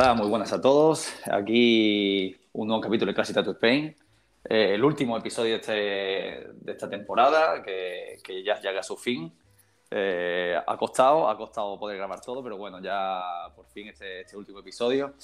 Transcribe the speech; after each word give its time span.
Hola, 0.00 0.14
muy 0.14 0.28
buenas 0.28 0.52
a 0.52 0.60
todos. 0.60 1.12
Aquí 1.28 2.36
un 2.52 2.68
nuevo 2.68 2.80
capítulo 2.80 3.10
de 3.10 3.16
Classic 3.16 3.34
Tattoo 3.34 3.54
Spain. 3.54 3.96
Eh, 4.48 4.74
el 4.74 4.84
último 4.84 5.18
episodio 5.18 5.56
este- 5.56 5.72
de 5.72 6.70
esta 6.70 6.88
temporada 6.88 7.60
que, 7.64 8.16
que 8.22 8.44
ya 8.44 8.60
llega 8.60 8.78
a 8.78 8.82
su 8.84 8.96
fin. 8.96 9.36
Eh, 9.90 10.56
ha 10.64 10.76
costado, 10.76 11.28
ha 11.28 11.36
costado 11.36 11.76
poder 11.80 11.96
grabar 11.96 12.20
todo, 12.20 12.44
pero 12.44 12.56
bueno, 12.56 12.80
ya 12.80 13.20
por 13.56 13.66
fin 13.66 13.88
este, 13.88 14.20
este 14.20 14.36
último 14.36 14.60
episodio. 14.60 15.14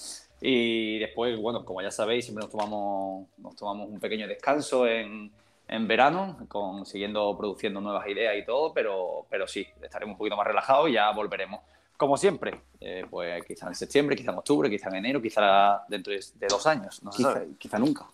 Y 0.40 0.98
después, 0.98 1.38
bueno, 1.38 1.64
como 1.64 1.80
ya 1.80 1.93
sabéis, 1.93 2.25
siempre 2.25 2.43
nos 2.43 2.50
tomamos, 2.50 3.29
nos 3.38 3.54
tomamos 3.54 3.88
un 3.88 4.00
pequeño 4.00 4.27
descanso 4.27 4.88
en, 4.88 5.30
en 5.68 5.86
verano, 5.86 6.36
con, 6.48 6.84
siguiendo 6.84 7.38
produciendo 7.38 7.81
nuevas 7.81 8.09
ideas 8.09 8.34
y 8.36 8.45
todo, 8.45 8.75
pero, 8.75 9.25
pero 9.31 9.46
sí, 9.46 9.64
estaremos 9.81 10.14
un 10.14 10.18
poquito 10.18 10.36
más 10.36 10.48
relajados 10.48 10.89
y 10.90 10.95
ya 10.95 11.12
volveremos. 11.12 11.61
Como 11.96 12.16
siempre, 12.16 12.62
eh, 12.80 13.04
pues 13.08 13.44
quizá 13.44 13.68
en 13.68 13.75
septiembre, 13.75 14.16
quizá 14.16 14.32
en 14.32 14.39
octubre, 14.39 14.68
quizá 14.68 14.89
en 14.89 14.96
enero, 14.96 15.22
quizá 15.22 15.84
dentro 15.89 16.12
de, 16.12 16.20
de 16.34 16.46
dos 16.48 16.67
años, 16.67 17.03
no 17.03 17.12
se 17.12 17.18
Quizá, 17.18 17.32
sabe. 17.32 17.48
quizá 17.58 17.79
nunca. 17.79 18.07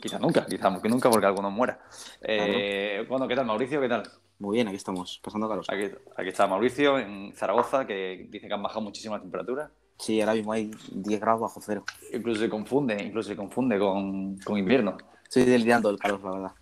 Quizá 0.00 0.18
nunca, 0.18 0.44
quizá 0.46 0.70
nunca 0.70 1.10
porque 1.10 1.26
alguno 1.26 1.50
muera. 1.50 1.78
Eh, 2.22 3.04
Bueno, 3.08 3.26
¿qué 3.28 3.34
tal, 3.34 3.46
Mauricio? 3.46 3.80
¿Qué 3.80 3.88
tal? 3.88 4.02
Muy 4.38 4.56
bien, 4.56 4.68
aquí 4.68 4.76
estamos, 4.76 5.20
pasando 5.22 5.48
calor. 5.48 5.64
Aquí, 5.68 5.90
aquí 6.16 6.28
está 6.28 6.46
Mauricio 6.46 6.98
en 6.98 7.32
Zaragoza, 7.34 7.86
que 7.86 8.26
dice 8.30 8.46
que 8.48 8.54
han 8.54 8.62
bajado 8.62 8.82
muchísimo 8.82 9.14
las 9.14 9.22
temperaturas. 9.22 9.70
Sí, 9.98 10.20
ahora 10.20 10.34
mismo 10.34 10.52
hay 10.52 10.70
10 10.92 11.20
grados 11.20 11.40
bajo 11.40 11.60
cero. 11.60 11.84
Incluso 12.12 12.40
se 12.40 12.48
confunde, 12.48 13.02
incluso 13.02 13.30
se 13.30 13.36
confunde 13.36 13.78
con, 13.78 14.38
con 14.38 14.56
invierno. 14.56 14.96
Estoy 15.24 15.42
delirando 15.44 15.88
del 15.88 15.98
calor, 15.98 16.22
la 16.22 16.30
verdad. 16.30 16.52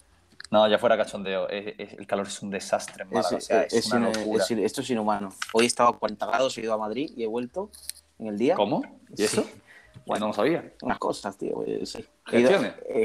No, 0.51 0.67
ya 0.69 0.79
fuera 0.79 0.97
cachondeo. 0.97 1.49
es- 1.49 1.75
es- 1.79 1.93
el 1.99 2.07
calor 2.07 2.27
es 2.27 2.41
un 2.43 2.51
desastre 2.51 3.03
en 3.05 3.11
Málaga, 3.11 3.37
Es- 3.39 3.45
o 3.45 3.47
sea, 3.47 3.63
es, 3.63 3.93
una 3.93 4.09
locura. 4.11 4.45
esto 4.49 4.81
es 4.81 4.91
inhumano. 4.91 5.31
Hoy 5.53 5.65
he 5.65 5.67
estado 5.67 5.89
a 5.91 5.99
40 5.99 6.27
grados, 6.27 6.57
he 6.59 6.61
ido 6.63 6.73
a 6.75 6.79
Madrid 6.79 7.11
y 7.17 7.23
he 7.25 7.27
vuelto 7.27 7.71
en 8.19 8.29
el 8.29 8.39
día. 8.39 8.55
¿Cómo? 8.55 8.83
¿Y 9.17 9.23
eso? 9.25 9.43
Sí. 9.43 9.51
Bueno, 10.07 10.27
no 10.27 10.29
lo 10.29 10.33
sabía. 10.35 10.73
Unas 10.83 10.99
cosas, 10.99 11.37
tío. 11.37 11.65
eh, 11.67 11.85
sí. 11.85 12.05
He 12.31 12.41
ido, 12.41 12.51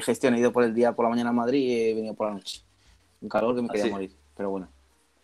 ¿Gestiones? 0.04 0.34
eh, 0.34 0.36
he 0.36 0.40
ido 0.40 0.52
por 0.52 0.64
el 0.64 0.74
día 0.74 0.92
por 0.94 1.06
la 1.06 1.10
mañana 1.10 1.32
a 1.32 1.34
Madrid 1.34 1.60
y 1.60 1.90
he 1.90 1.94
venido 1.96 2.14
por 2.14 2.28
la 2.28 2.34
noche. 2.36 2.62
Un 3.22 3.30
calor 3.30 3.56
que 3.56 3.62
me 3.62 3.68
quería 3.70 3.84
Así. 3.86 3.92
morir, 3.92 4.12
pero 4.36 4.50
bueno. 4.52 4.70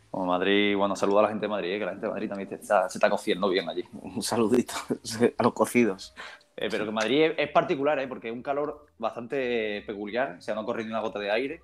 Como 0.10 0.26
Madrid, 0.26 0.76
bueno, 0.76 0.96
saluda 0.96 1.20
a 1.20 1.24
la 1.24 1.30
gente 1.30 1.46
de 1.46 1.50
Madrid, 1.50 1.70
eh, 1.74 1.80
que 1.80 1.86
la 1.86 1.92
gente 1.92 2.08
de 2.08 2.12
Madrid 2.14 2.30
también 2.30 2.50
te 2.50 2.56
está- 2.56 2.90
se 2.90 2.98
está 2.98 3.10
cociendo 3.10 3.50
bien 3.50 3.70
allí. 3.70 3.84
Un 4.02 4.24
saludito 4.24 4.74
a 5.38 5.44
los 5.44 5.54
cocidos. 5.54 6.16
Eh, 6.56 6.70
pero 6.72 6.86
que 6.86 6.92
Madrid 6.92 7.24
es, 7.26 7.34
es 7.38 7.52
particular, 7.52 8.00
¿eh? 8.00 8.08
porque 8.08 8.30
es 8.30 8.34
un 8.34 8.42
calor 8.42 8.88
bastante 8.98 9.84
peculiar, 9.86 10.38
o 10.40 10.42
sea, 10.42 10.56
no 10.56 10.66
corre 10.66 10.84
ni 10.84 10.90
una 10.90 11.02
gota 11.02 11.20
de 11.20 11.30
aire. 11.30 11.62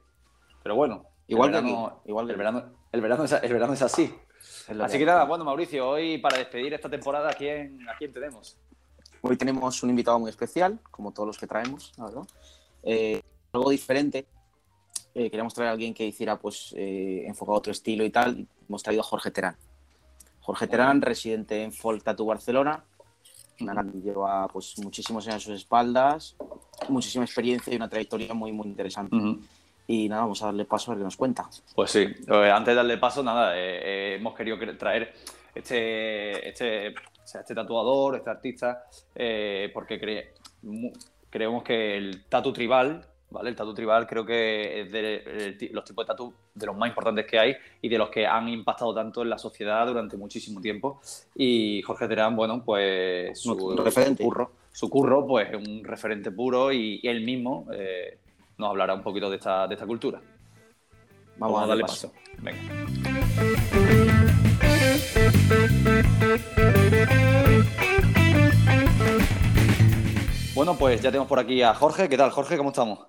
Pero 0.63 0.75
bueno, 0.75 1.05
Igual 1.27 1.49
el 1.49 1.55
que 1.55 1.61
verano, 1.61 1.87
aquí, 1.87 2.09
igual 2.09 2.25
que 2.25 2.31
el, 2.31 2.37
verano, 2.37 2.63
el, 2.91 3.01
verano 3.01 3.23
es, 3.23 3.31
el 3.31 3.53
verano 3.53 3.73
es 3.73 3.81
así. 3.81 4.13
Es 4.67 4.75
lo 4.75 4.83
Así 4.83 4.93
que 4.93 4.99
que 4.99 5.05
nada, 5.05 5.23
bueno, 5.23 5.45
Mauricio, 5.45 5.89
hoy 5.89 6.17
para 6.17 6.37
despedir 6.37 6.73
esta 6.73 6.89
temporada, 6.89 7.29
¿a 7.29 7.33
quién, 7.33 7.87
a 7.89 7.95
quién 7.97 8.11
tenemos? 8.11 8.57
Hoy 9.21 9.37
tenemos 9.37 9.81
un 9.83 9.89
invitado 9.89 10.19
muy 10.19 10.29
especial, 10.29 10.79
como 10.91 11.13
todos 11.13 11.27
los 11.27 11.37
que 11.37 11.47
traemos, 11.47 11.93
la 11.97 12.05
verdad. 12.05 12.23
Eh, 12.83 13.21
algo 13.53 13.69
diferente. 13.69 14.27
Eh, 15.15 15.29
queríamos 15.29 15.53
traer 15.53 15.69
a 15.69 15.71
alguien 15.73 15.93
que 15.93 16.05
hiciera, 16.05 16.37
pues, 16.37 16.73
eh, 16.75 17.23
enfocado 17.25 17.55
a 17.55 17.59
otro 17.59 17.71
estilo 17.71 18.03
y 18.03 18.09
tal. 18.09 18.45
Hemos 18.67 18.83
traído 18.83 19.01
a 19.01 19.05
Jorge 19.05 19.31
Terán. 19.31 19.55
Jorge 20.41 20.67
Terán, 20.67 21.01
residente 21.01 21.63
en 21.63 21.71
Folk 21.71 22.03
Tattoo 22.03 22.25
Barcelona. 22.25 22.83
Lleva 24.03 24.47
pues, 24.49 24.77
muchísimos 24.79 25.25
años 25.27 25.43
a 25.43 25.45
sus 25.45 25.55
espaldas, 25.55 26.35
muchísima 26.89 27.23
experiencia 27.23 27.71
y 27.71 27.77
una 27.77 27.87
trayectoria 27.87 28.33
muy, 28.33 28.51
muy 28.51 28.67
interesante. 28.67 29.15
Y 29.93 30.09
nada, 30.09 30.23
vamos 30.23 30.41
a 30.41 30.47
darle 30.47 30.65
paso 30.65 30.91
a 30.91 30.95
ver 30.95 31.01
qué 31.01 31.03
nos 31.05 31.17
cuenta. 31.17 31.47
Pues 31.75 31.91
sí, 31.91 31.99
eh, 32.01 32.51
antes 32.51 32.71
de 32.71 32.75
darle 32.75 32.97
paso, 32.97 33.21
nada, 33.21 33.55
eh, 33.55 33.61
eh, 33.61 34.15
hemos 34.15 34.33
querido 34.33 34.57
traer 34.77 35.13
este, 35.53 36.49
este, 36.49 36.89
o 36.89 36.93
sea, 37.27 37.41
este 37.41 37.53
tatuador, 37.53 38.15
este 38.15 38.29
artista, 38.31 38.85
eh, 39.13 39.69
porque 39.71 40.01
cre- 40.01 40.29
creemos 41.29 41.63
que 41.63 41.95
el 41.97 42.23
tatu 42.25 42.51
tribal, 42.51 43.05
¿vale? 43.29 43.49
El 43.51 43.55
tatu 43.55 43.73
tribal 43.75 44.07
creo 44.07 44.25
que 44.25 44.81
es 44.81 44.91
de 44.91 45.69
los 45.71 45.83
tipos 45.83 46.05
de 46.05 46.07
tatu 46.07 46.33
de 46.55 46.65
los 46.65 46.75
más 46.75 46.89
importantes 46.89 47.27
que 47.27 47.37
hay 47.37 47.55
y 47.81 47.87
de 47.89 47.97
los 47.99 48.09
que 48.09 48.25
han 48.25 48.49
impactado 48.49 48.95
tanto 48.95 49.21
en 49.21 49.29
la 49.29 49.37
sociedad 49.37 49.85
durante 49.85 50.17
muchísimo 50.17 50.59
tiempo. 50.59 51.01
Y 51.35 51.83
Jorge 51.83 52.07
Terán, 52.07 52.35
bueno, 52.35 52.63
pues 52.63 53.39
su, 53.39 53.75
referente. 53.77 54.23
su 54.23 54.29
curro, 54.29 54.51
su 54.71 54.89
curro, 54.89 55.27
pues 55.27 55.49
es 55.51 55.55
un 55.67 55.83
referente 55.83 56.31
puro 56.31 56.71
y, 56.71 56.99
y 57.03 57.07
él 57.07 57.21
mismo 57.21 57.67
eh, 57.73 58.17
nos 58.63 58.69
hablará 58.69 58.93
un 58.93 59.03
poquito 59.03 59.29
de 59.29 59.35
esta, 59.35 59.67
de 59.67 59.73
esta 59.75 59.85
cultura. 59.85 60.21
Vamos, 61.37 61.63
a 61.63 61.67
darle 61.67 61.83
paso. 61.83 62.13
Venga. 62.37 62.61
Bueno, 70.55 70.77
pues 70.77 71.01
ya 71.01 71.09
tenemos 71.09 71.27
por 71.27 71.39
aquí 71.39 71.61
a 71.61 71.73
Jorge. 71.73 72.07
¿Qué 72.07 72.17
tal, 72.17 72.31
Jorge? 72.31 72.55
¿Cómo 72.57 72.69
estamos? 72.69 72.99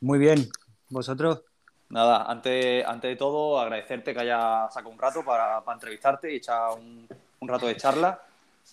Muy 0.00 0.18
bien. 0.18 0.48
¿Vosotros? 0.88 1.42
Nada, 1.88 2.24
antes, 2.24 2.84
antes 2.84 3.10
de 3.10 3.16
todo, 3.16 3.60
agradecerte 3.60 4.12
que 4.12 4.20
hayas 4.20 4.74
sacado 4.74 4.92
un 4.92 4.98
rato 4.98 5.24
para, 5.24 5.60
para 5.60 5.76
entrevistarte 5.76 6.32
y 6.32 6.36
echar 6.38 6.72
un, 6.72 7.06
un 7.38 7.48
rato 7.48 7.66
de 7.66 7.76
charla 7.76 8.20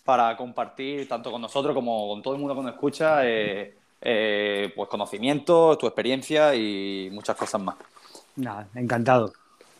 para 0.04 0.36
compartir 0.36 1.08
tanto 1.08 1.32
con 1.32 1.42
nosotros 1.42 1.76
como 1.76 2.08
con 2.08 2.24
todo 2.24 2.34
el 2.34 2.40
mundo 2.40 2.56
que 2.56 2.62
nos 2.64 2.74
escucha 2.74 3.24
eh, 3.24 3.76
eh, 4.04 4.72
pues 4.76 4.90
conocimientos, 4.90 5.78
tu 5.78 5.88
experiencia 5.88 6.54
y 6.54 7.10
muchas 7.12 7.36
cosas 7.36 7.62
más. 7.62 7.76
Nada, 8.36 8.68
encantado. 8.76 9.34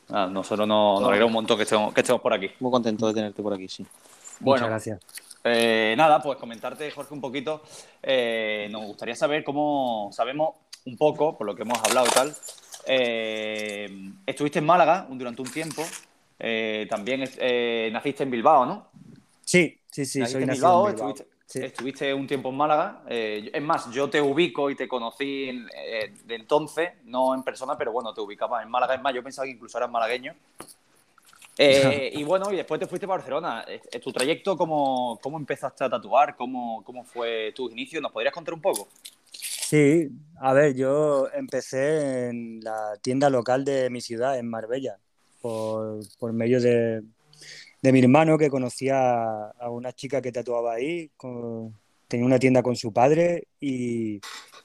Ah, 0.10 0.28
nosotros 0.32 0.68
nos, 0.68 1.00
nos 1.02 1.10
alegra 1.10 1.26
un 1.26 1.34
montón 1.34 1.58
que 1.58 1.64
estemos, 1.64 1.94
que 1.94 2.02
estemos 2.02 2.22
por 2.22 2.34
aquí. 2.34 2.50
Muy 2.60 2.72
contento 2.72 3.08
de 3.08 3.14
tenerte 3.14 3.42
por 3.42 3.54
aquí, 3.54 3.68
sí. 3.68 3.86
Bueno, 4.40 4.68
Muchas 4.68 4.70
gracias. 4.70 5.00
Eh, 5.46 5.94
nada, 5.98 6.22
pues 6.22 6.38
comentarte, 6.38 6.90
Jorge, 6.92 7.14
un 7.14 7.22
poquito. 7.22 7.62
eh, 8.02 8.68
nos 8.72 8.86
gustaría 8.86 9.16
saber 9.16 9.44
cómo 9.44 10.10
sabemos 10.14 10.56
un 10.86 10.98
poco, 10.98 11.38
por 11.38 11.46
lo 11.48 11.56
que 11.56 11.64
hemos 11.64 11.78
hablado 11.84 12.08
y 12.08 12.12
tal. 12.12 12.36
eh, 12.86 14.12
estuviste 14.26 14.60
en 14.60 14.66
Málaga 14.66 15.08
durante 15.10 15.42
un 15.42 15.52
tiempo. 15.52 15.84
eh, 16.40 16.88
también 16.90 17.24
eh, 17.38 17.90
naciste 17.94 18.24
en 18.24 18.32
Bilbao, 18.32 18.66
¿no? 18.66 18.88
Sí, 19.46 19.78
sí, 19.90 20.06
sí, 20.06 20.20
Naciste 20.20 20.34
soy 20.38 20.44
en 20.44 20.48
nacido 20.50 20.68
Bilbao, 20.68 20.90
en 20.90 20.96
Bilbao. 20.96 21.10
Estuviste, 21.10 21.33
Sí. 21.54 21.64
estuviste 21.64 22.12
un 22.12 22.26
tiempo 22.26 22.50
en 22.50 22.58
Málaga. 22.58 23.04
eh, 23.08 23.52
es 23.54 23.62
más, 23.62 23.92
yo 23.92 24.10
te 24.10 24.20
ubico 24.20 24.72
y 24.72 24.76
te 24.76 24.88
conocí 24.88 25.50
en- 25.50 25.70
eh, 25.76 26.12
de 26.26 26.36
entonces, 26.36 26.90
no 27.06 27.36
en 27.36 27.44
persona, 27.44 27.78
pero 27.78 27.92
bueno, 27.92 28.12
te 28.12 28.22
ubicaba 28.22 28.64
en 28.64 28.70
Málaga. 28.72 28.96
Es 28.96 29.02
más, 29.04 29.14
yo 29.14 29.22
pensaba 29.22 29.46
que 29.46 29.52
incluso 29.52 29.78
eras 29.78 29.92
malagueño. 29.92 30.34
Eh, 31.60 32.10
y 32.14 32.24
bueno, 32.24 32.52
y 32.52 32.56
después 32.56 32.80
te 32.80 32.88
fuiste 32.88 33.06
para 33.06 33.18
Barcelona. 33.20 33.64
¿Tu 34.02 34.12
trayecto, 34.12 34.58
cómo, 34.58 35.20
cómo 35.22 35.38
empezaste 35.38 35.84
a 35.84 35.90
tatuar? 35.92 36.36
¿Cómo, 36.36 36.84
¿Cómo 36.84 37.04
fue 37.04 37.52
tus 37.56 37.72
inicios? 37.72 38.02
¿Nos 38.02 38.12
podrías 38.12 38.34
contar 38.34 38.56
un 38.56 38.62
poco? 38.62 38.88
Sí, 39.32 40.10
a 40.42 40.54
ver, 40.54 40.74
yo 40.74 41.28
empecé 41.36 42.30
en 42.30 42.62
la 42.64 42.98
tienda 43.00 43.30
local 43.30 43.64
de 43.64 43.92
mi 43.92 44.02
ciudad, 44.02 44.40
en 44.40 44.50
Marbella, 44.50 44.98
por, 45.40 46.00
por 46.18 46.34
medio 46.34 46.60
de, 46.60 47.04
de 47.84 47.92
mi 47.92 48.00
hermano 48.00 48.38
que 48.38 48.50
conocía 48.50 49.50
a 49.50 49.70
una 49.70 49.92
chica 49.92 50.22
que 50.22 50.32
tatuaba 50.32 50.74
ahí, 50.74 51.12
con- 51.18 51.76
tenía 52.08 52.26
una 52.26 52.40
tienda 52.40 52.64
con 52.64 52.76
su 52.76 52.94
padre 52.94 53.48
y, 53.60 54.22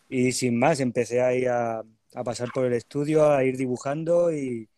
y 0.09 0.33
sin 0.33 0.57
más 0.59 0.79
empecé 0.81 1.21
ahí 1.21 1.45
a, 1.45 1.83
a 2.15 2.25
pasar 2.25 2.49
por 2.55 2.65
el 2.65 2.73
estudio, 2.75 3.31
a 3.31 3.43
ir 3.43 3.57
dibujando 3.57 4.33
y, 4.33 4.69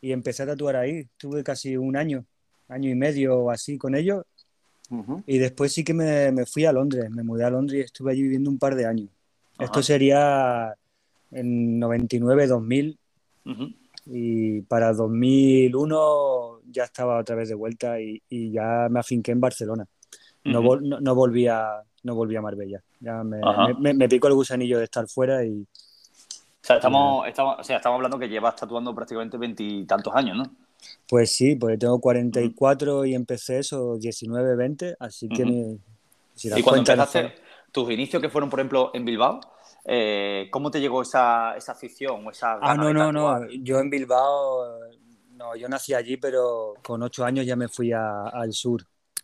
y 0.00 0.12
empecé 0.12 0.42
a 0.44 0.46
tatuar 0.46 0.76
ahí. 0.76 1.06
Tuve 1.18 1.44
casi 1.44 1.76
un 1.76 1.96
año, 1.96 2.24
año 2.68 2.88
y 2.90 2.94
medio 2.94 3.38
o 3.38 3.50
así 3.50 3.76
con 3.76 3.94
ellos 3.94 4.24
y 5.26 5.38
después 5.38 5.72
sí 5.72 5.84
que 5.84 5.94
me, 5.94 6.32
me 6.32 6.46
fui 6.46 6.64
a 6.64 6.72
Londres, 6.72 7.10
me 7.10 7.22
mudé 7.22 7.44
a 7.44 7.50
Londres 7.50 7.78
y 7.80 7.84
estuve 7.84 8.12
allí 8.12 8.22
viviendo 8.22 8.50
un 8.50 8.58
par 8.58 8.74
de 8.74 8.86
años. 8.86 9.08
Ajá. 9.56 9.64
Esto 9.66 9.82
sería 9.82 10.74
en 11.30 11.78
99, 11.78 12.46
2000 12.46 12.98
Ujú. 13.44 13.68
y 14.06 14.62
para 14.62 14.92
2001 14.92 16.51
ya 16.72 16.84
estaba 16.84 17.18
otra 17.20 17.36
vez 17.36 17.48
de 17.50 17.54
vuelta 17.56 18.00
y, 18.00 18.22
y 18.28 18.52
ya 18.52 18.88
me 18.90 19.00
afinqué 19.00 19.32
en 19.32 19.40
Barcelona. 19.40 19.86
No, 20.46 20.62
Ujú. 20.62 20.64
vol- 20.64 20.82
no, 20.82 21.00
no 21.00 21.14
volví 21.14 21.46
a, 21.48 21.82
no 22.04 22.14
volví 22.16 22.36
a 22.36 22.42
Marbella. 22.42 22.82
Ya 23.00 23.24
me, 23.24 23.58
me, 23.58 23.74
me- 23.74 23.94
me 23.94 24.08
picó 24.08 24.28
el 24.28 24.34
gusanillo 24.34 24.78
de 24.78 24.84
estar 24.84 25.08
fuera 25.08 25.44
y 25.44 25.66
O 26.62 26.64
sea, 26.64 26.76
estamos, 26.76 27.26
estamos, 27.28 27.56
o 27.58 27.64
sea, 27.64 27.76
estamos 27.76 27.96
hablando 27.96 28.18
que 28.18 28.28
llevas 28.28 28.54
tatuando 28.56 28.94
prácticamente 28.94 29.36
veintitantos 29.36 30.14
años, 30.14 30.36
¿no? 30.36 30.44
pues 31.08 31.32
sí, 31.34 31.56
porque 31.56 31.78
tengo 31.78 32.00
44 32.00 33.04
y 33.04 33.14
empecé 33.14 33.58
eso 33.58 33.96
19, 33.98 34.56
20, 34.56 34.94
así 34.98 35.30
que 35.30 35.44
ni- 35.46 35.78
si 36.34 36.48
Y 36.48 36.62
cuando 36.62 36.80
cuenta, 36.80 36.96
no 36.96 37.02
empezaste, 37.02 37.34
tus 37.72 37.90
inicios 37.90 38.20
que 38.20 38.28
fueron, 38.28 38.50
por 38.50 38.60
ejemplo, 38.60 38.90
en 38.94 39.04
Bilbao, 39.04 39.40
eh, 39.84 40.48
¿cómo 40.50 40.70
te 40.70 40.80
llegó 40.80 41.02
esa, 41.02 41.56
esa 41.56 41.72
afición 41.72 42.26
o 42.26 42.30
esa 42.30 42.58
Ah, 42.60 42.76
no, 42.76 42.92
no, 42.92 43.12
no. 43.12 43.46
Yo 43.62 43.80
en 43.80 43.90
Bilbao, 43.90 44.78
no, 45.42 45.56
yo 45.56 45.68
nací 45.68 45.94
allí, 45.94 46.16
pero 46.16 46.74
con 46.82 47.02
ocho 47.02 47.24
años 47.24 47.44
ya 47.46 47.56
me 47.56 47.68
fui 47.68 47.92
a- 47.92 48.28
al 48.28 48.52
sur. 48.52 48.82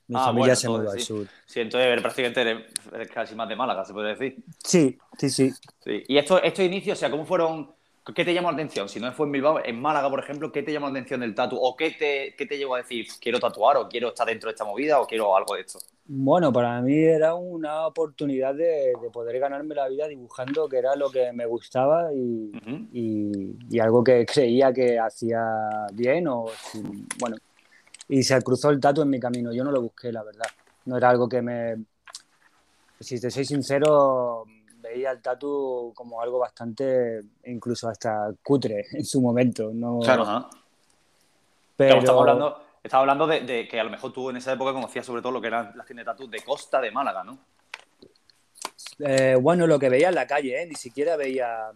Mi 0.09 0.17
Ah, 0.17 0.25
familia 0.25 0.55
bueno, 0.55 0.57
se 0.57 0.69
mudó 0.69 0.91
al 0.91 0.99
sí. 0.99 1.05
sur. 1.05 1.27
Sí, 1.47 1.61
entonces 1.61 2.01
prácticamente 2.01 2.41
eres- 2.41 2.65
eres 2.93 3.11
casi 3.11 3.35
más 3.35 3.49
de 3.49 3.57
Málaga, 3.57 3.85
se 3.85 3.93
puede 3.93 4.15
decir. 4.15 4.43
Sí, 4.65 4.99
sí, 5.19 5.31
sí. 5.31 5.53
Sí. 5.85 6.03
Y 6.09 6.19
estos, 6.19 6.41
estos 6.43 6.65
inicios, 6.65 6.99
o 6.99 7.01
sea, 7.01 7.11
¿cómo 7.11 7.25
fueron, 7.25 7.75
¿qué 8.15 8.25
te 8.25 8.33
llamó 8.35 8.49
la 8.51 8.55
atención? 8.55 8.89
Si 8.89 8.99
no 9.01 9.13
fue 9.13 9.27
en 9.27 9.33
Bilbao, 9.33 9.61
en 9.65 9.81
Málaga, 9.81 10.09
por 10.11 10.21
ejemplo, 10.21 10.51
¿qué 10.53 10.63
te 10.63 10.73
llamó 10.73 10.87
la 10.87 10.93
atención 10.93 11.21
del 11.21 11.35
tatu? 11.35 11.57
¿O 11.61 11.77
qué 11.77 11.91
te, 11.93 12.35
qué 12.37 12.47
te 12.47 12.57
llevó 12.59 12.75
a 12.75 12.79
decir, 12.79 13.07
quiero 13.21 13.39
tatuar 13.39 13.77
o 13.77 13.89
quiero 13.89 14.09
estar 14.09 14.27
dentro 14.27 14.49
de 14.49 14.53
esta 14.53 14.65
movida 14.65 15.01
o 15.01 15.07
quiero 15.07 15.37
algo 15.37 15.55
de 15.55 15.61
esto? 15.63 15.79
Bueno, 16.07 16.53
para 16.53 16.81
mí 16.81 16.97
era 17.05 17.35
una 17.35 17.87
oportunidad 17.87 18.55
de, 18.55 18.93
de 19.01 19.11
poder 19.13 19.39
ganarme 19.39 19.75
la 19.75 19.89
vida 19.89 20.09
dibujando, 20.09 20.69
que 20.69 20.79
era 20.79 20.97
lo 20.97 21.11
que 21.11 21.33
me 21.33 21.45
gustaba 21.47 22.13
y, 22.15 22.51
Ujú. 22.57 22.89
y- 22.93 23.57
y 23.71 23.79
algo 23.81 24.03
que 24.03 24.25
creía 24.25 24.73
que 24.73 24.99
hacía 24.99 25.41
bien 25.93 26.27
o 26.29 26.47
si- 26.73 26.83
bueno 27.19 27.37
y 28.09 28.23
se 28.23 28.41
cruzó 28.41 28.71
el 28.71 28.81
tatu 28.81 29.03
en 29.03 29.11
mi 29.11 29.21
camino 29.21 29.53
yo 29.53 29.63
no 29.65 29.71
lo 29.71 29.83
busqué 29.83 30.11
la 30.11 30.23
verdad 30.25 30.47
no 30.87 30.97
era 30.97 31.11
algo 31.11 31.29
que 31.29 31.43
me 31.43 31.77
si 33.01 33.21
te 33.21 33.31
soy 33.31 33.45
sincero 33.45 34.45
veía 34.89 35.11
el 35.11 35.23
tatu 35.23 35.93
como 35.95 36.21
algo 36.21 36.39
bastante 36.39 37.23
incluso 37.45 37.89
hasta 37.89 38.33
cutre 38.43 38.85
en 38.93 39.05
su 39.05 39.21
momento 39.21 39.71
no 39.73 40.01
Claro. 40.01 40.23
Ajá. 40.23 40.51
pero 41.77 41.91
Claro, 41.91 42.01
estamos 42.01 42.21
hablando, 42.21 42.63
estamos 42.83 43.03
hablando 43.03 43.27
de, 43.27 43.41
de 43.41 43.69
que 43.69 43.81
a 43.81 43.85
lo 43.85 43.91
mejor 43.91 44.13
tú 44.13 44.31
en 44.31 44.37
esa 44.37 44.53
época 44.53 44.73
conocías 44.73 45.07
sobre 45.07 45.23
todo 45.23 45.33
lo 45.33 45.41
que 45.41 45.49
eran 45.49 45.73
las 45.77 45.87
tiendas 45.87 46.07
de 46.07 46.13
tatu 46.13 46.31
de 46.31 46.41
Costa 46.41 46.81
de 46.81 46.91
Málaga, 46.91 47.25
¿no? 47.25 47.39
Eh, 49.01 49.37
bueno, 49.41 49.67
lo 49.67 49.79
que 49.79 49.89
veía 49.89 50.09
en 50.09 50.15
la 50.15 50.27
calle, 50.27 50.63
¿eh? 50.63 50.67
ni 50.67 50.75
siquiera 50.75 51.17
veía, 51.17 51.71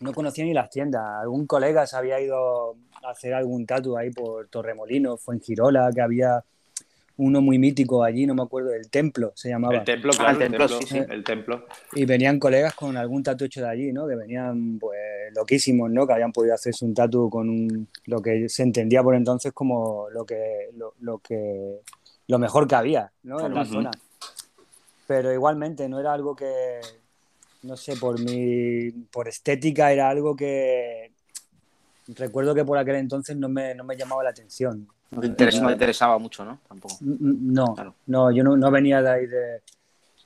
no 0.00 0.12
conocía 0.12 0.44
ni 0.44 0.52
las 0.52 0.70
tiendas. 0.70 1.02
Algún 1.20 1.46
colega 1.46 1.86
se 1.86 1.96
había 1.96 2.20
ido 2.20 2.76
a 3.02 3.10
hacer 3.10 3.34
algún 3.34 3.66
tatu 3.66 3.96
ahí 3.96 4.10
por 4.10 4.48
Torremolinos, 4.48 5.20
fue 5.20 5.36
en 5.36 5.40
Girola, 5.40 5.90
que 5.94 6.00
había 6.00 6.44
uno 7.18 7.40
muy 7.40 7.58
mítico 7.58 8.02
allí, 8.04 8.26
no 8.26 8.34
me 8.34 8.42
acuerdo, 8.42 8.72
el 8.74 8.90
templo 8.90 9.32
se 9.34 9.48
llamaba. 9.48 9.78
El 9.78 9.84
templo, 9.84 10.12
Ah, 10.14 10.16
claro, 10.18 10.30
el 10.36 10.42
el 10.42 10.50
templo, 10.50 10.68
templo, 10.68 10.86
sí, 10.86 10.94
sí. 10.94 11.12
el 11.12 11.24
templo. 11.24 11.66
Y 11.94 12.04
venían 12.04 12.38
colegas 12.38 12.74
con 12.74 12.96
algún 12.96 13.22
tatu 13.22 13.44
hecho 13.46 13.62
de 13.62 13.68
allí, 13.68 13.92
¿no? 13.92 14.06
Que 14.06 14.16
venían, 14.16 14.78
pues, 14.78 14.98
loquísimos, 15.34 15.90
¿no? 15.90 16.06
Que 16.06 16.12
habían 16.12 16.32
podido 16.32 16.54
hacerse 16.54 16.84
un 16.84 16.92
tatu 16.94 17.30
con 17.30 17.48
un- 17.48 17.88
lo 18.04 18.20
que 18.20 18.48
se 18.48 18.62
entendía 18.62 19.02
por 19.02 19.14
entonces 19.14 19.52
como 19.52 20.08
lo 20.10 20.24
que, 20.26 20.68
lo, 20.76 20.94
lo 21.00 21.18
que, 21.18 21.80
lo 22.28 22.38
mejor 22.38 22.66
que 22.68 22.74
había, 22.74 23.10
¿no? 23.22 23.40
En 23.46 23.54
la 23.54 23.64
zona. 23.64 23.90
Pero 25.06 25.32
igualmente 25.32 25.88
no 25.88 25.98
era 26.00 26.12
algo 26.12 26.34
que, 26.36 26.80
no 27.62 27.76
sé, 27.76 27.96
por 27.96 28.20
mi, 28.20 28.90
por 29.10 29.28
estética 29.28 29.92
era 29.92 30.08
algo 30.10 30.34
que 30.36 31.12
recuerdo 32.08 32.54
que 32.54 32.64
por 32.64 32.76
aquel 32.78 32.96
entonces 32.96 33.36
no 33.36 33.48
me, 33.48 33.74
no 33.74 33.84
me 33.84 33.96
llamaba 33.96 34.22
la 34.22 34.30
atención. 34.30 34.86
No 35.10 35.20
te, 35.20 35.26
interesa- 35.28 35.60
no 35.60 35.66
te 35.68 35.72
interesaba 35.74 36.18
mucho, 36.18 36.44
¿no? 36.44 36.58
Tampoco. 36.68 36.96
No, 37.00 37.74
Claro. 37.74 37.94
no, 38.06 38.30
yo 38.30 38.42
no, 38.44 38.56
no 38.56 38.70
venía 38.70 39.00
de 39.02 39.10
ahí 39.10 39.26
de... 39.26 39.62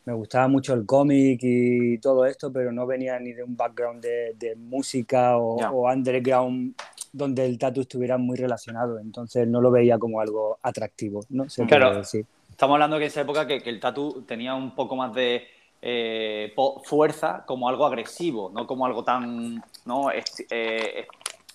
Me 0.06 0.14
gustaba 0.14 0.48
mucho 0.48 0.72
el 0.72 0.86
cómic 0.86 1.38
y 1.42 1.98
todo 1.98 2.24
esto, 2.24 2.50
pero 2.50 2.72
no 2.72 2.86
venía 2.86 3.18
ni 3.20 3.32
de 3.34 3.42
un 3.44 3.54
background 3.54 4.02
de, 4.02 4.32
de 4.34 4.56
música 4.56 5.36
o, 5.36 5.86
underground 5.92 6.74
donde 7.12 7.44
el 7.44 7.58
tatu 7.58 7.82
estuviera 7.82 8.16
muy 8.16 8.36
relacionado. 8.36 8.98
Entonces 8.98 9.46
no 9.46 9.60
lo 9.60 9.70
veía 9.70 9.98
como 9.98 10.20
algo 10.20 10.58
atractivo, 10.62 11.20
¿no? 11.28 11.48
Se 11.50 11.66
Claro. 11.66 11.98
decir. 11.98 12.24
Estamos 12.50 12.74
hablando 12.74 12.96
que 12.96 13.04
en 13.04 13.08
esa 13.08 13.20
época 13.20 13.46
que, 13.46 13.62
que 13.62 13.70
el 13.70 13.78
tatu 13.78 14.22
tenía 14.26 14.54
un 14.54 14.74
poco 14.74 14.96
más 14.96 15.12
de 15.14 15.44
eh, 15.82 16.52
po- 16.56 16.82
fuerza 16.84 17.44
como 17.46 17.68
algo 17.68 17.84
agresivo, 17.86 18.50
no 18.54 18.66
como 18.66 18.86
algo 18.86 19.04
tan 19.04 19.62
no, 19.84 20.10
eh, 20.10 21.06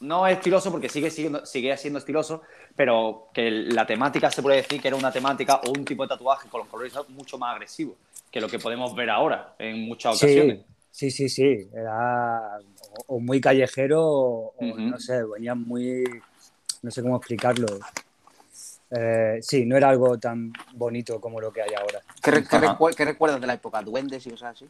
no 0.06 0.28
estiloso 0.28 0.72
porque 0.72 0.90
sigue 0.90 1.10
siendo, 1.10 1.46
sigue 1.46 1.76
siendo 1.78 2.00
estiloso, 2.00 2.42
pero 2.76 3.28
que 3.34 3.50
la 3.50 3.86
temática 3.86 4.30
se 4.32 4.42
puede 4.42 4.58
decir 4.58 4.82
que 4.82 4.88
era 4.88 4.98
una 4.98 5.12
temática 5.12 5.62
o 5.66 5.72
un 5.72 5.84
tipo 5.86 6.04
de 6.04 6.10
tatuaje 6.10 6.48
con 6.50 6.60
los 6.62 6.68
colores 6.70 6.94
mucho 7.10 7.38
más 7.38 7.54
agresivo 7.54 7.96
que 8.32 8.40
lo 8.42 8.48
que 8.48 8.60
podemos 8.60 8.96
ver 8.96 9.10
ahora 9.10 9.56
en 9.60 9.82
muchas 9.88 10.18
ocasiones. 10.18 10.60
Sí, 10.92 11.12
sí, 11.12 11.30
sí, 11.30 11.30
sí. 11.30 11.70
Era 11.74 12.58
o, 13.08 13.16
o 13.16 13.20
muy 13.20 13.40
callejero 13.42 14.02
o, 14.06 14.54
no 14.78 15.00
sé, 15.00 15.24
venía 15.24 15.56
muy... 15.56 16.04
No 16.82 16.92
sé 16.92 17.02
cómo 17.02 17.18
explicarlo. 17.18 17.68
Eh, 18.92 19.40
sí, 19.42 19.66
no 19.66 19.76
era 19.76 19.90
algo 19.90 20.18
tan 20.20 20.54
bonito 20.74 21.20
como 21.20 21.42
lo 21.42 21.52
que 21.52 21.62
hay 21.62 21.74
ahora. 21.74 22.02
¿Qué, 22.22 22.32
re- 22.32 22.48
qué 22.48 22.56
Ajá. 22.58 22.78
recu- 22.78 22.94
qué 22.96 23.06
recuerdas 23.06 23.42
de 23.42 23.48
la 23.48 23.54
época? 23.54 23.82
¿Duendes 23.82 24.26
y 24.28 24.30
cosas 24.30 24.56
así? 24.56 24.70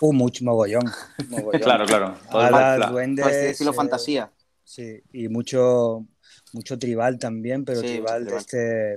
Uh, 0.00 0.12
mucho 0.12 0.44
mogollón. 0.44 0.84
mogollón. 1.28 1.60
Claro, 1.62 1.84
claro. 1.86 2.14
La- 2.32 2.86
duendes, 2.90 3.24
Pues 3.24 3.34
de 3.36 3.50
estilo 3.50 3.72
eh, 3.72 3.74
fantasía. 3.74 4.30
Sí, 4.68 5.00
y 5.14 5.28
mucho, 5.28 6.04
mucho 6.52 6.78
tribal 6.78 7.18
también, 7.18 7.64
pero 7.64 7.80
Sí, 7.80 7.86
tribal 7.86 8.26
de 8.26 8.36
este... 8.36 8.96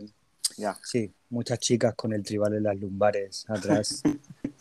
Ya. 0.58 0.76
Sí, 0.84 1.10
muchas 1.30 1.60
chicas 1.60 1.96
con 1.96 2.12
el 2.12 2.24
tribal 2.24 2.56
en 2.56 2.64
las 2.64 2.76
lumbares 2.78 3.46
atrás. 3.50 4.04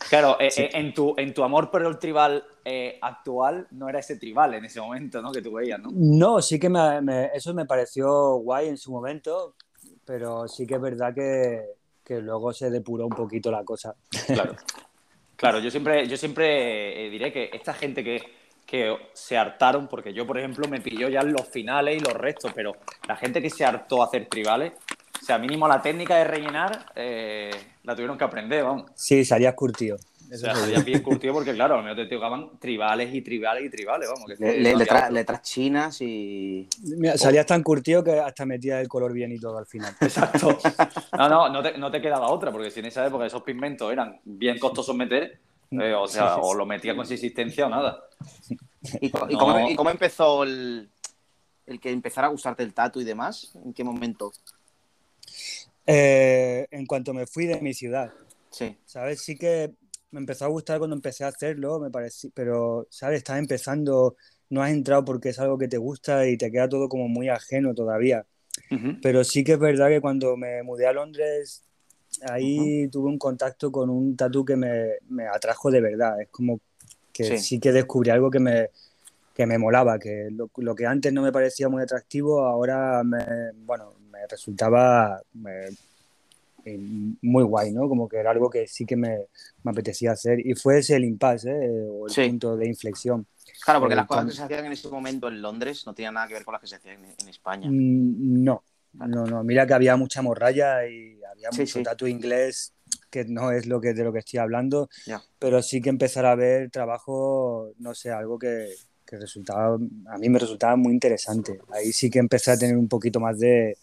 Claro, 0.09 0.37
eh, 0.39 0.49
Sí. 0.49 0.61
eh, 0.63 0.69
en, 0.73 0.93
tu, 0.93 1.13
en 1.17 1.33
tu 1.33 1.43
amor 1.43 1.69
por 1.69 1.85
el 1.85 1.97
tribal 1.99 2.43
eh, 2.65 2.97
actual 3.01 3.67
no 3.71 3.87
era 3.87 3.99
ese 3.99 4.15
tribal 4.17 4.53
en 4.55 4.65
ese 4.65 4.81
momento, 4.81 5.21
¿no? 5.21 5.31
Que 5.31 5.41
tú 5.41 5.53
veías, 5.53 5.79
¿no? 5.79 5.89
No, 5.93 6.41
sí 6.41 6.59
que 6.59 6.69
me, 6.69 7.01
me- 7.01 7.29
eso 7.33 7.53
me 7.53 7.65
pareció 7.65 8.35
guay 8.37 8.67
en 8.69 8.77
su 8.77 8.91
momento, 8.91 9.55
pero 10.05 10.47
sí 10.47 10.65
que 10.65 10.75
es 10.75 10.81
verdad 10.81 11.13
que, 11.13 11.61
que 12.03 12.19
luego 12.19 12.51
se 12.51 12.69
depuró 12.71 13.05
un 13.05 13.13
poquito 13.15 13.51
la 13.51 13.63
cosa. 13.65 13.95
Claro. 14.27 14.55
Claro, 15.35 15.59
yo 15.59 15.71
siempre, 15.71 16.07
yo 16.07 16.17
siempre 16.17 17.09
diré 17.09 17.31
que 17.33 17.49
esta 17.51 17.73
gente 17.73 18.03
que, 18.03 18.21
que 18.71 18.95
se 19.13 19.37
hartaron, 19.37 19.89
porque 19.89 20.13
yo, 20.13 20.25
por 20.25 20.37
ejemplo, 20.39 20.65
me 20.69 20.79
pilló 20.79 21.09
ya 21.09 21.19
en 21.19 21.33
los 21.33 21.45
finales 21.49 21.97
y 21.97 21.99
los 21.99 22.13
restos, 22.13 22.53
pero 22.55 22.71
la 23.05 23.17
gente 23.17 23.41
que 23.41 23.49
se 23.49 23.65
hartó 23.65 24.01
a 24.01 24.05
hacer 24.05 24.27
tribales, 24.29 24.71
o 25.21 25.25
sea, 25.25 25.37
mínimo 25.37 25.67
la 25.67 25.81
técnica 25.81 26.15
de 26.15 26.23
rellenar 26.23 26.85
eh, 26.95 27.51
la 27.83 27.93
tuvieron 27.95 28.17
que 28.17 28.23
aprender, 28.23 28.63
vamos. 28.63 28.89
Sí, 28.95 29.25
salías 29.25 29.55
curtido. 29.55 29.97
O 30.33 30.37
sea, 30.37 30.55
salías 30.55 30.85
bien 30.85 31.03
curtido 31.03 31.33
porque, 31.33 31.53
claro, 31.53 31.75
a 31.79 31.81
mejor 31.81 31.97
te 31.97 32.15
tocaban 32.15 32.57
tribales 32.59 33.13
y 33.13 33.21
tribales 33.21 33.65
y 33.65 33.69
tribales, 33.69 34.07
vamos. 34.07 34.25
Que 34.29 34.35
Le- 34.41 34.53
le- 34.53 34.63
no 34.63 34.69
había 34.69 34.77
letra- 34.77 34.99
otro. 35.01 35.13
letras 35.15 35.41
chinas 35.41 35.97
y. 36.01 36.69
Mira, 36.95 37.17
salías 37.17 37.45
tan 37.45 37.61
curtido 37.63 38.01
que 38.01 38.17
hasta 38.21 38.45
metías 38.45 38.79
el 38.79 38.87
color 38.87 39.11
bien 39.11 39.33
y 39.33 39.37
todo 39.39 39.57
al 39.57 39.65
final. 39.65 39.93
Exacto. 39.99 40.57
No, 41.17 41.27
no, 41.27 41.49
no 41.49 41.61
te, 41.61 41.77
no 41.77 41.91
te 41.91 42.01
quedaba 42.01 42.29
otra, 42.29 42.49
porque 42.49 42.71
si 42.71 42.79
en 42.79 42.85
esa 42.85 43.05
época 43.05 43.25
esos 43.25 43.43
pigmentos 43.43 43.91
eran 43.91 44.21
bien 44.23 44.57
costosos 44.57 44.95
meter, 44.95 45.37
eh, 45.71 45.93
o 45.93 46.07
sea, 46.07 46.37
o 46.37 46.53
lo 46.53 46.65
metía 46.65 46.91
con 46.91 47.05
consistencia 47.05 47.65
o 47.65 47.69
nada. 47.69 48.03
¿Y, 48.99 49.09
cómo, 49.09 49.69
y 49.69 49.75
cómo 49.75 49.89
empezó 49.89 50.43
el, 50.43 50.89
el 51.65 51.79
que 51.79 51.91
empezara 51.91 52.27
a 52.27 52.31
gustarte 52.31 52.63
el 52.63 52.73
tatu 52.73 52.99
y 53.01 53.03
demás? 53.03 53.53
¿En 53.63 53.73
qué 53.73 53.83
momento? 53.83 54.31
Eh, 55.87 56.67
en 56.71 56.85
cuanto 56.85 57.13
me 57.13 57.25
fui 57.25 57.45
de 57.45 57.59
mi 57.61 57.73
ciudad, 57.73 58.11
Sí. 58.49 58.77
¿sabes? 58.85 59.21
Sí 59.21 59.37
que 59.37 59.71
me 60.11 60.19
empezó 60.19 60.45
a 60.45 60.49
gustar 60.49 60.77
cuando 60.77 60.95
empecé 60.95 61.23
a 61.23 61.29
hacerlo, 61.29 61.79
me 61.79 61.89
pareció, 61.89 62.29
pero, 62.33 62.85
¿sabes? 62.89 63.19
Estás 63.19 63.39
empezando, 63.39 64.15
no 64.49 64.61
has 64.61 64.71
entrado 64.71 65.05
porque 65.05 65.29
es 65.29 65.39
algo 65.39 65.57
que 65.57 65.67
te 65.69 65.77
gusta 65.77 66.27
y 66.27 66.37
te 66.37 66.51
queda 66.51 66.67
todo 66.67 66.89
como 66.89 67.07
muy 67.07 67.29
ajeno 67.29 67.73
todavía. 67.73 68.25
Pero 69.01 69.23
sí 69.23 69.43
que 69.43 69.53
es 69.53 69.59
verdad 69.59 69.87
que 69.87 70.01
cuando 70.01 70.35
me 70.35 70.61
mudé 70.63 70.85
a 70.85 70.93
Londres, 70.93 71.63
ahí 72.29 72.87
tuve 72.89 73.09
un 73.09 73.17
contacto 73.17 73.71
con 73.71 73.89
un 73.89 74.15
tatu 74.15 74.43
que 74.45 74.55
me, 74.55 74.93
me 75.09 75.27
atrajo 75.27 75.69
de 75.71 75.81
verdad. 75.81 76.21
Es 76.21 76.29
como 76.29 76.59
que 77.13 77.23
Sí. 77.25 77.37
sí, 77.39 77.59
que 77.59 77.71
descubrí 77.71 78.09
algo 78.09 78.29
que 78.31 78.39
me, 78.39 78.69
que 79.33 79.45
me 79.45 79.57
molaba, 79.57 79.99
que 79.99 80.29
lo, 80.31 80.49
lo 80.57 80.75
que 80.75 80.85
antes 80.85 81.11
no 81.13 81.21
me 81.21 81.31
parecía 81.31 81.69
muy 81.69 81.81
atractivo, 81.83 82.45
ahora 82.45 83.03
me, 83.03 83.51
bueno, 83.65 83.93
me 84.11 84.25
resultaba 84.27 85.21
me- 85.33 85.69
eh, 86.63 86.77
muy 87.23 87.43
guay, 87.43 87.71
¿no? 87.71 87.89
Como 87.89 88.07
que 88.07 88.17
era 88.17 88.29
algo 88.31 88.49
que 88.49 88.67
sí 88.67 88.85
que 88.85 88.95
me, 88.95 89.27
me 89.63 89.71
apetecía 89.71 90.11
hacer. 90.11 90.45
Y 90.45 90.53
fue 90.53 90.79
ese 90.79 90.95
el 90.95 91.05
impasse, 91.05 91.49
¿eh? 91.49 91.87
o 91.89 92.05
el 92.07 92.13
Sí. 92.13 92.27
punto 92.29 92.55
de 92.55 92.67
inflexión. 92.67 93.25
Claro, 93.65 93.79
porque 93.79 93.93
Eh, 93.93 93.97
las 93.97 94.05
cosas 94.07 94.25
que 94.27 94.31
se 94.33 94.43
hacían 94.43 94.65
en 94.65 94.71
ese 94.71 94.87
momento 94.89 95.27
en 95.27 95.41
Londres 95.41 95.83
no 95.85 95.93
tenían 95.93 96.13
nada 96.13 96.27
que 96.27 96.35
ver 96.35 96.45
con 96.45 96.51
las 96.53 96.61
que 96.61 96.67
se 96.67 96.75
hacían 96.75 97.03
en, 97.03 97.15
en 97.17 97.27
España. 97.29 97.67
Mm, 97.69 98.43
No, 98.43 98.63
no, 98.93 99.25
no. 99.25 99.43
Mira 99.43 99.65
que 99.65 99.73
había 99.73 99.95
mucha 99.97 100.21
morralla 100.21 100.85
y 100.87 101.19
había 101.23 101.51
Sí, 101.51 101.61
mucho 101.61 101.79
sí. 101.79 101.83
tatu 101.83 102.07
inglés, 102.07 102.73
que 103.09 103.25
no 103.25 103.51
es 103.51 103.65
lo 103.65 103.79
que, 103.81 103.93
de 103.93 104.03
lo 104.03 104.11
que 104.13 104.19
estoy 104.19 104.39
hablando, 104.39 104.89
Ya. 105.05 105.21
pero 105.39 105.61
sí 105.61 105.81
que 105.81 105.89
empezar 105.89 106.25
a 106.25 106.35
ver 106.35 106.69
trabajo, 106.69 107.71
no 107.79 107.93
sé, 107.95 108.11
algo 108.11 108.37
que, 108.37 108.73
que 109.05 109.17
resultaba, 109.17 109.75
a 110.07 110.17
mí 110.17 110.29
me 110.29 110.39
resultaba 110.39 110.75
muy 110.75 110.93
interesante. 110.93 111.59
Ahí 111.73 111.91
sí 111.93 112.09
que 112.09 112.19
empecé 112.19 112.51
a 112.51 112.57
tener 112.57 112.77
un 112.77 112.87
poquito 112.87 113.19
más 113.19 113.39
de, 113.39 113.77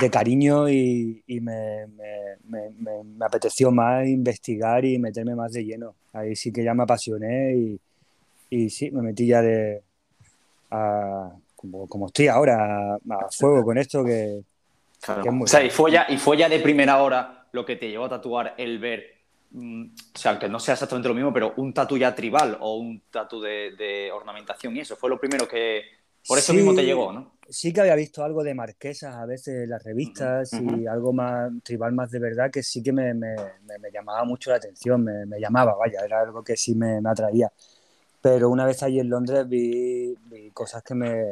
de 0.00 0.10
cariño 0.10 0.68
y, 0.68 1.22
y 1.26 1.40
me, 1.40 1.86
me- 1.88 2.36
me- 2.44 2.70
me- 2.70 3.04
me 3.04 3.24
apeteció 3.24 3.70
más 3.70 4.06
investigar 4.06 4.84
y 4.84 4.98
meterme 4.98 5.34
más 5.34 5.52
de 5.52 5.64
lleno. 5.64 5.94
Ahí 6.12 6.36
sí 6.36 6.52
que 6.52 6.62
ya 6.62 6.74
me 6.74 6.84
apasioné 6.84 7.56
y, 7.56 7.80
y 8.50 8.70
sí, 8.70 8.90
me 8.92 9.02
metí 9.02 9.26
ya 9.26 9.42
de, 9.42 9.82
a- 10.70 11.32
como, 11.58 11.88
como 11.88 12.06
estoy 12.06 12.28
ahora, 12.28 12.94
a, 12.94 13.28
fuego 13.36 13.64
con 13.64 13.76
esto 13.78 14.04
que, 14.04 14.44
Claro. 15.00 15.22
que 15.22 15.28
es 15.28 15.34
muy 15.34 15.44
O 15.44 15.48
sea, 15.48 15.64
y 15.64 15.70
fue, 15.70 15.90
ya, 15.90 16.06
y 16.08 16.16
fue 16.16 16.36
ya 16.36 16.48
de 16.48 16.60
primera 16.60 17.02
hora 17.02 17.48
lo 17.52 17.64
que 17.66 17.74
te 17.76 17.88
llevó 17.90 18.04
a 18.04 18.08
tatuar 18.08 18.54
el 18.58 18.78
ver, 18.78 19.04
mm, 19.50 19.84
o 20.14 20.18
sea, 20.18 20.38
que 20.38 20.48
no 20.48 20.60
sea 20.60 20.74
exactamente 20.74 21.08
lo 21.08 21.14
mismo, 21.14 21.32
pero 21.32 21.54
un 21.56 21.74
tatu 21.74 21.96
ya 21.96 22.14
tribal 22.14 22.56
o 22.60 22.76
un 22.76 23.02
tatu 23.10 23.40
de, 23.40 23.72
de 23.76 24.10
ornamentación 24.12 24.76
y 24.76 24.80
eso. 24.80 24.94
Fue 24.96 25.10
lo 25.10 25.18
primero 25.18 25.48
que. 25.48 25.82
Por 26.26 26.38
eso 26.38 26.52
Sí. 26.52 26.58
mismo 26.58 26.74
te 26.74 26.84
llegó, 26.84 27.12
¿no? 27.12 27.32
sí 27.50 27.72
que 27.72 27.80
había 27.80 27.94
visto 27.94 28.22
algo 28.22 28.44
de 28.44 28.54
marquesas 28.54 29.14
a 29.16 29.24
veces 29.24 29.64
en 29.64 29.70
las 29.70 29.82
revistas 29.82 30.52
y 30.52 30.86
algo 30.86 31.14
más 31.14 31.50
tribal 31.62 31.92
más 31.92 32.10
de 32.10 32.18
verdad 32.18 32.50
que 32.50 32.62
sí 32.62 32.82
que 32.82 32.92
me, 32.92 33.14
me- 33.14 33.36
me- 33.64 33.78
me 33.78 33.90
llamaba 33.90 34.22
mucho 34.24 34.50
la 34.50 34.56
atención, 34.56 35.02
me, 35.02 35.40
llamaba, 35.40 35.74
vaya, 35.74 36.00
era 36.04 36.20
algo 36.20 36.44
que 36.44 36.56
sí 36.58 36.74
me, 36.74 37.00
me 37.00 37.08
atraía. 37.08 37.50
Pero 38.20 38.50
una 38.50 38.64
vez 38.66 38.82
allí 38.82 39.00
en 39.00 39.08
Londres 39.10 39.48
vi, 39.48 40.14
vi 40.30 40.50
cosas 40.50 40.82
que 40.82 40.94
me, 40.94 41.22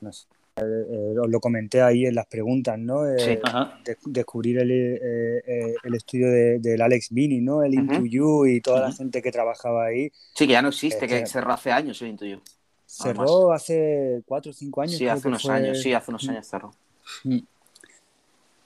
no 0.00 0.12
sé, 0.12 0.26
eh, 0.56 0.62
eh, 0.62 1.18
os 1.18 1.28
lo 1.28 1.40
comenté 1.40 1.82
ahí 1.82 2.06
en 2.06 2.14
las 2.14 2.26
preguntas, 2.26 2.78
¿no? 2.78 3.06
Eh, 3.06 3.18
Sí, 3.18 3.38
ajá. 3.42 3.78
de- 3.84 3.96
descubrir 4.06 4.58
el, 4.58 4.70
eh, 4.70 5.42
eh, 5.46 5.74
el 5.82 5.94
estudio 5.94 6.30
de- 6.30 6.58
del 6.58 6.80
Alex 6.80 7.12
Mini, 7.12 7.40
¿no? 7.40 7.62
El 7.62 7.74
Ujú. 7.78 7.94
Into 7.94 8.06
You 8.06 8.46
y 8.46 8.60
toda 8.60 8.80
la 8.80 8.92
gente 8.92 9.20
que 9.22 9.30
trabajaba 9.32 9.86
ahí. 9.86 10.10
Sí, 10.34 10.46
que 10.46 10.52
ya 10.54 10.62
no 10.62 10.68
existe, 10.68 11.04
Es 11.04 11.10
que 11.10 11.26
cerró 11.26 11.52
hace 11.52 11.70
años, 11.72 12.00
el 12.02 12.08
Intuyo. 12.08 12.40
Cerró 12.86 13.52
hace 13.52 14.22
cuatro 14.26 14.50
o 14.50 14.54
cinco 14.54 14.80
años. 14.80 14.96
Sí, 14.96 15.06
hace 15.08 15.28
unos 15.28 15.42
fue. 15.42 15.52
años, 15.54 15.80
sí, 15.82 15.92
hace 15.92 16.10
unos 16.10 16.28
años 16.28 16.46
cerró. 16.46 16.72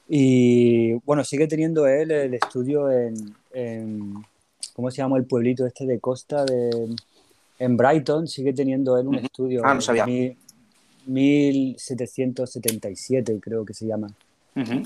Y 0.09 0.95
bueno, 1.05 1.25
sigue 1.25 1.47
teniendo 1.47 1.87
él 1.87 2.11
el 2.11 2.35
estudio 2.35 2.91
en, 2.91 3.15
en- 3.53 4.15
¿cómo 4.75 4.91
se 4.91 4.99
llama 4.99 5.17
el 5.19 5.25
pueblito 5.25 5.67
este 5.67 5.87
de 5.87 6.01
Costa? 6.01 6.45
De, 6.45 6.95
en 7.61 7.77
Brighton, 7.77 8.27
sigue 8.27 8.53
teniendo 8.53 8.99
él 8.99 9.07
un 9.07 9.15
estudio. 9.17 9.61
Ah, 9.65 9.75
no 9.75 9.81
sabía. 9.81 10.05
Mi- 10.07 10.37
1777 11.07 13.39
creo 13.41 13.65
que 13.65 13.73
se 13.75 13.87
llama. 13.87 14.09
Ujú. 14.57 14.83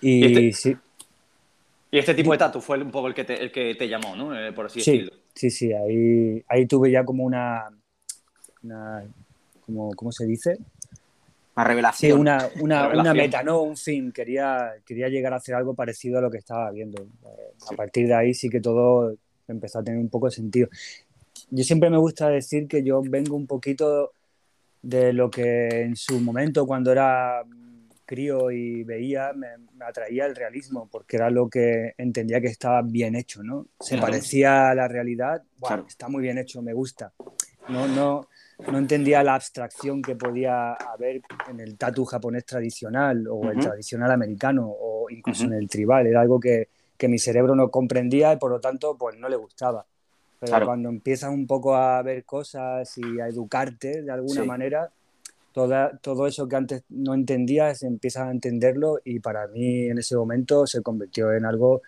¿Y 0.00 0.24
este- 0.24 0.52
sí, 0.52 0.76
Y 1.90 1.98
este 1.98 2.14
tipo 2.14 2.32
de 2.32 2.38
tatu 2.38 2.60
fue 2.60 2.80
un 2.82 2.90
poco 2.90 3.08
el 3.08 3.14
que 3.14 3.24
te, 3.24 3.42
el 3.42 3.52
que 3.52 3.74
te 3.74 3.86
llamó, 3.88 4.16
¿no? 4.16 4.34
Eh, 4.38 4.52
por 4.52 4.64
así 4.66 4.80
sí, 4.80 4.92
decirlo. 4.98 5.18
sí, 5.34 5.50
sí, 5.50 5.72
ahí, 5.74 6.42
ahí 6.48 6.64
tuve 6.66 6.90
ya 6.90 7.04
como 7.04 7.24
una, 7.24 7.68
una 8.62 9.04
como, 9.66 9.90
¿cómo 9.94 10.10
se 10.10 10.24
dice? 10.26 10.56
Una 11.54 11.64
Sí, 11.64 11.68
revelación. 11.68 12.18
una, 12.20 12.48
una, 12.60 12.82
Revelación. 12.88 13.00
una 13.00 13.12
meta, 13.14 13.42
¿no? 13.42 13.60
Un 13.60 13.76
fin. 13.76 14.10
Quería, 14.10 14.72
quería 14.86 15.08
llegar 15.08 15.34
a 15.34 15.36
hacer 15.36 15.54
algo 15.54 15.74
parecido 15.74 16.18
a 16.18 16.22
lo 16.22 16.30
que 16.30 16.38
estaba 16.38 16.70
viendo. 16.70 17.02
Eh, 17.02 17.52
A 17.70 17.76
partir 17.76 18.06
de 18.08 18.14
ahí 18.14 18.32
sí 18.32 18.48
que 18.48 18.60
todo 18.62 19.14
empezó 19.48 19.78
a 19.80 19.84
tener 19.84 20.00
un 20.00 20.08
poco 20.08 20.26
de 20.26 20.32
sentido. 20.32 20.68
Yo 21.50 21.64
siempre 21.64 21.90
me 21.90 21.98
gusta 21.98 22.28
decir 22.28 22.68
que 22.68 22.82
yo 22.82 23.02
vengo 23.02 23.36
un 23.36 23.46
poquito 23.46 24.12
de 24.82 25.12
lo 25.12 25.30
que 25.30 25.82
en 25.82 25.96
su 25.96 26.20
momento, 26.20 26.66
cuando 26.66 26.92
era 26.92 27.42
crío 28.04 28.50
y 28.50 28.82
veía, 28.84 29.32
me, 29.32 29.48
me 29.74 29.84
atraía 29.84 30.26
el 30.26 30.34
realismo, 30.36 30.88
porque 30.90 31.16
era 31.16 31.30
lo 31.30 31.48
que 31.48 31.94
entendía 31.96 32.40
que 32.40 32.48
estaba 32.48 32.82
bien 32.82 33.14
hecho, 33.14 33.42
¿no? 33.42 33.66
Se 33.78 33.94
Claro. 33.94 34.08
parecía 34.08 34.70
a 34.70 34.74
la 34.74 34.88
realidad, 34.88 35.42
"Buah, 35.58 35.68
Claro. 35.68 35.84
está 35.88 36.08
muy 36.08 36.22
bien 36.22 36.36
hecho, 36.38 36.60
me 36.62 36.74
gusta. 36.74 37.12
No, 37.68 37.86
no, 37.86 38.28
no 38.70 38.78
entendía 38.78 39.22
la 39.22 39.34
abstracción 39.36 40.02
que 40.02 40.16
podía 40.16 40.72
haber 40.74 41.22
en 41.48 41.60
el 41.60 41.78
tatu 41.78 42.04
japonés 42.04 42.44
tradicional 42.44 43.26
o 43.28 43.50
el 43.50 43.58
Ujú. 43.58 43.68
tradicional 43.68 44.10
americano 44.10 44.68
o 44.68 45.08
incluso 45.08 45.44
Ujú. 45.44 45.52
en 45.54 45.58
el 45.60 45.68
tribal. 45.68 46.06
Era 46.06 46.20
algo 46.20 46.38
que, 46.40 46.68
que 47.02 47.08
mi 47.08 47.18
cerebro 47.18 47.56
no 47.56 47.68
comprendía 47.68 48.32
y 48.32 48.36
por 48.36 48.52
lo 48.52 48.60
tanto 48.60 48.96
pues 48.96 49.18
no 49.18 49.28
le 49.28 49.34
gustaba. 49.34 49.84
Pero 50.38 50.50
Claro. 50.50 50.66
cuando 50.66 50.88
empiezas 50.88 51.30
un 51.30 51.48
poco 51.48 51.74
a 51.74 52.00
ver 52.02 52.24
cosas 52.24 52.96
y 52.96 53.18
a 53.18 53.26
educarte 53.26 54.02
de 54.02 54.12
alguna 54.12 54.42
Sí. 54.42 54.46
manera, 54.46 54.88
toda, 55.52 55.98
todo 55.98 56.28
eso 56.28 56.46
que 56.46 56.54
antes 56.54 56.84
no 56.90 57.12
entendías 57.14 57.82
empiezas 57.82 58.28
a 58.28 58.30
entenderlo 58.30 59.00
y 59.04 59.18
para 59.18 59.48
mí 59.48 59.86
en 59.86 59.98
ese 59.98 60.14
momento 60.16 60.64
se 60.64 60.80
convirtió 60.80 61.32
en 61.32 61.44
algo, 61.44 61.82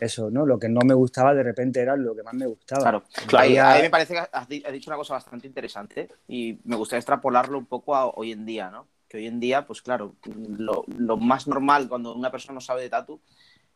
eso, 0.00 0.30
¿no? 0.30 0.46
Lo 0.46 0.58
que 0.58 0.70
no 0.70 0.80
me 0.82 0.94
gustaba 0.94 1.34
de 1.34 1.42
repente 1.42 1.80
era 1.82 1.94
lo 1.94 2.14
que 2.16 2.22
más 2.22 2.32
me 2.32 2.46
gustaba. 2.46 2.80
Claro. 2.80 3.02
Claro. 3.26 3.42
Ahí, 3.44 3.50
Veía- 3.50 3.70
ahí 3.72 3.82
me 3.82 3.90
parece 3.90 4.14
que 4.14 4.20
has 4.32 4.48
dicho 4.48 4.88
una 4.88 4.96
cosa 4.96 5.12
bastante 5.12 5.46
interesante 5.46 6.08
y 6.26 6.58
me 6.64 6.76
gustaría 6.76 7.00
extrapolarlo 7.00 7.58
un 7.58 7.66
poco 7.66 7.94
a 7.94 8.06
hoy 8.06 8.32
en 8.32 8.46
día, 8.46 8.70
¿no? 8.70 8.86
Que 9.08 9.18
hoy 9.18 9.26
en 9.26 9.40
día, 9.40 9.66
pues 9.66 9.82
claro, 9.82 10.14
lo, 10.56 10.84
lo 10.96 11.16
más 11.18 11.46
normal 11.48 11.86
cuando 11.88 12.14
una 12.14 12.30
persona 12.30 12.54
no 12.54 12.60
sabe 12.62 12.82
de 12.82 12.88
tatu, 12.90 13.20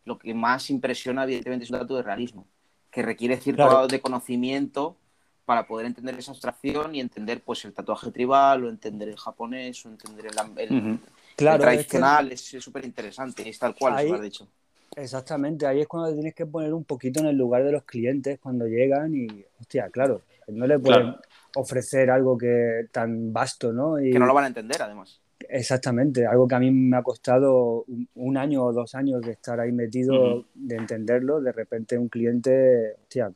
lo 0.05 0.19
que 0.19 0.35
más 0.35 0.71
impresiona 0.71 1.25
evidentemente 1.25 1.65
es 1.65 1.71
un 1.71 1.79
tatu 1.79 1.97
de 1.97 2.03
realismo, 2.03 2.47
que 2.91 3.03
requiere 3.03 3.37
cierto 3.37 3.59
Claro. 3.63 3.71
grado 3.71 3.89
de 3.89 4.01
conocimiento 4.01 4.97
para 5.45 5.67
poder 5.67 5.87
entender 5.87 6.17
esa 6.19 6.33
abstracción 6.33 6.95
y 6.95 7.01
entender 7.01 7.43
pues 7.43 7.65
el 7.65 7.73
tatuaje 7.73 8.11
tribal 8.11 8.65
o 8.65 8.69
entender 8.69 9.09
el 9.09 9.17
japonés 9.19 9.85
o 9.85 9.89
entender 9.89 10.27
el, 10.57 11.01
Claro, 11.37 11.65
es 11.65 11.71
que- 11.71 11.99
tradicional, 11.99 12.33
es 12.33 12.41
súper 12.61 12.85
interesante, 12.85 13.49
es 13.49 13.59
tal 13.59 13.75
cual, 13.75 13.95
Ahí- 13.95 14.05
eso 14.07 14.13
lo 14.15 14.19
has 14.19 14.23
dicho. 14.23 14.49
Exactamente, 14.95 15.67
ahí 15.67 15.81
es 15.81 15.89
cuando 15.89 16.11
te 16.11 16.15
tienes 16.17 16.35
que 16.35 16.45
poner 16.45 16.75
un 16.75 16.85
poquito 16.85 17.21
en 17.21 17.27
el 17.27 17.37
lugar 17.37 17.65
de 17.65 17.73
los 17.73 17.83
clientes 17.85 18.39
cuando 18.39 18.67
llegan 18.67 19.15
y, 19.15 19.43
hostia, 19.59 19.89
claro, 19.89 20.21
no 20.49 20.67
le 20.67 20.79
pueden 20.79 21.05
Claro. 21.13 21.21
ofrecer 21.55 22.11
algo 22.11 22.37
que 22.37 22.89
tan 22.93 23.33
vasto, 23.33 23.73
¿no? 23.73 23.99
Y 23.99 24.11
Que 24.13 24.19
no 24.19 24.27
lo 24.27 24.35
van 24.35 24.45
a 24.45 24.49
entender 24.49 24.83
además. 24.83 25.22
Exactamente, 25.49 26.27
algo 26.27 26.47
que 26.49 26.55
a 26.55 26.59
mí 26.59 26.71
me 26.71 26.97
ha 26.97 27.03
costado 27.03 27.85
un, 27.87 28.09
un 28.15 28.37
año 28.37 28.65
o 28.65 28.73
dos 28.73 28.95
años 28.95 29.21
de 29.23 29.33
estar 29.33 29.59
ahí 29.61 29.73
metido, 29.73 30.45
de 30.55 30.77
entenderlo, 30.77 31.41
de 31.41 31.53
repente 31.53 31.97
un 31.99 32.09
cliente, 32.09 32.95
hostia, 33.03 33.33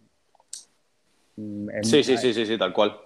mm, 1.36 1.70
en- 1.70 1.84
Sí, 1.84 2.02
sí, 2.02 2.16
sí, 2.16 2.32
sí, 2.32 2.46
sí, 2.46 2.58
tal 2.58 2.72
cual. 2.72 2.96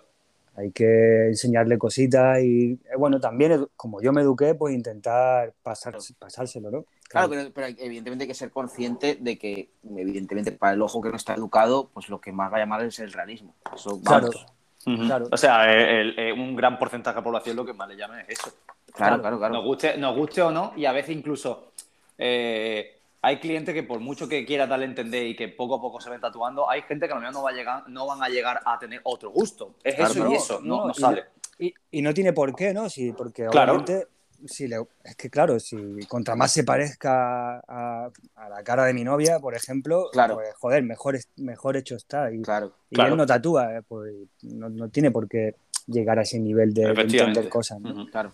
hay 0.56 0.72
que 0.72 1.28
enseñarle 1.28 1.78
cositas 1.78 2.42
y, 2.42 2.72
eh, 2.72 2.96
bueno, 2.98 3.18
también 3.20 3.66
como 3.76 4.02
yo 4.02 4.12
me 4.12 4.20
eduqué, 4.20 4.54
pues 4.54 4.74
intentar 4.74 5.54
pasar, 5.62 5.96
pasárselo, 6.18 6.70
¿no? 6.70 6.84
Claro, 7.08 7.28
pero, 7.30 7.50
pero 7.52 7.66
evidentemente 7.68 8.24
hay 8.24 8.28
que 8.28 8.34
ser 8.34 8.50
consciente 8.50 9.16
de 9.20 9.38
que, 9.38 9.70
evidentemente, 9.96 10.52
para 10.52 10.74
el 10.74 10.82
ojo 10.82 11.00
que 11.00 11.08
no 11.08 11.16
está 11.16 11.34
educado, 11.34 11.88
pues 11.94 12.08
lo 12.08 12.20
que 12.20 12.30
más 12.32 12.52
va 12.52 12.56
a 12.58 12.60
llamar 12.60 12.84
es 12.84 12.98
el 12.98 13.12
realismo. 13.12 13.54
Eso, 13.74 14.00
Claro. 14.02 14.26
vamos. 14.28 14.46
Claro. 14.84 15.26
O 15.30 15.36
sea, 15.36 15.72
eh, 15.72 16.00
el- 16.16 16.32
un 16.32 16.56
gran 16.56 16.78
porcentaje 16.78 17.14
de 17.14 17.20
la 17.20 17.24
población 17.24 17.56
lo 17.56 17.64
que 17.66 17.72
más 17.74 17.88
le 17.88 17.96
llama 17.96 18.20
es 18.22 18.30
eso. 18.40 18.50
claro, 18.92 19.20
claro, 19.20 19.38
claro. 19.38 19.54
Nos 19.54 19.64
guste, 19.64 19.96
nos 19.98 20.16
guste 20.16 20.42
o 20.42 20.50
no, 20.50 20.72
y 20.76 20.84
a 20.86 20.92
veces 20.92 21.14
incluso 21.16 21.72
eh, 22.18 22.98
hay 23.22 23.38
clientes 23.38 23.74
que 23.74 23.82
por 23.82 24.00
mucho 24.00 24.28
que 24.28 24.44
quiera 24.46 24.66
darle 24.66 24.86
a 24.86 24.88
entender 24.88 25.26
y 25.26 25.36
que 25.36 25.48
poco 25.48 25.76
a 25.76 25.80
poco 25.80 26.00
se 26.00 26.08
ven 26.10 26.20
tatuando, 26.20 26.68
hay 26.70 26.82
gente 26.82 27.06
que 27.06 27.12
a 27.12 27.16
lo 27.16 27.20
mejor 27.20 27.34
no, 27.34 27.42
va 27.42 27.50
a 27.50 27.52
llegar, 27.52 27.88
no 27.88 28.06
van 28.06 28.22
a 28.22 28.28
llegar 28.28 28.60
a 28.64 28.78
tener 28.78 29.00
otro 29.04 29.30
gusto. 29.30 29.74
Es 29.84 29.94
Claro, 29.94 30.10
eso 30.12 30.30
y 30.30 30.34
eso, 30.34 30.60
no, 30.62 30.92
sale. 30.94 31.24
Y, 31.58 31.74
y 31.90 32.00
no 32.02 32.14
tiene 32.14 32.32
por 32.32 32.54
qué, 32.54 32.72
¿no? 32.72 32.88
Sí, 32.88 33.12
porque 33.12 33.46
Claro. 33.48 33.72
obviamente, 33.74 34.08
si 34.46 34.68
le- 34.68 34.84
es 35.04 35.16
que 35.16 35.30
claro, 35.30 35.58
si 35.60 35.76
contra 36.08 36.34
más 36.36 36.52
se 36.52 36.64
parezca 36.64 37.58
a, 37.60 38.10
a 38.36 38.48
la 38.48 38.62
cara 38.62 38.84
de 38.84 38.94
mi 38.94 39.04
novia, 39.04 39.38
por 39.38 39.54
ejemplo, 39.54 40.08
Claro. 40.12 40.36
pues 40.36 40.54
joder, 40.56 40.82
mejor, 40.82 41.18
mejor 41.36 41.76
hecho 41.76 41.96
está. 41.96 42.32
Y, 42.32 42.40
Claro. 42.42 42.72
y 42.90 42.94
Claro. 42.94 43.12
él 43.12 43.16
no 43.18 43.26
tatúa, 43.26 43.76
eh, 43.76 43.82
pues 43.86 44.14
no, 44.42 44.68
no 44.68 44.88
tiene 44.88 45.10
por 45.10 45.28
qué 45.28 45.54
llegar 45.86 46.18
a 46.18 46.22
ese 46.22 46.38
nivel 46.38 46.72
de, 46.72 46.84
entender 46.84 47.48
cosas. 47.48 47.78
Claro. 48.10 48.32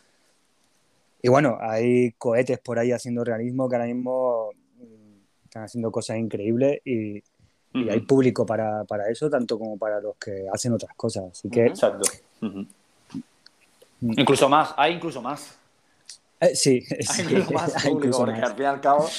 Y 1.23 1.29
bueno, 1.29 1.59
hay 1.61 2.13
cohetes 2.13 2.59
por 2.59 2.79
ahí 2.79 2.93
haciendo 2.93 3.25
realismo 3.25 3.69
que 3.69 3.77
ahora 3.77 3.87
mismo 3.87 4.51
mm, 4.77 5.45
están 5.45 5.65
haciendo 5.65 5.91
cosas 5.91 6.19
increíbles 6.19 6.81
y, 6.85 7.23
hay 7.91 8.01
público 8.01 8.47
para, 8.47 8.85
para 8.85 9.07
eso, 9.11 9.29
tanto 9.29 9.59
como 9.59 9.77
para 9.77 10.01
los 10.01 10.17
que 10.17 10.47
hacen 10.51 10.73
otras 10.73 10.95
cosas. 10.97 11.25
Así 11.33 11.51
que 11.51 11.65
Ujú. 11.65 11.71
Exacto. 11.71 12.09
Mm. 12.41 12.63
Incluso 14.19 14.49
más, 14.49 14.73
hay 14.77 14.95
incluso 14.95 15.21
más. 15.21 15.59
Eh, 16.40 16.55
sí, 16.55 16.85
Hay 16.90 17.05
sí, 17.07 17.23
incluso 17.23 17.52
más 17.52 17.75
hay 17.76 17.90
público, 17.90 17.99
incluso 17.99 18.25
porque 18.25 18.40
más. 18.40 18.50
al 18.50 18.57
fin 18.57 18.62
y 18.64 18.66
al 18.66 18.81
cabo. 18.81 19.11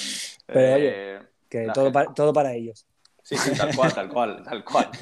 Pero, 0.46 0.76
oye, 0.76 0.92
eh, 1.16 1.20
Que 1.50 1.66
la 1.66 1.74
todo 1.74 1.92
para, 1.92 2.14
todo 2.14 2.34
para 2.34 2.54
ellos. 2.54 2.86
Sí, 3.24 3.36
sí, 3.38 3.52
tal 3.58 3.76
cual, 3.76 3.94
tal 3.94 4.10
cual, 4.10 4.44
tal 4.44 4.64
cual. 4.64 4.90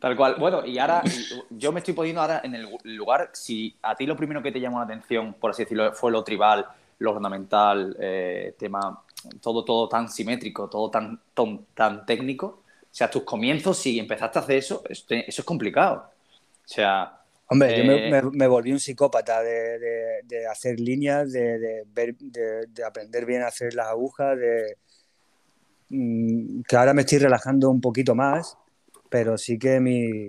Tal 0.00 0.16
cual. 0.16 0.36
Bueno, 0.38 0.64
y 0.64 0.78
ahora 0.78 1.02
yo 1.50 1.72
me 1.72 1.80
estoy 1.80 1.92
poniendo 1.92 2.22
ahora 2.22 2.40
en 2.42 2.54
el 2.54 2.66
lugar, 2.84 3.30
si 3.34 3.76
a 3.82 3.94
ti 3.94 4.06
lo 4.06 4.16
primero 4.16 4.42
que 4.42 4.50
te 4.50 4.58
llamó 4.58 4.78
la 4.78 4.86
atención, 4.86 5.34
por 5.34 5.50
así 5.50 5.64
decirlo, 5.64 5.92
fue 5.92 6.10
lo 6.10 6.24
tribal, 6.24 6.66
lo 7.00 7.12
ornamental, 7.12 7.94
eh, 8.00 8.54
tema, 8.58 9.02
todo, 9.42 9.62
todo 9.62 9.90
tan 9.90 10.08
simétrico, 10.08 10.70
todo 10.70 10.90
tan, 10.90 11.20
tan, 11.34 11.66
tan 11.74 12.06
técnico, 12.06 12.46
o 12.82 12.88
sea, 12.90 13.10
tus 13.10 13.24
comienzos, 13.24 13.76
si 13.76 13.98
empezaste 13.98 14.38
a 14.38 14.42
hacer 14.42 14.56
eso, 14.56 14.82
este- 14.88 15.28
eso 15.28 15.42
es 15.42 15.46
complicado. 15.46 15.96
O 16.64 16.68
sea, 16.68 17.19
Hombre, 17.52 17.76
yo 17.76 17.84
me, 17.84 17.94
Eh, 17.96 18.08
me- 18.10 18.30
me 18.30 18.46
volví 18.46 18.70
un 18.72 18.78
psicópata 18.78 19.42
de, 19.42 19.78
de- 19.80 20.20
de 20.24 20.46
hacer 20.46 20.78
líneas, 20.78 21.32
de, 21.32 21.58
de 21.58 21.84
ver, 21.92 22.14
de, 22.16 22.66
de 22.68 22.84
aprender 22.84 23.26
bien 23.26 23.42
a 23.42 23.48
hacer 23.48 23.74
las 23.74 23.88
agujas, 23.88 24.38
de 24.38 24.76
mm, 25.88 26.62
que 26.62 26.76
ahora 26.76 26.94
me 26.94 27.02
estoy 27.02 27.18
relajando 27.18 27.68
un 27.70 27.80
poquito 27.80 28.14
más, 28.14 28.56
pero 29.08 29.36
sí 29.36 29.58
que 29.58 29.80
mi... 29.80 30.28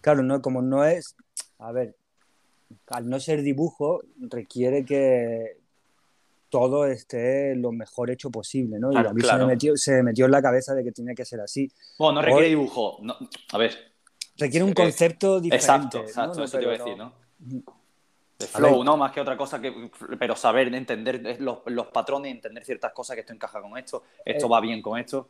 Claro, 0.00 0.22
no, 0.22 0.42
como 0.42 0.60
no 0.62 0.84
es... 0.84 1.14
A 1.58 1.70
ver, 1.72 1.96
al 2.88 3.08
no 3.08 3.20
ser 3.20 3.42
dibujo, 3.42 4.02
requiere 4.18 4.84
que 4.84 5.58
todo 6.50 6.86
esté 6.86 7.54
lo 7.54 7.70
mejor 7.72 8.10
hecho 8.10 8.30
posible, 8.30 8.78
¿no? 8.80 8.90
Claro, 8.90 9.08
y 9.08 9.10
a 9.10 9.14
mí 9.14 9.20
se, 9.22 9.36
me 9.36 9.46
metió, 9.46 9.76
se 9.76 9.92
me 9.96 10.02
metió 10.04 10.24
en 10.26 10.30
la 10.32 10.42
cabeza 10.42 10.74
de 10.74 10.82
que 10.82 10.92
tiene 10.92 11.14
que 11.14 11.24
ser 11.24 11.40
así. 11.40 11.70
bueno, 11.98 12.14
no 12.14 12.22
requiere 12.22 12.44
Hoy- 12.46 12.50
dibujo. 12.50 12.98
no- 13.02 13.16
a 13.52 13.58
ver, 13.58 13.72
Requiere 14.38 14.64
un 14.64 14.72
concepto 14.72 15.40
diferente. 15.40 15.64
exacto, 15.64 15.98
exacto, 16.00 16.38
No, 16.38 16.44
eso 16.44 16.58
te 16.58 16.64
iba 16.64 16.74
a 16.74 16.78
decir, 16.78 16.96
no-. 16.96 17.12
De 18.38 18.46
flow. 18.46 18.84
¿no? 18.84 18.96
Más 18.96 19.12
que 19.12 19.20
otra 19.20 19.36
cosa 19.36 19.60
que. 19.60 19.90
Pero 20.18 20.36
saber, 20.36 20.72
entender 20.74 21.40
los, 21.40 21.58
los 21.66 21.86
patrones, 21.86 22.32
entender 22.32 22.64
ciertas 22.64 22.92
cosas 22.92 23.14
que 23.14 23.20
esto 23.20 23.32
encaja 23.32 23.62
con 23.62 23.78
esto, 23.78 24.02
esto 24.24 24.46
Eh, 24.46 24.48
va 24.48 24.60
bien 24.60 24.82
con 24.82 24.98
esto. 24.98 25.28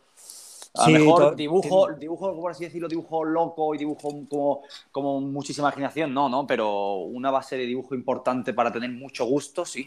A 0.74 0.84
sí, 0.84 0.92
lo 0.92 0.98
mejor 0.98 1.36
dibujo, 1.36 1.92
dibujo, 1.92 2.34
por 2.38 2.50
así 2.50 2.64
decirlo, 2.64 2.88
dibujo 2.88 3.24
loco 3.24 3.74
y 3.74 3.78
dibujo 3.78 4.10
como, 4.28 4.62
como 4.90 5.20
muchísima 5.20 5.68
imaginación, 5.68 6.12
no, 6.12 6.28
no, 6.28 6.46
pero 6.46 6.96
una 6.96 7.30
base 7.30 7.56
de 7.56 7.64
dibujo 7.64 7.94
importante 7.94 8.52
para 8.52 8.70
tener 8.70 8.90
mucho 8.90 9.24
gusto, 9.24 9.64
sí. 9.64 9.86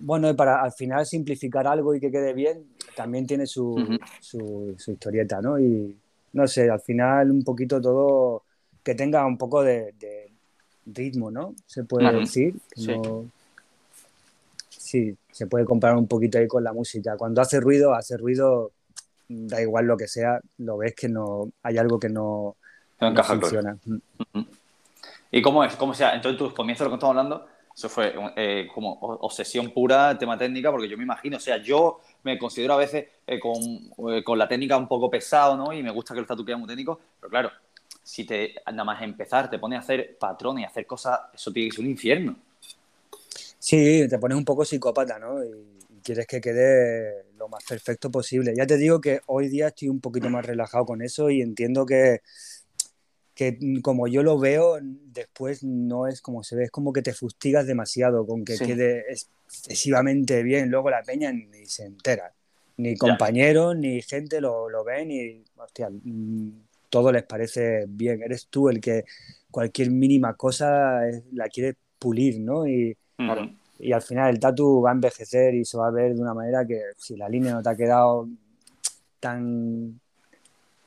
Bueno, 0.00 0.28
y 0.28 0.34
para 0.34 0.62
al 0.62 0.72
final 0.72 1.06
simplificar 1.06 1.66
algo 1.68 1.94
y 1.94 2.00
que 2.00 2.10
quede 2.10 2.32
bien, 2.32 2.66
también 2.96 3.26
tiene 3.26 3.46
su, 3.46 3.98
su, 4.20 4.74
su 4.76 4.92
historieta, 4.92 5.40
¿no? 5.40 5.60
Y, 5.60 5.96
no 6.32 6.46
sé, 6.46 6.70
al 6.70 6.80
final 6.80 7.30
un 7.30 7.42
poquito 7.42 7.80
todo 7.80 8.42
que 8.82 8.94
tenga 8.94 9.24
un 9.26 9.36
poco 9.36 9.62
de, 9.62 9.94
ritmo, 10.86 11.30
¿no? 11.30 11.54
Se 11.66 11.84
puede 11.84 12.10
decir. 12.12 12.54
sí. 12.74 12.94
sí, 14.70 15.16
se 15.30 15.46
puede 15.46 15.64
comparar 15.64 15.96
un 15.96 16.08
poquito 16.08 16.38
ahí 16.38 16.48
con 16.48 16.64
la 16.64 16.72
música. 16.72 17.16
Cuando 17.16 17.40
hace 17.40 17.60
ruido, 17.60 17.94
hace 17.94 18.16
ruido, 18.16 18.72
da 19.28 19.60
igual 19.60 19.86
lo 19.86 19.96
que 19.96 20.08
sea, 20.08 20.40
lo 20.58 20.78
ves 20.78 20.94
que 20.94 21.08
no 21.08 21.50
hay 21.62 21.78
algo 21.78 22.00
que 22.00 22.08
no, 22.08 22.56
funciona. 23.22 23.76
¿Y 25.30 25.42
cómo 25.42 25.62
es? 25.62 25.76
¿Cómo 25.76 25.94
sea? 25.94 26.14
Entonces, 26.14 26.38
tus 26.38 26.54
comienzos, 26.54 26.86
lo 26.86 26.90
que 26.90 26.94
estamos 26.94 27.16
hablando, 27.16 27.46
eso 27.78 27.88
fue 27.88 28.12
eh, 28.34 28.66
como 28.74 28.94
obsesión 28.94 29.70
pura, 29.70 30.18
tema 30.18 30.36
técnica, 30.36 30.72
porque 30.72 30.88
yo 30.88 30.96
me 30.96 31.04
imagino, 31.04 31.36
o 31.36 31.40
sea, 31.40 31.58
yo 31.58 32.00
me 32.24 32.36
considero 32.36 32.74
a 32.74 32.76
veces 32.76 33.04
eh, 33.24 33.38
eh, 33.38 34.24
con, 34.24 34.36
la 34.36 34.48
técnica 34.48 34.76
un 34.76 34.88
poco 34.88 35.08
pesado, 35.08 35.56
¿no? 35.56 35.72
Y 35.72 35.80
me 35.80 35.92
gusta 35.92 36.12
que 36.12 36.18
el 36.18 36.26
tatu 36.26 36.44
quede 36.44 36.56
muy 36.56 36.66
técnico, 36.66 36.98
pero 37.20 37.30
claro, 37.30 37.52
si 38.02 38.24
te 38.24 38.56
nada 38.66 38.82
más 38.82 39.00
empezar, 39.00 39.48
te 39.48 39.60
pones 39.60 39.76
a 39.76 39.82
hacer 39.82 40.18
patrones 40.18 40.62
y 40.62 40.64
hacer 40.64 40.86
cosas, 40.86 41.20
eso 41.32 41.52
tiene 41.52 41.68
que 41.68 41.76
ser 41.76 41.84
un 41.84 41.90
infierno. 41.92 42.36
Sí, 43.60 44.08
te 44.10 44.18
pones 44.18 44.36
un 44.36 44.44
poco 44.44 44.64
psicópata, 44.64 45.20
¿no? 45.20 45.44
Y, 45.44 45.78
quieres 46.02 46.26
que 46.26 46.40
quede 46.40 47.26
lo 47.36 47.48
más 47.48 47.62
perfecto 47.64 48.10
posible. 48.10 48.54
Ya 48.56 48.66
te 48.66 48.76
digo 48.76 49.00
que 49.00 49.20
hoy 49.26 49.48
día 49.48 49.68
estoy 49.68 49.88
un 49.88 50.00
poquito 50.00 50.30
más 50.30 50.44
relajado 50.44 50.86
con 50.86 51.02
eso 51.02 51.28
y 51.28 51.42
entiendo 51.42 51.84
que, 51.84 52.22
que 53.38 53.56
como 53.82 54.08
yo 54.08 54.24
lo 54.24 54.36
veo, 54.36 54.78
después 54.82 55.62
no 55.62 56.08
es 56.08 56.20
como 56.20 56.42
se 56.42 56.56
ve, 56.56 56.64
es 56.64 56.72
como 56.72 56.92
que 56.92 57.02
te 57.02 57.12
fustigas 57.12 57.68
demasiado 57.68 58.26
con 58.26 58.44
que 58.44 58.58
quede 58.58 59.04
excesivamente 59.12 60.42
bien. 60.42 60.72
Luego 60.72 60.90
la 60.90 61.04
peña 61.04 61.30
ni 61.32 61.64
se 61.64 61.84
entera. 61.84 62.34
Ni 62.78 62.96
compañeros, 62.96 63.76
ni 63.76 64.02
gente 64.02 64.40
lo, 64.40 64.68
lo 64.68 64.82
ven 64.82 65.12
y, 65.12 65.44
hostia, 65.56 65.88
todo 66.90 67.12
les 67.12 67.22
parece 67.22 67.84
bien. 67.86 68.24
Eres 68.24 68.48
tú 68.48 68.70
el 68.70 68.80
que 68.80 69.04
cualquier 69.52 69.92
mínima 69.92 70.34
cosa 70.34 71.02
la 71.30 71.48
quieres 71.48 71.76
pulir, 71.96 72.40
¿no? 72.40 72.66
Y, 72.66 72.96
y 73.78 73.92
al 73.92 74.02
final 74.02 74.30
el 74.30 74.40
tatu 74.40 74.82
va 74.82 74.90
a 74.90 74.94
envejecer 74.94 75.54
y 75.54 75.64
se 75.64 75.78
va 75.78 75.86
a 75.86 75.92
ver 75.92 76.12
de 76.12 76.20
una 76.20 76.34
manera 76.34 76.66
que 76.66 76.80
si 76.96 77.16
la 77.16 77.28
línea 77.28 77.52
no 77.52 77.62
te 77.62 77.70
ha 77.70 77.76
quedado 77.76 78.28
tan, 79.20 80.00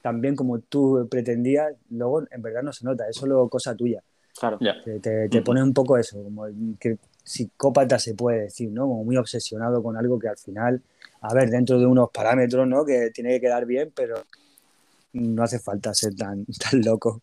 tan 0.01 0.21
bien 0.21 0.35
como 0.35 0.59
tú 0.59 1.07
pretendías, 1.09 1.73
luego 1.89 2.23
en 2.29 2.41
verdad 2.41 2.63
no 2.63 2.73
se 2.73 2.85
nota, 2.85 3.07
es 3.07 3.15
solo 3.15 3.47
cosa 3.49 3.75
tuya. 3.75 4.01
Claro. 4.37 4.57
Te, 5.01 5.29
te, 5.29 5.41
pones 5.41 5.63
un 5.63 5.73
poco 5.73 5.97
eso, 5.97 6.23
como 6.23 6.45
que 6.79 6.97
psicópata 7.23 7.99
se 7.99 8.15
puede 8.15 8.43
decir, 8.43 8.71
¿no? 8.71 8.83
Como 8.83 9.03
muy 9.03 9.17
obsesionado 9.17 9.83
con 9.83 9.97
algo 9.97 10.17
que 10.17 10.29
al 10.29 10.37
final, 10.37 10.81
a 11.21 11.33
ver, 11.33 11.49
dentro 11.49 11.79
de 11.79 11.85
unos 11.85 12.09
parámetros, 12.11 12.67
¿no? 12.67 12.85
Que 12.85 13.11
tiene 13.11 13.31
que 13.31 13.41
quedar 13.41 13.65
bien, 13.65 13.91
pero 13.95 14.23
no 15.13 15.43
hace 15.43 15.59
falta 15.59 15.93
ser 15.93 16.15
tan, 16.15 16.45
tan 16.71 16.81
loco. 16.81 17.21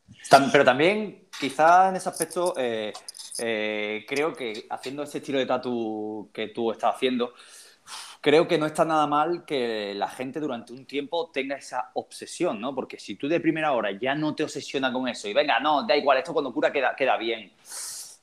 Pero 0.53 0.65
también, 0.65 1.27
quizás 1.41 1.91
en 1.91 1.97
ese 1.97 2.09
aspecto, 2.09 2.55
eh, 2.57 2.93
eh, 3.39 4.05
creo 4.07 4.33
que 4.35 4.67
haciendo 4.71 5.03
ese 5.03 5.19
estilo 5.19 5.39
de 5.39 5.47
tatu 5.47 6.31
que 6.33 6.49
tú 6.49 6.71
estás 6.71 6.95
haciendo, 6.95 7.33
creo 8.21 8.49
que 8.49 8.59
no 8.59 8.67
está 8.67 8.85
nada 8.85 9.07
mal 9.07 9.45
que 9.45 9.95
la 9.95 10.09
gente 10.09 10.41
durante 10.41 10.73
un 10.73 10.85
tiempo 10.87 11.31
tenga 11.33 11.57
esa 11.57 11.91
obsesión, 11.95 12.61
¿no? 12.61 12.75
Porque 12.75 12.99
si 12.99 13.17
tú 13.17 13.29
de 13.29 13.41
primera 13.41 13.73
hora 13.73 13.91
ya 13.93 14.15
no 14.15 14.35
te 14.35 14.45
obsesiona 14.45 14.93
con 14.93 15.09
eso 15.09 15.29
y 15.29 15.35
venga, 15.35 15.61
no, 15.61 15.87
da 15.87 15.97
igual, 15.97 16.19
esto 16.19 16.33
cuando 16.33 16.53
cura 16.53 16.73
queda, 16.73 16.95
queda 16.97 17.17
bien. 17.17 17.53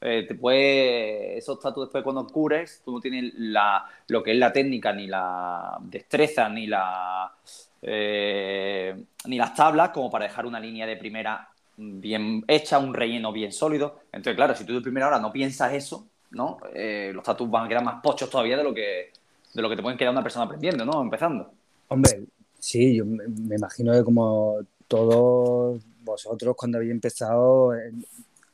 Eh, 0.02 0.25
te 0.28 0.36
puede, 0.36 1.38
esos 1.38 1.60
tatu 1.60 1.82
después 1.82 2.04
cuando 2.04 2.28
cures, 2.28 2.82
tú 2.84 2.92
no 2.92 3.00
tienes 3.00 3.34
la, 3.38 3.86
lo 4.08 4.22
que 4.22 4.32
es 4.32 4.38
la 4.38 4.52
técnica, 4.52 4.92
ni 4.94 5.08
la 5.08 5.78
destreza, 5.82 6.50
ni 6.50 6.68
la 6.68 7.34
eh, 7.82 8.96
ni 9.25 9.38
las 9.38 9.54
tablas 9.54 9.90
como 9.90 10.10
para 10.10 10.25
dejar 10.25 10.46
una 10.46 10.60
línea 10.60 10.86
de 10.88 10.98
primera 10.98 11.50
bien 11.78 12.44
hecha, 12.48 12.80
un 12.80 12.94
relleno 12.94 13.32
bien 13.32 13.52
sólido. 13.52 14.00
Entonces, 14.12 14.36
claro, 14.36 14.56
si 14.56 14.66
tú 14.66 14.74
de 14.74 14.82
primera 14.82 15.08
hora 15.08 15.20
no 15.20 15.32
piensas 15.32 15.74
eso, 15.74 16.08
¿no? 16.32 16.58
Eh, 16.74 17.12
los 17.14 17.24
tatuos 17.24 17.50
van 17.50 17.66
a 17.66 17.68
quedar 17.70 17.84
más 17.84 18.02
pochos 18.02 18.29
todavía 18.29 18.58
de 18.58 18.64
lo 18.64 18.74
que 18.74 19.12
de 19.55 19.61
lo 19.61 19.70
que 19.70 19.77
te 19.77 19.81
pueden 19.81 19.98
quedar 19.98 20.11
una 20.11 20.22
persona 20.22 20.46
aprendiendo, 20.46 20.85
¿no? 20.85 21.01
Empezando. 21.01 21.50
Hombre, 21.87 22.25
sí, 22.59 22.96
yo 22.96 23.05
me, 23.05 23.55
imagino 23.55 23.94
que 23.94 24.03
como 24.03 24.57
todos 24.87 25.81
vosotros 26.03 26.55
cuando 26.57 26.77
habéis 26.77 26.91
empezado 26.91 27.74
eh, 27.74 27.91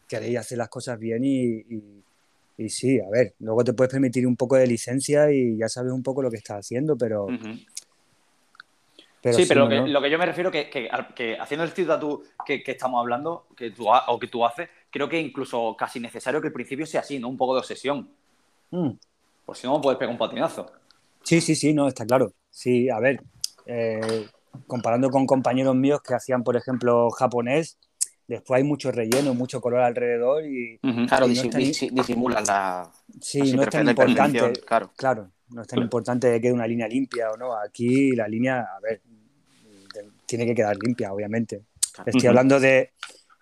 queréis 0.08 0.38
hacer 0.38 0.60
las 0.60 0.70
cosas 0.70 1.00
bien 1.00 1.26
y, 1.26 2.70
sí, 2.70 3.00
a 3.00 3.10
ver, 3.10 3.34
luego 3.40 3.64
te 3.64 3.74
puedes 3.74 3.92
permitir 3.92 4.28
un 4.28 4.36
poco 4.36 4.56
de 4.56 4.68
licencia 4.68 5.32
y 5.32 5.58
ya 5.58 5.68
sabes 5.68 5.92
un 5.92 6.04
poco 6.04 6.22
lo 6.22 6.30
que 6.30 6.38
estás 6.38 6.60
haciendo, 6.60 6.96
pero 6.96 7.28
sí, 9.24 9.46
pero 9.48 9.68
lo 9.68 10.02
que, 10.02 10.10
yo 10.12 10.20
me 10.20 10.26
refiero 10.28 10.52
que, 10.52 10.70
que, 10.70 11.38
haciendo 11.40 11.64
el 11.64 11.70
estilo 11.70 12.22
que, 12.46 12.62
que, 12.62 12.72
estamos 12.72 13.00
hablando, 13.00 13.48
que 13.58 13.72
tú, 13.72 13.88
o 13.90 14.20
que 14.20 14.28
tú 14.28 14.46
haces, 14.46 14.70
creo 14.92 15.10
que 15.10 15.20
incluso 15.20 15.76
casi 15.76 16.00
necesario 16.00 16.40
que 16.40 16.48
el 16.48 16.54
principio 16.54 16.86
sea 16.86 17.02
así, 17.02 17.18
¿no? 17.18 17.28
Un 17.28 17.38
poco 17.38 17.56
de 17.56 17.62
obsesión. 17.62 18.08
Mm. 18.70 18.92
Por 19.46 19.58
si 19.58 19.66
no, 19.66 19.82
puedes 19.82 19.98
pegar 19.98 20.12
un 20.12 20.20
patinazo. 20.20 20.72
Sí, 21.24 21.42
sí, 21.42 21.56
sí, 21.56 21.74
no, 21.74 21.88
está 21.88 22.06
claro. 22.06 22.34
Sí, 22.50 22.90
a 22.90 23.00
ver, 23.00 23.22
eh, 23.66 24.28
comparando 24.68 25.10
con 25.10 25.26
compañeros 25.26 25.76
míos 25.76 26.02
que 26.02 26.14
hacían, 26.14 26.44
por 26.44 26.58
ejemplo, 26.58 27.10
japonés, 27.12 27.78
después 28.28 28.60
hay 28.60 28.64
mucho 28.64 28.92
relleno, 28.92 29.34
mucho 29.34 29.62
color 29.62 29.82
alrededor 29.82 30.46
y... 30.46 30.80
Claro, 31.08 31.28
disimulan 31.28 32.44
la... 32.46 32.92
Sí, 33.20 33.54
no 33.54 33.64
es 33.64 33.70
tan 33.70 33.88
importante, 33.88 34.54
claro. 34.66 34.92
claro, 34.96 35.32
no 35.50 35.62
es 35.62 35.68
tan 35.68 35.80
importante 35.80 36.32
que 36.32 36.42
quede 36.42 36.54
una 36.54 36.68
línea 36.68 36.88
limpia 36.88 37.32
o 37.32 37.38
no. 37.38 37.56
Aquí 37.56 38.12
la 38.12 38.28
línea, 38.28 38.62
a 38.62 38.80
ver, 38.82 39.02
tiene 40.26 40.46
que 40.46 40.56
quedar 40.56 40.78
limpia, 40.78 41.14
obviamente. 41.14 41.64
Estoy 42.06 42.28
hablando 42.28 42.60
de, 42.60 42.94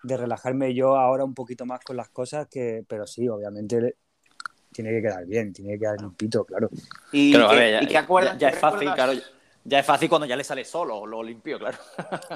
relajarme 0.02 0.74
yo 0.74 0.96
ahora 0.96 1.24
un 1.24 1.34
poquito 1.34 1.66
más 1.66 1.80
con 1.80 1.96
las 1.96 2.08
cosas, 2.08 2.48
que, 2.48 2.84
pero 2.88 3.06
sí, 3.06 3.28
obviamente 3.28 3.96
tiene 4.72 4.90
que 4.90 5.02
quedar 5.02 5.26
bien, 5.26 5.52
tiene 5.52 5.72
que 5.72 5.80
quedar 5.80 6.00
limpito, 6.00 6.44
claro. 6.44 6.70
Y, 7.12 7.32
ya, 7.32 7.80
ya, 8.38 8.48
es 8.48 8.58
fácil, 8.58 8.92
claro. 8.94 9.12
Ya 9.64 9.80
es 9.80 9.86
fácil 9.86 10.08
cuando 10.08 10.26
ya 10.26 10.36
le 10.36 10.44
sale 10.44 10.64
solo, 10.64 11.06
lo 11.06 11.22
limpio, 11.22 11.58
claro. 11.58 11.78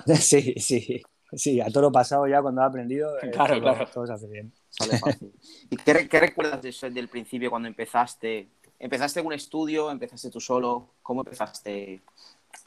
sí, 0.20 0.54
sí. 0.58 1.02
Sí, 1.32 1.60
a 1.60 1.66
todo 1.66 1.84
lo 1.84 1.92
pasado 1.92 2.26
ya 2.28 2.40
cuando 2.40 2.62
ha 2.62 2.66
aprendido, 2.66 3.10
eh, 3.20 3.30
claro, 3.30 3.60
claro. 3.60 3.86
todo 3.92 4.06
se 4.06 4.12
hace 4.12 4.28
bien. 4.28 4.52
Sale 4.68 4.98
fácil. 4.98 5.32
¿Y 5.70 5.76
qué, 5.76 6.08
qué 6.08 6.20
recuerdas 6.20 6.62
de 6.62 6.68
eso 6.68 6.88
del 6.88 7.08
principio 7.08 7.50
cuando 7.50 7.66
empezaste? 7.66 8.48
¿Empezaste 8.78 9.20
en 9.20 9.26
un 9.26 9.32
estudio? 9.32 9.90
¿Empezaste 9.90 10.30
tú 10.30 10.40
solo? 10.40 10.90
¿Cómo 11.02 11.22
empezaste 11.22 12.02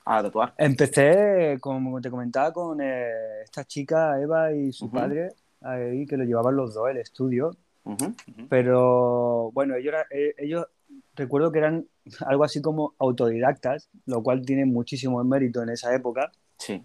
a 0.04 0.22
tatuar? 0.22 0.54
Empecé, 0.58 1.58
como 1.62 2.02
te 2.02 2.10
comentaba, 2.10 2.52
con 2.52 2.82
eh, 2.82 3.44
esta 3.44 3.64
chica, 3.66 4.20
Eva, 4.20 4.52
y 4.52 4.72
su 4.72 4.90
padre, 4.90 5.34
ahí 5.62 6.06
que 6.06 6.18
lo 6.18 6.24
llevaban 6.24 6.56
los 6.56 6.74
dos 6.74 6.90
el 6.90 6.98
estudio. 6.98 7.56
Pero 8.50 9.52
bueno, 9.54 9.76
ellos, 9.76 9.93
eh, 10.12 10.34
ellos 10.38 10.65
recuerdo 11.15 11.52
que 11.52 11.60
eran 11.60 11.86
algo 12.26 12.43
así 12.43 12.62
como 12.62 12.93
autodidactas, 13.00 13.89
lo 14.06 14.23
cual 14.23 14.45
tiene 14.45 14.65
muchísimo 14.65 15.23
mérito 15.23 15.62
en 15.63 15.69
esa 15.69 15.93
época. 15.93 16.32
Sí. 16.58 16.84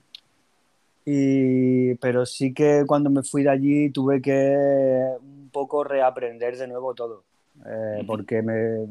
Y, 1.05 1.95
pero 1.97 2.27
sí 2.27 2.55
que 2.55 2.85
cuando 2.87 3.11
me 3.11 3.23
fui 3.23 3.43
de 3.43 3.51
allí 3.51 3.91
tuve 3.91 4.23
que 4.23 4.57
un 5.21 5.51
poco 5.53 5.83
reaprender 5.85 6.57
de 6.57 6.69
nuevo 6.69 6.95
todo, 6.95 7.25
eh, 7.67 8.05
porque 8.07 8.41
me, 8.41 8.87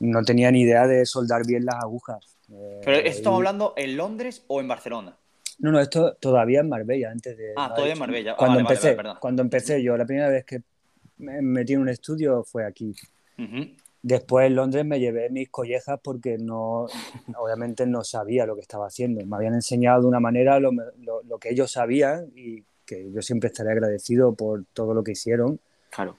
no, 0.00 0.24
tenía 0.24 0.50
ni 0.50 0.62
idea 0.62 0.86
de 0.86 1.06
soldar 1.06 1.46
bien 1.46 1.64
las 1.64 1.76
agujas. 1.76 2.36
¿Pero 2.48 2.96
esto 2.96 3.08
estamos 3.08 3.36
hablando 3.38 3.74
en 3.76 3.96
Londres 3.96 4.44
o 4.48 4.60
en 4.60 4.66
Barcelona? 4.66 5.16
No, 5.60 5.70
no, 5.70 5.78
esto 5.78 6.14
todavía 6.14 6.60
en 6.60 6.68
Marbella, 6.68 7.10
antes 7.10 7.36
de... 7.36 7.52
Ah, 7.56 7.72
todavía 7.72 7.92
en 7.92 7.98
Marbella. 7.98 8.34
Cuando, 8.34 8.60
empecé, 8.60 8.96
cuando 9.20 9.42
empecé 9.42 9.82
yo, 9.82 9.96
la 9.96 10.06
primera 10.06 10.28
vez 10.28 10.44
que 10.44 10.62
me 11.20 11.42
metí 11.42 11.74
en 11.74 11.80
un 11.80 11.88
estudio 11.88 12.42
fue 12.44 12.64
aquí. 12.64 12.94
Después 14.02 14.46
en 14.46 14.56
Londres 14.56 14.84
me 14.84 14.98
llevé 14.98 15.28
mis 15.30 15.50
collejas 15.50 16.00
porque 16.02 16.38
no, 16.38 16.86
obviamente 17.36 17.86
no 17.86 18.02
sabía 18.02 18.46
lo 18.46 18.54
que 18.54 18.62
estaba 18.62 18.86
haciendo. 18.86 19.24
Me 19.24 19.36
habían 19.36 19.54
enseñado 19.54 20.02
de 20.02 20.08
una 20.08 20.20
manera 20.20 20.58
lo, 20.58 20.70
lo, 20.72 21.38
que 21.38 21.50
ellos 21.50 21.70
sabían 21.70 22.30
y 22.34 22.64
que 22.86 23.10
yo 23.12 23.20
siempre 23.20 23.48
estaré 23.48 23.72
agradecido 23.72 24.34
por 24.34 24.64
todo 24.72 24.94
lo 24.94 25.04
que 25.04 25.12
hicieron. 25.12 25.60
Claro. 25.90 26.16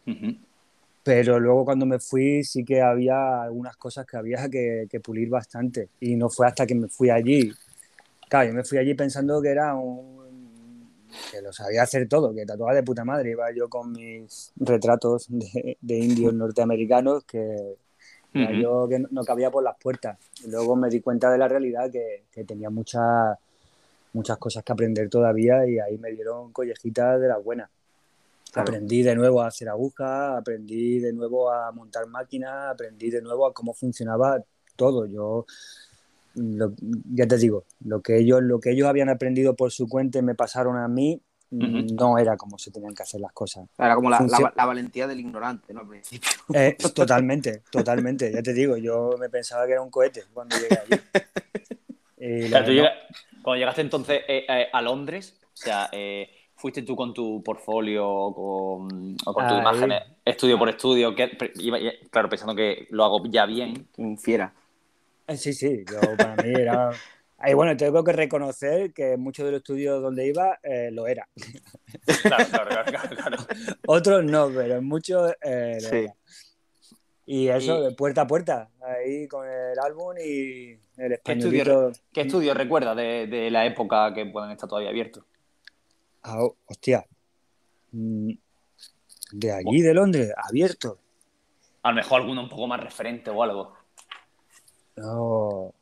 Pero 1.04 1.40
luego 1.40 1.66
cuando 1.66 1.86
me 1.88 2.00
fui 2.00 2.44
sí 2.44 2.64
que 2.64 2.82
había 2.82 3.42
algunas 3.42 3.76
cosas 3.78 4.06
que 4.06 4.18
había 4.18 4.48
que, 4.50 4.88
pulir 5.04 5.30
bastante. 5.30 5.90
Y 6.00 6.16
no 6.16 6.30
fue 6.30 6.48
hasta 6.48 6.68
que 6.68 6.76
me 6.76 6.88
fui 6.88 7.10
allí. 7.10 7.52
Claro, 8.30 8.50
yo 8.50 8.54
me 8.54 8.64
fui 8.64 8.78
allí 8.78 8.94
pensando 8.94 9.42
que 9.42 9.50
era 9.50 9.74
un... 9.76 10.21
que 11.32 11.42
lo 11.42 11.52
sabía 11.54 11.84
hacer 11.84 12.08
todo, 12.08 12.34
que 12.34 12.46
tatuaba 12.46 12.74
de 12.74 12.84
puta 12.84 13.04
madre. 13.06 13.32
Iba 13.32 13.52
yo 13.52 13.70
con 13.70 13.92
mis 13.92 14.52
retratos 14.58 15.28
de, 15.30 15.98
indios 15.98 16.34
norteamericanos 16.34 17.24
que 17.26 17.76
yo 18.34 18.88
que 18.88 19.00
no 19.00 19.24
cabía 19.24 19.52
por 19.52 19.64
las 19.64 19.78
puertas. 19.78 20.18
Y 20.44 20.50
luego 20.50 20.76
me 20.76 20.90
di 20.90 21.02
cuenta 21.02 21.32
de 21.32 21.38
la 21.38 21.48
realidad 21.48 21.92
que, 21.92 22.24
que 22.32 22.44
tenía 22.44 22.70
muchas 22.70 23.38
muchas 24.14 24.38
cosas 24.38 24.64
que 24.64 24.74
aprender 24.74 25.10
todavía 25.10 25.66
y 25.66 25.80
ahí 25.80 25.98
me 25.98 26.12
dieron 26.12 26.52
collejitas 26.52 27.20
de 27.20 27.28
las 27.28 27.44
buenas. 27.44 27.70
Aprendí 28.54 29.02
de 29.02 29.16
nuevo 29.16 29.42
a 29.42 29.48
hacer 29.48 29.70
agujas, 29.70 30.38
aprendí 30.38 31.00
de 31.00 31.14
nuevo 31.14 31.50
a 31.50 31.72
montar 31.72 32.08
máquinas, 32.08 32.74
aprendí 32.74 33.10
de 33.10 33.22
nuevo 33.22 33.46
a 33.46 33.54
cómo 33.54 33.74
funcionaba 33.74 34.44
todo. 34.76 35.06
Yo 35.06 35.46
lo- 36.36 36.74
ya 37.14 37.28
te 37.28 37.38
digo, 37.38 37.66
lo 37.86 38.02
que 38.02 38.18
ellos, 38.20 38.42
lo 38.42 38.60
que 38.60 38.72
ellos 38.72 38.88
habían 38.88 39.10
aprendido 39.10 39.56
por 39.56 39.72
su 39.72 39.88
cuenta 39.88 40.20
y 40.20 40.22
me 40.22 40.36
pasaron 40.36 40.78
a 40.78 40.88
mí, 40.88 41.22
mm, 41.52 41.64
Ujú. 41.66 41.96
no 41.96 42.18
era 42.18 42.38
como 42.38 42.58
se 42.58 42.72
tenían 42.72 42.94
que 42.96 43.04
hacer 43.04 43.20
las 43.22 43.34
cosas. 43.34 43.68
Era 43.78 43.96
como 43.96 44.10
la, 44.10 44.22
la- 44.22 44.54
la 44.56 44.66
valentía 44.66 45.08
del 45.08 45.20
ignorante, 45.20 45.74
¿no? 45.74 45.82
Al 45.82 45.88
principio. 45.88 46.30
Eh, 46.54 46.76
totalmente, 46.94 47.64
totalmente. 47.72 48.32
Ya 48.32 48.42
te 48.44 48.54
digo, 48.54 48.76
yo 48.78 49.16
me 49.20 49.30
pensaba 49.30 49.66
que 49.66 49.74
era 49.74 49.82
un 49.82 49.90
cohete 49.90 50.24
cuando 50.34 50.56
llegué 50.58 50.78
allí. 50.78 50.92
Y 52.18 52.50
Claro, 52.50 52.66
tú 52.66 52.72
no. 52.72 52.78
llega- 52.78 52.94
cuando 53.42 53.60
llegaste 53.60 53.82
entonces 53.82 54.22
eh, 54.28 54.46
eh, 54.48 54.68
a 54.72 54.82
Londres, 54.82 55.40
o 55.44 55.58
sea, 55.58 55.90
eh, 55.92 56.30
fuiste 56.56 56.84
tú 56.84 56.96
con 56.96 57.14
tu 57.14 57.42
portfolio 57.44 58.08
o 58.08 58.36
con, 58.36 59.16
o 59.26 59.34
con 59.34 59.48
tus 59.48 59.58
imágenes, 59.58 60.04
estudio 60.24 60.60
por 60.60 60.70
estudio, 60.70 61.16
que, 61.16 61.32
claro, 62.12 62.30
pensando 62.30 62.56
que 62.56 62.88
lo 62.92 63.04
hago 63.04 63.24
ya 63.26 63.46
bien. 63.48 63.88
Un 63.98 64.18
fiera. 64.20 64.54
Eh, 65.32 65.38
Sí, 65.38 65.54
sí, 65.54 65.84
yo 65.90 66.00
para 66.18 66.36
mí 66.38 66.54
era... 66.54 66.92
Y 67.44 67.56
bueno, 67.56 67.76
tengo 67.76 68.04
que 68.04 68.12
reconocer 68.12 68.94
que 68.94 69.18
muchos 69.18 69.44
de 69.46 69.52
los 69.54 69.62
estudios 69.62 70.00
donde 70.00 70.28
iba 70.28 70.60
eh, 70.62 70.92
lo 70.92 71.08
era. 71.08 71.28
Claro, 72.22 72.46
claro, 72.52 72.70
claro, 72.70 72.92
claro, 72.92 73.16
claro. 73.16 73.38
Otros 73.88 74.24
no, 74.24 74.52
pero 74.54 74.80
muchos 74.84 75.32
eh, 75.42 75.80
lo 75.82 75.90
Sí. 75.90 75.96
era. 75.96 76.14
Y 77.26 77.48
eso, 77.48 77.80
Y- 77.80 77.84
de 77.86 77.92
puerta 77.96 78.22
a 78.22 78.28
puerta, 78.28 78.70
ahí 78.86 79.28
con 79.28 79.48
el 79.48 79.80
álbum 79.80 80.16
y 80.24 80.70
el 80.74 80.80
¿Qué 80.98 81.14
españolito. 81.16 81.90
estudio, 81.90 81.92
¿Qué 82.14 82.22
estudio 82.22 82.54
recuerdas 82.54 82.96
de, 82.96 83.26
de 83.26 83.50
la 83.50 83.66
época 83.66 84.14
que 84.14 84.28
pueden 84.28 84.52
estar 84.52 84.70
todavía 84.70 84.90
abiertos? 84.92 85.24
Ah, 86.22 86.38
hostia. 86.68 87.04
Mm, 87.92 88.34
De 89.32 89.52
allí, 89.52 89.82
de 89.82 89.94
Londres, 89.96 90.32
abierto. 90.38 91.00
A 91.82 91.90
lo 91.90 91.96
mejor 91.96 92.22
alguno 92.22 92.42
un 92.44 92.50
poco 92.50 92.68
más 92.68 92.80
referente 92.80 93.32
o 93.32 93.42
algo. 93.42 93.74
No. 94.98 95.74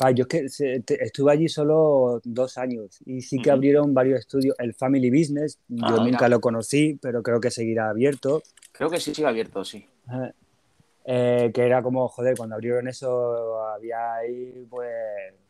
Ah, 0.00 0.10
yo 0.10 0.22
es 0.22 0.28
que 0.28 0.48
se- 0.48 0.80
te- 0.80 1.04
estuve 1.04 1.32
allí 1.32 1.48
solo 1.48 2.20
dos 2.24 2.56
años 2.58 2.98
y 3.04 3.20
sí 3.20 3.40
que 3.40 3.50
abrieron 3.50 3.92
varios 3.94 4.20
estudios. 4.20 4.56
El 4.58 4.74
Family 4.74 5.10
Business, 5.10 5.58
yo 5.68 5.86
Ah, 5.86 5.90
nunca 5.90 6.04
mira. 6.04 6.28
lo 6.28 6.40
conocí, 6.40 6.98
pero 7.00 7.22
creo 7.22 7.40
que 7.40 7.50
seguirá 7.50 7.90
abierto. 7.90 8.42
Creo 8.72 8.88
que 8.90 8.98
sí 8.98 9.14
sigue 9.14 9.28
abierto, 9.28 9.64
sí. 9.64 9.86
Eh, 11.04 11.50
que 11.52 11.62
era 11.62 11.82
como, 11.82 12.08
joder, 12.08 12.36
cuando 12.36 12.54
abrieron 12.54 12.88
eso 12.88 13.62
había 13.68 14.14
ahí, 14.14 14.66
pues, 14.70 14.90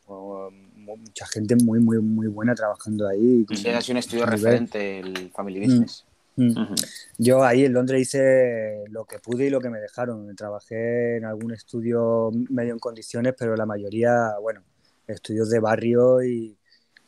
mu- 0.09 0.51
mucha 0.77 1.27
gente 1.27 1.55
muy, 1.57 1.79
muy, 1.79 1.99
muy 2.01 2.27
buena 2.27 2.55
trabajando 2.55 3.07
ahí. 3.07 3.47
Sí, 3.55 3.69
ha 3.69 3.81
sido 3.81 3.95
un 3.95 3.99
estudio 3.99 4.25
nivel- 4.27 4.31
referente 4.33 4.99
el 4.99 5.31
Family 5.31 5.61
Business. 5.61 6.05
Mm. 6.07 6.12
Ujú. 6.37 6.75
Yo 7.19 7.45
ahí 7.45 7.65
en 7.67 7.75
Londres 7.75 8.01
hice 8.03 8.85
lo 8.89 9.05
que 9.05 9.19
pude 9.19 9.47
y 9.47 9.51
lo 9.51 9.61
que 9.61 9.69
me 9.71 9.79
dejaron. 9.81 10.35
Trabajé 10.35 11.17
en 11.19 11.25
algún 11.27 11.53
estudio 11.53 12.31
medio 12.51 12.73
en 12.73 12.79
condiciones, 12.79 13.35
pero 13.39 13.55
la 13.57 13.67
mayoría, 13.67 14.33
bueno, 14.41 14.63
estudios 15.07 15.51
de 15.51 15.61
barrio 15.61 16.23
y, 16.23 16.57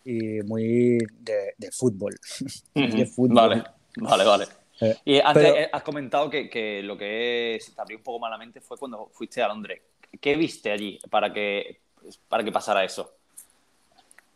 y 0.05 0.43
muy 0.43 0.99
de, 1.21 1.55
de 1.57 1.71
fútbol. 1.73 2.15
de 2.75 3.07
fútbol. 3.07 3.35
Vale, 3.37 3.65
vale, 3.97 4.25
vale. 4.25 4.45
Eh, 4.81 4.97
Y 5.05 5.21
antes 5.21 5.43
pero- 5.53 5.69
has 5.73 5.83
comentado 5.83 6.29
que, 6.29 6.51
que 6.51 6.83
lo 6.83 6.99
que 6.99 7.59
se 7.61 7.73
te 7.73 7.81
abrió 7.81 7.97
un 7.97 8.03
poco 8.05 8.19
malamente 8.19 8.61
fue 8.61 8.77
cuando 8.77 9.09
fuiste 9.13 9.41
a 9.43 9.49
Londres. 9.49 9.81
¿Qué 10.21 10.37
viste 10.37 10.71
allí 10.71 10.99
para 11.11 11.33
que, 11.33 11.81
para 12.29 12.45
que 12.45 12.53
pasara 12.53 12.85
eso? 12.85 13.15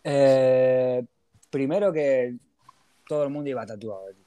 Eh, 0.05 1.05
primero 1.51 1.93
que 1.93 2.37
todo 3.07 3.25
el 3.25 3.31
mundo 3.31 3.51
iba 3.51 3.67
tatuado. 3.67 4.07
allí. 4.09 4.25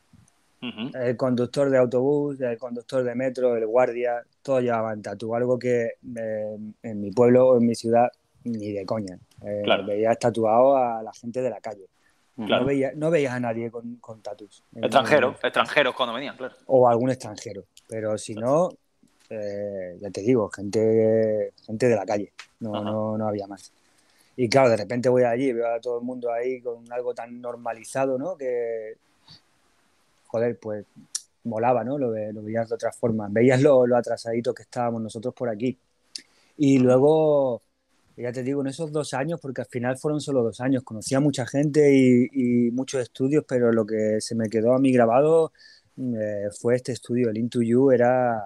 Ujú. 0.61 0.95
El 0.97 1.17
conductor 1.17 1.69
de 1.69 1.77
autobús, 1.77 2.39
el 2.39 2.57
conductor 2.57 3.03
de 3.03 3.15
metro, 3.15 3.55
el 3.55 3.65
guardia, 3.65 4.23
todos 4.43 4.61
llevaban 4.61 5.01
tatu. 5.01 5.33
Algo 5.35 5.57
que 5.57 5.93
eh, 6.15 6.57
en 6.83 7.01
mi 7.01 7.11
pueblo 7.11 7.47
o 7.49 7.57
en 7.57 7.65
mi 7.65 7.75
ciudad 7.75 8.09
ni 8.43 8.71
de 8.71 8.85
coña. 8.85 9.17
Eh, 9.43 9.61
Claro. 9.63 9.85
Veías 9.85 10.17
tatuado 10.19 10.77
a 10.77 11.01
la 11.01 11.11
gente 11.13 11.41
de 11.41 11.49
la 11.49 11.59
calle. 11.59 11.87
Claro. 12.35 12.61
No, 12.61 12.67
veía- 12.67 12.91
no 12.95 13.09
veías 13.11 13.33
a 13.33 13.39
nadie 13.39 13.69
con, 13.71 13.95
con 13.97 14.21
tatus. 14.21 14.63
Extranjeros, 14.75 15.35
extranjeros 15.43 15.95
cuando 15.95 16.13
venían, 16.15 16.37
claro. 16.37 16.55
O 16.67 16.87
algún 16.87 17.09
extranjero. 17.09 17.63
Pero 17.87 18.17
si 18.17 18.33
no, 18.35 18.69
eh, 19.29 19.97
ya 19.99 20.09
te 20.11 20.21
digo, 20.21 20.49
gente, 20.49 21.53
gente 21.65 21.87
de 21.87 21.95
la 21.95 22.05
calle. 22.05 22.31
No, 22.59 22.83
no, 22.83 23.17
no 23.17 23.27
había 23.27 23.47
más. 23.47 23.73
Y 24.37 24.47
claro, 24.49 24.69
de 24.69 24.77
repente 24.77 25.09
voy 25.09 25.23
allí 25.23 25.51
veo 25.53 25.67
a 25.73 25.79
todo 25.79 25.99
el 25.99 26.05
mundo 26.05 26.31
ahí 26.31 26.61
con 26.61 26.91
algo 26.91 27.13
tan 27.13 27.39
normalizado, 27.41 28.17
¿no? 28.17 28.37
Que, 28.37 28.93
joder, 30.31 30.57
pues 30.59 30.85
molaba, 31.43 31.83
¿no? 31.83 31.97
Lo, 31.97 32.11
ve- 32.11 32.31
lo 32.33 32.41
veías 32.43 32.69
de 32.69 32.75
otra 32.75 32.91
forma. 32.91 33.27
Veías 33.29 33.61
lo, 33.61 33.85
lo 33.85 33.97
atrasaditos 33.97 34.53
que 34.55 34.63
estábamos 34.63 35.01
nosotros 35.01 35.33
por 35.33 35.49
aquí. 35.49 35.77
Y 36.57 36.79
luego, 36.79 37.61
ya 38.15 38.31
te 38.31 38.43
digo, 38.43 38.61
en 38.61 38.67
esos 38.67 38.91
dos 38.91 39.13
años, 39.13 39.39
porque 39.41 39.61
al 39.61 39.67
final 39.67 39.97
fueron 39.97 40.21
solo 40.21 40.43
dos 40.43 40.61
años, 40.61 40.83
conocí 40.83 41.15
a 41.15 41.19
mucha 41.19 41.45
gente 41.45 41.93
y, 41.93 42.27
y 42.67 42.71
muchos 42.71 43.01
estudios, 43.01 43.43
pero 43.47 43.71
lo 43.71 43.85
que 43.85 44.21
se 44.21 44.35
me 44.35 44.47
quedó 44.49 44.73
a 44.73 44.79
mí 44.79 44.91
grabado 44.91 45.51
eh, 45.97 46.47
fue 46.59 46.75
este 46.75 46.91
estudio, 46.93 47.29
el 47.29 47.37
Into 47.37 47.61
You, 47.61 47.91
era... 47.91 48.43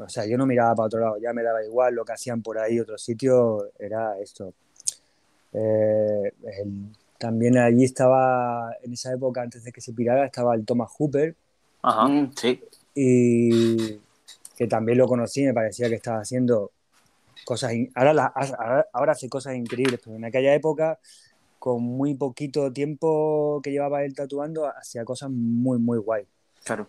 O 0.00 0.08
sea, 0.08 0.26
yo 0.26 0.36
no 0.38 0.46
miraba 0.46 0.74
para 0.76 0.86
otro 0.86 1.00
lado, 1.00 1.18
ya 1.18 1.32
me 1.32 1.42
daba 1.42 1.64
igual 1.64 1.94
lo 1.94 2.04
que 2.04 2.12
hacían 2.12 2.40
por 2.42 2.58
ahí, 2.58 2.78
otros 2.78 3.02
sitios, 3.02 3.64
era 3.78 4.18
esto. 4.20 4.52
Eh, 5.52 6.32
el- 6.62 6.92
también 7.18 7.58
allí 7.58 7.84
estaba, 7.84 8.72
en 8.82 8.92
esa 8.92 9.12
época, 9.12 9.42
antes 9.42 9.64
de 9.64 9.72
que 9.72 9.80
se 9.80 9.92
pirara, 9.92 10.24
estaba 10.24 10.54
el 10.54 10.64
Thomas 10.64 10.90
Hooper, 10.96 11.34
Ajá. 11.82 12.08
Mm, 12.08 12.32
sí. 12.36 12.60
y 12.94 13.98
que 14.56 14.66
también 14.66 14.98
lo 14.98 15.06
conocí, 15.06 15.44
me 15.44 15.54
parecía 15.54 15.88
que 15.88 15.94
estaba 15.96 16.20
haciendo 16.20 16.70
cosas, 17.44 17.72
in- 17.72 17.90
ahora, 17.94 18.12
la- 18.14 18.26
ahora, 18.34 18.86
ahora 18.92 19.12
hace 19.12 19.28
cosas 19.28 19.54
increíbles, 19.56 20.00
pero 20.02 20.16
en 20.16 20.24
aquella 20.24 20.54
época, 20.54 20.98
con 21.58 21.82
muy 21.82 22.14
poquito 22.14 22.72
tiempo 22.72 23.60
que 23.62 23.70
llevaba 23.72 24.04
él 24.04 24.14
tatuando, 24.14 24.66
hacía 24.66 25.04
cosas 25.04 25.30
muy, 25.30 25.78
muy 25.78 25.98
guay. 25.98 26.24
Claro. 26.64 26.86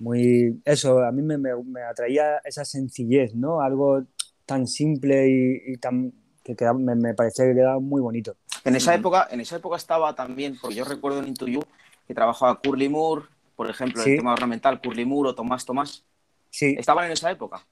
Muy, 0.00 0.60
eso, 0.64 1.00
a 1.00 1.12
mí 1.12 1.22
me, 1.22 1.38
me- 1.38 1.54
me 1.62 1.82
atraía 1.82 2.38
esa 2.44 2.64
sencillez, 2.64 3.34
¿no? 3.34 3.60
Algo 3.60 4.02
tan 4.46 4.66
simple 4.66 5.28
y, 5.28 5.72
y 5.72 5.76
tan 5.76 6.12
que 6.42 6.56
quedaba- 6.56 6.78
me, 6.78 6.94
me 6.94 7.14
parecía 7.14 7.44
que 7.46 7.54
quedaba 7.54 7.78
muy 7.80 8.00
bonito. 8.00 8.36
En 8.64 8.76
esa 8.76 8.94
época, 8.94 9.28
en 9.30 9.40
esa 9.40 9.56
época 9.56 9.76
estaba 9.76 10.14
también, 10.14 10.56
porque 10.60 10.76
yo 10.76 10.84
recuerdo 10.84 11.20
en 11.20 11.28
Into 11.28 11.46
You 11.46 11.62
que 12.06 12.14
trabajaba 12.14 12.60
Curly 12.60 12.88
Moore, 12.88 13.26
por 13.56 13.68
ejemplo, 13.70 14.02
Sí. 14.02 14.10
el 14.12 14.16
tema 14.18 14.32
ornamental, 14.32 14.80
Curly 14.80 15.04
Moore 15.04 15.30
o 15.30 15.34
Tomás 15.34 15.64
Tomás. 15.64 16.04
Sí, 16.50 16.74
¿Estaban 16.78 17.06
en 17.06 17.12
esa 17.12 17.30
época? 17.30 17.64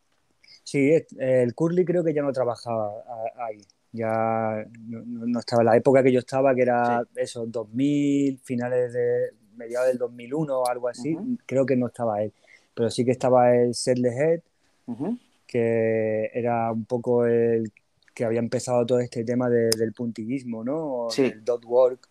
sí, 0.62 0.92
el 1.18 1.54
Curly 1.54 1.85
creo 1.85 2.04
que 2.04 2.12
ya 2.12 2.22
no 2.22 2.31
trabajaba 2.33 2.90
ahí. 3.38 3.62
Ya 3.90 4.66
no, 4.87 5.02
no- 5.26 5.38
estaba 5.40 5.62
en 5.62 5.66
la 5.66 5.76
época 5.78 6.02
que 6.02 6.12
yo 6.12 6.18
estaba, 6.18 6.54
que 6.54 6.61
era 6.62 7.02
eso, 7.16 7.46
2000, 7.46 8.38
finales 8.44 8.92
de 8.92 9.31
mediados 9.57 9.88
del 9.88 9.96
2001 9.98 10.59
o 10.61 10.68
algo 10.68 10.88
así. 10.88 11.16
Creo 11.46 11.64
que 11.64 11.74
no 11.74 11.87
estaba 11.87 12.22
él, 12.22 12.33
pero 12.74 12.90
sí 12.90 13.02
que 13.04 13.12
estaba 13.12 13.54
el 13.57 13.74
Sedley 13.74 14.12
Head, 14.12 14.40
que 15.46 16.31
era 16.35 16.70
un 16.70 16.85
poco 16.85 17.24
el 17.24 17.72
que 18.18 18.24
había 18.24 18.40
empezado 18.40 18.85
todo 18.85 18.98
este 18.98 19.22
tema 19.22 19.48
de- 19.48 19.70
del 19.78 19.92
puntillismo, 19.92 20.64
¿no? 20.64 21.04
O 21.07 21.11
Sí. 21.11 21.22
Del 21.31 21.44
dot 21.44 21.64
work 21.64 22.09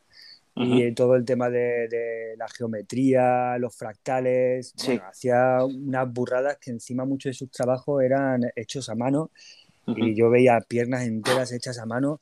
y 0.55 0.61
Ujú. 0.71 0.81
eh, 0.83 0.93
todo 0.93 1.15
el 1.17 1.25
tema 1.25 1.49
de, 1.49 1.89
de 1.89 2.35
la 2.37 2.47
geometría, 2.47 3.57
los 3.57 3.75
fractales. 3.75 4.71
Sí. 4.77 4.93
Bueno, 4.93 5.03
hacía 5.09 5.65
unas 5.65 6.11
burradas 6.13 6.57
que 6.61 6.71
encima 6.71 7.03
muchos 7.03 7.31
de 7.31 7.33
sus 7.33 7.51
trabajos 7.51 8.01
eran 8.01 8.41
hechos 8.55 8.87
a 8.87 8.95
mano 8.95 9.31
Ujú. 9.85 9.99
y 9.99 10.15
yo 10.15 10.29
veía 10.29 10.61
piernas 10.61 11.03
enteras 11.03 11.51
hechas 11.51 11.77
a 11.77 11.85
mano. 11.85 12.19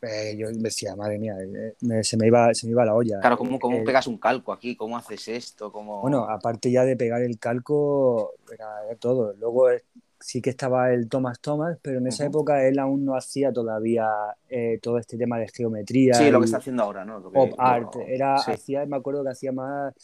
Eh, 0.00 0.36
yo 0.38 0.48
decía, 0.52 0.96
madre 0.96 1.18
mía, 1.18 1.34
eh, 1.38 1.74
me- 1.82 2.02
se, 2.02 2.16
me 2.16 2.26
iba, 2.28 2.54
se 2.54 2.66
me 2.66 2.70
iba 2.72 2.84
la 2.86 2.94
olla. 2.94 3.20
Claro, 3.20 3.36
¿cómo, 3.36 3.58
cómo 3.58 3.76
Eh, 3.78 3.82
pegas 3.84 4.06
un 4.06 4.16
calco 4.18 4.52
aquí? 4.54 4.74
¿Cómo 4.74 4.96
haces 4.96 5.28
esto? 5.28 5.70
¿Cómo... 5.70 6.00
bueno, 6.00 6.24
aparte 6.30 6.70
ya 6.70 6.84
de 6.84 6.96
pegar 6.96 7.20
el 7.22 7.38
calco, 7.38 8.32
era, 8.50 8.66
era 8.86 8.96
todo. 8.96 9.34
Luego 9.34 9.70
eh, 9.70 9.82
sí 10.26 10.42
que 10.42 10.50
estaba 10.50 10.92
el 10.92 11.08
Thomas 11.08 11.38
Thomas, 11.38 11.78
pero 11.80 11.98
en 11.98 12.08
esa 12.08 12.24
época 12.26 12.66
él 12.66 12.80
aún 12.80 13.04
no 13.04 13.14
hacía 13.14 13.52
todavía 13.52 14.08
eh, 14.48 14.80
todo 14.82 14.98
este 14.98 15.16
tema 15.16 15.38
de 15.38 15.46
geometría. 15.46 16.14
sí, 16.14 16.32
lo 16.32 16.40
que 16.40 16.46
está 16.46 16.56
haciendo 16.56 16.82
ahora, 16.82 17.04
¿no? 17.04 17.20
Lo 17.20 17.30
que- 17.30 17.34
pop 17.38 17.52
art. 17.58 17.94
Era, 18.08 18.36
sí. 18.38 18.50
hacía, 18.50 18.84
me 18.86 18.96
acuerdo 18.96 19.22
que 19.22 19.30
hacía 19.30 19.52
más 19.52 19.94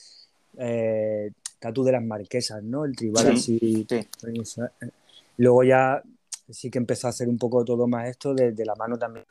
eh, 0.58 1.32
tatu 1.58 1.82
de 1.82 1.90
las 1.90 2.04
marquesas, 2.04 2.62
¿no? 2.62 2.84
El 2.84 2.94
tribal 2.94 3.36
Sí, 3.36 3.58
así. 3.58 3.86
sí. 3.88 3.96
eh. 3.96 4.90
Luego 5.38 5.64
ya 5.64 6.00
sí 6.48 6.70
que 6.70 6.78
empezó 6.78 7.08
a 7.08 7.10
hacer 7.10 7.28
un 7.28 7.36
poco 7.38 7.64
todo 7.64 7.88
más 7.88 8.08
esto 8.08 8.32
de, 8.32 8.52
de 8.52 8.64
la 8.64 8.76
mano 8.76 8.96
también, 8.96 9.26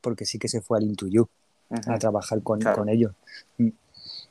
porque 0.00 0.24
sí 0.24 0.38
que 0.38 0.48
se 0.48 0.62
fue 0.62 0.78
al 0.78 0.84
Ujú. 0.90 1.28
a 1.86 1.98
trabajar 1.98 2.42
con, 2.42 2.60
Claro. 2.60 2.78
con 2.78 2.88
ellos. 2.88 3.12
Mm. 3.58 3.68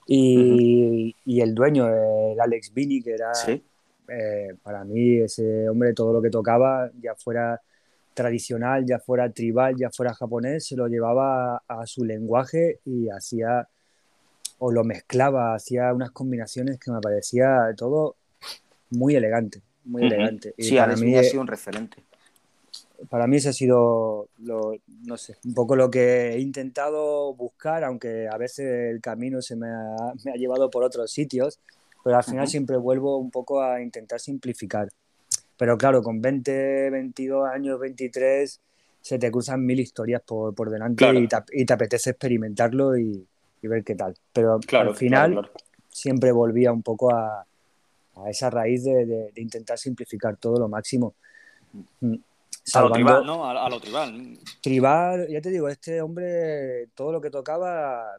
Y, 0.07 1.15
y 1.23 1.41
el 1.41 1.53
dueño, 1.53 1.87
el 1.87 2.39
Alex 2.39 2.73
Bini, 2.73 3.03
que 3.03 3.11
era 3.13 3.31
Sí. 3.35 3.61
Eh, 4.09 4.55
para 4.63 4.83
mí 4.85 5.17
ese 5.17 5.67
hombre, 5.69 5.93
todo 5.93 6.13
lo 6.13 6.21
que 6.21 6.29
tocaba, 6.29 6.89
ya 7.01 7.15
fuera 7.15 7.61
tradicional, 8.13 8.85
ya 8.85 8.99
fuera 8.99 9.29
tribal, 9.31 9.75
ya 9.77 9.89
fuera 9.91 10.13
japonés, 10.13 10.65
se 10.67 10.75
lo 10.75 10.87
llevaba 10.87 11.57
a, 11.57 11.61
a 11.81 11.85
su 11.85 12.03
lenguaje 12.03 12.79
y 12.85 13.09
hacía, 13.09 13.67
o 14.59 14.71
lo 14.71 14.83
mezclaba, 14.83 15.53
hacía 15.55 15.93
unas 15.93 16.11
combinaciones 16.11 16.79
que 16.79 16.91
me 16.91 16.99
parecía 17.01 17.73
todo 17.77 18.15
muy 18.89 19.15
elegante, 19.15 19.61
muy 19.85 20.03
Ujú. 20.03 20.13
elegante. 20.13 20.53
Y 20.57 20.63
Sí, 20.63 20.75
para 20.77 20.95
mí, 20.95 21.15
ha 21.15 21.23
sido 21.23 21.41
un 21.41 21.47
referente. 21.47 21.97
para 23.09 23.27
mí 23.27 23.37
ese 23.37 23.49
ha 23.49 23.53
sido, 23.53 24.27
lo, 24.39 24.73
no 25.05 25.17
sé, 25.17 25.37
un 25.45 25.53
poco 25.53 25.75
lo 25.75 25.91
que 25.91 26.33
he 26.33 26.39
intentado 26.39 27.33
buscar, 27.35 27.83
aunque 27.83 28.27
a 28.27 28.37
veces 28.37 28.65
el 28.91 29.01
camino 29.01 29.41
se 29.41 29.55
me 29.55 29.67
ha, 29.67 30.13
me 30.25 30.31
ha 30.31 30.35
llevado 30.35 30.69
por 30.69 30.83
otros 30.83 31.11
sitios, 31.11 31.59
pero 32.07 32.19
al 32.19 32.23
final 32.23 32.47
siempre 32.47 32.77
vuelvo 32.77 33.17
un 33.17 33.29
poco 33.29 33.61
a 33.61 33.81
intentar 33.81 34.17
simplificar. 34.21 34.87
Pero 35.57 35.77
claro, 35.77 36.01
con 36.01 36.21
20, 36.21 36.89
22 36.89 37.49
años, 37.49 37.77
23, 37.81 38.61
se 39.01 39.19
te 39.19 39.29
cruzan 39.29 39.65
mil 39.65 39.77
historias 39.77 40.21
por, 40.21 40.55
por 40.55 40.69
delante 40.69 41.05
y, 41.13 41.27
te, 41.27 41.35
y, 41.51 41.65
te, 41.65 41.73
apetece 41.73 42.11
experimentarlo 42.11 42.97
y, 42.97 43.27
y 43.61 43.67
ver 43.67 43.83
qué 43.83 43.95
tal. 43.95 44.15
Pero 44.31 44.57
al 44.71 44.95
final 44.95 45.51
siempre 45.89 46.31
volvía 46.31 46.71
un 46.71 46.81
poco 46.81 47.13
a, 47.13 47.41
a 47.41 48.29
esa 48.29 48.49
raíz 48.49 48.85
de, 48.85 49.05
de, 49.05 49.31
de, 49.33 49.41
intentar 49.41 49.77
simplificar 49.77 50.37
todo 50.37 50.59
lo 50.59 50.69
máximo. 50.69 51.13
Mm. 51.99 52.15
Salvando... 52.63 52.87
A 52.87 52.89
lo 52.89 52.93
tribal, 52.93 53.25
¿no? 53.25 53.43
A, 53.43 53.65
a, 53.65 53.69
lo 53.69 53.79
tribal. 53.81 54.39
Tribal, 54.61 55.27
ya 55.27 55.41
te 55.41 55.49
digo, 55.49 55.67
este 55.67 56.01
hombre, 56.01 56.87
todo 56.95 57.11
lo 57.11 57.19
que 57.19 57.29
tocaba, 57.29 58.15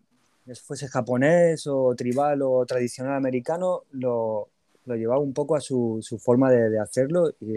fuese 0.55 0.89
japonés 0.89 1.67
o 1.67 1.95
tribal 1.95 2.43
o 2.43 2.65
tradicional 2.67 3.15
americano, 3.17 3.85
lo, 3.93 4.49
lo 4.87 4.95
llevaba 4.97 5.21
un 5.21 5.33
poco 5.33 5.57
a 5.57 5.61
su, 5.61 5.99
su 6.03 6.19
forma 6.19 6.51
de, 6.51 6.71
de 6.71 6.79
hacerlo 6.81 7.31
y, 7.41 7.57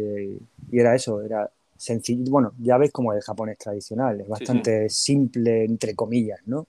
y, 0.71 0.79
era 0.79 0.95
eso, 0.95 1.21
era 1.21 1.49
sencillo. 1.77 2.29
Bueno, 2.29 2.53
ya 2.59 2.77
ves 2.77 2.91
como 2.91 3.13
el 3.13 3.21
japonés 3.21 3.57
tradicional, 3.57 4.21
es 4.21 4.27
bastante 4.27 4.89
sí, 4.89 4.95
sí. 4.95 5.03
simple, 5.13 5.65
entre 5.65 5.95
comillas, 5.95 6.39
¿no? 6.45 6.67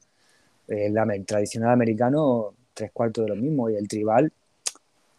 El, 0.68 0.96
el 0.96 1.26
tradicional 1.26 1.70
americano, 1.70 2.54
tres 2.72 2.92
cuartos 2.92 3.24
de 3.24 3.30
lo 3.30 3.36
mismo, 3.36 3.68
y 3.68 3.76
el 3.76 3.88
tribal, 3.88 4.32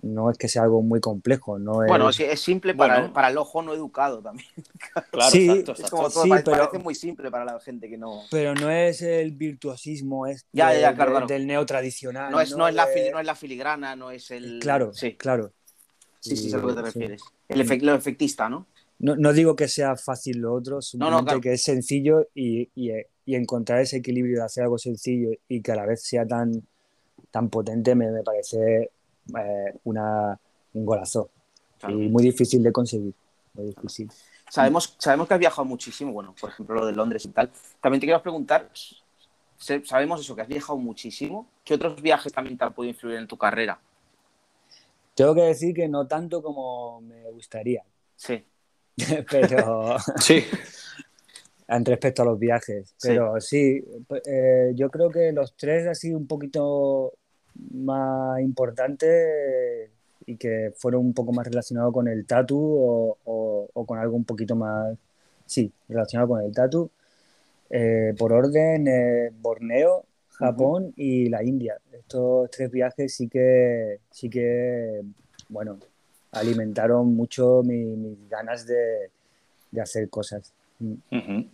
no 0.04 0.30
es 0.30 0.38
que 0.38 0.48
sea 0.48 0.63
algo 0.63 0.82
muy 0.82 1.00
complejo. 1.00 1.58
No 1.58 1.82
es... 1.84 1.88
Bueno, 1.88 2.10
es, 2.10 2.20
es 2.20 2.39
simple 2.39 2.76
para, 2.76 2.96
bueno. 2.96 3.08
el, 3.08 3.13
para, 3.13 3.30
el, 3.30 3.38
ojo 3.38 3.62
no 3.62 3.74
educado 3.74 4.22
también. 4.22 4.48
Claro, 5.12 5.32
sí, 5.32 5.50
exacto, 5.50 5.72
exacto. 5.72 5.84
Es 5.86 5.92
como 5.92 6.10
todo, 6.10 6.24
sí, 6.24 6.30
parece, 6.30 6.46
pero, 6.46 6.58
parece 6.58 6.84
muy 6.84 6.96
simple 6.96 7.32
para 7.32 7.46
la 7.46 7.60
gente 7.60 7.89
que 7.89 7.98
no. 7.98 8.24
Pero 8.30 8.54
no 8.54 8.70
es 8.70 9.02
el 9.02 9.32
virtuosismo 9.32 10.28
este 10.28 10.48
ya, 10.52 10.74
ya, 10.74 10.94
claro, 10.94 11.12
de, 11.12 11.18
claro. 11.18 11.28
del 11.28 11.48
neo 11.48 11.66
tradicional. 11.66 12.32
No 12.32 12.42
es, 12.42 12.52
no, 12.52 12.58
no 12.58 12.68
es, 12.68 12.76
la, 12.76 12.88
fili, 12.88 13.10
no 13.12 13.20
es 13.20 13.26
la 13.26 13.36
filigrana, 13.36 13.96
no 13.96 14.12
es 14.12 14.30
el. 14.32 14.60
Claro, 14.60 14.94
sí, 14.94 15.16
claro. 15.16 15.52
Sí, 16.20 16.36
sí, 16.36 16.48
es 16.48 16.54
a 16.54 16.58
lo 16.58 16.68
que 16.68 16.74
te 16.74 16.82
refieres. 16.82 17.24
El 17.48 17.62
efect, 17.62 17.84
lo 17.84 17.96
efectista, 17.96 18.50
¿no? 18.50 18.68
¿no? 19.00 19.16
No 19.16 19.34
digo 19.34 19.56
que 19.56 19.68
sea 19.68 19.96
fácil 19.96 20.39
lo 20.39 20.54
otro, 20.54 20.82
simplemente 20.82 21.22
no, 21.22 21.26
claro. 21.26 21.42
que 21.42 21.54
es 21.54 21.63
sencillo 21.63 22.28
y, 22.34 22.70
y, 22.76 22.92
y, 23.26 23.36
encontrar 23.36 23.82
ese 23.82 23.98
equilibrio 23.98 24.39
de 24.39 24.46
hacer 24.46 24.63
algo 24.63 24.78
sencillo 24.78 25.30
y 25.48 25.62
que 25.62 25.72
a 25.72 25.76
la 25.76 25.86
vez 25.86 26.04
sea 26.04 26.26
tan, 26.26 26.66
tan 27.32 27.50
potente 27.50 27.96
me, 27.96 28.12
me 28.12 28.24
parece 28.24 28.92
eh, 29.38 29.79
una, 29.83 30.39
un 30.73 30.86
golazo. 30.86 31.29
Claro. 31.79 31.99
Y 31.99 32.09
muy 32.09 32.23
difícil 32.23 32.63
de 32.63 32.71
conseguir. 32.71 33.13
Muy 33.53 33.67
difícil. 33.67 34.09
Sabemos, 34.49 34.95
sabemos 34.99 35.27
que 35.27 35.33
has 35.33 35.39
viajado 35.39 35.65
muchísimo, 35.65 36.12
bueno, 36.12 36.36
por 36.39 36.49
ejemplo, 36.49 36.75
lo 36.75 36.86
de 36.86 36.93
Londres 36.93 37.25
y 37.25 37.29
tal. 37.29 37.49
También 37.81 37.99
te 37.99 38.07
quiero 38.07 38.21
preguntar, 38.21 38.69
sabemos 39.57 40.21
eso, 40.21 40.36
que 40.36 40.41
has 40.41 40.47
viajado 40.47 40.77
muchísimo. 40.77 41.47
¿Qué 41.63 41.73
otros 41.73 42.01
viajes 42.01 42.31
también 42.31 42.57
te 42.57 42.63
han 42.63 42.73
podido 42.73 42.91
influir 42.91 43.17
en 43.17 43.27
tu 43.27 43.38
carrera? 43.38 43.79
Tengo 45.15 45.36
que 45.36 45.41
decir 45.41 45.73
que 45.73 45.88
no 45.88 46.07
tanto 46.07 46.41
como 46.41 47.01
me 47.01 47.29
gustaría. 47.31 47.83
Sí. 48.15 48.43
Pero. 49.29 49.97
sí. 50.19 50.43
En 51.67 51.86
respecto 51.86 52.21
a 52.23 52.25
los 52.25 52.38
viajes. 52.38 52.93
Pero 53.01 53.39
sí, 53.39 53.81
sí 53.81 54.03
eh, 54.25 54.71
yo 54.75 54.89
creo 54.89 55.09
que 55.09 55.31
los 55.31 55.55
tres 55.55 55.88
ha 55.88 55.95
sido 55.95 56.17
un 56.17 56.27
poquito 56.27 57.13
más 57.72 58.39
importante 58.42 59.89
y 60.26 60.38
que 60.38 60.74
fueron 60.78 61.02
un 61.02 61.13
poco 61.13 61.34
más 61.34 61.46
relacionados 61.46 61.94
con 61.94 62.08
el 62.08 62.26
tatu 62.26 62.58
o, 62.58 63.18
o, 63.26 63.70
o, 63.74 63.86
con 63.86 64.00
algo 64.00 64.16
un 64.16 64.24
poquito 64.26 64.56
más, 64.56 64.98
sí, 65.46 65.72
relacionado 65.89 66.30
con 66.30 66.42
el 66.42 66.54
tatu. 66.54 66.89
Eh, 67.70 68.13
por 68.18 68.32
orden, 68.34 68.88
eh, 68.88 69.32
Borneo, 69.42 70.06
Japón 70.30 70.84
uh 70.84 70.88
-huh. 70.89 70.94
y 70.96 71.30
la 71.30 71.44
India. 71.44 71.78
Estos 71.92 72.52
tres 72.52 72.70
viajes 72.72 73.16
sí 73.16 73.28
que, 73.28 74.00
sí 74.12 74.30
que, 74.30 75.02
bueno, 75.50 75.80
alimentaron 76.32 77.16
mucho 77.16 77.63
mi, 77.63 77.84
mis 77.96 78.30
ganas 78.30 78.66
de, 78.66 79.10
de, 79.72 79.82
hacer 79.82 80.10
cosas. 80.10 80.54
Uh 80.80 80.98
-huh. 81.12 81.50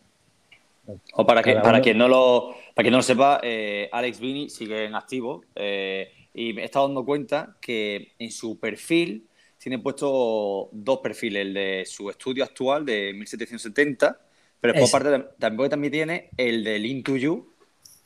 O 1.14 1.26
para, 1.26 1.44
que, 1.44 1.56
para, 1.56 1.82
quien 1.82 1.98
no 1.98 2.08
lo, 2.08 2.56
para 2.74 2.84
quien 2.84 2.92
no 2.92 2.98
lo 2.98 3.04
sepa, 3.04 3.40
eh, 3.44 3.90
Alex 3.92 4.20
Vini 4.20 4.50
sigue 4.50 4.86
en 4.86 4.96
activo 4.96 5.44
eh, 5.56 6.12
y 6.34 6.54
me 6.54 6.62
he 6.62 6.66
estado 6.66 6.88
dando 6.88 7.06
cuenta 7.06 7.58
que 7.62 8.14
en 8.20 8.32
su 8.32 8.60
perfil 8.60 9.28
tiene 9.58 9.80
puesto 9.80 10.70
dos 10.72 11.00
perfiles, 11.00 11.46
el 11.48 11.54
de 11.54 11.84
su 11.86 12.10
estudio 12.10 12.44
actual 12.44 12.86
de 12.86 13.14
1770, 13.14 14.20
pero 14.62 14.74
después 14.74 14.94
aparte 14.94 15.34
también, 15.38 15.70
también 15.70 15.92
tiene 15.92 16.30
el 16.38 16.64
del 16.64 16.86
Into 16.86 17.18
You 17.18 17.54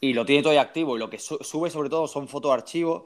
y 0.02 0.14
lo 0.14 0.26
tiene 0.26 0.42
todavía 0.42 0.62
activo 0.62 0.96
y 0.96 1.00
lo 1.00 1.10
que 1.10 1.20
su 1.20 1.38
sube 1.42 1.70
sobre 1.70 1.90
todo 1.90 2.08
son 2.08 2.28
fotos 2.28 2.52
archivos 2.52 3.04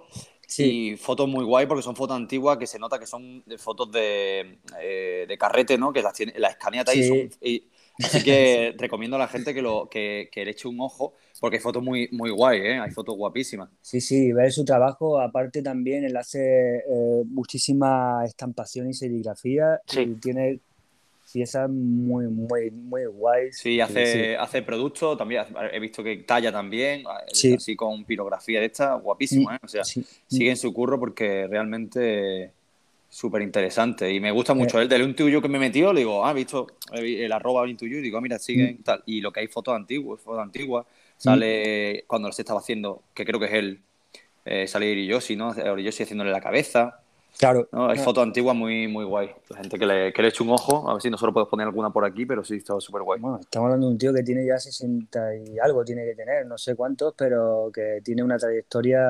Sí. 0.47 0.91
Y 0.93 0.95
fotos 0.95 1.27
muy 1.27 1.43
guay 1.43 1.65
porque 1.65 1.83
son 1.83 1.93
fotos 1.93 2.15
antiguas 2.15 2.57
que 2.57 2.67
se 2.67 2.79
nota 2.79 2.97
que 2.97 3.05
son 3.05 3.43
fotos 3.57 3.91
de, 3.91 4.59
eh, 4.79 5.25
de 5.27 5.37
carrete, 5.37 5.77
¿no? 5.77 5.91
Que 5.91 6.01
las, 6.01 6.13
tiene, 6.13 6.33
las 6.37 6.51
escanea 6.51 6.85
sí. 6.85 6.99
y, 6.99 7.03
son, 7.03 7.17
y 7.41 7.63
Así 8.03 8.23
que 8.23 8.75
recomiendo 8.77 9.15
a 9.15 9.19
la 9.19 9.27
gente 9.27 9.53
que, 9.53 9.61
lo, 9.61 9.89
que, 9.89 10.29
que, 10.31 10.45
le 10.45 10.51
eche 10.51 10.67
un 10.67 10.79
ojo 10.79 11.13
porque 11.39 11.57
hay 11.57 11.61
fotos 11.61 11.83
muy, 11.83 12.09
muy 12.11 12.29
guay, 12.31 12.59
¿eh? 12.59 12.79
hay 12.79 12.91
fotos 12.91 13.15
guapísimas. 13.15 13.69
Sí, 13.81 14.01
sí, 14.01 14.31
ver 14.33 14.51
su 14.51 14.65
trabajo. 14.65 15.19
Aparte 15.19 15.61
también 15.61 16.03
él 16.03 16.15
hace 16.17 16.77
eh, 16.77 17.23
muchísima 17.25 18.23
estampación 18.25 18.89
y 18.89 18.93
serigrafía 18.93 19.79
sí. 19.85 20.01
y 20.01 20.15
tiene 20.15 20.59
piezas 21.31 21.69
muy, 21.69 22.27
muy, 22.27 22.71
muy 22.71 23.05
guays. 23.05 23.57
Sí, 23.57 23.79
hace, 23.81 24.05
sí. 24.05 24.35
hace 24.39 24.61
productos, 24.61 25.17
también 25.17 25.43
he 25.71 25.79
visto 25.79 26.03
que 26.03 26.17
talla 26.17 26.51
también, 26.51 27.03
sí. 27.31 27.53
así 27.53 27.75
con 27.75 28.05
pirografía 28.05 28.59
de 28.59 28.67
esta, 28.67 28.95
guapísima, 28.95 29.55
¿eh? 29.55 29.59
O 29.61 29.67
sea, 29.67 29.83
sí. 29.83 30.05
sigue 30.27 30.49
en 30.49 30.57
su 30.57 30.73
curro 30.73 30.99
porque 30.99 31.47
realmente 31.47 32.53
súper 33.09 33.41
interesante. 33.41 34.11
Y 34.13 34.19
me 34.19 34.31
gusta 34.31 34.53
mucho. 34.53 34.79
Eh. 34.79 34.83
El 34.83 34.89
del 34.89 35.03
Intuyo 35.03 35.41
que 35.41 35.47
me 35.47 35.59
metió, 35.59 35.93
le 35.93 36.01
digo, 36.01 36.25
ah, 36.25 36.33
visto 36.33 36.67
el 36.91 37.31
arroba 37.31 37.67
Intuyo, 37.67 38.01
digo, 38.01 38.17
ah, 38.17 38.21
mira, 38.21 38.39
siguen 38.39 38.77
mm. 38.79 38.83
tal. 38.83 39.03
Y 39.05 39.21
lo 39.21 39.31
que 39.31 39.41
hay 39.41 39.47
fotos 39.47 39.75
antiguas, 39.75 40.21
fotos 40.21 40.41
antiguas. 40.41 40.85
Sale 41.17 42.03
mm. 42.03 42.07
cuando 42.07 42.31
se 42.31 42.43
estaba 42.43 42.59
haciendo, 42.59 43.03
que 43.13 43.25
creo 43.25 43.39
que 43.39 43.47
es 43.47 43.53
él, 43.53 43.81
eh, 44.45 44.67
sale 44.67 44.91
Iriyoshi, 44.91 45.35
¿no? 45.35 45.53
Iriyoshi 45.53 46.03
haciéndole 46.03 46.31
la 46.31 46.41
cabeza. 46.41 47.01
Claro. 47.37 47.67
¿no? 47.71 47.89
Hay 47.89 47.99
fotos 47.99 48.23
antiguas 48.23 48.55
muy, 48.55 48.87
muy 48.87 49.05
guay. 49.05 49.29
La 49.49 49.57
gente 49.57 49.77
que 49.77 49.85
le, 49.85 50.11
que 50.13 50.21
le 50.21 50.29
eche 50.29 50.43
un 50.43 50.49
ojo, 50.49 50.89
a 50.89 50.93
ver 50.93 51.01
si 51.01 51.09
nosotros 51.09 51.33
podemos 51.33 51.49
poner 51.49 51.67
alguna 51.67 51.91
por 51.91 52.03
aquí, 52.03 52.25
pero 52.25 52.43
sí, 52.43 52.55
está 52.55 52.79
súper 52.79 53.03
guay. 53.03 53.19
Bueno, 53.19 53.39
estamos 53.39 53.67
hablando 53.67 53.87
de 53.87 53.93
un 53.93 53.97
tío 53.97 54.13
que 54.13 54.23
tiene 54.23 54.45
ya 54.45 54.57
60 54.57 55.35
y 55.35 55.59
algo, 55.59 55.83
tiene 55.85 56.03
que 56.05 56.15
tener, 56.15 56.45
no 56.47 56.57
sé 56.57 56.75
cuántos, 56.75 57.13
pero 57.15 57.69
que 57.73 58.01
tiene 58.03 58.23
una 58.23 58.37
trayectoria. 58.37 59.01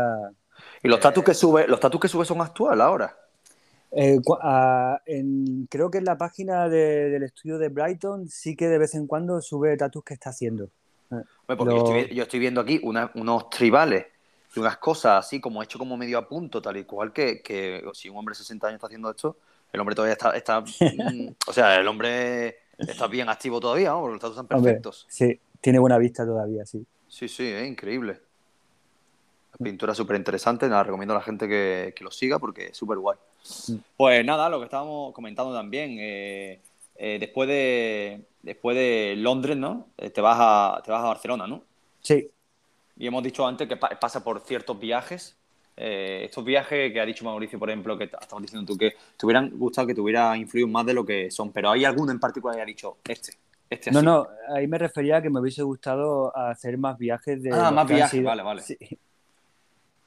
¿Y 0.83 0.87
los 0.89 0.99
eh... 0.99 1.01
tatus 1.01 1.23
que 1.23 1.33
sube, 1.33 1.67
los 1.67 1.79
tatus 1.79 2.01
que 2.01 2.07
sube 2.07 2.25
son 2.25 2.41
actuales 2.41 2.81
ahora? 2.81 3.15
Eh, 3.91 4.19
a, 4.41 5.01
en, 5.05 5.67
creo 5.69 5.89
que 5.89 5.99
en 5.99 6.05
la 6.05 6.17
página 6.17 6.67
de, 6.67 7.09
del 7.09 7.23
estudio 7.23 7.57
de 7.57 7.69
Brighton 7.69 8.27
sí 8.27 8.55
que 8.55 8.67
de 8.67 8.77
vez 8.77 8.95
en 8.95 9.07
cuando 9.07 9.41
sube 9.41 9.77
tatus 9.77 10.03
que 10.03 10.13
está 10.13 10.31
haciendo. 10.31 10.69
Bueno, 11.09 11.25
porque 11.47 11.63
Lo... 11.65 11.77
yo, 11.77 11.95
estoy, 11.95 12.15
yo, 12.15 12.23
estoy, 12.23 12.39
viendo 12.39 12.61
aquí 12.61 12.79
una, 12.83 13.11
unos 13.15 13.49
tribales 13.49 14.05
y 14.55 14.59
unas 14.59 14.77
cosas 14.77 15.25
así 15.25 15.39
como 15.39 15.63
hecho 15.63 15.79
como 15.79 15.95
medio 15.95 16.17
a 16.17 16.27
punto, 16.27 16.61
tal 16.61 16.77
y 16.77 16.83
cual 16.83 17.13
que, 17.13 17.41
que 17.41 17.81
si 17.93 18.09
un 18.09 18.17
hombre 18.17 18.33
de 18.33 18.39
60 18.39 18.67
años 18.67 18.75
está 18.75 18.87
haciendo 18.87 19.09
esto, 19.09 19.37
el 19.71 19.79
hombre 19.79 19.95
todavía 19.95 20.13
está, 20.13 20.31
está 20.31 20.61
mm, 20.81 21.35
o 21.47 21.53
sea, 21.53 21.75
el 21.79 21.87
hombre 21.87 22.57
está 22.77 23.07
bien 23.07 23.29
activo 23.29 23.59
todavía, 23.59 23.89
¿no? 23.89 24.01
Porque 24.01 24.13
los 24.13 24.21
tatus 24.21 24.35
están 24.35 24.47
perfectos. 24.47 25.03
Hombre, 25.03 25.15
sí, 25.15 25.41
tiene 25.61 25.79
buena 25.79 25.97
vista 25.97 26.25
todavía, 26.25 26.65
sí. 26.65 26.85
Sí, 27.07 27.27
sí, 27.29 27.47
es 27.47 27.67
increíble. 27.67 28.19
Pintura 29.61 29.95
súper 29.95 30.17
interesante, 30.17 30.69
nada, 30.69 30.83
recomiendo 30.83 31.13
a 31.13 31.17
la 31.17 31.23
gente 31.23 31.47
que, 31.47 31.93
que 31.95 32.03
lo 32.03 32.11
siga 32.11 32.37
porque 32.37 32.67
es 32.67 32.77
súper 32.77 32.97
guay. 32.99 33.17
Pues 33.95 34.23
nada, 34.25 34.49
lo 34.49 34.59
que 34.59 34.65
estábamos 34.65 35.13
comentando 35.13 35.53
también, 35.53 35.97
eh, 35.99 36.59
eh, 36.95 37.17
después, 37.19 37.47
de, 37.47 38.21
después 38.41 38.75
de 38.75 39.15
Londres, 39.17 39.57
¿no? 39.57 39.87
Eh, 39.97 40.09
te, 40.09 40.21
vas 40.21 40.37
a, 40.39 40.81
te 40.83 40.91
vas 40.91 41.03
a 41.03 41.07
Barcelona, 41.07 41.47
¿no? 41.47 41.63
Sí. 42.01 42.29
Y 42.97 43.07
hemos 43.07 43.23
dicho 43.23 43.47
antes 43.47 43.67
que 43.67 43.77
pa 43.77 43.89
pasa 43.99 44.23
por 44.23 44.41
ciertos 44.41 44.79
viajes. 44.79 45.35
Eh, 45.75 46.23
estos 46.25 46.43
viajes 46.43 46.91
que 46.91 46.99
ha 46.99 47.05
dicho 47.05 47.23
Mauricio, 47.23 47.59
por 47.59 47.69
ejemplo, 47.69 47.95
que 47.97 48.05
estabas 48.05 48.41
diciendo 48.41 48.65
tú, 48.65 48.77
que 48.77 48.95
te 49.15 49.25
hubieran 49.25 49.51
gustado 49.51 49.85
que 49.85 49.93
te 49.93 50.01
hubiera 50.01 50.35
influido 50.35 50.67
más 50.67 50.85
de 50.87 50.93
lo 50.95 51.05
que 51.05 51.29
son, 51.29 51.51
pero 51.51 51.69
¿hay 51.69 51.85
alguno 51.85 52.11
en 52.11 52.19
particular 52.19 52.55
que 52.55 52.61
haya 52.61 52.67
dicho 52.67 52.97
este? 53.07 53.33
Este 53.69 53.91
no, 53.91 54.01
no, 54.01 54.27
ahí 54.47 54.65
me 54.65 54.77
refería 54.77 55.17
a 55.17 55.21
que 55.21 55.29
me 55.29 55.39
hubiese 55.39 55.61
gustado 55.61 56.35
hacer 56.35 56.77
más 56.77 56.97
viajes 56.97 57.43
de. 57.43 57.51
Ah, 57.53 57.69
más 57.69 57.87
viajes, 57.87 58.23
vale, 58.23 58.41
vale. 58.41 58.61
Sí. 58.61 58.77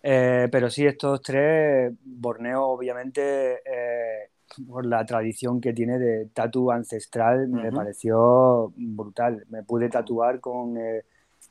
Eh, 0.02 0.48
pero 0.50 0.70
sí, 0.70 0.86
estos 0.86 1.20
tres, 1.22 1.92
Borneo 2.04 2.64
obviamente 2.64 3.60
eh, 3.64 4.30
por 4.68 4.86
la 4.86 5.04
tradición 5.04 5.60
que 5.60 5.72
tiene 5.72 5.98
de 5.98 6.26
tatu 6.32 6.70
ancestral 6.70 7.48
uh 7.48 7.54
-huh. 7.54 7.62
me 7.62 7.72
pareció 7.72 8.72
brutal. 8.76 9.44
Me 9.50 9.62
pude 9.62 9.88
tatuar 9.88 10.40
con 10.40 10.76
eh, 10.78 11.04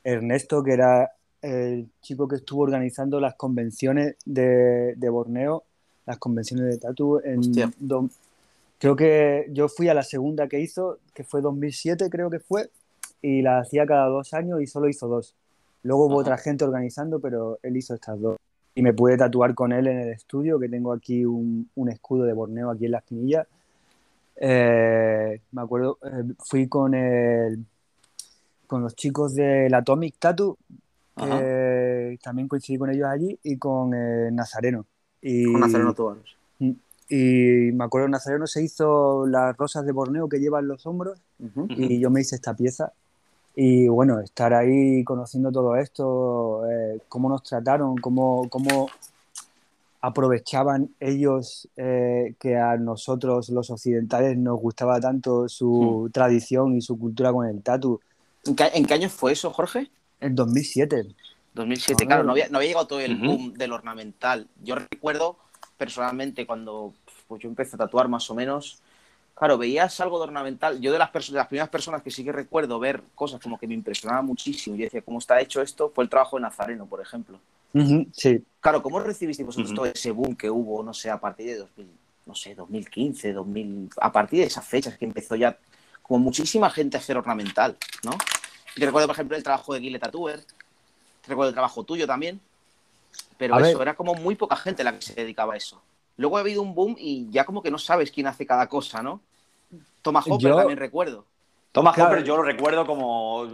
Ernesto, 0.04 0.64
que 0.64 0.74
era 0.74 1.12
el 1.42 1.88
chico 2.02 2.28
que 2.28 2.38
estuvo 2.38 2.64
organizando 2.64 3.20
las 3.20 3.36
convenciones 3.36 4.16
de, 4.26 4.96
de 4.96 5.10
Borneo, 5.10 5.64
las 6.06 6.18
convenciones 6.18 6.66
de 6.66 6.78
tatu 6.78 7.22
en, 7.24 7.42
do, 7.80 8.10
creo 8.78 8.96
que 8.96 9.48
yo 9.52 9.70
fui 9.70 9.88
a 9.90 9.94
la 9.94 10.04
segunda 10.04 10.48
que 10.48 10.60
hizo, 10.60 10.98
que 11.14 11.24
fue 11.24 11.42
2007 11.42 12.10
creo 12.10 12.30
que 12.30 12.40
fue, 12.40 12.70
y 13.22 13.42
la 13.42 13.60
hacía 13.60 13.86
cada 13.86 14.08
dos 14.08 14.34
años 14.34 14.62
y 14.62 14.68
solo 14.68 14.90
hizo 14.90 15.08
dos. 15.08 15.36
Luego 15.84 16.08
hubo 16.08 16.18
otra 16.18 16.38
gente 16.38 16.66
organizando, 16.66 17.20
pero 17.20 17.60
él 17.64 17.78
hizo 17.78 17.94
estas 17.94 18.20
dos. 18.20 18.39
Y 18.80 18.82
me 18.82 18.94
pude 18.94 19.18
tatuar 19.18 19.54
con 19.56 19.74
él 19.74 19.88
en 19.88 20.00
el 20.00 20.08
estudio, 20.08 20.58
que 20.58 20.70
tengo 20.70 20.94
aquí 20.94 21.26
un, 21.26 21.70
un 21.76 21.90
escudo 21.90 22.24
de 22.24 22.32
Borneo 22.32 22.72
aquí 22.72 22.86
en 22.86 22.92
la 22.92 23.00
espinilla. 23.00 23.46
Eh, 24.38 25.42
me 25.52 25.62
acuerdo, 25.62 25.98
eh, 26.02 26.24
fui 26.40 26.70
con 26.70 26.94
el, 26.94 27.66
con 28.68 28.82
los 28.82 28.96
chicos 28.96 29.36
del 29.36 29.74
Atomic 29.74 30.16
Tattoo, 30.18 30.58
que 31.14 32.18
también 32.24 32.48
coincidí 32.48 32.78
con 32.78 32.90
ellos 32.90 33.10
allí, 33.10 33.38
y 33.44 33.58
con 33.58 33.94
eh, 33.94 34.30
Nazareno. 34.32 34.86
Y, 35.22 35.44
Con 35.44 35.60
Nazareno 35.60 35.94
Tubanos. 35.94 36.38
y 37.10 37.72
me 37.74 37.84
acuerdo, 37.84 38.08
Nazareno 38.08 38.48
se 38.48 38.64
hizo 38.64 39.28
las 39.28 39.58
rosas 39.58 39.86
de 39.86 39.92
Borneo 39.92 40.30
que 40.30 40.40
llevan 40.40 40.70
los 40.70 40.86
hombros, 40.86 41.22
y 41.68 42.00
yo 42.00 42.10
me 42.10 42.22
hice 42.22 42.36
esta 42.36 42.56
pieza. 42.56 42.94
Y 43.62 43.90
bueno, 43.90 44.22
estar 44.22 44.54
ahí 44.54 45.04
conociendo 45.04 45.52
todo 45.52 45.76
esto, 45.76 46.62
eh, 46.72 47.02
cómo 47.10 47.28
nos 47.28 47.44
trataron, 47.44 47.98
cómo, 47.98 48.48
cómo 48.48 48.88
aprovechaban 50.00 50.92
ellos 50.98 51.68
eh, 51.76 52.36
que 52.40 52.56
a 52.56 52.78
nosotros 52.78 53.50
los 53.50 53.70
occidentales 53.70 54.38
nos 54.38 54.62
gustaba 54.62 55.02
tanto 55.02 55.50
su 55.50 56.10
tradición 56.14 56.78
y 56.78 56.82
su 56.82 56.98
cultura 56.98 57.34
con 57.34 57.48
el 57.48 57.62
tatu. 57.62 58.00
¿En 58.46 58.56
qué, 58.56 58.72
en 58.74 58.86
qué 58.86 58.94
año 58.94 59.10
fue 59.10 59.34
eso, 59.34 59.52
Jorge? 59.52 59.92
En 60.22 60.36
2007. 60.36 61.08
2007, 61.54 62.06
Ah. 62.06 62.08
claro, 62.08 62.24
no 62.24 62.32
había, 62.32 62.48
no 62.48 62.60
había 62.60 62.70
llegado 62.70 62.88
todo 62.88 63.02
el 63.02 63.18
Ujú. 63.18 63.26
boom 63.26 63.54
del 63.56 63.74
ornamental. 63.74 64.48
Yo 64.64 64.76
recuerdo 64.76 65.36
personalmente 65.78 66.46
cuando 66.48 66.94
pues, 67.28 67.42
yo 67.42 67.50
empecé 67.50 67.76
a 67.76 67.80
tatuar 67.80 68.08
más 68.08 68.30
o 68.30 68.36
menos, 68.36 68.80
claro, 69.40 69.58
veías 69.58 70.00
algo 70.02 70.18
de 70.18 70.26
ornamental. 70.26 70.82
Yo 70.82 70.92
de 70.92 71.00
las, 71.00 71.12
de 71.14 71.32
las 71.38 71.48
primeras 71.48 71.70
personas 71.70 72.04
que 72.04 72.12
sí 72.12 72.26
que 72.26 72.34
recuerdo 72.34 72.78
ver 72.78 73.02
cosas 73.16 73.42
como 73.42 73.58
que 73.58 73.68
me 73.68 73.74
impresionaba 73.74 74.22
muchísimo. 74.22 74.76
Yo 74.76 74.84
decía, 74.84 75.02
¿cómo 75.02 75.18
está 75.20 75.40
hecho 75.40 75.62
esto? 75.62 75.90
Fue 75.96 76.04
el 76.04 76.10
trabajo 76.10 76.36
de 76.36 76.42
Nazareno, 76.42 76.86
por 76.86 77.02
ejemplo. 77.02 77.40
Sí, 78.12 78.44
Claro, 78.60 78.84
¿cómo 78.84 79.00
recibisteis 79.00 79.46
vosotros 79.46 79.72
Ujú. 79.72 79.76
todo 79.78 79.86
ese 79.86 80.12
boom 80.12 80.36
que 80.36 80.50
hubo, 80.50 80.84
no 80.84 80.94
sé, 80.94 81.10
a 81.10 81.18
partir 81.18 81.48
de 81.48 81.58
2000, 81.60 81.90
no 82.26 82.36
sé, 82.36 82.54
2015, 82.54 83.32
2000, 83.32 83.90
a 84.02 84.12
partir 84.12 84.40
de 84.42 84.48
esas 84.48 84.68
fechas 84.68 84.98
que 84.98 85.06
empezó 85.06 85.38
ya 85.38 85.58
como 86.02 86.20
muchísima 86.20 86.70
gente 86.70 86.98
a 86.98 87.00
hacer 87.00 87.16
ornamental, 87.16 87.78
¿no? 88.04 88.12
Y 88.76 88.80
te 88.82 88.86
recuerdo, 88.86 89.08
por 89.08 89.16
ejemplo, 89.16 89.38
el 89.38 89.44
trabajo 89.44 89.74
de 89.74 89.80
Guille 89.80 90.00
Tatuer, 90.00 90.42
te 90.42 91.30
recuerdo 91.30 91.50
el 91.50 91.56
trabajo 91.56 91.86
tuyo 91.86 92.06
también, 92.06 92.42
pero 93.38 93.56
A 93.56 93.60
eso, 93.60 93.78
ver. 93.78 93.82
era 93.84 93.96
como 93.96 94.14
muy 94.16 94.36
poca 94.36 94.58
gente 94.58 94.84
la 94.84 94.94
que 94.94 95.02
se 95.02 95.14
dedicaba 95.14 95.54
a 95.54 95.58
eso. 95.58 95.82
Luego 96.18 96.36
ha 96.36 96.42
habido 96.42 96.62
un 96.62 96.76
boom 96.76 96.98
y 97.00 97.30
ya 97.32 97.46
como 97.46 97.64
que 97.64 97.72
no 97.72 97.78
sabes 97.78 98.12
quién 98.12 98.28
hace 98.28 98.46
cada 98.46 98.68
cosa, 98.68 99.02
¿no? 99.02 99.22
Thomas 100.02 100.26
Hopper 100.28 100.50
Yo- 100.50 100.56
también 100.58 100.80
recuerdo. 100.80 101.26
Thomas 101.72 101.94
Claro. 101.96 102.12
Hopper 102.12 102.24
yo 102.24 102.38
lo 102.38 102.44
recuerdo 102.44 102.86
como 102.86 103.46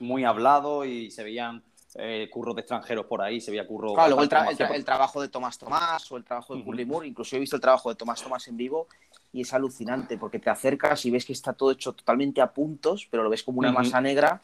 muy 0.00 0.24
hablado 0.24 0.84
y 0.84 1.10
se 1.10 1.22
veían 1.22 1.62
eh, 1.96 2.28
curros 2.32 2.56
de 2.56 2.62
extranjeros 2.62 3.06
por 3.06 3.22
ahí, 3.22 3.40
se 3.40 3.52
veía 3.52 3.64
curro... 3.66 3.94
Claro, 3.94 4.08
luego 4.08 4.22
el, 4.24 4.28
tra- 4.28 4.38
como 4.38 4.50
el 4.50 4.56
tra- 4.56 4.64
hacía- 4.64 4.76
el 4.76 4.84
trabajo 4.84 5.22
de 5.22 5.28
Tomás 5.28 5.56
Tomás 5.58 6.10
o 6.10 6.16
el 6.16 6.24
trabajo 6.24 6.54
de 6.54 6.60
Ujú. 6.60 6.70
Curly 6.70 6.84
Moore, 6.86 7.06
incluso 7.06 7.36
he 7.36 7.38
visto 7.38 7.54
el 7.54 7.62
trabajo 7.62 7.88
de 7.88 7.94
Tomás 7.94 8.20
Tomás 8.20 8.48
en 8.48 8.56
vivo 8.56 8.88
y 9.32 9.42
es 9.42 9.54
alucinante 9.54 10.18
porque 10.18 10.40
te 10.40 10.50
acercas 10.50 11.04
y 11.06 11.12
ves 11.12 11.24
que 11.24 11.32
está 11.32 11.52
todo 11.52 11.70
hecho 11.70 11.92
totalmente 11.92 12.40
a 12.40 12.48
puntos, 12.52 13.06
pero 13.08 13.22
lo 13.22 13.30
ves 13.30 13.44
como 13.44 13.60
una 13.60 13.70
masa 13.70 14.00
negra. 14.00 14.40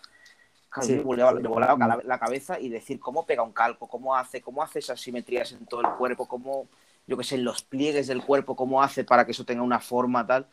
Claro, 0.68 0.86
Sí. 0.86 0.94
me 0.94 1.02
volaba, 1.02 1.32
me 1.32 1.48
volaba 1.48 1.86
la- 1.88 2.00
la 2.04 2.18
cabeza 2.20 2.60
y 2.60 2.68
decir 2.68 3.00
cómo 3.00 3.26
pega 3.26 3.42
un 3.42 3.52
calco, 3.52 3.88
cómo 3.88 4.14
hace, 4.14 4.40
cómo 4.40 4.62
hace 4.62 4.78
esas 4.78 5.00
simetrías 5.00 5.50
en 5.50 5.66
todo 5.66 5.80
el 5.80 5.88
cuerpo, 5.98 6.28
cómo, 6.28 6.68
yo 7.06 7.16
qué 7.16 7.24
sé, 7.24 7.38
los 7.38 7.62
pliegues 7.62 8.06
del 8.06 8.22
cuerpo, 8.22 8.54
cómo 8.56 8.82
hace 8.82 9.04
para 9.04 9.24
que 9.24 9.32
eso 9.32 9.44
tenga 9.44 9.62
una 9.62 9.80
forma 9.80 10.26
tal. 10.26 10.46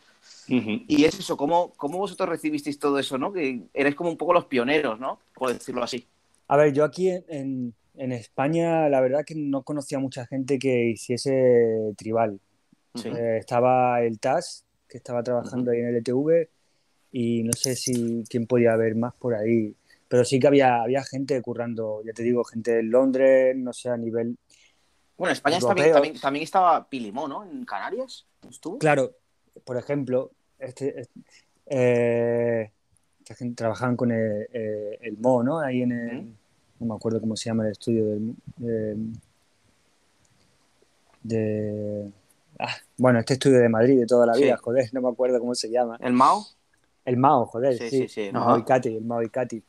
Y 0.47 1.05
es 1.05 1.19
eso, 1.19 1.38
cómo, 1.38 1.73
cómo 1.77 1.99
vosotros 1.99 2.29
recibisteis 2.29 2.79
todo 2.79 2.97
eso, 2.99 3.17
¿no? 3.17 3.31
Que 3.31 3.62
erais 3.73 3.95
como 3.95 4.10
un 4.10 4.17
poco 4.17 4.33
los 4.33 4.45
pioneros, 4.45 4.99
¿no? 4.99 5.19
Por 5.33 5.53
decirlo 5.53 5.83
así. 5.83 6.05
A 6.47 6.57
ver, 6.57 6.73
yo 6.73 6.83
aquí 6.83 7.10
en, 7.10 7.23
en- 7.29 7.73
en 7.99 8.12
España 8.12 8.88
la 8.89 9.01
verdad 9.01 9.25
que 9.25 9.33
no 9.36 9.63
conocía 9.63 9.97
mucha 9.99 10.25
gente 10.27 10.60
que 10.60 10.89
hiciese 10.89 11.93
tribal. 11.97 12.39
Sí. 12.95 13.10
Eh, 13.10 13.38
estaba 13.39 14.01
el 14.03 14.19
TAS, 14.19 14.63
que 14.88 14.97
estaba 14.97 15.23
trabajando 15.23 15.71
ahí 15.71 15.79
en 15.79 15.88
el 15.88 15.95
ETV, 15.97 16.47
y 17.12 17.43
no 17.43 17.53
sé 17.53 17.75
si 17.75 18.23
quién 18.29 18.45
podía 18.45 18.73
haber 18.73 18.95
más 18.95 19.13
por 19.15 19.33
ahí. 19.36 19.73
Pero 20.07 20.23
sí 20.23 20.39
que 20.39 20.47
había, 20.47 20.83
había 20.83 21.03
gente 21.03 21.41
currando, 21.41 22.01
ya 22.05 22.13
te 22.13 22.23
digo, 22.23 22.43
gente 22.43 22.71
de 22.71 22.83
Londres, 22.83 23.55
no 23.57 23.73
sé, 23.73 23.89
a 23.89 23.97
nivel... 23.97 24.38
Bueno, 25.17 25.32
en 25.32 25.34
España 25.34 25.58
Europeo. 25.58 25.93
también, 25.93 26.19
también 26.19 26.43
estaba 26.43 26.88
Pilimó, 26.89 27.27
¿no? 27.27 27.43
En 27.43 27.65
Canarias, 27.65 28.25
¿no 28.43 28.49
estuvo? 28.49 28.77
Claro, 28.77 29.12
por 29.63 29.77
ejemplo, 29.77 30.32
este, 30.60 31.01
este, 31.01 31.19
eh, 31.65 32.71
trabajaban 33.56 33.95
con 33.97 34.12
el, 34.12 34.47
eh, 34.53 34.97
el 35.01 35.17
Mo, 35.17 35.43
¿no? 35.43 35.60
Ahí 35.60 35.82
en 35.82 35.91
el... 35.91 36.21
¿Mm? 36.23 36.36
No 36.80 36.86
me 36.86 36.95
acuerdo 36.95 37.19
cómo 37.19 37.36
se 37.36 37.49
llama 37.49 37.65
el 37.65 37.71
estudio 37.71 38.06
del... 38.06 38.36
de- 38.58 38.95
de- 41.23 42.12
ah, 42.60 42.75
bueno, 42.97 43.19
este 43.19 43.34
estudio 43.34 43.60
de 43.60 43.69
Madrid 43.69 43.99
de 43.99 44.06
toda 44.06 44.25
la 44.25 44.34
vida, 44.34 44.56
Sí. 44.58 44.62
joder, 44.63 44.89
no 44.93 45.01
me 45.01 45.10
acuerdo 45.10 45.39
cómo 45.39 45.56
se 45.56 45.69
llama. 45.69 45.97
¿El 46.01 46.13
Mao? 46.13 46.45
El 47.06 47.17
Mao, 47.17 47.45
joder, 47.45 47.77
Sí, 47.77 47.89
sí, 47.89 48.08
sí. 48.08 48.30
Mao 48.32 48.58
y 48.58 48.63
Katy, 48.63 48.97
el 48.97 49.03
Mao 49.06 49.23
y 49.23 49.30
Katy. 49.30 49.63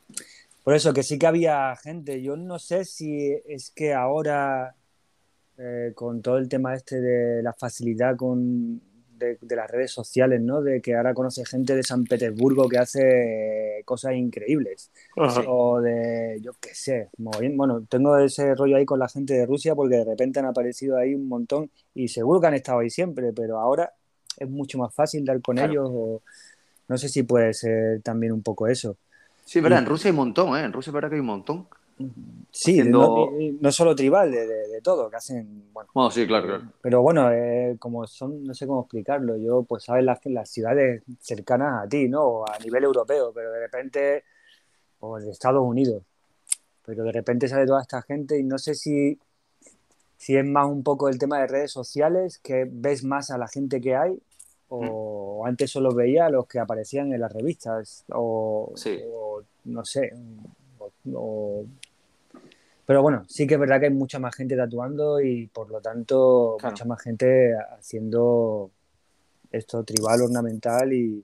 Por 0.63 0.75
eso 0.75 0.93
que 0.93 1.03
sí 1.03 1.17
que 1.17 1.25
había 1.27 1.75
gente. 1.77 2.21
Yo 2.21 2.35
no 2.37 2.59
sé 2.59 2.85
si 2.85 3.31
es 3.47 3.71
que 3.71 3.93
ahora, 3.93 4.75
eh, 5.59 5.91
con 5.95 6.21
todo 6.21 6.37
el 6.39 6.49
tema 6.49 6.73
este 6.75 7.01
de 7.01 7.43
la 7.43 7.53
facilidad 7.53 8.15
con, 8.17 8.81
de, 9.17 9.37
de 9.41 9.55
las 9.57 9.69
redes 9.69 9.91
sociales, 9.91 10.41
¿no? 10.41 10.61
De 10.61 10.81
que 10.81 10.95
ahora 10.95 11.13
conoce 11.13 11.45
gente 11.45 11.75
de 11.75 11.83
San 11.83 12.05
Petersburgo 12.05 12.69
que 12.69 12.77
hace 12.79 13.81
cosas 13.85 14.15
increíbles. 14.15 14.91
O 15.47 15.81
de, 15.81 16.39
yo 16.41 16.53
qué 16.61 16.73
sé, 16.73 17.09
mogollón. 17.17 17.57
bueno, 17.57 17.85
tengo 17.89 18.17
ese 18.17 18.55
rollo 18.55 18.77
ahí 18.77 18.85
con 18.85 18.99
la 18.99 19.09
gente 19.09 19.33
de 19.33 19.45
Rusia 19.45 19.75
porque 19.75 19.97
de 19.97 20.05
repente 20.05 20.39
han 20.39 20.45
aparecido 20.45 20.97
ahí 20.97 21.13
un 21.15 21.27
montón 21.27 21.69
y 21.93 22.07
seguro 22.07 22.39
que 22.41 22.47
han 22.47 22.53
estado 22.55 22.79
ahí 22.79 22.89
siempre, 22.89 23.33
pero 23.33 23.59
ahora 23.59 23.93
es 24.37 24.49
mucho 24.49 24.77
más 24.77 24.93
fácil 24.93 25.25
dar 25.25 25.41
con 25.41 25.57
Claro. 25.57 25.71
ellos 25.71 25.89
o 25.91 26.23
no 26.87 26.97
sé 26.97 27.09
si 27.09 27.23
puede 27.23 27.53
ser 27.53 28.01
también 28.03 28.31
un 28.33 28.43
poco 28.43 28.67
eso. 28.67 28.97
Sí, 29.45 29.59
verdad, 29.61 29.79
en 29.79 29.85
Rusia 29.87 30.09
hay 30.09 30.11
un 30.11 30.17
montón, 30.17 30.57
¿eh? 30.57 30.63
En 30.63 30.73
Rusia 30.73 30.91
es 30.91 30.93
verdad 30.93 31.09
que 31.09 31.15
hay 31.15 31.21
un 31.21 31.25
montón. 31.27 31.67
Sí, 32.51 32.79
Haciendo- 32.79 32.99
no, 32.99 33.31
no 33.61 33.71
solo 33.71 33.95
tribal, 33.95 34.31
de, 34.31 34.47
de- 34.47 34.67
de 34.69 34.81
todo, 34.81 35.09
que 35.09 35.17
hacen, 35.17 35.71
bueno, 35.73 36.09
sí, 36.11 36.25
claro, 36.25 36.47
claro. 36.47 36.63
pero 36.81 37.01
bueno, 37.01 37.31
eh, 37.31 37.75
como 37.77 38.07
son, 38.07 38.43
no 38.43 38.53
sé 38.53 38.65
cómo 38.65 38.81
explicarlo, 38.81 39.35
yo 39.37 39.63
pues 39.63 39.83
sabes 39.83 40.03
las, 40.05 40.19
las 40.25 40.49
ciudades 40.49 41.03
cercanas 41.19 41.85
a 41.85 41.89
ti, 41.89 42.07
¿no? 42.07 42.23
O 42.23 42.49
a 42.49 42.57
nivel 42.59 42.85
europeo, 42.85 43.31
pero 43.33 43.51
de 43.51 43.59
repente, 43.59 44.23
o 45.01 45.19
de 45.19 45.29
Estados 45.29 45.61
Unidos, 45.61 46.03
pero 46.85 47.03
de 47.03 47.11
repente 47.11 47.47
sale 47.47 47.65
toda 47.67 47.81
esta 47.81 48.01
gente 48.01 48.39
y 48.39 48.43
no 48.43 48.57
sé 48.57 48.73
si, 48.75 49.19
si 50.17 50.35
es 50.37 50.45
más 50.45 50.67
un 50.67 50.83
poco 50.83 51.09
el 51.09 51.19
tema 51.19 51.39
de 51.39 51.47
redes 51.47 51.71
sociales, 51.71 52.39
que 52.39 52.65
ves 52.69 53.03
más 53.03 53.29
a 53.29 53.37
la 53.37 53.47
gente 53.47 53.79
que 53.81 53.95
hay, 53.95 54.17
o 54.69 55.43
antes 55.45 55.69
solo 55.71 55.93
veía 55.93 56.27
a 56.27 56.29
los 56.29 56.47
que 56.47 56.59
aparecían 56.59 57.11
en 57.13 57.19
las 57.21 57.31
revistas, 57.33 58.05
o, 58.11 58.71
Sí. 58.75 58.99
o 59.11 59.41
no 59.65 59.83
sé, 59.85 60.11
o- 60.79 60.91
o- 61.13 61.65
pero 62.89 63.03
bueno, 63.03 63.23
sí 63.27 63.45
que 63.45 63.53
es 63.53 63.59
verdad 63.59 63.79
que 63.79 63.85
hay 63.85 63.93
mucha 63.93 64.17
más 64.17 64.35
gente 64.35 64.57
tatuando 64.57 65.21
y 65.21 65.45
por 65.45 65.69
lo 65.69 65.79
tanto 65.79 66.55
Claro. 66.57 66.73
mucha 66.73 66.85
más 66.85 66.99
gente 66.99 67.53
haciendo 67.77 68.71
esto 69.51 69.83
tribal, 69.83 70.23
ornamental 70.23 70.91
y 70.91 71.23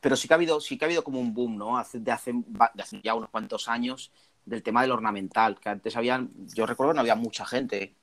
Pero 0.00 0.14
sí 0.14 0.28
que 0.28 0.34
ha 0.34 0.36
habido, 0.36 0.60
sí 0.60 0.78
que 0.78 0.84
ha 0.84 0.86
habido 0.86 1.02
como 1.02 1.18
un 1.18 1.34
boom, 1.34 1.56
¿no? 1.58 1.76
Hace, 1.76 1.98
de, 1.98 2.12
hace, 2.12 2.32
va- 2.32 2.70
de 2.72 2.84
hace 2.84 3.00
ya 3.02 3.16
unos 3.16 3.30
cuantos 3.30 3.66
años 3.66 4.12
del 4.46 4.62
tema 4.62 4.82
del 4.82 4.92
ornamental, 4.92 5.58
que 5.58 5.70
antes 5.70 5.96
habían, 5.96 6.30
yo 6.54 6.66
recuerdo 6.66 6.92
que 6.92 6.94
no 6.98 7.00
había 7.00 7.16
mucha 7.16 7.44
gente 7.44 7.96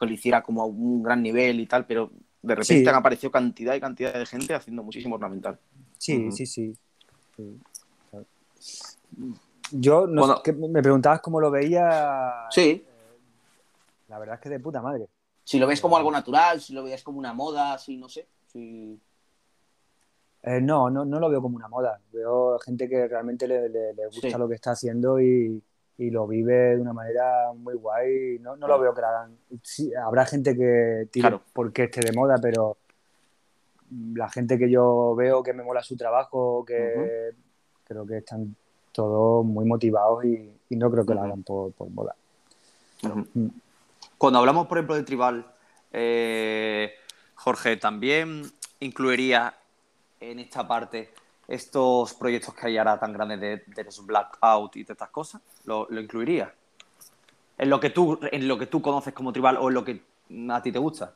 que 0.00 0.06
lo 0.06 0.12
hiciera 0.12 0.42
como 0.42 0.62
a 0.62 0.66
un 0.66 1.04
gran 1.04 1.22
nivel 1.22 1.60
y 1.60 1.66
tal, 1.66 1.86
pero 1.86 2.10
de 2.42 2.56
repente 2.56 2.82
Sí. 2.82 2.88
han 2.88 2.96
aparecido 2.96 3.30
cantidad 3.30 3.76
y 3.76 3.80
cantidad 3.80 4.14
de 4.14 4.26
gente 4.26 4.52
haciendo 4.54 4.82
muchísimo 4.82 5.14
ornamental. 5.14 5.60
sí, 5.96 6.32
sí, 6.32 6.44
sí. 6.44 6.76
sí, 7.36 7.60
claro. 8.10 8.26
Yo 9.72 10.06
no 10.06 10.22
Bueno. 10.22 10.36
sé, 10.38 10.42
que 10.44 10.52
me 10.52 10.82
preguntabas 10.82 11.20
cómo 11.20 11.40
lo 11.40 11.50
veía. 11.50 12.46
Sí, 12.50 12.86
La 14.08 14.18
verdad 14.18 14.34
es 14.36 14.40
que 14.40 14.48
de 14.48 14.58
puta 14.60 14.82
madre. 14.82 15.08
si 15.44 15.58
lo 15.58 15.66
ves 15.66 15.80
como 15.80 15.96
algo 15.96 16.10
natural, 16.10 16.60
si 16.60 16.72
lo 16.72 16.82
ves 16.84 17.02
como 17.02 17.18
una 17.18 17.32
moda, 17.32 17.76
si 17.78 17.96
no 17.96 18.08
sé. 18.08 18.26
Si... 18.46 19.00
Eh, 20.42 20.60
no, 20.60 20.88
no, 20.90 21.04
no 21.04 21.20
lo 21.20 21.28
veo 21.28 21.42
como 21.42 21.56
una 21.56 21.68
moda. 21.68 22.00
Veo 22.12 22.58
gente 22.60 22.88
que 22.88 23.06
realmente 23.08 23.46
le, 23.46 23.68
le- 23.68 23.92
le 23.94 24.06
gusta 24.06 24.28
Sí. 24.30 24.34
lo 24.38 24.48
que 24.48 24.54
está 24.54 24.70
haciendo 24.72 25.20
y, 25.20 25.62
y 25.98 26.10
lo 26.10 26.26
vive 26.26 26.76
de 26.76 26.80
una 26.80 26.92
manera 26.92 27.52
muy 27.54 27.74
guay. 27.74 28.38
No, 28.40 28.56
no 28.56 28.66
lo 28.66 28.78
veo 28.80 28.94
que 28.94 29.00
la 29.00 29.08
hagan. 29.10 29.38
Sí, 29.62 29.92
habrá 29.94 30.24
gente 30.24 30.56
que 30.56 31.08
tire 31.10 31.28
Claro. 31.28 31.42
porque 31.52 31.84
esté 31.84 32.00
de 32.00 32.12
moda, 32.12 32.36
pero 32.40 32.78
la 34.14 34.28
gente 34.28 34.56
que 34.58 34.70
yo 34.70 35.14
veo 35.16 35.42
que 35.42 35.52
me 35.52 35.62
mola 35.62 35.82
su 35.82 35.96
trabajo, 35.96 36.64
que 36.64 37.30
creo 37.84 38.06
que 38.06 38.18
están 38.18 38.54
todos 38.92 39.44
muy 39.44 39.64
motivados 39.64 40.24
y, 40.24 40.52
y 40.68 40.76
no 40.76 40.90
creo 40.90 41.04
que 41.06 41.14
lo 41.14 41.22
hagan 41.22 41.42
por, 41.42 41.72
por 41.72 41.90
moda. 41.90 42.14
Cuando 44.18 44.38
hablamos, 44.38 44.66
por 44.66 44.78
ejemplo, 44.78 44.96
de 44.96 45.02
tribal, 45.02 45.46
eh, 45.92 46.92
Jorge, 47.34 47.76
también 47.76 48.42
incluirías 48.80 49.54
en 50.20 50.38
esta 50.38 50.68
parte 50.68 51.10
estos 51.48 52.14
proyectos 52.14 52.54
que 52.54 52.68
hay 52.68 52.78
ahora 52.78 52.98
tan 52.98 53.12
grandes 53.12 53.40
de, 53.40 53.62
de 53.66 53.84
los 53.84 54.06
blackout 54.06 54.76
y 54.76 54.84
de 54.84 54.92
estas 54.92 55.10
cosas? 55.10 55.42
¿Lo, 55.64 55.86
lo 55.90 56.00
incluirías? 56.00 56.50
¿En 57.58 57.68
lo, 57.68 57.80
que 57.80 57.90
tú, 57.90 58.18
¿En 58.30 58.46
lo 58.46 58.56
que 58.56 58.66
tú 58.66 58.80
conoces 58.80 59.12
como 59.12 59.32
tribal 59.32 59.56
o 59.56 59.68
en 59.68 59.74
lo 59.74 59.84
que 59.84 60.02
a 60.48 60.62
ti 60.62 60.70
te 60.70 60.78
gusta? 60.78 61.12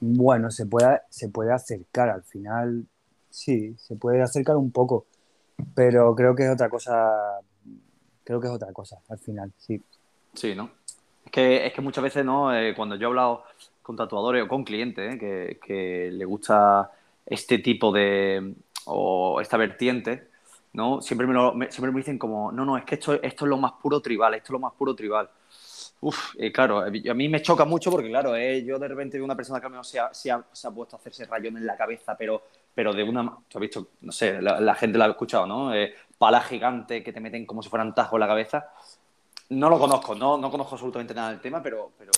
Bueno, 0.00 0.50
se 0.50 0.66
puede, 0.66 1.02
se 1.10 1.28
puede 1.28 1.52
acercar 1.52 2.08
al 2.08 2.22
final, 2.22 2.86
sí, 3.30 3.74
se 3.78 3.94
puede 3.96 4.22
acercar 4.22 4.56
un 4.56 4.70
poco, 4.70 5.06
pero 5.74 6.14
creo 6.14 6.34
que 6.34 6.44
es 6.44 6.50
otra 6.50 6.68
cosa, 6.68 7.40
creo 8.24 8.40
que 8.40 8.46
es 8.48 8.52
otra 8.52 8.72
cosa 8.72 8.98
al 9.08 9.18
final, 9.18 9.52
sí. 9.56 9.82
Sí, 10.34 10.54
¿no? 10.54 10.70
Es 11.24 11.32
que, 11.32 11.66
es 11.66 11.72
que 11.72 11.80
muchas 11.80 12.04
veces, 12.04 12.24
¿no? 12.24 12.54
Eh, 12.54 12.74
cuando 12.74 12.96
yo 12.96 13.04
he 13.08 13.10
hablado 13.10 13.44
con 13.82 13.96
tatuadores 13.96 14.44
o 14.44 14.48
con 14.48 14.64
clientes 14.64 15.14
¿eh? 15.14 15.18
que, 15.18 15.58
que 15.64 16.10
le 16.12 16.24
gusta 16.24 16.90
este 17.24 17.58
tipo 17.58 17.90
de, 17.92 18.54
o 18.86 19.40
esta 19.40 19.56
vertiente, 19.56 20.28
¿no? 20.74 21.00
Siempre 21.00 21.26
me, 21.26 21.34
lo, 21.34 21.54
me- 21.54 21.70
siempre 21.70 21.90
me 21.92 21.98
dicen 21.98 22.18
como, 22.18 22.52
no, 22.52 22.64
no, 22.64 22.76
es 22.76 22.84
que 22.84 22.96
esto, 22.96 23.14
esto 23.14 23.44
es 23.44 23.48
lo 23.48 23.56
más 23.56 23.72
puro 23.82 24.00
tribal, 24.00 24.34
esto 24.34 24.46
es 24.48 24.52
lo 24.52 24.58
más 24.60 24.72
puro 24.74 24.94
tribal. 24.94 25.30
Uf, 26.00 26.34
y 26.38 26.52
claro, 26.52 26.80
a 26.80 26.90
mí 26.90 27.28
me 27.28 27.40
choca 27.40 27.64
mucho 27.64 27.90
porque, 27.90 28.08
claro, 28.10 28.36
eh, 28.36 28.62
yo 28.64 28.78
de 28.78 28.86
repente 28.88 29.16
veo 29.16 29.24
una 29.24 29.34
persona 29.36 29.58
que 29.60 29.66
al 29.66 29.72
menos 29.72 29.88
se 29.88 29.98
ha, 29.98 30.12
se 30.12 30.30
ha- 30.30 30.44
se 30.52 30.68
ha 30.68 30.70
puesto 30.70 30.96
a 30.96 30.98
hacerse 30.98 31.24
rayón 31.24 31.56
en 31.56 31.66
la 31.66 31.76
cabeza, 31.76 32.14
pero, 32.16 32.42
pero 32.76 32.92
de 32.92 33.02
una... 33.02 33.24
Tú 33.48 33.56
has 33.56 33.60
visto, 33.62 33.88
no 34.02 34.12
sé, 34.12 34.42
la, 34.42 34.74
gente 34.74 34.98
la 34.98 35.06
ha 35.06 35.08
escuchado, 35.08 35.46
¿no? 35.46 35.74
Eh, 35.74 35.94
pala 36.18 36.42
gigante 36.42 37.02
que 37.02 37.10
te 37.10 37.20
meten 37.20 37.46
como 37.46 37.62
si 37.62 37.70
fueran 37.70 37.94
tajos 37.94 38.12
en 38.12 38.20
la 38.20 38.26
cabeza. 38.26 38.68
No 39.48 39.70
lo 39.70 39.78
conozco, 39.78 40.14
no, 40.14 40.36
no 40.36 40.50
conozco 40.50 40.74
absolutamente 40.74 41.14
nada 41.14 41.30
del 41.30 41.40
tema, 41.40 41.62
pero, 41.62 41.92
pero 41.96 42.12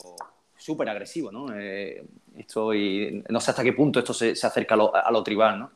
súper 0.56 0.88
agresivo, 0.88 1.30
¿no? 1.30 1.54
Eh, 1.54 2.04
esto 2.36 2.74
y 2.74 3.22
no 3.28 3.38
sé 3.38 3.52
hasta 3.52 3.62
qué 3.62 3.72
punto 3.72 4.00
esto 4.00 4.12
se, 4.12 4.34
se 4.34 4.48
acerca 4.48 4.74
a 4.74 4.78
lo, 4.78 4.96
a 4.96 5.11
lo 5.12 5.22
tribal, 5.22 5.61
¿no? 5.61 5.70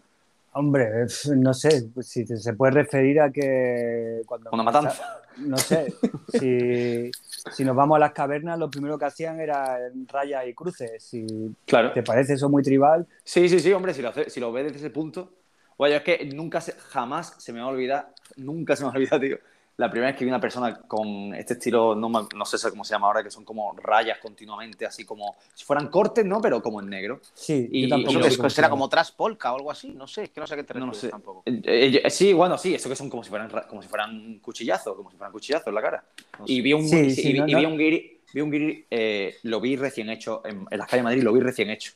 Hombre, 0.55 1.07
no 1.37 1.55
sé, 1.55 1.89
pues 1.95 2.09
si 2.09 2.27
se 2.27 2.53
puede 2.55 2.73
referir 2.73 3.21
a 3.21 3.31
que 3.33 4.21
cuando... 4.27 4.51
Una 4.53 4.63
matanza. 4.63 5.23
No 5.39 5.57
sé, 5.57 5.95
si, 6.29 7.11
si 7.51 7.65
nos 7.65 7.75
vamos 7.75 7.97
a 7.97 8.01
las 8.01 8.13
cavernas, 8.13 8.59
lo 8.59 8.71
primero 8.71 8.99
que 8.99 9.07
hacían 9.07 9.41
era 9.41 9.79
rayas 10.09 10.47
y 10.47 10.55
cruces. 10.55 11.03
Si 11.03 11.27
Claro. 11.65 11.93
te 11.93 12.03
parece 12.03 12.35
eso 12.35 12.51
muy 12.51 12.63
tribal, 12.63 13.07
Sí, 13.25 13.49
sí, 13.49 13.61
sí, 13.61 13.73
hombre, 13.73 13.95
si 13.95 14.03
lo, 14.03 14.11
hace- 14.11 14.29
si 14.29 14.41
lo 14.41 14.53
ves 14.53 14.65
desde 14.65 14.79
ese 14.79 14.91
punto. 14.91 15.33
Oye, 15.79 15.97
es 15.97 16.03
que 16.03 16.25
nunca, 16.35 16.61
se- 16.61 16.73
jamás 16.73 17.35
se 17.39 17.53
me 17.53 17.61
va 17.61 17.67
a 17.67 17.71
olvidar, 17.71 18.13
nunca 18.37 18.77
se 18.77 18.83
me 18.83 18.89
va 18.89 18.95
a 18.95 18.97
olvidar, 18.99 19.21
tío. 19.21 19.39
La 19.83 19.91
primera 19.91 20.13
vez 20.13 20.17
que 20.17 20.25
vi 20.25 20.31
una 20.31 20.41
persona 20.41 20.79
con 20.83 21.35
este 21.35 21.55
estilo, 21.55 21.97
no, 21.97 22.09
no 22.09 22.45
sé 22.45 22.71
cómo 22.71 22.85
se 22.85 22.95
llama 22.95 23.09
ahora, 23.09 23.23
que 23.25 23.33
son 23.33 23.45
como 23.45 23.75
rayas 23.77 24.19
continuamente, 24.19 24.87
así 24.87 25.05
como 25.05 25.35
si 25.55 25.65
fueran 25.65 25.89
cortes, 25.89 26.25
¿no? 26.25 26.41
Pero 26.41 26.63
como 26.63 26.81
en 26.81 26.89
negro. 26.89 27.21
sí, 27.35 27.69
Y- 27.73 27.83
yo 27.83 27.89
tampoco 27.89 28.13
y 28.13 28.27
Eso 28.29 28.37
lo- 28.37 28.49
que 28.49 28.51
será 28.55 28.71
como 28.71 28.89
tras 28.89 29.11
polka 29.11 29.53
o 29.53 29.57
algo 29.57 29.73
así, 29.73 29.91
no 29.91 30.07
sé, 30.07 30.23
es 30.25 30.31
que 30.31 30.41
no 30.41 30.47
sé 30.47 30.55
qué 30.55 30.63
te 30.63 30.75
No, 30.75 30.87
no 30.87 30.95
sé. 30.95 31.09
tampoco. 31.09 31.43
Eh, 31.47 32.01
eh, 32.05 32.11
sí, 32.11 32.33
bueno, 32.33 32.57
sí, 32.59 32.75
eso 32.77 32.89
que 32.89 32.95
son 32.95 33.11
como 33.11 33.25
si 33.25 33.31
fueran, 33.31 33.51
ra- 33.51 33.67
como 33.67 33.83
si 33.83 33.89
fueran 33.89 34.39
cuchillazos, 34.39 34.95
como 34.95 35.11
si 35.11 35.17
fueran 35.17 35.33
cuchillazos 35.33 35.67
en 35.67 35.75
la 35.75 35.83
cara. 35.83 36.05
No 36.39 36.47
Y 36.47 36.57
sé. 36.59 36.63
vi 36.63 36.73
un, 36.75 36.87
Sí, 36.89 36.97
y- 36.99 37.11
sí, 37.11 37.31
y- 37.31 37.39
no, 37.41 37.49
y 37.49 37.55
vi 37.57 37.65
un 37.65 37.77
guiri, 37.77 38.21
vi 38.35 38.41
un 38.41 38.51
guiri, 38.53 38.87
eh, 38.89 39.37
lo 39.43 39.61
vi 39.61 39.75
recién 39.75 40.11
hecho 40.11 40.43
en, 40.45 40.65
en 40.71 40.79
las 40.79 40.87
calles 40.87 41.01
de 41.01 41.05
Madrid, 41.05 41.23
lo 41.25 41.33
vi 41.33 41.41
recién 41.41 41.71
hecho. 41.71 41.93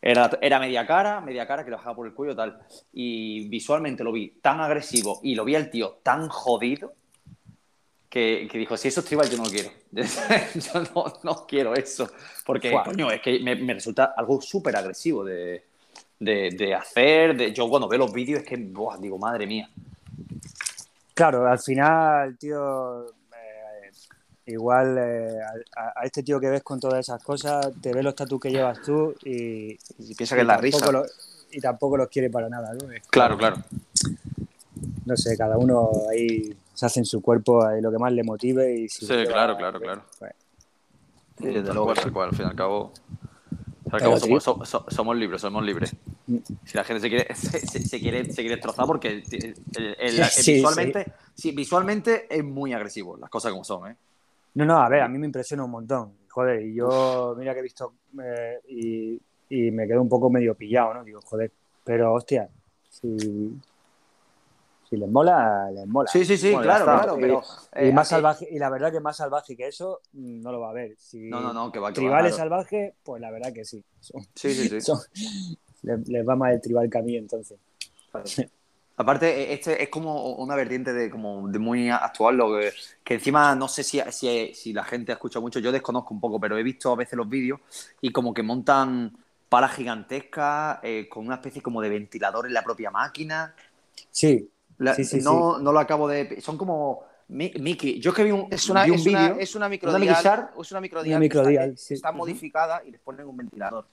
Era, 0.00 0.30
era 0.40 0.58
media 0.58 0.86
cara, 0.86 1.20
media 1.20 1.46
cara 1.46 1.64
que 1.64 1.70
le 1.70 1.76
bajaba 1.76 1.96
por 1.96 2.06
el 2.06 2.14
cuello 2.14 2.34
tal. 2.34 2.58
Y 2.94 3.46
visualmente 3.48 4.02
lo 4.04 4.12
vi 4.12 4.28
tan 4.40 4.60
agresivo 4.60 5.20
y 5.22 5.34
lo 5.34 5.44
vi 5.44 5.54
al 5.54 5.68
tío 5.68 5.98
tan 6.02 6.28
jodido 6.28 6.94
que, 8.16 8.48
que 8.50 8.56
dijo, 8.56 8.78
si 8.78 8.88
eso 8.88 9.00
es 9.00 9.06
tribal 9.06 9.28
yo 9.28 9.36
no 9.36 9.44
lo 9.44 9.50
quiero. 9.50 9.68
yo 9.92 10.80
no, 10.94 11.12
no 11.22 11.46
quiero 11.46 11.74
eso. 11.74 12.08
Porque, 12.46 12.74
coño, 12.82 13.10
es 13.10 13.20
que 13.20 13.40
me, 13.40 13.54
me 13.56 13.74
resulta 13.74 14.14
algo 14.16 14.40
súper 14.40 14.74
agresivo 14.74 15.22
de, 15.22 15.64
de, 16.18 16.50
de 16.56 16.74
hacer. 16.74 17.36
De, 17.36 17.52
yo 17.52 17.68
cuando 17.68 17.86
veo 17.88 17.98
los 17.98 18.12
vídeos 18.14 18.40
es 18.40 18.46
que, 18.48 18.56
buah, 18.56 18.96
digo, 18.96 19.18
madre 19.18 19.46
mía. 19.46 19.68
Claro, 21.12 21.46
al 21.46 21.58
final, 21.58 22.38
tío, 22.38 23.06
eh, 23.06 23.90
igual 24.46 24.96
eh, 24.98 25.38
a, 25.76 26.00
a 26.00 26.04
este 26.06 26.22
tío 26.22 26.40
que 26.40 26.48
ves 26.48 26.62
con 26.62 26.80
todas 26.80 27.00
esas 27.00 27.22
cosas, 27.22 27.70
te 27.82 27.92
ve 27.92 28.02
los 28.02 28.14
tatuos 28.14 28.40
que 28.40 28.50
llevas 28.50 28.80
tú 28.80 29.14
y, 29.24 29.72
Y 29.98 30.14
piensa 30.14 30.36
que 30.36 30.40
es 30.40 30.46
la 30.46 30.56
risa. 30.56 30.90
lo- 30.90 31.04
y 31.50 31.60
tampoco 31.60 31.98
los 31.98 32.08
quiere 32.08 32.30
para 32.30 32.48
nada, 32.48 32.72
¿no? 32.72 32.90
Es 32.90 33.06
Claro, 33.08 33.36
claro. 33.36 33.56
no 35.04 35.16
sé, 35.18 35.36
cada 35.36 35.58
uno 35.58 35.90
ahí 36.10 36.54
se 36.76 36.84
hace 36.86 37.00
en 37.00 37.06
su 37.06 37.22
cuerpo 37.22 37.66
lo 37.80 37.90
que 37.90 37.98
más 37.98 38.12
le 38.12 38.22
motive 38.22 38.72
y 38.80 38.88
si 38.88 39.06
Sí, 39.06 39.14
claro, 39.26 39.56
claro, 39.56 39.80
claro. 39.80 40.02
pues, 40.18 40.32
Sí, 41.38 41.46
desde 41.46 41.64
Tal 41.64 41.74
luego 41.74 41.94
tal 41.94 42.04
sí. 42.04 42.10
cual, 42.10 42.28
al 42.30 42.34
fin 42.36 42.46
y 42.46 42.48
al 42.48 42.54
cabo. 42.56 42.92
Al 43.92 44.20
somos, 44.20 44.42
so- 44.44 44.64
so- 44.64 44.84
somos 44.88 45.16
libres, 45.16 45.40
somos 45.40 45.64
libres. 45.64 45.94
Mm. 46.26 46.36
Si 46.64 46.76
la 46.76 46.84
gente 46.84 47.00
se 47.00 47.08
quiere, 47.08 47.34
se, 47.34 47.58
se- 47.60 47.78
se 47.80 48.00
quiere, 48.00 48.24
se 48.26 48.42
quiere 48.42 48.56
destrozar 48.56 48.86
porque 48.86 49.08
el- 49.08 49.24
el- 49.76 49.96
el- 49.98 50.24
Sí, 50.24 50.54
visualmente, 50.54 51.12
sí, 51.34 51.52
visualmente 51.52 52.26
es 52.28 52.44
muy 52.44 52.72
agresivo, 52.72 53.16
las 53.16 53.30
cosas 53.30 53.52
como 53.52 53.64
son, 53.64 53.90
¿eh? 53.90 53.96
No, 54.54 54.64
no, 54.64 54.78
a 54.78 54.88
ver, 54.88 55.00
a 55.02 55.08
mí 55.08 55.18
me 55.18 55.26
impresiona 55.26 55.64
un 55.64 55.70
montón. 55.70 56.12
Joder, 56.30 56.62
y 56.62 56.74
yo, 56.74 57.34
mira 57.38 57.54
que 57.54 57.60
he 57.60 57.62
visto 57.62 57.94
eh, 58.22 58.60
y, 58.68 59.20
y 59.48 59.70
me 59.70 59.86
quedo 59.86 60.02
un 60.02 60.08
poco 60.08 60.28
medio 60.30 60.54
pillado, 60.54 60.94
¿no? 60.94 61.04
Digo, 61.04 61.20
joder, 61.22 61.50
pero 61.84 62.12
hostia, 62.14 62.48
si, 62.90 63.52
si 64.88 64.96
les 64.96 65.08
mola, 65.08 65.70
les 65.72 65.86
mola. 65.86 66.10
Sí, 66.10 66.24
sí, 66.24 66.36
sí, 66.36 66.52
Bueno, 66.52 66.62
claro, 66.62 66.84
está. 66.84 67.02
claro, 67.02 67.18
Y- 67.18 67.20
pero... 67.20 67.42
y 67.76 67.88
eh, 67.88 67.92
más 67.92 68.06
eh, 68.08 68.10
salvaje, 68.10 68.48
y 68.50 68.58
la 68.58 68.70
verdad 68.70 68.92
que 68.92 69.00
más 69.00 69.16
salvaje 69.16 69.56
que 69.56 69.66
eso 69.68 70.00
mm, 70.12 70.40
no 70.42 70.52
lo 70.52 70.60
va 70.60 70.70
a 70.70 70.72
ver. 70.72 70.94
Si 70.98 71.28
No, 71.28 71.40
no, 71.40 71.52
no, 71.52 71.72
que 71.72 71.78
va, 71.78 71.88
que 71.88 72.00
va, 72.00 72.06
tribales 72.06 72.30
claro. 72.30 72.36
salvajes, 72.36 72.94
pues 73.02 73.20
la 73.20 73.30
verdad 73.30 73.52
que 73.52 73.64
sí. 73.64 73.84
Son- 74.00 74.22
Sí, 74.34 74.54
sí, 74.54 74.68
sí. 74.68 74.80
son- 74.80 75.00
les, 75.82 76.08
les 76.08 76.28
va 76.28 76.36
más 76.36 76.52
el 76.52 76.60
tribal 76.60 76.88
que 76.90 76.98
a 76.98 77.02
mí 77.02 77.16
entonces. 77.16 77.58
Aparte, 78.98 79.28
eh, 79.28 79.52
este 79.52 79.82
es 79.82 79.90
como 79.90 80.36
una 80.36 80.56
vertiente 80.56 80.92
de, 80.92 81.10
como 81.10 81.48
de 81.48 81.58
muy 81.58 81.90
actual, 81.90 82.36
lo 82.36 82.58
que, 82.58 82.72
que 83.04 83.14
encima 83.14 83.54
no 83.54 83.68
sé 83.68 83.82
si, 83.82 84.00
si, 84.10 84.54
si 84.54 84.72
la 84.72 84.84
gente 84.84 85.12
ha 85.12 85.16
escuchado 85.16 85.42
mucho, 85.42 85.58
yo 85.60 85.70
desconozco 85.70 86.14
un 86.14 86.20
poco, 86.20 86.40
pero 86.40 86.56
he 86.56 86.62
visto 86.62 86.90
a 86.92 86.96
veces 86.96 87.14
los 87.16 87.28
vídeos 87.28 87.60
y 88.00 88.10
como 88.10 88.32
que 88.32 88.42
montan 88.42 89.14
palas 89.50 89.74
gigantescas 89.74 90.78
eh, 90.82 91.08
con 91.10 91.26
una 91.26 91.36
especie 91.36 91.60
como 91.60 91.82
de 91.82 91.90
ventilador 91.90 92.46
en 92.46 92.54
la 92.54 92.64
propia 92.64 92.90
máquina. 92.90 93.54
Sí, 94.10 94.50
La- 94.78 94.94
Sí, 94.94 95.04
sí, 95.04 95.20
no, 95.22 95.58
no 95.58 95.72
lo 95.72 95.78
acabo 95.80 96.08
de... 96.08 96.40
Son 96.40 96.56
como... 96.58 97.04
Mi- 97.28 97.52
Mickey, 97.58 97.98
yo 98.00 98.10
es 98.10 98.16
que 98.16 98.22
vi 98.24 98.30
un, 98.30 98.46
Es 98.52 98.68
una, 98.70 98.84
vi 98.84 98.90
un 98.90 98.96
es 98.96 99.06
una, 99.06 99.28
vídeo... 99.28 99.40
es 99.40 99.54
una 99.56 99.66
una 99.66 99.68
microdial, 99.70 100.22
Shark. 100.24 100.52
es 100.60 100.70
una 100.70 100.80
microdial, 100.80 101.16
Una 101.16 101.20
que 101.20 101.26
está- 101.26 101.38
microdial, 101.40 101.76
sí. 101.78 101.94
está, 101.94 102.10
Ujú. 102.10 102.18
modificada 102.18 102.82
y 102.84 102.90
les 102.92 103.00
ponen 103.00 103.26
un 103.26 103.36
ventilador. 103.36 103.86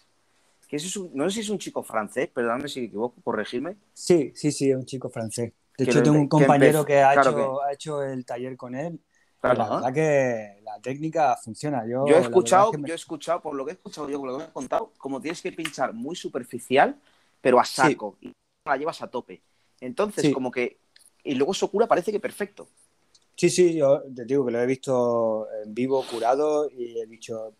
Que 0.68 0.76
eso 0.76 0.88
es 0.88 0.98
un- 0.98 1.10
no 1.14 1.24
sé 1.30 1.36
si 1.36 1.40
es 1.42 1.50
un 1.50 1.58
chico 1.58 1.82
francés, 1.84 2.30
perdóname 2.30 2.68
si 2.68 2.82
me 2.82 2.86
equivoco, 2.88 3.16
corregirme. 3.24 3.76
sí, 3.94 4.32
sí, 4.36 4.52
sí, 4.52 4.70
es 4.70 4.76
un 4.76 4.86
chico 4.86 5.10
francés. 5.10 5.52
De 5.78 5.86
Que 5.86 5.90
hecho, 5.92 6.04
tengo 6.04 6.18
un 6.18 6.26
que 6.26 6.30
compañero 6.30 6.86
que, 6.86 7.02
ha, 7.02 7.14
claro 7.14 7.32
hecho, 7.32 7.64
ha 7.64 7.74
hecho 7.74 8.04
el 8.04 8.24
taller 8.26 8.56
con 8.56 8.76
él. 8.76 9.00
Claro, 9.42 9.58
la 9.58 9.70
verdad 9.70 9.94
que 9.94 10.62
la 10.64 10.80
técnica 10.80 11.36
funciona. 11.44 11.86
Yo, 11.88 12.06
Yo 12.08 12.16
he 12.16 12.20
escuchado, 12.20 12.66
es 12.66 12.72
que 12.72 12.78
me- 12.78 12.88
yo 12.88 12.94
he 12.94 12.98
escuchado, 12.98 13.42
por 13.42 13.56
lo 13.56 13.66
que 13.66 13.72
he 13.72 13.74
escuchado 13.74 14.08
yo, 14.10 14.20
por 14.20 14.28
lo 14.30 14.38
que 14.38 14.44
me 14.44 14.50
he 14.50 14.54
contado, 14.54 14.92
como 15.00 15.20
tienes 15.20 15.42
que 15.42 15.52
pinchar 15.52 15.92
muy 15.94 16.16
superficial, 16.16 16.96
pero 17.42 17.60
a 17.60 17.66
saco, 17.66 18.16
y 18.22 18.32
la 18.66 18.78
llevas 18.78 19.02
a 19.02 19.08
tope. 19.08 19.42
Entonces, 19.86 20.24
Sí. 20.26 20.32
como 20.32 20.52
que. 20.52 20.78
Y 21.24 21.36
luego 21.36 21.52
eso 21.54 21.70
cura, 21.70 21.88
parece 21.88 22.12
que 22.12 22.20
perfecto. 22.20 22.68
Sí, 23.36 23.50
sí, 23.50 23.74
yo 23.76 24.04
te 24.16 24.26
digo 24.26 24.46
que 24.46 24.52
lo 24.52 24.62
he 24.62 24.66
visto 24.66 25.48
en 25.64 25.74
vivo, 25.74 26.04
curado, 26.10 26.70
y 26.70 27.00
he 27.00 27.06
dicho, 27.08 27.54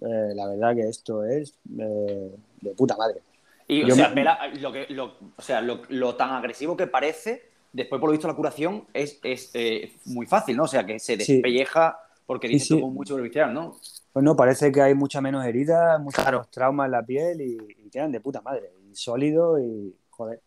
eh, 0.00 0.32
la 0.34 0.46
verdad 0.48 0.74
que 0.74 0.88
esto 0.88 1.24
es 1.24 1.54
eh, 1.78 2.30
de 2.60 2.70
puta 2.74 2.96
madre. 2.96 3.20
Y, 3.68 3.82
o 3.84 3.86
Yo 3.88 3.94
sea, 3.94 4.08
me- 4.10 4.14
ve 4.16 4.24
la- 4.24 4.48
lo, 4.60 4.72
que, 4.72 4.86
lo, 4.90 5.14
o 5.36 5.42
sea 5.42 5.60
lo, 5.60 5.82
lo 5.88 6.14
tan 6.16 6.30
agresivo 6.30 6.76
que 6.76 6.86
parece, 6.86 7.42
después 7.72 7.98
por 8.00 8.08
lo 8.08 8.12
visto 8.12 8.28
la 8.28 8.34
curación 8.36 8.84
es, 8.92 9.18
es 9.22 9.50
eh, 9.54 9.92
muy 10.04 10.26
fácil, 10.26 10.56
¿no? 10.56 10.64
O 10.64 10.68
sea, 10.68 10.84
que 10.84 10.98
se 10.98 11.16
Sí. 11.18 11.32
despelleja 11.34 11.98
porque 12.26 12.46
Sí, 12.48 12.54
dice 12.54 12.66
sí. 12.74 12.80
como 12.80 12.90
muy 12.92 13.06
superficial, 13.06 13.52
¿no? 13.54 13.76
Pues 14.12 14.24
no, 14.24 14.36
parece 14.36 14.70
que 14.72 14.82
hay 14.82 14.94
mucha 14.94 15.20
menos 15.20 15.44
heridas, 15.46 16.00
muchos 16.00 16.22
Claro. 16.22 16.46
traumas 16.50 16.86
en 16.86 16.92
la 16.92 17.02
piel 17.04 17.40
y, 17.40 17.56
y 17.86 17.88
quedan 17.90 18.12
de 18.12 18.20
puta 18.20 18.40
madre. 18.42 18.70
Y 18.90 18.94
sólido 18.94 19.58
y, 19.58 19.94
joder, 20.10 20.40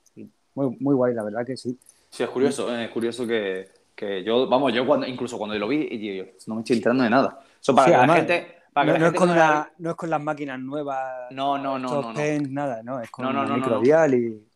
muy, 0.68 0.78
muy 0.80 0.96
guay, 0.96 1.14
la 1.14 1.24
verdad 1.24 1.46
que 1.46 1.56
sí. 1.58 1.78
Sí, 2.10 2.24
es 2.24 2.30
curioso, 2.30 2.74
¿eh? 2.76 2.86
es 2.86 2.92
curioso 2.92 3.26
que, 3.28 3.70
que 3.96 4.24
yo, 4.24 4.48
vamos, 4.48 4.74
yo 4.74 4.86
cuando, 4.86 5.06
incluso 5.08 5.38
cuando 5.38 5.58
lo 5.58 5.68
vi, 5.68 6.18
yo, 6.18 6.26
no 6.48 6.56
me 6.56 6.62
estoy 6.62 6.78
enterando 6.78 7.04
de 7.04 7.10
nada. 7.10 7.40
Eso 7.62 7.74
para 7.76 7.86
Sí, 7.88 7.92
que 7.94 8.08
la 8.08 8.14
gente... 8.16 8.56
Para 8.74 8.86
que 8.94 9.00
No, 9.00 9.06
la 9.06 9.10
no 9.10 9.14
es 9.14 9.20
con 9.20 9.30
no 9.30 9.36
la- 9.36 9.72
no 9.80 9.90
es 9.90 9.96
con 9.96 10.10
las 10.10 10.22
máquinas 10.22 10.60
nuevas, 10.60 11.32
No, 11.32 11.58
no, 11.58 11.80
no, 11.80 12.02
no, 12.02 12.14
no. 12.14 12.20
nada, 12.50 12.84
no, 12.84 13.00
es 13.02 13.10
con 13.10 13.26
no, 13.26 13.46
no. 13.46 13.56
microdial 13.56 14.14
y... 14.14 14.48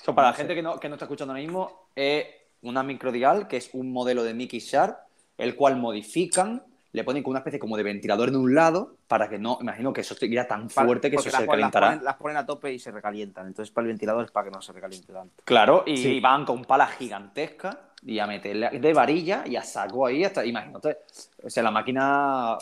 Eso 0.00 0.14
para 0.14 0.28
la 0.28 0.34
gente 0.34 0.54
que 0.54 0.62
no, 0.62 0.80
que 0.80 0.88
no 0.88 0.94
está 0.96 1.04
escuchando 1.04 1.32
ahora 1.32 1.42
mismo, 1.42 1.88
es 1.94 2.26
una 2.62 2.82
microdial, 2.82 3.46
que 3.48 3.58
es 3.58 3.70
un 3.74 3.92
modelo 3.92 4.24
de 4.24 4.34
Mickey 4.34 4.60
Sharp, 4.60 4.96
el 5.38 5.54
cual 5.56 5.76
modifican, 5.76 6.62
le 6.92 7.04
ponen 7.04 7.22
con 7.22 7.30
una 7.30 7.38
especie 7.40 7.58
como 7.60 7.76
de 7.76 7.82
ventilador 7.82 8.28
en 8.30 8.36
un 8.36 8.54
lado, 8.54 8.96
para 9.06 9.28
que 9.28 9.38
no, 9.38 9.58
imagino 9.60 9.92
que 9.92 10.00
eso 10.00 10.14
estuviera 10.14 10.46
tan 10.46 10.68
fuerte 10.70 11.08
que 11.10 11.16
eso 11.16 11.24
Porque 11.24 11.30
se 11.30 11.36
las, 11.42 11.48
ponen- 11.48 11.60
las 11.60 11.70
calentará. 11.70 11.90
ponen, 11.90 12.04
las 12.04 12.16
ponen 12.16 12.36
a 12.36 12.46
tope 12.46 12.72
y 12.72 12.78
se 12.78 12.90
recalientan. 12.90 13.46
Entonces, 13.46 13.72
para 13.72 13.84
el 13.84 13.88
ventilador 13.92 14.24
es 14.24 14.30
para 14.30 14.44
que 14.46 14.50
no 14.50 14.60
se 14.60 14.72
recaliente 14.72 15.12
tanto. 15.12 15.42
Claro, 15.44 15.84
y 15.86 15.96
Sí. 15.96 16.20
van 16.20 16.44
con 16.44 16.64
palas 16.64 16.96
gigantescas 16.96 17.76
y 18.02 18.18
a 18.18 18.26
meterle 18.26 18.70
de 18.70 18.92
varilla 18.94 19.44
y 19.46 19.56
a 19.56 19.62
saco 19.62 20.06
ahí 20.06 20.24
hasta, 20.24 20.44
imagínate, 20.44 20.98
o 21.42 21.50
sea, 21.50 21.62
la 21.62 21.70
máquina, 21.70 22.56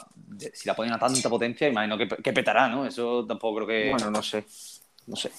si 0.52 0.68
la 0.68 0.74
ponen 0.74 0.92
a 0.92 0.98
tanta 0.98 1.28
potencia, 1.30 1.68
imagino 1.68 1.96
que, 1.96 2.08
que 2.08 2.32
petará, 2.32 2.68
¿no? 2.68 2.84
Eso 2.86 3.24
tampoco 3.26 3.64
creo 3.64 3.66
que... 3.68 3.90
Bueno, 3.90 4.10
no 4.10 4.22
sé. 4.22 4.44
No 5.06 5.16
sé. 5.16 5.30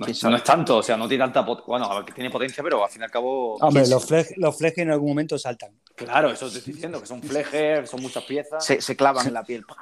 No, 0.00 0.06
¿Quién 0.06 0.12
es- 0.14 0.18
sabe? 0.18 0.30
no 0.32 0.36
es 0.38 0.44
tanto, 0.44 0.76
o 0.78 0.82
sea, 0.82 0.96
no 0.96 1.06
tiene 1.06 1.24
tanta 1.24 1.44
pot- 1.44 1.64
Bueno, 1.66 1.84
a 1.84 1.96
ver, 1.96 2.04
que 2.06 2.12
tiene 2.12 2.30
potencia, 2.30 2.62
pero 2.62 2.82
al 2.82 2.90
fin 2.90 3.02
y 3.02 3.04
al 3.04 3.10
cabo. 3.10 3.56
Hombre, 3.56 3.82
¿quién 3.82 3.90
los, 3.92 4.56
flejes, 4.56 4.78
en 4.78 4.90
algún 4.90 5.10
momento 5.10 5.38
saltan. 5.38 5.78
Claro, 5.94 6.30
eso 6.30 6.50
te 6.50 6.58
estoy 6.58 6.72
diciendo, 6.72 6.98
que 7.00 7.06
son 7.06 7.22
flejes, 7.22 7.88
son 7.90 8.00
muchas 8.00 8.24
piezas. 8.24 8.64
Se, 8.64 8.80
se 8.80 8.96
clavan 8.96 9.26
en 9.26 9.34
la 9.34 9.44
piel. 9.44 9.64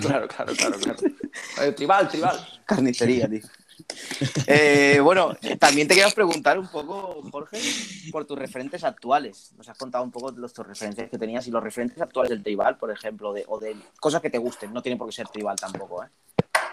Claro, 0.00 0.28
claro, 0.28 0.52
claro, 0.54 0.78
claro. 0.78 0.98
Eh, 1.62 1.72
tribal, 1.72 2.08
tribal. 2.08 2.46
Carnicería, 2.66 3.26
tío. 3.28 3.40
Eh, 4.46 5.00
bueno, 5.02 5.34
también 5.58 5.88
te 5.88 5.94
queríamos 5.94 6.14
preguntar 6.14 6.58
un 6.58 6.68
poco, 6.68 7.22
Jorge, 7.32 7.58
por 8.12 8.24
tus 8.26 8.38
referentes 8.38 8.84
actuales. 8.84 9.52
Nos 9.56 9.68
has 9.68 9.78
contado 9.78 10.04
un 10.04 10.10
poco 10.10 10.30
los 10.32 10.52
tus 10.52 10.66
referencias 10.66 11.08
que 11.10 11.18
tenías 11.18 11.46
y 11.46 11.50
los 11.50 11.62
referentes 11.62 12.00
actuales 12.00 12.30
del 12.30 12.42
tribal, 12.42 12.76
por 12.76 12.90
ejemplo, 12.90 13.32
de, 13.32 13.44
o 13.48 13.58
de 13.58 13.74
cosas 13.98 14.20
que 14.20 14.30
te 14.30 14.38
gusten. 14.38 14.72
No 14.72 14.82
tiene 14.82 14.96
por 14.98 15.08
qué 15.08 15.14
ser 15.14 15.28
tribal 15.28 15.56
tampoco, 15.56 16.04
¿eh? 16.04 16.08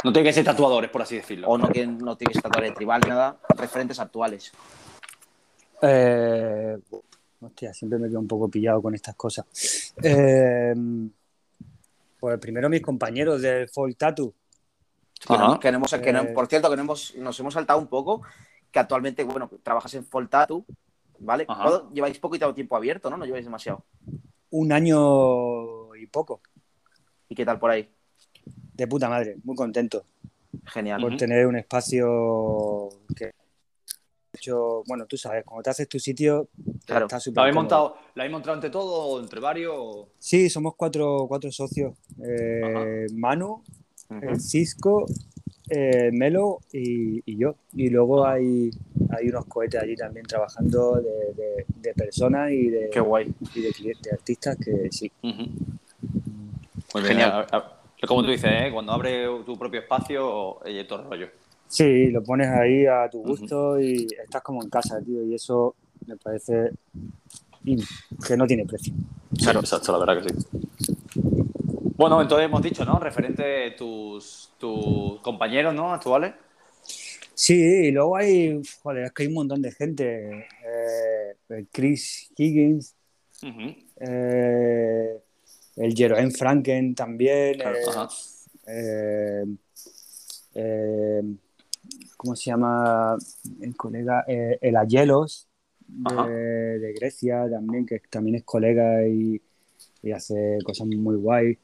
No 0.06 0.14
tiene 0.14 0.30
que 0.30 0.34
ser 0.34 0.45
tatuadores, 0.45 0.91
por 0.91 1.01
así 1.01 1.16
decirlo. 1.16 1.47
O 1.47 1.58
no, 1.58 1.68
que, 1.68 1.88
no 1.88 2.16
tienes 2.16 2.38
que 2.38 2.41
tratar 2.43 2.62
de 2.64 2.72
tribal 2.72 3.01
ni 3.03 3.10
nada. 3.10 3.38
Referentes 3.58 3.99
actuales. 3.99 4.51
Eh, 5.82 6.78
hostia, 7.41 7.74
siempre 7.74 7.97
me 7.99 8.08
quedo 8.08 8.20
un 8.20 8.28
poco 8.28 8.47
pillado 8.47 8.82
con 8.84 8.93
estas 8.93 9.16
cosas. 9.16 9.45
Eh, 10.03 10.76
pues 12.20 12.39
primero 12.39 12.70
mis 12.70 12.82
compañeros 12.82 13.41
del 13.41 13.68
Folk 13.68 13.97
Tattoo. 13.97 14.32
Que 15.28 15.34
no- 15.38 15.45
Ajá. 15.45 15.60
que 15.60 15.72
no 15.72 15.78
hemos- 15.78 15.93
que 15.93 16.14
no- 16.14 16.22
Eh. 16.22 16.34
por 16.34 16.45
cierto, 16.47 16.70
que 16.70 16.76
no 16.76 16.84
hemos, 16.84 17.16
nos 17.16 17.39
hemos 17.39 17.53
saltado 17.56 17.80
un 17.80 17.88
poco, 17.88 18.22
que 18.72 18.78
actualmente, 18.80 19.24
bueno, 19.24 19.49
trabajas 19.64 19.93
en 19.95 20.06
Full 20.06 20.28
Tattoo, 20.28 20.66
¿vale? 21.20 21.45
Ajá. 21.47 21.64
¿Cuándo- 21.64 21.91
Lleváis 21.93 22.20
poquito 22.20 22.53
tiempo 22.53 22.76
abierto, 22.76 23.10
¿no? 23.10 23.18
No 23.18 23.26
lleváis 23.26 23.45
demasiado. 23.45 23.84
Un 24.51 24.72
año 24.72 25.95
y 25.95 26.06
poco. 26.08 26.41
¿Y 27.28 27.34
qué 27.34 27.43
tal 27.43 27.58
por 27.58 27.72
ahí? 27.72 27.89
De 28.76 28.88
puta 28.88 29.07
madre, 29.09 29.38
muy 29.43 29.55
contento 29.55 30.03
Genial. 30.65 31.01
por 31.01 31.15
tener 31.17 31.47
un 31.47 31.55
espacio 31.57 32.89
que 33.15 33.32
hecho, 34.34 34.84
bueno, 34.86 35.05
tú 35.05 35.15
sabes, 35.17 35.45
cuando 35.45 35.63
te 35.63 35.69
haces 35.69 35.88
tu 35.88 35.97
sitio, 35.97 36.49
Claro. 36.86 37.05
está 37.05 37.15
¿La 37.15 37.19
súper 37.21 37.39
habéis 37.41 37.55
cómodo. 37.55 37.63
montado, 37.63 37.97
¿La 38.15 38.23
habéis 38.23 38.34
montado 38.34 38.55
entre 38.55 38.69
todos 38.69 38.93
o 39.13 39.19
entre 39.21 39.39
varios? 39.39 40.07
Sí, 40.19 40.49
somos 40.49 40.76
cuatro, 40.76 41.26
cuatro 41.30 41.51
socios. 41.53 41.93
Eh, 42.21 43.07
Manu, 43.13 43.63
el 44.21 44.39
Cisco, 44.41 45.05
eh, 45.69 46.09
Melo 46.11 46.59
y, 46.73 47.21
y 47.32 47.38
yo. 47.38 47.55
Y 47.73 47.89
luego 47.89 48.26
hay, 48.28 48.69
hay 49.17 49.30
unos 49.30 49.45
cohetes 49.45 49.82
allí 49.82 49.95
también 49.95 50.26
trabajando 50.26 50.95
de, 50.97 51.34
de- 51.34 51.65
de 51.78 51.93
personas 51.93 52.51
y 52.51 52.69
de, 52.69 52.89
Qué 52.89 52.99
guay. 52.99 53.34
y 53.55 53.61
de, 53.61 53.95
artistas 54.11 54.57
que 54.57 54.89
sí. 54.91 55.09
Pues 56.91 57.05
Genial. 57.05 57.45
Genial. 57.49 57.63
Como 58.07 58.23
tú 58.23 58.29
dices, 58.29 58.51
¿eh? 58.51 58.69
cuando 58.71 58.91
abres 58.91 59.27
tu 59.45 59.57
propio 59.57 59.81
espacio, 59.81 60.65
eh, 60.65 60.83
todo 60.83 61.03
rollo. 61.09 61.29
Sí, 61.67 62.11
lo 62.11 62.23
pones 62.23 62.47
ahí 62.47 62.85
a 62.85 63.09
tu 63.09 63.23
gusto 63.23 63.79
y 63.79 64.07
estás 64.23 64.41
como 64.41 64.63
en 64.63 64.69
casa, 64.69 65.01
tío. 65.01 65.23
Y 65.23 65.33
eso 65.33 65.75
me 66.05 66.15
parece 66.17 66.71
que 68.27 68.37
no 68.37 68.45
tiene 68.45 68.65
precio. 68.65 68.93
Claro, 69.37 69.61
exacto, 69.61 69.91
la 69.91 69.97
verdad 70.05 70.21
que 70.21 70.29
sí. 70.29 70.47
Bueno, 71.97 72.21
entonces 72.21 72.45
hemos 72.45 72.61
dicho, 72.61 72.85
¿no? 72.85 72.99
Referente 72.99 73.71
tus, 73.71 74.51
tus 74.59 75.19
compañeros, 75.21 75.73
¿no? 75.73 75.93
Actuales. 75.93 76.33
Sí, 77.33 77.87
y 77.87 77.91
luego 77.91 78.15
hay, 78.15 78.61
joder, 78.81 79.05
es 79.05 79.11
que 79.11 79.23
hay 79.23 79.27
un 79.27 79.35
montón 79.35 79.61
de 79.61 79.71
gente. 79.71 80.47
Eh, 81.49 81.65
Chris 81.71 82.31
Higgins, 82.37 82.95
eh, 83.99 85.21
el 85.76 85.93
Jeroen 85.93 86.32
Franken 86.32 86.95
también. 86.95 87.55
Claro, 87.55 88.09
eh, 88.67 89.45
eh, 89.45 89.45
eh, 90.55 91.21
¿cómo 92.17 92.36
se 92.36 92.51
llama 92.51 93.17
el 93.61 93.76
colega? 93.76 94.23
El 94.28 94.76
Ayelos 94.76 95.47
de, 95.88 96.80
de 96.80 96.93
Grecia 96.93 97.47
también, 97.49 97.86
que 97.86 97.99
también 98.09 98.38
es 98.38 98.43
colega 98.43 99.07
y, 99.07 99.41
y 100.01 100.11
hace 100.11 100.57
cosas 100.63 100.88
muy 100.88 101.15
guay. 101.15 101.57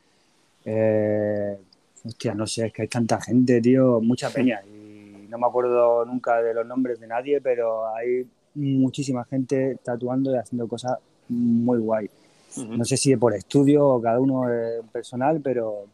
Eh, 0.66 1.58
hostia, 2.04 2.36
no 2.36 2.46
sé, 2.46 2.68
es 2.68 2.74
que 2.74 2.84
hay 2.84 2.88
tanta 2.88 3.20
gente, 3.22 3.62
tío, 3.62 4.00
mucha 4.02 4.30
peña. 4.30 4.62
Y 4.66 5.28
no 5.30 5.38
me 5.38 5.48
acuerdo 5.48 6.06
nunca 6.06 6.42
de 6.42 6.54
los 6.54 6.66
nombres 6.66 7.00
de 7.00 7.08
nadie, 7.08 7.42
pero 7.42 7.88
hay 7.96 8.28
muchísima 8.56 9.24
gente 9.26 9.78
tatuando 9.84 10.34
y 10.34 10.38
haciendo 10.38 10.68
cosas 10.68 10.98
muy 11.30 11.80
guay. 11.80 12.10
No 12.58 12.84
sé 12.86 12.98
si 12.98 13.12
es 13.14 13.18
por 13.18 13.34
estudio 13.34 13.86
o 13.88 14.02
cada 14.02 14.20
uno 14.20 14.52
es 14.52 14.84
personal, 14.92 15.40
pero, 15.42 15.86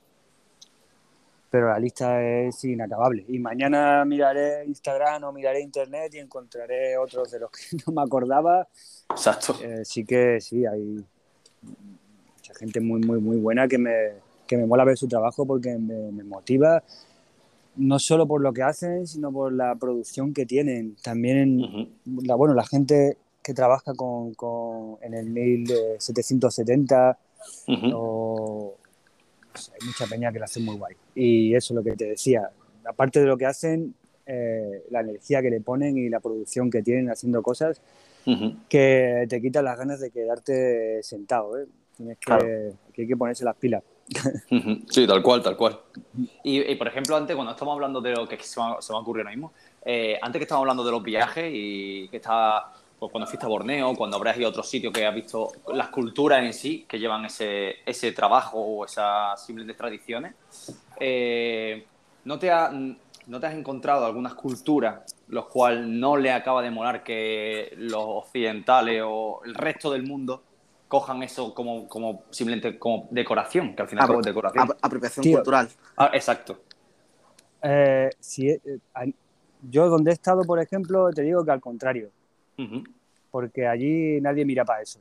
pero 1.50 1.70
la 1.70 1.80
lista 1.80 2.22
es 2.24 2.64
inacabable. 2.64 3.26
Y 3.28 3.40
mañana 3.40 4.04
miraré 4.06 4.66
Instagram 4.66 5.24
o 5.26 5.32
miraré 5.32 5.62
Internet 5.62 6.14
y 6.16 6.20
encontraré 6.20 6.98
otros 6.98 7.32
de 7.32 7.40
los 7.40 7.52
que 7.52 7.78
no 7.86 7.94
me 7.94 8.02
acordaba. 8.02 8.68
Exacto. 9.10 9.56
Eh, 9.62 9.86
sí 9.86 10.04
que 10.04 10.42
sí, 10.42 10.66
hay 10.66 11.04
mucha 12.36 12.54
gente 12.56 12.80
muy, 12.82 13.02
muy, 13.02 13.20
muy 13.20 13.38
buena 13.38 13.68
que 13.68 13.78
me, 13.78 14.14
que 14.48 14.58
me 14.58 14.66
mola 14.66 14.84
ver 14.84 14.98
su 14.98 15.08
trabajo 15.08 15.46
porque 15.46 15.78
me, 15.78 16.12
me 16.12 16.24
motiva. 16.24 16.84
No 17.76 18.00
solo 18.00 18.28
por 18.28 18.42
lo 18.42 18.52
que 18.54 18.64
hacen, 18.64 19.06
sino 19.06 19.32
por 19.32 19.54
la 19.54 19.76
producción 19.76 20.34
que 20.34 20.48
tienen. 20.48 20.96
También 21.04 21.94
la, 22.24 22.34
bueno, 22.34 22.56
la 22.56 22.66
gente 22.66 23.18
que 23.48 23.54
trabaja 23.54 23.94
con, 23.94 24.34
con- 24.34 24.98
en 25.02 25.14
el 25.14 25.28
1770 25.30 27.18
Ujú. 27.68 27.92
o 27.96 28.78
no 29.54 29.58
sé, 29.60 29.72
hay 29.80 29.88
mucha 29.88 30.06
peña 30.06 30.32
que 30.34 30.40
lo 30.40 30.46
hace 30.46 30.60
muy 30.60 30.76
guay. 30.76 30.96
Y 31.16 31.56
eso 31.56 31.74
es 31.74 31.76
lo 31.78 31.84
que 31.84 31.96
te 31.96 32.06
decía. 32.06 32.50
Aparte 32.86 33.22
de 33.22 33.26
lo 33.26 33.38
que 33.38 33.46
hacen, 33.46 33.96
eh, 34.26 34.84
la 34.92 35.00
energía 35.00 35.42
que 35.42 35.50
le 35.50 35.62
ponen 35.62 35.98
y 35.98 36.10
la 36.10 36.20
producción 36.20 36.70
que 36.70 36.84
tienen 36.84 37.10
haciendo 37.10 37.42
cosas 37.42 37.82
que 38.68 39.26
te 39.30 39.42
quitan 39.42 39.64
las 39.64 39.78
ganas 39.78 40.02
de 40.02 40.12
quedarte 40.12 41.02
sentado. 41.02 41.58
¿eh? 41.58 41.66
Tienes 41.96 42.18
que, 42.18 42.26
Claro. 42.26 42.46
que 42.94 43.02
hay 43.04 43.08
que 43.08 43.16
ponerse 43.16 43.46
las 43.46 43.56
pilas. 43.56 43.82
Sí, 44.90 45.08
tal 45.08 45.22
cual, 45.24 45.42
tal 45.42 45.56
cual. 45.56 45.80
Y, 46.44 46.60
y, 46.62 46.76
por 46.76 46.88
ejemplo, 46.90 47.16
antes, 47.16 47.34
cuando 47.36 47.54
estamos 47.54 47.74
hablando 47.74 48.02
de 48.02 48.12
lo 48.12 48.28
que 48.28 48.38
se 48.42 48.60
me, 48.60 48.66
ha- 48.68 48.82
se 48.82 48.92
me 48.92 48.98
ha 48.98 49.02
ocurrido 49.02 49.24
ahora 49.28 49.36
mismo, 49.36 49.54
eh, 49.86 50.18
antes 50.22 50.40
que 50.40 50.44
estábamos 50.44 50.64
hablando 50.66 50.84
de 50.86 50.92
los 50.92 51.04
viajes 51.04 51.50
y 51.54 52.08
que 52.10 52.18
está, 52.18 52.74
pues, 53.00 53.12
cuando 53.12 53.28
fuiste 53.28 53.46
a 53.46 53.50
Borneo, 53.50 53.94
cuando 53.96 54.18
habrás 54.18 54.38
ido 54.38 54.48
a 54.48 54.50
otros 54.50 54.70
sitios 54.70 54.92
que 54.94 55.06
has 55.06 55.14
visto 55.14 55.52
las 55.74 55.90
culturas 55.90 56.44
en 56.44 56.54
sí 56.54 56.86
que 56.88 56.98
llevan 57.00 57.26
ese, 57.26 57.76
ese 57.86 58.12
trabajo 58.12 58.60
o 58.60 58.86
esas 58.86 59.44
simples 59.46 59.76
tradiciones, 59.78 60.34
eh, 61.00 61.86
¿no, 62.26 62.40
te 62.40 62.52
ha- 62.52 62.72
¿no 62.72 63.40
te 63.40 63.46
has 63.46 63.54
encontrado 63.54 64.06
algunas 64.06 64.34
culturas 64.34 65.02
los 65.28 65.48
cuales 65.48 65.86
no 65.86 66.16
le 66.18 66.32
acaba 66.32 66.62
de 66.62 66.72
molar 66.72 67.04
que 67.04 67.74
los 67.78 68.02
occidentales 68.04 69.04
o 69.06 69.42
el 69.44 69.54
resto 69.54 69.92
del 69.92 70.04
mundo 70.04 70.44
cojan 70.88 71.22
eso 71.22 71.54
como, 71.54 71.88
como 71.90 72.24
simplemente 72.32 72.80
como 72.80 73.10
decoración, 73.12 73.76
que 73.76 73.82
al 73.82 73.90
final 73.90 74.08
Apro- 74.08 74.20
es 74.20 74.26
decoración? 74.26 74.64
ap- 74.72 74.78
apropiación 74.82 75.24
Tío. 75.24 75.38
cultural. 75.40 75.68
Ah, 75.98 76.10
exacto. 76.14 76.62
Eh, 77.62 78.10
si, 78.20 78.50
eh, 78.50 78.60
yo 79.70 79.90
donde 79.90 80.12
he 80.12 80.14
estado, 80.14 80.44
por 80.44 80.60
ejemplo, 80.62 81.10
te 81.12 81.24
digo 81.24 81.44
que 81.44 81.52
al 81.52 81.60
contrario, 81.60 82.12
Porque 83.32 83.68
allí 83.68 84.20
nadie 84.22 84.46
mira 84.46 84.66
para 84.66 84.82
eso. 84.82 85.00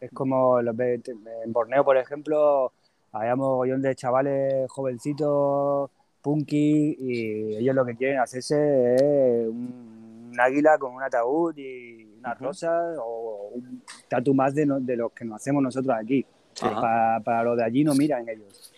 Es 0.00 0.10
como 0.12 0.62
los 0.62 0.76
ve- 0.76 0.98
te- 1.00 1.10
en 1.12 1.52
Borneo, 1.52 1.84
por 1.84 1.96
ejemplo, 1.96 2.72
había 3.12 3.34
mogollón 3.36 3.82
de 3.82 3.94
chavales 3.96 4.70
jovencitos, 4.70 5.90
punky, 6.22 6.96
y 6.98 7.56
ellos 7.56 7.74
lo 7.74 7.84
que 7.84 7.96
quieren 7.96 8.18
hacerse 8.20 8.94
es 8.94 9.48
un, 9.48 10.30
un 10.32 10.40
águila 10.40 10.78
con 10.78 10.94
un 10.94 11.02
ataúd 11.02 11.56
y 11.56 12.04
una 12.20 12.32
Ujú. 12.34 12.44
rosa 12.44 12.94
o 13.00 13.50
un 13.54 13.82
tatu 14.08 14.34
más 14.34 14.54
de, 14.54 14.66
no- 14.66 14.80
de 14.80 14.96
los 14.96 15.12
que 15.12 15.24
nos 15.24 15.36
hacemos 15.36 15.62
nosotros 15.62 15.96
aquí. 15.98 16.24
Para, 16.60 17.20
para 17.20 17.42
los 17.44 17.56
de 17.56 17.64
allí 17.64 17.84
no 17.84 17.94
miran 17.94 18.28
ellos. 18.28 18.72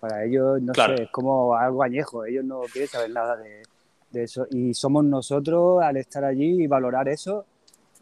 Para 0.00 0.24
ellos, 0.24 0.60
no 0.62 0.72
Claro. 0.72 0.96
sé, 0.96 1.02
es 1.04 1.10
como 1.10 1.54
algo 1.56 1.82
añejo. 1.82 2.24
Ellos 2.24 2.44
no 2.44 2.60
quieren 2.72 2.88
saber 2.88 3.10
nada 3.10 3.36
de, 3.36 3.62
de 4.14 4.24
eso. 4.24 4.46
Y 4.50 4.72
somos 4.72 5.04
nosotros, 5.04 5.82
al 5.82 5.98
estar 5.98 6.24
allí 6.24 6.62
y 6.62 6.66
valorar 6.66 7.08
eso 7.08 7.44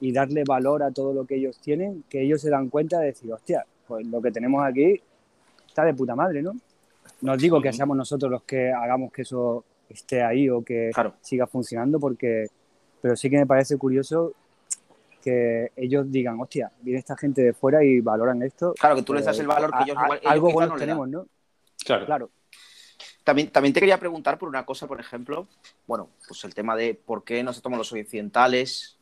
y 0.01 0.13
darle 0.13 0.45
valor 0.47 0.83
a 0.85 0.91
todo 0.93 1.13
lo 1.13 1.25
que 1.27 1.37
ellos 1.37 1.59
tienen, 1.59 2.05
que 2.09 2.23
ellos 2.23 2.41
se 2.41 2.51
dan 2.51 2.69
cuenta 2.69 3.01
de 3.01 3.07
decir, 3.07 3.33
hostia, 3.33 3.65
pues 3.89 4.07
lo 4.07 4.21
que 4.23 4.31
tenemos 4.31 4.63
aquí 4.65 5.01
está 5.67 5.85
de 5.85 5.95
puta 5.95 6.15
madre, 6.15 6.43
¿no? 6.43 6.53
No 7.23 7.33
os 7.33 7.39
digo 7.39 7.61
que 7.61 7.73
seamos 7.73 7.97
nosotros 7.97 8.31
los 8.31 8.43
que 8.43 8.71
hagamos 8.73 9.13
que 9.13 9.23
eso 9.23 9.65
esté 9.89 10.23
ahí 10.23 10.49
o 10.49 10.63
que 10.63 10.91
Claro. 10.95 11.15
siga 11.21 11.47
funcionando, 11.47 11.99
porque, 11.99 12.47
pero 13.01 13.17
sí 13.17 13.29
que 13.31 13.39
me 13.39 13.47
parece 13.47 13.77
curioso 13.77 14.33
que 15.23 15.71
ellos 15.77 16.11
digan, 16.11 16.41
hostia, 16.41 16.71
viene 16.81 16.99
esta 16.99 17.17
gente 17.17 17.43
de 17.43 17.53
fuera 17.53 17.85
y 17.85 18.01
valoran 18.01 18.43
esto. 18.43 18.75
Claro, 18.79 18.97
que 18.97 19.03
tú 19.03 19.15
les 19.15 19.23
Eh, 19.23 19.27
das 19.27 19.39
el 19.39 19.47
valor 19.47 19.71
que 19.71 19.85
ellos, 19.85 19.97
a- 19.99 20.05
igual, 20.05 20.19
ellos 20.19 20.33
algo 20.33 20.51
bueno 20.53 20.73
no 20.73 20.79
tenemos, 20.79 21.09
¿no? 21.09 21.27
Claro. 21.85 22.07
Claro. 22.07 22.31
También, 23.25 23.51
también 23.51 23.73
te 23.73 23.81
quería 23.81 23.99
preguntar 23.99 24.39
por 24.39 24.49
una 24.49 24.65
cosa, 24.67 24.87
por 24.87 24.99
ejemplo, 25.01 25.47
bueno, 25.87 26.09
pues 26.27 26.43
el 26.45 26.55
tema 26.55 26.75
de 26.77 26.95
por 26.95 27.23
qué 27.25 27.43
no 27.43 27.53
se 27.53 27.61
toman 27.61 27.79
los 27.79 27.93
occidentales, 27.93 28.97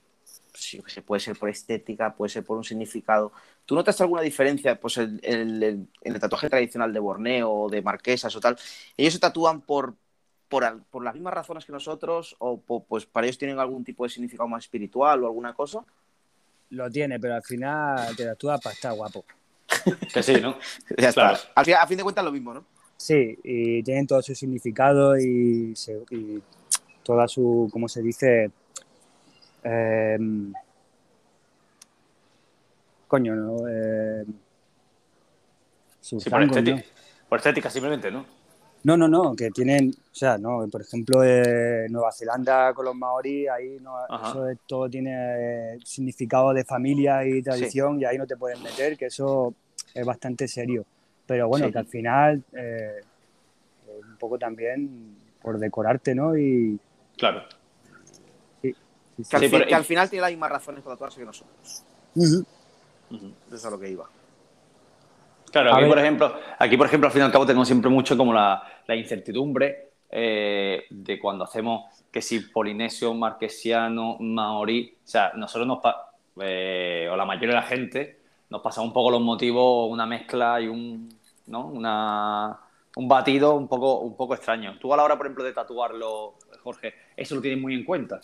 pues, 0.53 0.77
qué 0.85 0.91
sé, 0.91 1.03
puede 1.03 1.21
ser 1.21 1.39
por 1.39 1.49
estética, 1.49 2.15
puede 2.15 2.29
ser 2.29 2.45
por 2.45 2.59
un 2.59 2.65
significado. 2.65 3.33
¿Tú 3.65 3.75
notas 3.75 4.01
alguna 4.01 4.21
diferencia 4.23 4.79
pues, 4.79 4.99
el- 4.99 5.21
el- 5.23 5.63
el- 5.63 5.87
en 6.03 6.15
el 6.15 6.21
tatuaje 6.21 6.51
tradicional 6.51 6.93
de 6.93 6.99
Borneo 7.01 7.51
o 7.51 7.69
de 7.71 7.81
Marquesas 7.83 8.35
o 8.37 8.41
tal? 8.41 8.59
¿Ellos 8.97 9.15
se 9.15 9.21
tatúan 9.21 9.61
por 9.63 9.95
por, 10.49 10.83
por 10.91 11.05
las 11.05 11.15
mismas 11.15 11.33
razones 11.33 11.65
que 11.65 11.71
nosotros 11.71 12.35
o 12.41 12.59
po- 12.61 12.83
pues 12.83 13.07
para 13.07 13.25
ellos 13.25 13.39
tienen 13.39 13.61
algún 13.61 13.85
tipo 13.85 14.03
de 14.03 14.11
significado 14.11 14.49
más 14.49 14.65
espiritual 14.65 15.23
o 15.23 15.27
alguna 15.29 15.55
cosa? 15.55 15.85
Lo 16.71 16.91
tiene, 16.91 17.21
pero 17.21 17.37
al 17.37 17.43
final 17.45 18.17
te 18.17 18.29
actúa 18.29 18.59
para 18.59 18.75
estar 18.75 18.93
guapo. 18.93 19.25
Que 20.13 20.25
sí, 20.25 20.41
¿no? 20.41 20.59
Ya 20.99 21.13
Claro. 21.13 21.37
está. 21.37 21.53
Al 21.55 21.65
fin- 21.65 21.75
a 21.81 21.87
fin 21.87 21.97
de 21.99 22.03
cuentas 22.03 22.25
lo 22.25 22.33
mismo, 22.33 22.53
¿no? 22.53 22.65
Sí, 23.01 23.39
y 23.43 23.83
tienen 23.83 24.07
todo 24.07 24.21
su 24.21 24.35
significado 24.35 25.17
y, 25.19 25.75
se- 25.75 26.03
y 26.11 26.43
toda 27.03 27.27
su, 27.27 27.67
¿cómo 27.73 27.89
se 27.89 28.03
dice? 28.03 28.51
Em, 29.65 30.53
coño, 33.09 33.35
¿no? 33.35 33.57
Sí, 36.03 36.17
por 36.29 36.43
estética. 36.43 36.77
¿no? 36.77 36.83
Por 37.31 37.39
estética, 37.39 37.71
simplemente, 37.71 38.11
¿no? 38.11 38.27
No, 38.85 38.99
no, 38.99 39.09
no, 39.09 39.35
que 39.35 39.51
tienen, 39.51 39.91
o 39.91 40.15
sea, 40.15 40.37
no, 40.37 40.67
por 40.71 40.83
ejemplo, 40.83 41.25
eh, 41.25 41.87
Nueva 41.89 42.13
Zelanda 42.13 42.75
con 42.75 42.85
los 42.85 42.95
maorí, 42.95 43.49
ahí 43.49 43.79
no, 43.81 43.95
eso 44.29 44.47
es- 44.47 44.59
todo 44.67 44.91
tiene 44.91 45.75
eh, 45.75 45.79
significado 45.87 46.53
de 46.53 46.65
familia 46.67 47.25
y 47.27 47.41
tradición 47.43 47.99
y 47.99 48.05
ahí 48.05 48.19
no 48.19 48.27
te 48.27 48.37
puedes 48.37 48.61
meter, 48.61 48.99
que 48.99 49.07
eso 49.07 49.55
es 49.95 50.05
bastante 50.05 50.47
serio. 50.47 50.85
Pero 51.31 51.47
bueno, 51.47 51.67
Sí. 51.67 51.73
que 51.73 51.79
al 51.79 51.87
final, 51.87 52.43
eh, 52.55 53.01
un 54.05 54.17
poco 54.17 54.37
también 54.37 55.17
por 55.41 55.61
decorarte, 55.61 56.13
¿no? 56.13 56.37
Y 56.37 56.77
Claro. 57.17 57.45
sí, 58.61 58.73
sí, 58.73 58.75
Que 59.31 59.37
al, 59.37 59.43
Sí, 59.43 59.49
fin- 59.49 59.51
pero- 59.53 59.67
que 59.69 59.75
al 59.77 59.85
final 59.85 60.11
tiene 60.11 60.23
las 60.23 60.31
mismas 60.33 60.51
razones 60.51 60.83
para 60.83 60.97
tatuarse 60.97 61.21
que 61.21 61.27
nosotros. 61.27 61.85
Eso 62.17 62.45
es 63.55 63.65
a 63.65 63.71
lo 63.71 63.79
que 63.79 63.91
iba. 63.91 64.07
Claro, 65.53 65.73
aquí 65.77 65.87
por, 65.89 65.99
ejemplo, 66.01 66.35
aquí 66.59 66.77
por 66.77 66.87
ejemplo, 66.87 67.07
al 67.07 67.13
fin 67.13 67.23
y 67.23 67.25
al 67.27 67.31
cabo 67.31 67.47
tenemos 67.47 67.69
siempre 67.69 67.89
mucho 67.91 68.17
como 68.17 68.33
la, 68.35 68.61
la 68.89 68.97
incertidumbre 68.97 69.91
eh, 70.11 70.83
de 70.91 71.19
cuando 71.21 71.45
hacemos 71.45 71.85
que 72.11 72.21
si 72.21 72.41
polinesio, 72.41 73.15
marquesiano, 73.15 74.17
maorí, 74.19 74.97
o 75.05 75.07
sea, 75.07 75.31
nosotros 75.37 75.69
nos 75.69 75.79
pa- 75.79 76.11
eh, 76.41 77.09
o 77.09 77.15
la 77.17 77.25
mayoría 77.25 77.51
de 77.51 77.55
la 77.55 77.63
gente 77.63 78.17
nos 78.51 78.63
pasa 78.63 78.81
un 78.81 78.93
poco 78.93 79.13
los 79.13 79.21
motivos, 79.21 79.89
una 79.89 80.07
mezcla 80.07 80.61
y 80.61 80.67
un, 80.67 81.09
¿no? 81.51 81.67
una, 81.67 82.59
un 82.97 83.09
batido 83.09 83.55
un 83.57 83.69
poco, 83.69 84.01
un 84.01 84.17
poco 84.17 84.35
extraño. 84.35 84.79
Tú 84.79 84.95
a 84.95 84.97
la 84.97 85.05
hora, 85.05 85.17
por 85.17 85.27
ejemplo, 85.27 85.45
de 85.45 85.53
tatuarlo, 85.53 86.35
Jorge, 86.63 86.95
eso 87.17 87.35
lo 87.35 87.41
tienes 87.43 87.61
muy 87.61 87.75
en 87.75 87.85
cuenta. 87.85 88.21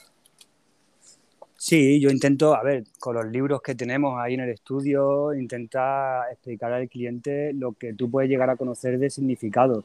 Sí, 1.58 1.98
yo 2.00 2.10
intento, 2.10 2.54
a 2.54 2.62
ver, 2.62 2.84
con 2.98 3.14
los 3.16 3.26
libros 3.26 3.62
que 3.62 3.74
tenemos 3.74 4.18
ahí 4.20 4.34
en 4.34 4.40
el 4.40 4.50
estudio, 4.50 5.32
intentar 5.34 6.30
explicar 6.30 6.72
al 6.72 6.88
cliente 6.88 7.52
lo 7.54 7.72
que 7.72 7.94
tú 7.94 8.10
puedes 8.10 8.28
llegar 8.30 8.50
a 8.50 8.56
conocer 8.56 8.98
de 8.98 9.10
significado. 9.10 9.82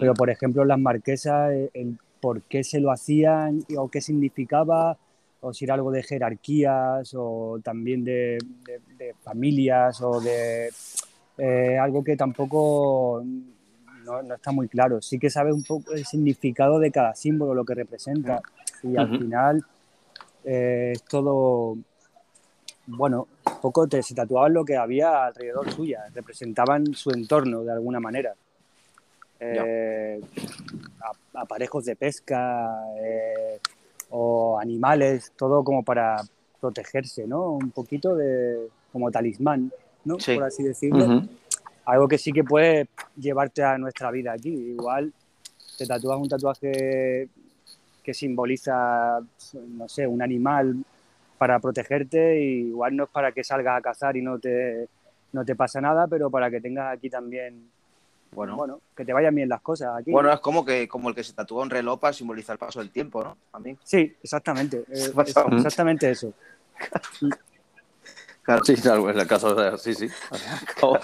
Pero, 0.00 0.14
por 0.14 0.30
ejemplo, 0.30 0.64
las 0.64 0.80
marquesas, 0.80 1.52
el, 1.52 1.70
el 1.72 1.98
por 2.20 2.42
qué 2.42 2.64
se 2.64 2.80
lo 2.80 2.90
hacían 2.90 3.64
o 3.78 3.88
qué 3.88 4.00
significaba, 4.00 4.98
o 5.40 5.54
si 5.54 5.64
era 5.64 5.74
algo 5.74 5.92
de 5.92 6.02
jerarquías 6.02 7.14
o 7.16 7.60
también 7.62 8.02
de, 8.02 8.38
de- 8.64 8.80
de 8.96 9.14
familias 9.22 10.00
o 10.02 10.20
de 10.20 10.70
eh, 11.38 11.78
algo 11.78 12.02
que 12.02 12.16
tampoco 12.16 13.22
no, 14.04 14.22
no 14.22 14.34
está 14.34 14.52
muy 14.52 14.68
claro. 14.68 15.00
Sí 15.02 15.18
que 15.18 15.30
sabes 15.30 15.54
un 15.54 15.62
poco 15.64 15.92
el 15.92 16.04
significado 16.04 16.78
de 16.78 16.90
cada 16.90 17.14
símbolo, 17.14 17.54
lo 17.54 17.64
que 17.64 17.74
representa. 17.74 18.40
Y 18.82 18.96
al 18.96 19.08
final 19.18 19.64
eh, 20.44 20.92
es 20.94 21.02
todo, 21.04 21.76
bueno, 22.86 23.26
un 23.46 23.60
poco 23.60 23.86
te, 23.88 24.02
se 24.02 24.14
tatuaban 24.14 24.52
lo 24.54 24.64
que 24.64 24.76
había 24.76 25.26
alrededor 25.26 25.70
suya, 25.72 26.04
representaban 26.14 26.94
su 26.94 27.10
entorno 27.10 27.62
de 27.64 27.72
alguna 27.72 27.98
manera. 28.00 28.34
Eh, 29.38 30.20
a- 31.34 31.40
aparejos 31.42 31.84
de 31.84 31.96
pesca 31.96 32.70
eh, 32.98 33.58
o 34.10 34.58
animales, 34.58 35.32
todo 35.36 35.62
como 35.64 35.82
para 35.82 36.22
protegerse, 36.60 37.26
¿no? 37.26 37.50
Un 37.52 37.70
poquito 37.70 38.14
de 38.14 38.68
como 38.92 39.10
talismán, 39.10 39.70
¿no? 40.06 40.18
Sí. 40.18 40.34
Por 40.34 40.44
así 40.44 40.62
decirlo. 40.62 41.22
Algo 41.84 42.08
que 42.08 42.18
sí 42.18 42.32
que 42.32 42.42
puede 42.42 42.88
llevarte 43.16 43.62
a 43.62 43.76
nuestra 43.78 44.10
vida 44.10 44.32
aquí. 44.32 44.48
Igual 44.50 45.12
te 45.78 45.86
tatúas 45.86 46.18
un 46.18 46.28
tatuaje 46.28 47.28
que 48.02 48.14
simboliza, 48.14 49.20
no 49.68 49.88
sé, 49.88 50.06
un 50.06 50.22
animal 50.22 50.76
para 51.38 51.58
protegerte 51.58 52.40
y 52.40 52.68
igual 52.68 52.96
no 52.96 53.04
es 53.04 53.10
para 53.10 53.30
que 53.32 53.44
salgas 53.44 53.78
a 53.78 53.82
cazar 53.82 54.16
y 54.16 54.22
no 54.22 54.38
te, 54.38 54.88
no 55.32 55.44
te 55.44 55.54
pasa 55.54 55.80
nada, 55.80 56.06
pero 56.06 56.30
para 56.30 56.50
que 56.50 56.60
tengas 56.60 56.96
aquí 56.96 57.10
también, 57.10 57.68
Bueno. 58.32 58.56
bueno, 58.56 58.80
que 58.96 59.04
te 59.04 59.12
vayan 59.12 59.34
bien 59.34 59.48
las 59.48 59.60
cosas 59.60 59.90
aquí. 59.98 60.10
Bueno, 60.12 60.32
es 60.32 60.40
como 60.40 60.64
que 60.64 60.88
como 60.88 61.08
el 61.10 61.14
que 61.14 61.22
se 61.24 61.34
tatúa 61.34 61.62
un 61.62 61.70
reloj 61.70 62.00
para 62.00 62.12
simbolizar 62.12 62.54
el 62.54 62.58
paso 62.58 62.78
del 62.80 62.90
tiempo, 62.90 63.22
¿no? 63.22 63.36
A 63.52 63.58
mí. 63.58 63.76
Sí, 63.84 64.12
exactamente. 64.22 64.78
eh, 64.78 64.84
es- 65.26 65.36
exactamente 65.36 66.10
eso. 66.10 66.32
Claro. 68.46 68.64
Sí, 68.64 68.74
claro, 68.76 69.10
en 69.10 69.18
el 69.18 69.26
caso 69.26 69.54
de. 69.54 69.76
Sí, 69.76 69.92
sí. 69.94 70.08
Claro. 70.80 71.00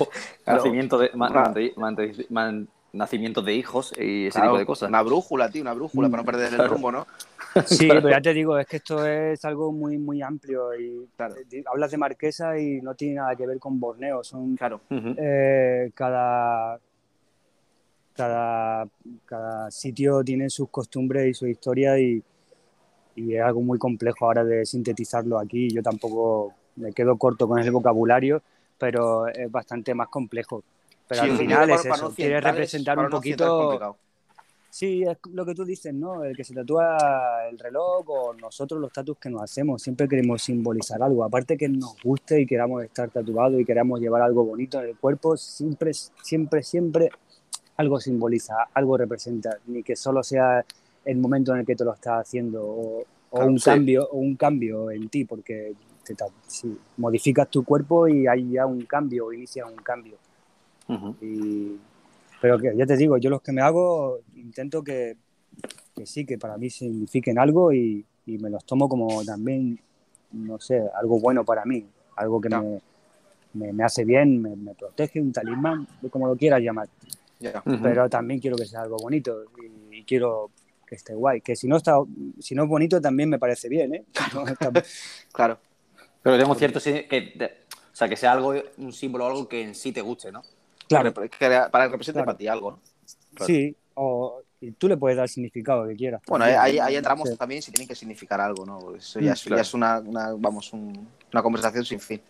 Nacimiento, 0.47 0.97
de, 0.99 1.11
man- 1.15 1.33
hijos 3.57 3.93
y 3.99 4.27
ese 4.27 4.39
Claro, 4.39 4.53
tipo 4.53 4.59
de 4.59 4.67
cosas. 4.67 4.89
Una 4.89 5.03
brújula, 5.03 5.51
tío, 5.51 5.63
una 5.63 5.73
brújula 5.75 6.09
para 6.09 6.23
no 6.23 6.27
perder 6.27 6.55
el 6.55 6.69
rumbo, 6.69 6.93
¿no? 6.93 7.07
Sí, 7.67 7.87
pero 7.89 8.09
ya 8.09 8.21
te 8.21 8.33
digo, 8.33 8.57
es 8.59 8.67
que 8.67 8.77
esto 8.79 9.05
es 9.07 9.45
algo 9.45 9.73
muy, 9.73 9.99
muy 9.99 10.23
amplio 10.23 10.75
y 10.79 11.07
Claro. 11.17 11.35
hablas 11.67 11.91
de 11.91 11.99
Marquesa 11.99 12.59
y 12.59 12.81
no 12.81 12.95
tiene 12.95 13.17
nada 13.17 13.37
que 13.37 13.47
ver 13.47 13.59
con 13.59 13.79
Borneo, 13.79 14.25
son 14.25 14.57
Claro. 14.57 14.81
Eh, 14.91 15.91
cada, 15.95 16.79
cada, 18.15 18.87
cada 19.27 19.71
sitio 19.71 20.23
tiene 20.25 20.49
sus 20.49 20.71
costumbres 20.71 21.29
y 21.29 21.35
su 21.35 21.47
historia 21.47 21.99
y, 21.99 22.23
y 23.17 23.35
es 23.35 23.43
algo 23.43 23.61
muy 23.61 23.79
complejo 23.79 24.27
ahora 24.27 24.45
de 24.45 24.65
sintetizarlo 24.65 25.39
aquí. 25.39 25.69
Yo 25.69 25.83
tampoco 25.83 26.55
me 26.77 26.93
quedo 26.93 27.17
corto 27.17 27.47
con 27.49 27.59
el 27.59 27.71
vocabulario, 27.71 28.43
pero 28.79 29.27
es 29.29 29.51
bastante 29.51 29.95
más 29.95 30.09
complejo. 30.09 30.63
Pero 31.09 31.25
Sí, 31.25 31.31
al 31.31 31.37
final 31.37 31.71
es 31.71 31.85
eso, 31.85 32.07
occidentales- 32.09 32.43
representar 32.45 32.99
un 32.99 33.11
poquito... 33.11 33.97
Sí, 34.71 35.03
es 35.03 35.19
lo 35.35 35.45
que 35.45 35.55
tú 35.55 35.67
dices, 35.67 35.93
¿no? 35.93 36.25
El 36.25 36.35
que 36.35 36.45
se 36.45 36.55
tatúa 36.55 37.47
el 37.51 37.59
reloj 37.59 38.09
o 38.09 38.33
nosotros 38.33 38.81
los 38.81 38.91
tatus 38.91 39.19
que 39.19 39.29
nos 39.29 39.43
hacemos, 39.43 39.83
siempre 39.83 40.09
queremos 40.09 40.41
simbolizar 40.41 41.03
algo. 41.03 41.25
Aparte 41.25 41.59
que 41.59 41.69
nos 41.69 41.95
guste 42.03 42.41
y 42.41 42.47
queramos 42.47 42.83
estar 42.83 43.11
tatuados 43.11 43.61
y 43.61 43.67
queramos 43.67 44.01
llevar 44.01 44.23
algo 44.23 44.45
bonito 44.47 44.81
en 44.81 44.89
el 44.89 44.97
cuerpo, 44.97 45.37
siempre, 45.37 45.93
siempre, 45.93 46.63
siempre 46.63 47.11
algo 47.77 48.01
simboliza, 48.01 48.55
algo 48.73 48.97
representa, 48.97 49.59
ni 49.67 49.83
que 49.83 49.95
solo 49.95 50.23
sea 50.23 50.65
el 51.05 51.19
momento 51.19 51.53
en 51.53 51.61
el 51.61 51.67
que 51.67 51.77
te 51.77 51.85
lo 51.85 51.93
estás 51.93 52.27
haciendo 52.27 52.65
o, 52.65 53.01
o 53.01 53.07
Claro, 53.37 53.51
un 53.51 53.59
sí. 53.59 53.65
cambio 53.67 54.09
o 54.11 54.17
un 54.17 54.37
cambio 54.37 54.91
en 54.91 55.11
ti, 55.11 55.27
porque 55.27 55.75
te 56.05 56.15
si 56.47 56.77
modificas 56.97 57.49
tu 57.49 57.65
cuerpo 57.65 58.09
y 58.09 58.27
hay 58.27 58.51
ya 58.51 58.67
un 58.67 58.83
cambio 58.83 59.27
o 59.27 59.33
inicia 59.33 59.67
un 59.67 59.77
cambio. 59.77 60.17
Y, 61.21 61.79
pero 62.41 62.59
que 62.59 62.77
ya 62.77 62.85
te 62.85 62.97
digo, 62.97 63.17
yo 63.17 63.31
los 63.31 63.41
que 63.41 63.53
me 63.53 63.63
hago 63.63 64.21
intento 64.35 64.83
que, 64.83 65.17
que 65.95 66.05
sí, 66.05 66.27
que 66.27 66.39
para 66.39 66.59
mí 66.59 66.69
signifiquen 66.69 67.39
algo 67.39 67.73
y, 67.73 68.05
y 68.27 68.39
me 68.39 68.51
los 68.51 68.65
tomo 68.65 68.89
como 68.89 69.25
también, 69.25 69.79
no 70.33 70.59
sé, 70.59 70.83
algo 70.95 71.19
bueno 71.19 71.45
para 71.45 71.65
mí, 71.65 71.87
algo 72.17 72.41
que 72.41 72.49
me, 72.51 72.81
me, 73.55 73.73
me 73.73 73.85
hace 73.85 74.05
bien, 74.05 74.43
me, 74.43 74.55
me 74.55 74.75
protege, 74.75 75.21
un 75.21 75.33
talismán, 75.33 75.87
como 76.11 76.27
lo 76.27 76.37
quieras 76.37 76.61
llamar. 76.61 76.89
Pero 77.83 78.09
también 78.09 78.41
quiero 78.41 78.57
que 78.57 78.67
sea 78.67 78.83
algo 78.83 78.97
bonito 78.99 79.45
y, 79.91 79.99
y 79.99 80.05
quiero 80.05 80.51
que 80.87 80.97
esté 80.97 81.15
guay. 81.15 81.41
Que 81.41 81.57
si 81.57 81.67
no 81.67 81.77
está, 81.77 81.97
si 82.39 82.55
no 82.55 82.65
es 82.65 82.69
bonito 82.69 83.01
también 83.01 83.31
me 83.31 83.39
parece 83.39 83.69
bien, 83.69 83.95
¿eh? 83.95 84.05
Claro. 85.33 85.59
Pero 86.23 86.37
tenemos 86.37 86.59
cierto 86.59 86.81
que, 86.81 87.51
o 87.93 87.97
sea, 87.97 88.09
que 88.09 88.17
sea 88.17 88.33
algo, 88.33 88.55
un 88.79 88.93
símbolo, 88.93 89.27
algo 89.27 89.49
que 89.49 89.63
en 89.63 89.75
sí 89.75 89.93
te 89.93 90.01
guste, 90.01 90.31
¿no? 90.33 90.43
claro, 90.89 91.13
Para, 91.15 91.29
que- 91.29 91.71
para 91.71 91.85
que 91.87 91.91
represente 91.93 92.19
Claro. 92.19 92.27
para 92.27 92.39
ti 92.39 92.49
algo, 92.49 92.71
¿no? 92.73 92.79
Claro. 93.35 93.47
sí. 93.47 93.77
O, 93.95 94.41
y 94.61 94.71
tú 94.73 94.89
le 94.89 94.97
puedes 94.97 95.17
dar 95.17 95.25
el 95.25 95.29
significado 95.29 95.87
que 95.89 95.97
quieras. 95.97 96.23
Bueno, 96.27 96.45
ahí, 96.45 96.79
ahí- 96.79 96.97
entramos 96.97 97.29
Sí. 97.29 97.37
también 97.37 97.61
si 97.63 97.73
tienen 97.73 97.89
que 97.89 97.95
significar 97.95 98.41
algo, 98.41 98.65
¿no? 98.65 98.95
Eso 98.95 99.19
ya, 99.21 99.31
Mm, 99.31 99.33
es, 99.35 99.43
ya 99.43 99.49
claro. 99.49 99.63
es 99.63 99.75
una, 99.75 99.99
una, 100.01 100.33
vamos, 100.37 100.73
un- 100.73 101.09
una 101.33 101.43
conversación 101.43 101.85
sin 101.85 101.99
fin. 102.01 102.21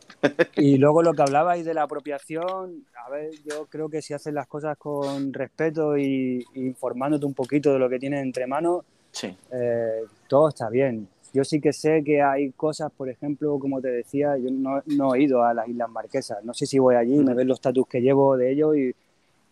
Y 0.56 0.76
luego 0.78 1.02
lo 1.02 1.12
que 1.12 1.22
hablabais 1.22 1.64
de 1.64 1.74
la 1.74 1.82
apropiación, 1.82 2.84
a 3.04 3.10
ver, 3.10 3.30
yo 3.44 3.66
creo 3.66 3.88
que 3.88 4.00
si 4.00 4.14
haces 4.14 4.32
las 4.32 4.46
cosas 4.46 4.76
con 4.78 5.32
respeto 5.32 5.96
y, 5.98 6.44
y 6.54 6.66
informándote 6.66 7.26
un 7.26 7.34
poquito 7.34 7.72
de 7.72 7.78
lo 7.78 7.88
que 7.88 7.98
tienes 7.98 8.22
entre 8.22 8.46
manos, 8.46 8.84
Sí. 9.12 9.36
eh, 9.52 10.02
todo 10.28 10.48
está 10.48 10.68
bien. 10.70 11.08
Yo 11.32 11.44
sí 11.44 11.60
que 11.60 11.72
sé 11.72 12.02
que 12.04 12.20
hay 12.22 12.50
cosas, 12.52 12.92
por 12.92 13.08
ejemplo, 13.08 13.58
como 13.58 13.80
te 13.80 13.88
decía, 13.88 14.36
yo 14.36 14.50
no, 14.50 14.82
no 14.86 15.14
he 15.14 15.22
ido 15.22 15.42
a 15.42 15.54
las 15.54 15.66
Islas 15.68 15.88
Marquesas. 15.90 16.44
No 16.44 16.52
sé 16.52 16.66
si 16.66 16.78
voy 16.78 16.94
allí, 16.94 17.16
me 17.18 17.32
ven 17.34 17.48
los 17.48 17.60
tatus 17.60 17.86
que 17.86 18.00
llevo 18.02 18.36
de 18.36 18.52
ellos 18.52 18.76
y, 18.76 18.94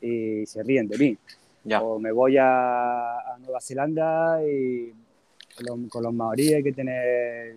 y 0.06 0.44
se 0.46 0.62
ríen 0.62 0.88
de 0.88 0.98
mí. 0.98 1.16
Ya. 1.64 1.82
O 1.82 1.98
me 1.98 2.12
voy 2.12 2.36
a, 2.36 3.18
a 3.18 3.38
Nueva 3.38 3.60
Zelanda 3.60 4.40
y 4.46 4.92
con 5.56 5.66
los, 5.82 5.90
con 5.90 6.02
los 6.02 6.12
maoríes 6.12 6.56
hay 6.56 6.62
que 6.62 6.72
tener... 6.72 7.56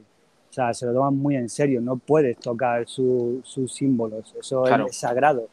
O 0.49 0.53
sea, 0.53 0.73
se 0.73 0.85
lo 0.85 0.93
toman 0.93 1.17
muy 1.17 1.35
en 1.35 1.49
serio, 1.49 1.81
no 1.81 1.97
puedes 1.97 2.37
tocar 2.37 2.87
su- 2.87 3.41
sus 3.43 3.73
símbolos, 3.73 4.35
eso 4.39 4.63
Claro. 4.63 4.85
es 4.85 4.95
sagrado. 4.95 5.47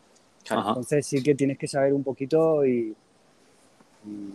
Entonces 0.69 1.07
sí 1.07 1.23
que 1.23 1.35
tienes 1.35 1.57
que 1.59 1.67
saber 1.67 1.93
un 1.95 2.03
poquito 2.05 2.65
y, 2.67 2.95
y 4.07 4.31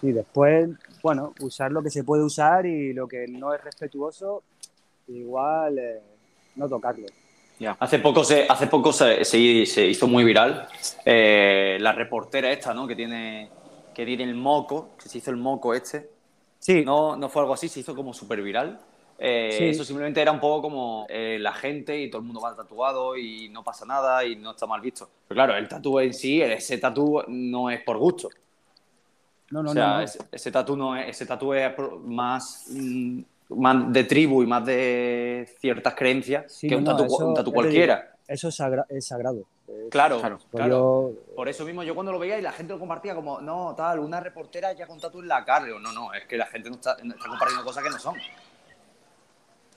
Sí, 0.00 0.12
después, 0.12 0.70
bueno, 1.02 1.34
usar 1.40 1.72
lo 1.72 1.82
que 1.82 1.90
se 1.90 2.04
puede 2.04 2.22
usar 2.24 2.66
y 2.66 2.92
lo 2.92 3.06
que 3.06 3.26
no 3.28 3.52
es 3.52 3.62
respetuoso, 3.62 4.42
igual 5.08 5.78
eh, 5.78 6.00
no 6.56 6.68
tocarlo. 6.68 7.06
Hace 7.78 7.98
poco 7.98 8.24
se, 8.24 8.46
hace 8.48 8.66
poco 8.68 8.92
se, 8.92 9.22
se 9.24 9.86
hizo 9.86 10.06
muy 10.08 10.24
viral 10.24 10.66
eh, 11.04 11.76
la 11.78 11.92
reportera 11.92 12.50
esta, 12.50 12.72
¿no? 12.72 12.86
Que 12.86 12.96
tiene, 12.96 13.50
que 13.94 14.06
tiene 14.06 14.24
el 14.24 14.34
moco, 14.34 14.90
que 15.00 15.08
se 15.08 15.18
hizo 15.18 15.30
el 15.30 15.36
moco 15.36 15.74
este. 15.74 16.08
Sí, 16.58 16.84
No, 16.84 17.16
no 17.16 17.28
fue 17.28 17.42
algo 17.42 17.54
así, 17.54 17.68
se 17.68 17.80
hizo 17.80 17.94
como 17.94 18.14
súper 18.14 18.40
viral. 18.42 18.80
Eh, 19.18 19.54
Sí. 19.58 19.64
Eso 19.64 19.84
simplemente 19.84 20.22
era 20.22 20.32
un 20.32 20.40
poco 20.40 20.62
como 20.62 21.06
eh, 21.10 21.36
la 21.38 21.52
gente 21.52 22.00
y 22.00 22.08
todo 22.08 22.20
el 22.20 22.26
mundo 22.26 22.40
va 22.40 22.56
tatuado 22.56 23.16
y 23.18 23.50
no 23.50 23.62
pasa 23.62 23.84
nada 23.84 24.24
y 24.24 24.36
no 24.36 24.52
está 24.52 24.66
mal 24.66 24.80
visto. 24.80 25.10
Pero 25.28 25.36
claro, 25.36 25.56
el 25.56 25.68
tatu 25.68 26.00
en 26.00 26.14
sí, 26.14 26.40
ese 26.40 26.78
tatu 26.78 27.22
no 27.28 27.68
es 27.68 27.82
por 27.82 27.98
gusto. 27.98 28.30
No, 29.50 29.62
no, 29.62 29.70
o 29.70 29.72
sea, 29.72 29.86
no, 29.94 30.00
ese, 30.00 30.18
ese 30.32 30.50
tatu 30.52 30.76
no 30.76 30.96
es, 30.96 31.08
ese 31.08 31.26
tatu 31.26 31.52
es 31.54 31.72
más, 32.04 32.66
mm, 32.70 33.20
más 33.50 33.92
de 33.92 34.04
tribu 34.04 34.42
y 34.42 34.46
más 34.46 34.64
de 34.64 35.48
ciertas 35.60 35.94
creencias 35.94 36.52
Sí, 36.52 36.68
que 36.68 36.76
un 36.76 36.84
tatu, 36.84 37.04
eso- 37.04 37.26
un 37.28 37.34
tatu 37.34 37.50
ya 37.50 37.52
te 37.52 37.54
cualquiera. 37.54 38.14
Eso 38.28 38.48
es, 38.48 38.54
sagra- 38.60 38.86
es 38.88 39.06
sagrado. 39.06 39.42
Claro, 39.90 40.18
Claro. 40.20 40.38
claro. 40.50 40.68
yo- 40.68 41.12
Por 41.34 41.48
eso 41.48 41.64
mismo 41.64 41.82
yo 41.82 41.94
cuando 41.94 42.12
lo 42.12 42.18
veía 42.18 42.38
y 42.38 42.42
la 42.42 42.52
gente 42.52 42.72
lo 42.72 42.78
compartía 42.78 43.14
como, 43.14 43.40
no, 43.40 43.74
tal, 43.76 43.98
una 44.00 44.20
reportera 44.20 44.72
ya 44.72 44.86
con 44.86 45.00
tatu 45.00 45.20
en 45.20 45.28
la 45.28 45.44
cara. 45.44 45.66
No, 45.66 45.92
no, 45.92 46.12
es 46.14 46.26
que 46.26 46.36
la 46.36 46.46
gente 46.46 46.68
no 46.70 46.76
está, 46.76 46.96
compartiendo 46.96 47.64
cosas 47.64 47.82
que 47.82 47.90
no 47.90 47.98
son. 47.98 48.14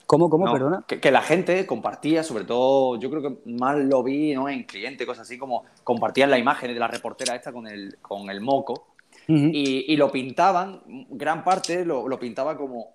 ¿Cómo, 0.06 0.28
cómo, 0.28 0.44
No, 0.46 0.52
perdona? 0.52 0.84
Que, 0.86 1.00
que 1.00 1.10
la 1.10 1.22
gente 1.22 1.64
compartía, 1.66 2.22
sobre 2.22 2.44
todo, 2.44 2.96
yo 3.00 3.08
creo 3.10 3.22
que 3.22 3.38
más 3.50 3.76
lo 3.78 4.02
vi 4.02 4.34
¿no? 4.34 4.48
en 4.48 4.64
cliente, 4.64 5.06
cosas 5.06 5.22
así, 5.22 5.38
como 5.38 5.64
compartían 5.82 6.30
la 6.30 6.38
imagen 6.38 6.72
de 6.74 6.78
la 6.78 6.88
reportera 6.88 7.34
esta 7.34 7.52
con 7.52 7.66
el, 7.66 7.96
con 8.02 8.28
el 8.28 8.40
moco 8.42 8.88
Ujú. 9.28 9.50
y, 9.52 9.92
y 9.92 9.96
lo 9.96 10.10
pintaban, 10.12 10.82
gran 11.10 11.42
parte 11.44 11.84
lo, 11.84 12.08
lo 12.08 12.18
pintaba 12.18 12.56
como 12.56 12.94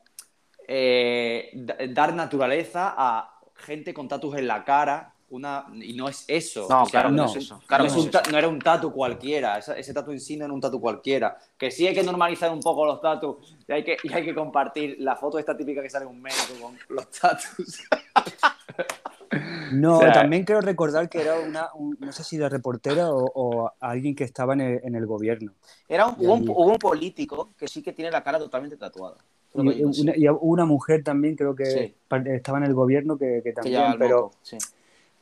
eh, 0.68 1.50
da- 1.54 1.78
dar 1.90 2.14
naturaleza 2.14 2.94
a 2.98 3.40
gente 3.56 3.94
con 3.94 4.08
tatus 4.08 4.38
en 4.38 4.48
la 4.48 4.64
cara. 4.64 5.14
Una, 5.32 5.68
y 5.76 5.94
no 5.94 6.10
es 6.10 6.26
eso. 6.28 6.66
No, 6.68 6.82
O 6.82 6.86
sea, 6.88 7.02
claro, 7.02 7.12
no 7.12 7.18
no, 7.18 7.26
es 7.30 7.36
eso. 7.36 7.62
Claro, 7.68 7.84
no, 7.84 7.88
es 7.88 7.96
no 7.96 8.20
un 8.30 8.36
era 8.36 8.48
un 8.48 8.58
tatu 8.58 8.92
cualquiera, 8.92 9.60
ese, 9.60 9.80
ese 9.80 9.94
tatu 9.94 10.12
en 10.12 10.20
sí 10.20 10.36
no 10.36 10.46
era 10.46 10.54
un 10.56 10.60
tatu 10.60 10.82
cualquiera. 10.82 11.38
Que 11.56 11.70
sí 11.70 11.86
hay 11.86 11.94
que 11.94 12.02
normalizar 12.02 12.52
un 12.52 12.62
poco 12.62 12.84
los 12.84 13.00
tatus 13.00 13.56
y 13.68 13.72
hay 13.72 13.84
que, 13.84 13.98
y 14.04 14.12
hay 14.12 14.26
que 14.26 14.34
compartir 14.34 14.96
la 15.00 15.16
foto 15.16 15.38
esta 15.38 15.56
típica 15.56 15.84
que 15.84 15.90
sale 15.90 16.08
un 16.08 16.20
médico 16.20 16.54
con 16.60 16.80
los 16.96 17.12
tatus. 17.12 17.84
No, 19.72 19.96
O 19.98 20.00
sea, 20.02 20.12
también 20.14 20.44
quiero 20.44 20.62
recordar 20.62 21.10
que 21.10 21.22
era 21.22 21.40
una, 21.40 21.68
un- 21.76 21.98
no 22.00 22.12
sé 22.12 22.24
si 22.24 22.38
de 22.38 22.50
reportera 22.50 23.10
o, 23.12 23.32
o 23.36 23.72
alguien 23.80 24.16
que 24.16 24.24
estaba 24.24 24.54
en 24.54 24.62
el, 24.62 24.82
en 24.84 24.96
el 24.96 25.06
gobierno. 25.06 25.52
Era 25.88 26.08
un, 26.08 26.16
hubo, 26.18 26.34
un, 26.34 26.40
ahí- 26.42 26.46
hubo 26.50 26.66
un 26.72 26.78
político 26.78 27.50
que 27.58 27.68
sí 27.68 27.82
que 27.84 27.94
tiene 27.94 28.12
la 28.12 28.24
cara 28.24 28.40
totalmente 28.40 28.78
tatuada. 28.78 29.18
Creo 29.52 29.72
Y 29.72 29.94
sí. 29.94 30.02
una, 30.02 30.18
y 30.18 30.28
una 30.28 30.66
mujer 30.66 31.04
también 31.04 31.36
creo 31.36 31.56
que 31.56 31.64
Sí. 31.66 31.96
estaba 32.34 32.58
en 32.60 32.64
el 32.66 32.74
gobierno 32.74 33.18
que, 33.18 33.42
también, 33.56 33.96
pero 33.98 34.24
moco, 34.24 34.38
sí. 34.44 34.58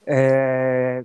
eh, 0.05 1.03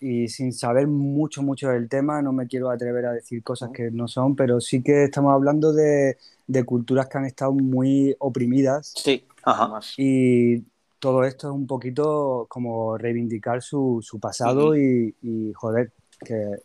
y 0.00 0.28
sin 0.28 0.52
saber 0.52 0.86
mucho, 0.88 1.42
mucho 1.42 1.68
del 1.68 1.88
tema, 1.88 2.20
no 2.22 2.32
me 2.32 2.46
quiero 2.46 2.70
atrever 2.70 3.06
a 3.06 3.12
decir 3.12 3.42
cosas 3.42 3.70
que 3.72 3.90
no 3.90 4.08
son, 4.08 4.34
pero 4.34 4.60
sí 4.60 4.82
que 4.82 5.04
estamos 5.04 5.32
hablando 5.32 5.72
de, 5.72 6.16
de 6.46 6.64
culturas 6.64 7.08
que 7.08 7.18
han 7.18 7.24
estado 7.26 7.52
muy 7.52 8.16
oprimidas 8.18 8.92
Sí, 8.96 9.24
Ajá. 9.44 9.80
y 9.96 10.64
todo 11.02 11.24
esto 11.24 11.48
es 11.48 11.52
un 11.52 11.66
poquito 11.66 12.46
como 12.48 12.96
reivindicar 12.96 13.60
su, 13.60 13.98
su 14.00 14.20
pasado 14.20 14.76
y, 14.76 15.12
y, 15.20 15.52
joder, 15.52 15.90
que, 16.24 16.60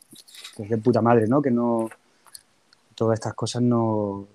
que 0.55 0.61
es 0.63 0.69
de 0.69 0.77
puta 0.77 1.01
madre, 1.01 1.25
¿no? 1.27 1.41
Que 1.41 1.49
no 1.49 1.89
todas 2.93 3.15
estas 3.15 3.33
cosas 3.33 3.63
no, 3.63 4.27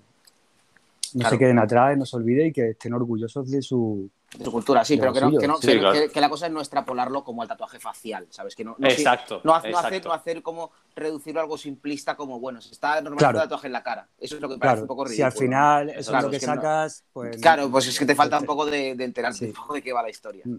no 1.13 1.19
Claro. 1.19 1.29
se 1.29 1.37
queden 1.39 1.57
atrás, 1.57 1.97
no 1.97 2.05
se 2.05 2.17
olvide 2.17 2.47
y 2.47 2.51
que 2.51 2.71
estén 2.71 2.93
orgullosos 2.93 3.49
de 3.49 3.61
su... 3.61 4.09
de 4.37 4.45
su 4.45 4.51
cultura, 4.51 4.83
sí, 4.83 4.97
pero 4.97 5.13
que, 5.13 5.21
no, 5.21 5.37
que, 5.37 5.47
no- 5.47 5.57
Sí, 5.57 5.67
que- 5.67 5.79
claro. 5.79 5.93
que- 5.99 6.09
que 6.09 6.21
la 6.21 6.29
cosa 6.29 6.47
es 6.47 6.51
no 6.51 6.59
extrapolarlo 6.59 7.23
como 7.23 7.41
al 7.43 7.47
tatuaje 7.47 7.79
facial, 7.79 8.27
¿sabes? 8.31 8.55
Que 8.55 8.63
no, 8.63 8.75
no, 8.79 8.87
Exacto. 8.87 9.41
no, 9.43 9.53
ha- 9.53 9.59
no 9.61 9.65
exacto. 9.67 9.87
hacer, 9.87 10.05
no 10.05 10.13
hacer 10.13 10.41
como 10.41 10.71
reducirlo 10.95 11.39
a 11.39 11.43
algo 11.43 11.57
simplista 11.57 12.15
como, 12.15 12.39
bueno, 12.39 12.59
se 12.61 12.71
está 12.73 12.95
normalizando 13.01 13.17
Claro. 13.17 13.37
el 13.37 13.43
tatuaje 13.43 13.67
en 13.67 13.73
la 13.73 13.83
cara. 13.83 14.07
Eso 14.17 14.35
es 14.35 14.41
lo 14.41 14.47
que 14.49 14.55
me 14.55 14.59
parece 14.59 14.73
Claro, 14.75 14.81
un 14.83 14.87
poco 14.87 15.05
si 15.07 15.11
ridículo. 15.13 15.25
al 15.27 15.31
final 15.33 15.89
eso 15.91 16.11
Claro, 16.11 16.17
es 16.19 16.23
lo 16.25 16.29
que 16.31 16.35
es 16.37 16.41
que 16.41 16.47
no. 16.47 16.55
sacas, 16.55 17.03
pues... 17.13 17.41
Claro, 17.41 17.69
pues 17.71 17.87
es 17.87 17.99
que 17.99 18.05
te 18.05 18.15
falta 18.15 18.37
un 18.39 18.45
pues, 18.45 18.55
poco 18.57 18.65
de, 18.65 18.95
de 18.95 19.03
enterarte 19.03 19.37
Sí. 19.37 19.45
un 19.45 19.53
poco 19.53 19.73
de 19.75 19.81
qué 19.83 19.93
va 19.93 20.01
la 20.01 20.09
historia. 20.09 20.43
Mm. 20.45 20.55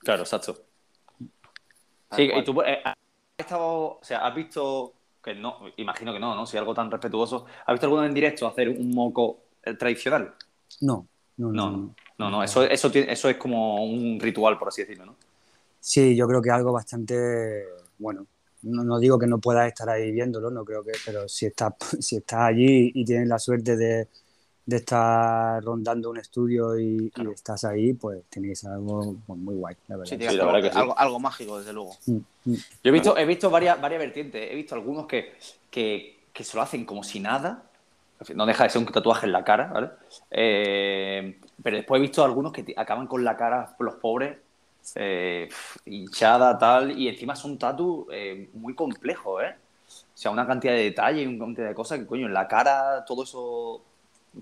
Claro, 0.00 0.22
exacto. 0.22 0.56
Sí, 2.16 2.30
y 2.34 2.44
tú 2.44 2.60
eh, 2.62 2.80
has 2.84 2.94
estado, 3.38 3.98
o 3.98 4.00
sea, 4.02 4.26
has 4.26 4.34
visto 4.34 4.92
que 5.22 5.34
no, 5.34 5.58
imagino 5.76 6.12
que 6.12 6.18
no, 6.18 6.34
¿no? 6.34 6.46
Si 6.46 6.56
algo 6.56 6.74
tan 6.74 6.90
respetuoso, 6.90 7.46
¿has 7.64 7.72
visto 7.74 7.86
alguno 7.86 8.04
en 8.04 8.12
directo 8.12 8.46
hacer 8.46 8.68
un 8.68 8.90
moco 8.92 9.44
eh, 9.62 9.74
tradicional? 9.74 10.34
No, 10.80 11.06
no, 11.36 11.52
no. 11.52 11.52
No, 11.52 11.70
no. 11.70 11.94
No, 12.18 12.30
no, 12.30 12.42
eso, 12.44 12.62
eso, 12.62 12.90
tiene- 12.90 13.12
eso 13.12 13.28
es 13.28 13.36
como 13.36 13.84
un 13.84 14.20
ritual, 14.20 14.58
por 14.58 14.68
así 14.68 14.82
decirlo, 14.82 15.06
¿no? 15.06 15.16
Sí, 15.80 16.14
yo 16.14 16.28
creo 16.28 16.40
que 16.40 16.50
algo 16.50 16.72
bastante 16.72 17.64
bueno. 17.98 18.26
No, 18.62 18.84
no 18.84 19.00
digo 19.00 19.18
que 19.18 19.26
no 19.26 19.38
puedas 19.38 19.66
estar 19.66 19.88
ahí 19.88 20.12
viéndolo, 20.12 20.50
no 20.50 20.64
creo 20.64 20.84
que, 20.84 20.92
pero 21.04 21.28
si 21.28 21.46
estás, 21.46 21.74
si 22.00 22.16
estás 22.16 22.40
allí 22.42 22.92
y 22.94 23.04
tienes 23.04 23.26
la 23.26 23.40
suerte 23.40 23.76
de, 23.76 24.06
de 24.64 24.76
estar 24.76 25.62
rondando 25.64 26.10
un 26.10 26.18
estudio 26.18 26.78
y, 26.78 27.10
y 27.16 27.30
estás 27.32 27.64
ahí, 27.64 27.92
pues 27.94 28.20
ser 28.54 28.70
algo 28.70 29.16
pues, 29.26 29.38
muy 29.38 29.56
guay, 29.56 29.74
la 29.88 29.96
verdad. 29.96 30.16
Sí, 30.16 30.36
la 30.36 30.44
verdad 30.44 30.62
que 30.62 30.70
sí. 30.70 30.78
algo, 30.78 30.96
algo 30.96 31.18
mágico, 31.18 31.58
desde 31.58 31.72
luego. 31.72 31.96
Mm, 32.06 32.18
mm. 32.44 32.54
Yo 32.54 32.60
he 32.84 32.90
visto, 32.92 33.18
he 33.18 33.26
visto 33.26 33.50
varias, 33.50 33.80
varias 33.80 34.00
vertientes, 34.00 34.48
he 34.50 34.54
visto 34.54 34.76
algunos 34.76 35.06
que, 35.06 35.32
que, 35.70 36.20
que 36.32 36.44
se 36.44 36.56
lo 36.56 36.62
hacen 36.62 36.84
como 36.84 37.02
si 37.02 37.18
nada, 37.18 37.64
no 38.34 38.46
deja 38.46 38.64
de 38.64 38.70
ser 38.70 38.80
un 38.80 38.86
tatuaje 38.86 39.26
en 39.26 39.32
la 39.32 39.44
cara, 39.44 39.66
¿vale? 39.72 39.90
Eh, 40.30 41.40
pero 41.62 41.76
después 41.76 41.98
he 41.98 42.02
visto 42.02 42.24
algunos 42.24 42.52
que 42.52 42.74
acaban 42.76 43.06
con 43.06 43.24
la 43.24 43.36
cara, 43.36 43.74
los 43.78 43.94
pobres, 43.96 44.38
eh, 44.94 45.48
hinchada, 45.86 46.58
tal, 46.58 46.98
y 46.98 47.08
encima 47.08 47.36
son 47.36 47.58
tatu 47.58 48.06
eh, 48.12 48.50
muy 48.54 48.74
complejos, 48.74 49.42
¿eh? 49.42 49.54
O 50.14 50.16
sea, 50.16 50.30
una 50.30 50.46
cantidad 50.46 50.72
de 50.72 50.84
detalles 50.84 51.24
y 51.24 51.26
una 51.26 51.44
cantidad 51.44 51.68
de 51.68 51.74
cosas 51.74 51.98
que, 51.98 52.06
coño, 52.06 52.26
en 52.26 52.34
la 52.34 52.46
cara, 52.48 53.04
todo 53.04 53.24
eso 53.24 53.82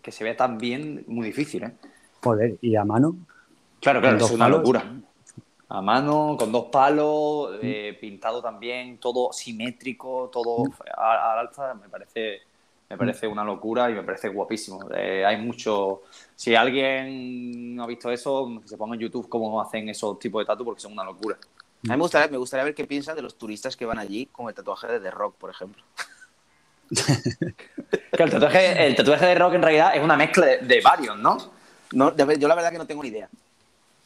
que 0.03 0.13
se 0.13 0.25
vea 0.25 0.37
tan 0.37 0.59
bien, 0.59 1.05
muy 1.07 1.27
difícil, 1.27 1.65
¿eh? 1.65 1.73
Joder, 2.23 2.59
y 2.61 2.77
a 2.77 2.85
mano. 2.85 3.17
Claro, 3.81 4.01
claro, 4.01 4.17
es 4.19 4.31
una 4.31 4.45
palos. 4.45 4.59
locura. 4.59 4.85
A 5.69 5.81
mano, 5.81 6.37
con 6.37 6.51
dos 6.51 6.65
palos, 6.65 7.51
pintado 8.01 8.43
también, 8.43 8.99
todo 8.99 9.33
simétrico, 9.33 10.29
todo 10.33 10.65
a- 10.97 11.33
al 11.33 11.47
alza, 11.47 11.75
me 11.75 11.89
parece, 11.89 12.41
me 12.91 12.97
parece 12.97 13.29
una 13.29 13.45
locura 13.45 13.89
y 13.89 13.95
me 13.95 14.03
parece 14.03 14.29
guapísimo. 14.29 14.89
Eh, 14.93 15.25
hay 15.25 15.37
mucho. 15.37 16.03
Si 16.35 16.57
alguien 16.57 17.77
no 17.77 17.85
ha 17.85 17.87
visto 17.87 18.11
eso, 18.11 18.61
que 18.61 18.69
se 18.69 18.77
ponga 18.77 18.97
en 18.97 19.03
YouTube 19.03 19.29
cómo 19.29 19.61
hacen 19.61 19.89
esos 19.89 20.19
tipos 20.19 20.43
de 20.43 20.47
tatu 20.47 20.65
porque 20.65 20.81
son 20.81 20.93
una 20.93 21.05
locura. 21.05 21.37
A 21.37 21.93
mí 21.93 21.97
me 21.97 21.97
gustaría, 21.97 22.29
me 22.29 22.37
gustaría 22.37 22.65
ver 22.65 22.75
qué 22.75 22.85
piensan 22.85 23.15
de 23.15 23.23
los 23.23 23.39
turistas 23.39 23.77
que 23.77 23.87
van 23.87 23.99
allí 23.99 24.27
con 24.27 24.49
el 24.49 24.55
tatuaje 24.55 24.89
de 24.89 25.01
The 25.01 25.11
Rock, 25.13 25.37
por 25.37 25.51
ejemplo. 25.51 25.83
Que 28.13 28.25
el, 28.25 28.31
tatuaje, 28.31 28.87
el 28.87 28.97
tatuaje 28.97 29.27
de 29.27 29.35
rock 29.37 29.55
en 29.55 29.63
realidad 29.63 29.93
es 29.95 30.03
una 30.03 30.17
mezcla 30.17 30.45
de, 30.45 30.59
de 30.59 30.81
varios, 30.81 31.17
¿no? 31.17 31.39
No, 31.93 32.11
de 32.11 32.39
yo 32.39 32.49
la 32.49 32.57
verdad 32.57 32.73
que 32.73 32.79
no 32.79 32.87
tengo 32.87 33.03
ni 33.03 33.09
idea. 33.09 33.29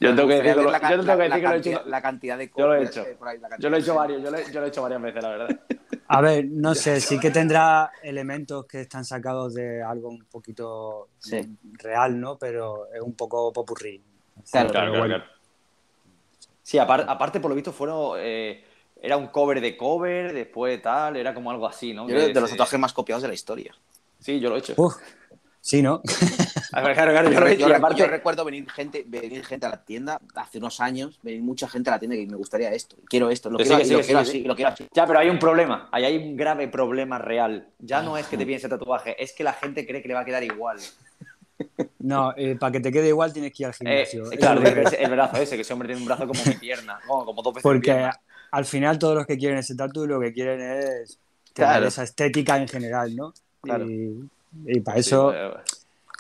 Yo 0.05 0.15
tengo 0.15 0.29
que 0.29 0.35
decir 0.35 0.55
que 0.55 0.63
la 0.71 0.91
yo 0.91 0.97
tengo 1.01 1.17
que 1.17 1.23
decir 1.25 1.43
que 1.43 1.49
lo 1.49 1.55
he 1.55 1.59
hecho. 1.59 1.83
La 1.87 2.03
cantidad 2.03 2.39
de 2.39 2.51
Yo 2.57 2.67
lo 2.67 2.75
he 2.75 2.85
hecho. 2.85 3.03
ahí, 3.03 3.39
Yo 3.59 3.71
lo 3.71 3.77
he 3.77 3.81
hecho 3.81 3.95
varios, 3.95 4.23
yo 4.23 4.31
lo, 4.31 4.39
he- 4.39 4.53
yo 4.53 4.61
lo 4.61 4.67
he 4.67 4.69
hecho 4.69 4.83
varias 4.83 5.03
veces, 5.03 5.23
la 5.23 5.29
verdad. 5.31 5.61
A 6.07 6.21
ver, 6.21 6.45
no 6.51 6.75
sé, 6.75 7.01
sí 7.01 7.19
que 7.19 7.31
tendrá 7.31 7.91
elementos 8.03 8.67
que 8.67 8.83
están 8.83 9.05
sacados 9.07 9.55
de 9.55 9.83
algo 9.83 10.11
un 10.11 10.25
poquito 10.27 11.09
Sí. 11.19 11.41
real, 11.79 12.21
¿no? 12.21 12.37
Pero 12.39 12.89
es 12.93 13.01
un 13.01 13.15
poco 13.15 13.51
popurrí. 13.53 14.03
Claro, 14.51 14.99
bueno. 14.99 15.23
Sí, 16.63 16.79
apar- 16.79 17.07
aparte, 17.09 17.41
por 17.41 17.51
lo 17.51 17.55
visto, 17.55 17.73
fueron. 17.73 18.17
eh, 18.19 18.65
era 19.01 19.17
un 19.17 19.29
cover 19.29 19.61
de 19.61 19.77
cover, 19.77 20.33
después 20.33 20.81
tal, 20.81 21.17
era 21.17 21.35
como 21.35 21.51
algo 21.51 21.67
así, 21.67 21.93
¿no? 21.95 22.09
Yo 22.09 22.17
que 22.17 22.33
de 22.33 22.41
los 22.41 22.51
tatuajes 22.51 22.79
más 22.81 22.93
copiados 22.93 23.23
de 23.23 23.29
la 23.29 23.35
historia. 23.35 23.75
Sí, 24.19 24.41
yo 24.41 24.49
lo 24.51 24.57
he 24.57 24.61
hecho. 24.61 24.75
Uf, 24.77 24.95
sí, 25.61 25.83
¿no? 25.83 26.03
Claro, 26.75 27.13
claro, 27.13 27.31
yo 27.55 27.75
aparte- 27.77 27.99
yo 28.01 28.07
recuerdo 28.07 28.45
venir 28.45 28.69
gente, 28.71 29.05
venir 29.07 29.45
gente 29.45 29.67
a 29.67 29.69
la 29.71 29.85
tienda 29.85 30.21
hace 30.35 30.59
unos 30.59 30.81
años, 30.81 31.19
venir 31.23 31.43
mucha 31.43 31.69
gente 31.69 31.91
a 31.91 31.95
la 31.95 31.99
tienda 31.99 32.17
que 32.17 32.27
me 32.27 32.37
gustaría 32.37 32.73
esto, 32.73 32.97
quiero 33.09 33.31
esto, 33.31 33.49
lo 33.51 33.59
quiero, 33.59 33.77
sí, 33.77 33.83
que 33.83 33.83
y 33.85 33.87
sí, 33.87 33.93
lo 33.93 33.99
que 33.99 34.05
sí, 34.05 34.09
quiero 34.09 34.23
que 34.25 34.31
así, 34.31 34.43
lo 34.45 34.57
quiero 34.57 34.71
así. 34.73 34.87
Ya, 34.93 35.07
pero 35.07 35.19
hay 35.21 35.29
un 35.31 35.39
problema. 35.39 35.89
Ahí 35.93 36.05
hay 36.05 36.17
un 36.19 36.37
grave 36.37 36.69
problema 36.69 37.19
real. 37.19 37.69
Ya 37.79 38.03
no 38.03 38.19
es 38.19 38.27
que 38.27 38.37
te 38.37 38.45
piden 38.45 38.59
ese 38.59 38.69
tatuaje, 38.69 39.23
es 39.23 39.33
que 39.33 39.45
la 39.45 39.53
gente 39.53 39.87
cree 39.87 40.03
que 40.03 40.09
le 40.09 40.15
va 40.15 40.21
a 40.21 40.25
quedar 40.25 40.43
igual. 40.43 40.79
No, 42.01 42.35
eh, 42.37 42.57
para 42.57 42.73
que 42.73 42.81
te 42.81 42.91
quede 42.91 43.09
igual 43.09 43.33
tienes 43.33 43.53
que 43.53 43.63
ir 43.63 43.67
al 43.69 43.73
Eh, 43.73 44.07
gimnasio. 44.07 44.39
claro, 44.39 44.63
Eso 44.63 44.81
es- 44.89 44.93
el 45.01 45.11
brazo 45.11 45.37
ese, 45.37 45.55
que 45.57 45.63
ese 45.63 45.73
hombre 45.73 45.87
tiene 45.89 46.01
un 46.03 46.07
brazo 46.07 46.27
como 46.27 46.45
mi 46.45 46.55
pierna. 46.55 46.99
Como, 47.07 47.25
como 47.25 47.43
dos 47.43 47.55
veces 47.55 47.63
Porque 47.63 47.93
pierna. 47.93 48.21
al 48.51 48.65
final 48.65 48.99
todos 48.99 49.15
los 49.15 49.27
que 49.27 49.39
quieren 49.39 49.59
ese 49.59 49.75
tatu 49.77 50.07
lo 50.07 50.21
que 50.21 50.33
quieren 50.33 50.61
es 50.61 51.19
tener 51.53 51.71
Claro. 51.71 51.87
esa 51.87 52.03
estética 52.03 52.57
en 52.57 52.67
general, 52.69 53.15
¿no? 53.15 53.33
Claro. 53.63 53.89
Y, 53.89 54.29
y 54.67 54.81
para 54.81 54.97
Sí, 54.97 55.09
eso 55.09 55.33
eh, 55.35 55.55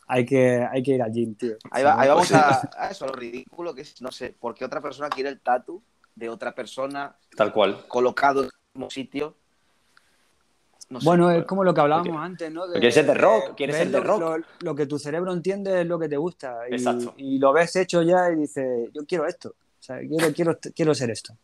hay, 0.06 0.24
que, 0.26 0.66
hay 0.70 0.82
que 0.82 0.92
ir 0.92 1.02
al 1.02 1.12
gym, 1.12 1.34
tío. 1.34 1.54
Ahí, 1.70 1.82
va- 1.84 1.94
vamos 1.96 2.32
a, 2.32 2.70
a 2.76 2.90
eso, 2.90 3.04
a 3.04 3.08
lo 3.08 3.14
ridículo 3.14 3.74
que 3.74 3.82
es, 3.82 4.00
no 4.02 4.10
sé, 4.12 4.34
porque 4.38 4.64
otra 4.64 4.80
persona 4.80 5.08
quiere 5.08 5.28
el 5.30 5.40
tatu 5.40 5.82
de 6.14 6.28
otra 6.28 6.54
persona 6.54 7.16
Tal 7.36 7.52
cual. 7.52 7.86
colocado 7.88 8.40
en 8.42 8.46
el 8.46 8.52
mismo 8.74 8.90
sitio. 8.90 9.36
No 10.90 11.00
sé, 11.00 11.06
Bueno, 11.06 11.30
es 11.30 11.44
como 11.46 11.64
lo 11.64 11.72
que 11.72 11.80
hablábamos 11.80 12.08
Porque- 12.08 12.24
antes, 12.24 12.52
¿no? 12.52 12.66
De- 12.66 12.74
quieres 12.74 12.94
ser 12.94 13.06
de 13.06 13.14
rock, 13.14 13.54
quieres 13.56 13.76
ser 13.76 13.88
de 13.90 13.98
lo- 14.00 14.04
rock. 14.04 14.20
Lo, 14.20 14.44
lo 14.60 14.74
que 14.74 14.86
tu 14.86 14.98
cerebro 14.98 15.32
entiende 15.32 15.80
es 15.80 15.86
lo 15.86 15.98
que 15.98 16.08
te 16.08 16.16
gusta. 16.16 16.58
Y, 16.70 16.74
Exacto. 16.74 17.14
y 17.16 17.38
lo 17.38 17.52
ves 17.52 17.74
hecho 17.76 18.02
ya 18.02 18.30
y 18.30 18.36
dices, 18.36 18.90
yo 18.92 19.04
quiero 19.06 19.26
esto. 19.26 19.50
O 19.50 19.82
sea, 19.82 19.98
quiero, 20.00 20.32
quiero, 20.34 20.58
quiero 20.74 20.94
ser 20.94 21.10
esto. 21.10 21.34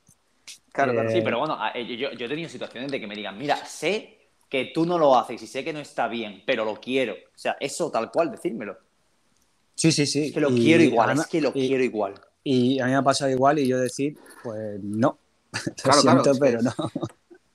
Claro, 0.72 0.92
claro. 0.92 1.08
Eh, 1.08 1.12
Sí, 1.12 1.20
pero 1.22 1.38
bueno, 1.40 1.58
eh, 1.74 1.96
yo, 1.96 2.10
yo 2.12 2.26
he 2.26 2.28
tenido 2.28 2.48
situaciones 2.48 2.90
de 2.92 3.00
que 3.00 3.06
me 3.06 3.14
digan, 3.14 3.36
mira, 3.38 3.56
sé 3.64 4.19
que 4.50 4.66
tú 4.74 4.84
no 4.84 4.98
lo 4.98 5.16
haces 5.16 5.40
y 5.42 5.46
sé 5.46 5.64
que 5.64 5.72
no 5.72 5.78
está 5.78 6.08
bien, 6.08 6.42
pero 6.44 6.64
lo 6.66 6.78
quiero. 6.80 7.14
O 7.14 7.38
sea, 7.38 7.56
eso 7.60 7.90
tal 7.90 8.10
cual, 8.10 8.30
decírmelo. 8.32 8.76
Sí, 9.76 9.92
sí, 9.92 10.04
sí. 10.06 10.26
Es 10.26 10.32
que 10.34 10.40
lo 10.40 10.50
Y 10.50 10.60
quiero 10.64 10.82
igual, 10.82 11.08
además- 11.08 11.26
es 11.26 11.30
que 11.30 11.40
lo 11.40 11.52
y- 11.54 11.68
quiero 11.68 11.84
igual. 11.84 12.14
Y 12.42 12.80
a 12.80 12.84
mí 12.86 12.90
me 12.90 12.96
ha 12.96 13.02
pasado 13.02 13.30
igual 13.30 13.58
y 13.58 13.68
yo 13.68 13.78
decir, 13.78 14.18
pues 14.42 14.80
no. 14.82 15.18
Lo 15.66 15.74
Claro, 15.82 16.00
siento, 16.00 16.32
pero 16.38 16.62
no. 16.62 16.72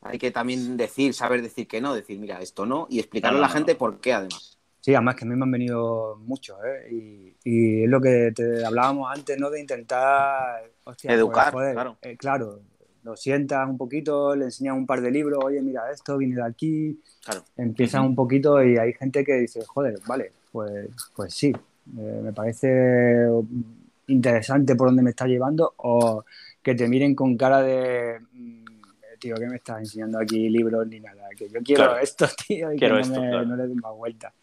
Hay 0.02 0.20
que 0.20 0.30
también 0.32 0.78
decir, 0.78 1.14
saber 1.14 1.42
decir 1.42 1.68
que 1.68 1.82
no, 1.82 1.96
decir, 1.96 2.20
mira, 2.20 2.40
esto 2.42 2.66
no, 2.66 2.86
y 2.90 3.00
explicarle 3.00 3.40
a 3.40 3.42
la 3.42 3.48
no, 3.48 3.54
gente 3.54 3.74
no. 3.74 3.78
por 3.80 4.00
qué, 4.00 4.14
además. 4.14 4.58
Sí, 4.82 4.94
además 4.94 5.16
que 5.16 5.26
a 5.26 5.28
mí 5.28 5.36
me 5.36 5.44
han 5.44 5.52
venido 5.52 6.16
muchos, 6.18 6.58
¿eh? 6.64 6.90
Y, 6.94 7.36
y 7.44 7.84
es 7.84 7.90
lo 7.90 8.00
que 8.00 8.32
te 8.36 8.64
hablábamos 8.64 9.10
antes, 9.12 9.38
¿no? 9.40 9.50
De 9.50 9.60
intentar... 9.60 10.70
hostia, 10.84 11.10
pues, 11.10 11.18
Educar, 11.18 11.52
joder, 11.52 11.74
claro. 11.74 11.98
eh, 12.04 12.18
claro, 12.18 12.60
lo 13.06 13.16
sientas 13.16 13.70
un 13.70 13.78
poquito, 13.78 14.36
le 14.36 14.46
enseñas 14.46 14.76
un 14.76 14.86
par 14.86 15.00
de 15.00 15.12
libros, 15.12 15.40
oye, 15.46 15.62
mira 15.62 15.90
esto, 15.92 16.18
viene 16.18 16.36
de 16.36 16.44
aquí, 16.44 17.00
Claro. 17.24 17.44
empiezas 17.56 18.02
un 18.04 18.16
poquito 18.16 18.62
y 18.64 18.78
hay 18.78 18.94
gente 18.94 19.24
que 19.24 19.34
dice, 19.36 19.64
joder, 19.66 20.00
vale, 20.08 20.32
pues, 20.52 20.90
pues 21.16 21.34
sí, 21.34 21.54
eh, 21.98 22.22
me 22.24 22.34
parece 22.34 23.28
interesante 24.08 24.76
por 24.76 24.88
dónde 24.88 25.04
me 25.04 25.12
está 25.12 25.28
llevando 25.28 25.74
o 25.78 26.24
que 26.62 26.76
te 26.76 26.88
miren 26.88 27.14
con 27.16 27.38
cara 27.38 27.62
de, 27.62 28.20
mm, 28.34 28.66
tío, 29.20 29.36
¿qué 29.36 29.48
me 29.48 29.56
estás 29.58 29.80
enseñando 29.80 30.20
aquí 30.20 30.50
libros 30.50 30.88
ni 30.88 31.00
nada? 31.00 31.30
Que 31.38 31.48
yo 31.48 31.60
quiero 31.64 31.84
Claro. 31.86 31.98
esto, 32.00 32.26
tío, 32.48 32.72
y 32.74 32.78
Quiero 32.78 32.96
que 32.96 33.02
no, 33.02 33.08
esto, 33.08 33.22
me, 33.22 33.30
claro. 33.30 33.46
no 33.46 33.56
le 33.56 33.68
den 33.68 33.78
más 33.80 33.94
vuelta. 33.96 34.34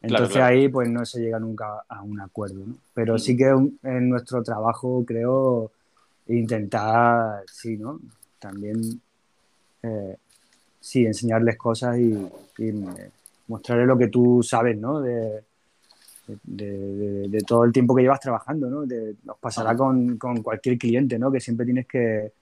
Entonces 0.00 0.32
claro. 0.36 0.46
ahí 0.46 0.68
pues 0.68 0.88
no 0.90 1.06
se 1.06 1.20
llega 1.20 1.38
nunca 1.38 1.84
a 1.88 2.02
un 2.02 2.20
acuerdo, 2.20 2.56
¿no? 2.66 2.74
Pero 2.92 3.14
Mm. 3.14 3.18
sí 3.18 3.36
que 3.36 3.52
un- 3.54 3.78
en 3.84 4.08
nuestro 4.10 4.42
trabajo 4.42 5.04
creo 5.06 5.70
intentar, 6.28 7.42
sí, 7.50 7.76
¿no? 7.76 7.98
También, 8.38 8.80
eh, 9.82 10.16
sí, 10.80 11.04
enseñarles 11.06 11.56
cosas 11.56 11.98
y, 11.98 12.12
y, 12.58 12.72
mostrarles 13.48 13.86
lo 13.86 13.98
que 13.98 14.08
tú 14.08 14.42
sabes, 14.42 14.76
¿no? 14.78 15.00
De, 15.00 15.42
de, 16.26 16.66
de- 16.70 17.28
de 17.28 17.38
todo 17.40 17.64
el 17.64 17.72
tiempo 17.72 17.94
que 17.94 18.02
llevas 18.02 18.20
trabajando, 18.20 18.68
¿no? 18.70 18.86
De- 18.86 19.16
nos 19.24 19.36
pasará 19.38 19.76
con, 19.76 20.16
con 20.18 20.42
cualquier 20.42 20.78
cliente, 20.78 21.18
¿no? 21.18 21.30
Que 21.30 21.40
siempre 21.40 21.66
tienes 21.66 21.86
que 21.86 22.32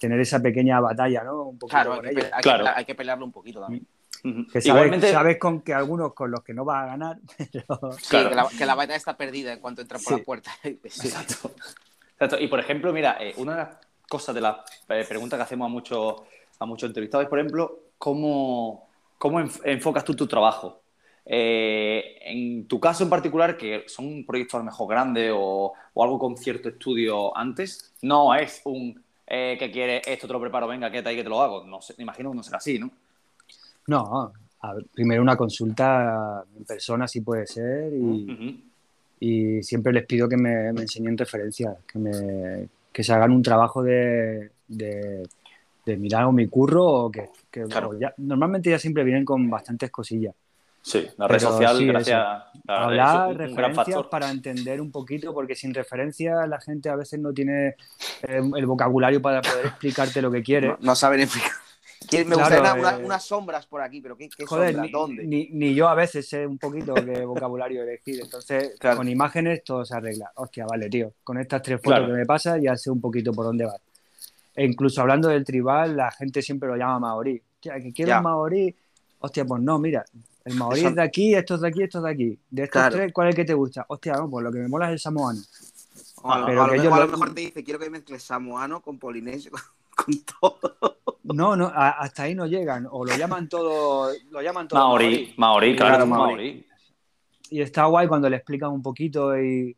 tener 0.00 0.18
esa 0.20 0.40
pequeña 0.40 0.80
batalla, 0.80 1.22
¿no? 1.24 1.42
Un 1.48 1.58
poquito 1.58 1.76
Claro, 1.76 1.92
hay 1.94 2.00
con 2.00 2.14
que, 2.14 2.22
hay, 2.32 2.42
Claro. 2.42 2.64
que, 2.64 2.70
hay 2.70 2.84
que 2.84 2.94
pelearlo 2.94 3.24
un 3.24 3.32
poquito 3.32 3.60
también. 3.60 3.86
Ujú. 4.24 4.44
Que 4.46 4.60
sabes, 4.60 4.66
Igualmente, 4.66 5.12
sabes 5.12 5.38
con 5.38 5.60
que 5.60 5.74
algunos 5.74 6.14
con 6.14 6.30
los 6.30 6.42
que 6.42 6.54
no 6.54 6.64
vas 6.64 6.84
a 6.84 6.86
ganar, 6.86 7.18
pero... 7.52 7.92
Sí, 7.98 8.08
Claro. 8.08 8.28
que, 8.30 8.34
la, 8.34 8.48
que 8.58 8.66
la 8.66 8.74
batalla 8.74 8.96
está 8.96 9.16
perdida 9.16 9.52
en 9.52 9.60
cuanto 9.60 9.82
entra 9.82 9.98
por 9.98 10.06
Sí. 10.14 10.18
la 10.18 10.24
puerta. 10.24 10.50
Sí. 10.62 10.78
Exacto. 10.82 11.52
Exacto. 12.14 12.38
Y 12.40 12.48
por 12.48 12.60
ejemplo, 12.60 12.92
mira, 12.92 13.16
eh, 13.20 13.34
una 13.38 13.52
de 13.52 13.58
las 13.58 13.78
cosas 14.08 14.34
de 14.34 14.40
las 14.40 14.56
eh, 14.88 15.04
preguntas 15.08 15.36
que 15.38 15.42
hacemos 15.42 15.66
a 15.66 15.68
muchos 15.68 16.14
a 16.60 16.66
muchos 16.66 16.88
entrevistados 16.88 17.24
es, 17.24 17.28
por 17.30 17.38
ejemplo, 17.40 17.80
¿cómo, 17.98 18.88
cómo 19.18 19.40
enf- 19.40 19.60
enfocas 19.64 20.04
tú 20.04 20.14
tu 20.14 20.26
trabajo? 20.26 20.82
Eh, 21.26 22.18
en 22.22 22.68
tu 22.68 22.78
caso 22.78 23.02
en 23.02 23.10
particular, 23.10 23.56
que 23.56 23.84
son 23.88 24.06
un 24.06 24.24
proyecto 24.26 24.56
a 24.56 24.60
lo 24.60 24.64
mejor 24.66 24.88
grande 24.88 25.30
o, 25.32 25.72
o 25.94 26.04
algo 26.04 26.18
con 26.18 26.36
cierto 26.36 26.68
estudio 26.68 27.36
antes, 27.36 27.92
no 28.02 28.34
es 28.34 28.62
un 28.64 29.02
eh, 29.26 29.56
que 29.58 29.70
quiere 29.70 30.00
esto 30.06 30.26
te 30.28 30.32
lo 30.32 30.40
preparo, 30.40 30.68
venga, 30.68 30.90
quédate 30.90 31.08
ahí 31.10 31.16
que 31.16 31.24
te 31.24 31.28
lo 31.28 31.40
hago. 31.42 31.64
No 31.64 31.80
sé, 31.80 31.94
me 31.98 32.02
imagino 32.04 32.30
que 32.30 32.36
no 32.36 32.42
será 32.42 32.58
así, 32.58 32.78
¿no? 32.78 32.90
No, 33.86 34.32
a 34.60 34.74
ver, 34.74 34.86
primero 34.92 35.22
una 35.22 35.36
consulta 35.36 36.44
en 36.56 36.64
persona 36.64 37.06
si 37.08 37.20
puede 37.20 37.46
ser 37.46 37.92
y, 37.92 38.24
Ujú. 38.30 38.54
Y 39.20 39.62
siempre 39.62 39.92
les 39.92 40.04
pido 40.06 40.28
que 40.28 40.36
me, 40.36 40.72
me 40.72 40.82
enseñen 40.82 41.16
referencias, 41.16 41.76
que, 41.90 41.98
me, 41.98 42.68
que 42.92 43.02
se 43.04 43.12
hagan 43.12 43.32
un 43.32 43.42
trabajo 43.42 43.82
de, 43.82 44.50
de, 44.68 45.22
de 45.86 45.96
mirar 45.96 46.24
o 46.24 46.32
mi 46.32 46.46
curro 46.48 46.84
o 46.84 47.10
que, 47.10 47.30
que- 47.50 47.62
Claro. 47.64 47.90
o 47.90 47.98
ya- 47.98 48.14
normalmente 48.18 48.70
ya 48.70 48.78
siempre 48.78 49.04
vienen 49.04 49.24
con 49.24 49.48
bastantes 49.48 49.90
cosillas. 49.90 50.34
Sí, 50.82 51.06
la 51.16 51.26
red 51.26 51.38
Pero 51.38 51.50
social, 51.50 51.76
sí, 51.78 51.86
gracias. 51.86 52.18
la- 52.18 52.50
Hablar, 52.84 53.36
referencias 53.38 54.02
para 54.10 54.30
entender 54.30 54.82
un 54.82 54.90
poquito, 54.90 55.32
porque 55.32 55.54
sin 55.54 55.72
referencias 55.72 56.46
la 56.46 56.60
gente 56.60 56.90
a 56.90 56.96
veces 56.96 57.18
no 57.20 57.32
tiene 57.32 57.68
eh, 58.22 58.40
el 58.56 58.66
vocabulario 58.66 59.22
para 59.22 59.40
poder 59.40 59.66
explicarte 59.66 60.20
lo 60.20 60.30
que 60.30 60.42
quiere. 60.42 60.68
No, 60.68 60.78
no 60.80 60.94
saben 60.94 61.20
explicar. 61.20 61.52
Me 62.12 62.24
Claro, 62.24 62.38
gustaría 62.40 62.74
una- 62.74 62.96
eh, 62.98 63.04
unas 63.04 63.24
sombras 63.24 63.66
por 63.66 63.80
aquí, 63.80 64.00
pero 64.00 64.16
¿qué, 64.16 64.28
qué 64.28 64.46
Joder, 64.46 64.70
sombras? 64.72 64.86
ni, 64.86 64.92
¿Dónde? 64.92 65.26
ni- 65.26 65.48
ni 65.50 65.74
yo 65.74 65.88
a 65.88 65.94
veces 65.94 66.28
sé 66.28 66.46
un 66.46 66.58
poquito 66.58 66.94
qué 66.94 67.24
vocabulario 67.26 67.82
elegir. 67.82 68.20
Entonces, 68.22 68.74
Claro. 68.78 68.98
con 68.98 69.08
imágenes 69.08 69.64
todo 69.64 69.84
se 69.84 69.94
arregla. 69.96 70.30
Hostia, 70.36 70.66
vale, 70.66 70.88
tío. 70.88 71.12
Con 71.24 71.38
estas 71.38 71.62
tres 71.62 71.78
fotos 71.78 71.98
Claro. 71.98 72.06
que 72.06 72.12
me 72.18 72.26
pasa 72.26 72.58
ya 72.58 72.76
sé 72.76 72.90
un 72.90 73.00
poquito 73.00 73.32
por 73.32 73.44
dónde 73.46 73.64
vas. 73.64 73.80
E 74.54 74.64
incluso 74.64 75.00
hablando 75.00 75.28
del 75.28 75.44
tribal, 75.44 75.96
la 75.96 76.10
gente 76.12 76.40
siempre 76.42 76.68
lo 76.68 76.76
llama 76.76 76.98
maorí. 77.00 77.40
Hostia, 77.56 77.80
que 77.80 77.92
quiero 77.92 78.16
un 78.18 78.22
maorí. 78.22 78.74
Hostia, 79.18 79.44
pues 79.44 79.62
no, 79.62 79.78
mira. 79.78 80.04
El 80.44 80.54
maorí 80.56 80.80
Eso- 80.80 80.90
es 80.90 80.94
de 80.94 81.02
aquí, 81.02 81.34
estos 81.34 81.60
de 81.62 81.68
aquí, 81.68 81.82
estos 81.82 82.02
de 82.04 82.10
aquí. 82.10 82.38
De 82.50 82.62
estos 82.64 82.90
tres, 82.90 83.12
¿cuál 83.12 83.28
es 83.28 83.32
el 83.32 83.36
que 83.36 83.44
te 83.46 83.54
gusta? 83.54 83.84
Hostia, 83.88 84.12
no, 84.14 84.28
pues 84.28 84.44
lo 84.44 84.52
que 84.52 84.58
me 84.58 84.68
mola 84.68 84.86
es 84.88 84.92
el 84.92 84.98
samoano. 85.00 85.40
O 86.22 86.30
a, 86.32 86.38
lo- 86.40 86.46
pero 86.46 86.62
a 86.62 86.66
lo 86.66 86.72
que 86.74 86.78
mejor, 86.80 86.98
a 87.00 87.04
lo- 87.06 87.10
mejor 87.12 87.34
te 87.34 87.40
dice, 87.40 87.64
quiero 87.64 87.80
que 87.80 87.88
mezcles 87.90 88.22
samoano 88.22 88.80
con 88.82 88.98
polinesio, 88.98 89.50
con, 89.96 90.14
todo. 90.40 90.98
No, 91.24 91.56
no, 91.56 91.66
a- 91.66 91.90
hasta 92.00 92.24
ahí 92.24 92.34
no 92.34 92.46
llegan. 92.46 92.86
O 92.90 93.04
lo 93.04 93.16
llaman 93.16 93.48
todo, 93.48 94.10
lo 94.30 94.42
llaman 94.42 94.68
todo 94.68 94.78
Maorí, 94.80 95.34
Maorí, 95.36 95.76
claro, 95.76 96.06
maorí. 96.06 96.66
y 97.50 97.60
está 97.60 97.84
guay 97.86 98.06
cuando 98.08 98.28
le 98.28 98.36
explican 98.36 98.70
un 98.70 98.82
poquito 98.82 99.36
y, 99.38 99.76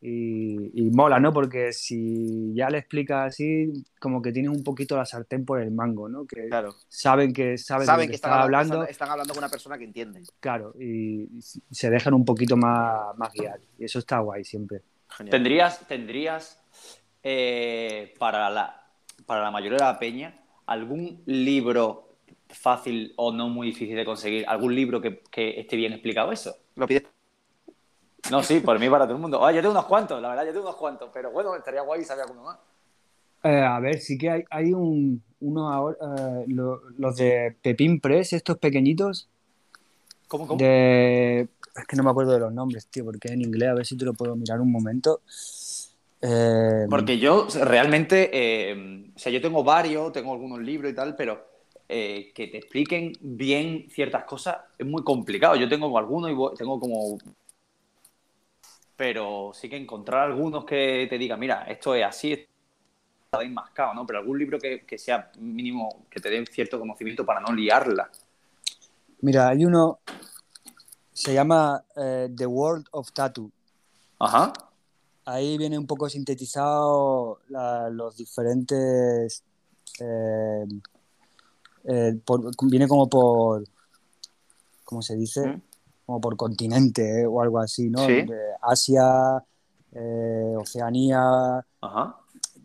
y, 0.00 0.70
y 0.82 0.90
mola, 0.90 1.18
¿no? 1.18 1.32
Porque 1.32 1.72
si 1.72 2.52
ya 2.54 2.68
le 2.68 2.78
explicas 2.78 3.28
así, 3.28 3.72
como 3.98 4.20
que 4.20 4.32
tienes 4.32 4.50
un 4.50 4.62
poquito 4.62 4.96
la 4.96 5.06
sartén 5.06 5.44
por 5.46 5.60
el 5.60 5.70
mango, 5.70 6.08
¿no? 6.10 6.26
Que 6.26 6.48
Claro. 6.48 6.74
saben 6.88 7.32
que 7.32 7.56
saben, 7.56 7.86
Saben 7.86 8.06
que 8.06 8.10
que 8.10 8.16
están 8.16 8.32
está 8.32 8.42
hablando, 8.42 8.74
hablando, 8.74 8.90
están, 8.90 9.08
hablando 9.10 9.32
con 9.32 9.42
una 9.42 9.50
persona 9.50 9.78
que 9.78 9.84
entiende. 9.84 10.22
claro, 10.40 10.74
y, 10.78 11.22
y 11.38 11.40
se 11.70 11.88
dejan 11.88 12.12
un 12.12 12.24
poquito 12.26 12.56
más, 12.56 13.16
más 13.16 13.32
guiar. 13.32 13.58
Y 13.78 13.84
eso 13.84 13.98
está 13.98 14.18
guay 14.18 14.44
siempre. 14.44 14.82
Genial. 15.08 15.30
¿Tendrías, 15.30 15.88
tendrías 15.88 16.60
eh, 17.22 18.12
para, 18.18 18.50
la, 18.50 18.83
para 19.26 19.42
la 19.42 19.50
mayoría 19.50 19.78
de 19.78 19.84
la 19.84 19.98
peña 19.98 20.40
algún 20.66 21.22
libro 21.26 22.16
fácil 22.48 23.12
o 23.16 23.32
no 23.32 23.48
muy 23.48 23.68
difícil 23.68 23.96
de 23.96 24.04
conseguir? 24.04 24.44
¿Algún 24.48 24.74
libro 24.74 25.00
que, 25.00 25.22
que 25.30 25.60
esté 25.60 25.76
bien 25.76 25.92
explicado 25.92 26.32
eso? 26.32 26.54
Lo 26.76 26.86
pides. 26.86 27.04
No, 28.30 28.42
sí, 28.42 28.60
por 28.60 28.78
mí 28.78 28.88
para 28.88 29.04
todo 29.04 29.16
el 29.16 29.20
mundo. 29.20 29.44
Ah, 29.44 29.52
yo 29.52 29.60
tengo 29.60 29.72
unos 29.72 29.84
cuantos, 29.86 30.20
la 30.22 30.28
verdad, 30.30 30.46
yo 30.46 30.52
tengo 30.52 30.66
unos 30.66 30.76
cuantos, 30.76 31.10
pero 31.12 31.30
bueno, 31.30 31.54
estaría 31.56 31.82
guay 31.82 32.00
si 32.00 32.06
sabía 32.06 32.24
alguno 32.24 32.44
más. 32.44 32.58
Eh, 33.42 33.60
a 33.60 33.78
ver, 33.80 34.00
sí 34.00 34.16
que 34.16 34.30
hay, 34.30 34.44
hay 34.50 34.72
un, 34.72 35.22
uno 35.40 35.70
ahora, 35.70 35.98
eh, 36.00 36.44
lo- 36.48 36.80
los 36.96 37.16
de 37.16 37.54
Pepín 37.60 38.00
Press, 38.00 38.32
estos 38.32 38.56
pequeñitos, 38.56 39.28
¿Cómo, 40.28 40.46
cómo? 40.46 40.58
de... 40.58 41.48
Es 41.76 41.86
que 41.86 41.96
no 41.96 42.04
me 42.04 42.10
acuerdo 42.10 42.32
de 42.32 42.38
los 42.38 42.52
nombres, 42.54 42.86
tío, 42.86 43.04
porque 43.04 43.28
es 43.28 43.34
en 43.34 43.42
inglés, 43.42 43.68
a 43.68 43.74
ver 43.74 43.84
si 43.84 43.96
te 43.96 44.04
lo 44.04 44.14
puedo 44.14 44.36
mirar 44.36 44.60
un 44.60 44.72
momento. 44.72 45.20
Eh, 46.26 46.86
Porque 46.88 47.18
yo 47.18 47.46
realmente, 47.64 48.30
eh, 48.32 49.10
o 49.14 49.18
sea, 49.18 49.30
yo 49.30 49.42
tengo 49.42 49.62
varios, 49.62 50.10
tengo 50.10 50.32
algunos 50.32 50.58
libros 50.60 50.90
y 50.90 50.94
tal, 50.94 51.14
pero 51.16 51.46
eh, 51.86 52.32
que 52.34 52.46
te 52.46 52.56
expliquen 52.56 53.12
bien 53.20 53.90
ciertas 53.90 54.24
cosas 54.24 54.56
es 54.78 54.86
muy 54.86 55.04
complicado. 55.04 55.54
Yo 55.56 55.68
tengo 55.68 55.98
algunos 55.98 56.30
y 56.30 56.56
tengo 56.56 56.80
como... 56.80 57.18
Pero 58.96 59.50
sí 59.52 59.68
que 59.68 59.76
encontrar 59.76 60.22
algunos 60.22 60.64
que 60.64 61.06
te 61.10 61.18
digan, 61.18 61.38
mira, 61.38 61.64
esto 61.64 61.94
es 61.94 62.04
así, 62.06 62.32
está 62.32 63.42
enmascado, 63.42 63.92
¿no? 63.92 64.06
Pero 64.06 64.20
algún 64.20 64.38
libro 64.38 64.58
que, 64.58 64.86
que 64.86 64.96
sea 64.96 65.30
mínimo, 65.38 66.06
que 66.08 66.20
te 66.20 66.30
dé 66.30 66.46
cierto 66.46 66.78
conocimiento 66.78 67.26
para 67.26 67.40
no 67.40 67.52
liarla. 67.52 68.08
Mira, 69.20 69.48
hay 69.48 69.66
uno, 69.66 69.98
se 71.12 71.34
llama 71.34 71.84
eh, 71.96 72.30
The 72.34 72.46
World 72.46 72.86
of 72.92 73.12
Tattoo. 73.12 73.50
Ajá. 74.20 74.52
Ahí 75.26 75.56
viene 75.56 75.78
un 75.78 75.86
poco 75.86 76.08
sintetizado 76.08 77.40
la- 77.48 77.88
los 77.90 78.16
diferentes. 78.16 79.42
eh, 80.00 80.64
eh, 81.84 82.18
por- 82.24 82.50
viene 82.68 82.88
como 82.88 83.08
por. 83.08 83.64
¿Cómo 84.84 85.02
se 85.02 85.14
dice? 85.16 85.46
¿Mm? 85.46 85.62
Como 86.06 86.20
por 86.20 86.36
continente 86.36 87.22
eh, 87.22 87.26
o 87.26 87.40
algo 87.40 87.58
así, 87.60 87.88
¿no? 87.90 88.00
Sí. 88.06 88.24
Asia, 88.62 89.42
Oceanía, 90.58 91.64
Ajá. 91.80 92.16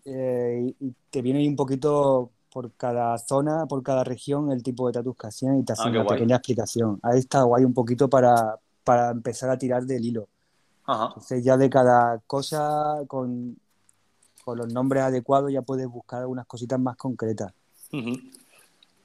y 0.05 0.76
y 0.80 0.95
te 1.10 1.22
viene 1.22 1.39
ahí 1.39 1.47
un 1.47 1.55
poquito 1.55 2.32
por 2.51 2.72
cada 2.74 3.18
zona, 3.20 3.66
por 3.68 3.84
cada 3.84 4.03
región, 4.03 4.51
el 4.51 4.64
tipo 4.64 4.88
de 4.88 4.93
tatuajes 4.93 5.20
que 5.22 5.28
hacían 5.28 5.60
y 5.60 5.64
te 5.64 5.74
hace 5.74 5.84
Ah, 5.84 5.91
qué 5.91 5.97
una 5.97 6.03
guay. 6.03 6.18
pequeña 6.18 6.36
explicación. 6.38 6.99
Ahí 7.03 7.20
está 7.20 7.43
guay 7.43 7.64
un 7.64 7.74
poquito 7.74 8.10
para, 8.10 8.57
para 8.84 9.12
empezar 9.12 9.49
a 9.51 9.57
tirar 9.57 9.84
del 9.86 10.03
hilo. 10.03 10.28
Ajá. 10.92 11.06
Entonces 11.10 11.44
ya 11.44 11.56
de 11.58 11.70
cada 11.70 12.20
cosa, 12.26 13.04
con, 13.08 13.58
con 14.44 14.58
los 14.58 14.74
nombres 14.74 15.04
adecuados, 15.04 15.52
ya 15.52 15.62
puedes 15.62 15.88
buscar 15.88 16.22
algunas 16.22 16.48
cositas 16.48 16.80
más 16.80 16.98
concretas. 16.98 17.54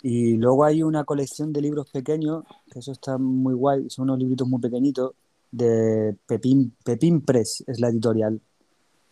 Y 0.03 0.37
luego 0.37 0.65
hay 0.65 0.83
una 0.83 1.05
colección 1.05 1.53
de 1.53 1.61
libros 1.63 1.91
pequeños, 1.91 2.45
que 2.71 2.79
eso 2.79 2.93
está 2.93 3.17
muy 3.19 3.55
guay, 3.55 3.89
son 3.91 4.05
unos 4.05 4.19
libritos 4.19 4.47
muy 4.49 4.61
pequeñitos, 4.61 5.13
de 5.51 6.17
Pepín, 6.27 6.75
Pepín 6.85 7.21
Press, 7.21 7.63
es 7.67 7.79
la 7.81 7.89
editorial. 7.89 8.41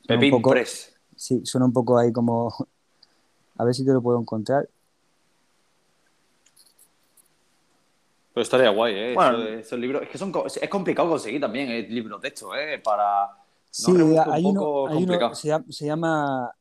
Suena 0.00 0.20
Pepín 0.20 0.30
poco- 0.32 0.50
Press. 0.50 0.92
Sí, 1.14 1.40
suena 1.44 1.66
un 1.66 1.72
poco 1.72 1.98
ahí 1.98 2.12
como... 2.12 2.52
A 3.58 3.64
ver 3.64 3.74
si 3.74 3.84
te 3.84 3.92
lo 3.92 4.00
puedo 4.02 4.18
encontrar. 4.18 4.66
Pero 8.34 8.42
estaría 8.42 8.70
guay, 8.70 8.94
¿eh? 8.94 9.14
Bueno. 9.14 9.42
Eso- 9.42 9.48
esos 9.48 9.78
libros. 9.78 10.02
Es 10.02 10.08
que 10.08 10.18
son, 10.18 10.32
es 10.46 10.68
complicado 10.70 11.08
conseguir 11.10 11.40
también 11.40 11.70
eh, 11.70 11.82
libros 11.88 12.20
de 12.20 12.28
estos, 12.28 12.50
¿eh? 12.56 12.80
Para. 12.82 13.28
Sí, 13.70 13.90
un 13.90 14.18
hay 14.18 14.44
uno, 14.44 14.60
poco 14.60 14.88
hay 14.88 14.96
uno 14.96 15.06
complicado. 15.06 15.34
se 15.34 15.48
llama, 15.48 15.64
se 15.70 15.86
llama, 15.86 16.52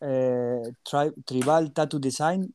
eh, 0.00 0.62
Tri- 0.84 1.14
Tribal 1.24 1.72
Tattoo 1.72 2.00
Design. 2.00 2.52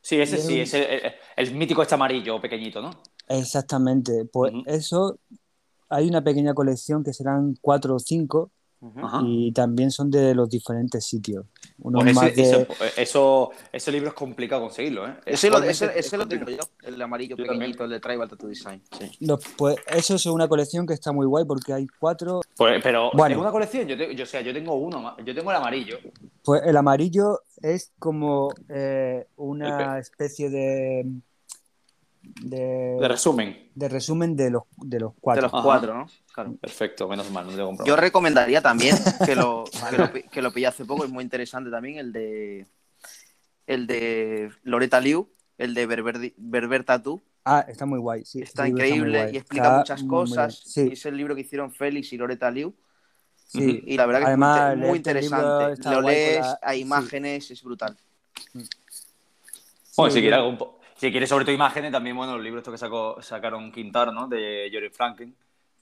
Sí, 0.00 0.20
ese 0.20 0.38
sí, 0.38 0.60
es 0.60 0.74
ese, 0.74 0.94
el, 1.06 1.12
el 1.36 1.54
mítico 1.54 1.82
este 1.82 1.94
amarillo 1.94 2.40
pequeñito, 2.40 2.80
¿no? 2.82 2.90
Exactamente. 3.28 4.24
Pues 4.32 4.52
eso, 4.66 5.18
hay 5.88 6.08
una 6.08 6.22
pequeña 6.22 6.52
colección 6.54 7.02
que 7.02 7.12
serán 7.12 7.56
cuatro 7.60 7.94
o 7.96 7.98
cinco 7.98 8.50
Ajá. 8.96 9.20
y 9.24 9.52
también 9.52 9.90
son 9.90 10.10
de 10.10 10.34
los 10.34 10.48
diferentes 10.50 11.04
sitios. 11.04 11.46
Unos 11.78 12.02
Pues 12.02 12.14
más 12.14 12.26
ese, 12.26 12.42
de... 12.42 12.62
ese- 12.62 13.02
eso, 13.02 13.50
ese 13.72 13.92
libro 13.92 14.08
es 14.08 14.14
complicado 14.14 14.62
conseguirlo, 14.62 15.06
¿eh? 15.08 15.14
Ese 15.26 15.50
lo, 15.50 15.58
ese, 15.62 15.90
ese 15.98 16.16
lo 16.16 16.22
es 16.24 16.28
tengo 16.28 16.50
yo, 16.50 16.58
el 16.82 17.00
amarillo 17.00 17.36
Yo 17.36 17.44
pequeñito, 17.44 17.84
el 17.84 17.90
de 17.90 18.00
Tribal 18.00 18.28
Tattoo 18.28 18.48
Design. 18.48 18.82
Sí. 18.98 19.10
los- 19.20 19.40
pues 19.56 19.76
eso 19.86 20.14
es 20.14 20.26
una 20.26 20.48
colección 20.48 20.86
que 20.86 20.94
está 20.94 21.12
muy 21.12 21.26
guay 21.26 21.44
porque 21.44 21.72
hay 21.72 21.86
cuatro. 21.98 22.40
Pues, 22.56 22.80
pero 22.82 23.10
Bueno. 23.14 23.34
en 23.34 23.40
una 23.40 23.50
colección, 23.50 23.86
yo, 23.88 23.96
te- 23.96 24.14
yo, 24.14 24.22
o 24.24 24.26
sea, 24.26 24.40
yo 24.40 24.52
tengo 24.52 24.74
uno, 24.74 25.16
yo 25.24 25.34
tengo 25.34 25.50
el 25.50 25.56
amarillo. 25.56 25.98
Pues 26.42 26.62
el 26.64 26.76
amarillo 26.76 27.40
es 27.62 27.92
como 27.98 28.50
eh, 28.68 29.26
una 29.36 29.98
especie 29.98 30.50
de, 30.50 31.06
de, 32.40 32.96
De 33.00 33.08
resumen. 33.08 33.70
de 33.74 33.88
resumen 33.88 34.36
de 34.36 34.50
los, 34.50 34.62
de 34.76 35.00
los 35.00 35.14
De 35.14 35.20
cuatro. 35.20 35.42
los 35.42 35.54
Ajá. 35.54 35.62
cuatro, 35.62 35.94
¿no? 35.94 36.06
Claro. 36.32 36.54
Perfecto, 36.60 37.08
menos 37.08 37.30
mal, 37.30 37.46
no 37.56 37.76
te. 37.76 37.84
Yo 37.88 37.96
recomendaría 37.96 38.60
también 38.62 38.96
que 39.24 39.34
lo, 39.36 39.64
que 39.90 39.96
lo, 39.98 40.12
pi- 40.12 40.22
que 40.24 40.42
lo 40.42 40.52
pillé 40.52 40.66
hace 40.66 40.84
poco, 40.84 41.04
es 41.04 41.10
muy 41.10 41.22
interesante 41.24 41.70
también, 41.70 41.98
el 41.98 42.12
de 42.12 42.66
el 43.66 43.86
de 43.86 44.50
Loretta 44.64 45.00
Liu, 45.00 45.28
el 45.58 45.74
de 45.74 45.86
Berber, 45.86 46.32
Berber 46.36 46.84
Tattoo. 46.84 47.22
Ah, 47.46 47.64
está 47.68 47.86
muy 47.86 47.98
guay. 47.98 48.24
Sí, 48.24 48.40
Está 48.42 48.66
increíble 48.68 49.22
guay. 49.22 49.34
y 49.34 49.36
explica 49.38 49.64
Está 49.66 49.78
muchas 49.78 50.02
cosas. 50.04 50.62
Sí, 50.66 50.88
es 50.92 51.04
el 51.06 51.16
libro 51.16 51.34
que 51.34 51.42
hicieron 51.42 51.70
Félix 51.72 52.12
y 52.12 52.16
Loretta 52.16 52.50
Liu. 52.50 52.74
sí. 53.46 53.82
Y 53.86 53.96
la 53.96 54.06
verdad 54.06 54.20
que 54.20 54.26
Además, 54.28 54.60
es 54.72 54.76
muy, 54.78 54.80
libro 54.84 54.96
interesante. 54.96 55.90
Lo 55.90 56.00
lees, 56.02 56.40
la- 56.40 56.58
hay 56.62 56.78
sí. 56.78 56.82
imágenes, 56.82 57.50
es 57.50 57.62
brutal. 57.62 57.96
Bueno, 59.96 60.10
Sí, 60.10 60.16
si 60.16 60.20
quieres, 60.22 60.38
algún 60.38 60.58
si 60.96 61.10
quieres 61.10 61.28
sobre 61.28 61.44
todo 61.44 61.54
imágenes, 61.54 61.92
también, 61.92 62.16
bueno, 62.16 62.34
los 62.34 62.42
libros 62.44 62.60
estos 62.60 62.72
que 62.72 62.78
sacó, 62.78 63.20
sacaron 63.22 63.70
Quintaro, 63.72 64.12
¿no? 64.12 64.28
De 64.28 64.70
Jory 64.72 64.90
Franklin. 64.90 65.34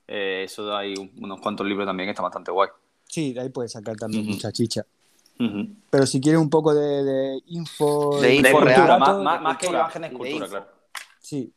Eh, 0.09 0.43
eso 0.45 0.77
hay 0.77 0.95
un- 0.99 1.13
unos 1.23 1.41
cuantos 1.41 1.67
libros 1.67 1.87
también 1.87 2.07
que 2.07 2.11
están 2.11 2.25
bastante 2.25 2.51
guay. 2.51 2.69
Sí, 3.07 3.33
de 3.33 3.41
ahí 3.41 3.49
puedes 3.51 3.73
sacar 3.73 3.97
también 3.97 4.23
Ujú. 4.25 4.33
mucha 4.33 4.51
chicha. 4.53 4.85
Pero 5.91 6.07
si 6.07 6.21
quieres 6.21 6.41
un 6.41 6.49
poco 6.49 6.75
de, 6.75 7.03
de 7.05 7.43
info... 7.47 8.21
De 8.21 8.29
De 8.29 8.35
info 8.37 8.53
cultura, 8.53 8.65
real, 8.65 8.99
más, 9.01 9.59
que 9.59 9.67
imágenes, 9.67 10.13
cultura, 10.13 10.49
claro. 10.49 10.67
Sí, 11.21 11.53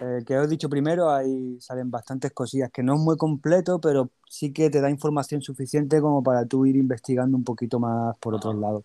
el 0.00 0.24
que 0.24 0.38
os 0.38 0.46
he 0.46 0.48
dicho 0.48 0.68
primero, 0.68 1.10
ahí 1.10 1.58
salen 1.60 1.90
bastantes 1.90 2.32
cosillas 2.32 2.70
que 2.72 2.82
no 2.82 2.94
es 2.94 3.00
muy 3.00 3.16
completo, 3.16 3.80
pero 3.80 4.10
sí 4.28 4.52
que 4.52 4.70
te 4.70 4.80
da 4.80 4.88
información 4.90 5.42
suficiente 5.42 6.00
como 6.00 6.22
para 6.22 6.46
tú 6.46 6.64
ir 6.66 6.76
investigando 6.76 7.36
un 7.36 7.44
poquito 7.44 7.78
más 7.78 8.16
por 8.18 8.34
otros 8.34 8.54
Ajá. 8.54 8.60
lados. 8.60 8.84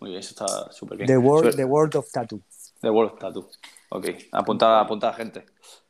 Muy 0.00 0.10
bien, 0.10 0.20
eso 0.20 0.30
está 0.30 0.70
súper 0.72 0.98
bien. 0.98 1.06
The 1.08 1.18
World, 1.18 1.56
The 1.56 1.64
World 1.64 1.96
of 1.96 2.10
Tattoo. 2.12 2.40
The 2.80 2.90
World 2.90 3.18
Tattoo. 3.18 3.48
Ok, 3.90 4.06
apunta, 4.32 4.80
apunta 4.80 5.12
gente. 5.12 5.46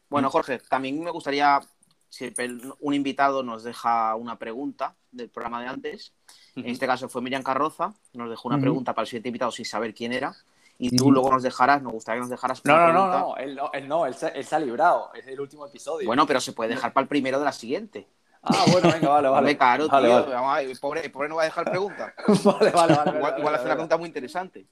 Bueno, 0.08 0.30
Jorge, 0.30 0.58
también 0.58 1.02
me 1.02 1.10
gustaría, 1.10 1.60
si 2.08 2.32
un 2.80 2.94
invitado 2.94 3.42
nos 3.42 3.62
deja 3.62 4.14
una 4.14 4.38
pregunta 4.38 4.96
del 5.10 5.28
programa 5.28 5.60
de 5.60 5.68
antes, 5.68 6.14
en 6.56 6.66
este 6.66 6.86
caso 6.86 7.08
fue 7.08 7.22
Miriam 7.22 7.42
Carroza, 7.42 7.94
nos 8.14 8.30
dejó 8.30 8.48
una 8.48 8.58
pregunta 8.58 8.94
para 8.94 9.04
el 9.04 9.08
siguiente 9.08 9.28
invitado 9.28 9.50
sin 9.50 9.64
saber 9.64 9.94
quién 9.94 10.12
era, 10.12 10.34
y 10.78 10.96
tú 10.96 11.10
luego 11.10 11.30
nos 11.30 11.42
dejarás, 11.42 11.82
nos 11.82 11.92
gustaría 11.92 12.18
que 12.18 12.20
nos 12.22 12.30
dejaras 12.30 12.64
No, 12.64 12.78
no, 12.78 12.92
no, 12.92 13.08
no, 13.08 13.36
él 13.36 13.56
no, 13.56 13.70
él 13.72 13.88
no, 13.88 14.06
él 14.06 14.14
se, 14.14 14.28
él 14.28 14.44
se 14.44 14.54
ha 14.54 14.60
librado. 14.60 15.10
Es 15.12 15.26
el 15.26 15.40
último 15.40 15.66
episodio. 15.66 16.06
Bueno, 16.06 16.24
pero 16.24 16.40
se 16.40 16.52
puede 16.52 16.70
dejar 16.70 16.92
para 16.92 17.02
el 17.02 17.08
primero 17.08 17.38
de 17.40 17.44
la 17.44 17.52
siguiente. 17.52 18.08
Ah, 18.42 18.64
bueno, 18.70 18.88
venga, 18.92 19.08
vale, 19.08 19.28
vale. 19.28 19.38
Hombre, 19.38 19.58
claro, 19.58 19.88
vale, 19.88 20.06
tío, 20.06 20.14
vale. 20.20 20.32
vamos 20.32 20.52
a 20.52 20.58
ver, 20.60 20.70
el 20.70 20.78
pobre, 20.78 21.10
pobre 21.10 21.28
no 21.28 21.34
va 21.36 21.42
a 21.42 21.46
dejar 21.46 21.64
pregunta. 21.64 22.14
vale, 22.44 22.70
vale, 22.70 22.94
vale. 22.94 23.12
igual 23.16 23.34
vale, 23.34 23.38
igual 23.38 23.42
vale, 23.42 23.56
hace 23.56 23.64
una 23.64 23.74
vale. 23.74 23.74
pregunta 23.74 23.96
muy 23.98 24.06
interesante. 24.06 24.68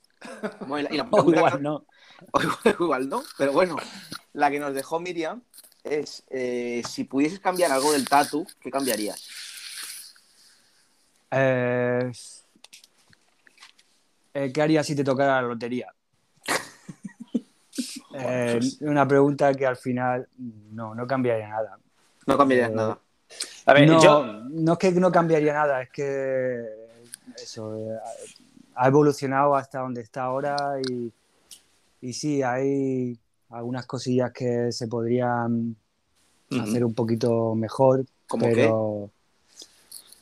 Bueno, 0.61 0.79
y 0.79 0.83
la, 0.85 0.95
y 0.95 0.97
la 0.97 1.09
O 1.11 1.11
pregunta 1.11 1.41
igual 1.41 1.63
no. 1.63 1.87
O 2.33 2.41
igual, 2.43 2.77
igual 2.81 3.09
no, 3.09 3.23
pero 3.39 3.53
bueno, 3.53 3.77
la 4.33 4.51
que 4.51 4.59
nos 4.59 4.75
dejó 4.75 5.01
Miriam 5.01 5.43
es, 5.85 6.25
eh, 6.31 6.83
si 6.89 7.05
pudieses 7.05 7.41
cambiar 7.41 7.71
algo 7.73 7.93
del 7.93 8.09
tatu, 8.09 8.47
¿qué 8.61 8.71
cambiarías? 8.71 9.29
Eh, 11.31 12.11
¿Qué 14.53 14.63
harías 14.63 14.87
si 14.87 14.95
te 14.95 15.05
tocara 15.05 15.41
la 15.41 15.49
lotería? 15.49 15.93
Eh, 18.19 18.59
una 18.81 19.07
pregunta 19.07 19.53
que 19.53 19.67
al 19.67 19.77
final 19.77 20.27
no, 20.73 20.95
no 20.95 21.07
cambiaría 21.07 21.49
nada. 21.49 21.79
No 22.27 22.39
cambiarías 22.39 22.71
Eh, 22.71 22.75
nada. 22.75 22.99
A 23.67 23.73
ver, 23.75 23.87
no, 23.87 24.03
yo. 24.03 24.25
no 24.49 24.73
es 24.73 24.79
que 24.79 24.91
no 24.93 25.13
cambiaría 25.13 25.53
nada, 25.53 25.83
es 25.83 25.91
que 25.91 26.65
eso 27.37 27.77
eh, 27.77 27.99
ha 28.75 28.87
evolucionado 28.89 29.55
hasta 29.55 29.81
donde 29.81 30.01
está 30.01 30.23
ahora 30.23 30.57
y, 30.89 31.13
y 32.07 32.13
sí, 32.13 32.43
hay 32.43 33.19
algunas 33.51 33.85
cosillas 33.87 34.31
que 34.33 34.71
se 34.71 34.87
podrían 34.87 35.77
hacer 36.61 36.85
un 36.85 36.95
poquito 36.95 37.55
mejor, 37.57 38.05
¿Cómo 38.29 38.47
pero 38.47 39.11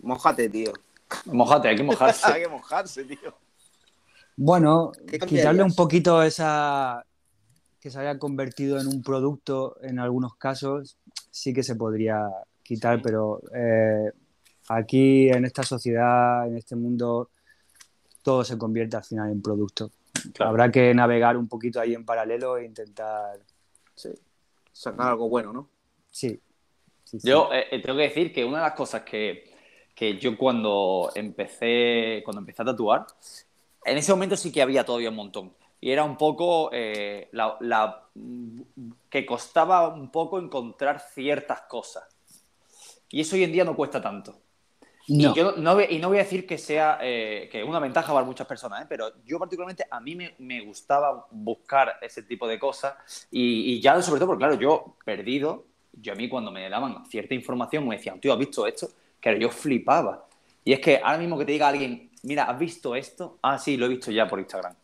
Mójate, 0.00 0.48
tío. 0.48 0.72
Mojate, 1.26 1.68
hay 1.68 1.76
que 1.76 1.82
mojarse. 1.82 2.26
Hay 2.32 2.42
que 2.42 2.48
mojarse, 2.48 3.04
tío. 3.04 3.34
bueno, 4.36 4.92
¿Qué 5.06 5.18
quitarle 5.18 5.62
un 5.62 5.74
poquito 5.74 6.22
esa 6.22 7.04
que 7.80 7.90
se 7.90 7.98
haya 7.98 8.18
convertido 8.18 8.80
en 8.80 8.86
un 8.86 9.02
producto 9.02 9.76
en 9.82 9.98
algunos 9.98 10.36
casos, 10.36 10.96
sí 11.30 11.52
que 11.52 11.62
se 11.62 11.76
podría 11.76 12.18
quitar, 12.62 12.96
Sí. 12.96 13.02
pero 13.04 13.42
eh, 13.54 14.10
aquí 14.68 15.28
en 15.28 15.44
esta 15.44 15.62
sociedad, 15.62 16.46
en 16.48 16.56
este 16.56 16.76
mundo, 16.76 17.28
todo 18.22 18.42
se 18.42 18.56
convierte 18.56 18.96
al 18.96 19.04
final 19.04 19.30
en 19.30 19.42
producto. 19.42 19.90
Claro. 20.32 20.50
Habrá 20.50 20.70
que 20.70 20.94
navegar 20.94 21.36
un 21.36 21.48
poquito 21.48 21.80
ahí 21.80 21.94
en 21.94 22.04
paralelo 22.04 22.56
e 22.56 22.64
intentar. 22.64 23.38
Sí. 23.94 24.10
Sacar 24.72 25.08
algo 25.08 25.28
bueno, 25.28 25.52
¿no? 25.52 25.68
Sí. 26.10 26.40
sí, 27.04 27.20
sí. 27.20 27.28
Yo 27.28 27.52
eh, 27.52 27.66
eh, 27.70 27.80
tengo 27.82 27.96
que 27.98 28.04
decir 28.04 28.32
que 28.32 28.44
una 28.44 28.58
de 28.58 28.64
las 28.64 28.74
cosas 28.74 29.02
que, 29.02 29.52
que 29.94 30.16
yo 30.18 30.36
cuando 30.36 31.10
empecé, 31.14 32.22
cuando 32.24 32.40
empecé 32.40 32.62
a 32.62 32.66
tatuar, 32.66 33.06
en 33.84 33.98
ese 33.98 34.12
momento 34.12 34.36
sí 34.36 34.50
que 34.50 34.62
había 34.62 34.84
todavía 34.84 35.10
un 35.10 35.16
montón. 35.16 35.52
Y 35.80 35.90
era 35.90 36.02
un 36.04 36.16
poco 36.16 36.70
eh, 36.72 37.28
la, 37.32 37.56
la- 37.60 38.08
que 39.10 39.26
costaba 39.26 39.88
un 39.88 40.10
poco 40.10 40.38
encontrar 40.38 41.00
ciertas 41.00 41.62
cosas. 41.62 42.04
Y 43.10 43.20
eso 43.20 43.36
hoy 43.36 43.44
en 43.44 43.52
día 43.52 43.64
no 43.64 43.76
cuesta 43.76 44.00
tanto. 44.00 44.40
No. 45.08 45.32
Y, 45.32 45.34
yo 45.34 45.52
no, 45.56 45.74
voy- 45.74 45.86
y 45.90 45.98
no 45.98 46.08
voy 46.08 46.16
a 46.18 46.22
decir 46.22 46.46
que 46.46 46.56
sea 46.56 46.98
eh, 47.02 47.48
que 47.52 47.62
una 47.62 47.78
ventaja 47.78 48.12
para 48.12 48.24
muchas 48.24 48.46
personas, 48.46 48.82
¿eh? 48.82 48.86
pero 48.88 49.12
yo 49.26 49.38
particularmente 49.38 49.84
a 49.90 50.00
mí 50.00 50.14
me, 50.16 50.34
me 50.38 50.62
gustaba 50.62 51.26
buscar 51.30 51.98
ese 52.00 52.22
tipo 52.22 52.48
de 52.48 52.58
cosas 52.58 52.94
y, 53.30 53.74
y 53.74 53.80
ya 53.82 54.00
sobre 54.00 54.18
todo 54.18 54.28
porque 54.28 54.40
claro, 54.46 54.54
yo 54.54 54.96
perdido, 55.04 55.66
yo 55.92 56.12
a 56.14 56.16
mí 56.16 56.28
cuando 56.28 56.50
me 56.50 56.68
daban 56.70 57.04
cierta 57.06 57.34
información 57.34 57.86
me 57.86 57.96
decían, 57.96 58.18
tío, 58.18 58.32
¿has 58.32 58.38
visto 58.38 58.66
esto? 58.66 58.88
Que 59.20 59.38
yo 59.38 59.50
flipaba. 59.50 60.26
Y 60.64 60.72
es 60.72 60.80
que 60.80 60.96
ahora 61.04 61.18
mismo 61.18 61.36
que 61.38 61.44
te 61.44 61.52
diga 61.52 61.68
alguien, 61.68 62.10
mira, 62.22 62.44
¿has 62.44 62.58
visto 62.58 62.96
esto? 62.96 63.38
Ah, 63.42 63.58
sí, 63.58 63.76
lo 63.76 63.84
he 63.84 63.90
visto 63.90 64.10
ya 64.10 64.26
por 64.26 64.38
Instagram. 64.40 64.74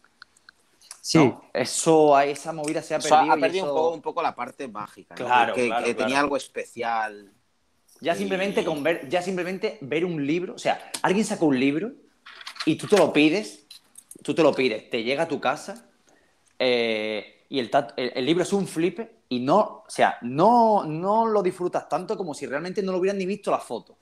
Sí, 1.00 1.16
¿no? 1.18 1.44
Eso, 1.54 2.20
esa 2.20 2.52
movida 2.52 2.82
se 2.82 2.94
ha 2.94 2.98
O 2.98 3.00
sea, 3.00 3.16
perdido. 3.20 3.34
ha 3.34 3.38
perdido 3.38 3.64
eso- 3.64 3.72
un, 3.74 3.78
poco, 3.80 3.94
un 3.94 4.02
poco 4.02 4.22
la 4.22 4.34
parte 4.34 4.68
mágica. 4.68 5.14
¿no? 5.18 5.24
Claro, 5.24 5.54
que, 5.54 5.66
claro, 5.66 5.86
que 5.86 5.94
claro. 5.94 6.04
tenía 6.06 6.20
algo 6.20 6.36
especial. 6.36 7.32
Ya 8.00 8.14
simplemente 8.14 8.64
con 8.64 8.82
ver, 8.82 9.08
ya 9.08 9.22
simplemente 9.22 9.78
ver 9.82 10.04
un 10.04 10.26
libro, 10.26 10.54
o 10.54 10.58
sea, 10.58 10.90
alguien 11.02 11.24
saca 11.24 11.44
un 11.44 11.58
libro 11.60 11.92
y 12.66 12.76
tú 12.76 12.86
te 12.86 12.96
lo 12.96 13.12
pides, 13.12 13.66
tú 14.22 14.34
te 14.34 14.42
lo 14.42 14.54
pides, 14.54 14.90
te 14.90 15.02
llega 15.04 15.24
a 15.24 15.28
tu 15.28 15.40
casa 15.40 15.90
eh, 16.58 17.44
y 17.48 17.58
el, 17.60 17.70
el, 17.96 18.12
el 18.16 18.26
libro 18.26 18.42
es 18.44 18.52
un 18.52 18.66
flipe 18.68 19.12
y 19.28 19.40
no, 19.40 19.58
o 19.60 19.84
sea, 19.88 20.18
no, 20.22 20.84
no 20.84 21.26
lo 21.26 21.42
disfrutas 21.42 21.88
tanto 21.88 22.16
como 22.16 22.34
si 22.34 22.46
realmente 22.46 22.82
no 22.82 22.92
lo 22.92 22.98
hubieran 22.98 23.18
ni 23.18 23.26
visto 23.26 23.50
la 23.50 23.58
foto. 23.60 23.96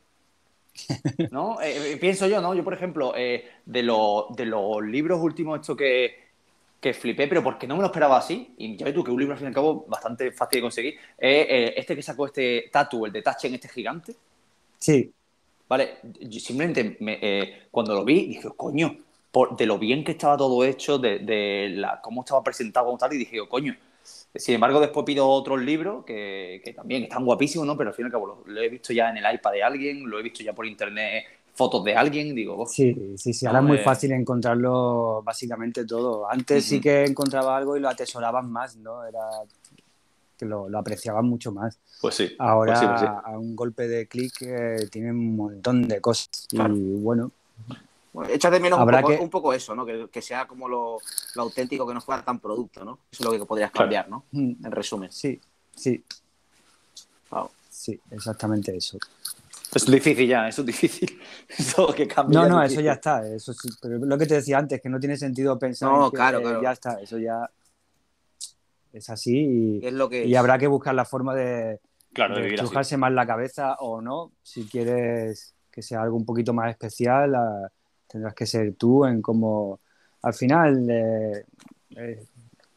¿No? 1.31 1.61
Eh, 1.61 1.93
eh, 1.93 1.97
pienso 1.99 2.27
yo, 2.27 2.41
¿no? 2.41 2.55
Yo, 2.55 2.65
por 2.65 2.75
ejemplo, 2.75 3.13
eh, 3.17 3.49
de, 3.67 3.83
lo- 3.83 4.29
de 4.37 4.47
los 4.47 4.83
libros 4.83 5.21
últimos 5.23 5.61
estos 5.61 5.77
que, 5.77 6.28
que 6.81 6.95
flipé, 6.95 7.27
pero 7.29 7.43
porque 7.43 7.67
no 7.67 7.75
me 7.77 7.83
lo 7.83 7.87
esperaba 7.87 8.19
así, 8.19 8.55
y 8.59 8.77
ya 8.77 8.85
ves 8.85 8.95
tú 8.95 9.03
que 9.05 9.11
un 9.11 9.19
libro 9.21 9.33
al 9.35 9.39
fin 9.39 9.47
y 9.47 9.49
al 9.49 9.55
cabo 9.55 9.85
bastante 9.89 10.31
fácil 10.33 10.59
de 10.59 10.63
conseguir, 10.63 10.95
eh, 11.19 11.75
este 11.77 11.97
que 11.97 12.03
sacó 12.03 12.27
este 12.27 12.69
Tatu, 12.73 13.07
el 13.07 13.13
de 13.13 13.23
Tachen, 13.23 13.55
este 13.55 13.69
gigante. 13.69 14.15
sí. 14.79 15.13
Vale, 15.69 15.99
yo 16.21 16.41
simplemente 16.41 16.97
me- 17.01 17.19
eh, 17.21 17.69
cuando 17.71 17.95
lo 17.95 18.05
vi 18.05 18.27
dije, 18.27 18.49
coño, 18.57 18.97
por, 19.31 19.57
de 19.57 19.67
lo 19.67 19.79
bien 19.79 20.03
que 20.03 20.13
estaba 20.13 20.37
todo 20.37 20.65
hecho, 20.65 20.99
de, 20.99 21.19
de 21.19 21.69
la, 21.75 22.01
cómo 22.01 22.23
estaba 22.23 22.43
presentado 22.43 22.87
como 22.87 22.99
tal, 22.99 23.13
y 23.13 23.19
dije, 23.19 23.41
oh, 23.41 23.49
coño. 23.49 23.77
Sin 24.35 24.55
embargo, 24.55 24.81
después 24.81 25.05
pido 25.05 25.29
otros 25.29 25.61
libros 25.61 26.05
que, 26.05 26.63
que 26.65 26.73
también 26.73 27.03
están 27.05 27.25
guapísimos, 27.25 27.67
¿no? 27.67 27.77
Pero 27.77 27.91
al 27.91 27.95
fin 27.97 28.05
y 28.05 28.07
al 28.07 28.13
cabo 28.13 28.27
lo, 28.27 28.43
lo 28.47 28.63
he 28.63 28.69
visto 28.69 28.93
ya 28.93 29.11
en 29.11 29.19
el 29.19 29.35
iPad 29.35 29.53
de 29.53 29.63
alguien, 29.63 30.09
lo 30.09 30.19
he 30.19 30.23
visto 30.23 30.43
ya 30.43 30.55
por 30.55 30.65
internet, 30.67 31.25
fotos 31.59 31.83
de 31.83 31.97
alguien, 31.97 32.37
digo, 32.37 32.57
oh, 32.57 32.67
Sí, 32.67 33.15
sí, 33.17 33.35
sí. 33.35 33.45
Ahora 33.45 33.59
es 33.59 33.65
muy 33.65 33.79
fácil 33.79 34.13
encontrarlo 34.13 35.23
básicamente 35.25 35.85
todo. 35.85 36.31
Antes 36.31 36.65
sí 36.65 36.81
que 36.81 37.03
encontraba 37.05 37.57
algo 37.57 37.77
y 37.77 37.81
lo 37.81 37.89
atesorabas 37.89 38.45
más, 38.45 38.77
¿no? 38.77 39.05
Era 39.05 39.21
que 40.39 40.47
lo, 40.47 40.69
lo 40.69 40.79
apreciabas 40.79 41.25
mucho 41.25 41.51
más. 41.51 41.77
pues 42.01 42.15
sí. 42.15 42.31
Ahora, 42.39 42.75
pues 42.75 42.79
sí, 42.79 42.87
pues 42.87 43.01
sí. 43.01 43.07
a 43.25 43.37
un 43.37 43.57
golpe 43.57 43.89
de 43.89 44.07
clic, 44.07 44.35
eh, 44.43 44.89
tiene 44.89 45.11
un 45.11 45.35
montón 45.35 45.89
de 45.89 46.01
cosas. 46.01 46.29
Claro. 46.49 46.77
Y 46.77 46.95
bueno, 47.01 47.33
Bueno, 48.13 48.33
echas 48.33 48.53
de 48.53 48.61
menos 48.61 48.79
un 48.79 48.87
poco, 48.89 49.09
que- 49.09 49.19
un 49.19 49.31
poco 49.31 49.53
eso, 49.53 49.75
¿no? 49.75 49.85
Que, 49.85 50.09
que 50.13 50.23
sea 50.23 50.47
como 50.47 50.69
lo, 50.69 50.99
lo 51.35 51.43
auténtico, 51.43 51.85
que 51.89 51.93
no 51.95 52.01
fuera 52.01 52.25
tan 52.25 52.39
producto, 52.39 52.85
¿no? 52.85 53.01
Eso 53.11 53.25
es 53.25 53.27
lo 53.27 53.33
que 53.33 53.45
podrías 53.45 53.73
Claro. 53.73 53.85
cambiar, 53.87 54.09
¿no? 54.09 54.25
mm, 54.31 54.65
En 54.65 54.71
resumen. 54.71 55.11
sí, 55.11 55.41
sí, 55.75 56.05
Wow. 57.33 57.51
sí, 57.69 58.01
exactamente 58.13 58.77
eso. 58.77 58.97
Es 59.75 59.87
difícil 59.87 60.29
ya, 60.29 60.49
eso 60.49 60.63
es 60.63 60.67
difícil. 60.67 61.21
Eso 61.59 61.93
que 61.95 62.07
cambie 62.09 62.39
No, 62.39 62.49
no, 62.49 62.63
es 62.63 62.73
eso 62.73 62.81
ya 62.81 62.93
está. 62.95 63.27
Eso 63.27 63.53
sí, 63.53 63.69
pero 63.81 63.99
lo 63.99 64.19
que 64.19 64.27
te 64.27 64.35
decía 64.35 64.59
antes, 64.59 64.81
que 64.81 64.89
no 64.89 64.99
tiene 64.99 65.17
sentido 65.17 65.59
pensar 65.59 65.91
No, 65.91 66.07
en 66.07 66.11
que, 66.11 66.17
claro, 66.17 66.39
eh, 66.39 66.43
claro. 66.43 66.63
ya 66.63 66.73
está, 66.73 67.01
eso 67.01 67.19
ya 67.19 67.49
es 68.93 69.11
así 69.11 69.81
Es 69.83 69.93
lo 69.93 70.09
que 70.09 70.25
y, 70.25 70.29
y 70.31 70.33
es. 70.33 70.39
habrá 70.39 70.59
que 70.59 70.67
buscar 70.67 70.95
la 70.95 71.05
forma 71.05 71.35
de, 71.35 71.81
Claro, 72.13 72.35
de 72.37 72.49
estrujarse 72.49 72.97
más 72.97 73.13
la 73.13 73.27
cabeza 73.27 73.75
o 73.81 74.01
no. 74.01 74.33
Si 74.43 74.65
quieres 74.67 75.55
que 75.71 75.83
sea 75.83 76.03
algo 76.03 76.17
un 76.17 76.25
poquito 76.25 76.53
más 76.53 76.71
especial, 76.71 77.35
ah, 77.35 77.71
tendrás 78.07 78.35
que 78.35 78.47
ser 78.47 78.75
tú 78.75 79.05
en 79.05 79.21
cómo, 79.23 79.81
al 80.23 80.35
final, 80.35 80.89
eh, 80.91 81.45
eh, 81.97 82.25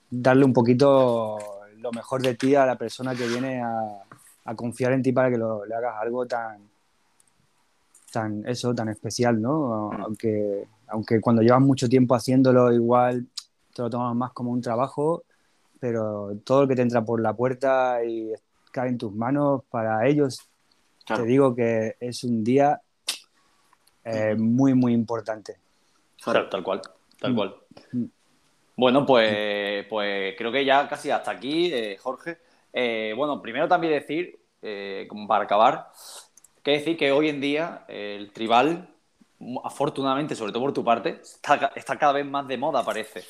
darle 0.10 0.46
un 0.46 0.54
poquito 0.54 1.40
lo 1.78 1.92
mejor 1.92 2.22
de 2.22 2.36
ti 2.36 2.54
a 2.56 2.66
la 2.66 2.78
persona 2.78 3.16
que 3.16 3.26
viene 3.28 3.62
a, 3.62 4.04
a 4.46 4.56
confiar 4.56 4.94
en 4.94 5.02
ti 5.02 5.12
para 5.12 5.32
que 5.32 5.38
lo- 5.38 5.66
le 5.66 5.74
hagas 5.74 5.96
algo 6.00 6.26
tan, 6.28 6.60
tan, 8.12 8.46
eso, 8.48 8.74
tan 8.76 8.90
especial, 8.90 9.42
¿no? 9.42 9.90
Mm. 9.92 10.02
Aunque, 10.02 10.68
aunque 10.88 11.22
cuando 11.22 11.42
llevas 11.42 11.62
mucho 11.62 11.88
tiempo 11.90 12.14
haciéndolo, 12.16 12.72
igual 12.72 13.26
te 13.74 13.82
lo 13.82 13.90
tomas 13.90 14.16
más 14.16 14.32
como 14.34 14.52
un 14.52 14.62
trabajo, 14.62 15.24
pero 15.80 16.32
todo 16.44 16.62
lo 16.64 16.68
que 16.68 16.76
te 16.76 16.82
entra 16.82 17.04
por 17.04 17.22
la 17.22 17.34
puerta 17.34 18.04
y 18.06 18.32
cae 18.72 18.90
en 18.90 18.98
tus 18.98 19.14
manos, 19.14 19.64
para 19.70 20.06
ellos 20.08 20.42
Claro. 21.06 21.24
te 21.24 21.28
digo 21.30 21.56
que 21.56 21.96
es 22.00 22.24
un 22.24 22.44
día 22.44 22.80
eh, 24.04 24.36
muy, 24.38 24.74
muy 24.74 24.94
importante. 24.94 25.58
Claro, 26.24 26.48
tal 26.50 26.64
cual, 26.64 26.82
tal 27.20 27.32
Mm. 27.34 27.36
cual. 27.36 27.56
Mm. 27.94 28.04
Bueno, 28.78 29.06
pues, 29.06 29.86
pues 29.90 30.36
creo 30.38 30.52
que 30.52 30.66
ya 30.66 30.88
casi 30.88 31.12
hasta 31.12 31.32
aquí, 31.32 31.72
eh, 31.74 31.98
Jorge. 32.02 32.38
Eh, 32.74 33.14
bueno, 33.16 33.42
primero 33.42 33.68
también 33.68 33.94
decir, 33.94 34.40
eh, 34.62 35.06
como 35.10 35.28
para 35.28 35.44
acabar, 35.44 35.90
que 36.64 36.72
decir 36.72 36.98
que 36.98 37.12
hoy 37.12 37.30
en 37.30 37.42
día 37.42 37.86
eh, 37.88 38.18
el 38.20 38.32
tribal, 38.32 38.88
afortunadamente, 39.64 40.36
sobre 40.36 40.52
todo 40.52 40.64
por 40.64 40.74
tu 40.74 40.84
parte, 40.84 41.20
está, 41.22 41.72
está 41.76 41.98
cada 41.98 42.14
vez 42.14 42.26
más 42.26 42.48
de 42.48 42.58
moda, 42.58 42.84
parece. 42.84 43.24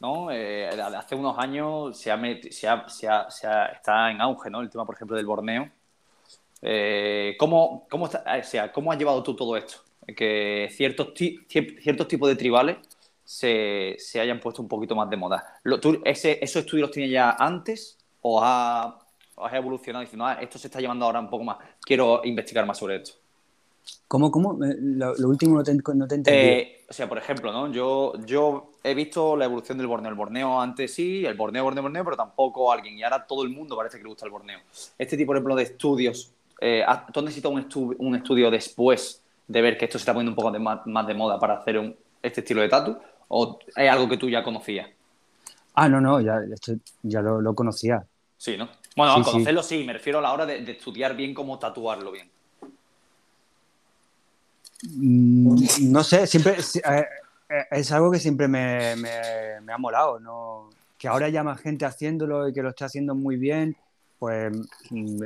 ¿no? 0.00 0.30
Eh, 0.30 0.68
hace 0.68 1.14
unos 1.14 1.38
años 1.38 1.96
se 1.98 2.10
ha 2.10 2.18
se 2.50 2.68
ha- 2.68 2.88
se 2.88 3.08
ha- 3.08 3.30
se 3.30 3.46
ha- 3.46 3.66
está 3.66 4.10
en 4.10 4.20
auge 4.20 4.50
¿no? 4.50 4.60
el 4.60 4.68
tema, 4.68 4.84
por 4.84 4.94
ejemplo, 4.94 5.16
del 5.16 5.24
Borneo. 5.26 5.70
Eh, 6.62 7.34
¿cómo, 7.38 7.86
cómo, 7.90 8.06
está- 8.06 8.24
o 8.38 8.42
¿Cómo 8.72 8.92
has 8.92 8.98
llevado 8.98 9.22
tú 9.22 9.34
todo 9.34 9.56
esto? 9.56 9.78
Que 10.16 10.68
ciertos, 10.70 11.12
ciertos 11.16 12.08
tipos 12.08 12.28
de 12.28 12.36
tribales 12.36 12.76
se, 13.24 13.96
hayan 14.20 14.38
puesto 14.40 14.62
un 14.62 14.68
poquito 14.68 14.94
más 14.94 15.08
de 15.10 15.16
moda. 15.16 15.60
¿tú 15.80 16.00
ese, 16.04 16.38
¿Esos 16.42 16.60
estudios 16.64 16.88
los 16.88 16.94
tienes 16.94 17.10
ya 17.10 17.30
antes 17.30 17.98
o 18.22 18.42
has, 18.42 18.86
o 18.86 19.05
has 19.36 19.54
evolucionado 19.54 20.02
diciendo, 20.02 20.24
ah, 20.26 20.38
esto 20.40 20.58
se 20.58 20.68
está 20.68 20.80
llevando 20.80 21.04
ahora 21.04 21.20
un 21.20 21.30
poco 21.30 21.44
más? 21.44 21.58
Quiero 21.80 22.22
investigar 22.24 22.66
más 22.66 22.78
sobre 22.78 22.96
esto. 22.96 23.12
¿Cómo, 24.08 24.30
cómo? 24.30 24.64
Eh, 24.64 24.76
Lo, 24.80 25.14
lo 25.16 25.28
último 25.28 25.56
no 25.56 25.62
te, 25.62 25.74
no 25.74 26.06
te 26.08 26.14
entendí. 26.14 26.30
Eh, 26.40 26.84
o 26.88 26.92
sea, 26.92 27.08
por 27.08 27.18
ejemplo, 27.18 27.52
¿no? 27.52 27.70
Yo, 27.72 28.14
yo 28.24 28.72
he 28.82 28.94
visto 28.94 29.36
la 29.36 29.44
evolución 29.44 29.78
del 29.78 29.86
Borneo. 29.86 30.10
El 30.10 30.16
Borneo 30.16 30.60
antes 30.60 30.94
sí, 30.94 31.24
el 31.24 31.34
Borneo, 31.34 31.64
Borneo, 31.64 31.82
Borneo, 31.82 32.04
pero 32.04 32.16
tampoco 32.16 32.72
alguien. 32.72 32.98
Y 32.98 33.02
ahora 33.02 33.26
todo 33.26 33.42
el 33.42 33.50
mundo 33.50 33.76
parece 33.76 33.98
que 33.98 34.04
le 34.04 34.08
gusta 34.08 34.24
el 34.24 34.30
Borneo. 34.32 34.60
Este 34.98 35.16
tipo, 35.16 35.28
por 35.28 35.36
ejemplo, 35.36 35.54
de 35.56 35.62
estudios, 35.64 36.32
eh, 36.60 36.84
¿has- 36.86 37.06
¿tú 37.12 37.20
necesitas 37.22 37.50
un, 37.52 37.68
estu- 37.68 37.96
un 37.98 38.14
estudio 38.16 38.50
después 38.50 39.22
de 39.46 39.62
ver 39.62 39.76
que 39.78 39.84
esto 39.84 39.98
se 39.98 40.02
está 40.02 40.12
poniendo 40.12 40.30
un 40.32 40.36
poco 40.36 40.50
de 40.50 40.58
más, 40.58 40.86
más 40.86 41.06
de 41.06 41.14
moda 41.14 41.38
para 41.38 41.54
hacer 41.58 41.78
un- 41.78 41.94
este 42.22 42.40
estilo 42.40 42.62
de 42.62 42.68
tatu? 42.68 42.96
¿O 43.28 43.58
es 43.74 43.90
algo 43.90 44.08
que 44.08 44.16
tú 44.16 44.28
ya 44.28 44.42
conocías? 44.42 44.88
Ah, 45.74 45.88
no, 45.88 46.00
no, 46.00 46.20
ya, 46.20 46.38
esto 46.52 46.72
ya 47.02 47.20
lo, 47.20 47.40
lo 47.40 47.54
conocía. 47.54 48.04
Sí, 48.38 48.56
¿no? 48.56 48.68
Bueno, 48.96 49.16
Sí, 49.18 49.22
conocerlo 49.30 49.62
sí. 49.62 49.84
me 49.84 49.92
refiero 49.92 50.18
a 50.18 50.22
la 50.22 50.32
hora 50.32 50.46
de, 50.46 50.62
de 50.64 50.72
estudiar 50.72 51.14
bien 51.14 51.34
cómo 51.34 51.58
tatuarlo 51.58 52.10
bien. 52.12 52.30
Mm, 54.82 55.56
No 55.92 56.02
sé, 56.02 56.26
siempre 56.26 56.54
eh, 56.54 57.04
eh, 57.48 57.64
es 57.70 57.92
algo 57.92 58.10
que 58.10 58.18
siempre 58.18 58.48
me, 58.48 58.96
me- 58.96 59.60
me 59.62 59.72
ha 59.72 59.78
molado, 59.78 60.18
¿no? 60.18 60.70
Que 60.98 61.08
ahora 61.08 61.26
haya 61.26 61.42
más 61.44 61.60
gente 61.60 61.84
haciéndolo 61.84 62.48
y 62.48 62.52
que 62.52 62.62
lo 62.62 62.70
esté 62.70 62.84
haciendo 62.84 63.14
muy 63.14 63.36
bien, 63.36 63.76
pues 64.18 64.50
mm, 64.90 65.22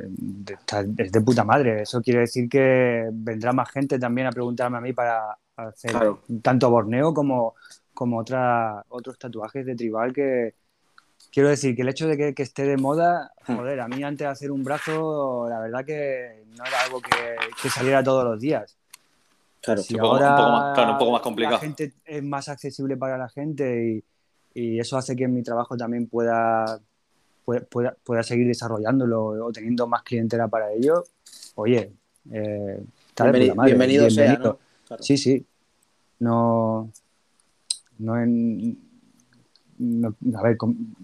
es 0.99 1.13
de 1.13 1.21
puta 1.21 1.45
madre. 1.45 1.83
Eso 1.83 2.01
quiere 2.03 2.21
decir 2.21 2.49
que 2.49 3.09
vendrá 3.13 3.53
más 3.53 3.71
gente 3.71 3.99
también 3.99 4.27
a 4.27 4.33
preguntarme 4.33 4.79
a 4.79 4.81
mí 4.81 4.93
para 4.93 5.37
hacer 5.57 5.93
Claro. 5.93 6.23
tanto 6.43 6.71
borneo 6.71 7.15
como, 7.15 7.55
como 7.95 8.19
otra, 8.19 8.85
otros 8.89 9.17
tatuajes 9.19 9.65
de 9.65 9.77
tribal 9.77 10.13
que 10.13 10.55
quiero 11.33 11.49
decir 11.49 11.75
que 11.77 11.83
el 11.83 11.89
hecho 11.89 12.07
de 12.09 12.17
que, 12.17 12.35
que 12.35 12.43
esté 12.43 12.65
de 12.65 12.77
moda, 12.77 13.33
Hmm. 13.47 13.57
joder, 13.57 13.81
a 13.81 13.89
mí 13.89 14.03
antes 14.03 14.25
de 14.27 14.31
hacer 14.31 14.51
un 14.53 14.63
brazo, 14.65 15.47
la 15.49 15.61
verdad 15.61 15.85
que 15.85 16.45
no 16.57 16.65
era 16.65 16.83
algo 16.85 17.01
que, 17.01 17.37
que 17.63 17.69
saliera 17.71 18.03
todos 18.03 18.25
los 18.25 18.41
días. 18.41 18.77
Claro. 19.63 19.83
Si 19.83 19.95
Un 19.95 20.01
poco- 20.01 20.17
un 20.17 20.23
ahora 20.23 20.37
poco 20.37 20.49
más- 20.51 20.75
claro, 20.75 20.93
un 20.93 20.99
poco 20.99 21.13
más 21.13 21.21
complicado. 21.23 21.55
La 21.57 21.61
gente 21.61 21.93
es 22.05 22.23
más 22.23 22.49
accesible 22.49 22.97
para 22.97 23.19
la 23.19 23.29
gente 23.29 24.03
y, 24.55 24.61
y 24.61 24.81
eso 24.81 24.97
hace 24.97 25.15
que 25.15 25.29
mi 25.29 25.43
trabajo 25.43 25.77
también 25.77 26.07
pueda, 26.07 26.81
pueda, 27.45 27.95
pueda, 28.05 28.23
seguir 28.23 28.47
desarrollándolo 28.47 29.23
o 29.47 29.53
teniendo 29.53 29.87
más 29.87 30.03
clientela 30.03 30.49
para 30.49 30.73
ello. 30.73 31.05
Oye, 31.57 31.93
eh, 32.33 32.37
de 32.37 32.85
Bienveni- 33.17 33.55
madre, 33.55 33.71
bienvenido, 33.73 34.09
sea, 34.11 34.25
bienvenido. 34.25 34.53
¿no? 34.53 34.59
Claro. 34.87 35.03
Sí, 35.03 35.17
sí. 35.19 35.47
No. 36.21 36.91
No 37.99 38.19
en- 38.21 38.79
no- 39.81 40.15
a 40.39 40.43
ver, 40.43 40.57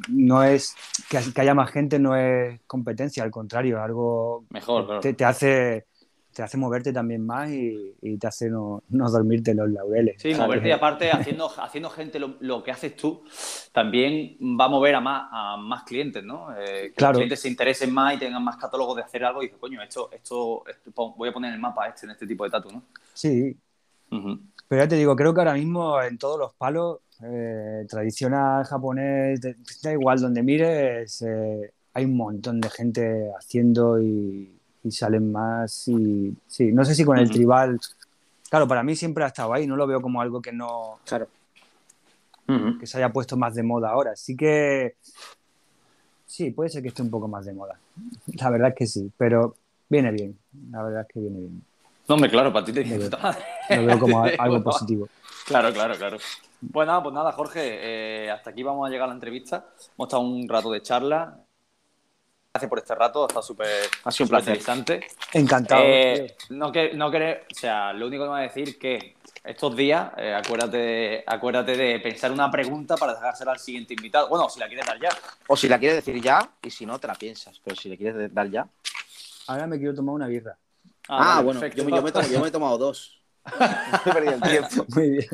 no 0.08 0.44
es 0.44 0.74
que, 1.08 1.40
haya 1.40 1.54
más 1.54 1.70
gente, 1.70 1.98
no 1.98 2.14
es 2.14 2.60
competencia, 2.66 3.22
al 3.22 3.30
contrario, 3.30 3.82
algo 3.82 4.44
Mejor, 4.50 4.84
claro. 4.86 5.00
te, 5.00 5.14
te 5.14 5.24
hace 5.24 5.86
te 6.32 6.42
hace 6.42 6.58
moverte 6.58 6.92
también 6.92 7.24
más 7.24 7.50
y, 7.50 7.94
y 8.02 8.18
te 8.18 8.26
hace 8.26 8.50
no, 8.50 8.82
no 8.90 9.10
dormirte 9.10 9.54
los 9.54 9.70
laureles. 9.70 10.20
Sí, 10.20 10.32
¿sabes? 10.34 10.46
moverte 10.46 10.68
y 10.68 10.70
aparte 10.72 11.10
haciendo, 11.10 11.48
haciendo 11.62 11.88
gente 11.88 12.18
lo, 12.18 12.36
lo 12.40 12.62
que 12.62 12.70
haces 12.72 12.94
tú 12.94 13.24
también 13.72 14.36
va 14.60 14.66
a 14.66 14.68
mover 14.68 14.96
a 14.96 15.00
más, 15.00 15.28
a 15.32 15.56
más 15.56 15.84
clientes, 15.84 16.22
¿no? 16.22 16.54
Eh, 16.54 16.88
que 16.88 16.92
Claro. 16.92 17.12
los 17.12 17.18
clientes 17.20 17.40
se 17.40 17.48
interesen 17.48 17.90
más 17.94 18.16
y 18.16 18.18
tengan 18.18 18.44
más 18.44 18.58
catálogos 18.58 18.96
de 18.96 19.02
hacer 19.02 19.24
algo 19.24 19.42
y 19.42 19.46
dices, 19.46 19.58
coño, 19.58 19.80
esto, 19.82 20.10
esto, 20.12 20.62
esto- 20.68 21.14
voy 21.16 21.30
a 21.30 21.32
poner 21.32 21.48
en 21.48 21.54
el 21.54 21.60
mapa 21.60 21.88
este 21.88 22.04
en 22.04 22.12
este 22.12 22.26
tipo 22.26 22.44
de 22.44 22.50
tatu, 22.50 22.70
¿no? 22.70 22.82
Sí. 23.14 23.56
Pero 24.68 24.82
ya 24.82 24.88
te 24.88 24.96
digo, 24.96 25.14
creo 25.16 25.32
que 25.32 25.40
ahora 25.40 25.54
mismo 25.54 26.00
en 26.02 26.18
todos 26.18 26.38
los 26.38 26.54
palos, 26.54 26.98
eh, 27.22 27.86
tradicional, 27.88 28.64
japonés, 28.64 29.40
da 29.82 29.92
igual 29.92 30.20
donde 30.20 30.42
mires, 30.42 31.22
eh, 31.22 31.72
hay 31.94 32.04
un 32.04 32.16
montón 32.16 32.60
de 32.60 32.68
gente 32.70 33.30
haciendo 33.38 34.00
y, 34.00 34.50
y 34.82 34.90
salen 34.90 35.32
más. 35.32 35.88
Y 35.88 36.36
sí, 36.46 36.72
no 36.72 36.84
sé 36.84 36.94
si 36.94 37.04
con 37.04 37.18
el 37.18 37.30
tribal. 37.30 37.80
Claro, 38.50 38.68
para 38.68 38.82
mí 38.82 38.94
siempre 38.94 39.24
ha 39.24 39.28
estado 39.28 39.52
ahí, 39.54 39.66
no 39.66 39.76
lo 39.76 39.86
veo 39.86 40.00
como 40.00 40.20
algo 40.20 40.40
que 40.40 40.52
no 40.52 40.98
Claro. 41.04 41.28
Que 42.78 42.86
se 42.86 42.98
haya 42.98 43.12
puesto 43.12 43.36
más 43.36 43.54
de 43.54 43.64
moda 43.64 43.90
ahora. 43.90 44.14
Sí 44.14 44.36
que 44.36 44.94
sí, 46.26 46.52
puede 46.52 46.70
ser 46.70 46.82
que 46.82 46.88
esté 46.88 47.02
un 47.02 47.10
poco 47.10 47.26
más 47.26 47.44
de 47.44 47.52
moda. 47.52 47.78
La 48.38 48.50
verdad 48.50 48.68
es 48.68 48.74
que 48.76 48.86
sí, 48.86 49.10
pero 49.16 49.56
viene 49.88 50.12
bien. 50.12 50.38
La 50.70 50.82
verdad 50.84 51.00
es 51.02 51.08
que 51.08 51.20
viene 51.20 51.40
bien. 51.40 51.62
No, 52.08 52.14
hombre, 52.14 52.30
claro, 52.30 52.52
para 52.52 52.64
ti 52.64 52.72
te 52.72 52.84
Lo 52.84 52.98
veo. 52.98 53.10
puta 53.10 53.18
madre. 53.18 53.44
Lo 53.70 53.86
veo 53.86 53.98
como 53.98 54.24
algo 54.38 54.62
positivo. 54.62 55.08
Claro, 55.46 55.72
claro, 55.72 55.94
claro. 55.96 56.18
Pues 56.72 56.86
nada, 56.86 57.02
pues 57.02 57.14
nada, 57.14 57.32
Jorge, 57.32 57.60
eh, 58.24 58.30
hasta 58.30 58.50
aquí 58.50 58.62
vamos 58.62 58.86
a 58.86 58.90
llegar 58.90 59.04
a 59.04 59.08
la 59.08 59.14
entrevista. 59.14 59.66
Hemos 59.96 60.08
estado 60.08 60.22
un 60.22 60.48
rato 60.48 60.70
de 60.70 60.82
charla. 60.82 61.38
Gracias 62.54 62.70
por 62.70 62.78
este 62.78 62.94
rato, 62.94 63.24
ha 63.24 63.26
estado 63.26 63.42
súper 63.42 63.68
Ha 64.04 64.10
sido 64.10 64.24
un 64.24 64.28
placer. 64.30 64.48
interesante. 64.56 65.06
Encantado. 65.34 65.82
Eh, 65.84 66.36
no 66.50 66.72
que 66.72 66.94
no 66.94 67.10
querer, 67.10 67.44
o 67.52 67.54
sea, 67.54 67.92
lo 67.92 68.06
único 68.06 68.22
que 68.24 68.28
me 68.28 68.32
va 68.32 68.38
a 68.38 68.42
decir 68.42 68.78
que 68.78 69.16
estos 69.44 69.76
días, 69.76 70.10
eh, 70.16 70.34
acuérdate, 70.34 71.22
acuérdate 71.26 71.76
de 71.76 72.00
pensar 72.00 72.32
una 72.32 72.50
pregunta 72.50 72.96
para 72.96 73.12
dejársela 73.14 73.52
al 73.52 73.58
siguiente 73.58 73.92
invitado. 73.92 74.28
Bueno, 74.28 74.48
si 74.48 74.58
la 74.58 74.68
quieres 74.68 74.86
dar 74.86 74.98
ya. 74.98 75.10
O 75.48 75.54
si 75.56 75.68
la 75.68 75.78
quieres 75.78 76.02
decir 76.02 76.20
ya, 76.22 76.50
y 76.62 76.70
si 76.70 76.86
no, 76.86 76.98
te 76.98 77.06
la 77.06 77.14
piensas. 77.14 77.60
Pero 77.62 77.76
si 77.76 77.90
le 77.90 77.98
quieres 77.98 78.32
dar 78.32 78.48
ya. 78.50 78.66
Ahora 79.48 79.66
me 79.66 79.76
quiero 79.76 79.94
tomar 79.94 80.14
una 80.14 80.26
birra. 80.26 80.56
Ah, 81.08 81.40
vale, 81.40 81.44
bueno, 81.44 81.60
yo, 81.74 81.84
me- 81.84 81.92
yo 81.92 82.02
me 82.02 82.08
he 82.08 82.12
tomado, 82.12 82.32
yo 82.32 82.40
me 82.40 82.48
he 82.48 82.50
tomado 82.50 82.78
dos. 82.78 83.22
he 84.06 84.12
perdido 84.12 84.34
el 84.34 84.42
tiempo. 84.42 84.86
Muy 84.94 85.10
bien. 85.10 85.26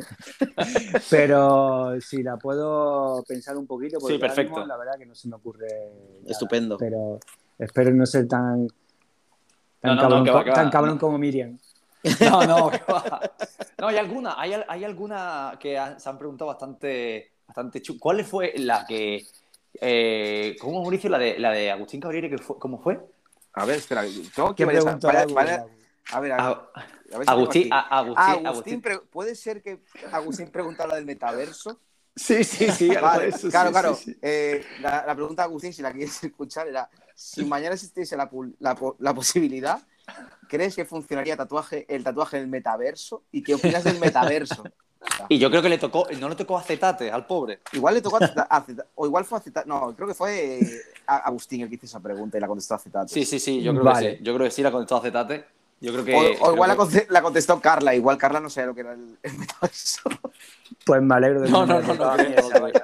Pero 1.09 1.99
si 2.01 2.21
la 2.23 2.37
puedo 2.37 3.23
pensar 3.27 3.57
un 3.57 3.65
poquito, 3.67 3.99
porque 3.99 4.15
Sí, 4.15 4.19
perfecto. 4.19 4.51
mismo 4.51 4.65
la 4.67 4.77
verdad 4.77 4.97
que 4.97 5.05
no 5.05 5.15
se 5.15 5.27
me 5.27 5.35
ocurre. 5.35 5.67
nada. 6.21 6.31
Estupendo. 6.31 6.77
Pero 6.77 7.19
espero 7.57 7.91
no 7.91 8.05
ser 8.05 8.27
tan. 8.27 8.67
Tan, 9.79 9.95
No, 9.95 9.95
no, 9.95 9.95
no, 9.95 10.01
cabrón, 10.01 10.23
que 10.25 10.31
va, 10.31 10.37
co- 10.39 10.43
que 10.45 10.49
va. 10.51 10.55
tan 10.55 10.69
cabrón 10.69 10.97
como 10.97 11.17
Miriam. 11.17 11.57
No, 12.21 12.45
no, 12.45 12.69
que 12.71 12.79
va. 12.91 13.21
No, 13.79 13.87
hay 13.87 13.97
alguna, 13.97 14.35
hay, 14.39 14.53
hay 14.67 14.83
alguna 14.83 15.57
que 15.59 15.79
se 15.97 16.09
han 16.09 16.17
preguntado 16.17 16.49
bastante, 16.49 17.31
bastante 17.47 17.81
¿Cuál 17.99 18.23
fue 18.23 18.53
la 18.57 18.85
que, 18.85 19.25
eh, 19.81 20.55
¿cómo 20.59 20.81
Mauricio? 20.81 21.09
La 21.09 21.17
de, 21.17 21.39
la 21.39 21.51
de 21.51 21.71
Agustín 21.71 21.99
Cabrera, 21.99 22.29
que 22.29 22.37
fue, 22.37 22.57
¿cómo 22.59 22.79
fue? 22.79 22.99
A 23.53 23.65
ver, 23.65 23.77
espera. 23.77 24.03
Tengo 24.35 24.49
que 24.49 24.55
¿Qué 24.55 24.65
ver 24.65 24.75
esa- 24.77 24.83
pregunta 24.85 25.07
vale- 25.07 25.19
hago? 25.19 25.33
vale- 25.33 25.51
A 26.11 26.19
ver, 26.19 26.31
a 26.31 26.35
ver. 26.35 26.45
A- 26.45 26.49
a 26.51 26.79
ver 26.79 26.93
si 26.93 27.17
tengo 27.17 27.31
Agustín, 27.31 27.61
aquí. 27.63 27.69
a- 27.71 27.79
Ah, 27.79 27.97
Agustín, 27.99 28.23
Agustín, 28.25 28.47
Agustín. 28.47 28.81
pre- 28.81 28.99
¿puede 28.99 29.35
ser 29.35 29.61
que 29.61 29.79
Agustín 30.11 30.49
pregunta 30.51 30.85
lo 30.87 30.95
del 30.95 31.05
metaverso? 31.05 31.79
Sí, 32.15 32.43
sí, 32.43 32.69
sí, 32.71 32.89
Vale, 33.01 33.27
eso, 33.29 33.49
claro, 33.49 33.69
sí, 33.69 33.73
claro. 33.73 33.95
sí, 33.95 34.13
sí. 34.13 34.19
Eh, 34.21 34.65
la, 34.79 35.03
la 35.05 35.15
pregunta 35.15 35.43
de 35.43 35.45
Agustín, 35.47 35.73
si 35.73 35.81
la 35.81 35.91
quieres 35.91 36.23
escuchar, 36.23 36.67
era: 36.67 36.89
si 37.15 37.45
mañana 37.45 37.75
existiese 37.75 38.17
la, 38.17 38.29
la 38.59 38.75
po- 38.75 38.95
la 38.99 39.13
posibilidad, 39.13 39.79
¿crees 40.49 40.75
que 40.75 40.85
funcionaría 40.85 41.37
tatuaje, 41.37 41.85
el 41.87 42.03
tatuaje 42.03 42.37
en 42.37 42.43
el 42.43 42.49
metaverso? 42.49 43.23
¿Y 43.31 43.43
qué 43.43 43.53
opinas 43.55 43.83
del 43.83 43.99
metaverso? 43.99 44.63
Y 45.29 45.37
yo 45.39 45.49
creo 45.49 45.61
que 45.61 45.69
le 45.69 45.77
tocó, 45.77 46.07
no 46.19 46.29
le 46.29 46.35
tocó 46.35 46.57
acetate 46.57 47.11
al 47.11 47.25
pobre. 47.25 47.59
Igual 47.73 47.93
le 47.95 48.01
tocó 48.01 48.17
a 48.17 48.27
Zeta- 48.27 48.47
a 48.49 48.61
Zeta- 48.65 48.85
o 48.95 49.05
igual 49.05 49.25
fue 49.25 49.37
a 49.37 49.41
Zeta- 49.41 49.63
no, 49.65 49.95
creo 49.95 50.07
que 50.07 50.13
fue 50.13 50.59
eh, 50.59 50.81
Agustín 51.05 51.61
el 51.61 51.69
que 51.69 51.75
hizo 51.75 51.85
esa 51.85 51.99
pregunta 51.99 52.37
y 52.37 52.41
la 52.41 52.47
contestó 52.47 52.75
a 52.75 52.79
Cetate. 52.79 53.13
Sí, 53.13 53.25
sí, 53.25 53.39
sí, 53.39 53.61
yo 53.61 53.71
creo 53.73 53.83
Vale. 53.83 54.11
que 54.13 54.17
sí. 54.17 54.23
Yo 54.23 54.33
creo 54.35 54.45
que 54.47 54.51
sí 54.51 54.61
la 54.63 54.71
contestó 54.71 54.97
acetate. 54.97 55.45
Yo 55.81 55.91
creo 55.91 56.05
que. 56.05 56.15
O, 56.15 56.19
o 56.19 56.21
creo 56.23 56.53
igual 56.53 56.69
la, 56.77 56.87
que- 56.87 57.07
la 57.09 57.21
contestó 57.21 57.59
Carla, 57.59 57.93
igual 57.95 58.17
Carla 58.17 58.39
no 58.39 58.49
sabía 58.49 58.67
lo 58.67 58.75
que 58.75 58.81
era 58.81 58.93
el, 58.93 59.17
el 59.23 59.37
metaverso. 59.37 60.01
Pues 60.85 61.01
me 61.01 61.15
alegro 61.15 61.41
de 61.41 61.49
No, 61.49 61.61
que 61.65 61.73
no, 61.73 61.81
no, 61.81 61.93
no, 61.93 62.13
creo, 62.15 62.49
no 62.49 62.59
creo. 62.71 62.83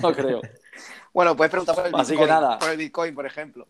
No 0.00 0.12
creo. 0.14 0.40
Bueno, 1.12 1.36
puedes 1.36 1.50
preguntar 1.50 1.74
por 1.74 1.86
el 1.86 1.94
Así 1.94 2.12
que 2.12 2.20
Bitcoin. 2.22 2.28
nada. 2.30 2.58
Por 2.58 2.70
el 2.70 2.76
Bitcoin, 2.78 3.14
por 3.14 3.26
ejemplo. 3.26 3.66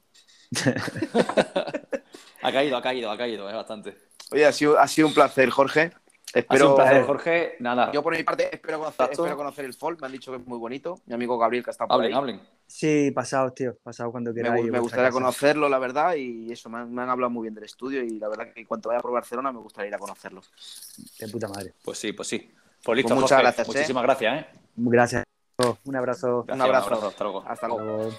Ha 2.43 2.52
caído, 2.52 2.76
ha 2.76 2.82
caído, 2.82 3.10
ha 3.10 3.16
caído, 3.16 3.48
es 3.48 3.55
bastante. 3.55 3.97
Oye, 4.30 4.47
ha 4.47 4.52
sido, 4.52 4.78
ha 4.78 4.86
sido 4.89 5.09
un 5.09 5.14
placer, 5.14 5.51
Jorge. 5.51 5.93
Espero, 6.34 6.70
un 6.70 6.76
placer, 6.76 7.04
Jorge. 7.04 7.56
Nada, 7.60 7.92
Yo 7.92 8.02
por 8.02 8.16
mi 8.16 8.22
parte 8.22 8.48
espero 8.54 8.78
conocer, 8.78 9.09
espero 9.12 9.36
conocer 9.36 9.64
el 9.64 9.74
folk. 9.74 10.00
Me 10.00 10.06
han 10.06 10.12
dicho 10.12 10.30
que 10.32 10.38
es 10.38 10.46
muy 10.46 10.59
bonito. 10.59 10.98
Mi 11.06 11.14
amigo 11.14 11.36
Gabriel 11.38 11.62
que 11.64 11.70
está 11.70 11.86
por 11.86 11.94
hablen, 11.94 12.12
ahí. 12.12 12.18
hablen. 12.18 12.40
Sí, 12.66 13.10
pasados, 13.10 13.54
tío. 13.54 13.76
Pasados 13.82 14.12
cuando 14.12 14.32
queráis. 14.32 14.64
gu- 14.64 14.70
me 14.70 14.78
gustaría 14.78 15.06
casa. 15.06 15.14
conocerlo, 15.14 15.68
la 15.68 15.78
verdad, 15.78 16.14
y 16.14 16.50
eso, 16.50 16.70
me 16.70 16.78
han, 16.78 16.92
me 16.94 17.02
han 17.02 17.10
hablado 17.10 17.30
muy 17.30 17.42
bien 17.42 17.54
del 17.54 17.64
estudio 17.64 18.02
y 18.02 18.18
la 18.18 18.28
verdad 18.28 18.52
que 18.54 18.64
cuando 18.66 18.88
vaya 18.88 19.00
por 19.00 19.12
Barcelona 19.12 19.52
me 19.52 19.59
gustaría 19.60 19.88
ir 19.88 19.94
a 19.94 19.98
conocerlo. 19.98 20.40
De 21.18 21.28
puta 21.28 21.48
madre. 21.48 21.74
Pues 21.84 21.98
sí, 21.98 22.12
pues 22.12 22.28
sí. 22.28 22.50
Pues 22.82 22.96
listo, 22.96 23.09
Pues 23.14 23.20
muchas 23.22 23.30
Jorge. 23.38 23.42
gracias, 23.42 23.68
¿eh? 23.68 23.70
Muchísimas 23.72 24.02
gracias, 24.02 24.40
¿eh? 24.40 24.46
Gracias. 24.76 25.24
Un 25.84 25.96
abrazo. 25.96 26.44
Gracias, 26.44 26.54
un 26.56 26.60
abrazo. 26.62 27.06
Hasta 27.09 27.24
luego. 27.24 27.38
Hasta 27.40 27.52
Hasta 27.52 27.68
luego. 27.68 28.10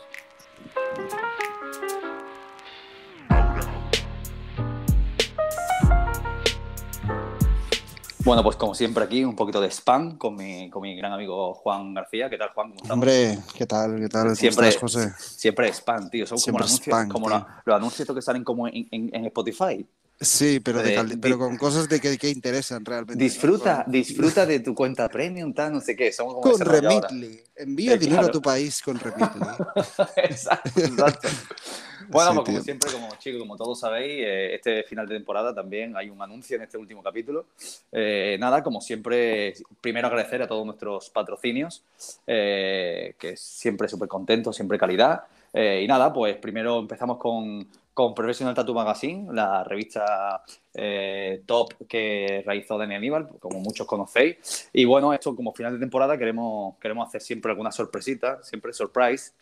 Bueno, 8.26 8.42
pues 8.42 8.56
como 8.56 8.74
siempre 8.74 9.04
aquí, 9.04 9.26
un 9.26 9.36
poquito 9.36 9.60
de 9.60 9.70
spam 9.70 10.18
con 10.18 10.36
mi, 10.36 10.70
con 10.70 10.82
mi 10.82 10.96
gran 10.96 11.12
amigo 11.12 11.54
Juan 11.56 11.94
García. 11.94 12.30
¿Qué 12.30 12.38
tal, 12.38 12.50
Juan? 12.54 12.68
¿Cómo 12.70 12.76
estamos? 12.82 12.94
Hombre, 12.94 13.40
¿qué 13.58 13.66
tal? 13.66 14.00
¿Qué 14.00 14.08
tal? 14.08 14.24
¿Cómo 14.24 14.36
Siempre, 14.36 14.68
estás, 14.70 14.82
José? 14.82 15.14
siempre 15.20 15.68
spam, 15.74 16.10
tío. 16.10 16.26
Son 16.26 16.38
Siempre 16.38 16.62
como, 16.64 16.64
los 16.64 16.70
anuncios, 16.72 16.88
spam, 16.96 17.10
como 17.10 17.28
tío. 17.28 17.38
la- 17.40 17.62
los 17.66 17.76
anuncios 17.76 18.08
que 18.16 18.22
salen 18.22 18.44
como 18.46 18.68
en, 18.70 18.88
en- 18.92 19.10
en 19.14 19.26
Spotify. 19.26 19.86
Sí, 20.22 20.62
pero, 20.62 20.82
de 20.82 21.04
de- 21.04 21.18
pero 21.18 21.38
con 21.38 21.58
cosas 21.58 21.90
de 21.90 22.00
que, 22.00 22.18
que 22.18 22.30
interesan 22.30 22.86
realmente. 22.86 23.22
Disfruta, 23.22 23.84
disfruta 23.88 24.46
de 24.46 24.62
tu 24.62 24.74
cuenta 24.74 25.10
premium, 25.10 25.54
tal, 25.54 25.74
no 25.74 25.82
sé 25.82 25.94
qué. 25.98 26.14
Somos 26.14 26.36
como 26.36 26.44
Con. 26.58 26.62
Remitly. 26.62 27.42
Envía 27.58 27.94
Eh, 27.94 27.98
dinero 27.98 28.20
claro. 28.22 28.28
a 28.30 28.32
tu 28.32 28.42
país 28.42 28.82
con 28.82 28.98
Remitly. 29.00 29.42
exacto, 30.16 30.70
exacto. 30.80 31.28
Bueno, 32.10 32.32
Sí, 32.32 32.36
pues 32.36 32.46
como 32.46 32.60
tío. 32.60 32.62
siempre, 32.62 32.92
como 32.92 33.16
chicos, 33.18 33.40
como 33.40 33.56
todos 33.58 33.80
sabéis, 33.80 34.24
eh, 34.26 34.56
este 34.56 34.84
final 34.84 35.08
de 35.08 35.16
temporada 35.16 35.54
también 35.54 35.96
hay 35.98 36.10
un 36.10 36.22
anuncio 36.22 36.56
en 36.58 36.64
este 36.64 36.78
último 36.78 37.02
capítulo. 37.04 37.48
Eh, 37.92 38.38
nada, 38.40 38.64
como 38.64 38.82
siempre, 38.82 39.54
primero 39.82 40.08
agradecer 40.08 40.42
a 40.42 40.48
todos 40.48 40.66
nuestros 40.66 41.10
patrocinios, 41.10 41.84
eh, 42.28 43.16
que 43.20 43.36
siempre 43.38 43.88
súper 43.88 44.08
contentos, 44.08 44.56
siempre 44.56 44.78
calidad. 44.78 45.24
Eh, 45.54 45.82
y 45.84 45.88
nada, 45.88 46.12
pues 46.12 46.38
primero 46.38 46.80
empezamos 46.80 47.18
con, 47.18 47.68
con 47.94 48.16
Professional 48.16 48.56
Tattoo 48.56 48.74
Magazine, 48.74 49.32
la 49.34 49.64
revista 49.64 50.44
eh, 50.74 51.44
top 51.46 51.88
que 51.88 52.42
realizó 52.46 52.78
Dani 52.78 52.96
Aníbal, 52.96 53.30
como 53.40 53.60
muchos 53.60 53.86
conocéis. 53.86 54.70
Y 54.74 54.86
bueno, 54.86 55.14
esto 55.14 55.36
como 55.36 55.54
final 55.54 55.74
de 55.74 55.80
temporada 55.80 56.18
queremos, 56.18 56.76
queremos 56.80 57.08
hacer 57.08 57.22
siempre 57.22 57.52
alguna 57.52 57.72
sorpresita, 57.72 58.42
siempre 58.44 58.74
surprise. 58.74 59.34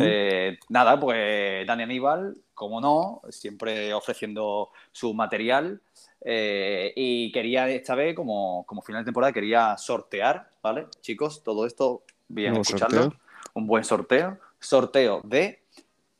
Eh, 0.00 0.58
nada, 0.68 0.98
pues 0.98 1.66
Dani 1.66 1.84
Aníbal, 1.84 2.36
como 2.54 2.80
no, 2.80 3.22
siempre 3.30 3.94
ofreciendo 3.94 4.70
su 4.92 5.14
material. 5.14 5.80
eh, 6.24 6.92
y 6.96 7.30
quería 7.30 7.68
esta 7.68 7.94
vez, 7.94 8.14
como, 8.14 8.64
como 8.66 8.82
final 8.82 9.02
de 9.02 9.06
temporada, 9.06 9.32
quería 9.32 9.76
sortear, 9.78 10.50
¿vale? 10.62 10.86
Chicos, 11.00 11.42
todo 11.44 11.64
esto, 11.64 12.02
bien 12.26 12.50
Nuevo 12.50 12.62
escucharlo. 12.62 13.02
sorteo. 13.02 13.20
Un 13.54 13.66
buen 13.66 13.84
sorteo. 13.84 14.38
Sorteo 14.58 15.20
de, 15.24 15.62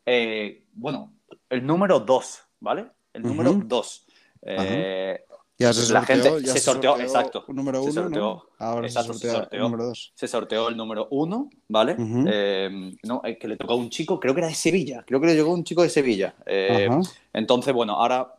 eh, 0.06 0.62
bueno, 0.72 1.12
el 1.51 1.66
número 1.66 1.98
2, 2.01 2.44
¿vale? 2.60 2.86
El 3.12 3.22
número 3.24 3.51
Ujú. 3.51 3.62
2. 3.66 4.06
Eh, 4.43 5.24
ya 5.59 5.72
se 5.72 5.93
la 5.93 6.01
sorteó, 6.06 6.22
gente 6.35 6.47
ya 6.47 6.52
se 6.52 6.60
sorteó, 6.60 7.01
exacto. 7.01 7.44
Un 7.48 7.56
número 7.56 7.82
Se 7.82 7.90
uno, 7.90 8.02
sorteó. 8.02 8.20
¿no? 8.20 8.44
Ahora 8.59 8.86
Exacto, 8.86 9.12
se 9.14 9.18
se 9.18 9.30
sorteó. 9.32 9.56
el 9.59 9.62
número 9.64 9.85
dos. 9.86 10.12
se 10.14 10.28
sorteó 10.28 10.68
el 10.68 10.76
número 10.76 11.09
1, 11.10 11.51
¿vale? 11.68 11.93
Ujú. 11.98 12.24
Eh, 12.30 12.93
no, 13.02 13.20
es 13.24 13.39
que 13.39 13.48
le 13.48 13.56
tocó 13.56 13.72
a 13.72 13.76
un 13.76 13.90
chico, 13.90 14.18
creo 14.20 14.35
que 14.35 14.40
era 14.40 14.48
de 14.48 14.55
Sevilla, 14.55 15.02
creo 15.06 15.20
que 15.20 15.26
le 15.26 15.35
llegó 15.35 15.52
un 15.52 15.64
chico 15.64 15.82
de 15.82 15.89
Sevilla. 15.90 16.35
Eh, 16.47 16.89
entonces, 17.32 17.74
bueno, 17.74 17.94
ahora 17.94 18.35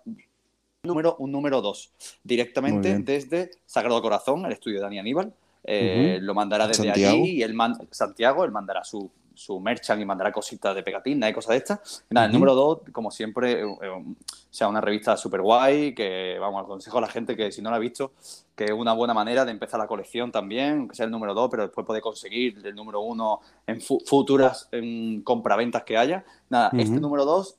número, 0.84 1.18
un 1.20 1.32
número 1.32 1.62
2, 1.62 1.92
Muy 1.92 2.08
directamente 2.24 3.00
desde 3.00 3.52
Sagrado 3.66 4.02
Corazón, 4.02 4.46
el 4.46 4.54
estudio 4.54 4.78
de 4.78 4.84
Dani 4.84 5.00
Aníbal. 5.00 5.34
Eh. 5.66 6.20
Lo 6.22 6.34
mandará 6.34 6.68
desde 6.68 6.86
Santiago. 6.86 7.18
allí 7.22 7.32
y 7.32 7.44
él 7.44 7.54
man- 7.54 7.78
Santiago, 7.92 8.46
él 8.46 8.52
mandará 8.52 8.84
su, 8.86 9.12
su 9.40 9.60
merchan 9.60 10.02
y 10.02 10.06
mandará 10.06 10.32
cositas 10.32 10.76
de 10.76 10.84
pegatina 10.84 11.30
y 11.30 11.34
cosas 11.34 11.52
de 11.52 11.58
estas. 11.58 12.06
Nada, 12.10 12.28
el 12.28 12.34
número 12.34 12.54
2, 12.56 12.80
como 12.92 13.10
siempre, 13.10 13.62
eh, 13.62 13.78
eh, 13.82 13.90
o 13.90 14.04
sea, 14.50 14.68
una 14.68 14.82
revista 14.82 15.16
súper 15.16 15.42
guay, 15.42 15.96
que, 15.96 16.38
vamos, 16.40 16.64
aconsejo 16.64 16.98
a 16.98 17.02
la 17.02 17.08
gente 17.08 17.38
que 17.38 17.52
si 17.52 17.62
no 17.62 17.70
la 17.70 17.78
ha 17.78 17.80
visto, 17.80 18.12
que 18.56 18.66
es 18.66 18.72
una 18.72 18.92
buena 18.94 19.14
manera 19.14 19.46
de 19.46 19.52
empezar 19.52 19.80
la 19.80 19.88
colección 19.88 20.32
también, 20.32 20.90
que 20.90 20.96
sea 20.96 21.06
el 21.06 21.12
número 21.12 21.34
2, 21.34 21.50
pero 21.50 21.64
después 21.64 21.88
puede 21.88 22.02
conseguir 22.02 22.60
el 22.66 22.76
número 22.76 23.00
1 23.00 23.40
en 23.68 23.80
fu- 23.82 24.02
futuras 24.06 24.68
en 24.74 25.22
compraventas 25.22 25.84
que 25.84 25.98
haya. 25.98 26.26
Nada, 26.50 26.70
este 26.82 27.00
número 27.00 27.24
2 27.24 27.56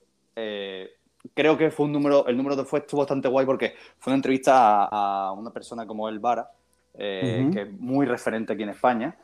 creo 1.35 1.57
que 1.59 1.70
fue 1.70 1.86
un 1.86 1.93
número, 1.93 2.27
el 2.27 2.36
número 2.36 2.57
2 2.57 2.66
fue 2.69 2.81
estuvo 2.81 3.01
bastante 3.01 3.28
guay 3.28 3.47
porque 3.47 3.74
fue 3.98 4.11
una 4.12 4.16
entrevista 4.16 4.85
a, 4.85 5.28
a 5.28 5.32
una 5.32 5.51
persona 5.51 5.86
como 5.86 6.09
el 6.09 6.19
Vara, 6.19 6.51
eh, 6.95 7.49
que 7.53 7.62
es 7.62 7.73
muy 7.73 8.07
referente 8.07 8.53
aquí 8.53 8.62
en 8.62 8.71
España. 8.71 9.17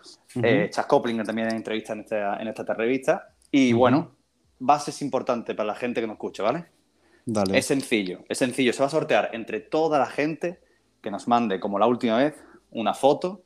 Eh, 0.43 0.68
Chas 0.70 0.86
Coplinger 0.86 1.26
también 1.26 1.48
en 1.48 1.56
entrevista 1.56 1.93
en 1.93 2.01
esta, 2.01 2.36
en 2.40 2.48
esta 2.48 2.74
revista. 2.74 3.34
Y 3.51 3.72
Ujú. 3.72 3.80
bueno, 3.80 4.16
bases 4.59 5.02
importantes 5.02 5.55
para 5.55 5.66
la 5.66 5.74
gente 5.74 6.01
que 6.01 6.06
nos 6.06 6.14
escucha, 6.14 6.43
¿vale? 6.43 6.66
Dale. 7.24 7.59
Es 7.59 7.66
sencillo, 7.66 8.20
es 8.28 8.38
sencillo. 8.38 8.72
Se 8.72 8.80
va 8.80 8.86
a 8.86 8.90
sortear 8.90 9.30
entre 9.32 9.60
toda 9.60 9.98
la 9.98 10.06
gente 10.06 10.60
que 11.02 11.10
nos 11.10 11.28
mande, 11.28 11.60
como 11.60 11.78
la 11.78 11.86
última 11.86 12.18
vez, 12.18 12.34
una 12.70 12.94
foto 12.94 13.43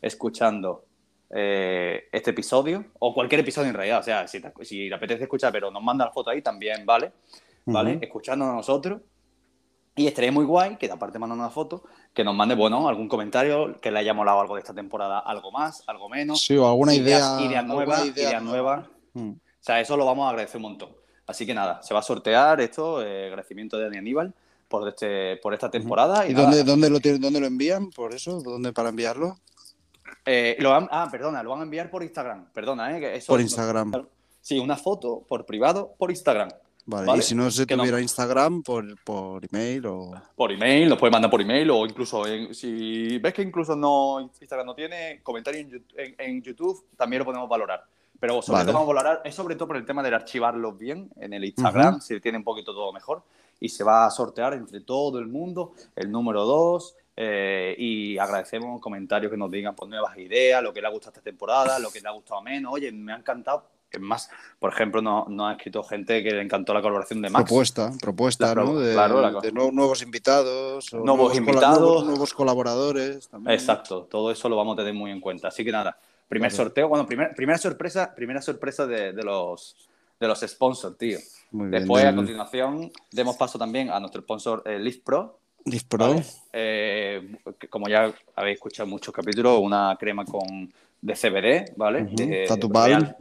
escuchando 0.00 0.84
eh, 1.30 2.08
este 2.12 2.30
episodio 2.30 2.84
o 2.98 3.14
cualquier 3.14 3.40
episodio 3.40 3.70
en 3.70 3.74
realidad. 3.74 4.00
O 4.00 4.02
sea, 4.02 4.28
si 4.28 4.40
te, 4.40 4.52
si 4.62 4.88
te 4.88 4.94
apetece 4.94 5.22
escuchar, 5.22 5.50
pero 5.52 5.70
nos 5.70 5.82
manda 5.82 6.04
la 6.04 6.12
foto 6.12 6.30
ahí 6.30 6.42
también, 6.42 6.84
¿vale? 6.84 7.12
¿Vale? 7.64 7.98
Escuchándonos 8.02 8.52
a 8.52 8.56
nosotros. 8.56 9.00
Y 9.94 10.06
estaría 10.06 10.32
muy 10.32 10.44
guay 10.46 10.76
que, 10.76 10.90
aparte 10.90 11.18
mandar 11.18 11.38
una 11.38 11.50
foto, 11.50 11.84
que 12.14 12.24
nos 12.24 12.34
mande, 12.34 12.54
bueno, 12.54 12.88
algún 12.88 13.08
comentario 13.08 13.78
que 13.80 13.90
le 13.90 13.98
haya 13.98 14.14
molado 14.14 14.40
algo 14.40 14.54
de 14.54 14.60
esta 14.60 14.72
temporada, 14.72 15.18
algo 15.18 15.52
más, 15.52 15.84
algo 15.86 16.08
menos. 16.08 16.40
Sí, 16.40 16.56
o 16.56 16.66
alguna 16.66 16.94
ideas, 16.94 17.36
idea. 17.40 17.46
ideas 17.50 17.66
nuevas, 17.66 18.06
idea 18.06 18.28
ideas 18.30 18.42
nuevas. 18.42 18.86
Mm. 19.12 19.30
O 19.32 19.36
sea, 19.60 19.80
eso 19.80 19.96
lo 19.96 20.06
vamos 20.06 20.26
a 20.26 20.30
agradecer 20.30 20.56
un 20.56 20.62
montón. 20.62 20.90
Así 21.26 21.44
que 21.46 21.52
nada, 21.54 21.82
se 21.82 21.92
va 21.94 22.00
a 22.00 22.02
sortear 22.02 22.60
esto, 22.62 23.02
eh, 23.04 23.26
agradecimiento 23.26 23.76
de 23.76 23.84
Dani 23.84 23.98
Aníbal 23.98 24.34
por, 24.66 24.88
este, 24.88 25.36
por 25.36 25.52
esta 25.52 25.70
temporada. 25.70 26.26
¿Y 26.26 26.32
dónde, 26.32 26.64
dónde, 26.64 26.88
lo, 26.88 26.98
tienen- 26.98 27.20
dónde 27.20 27.40
lo 27.40 27.46
envían? 27.46 27.90
¿Por 27.90 28.14
eso? 28.14 28.40
¿Dónde 28.40 28.72
para 28.72 28.88
enviarlo? 28.88 29.36
eh, 30.24 30.56
lo 30.60 30.70
van- 30.70 30.88
ah, 30.90 31.08
perdona, 31.10 31.42
lo 31.42 31.50
van 31.50 31.60
a 31.60 31.62
enviar 31.64 31.90
por 31.90 32.02
Instagram. 32.02 32.46
Perdona, 32.52 32.96
¿eh? 32.96 33.00
que 33.00 33.16
eso- 33.16 33.32
Por 33.32 33.40
Instagram. 33.40 33.92
Sí, 34.40 34.58
una 34.58 34.76
foto 34.76 35.22
por 35.28 35.44
privado 35.46 35.94
por 35.98 36.10
Instagram. 36.10 36.48
Vale. 36.84 37.06
Vale. 37.06 37.18
Y 37.20 37.22
si 37.22 37.34
no 37.34 37.50
se 37.50 37.64
Que 37.66 37.76
no- 37.76 37.82
tuviera 37.82 38.00
Instagram, 38.00 38.62
por, 38.62 38.84
por 39.04 39.44
email 39.44 39.86
o. 39.86 40.10
Por 40.34 40.50
email, 40.52 40.88
los 40.88 40.98
puedes 40.98 41.12
mandar 41.12 41.30
por 41.30 41.40
email 41.40 41.70
o 41.70 41.86
incluso 41.86 42.26
en- 42.26 42.54
si 42.54 43.18
ves 43.18 43.32
que 43.32 43.42
incluso 43.42 43.76
no 43.76 44.20
Instagram 44.20 44.66
no 44.66 44.74
tiene 44.74 45.20
comentario 45.22 45.60
en, 45.60 45.84
en- 45.96 46.14
en 46.18 46.42
YouTube, 46.42 46.84
también 46.96 47.20
lo 47.20 47.24
podemos 47.24 47.48
valorar. 47.48 47.84
Pero 48.18 48.40
sobre 48.42 48.58
Vale. 48.58 48.66
todo 48.66 48.74
vamos 48.80 48.90
a 48.90 48.94
valorar, 48.94 49.22
es 49.24 49.34
sobre 49.34 49.54
todo 49.56 49.68
por 49.68 49.76
el 49.76 49.84
tema 49.84 50.02
de 50.02 50.14
archivarlos 50.14 50.78
bien 50.78 51.10
en 51.20 51.32
el 51.32 51.44
Instagram, 51.44 52.00
si 52.00 52.20
tiene 52.20 52.38
un 52.38 52.44
poquito 52.44 52.72
todo 52.72 52.92
mejor. 52.92 53.22
Y 53.60 53.68
se 53.68 53.84
va 53.84 54.06
a 54.06 54.10
sortear 54.10 54.54
entre 54.54 54.80
todo 54.80 55.18
el 55.18 55.26
mundo 55.28 55.72
el 55.96 56.10
número 56.10 56.44
2 56.44 56.96
eh, 57.16 57.74
y 57.78 58.18
agradecemos 58.18 58.80
comentarios 58.80 59.30
que 59.30 59.36
nos 59.36 59.50
digan 59.50 59.74
pues, 59.74 59.88
nuevas 59.88 60.16
ideas, 60.18 60.62
lo 60.62 60.72
que 60.72 60.80
le 60.80 60.86
ha 60.86 60.90
gustado 60.90 61.10
esta 61.12 61.20
temporada, 61.22 61.78
lo 61.78 61.90
que 61.90 62.00
le 62.00 62.08
ha 62.08 62.12
gustado 62.12 62.42
menos. 62.42 62.72
Oye, 62.72 62.90
me 62.90 63.12
ha 63.12 63.16
encantado. 63.16 63.64
Es 63.92 64.00
más, 64.00 64.30
por 64.58 64.72
ejemplo, 64.72 65.02
nos 65.02 65.28
no 65.28 65.46
ha 65.48 65.52
escrito 65.52 65.82
gente 65.82 66.22
que 66.22 66.30
le 66.30 66.40
encantó 66.42 66.72
la 66.74 66.80
colaboración 66.80 67.20
de 67.22 67.30
Max. 67.30 67.44
Propuesta, 67.44 67.92
propuesta, 68.00 68.54
La 68.54 68.64
¿no? 68.64 68.78
De, 68.78 68.92
claro, 68.94 69.20
la- 69.20 69.40
de 69.40 69.52
nu- 69.52 69.70
nuevos 69.72 70.02
invitados. 70.02 70.92
Nuevos 70.94 71.28
cola- 71.32 71.36
invitados. 71.36 71.78
nuevos, 71.80 72.04
nuevos 72.06 72.34
colaboradores. 72.34 73.28
También. 73.28 73.52
Exacto, 73.54 74.08
todo 74.10 74.30
eso 74.30 74.48
lo 74.48 74.56
vamos 74.56 74.74
a 74.74 74.76
tener 74.78 74.94
muy 74.94 75.10
en 75.10 75.20
cuenta. 75.20 75.48
Así 75.48 75.64
que 75.64 75.72
nada, 75.72 75.96
primer 76.28 76.50
Vale. 76.50 76.56
sorteo, 76.56 76.88
bueno, 76.88 77.06
primer- 77.06 77.34
primera 77.34 77.58
sorpresa, 77.58 78.14
primera 78.14 78.40
sorpresa 78.40 78.86
de, 78.86 79.12
de 79.12 79.22
los 79.22 79.76
de 80.18 80.28
los 80.28 80.38
sponsors, 80.40 80.96
tío. 80.96 81.18
Muy 81.50 81.68
bien. 81.68 81.80
Después, 81.82 82.04
a 82.04 82.14
continuación, 82.14 82.92
demos 83.10 83.36
paso 83.36 83.58
también 83.58 83.90
a 83.90 83.98
nuestro 83.98 84.22
sponsor 84.22 84.62
eh, 84.64 84.78
Lift 84.78 85.02
Pro. 85.04 85.38
Lift 85.64 85.88
Pro. 85.88 86.08
¿vale? 86.10 86.24
Eh, 86.52 87.36
como 87.68 87.88
ya 87.88 88.12
habéis 88.36 88.54
escuchado 88.54 88.84
en 88.84 88.90
muchos 88.90 89.12
capítulos, 89.12 89.58
una 89.60 89.96
crema 89.98 90.24
con 90.24 90.72
de 91.00 91.14
CBD, 91.16 91.72
¿vale? 91.76 92.46
Tattoo 92.46 92.68
Balm. 92.68 93.00
real- 93.02 93.16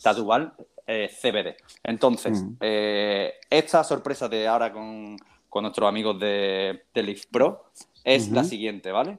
Tattoo 0.00 0.24
Balm, 0.24 0.52
eh, 0.86 1.08
CBD. 1.20 1.56
Entonces, 1.82 2.42
Mm. 2.42 2.56
eh, 2.60 3.34
esta 3.50 3.82
sorpresa 3.84 4.28
de 4.28 4.46
ahora 4.48 4.72
con, 4.72 5.16
con 5.48 5.62
nuestros 5.62 5.88
amigos 5.88 6.18
de, 6.20 6.84
de 6.94 7.02
Lift 7.02 7.30
Pro 7.30 7.64
es 8.04 8.30
la 8.30 8.42
siguiente, 8.44 8.90
¿vale? 8.90 9.18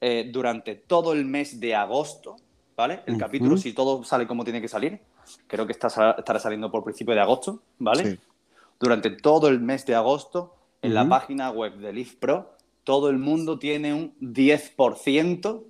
Eh, 0.00 0.28
durante 0.32 0.74
todo 0.74 1.12
el 1.12 1.24
mes 1.24 1.58
de 1.60 1.74
agosto, 1.74 2.36
¿vale? 2.76 3.02
El 3.06 3.16
capítulo, 3.18 3.56
si 3.56 3.72
todo 3.72 4.04
sale 4.04 4.26
como 4.26 4.44
tiene 4.44 4.60
que 4.60 4.68
salir, 4.68 5.00
creo 5.46 5.66
que 5.66 5.72
está, 5.72 5.88
estará 6.18 6.38
saliendo 6.38 6.70
por 6.70 6.84
principio 6.84 7.14
de 7.14 7.20
agosto, 7.20 7.62
¿vale? 7.78 8.10
Sí. 8.12 8.18
durante 8.80 9.10
todo 9.10 9.48
el 9.48 9.60
mes 9.60 9.86
de 9.86 9.94
agosto 9.94 10.54
en 10.82 10.92
la 10.94 11.08
página 11.08 11.50
web 11.50 11.76
de 11.78 11.92
Live 11.92 12.16
Pro. 12.20 12.50
Todo 12.82 13.08
el 13.08 13.18
mundo 13.18 13.58
tiene 13.58 13.94
un 13.94 14.14
10% 14.20 15.64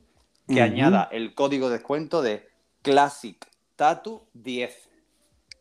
que 0.49 0.61
añada 0.61 1.09
el 1.13 1.35
código 1.35 1.69
de 1.69 1.75
descuento 1.79 2.23
de 2.23 2.49
Classic 2.83 3.37
Tattoo 3.77 4.27
10. 4.35 4.89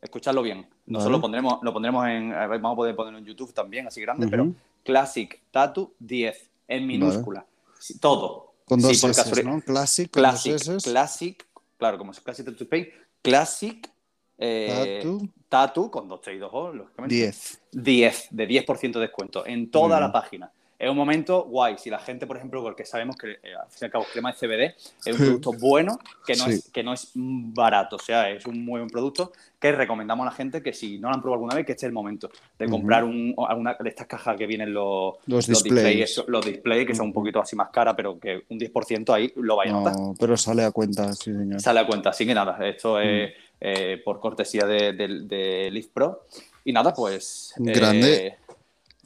Escuchadlo 0.01 0.41
bien. 0.41 0.67
Nosotros 0.85 1.05
Vale. 1.05 1.17
lo 1.17 1.21
pondremos, 1.21 1.59
lo 1.61 1.73
pondremos 1.73 2.07
en. 2.07 2.29
Vamos 2.31 2.73
a 2.73 2.75
poder 2.75 2.95
ponerlo 2.95 3.19
en 3.19 3.25
YouTube 3.25 3.53
también, 3.53 3.87
así 3.87 4.01
grande, 4.01 4.27
pero 4.27 4.51
Classic 4.83 5.41
Tattoo 5.51 5.93
10 5.99 6.49
en 6.67 6.87
minúscula. 6.87 7.45
Sí, 7.79 7.99
Todo. 7.99 8.53
Con 8.65 8.79
Sí, 8.81 8.87
dos 8.87 9.01
por 9.01 9.09
S, 9.11 9.23
casualidad. 9.23 9.51
¿no? 9.55 9.61
Classic, 9.61 10.09
con 10.11 10.21
Classic, 10.21 10.63
dos. 10.63 10.83
Classic, 10.83 11.45
claro, 11.77 11.97
como 11.97 12.11
es 12.11 12.19
Classic 12.21 12.45
Tattoo 12.45 12.63
Spain, 12.63 12.87
Classic 13.21 13.89
eh. 14.37 15.03
Tattoo 15.49 15.91
con 15.91 16.07
dos 16.07 16.21
T 16.21 16.33
y 16.33 16.37
dos 16.37 16.49
O, 16.53 16.71
lógicamente. 16.73 17.15
10. 17.15 17.61
10, 17.71 18.27
de 18.31 18.47
10% 18.47 18.93
de 18.93 18.99
descuento 18.99 19.45
en 19.45 19.69
toda 19.69 19.99
la 19.99 20.11
página. 20.11 20.51
Es 20.83 20.89
un 20.89 20.97
momento 20.97 21.43
guay. 21.45 21.77
Si 21.77 21.89
la 21.89 21.99
gente, 21.99 22.27
por 22.27 22.35
ejemplo, 22.35 22.61
porque 22.61 22.83
sabemos 22.85 23.15
que 23.15 23.31
eh, 23.41 23.55
al 23.55 23.69
fin 23.69 23.79
y 23.81 23.85
al 23.85 23.91
cabo 23.91 24.05
crema 24.11 24.33
de 24.33 24.37
CBD 24.37 24.75
es 25.05 25.13
un 25.13 25.17
producto 25.41 25.53
bueno, 25.53 25.97
que 26.25 26.35
no, 26.35 26.45
Sí. 26.45 26.51
es, 26.55 26.69
que 26.71 26.83
no 26.83 26.91
es 26.93 27.11
barato, 27.15 27.95
o 27.95 27.99
sea, 27.99 28.29
es 28.29 28.45
un 28.45 28.65
muy 28.65 28.79
buen 28.81 28.89
producto 28.89 29.31
que 29.59 29.71
recomendamos 29.71 30.27
a 30.27 30.29
la 30.31 30.35
gente 30.35 30.61
que 30.61 30.73
si 30.73 30.97
no 30.99 31.07
lo 31.07 31.15
han 31.15 31.21
probado 31.21 31.35
alguna 31.35 31.55
vez, 31.55 31.65
que 31.65 31.71
este 31.71 31.85
es 31.85 31.87
el 31.89 31.93
momento 31.93 32.29
de 32.59 32.67
comprar 32.67 33.05
un, 33.05 33.33
o 33.37 33.47
alguna 33.47 33.77
de 33.79 33.87
estas 33.89 34.07
cajas 34.07 34.35
que 34.35 34.45
vienen 34.45 34.73
los, 34.73 35.15
Los 35.25 35.47
displays, 35.47 35.63
displays. 35.83 36.01
eso- 36.11 36.25
los 36.27 36.45
displays, 36.45 36.85
que 36.85 36.93
son 36.93 37.05
un 37.07 37.13
poquito 37.13 37.39
así 37.39 37.55
más 37.55 37.69
caras, 37.69 37.93
pero 37.95 38.19
que 38.19 38.43
un 38.49 38.59
10% 38.59 39.13
ahí 39.13 39.31
lo 39.37 39.55
vaya 39.55 39.71
a 39.71 39.75
notar 39.75 39.93
No, 39.95 40.15
pero 40.19 40.35
sale 40.35 40.65
a 40.65 40.71
cuenta, 40.71 41.13
sí, 41.13 41.31
señor. 41.31 41.61
sale 41.61 41.79
a 41.79 41.87
cuenta. 41.87 42.09
Así 42.09 42.25
que 42.25 42.33
nada, 42.33 42.57
esto 42.67 42.99
es 42.99 43.29
Mm. 43.29 43.33
eh, 43.61 44.01
por 44.03 44.19
cortesía 44.19 44.65
de, 44.65 44.91
de, 44.91 45.07
de 45.21 45.71
Live 45.71 45.87
Pro. 45.93 46.25
Y 46.65 46.73
nada, 46.73 46.93
pues. 46.93 47.53
eh, 47.57 47.71
Grande. 47.73 48.37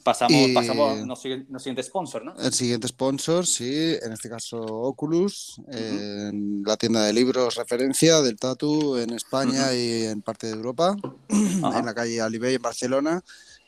Pasamos, 0.08 0.48
Y- 0.48 0.54
pasamos 0.54 1.06
nos 1.06 1.22
nos 1.50 1.62
siguiente 1.62 1.82
sponsor, 1.82 2.24
¿no? 2.24 2.34
El 2.40 2.52
siguiente 2.54 2.88
sponsor, 2.88 3.46
sí, 3.46 3.94
en 4.02 4.12
este 4.12 4.30
caso 4.30 4.56
Oculus, 4.56 5.60
en 5.70 6.62
la 6.64 6.78
tienda 6.78 7.04
de 7.04 7.12
libros 7.12 7.56
referencia 7.56 8.22
del 8.22 8.36
Tatu 8.38 8.96
en 8.96 9.10
España 9.10 9.74
y 9.74 10.04
en 10.04 10.22
parte 10.22 10.46
de 10.46 10.54
Europa, 10.54 10.96
en 11.28 11.60
la 11.60 11.92
calle 11.94 12.22
Alibey 12.22 12.54
en 12.54 12.62
Barcelona. 12.62 13.22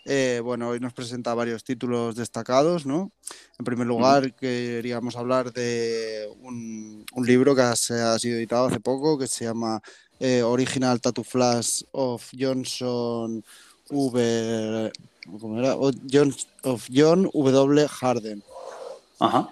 Eh, 0.06 0.40
bueno, 0.42 0.70
hoy 0.70 0.80
nos 0.80 0.94
presenta 0.94 1.34
varios 1.34 1.62
títulos 1.62 2.16
destacados, 2.16 2.86
¿no? 2.86 3.12
En 3.58 3.64
primer 3.66 3.86
lugar, 3.86 4.34
queríamos 4.34 5.14
hablar 5.14 5.52
de 5.52 6.26
un, 6.40 7.04
un 7.12 7.26
libro 7.26 7.54
que 7.54 7.60
ha, 7.60 7.76
se 7.76 8.00
ha 8.00 8.18
sido 8.18 8.38
editado 8.38 8.68
hace 8.68 8.80
poco, 8.80 9.18
que 9.18 9.26
se 9.26 9.44
llama 9.44 9.82
eh, 10.18 10.42
Original 10.42 11.02
Tattoo 11.02 11.22
Flash 11.22 11.82
of 11.92 12.26
Johnson 12.38 13.44
V. 13.90 14.92
¿Cómo 15.40 15.58
era? 15.58 15.76
O- 15.76 15.92
John, 16.10 16.34
of 16.64 16.86
John 16.92 17.30
W. 17.32 17.88
Harden. 17.88 18.42
Ajá. 19.18 19.48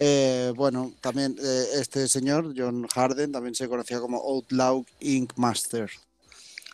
Eh, 0.00 0.52
bueno, 0.56 0.92
también 1.00 1.36
eh, 1.42 1.64
este 1.74 2.06
señor, 2.08 2.54
John 2.56 2.86
Harden, 2.88 3.32
también 3.32 3.54
se 3.54 3.68
conocía 3.68 4.00
como 4.00 4.18
Outlaw 4.18 4.84
Ink 5.00 5.32
Master. 5.36 5.90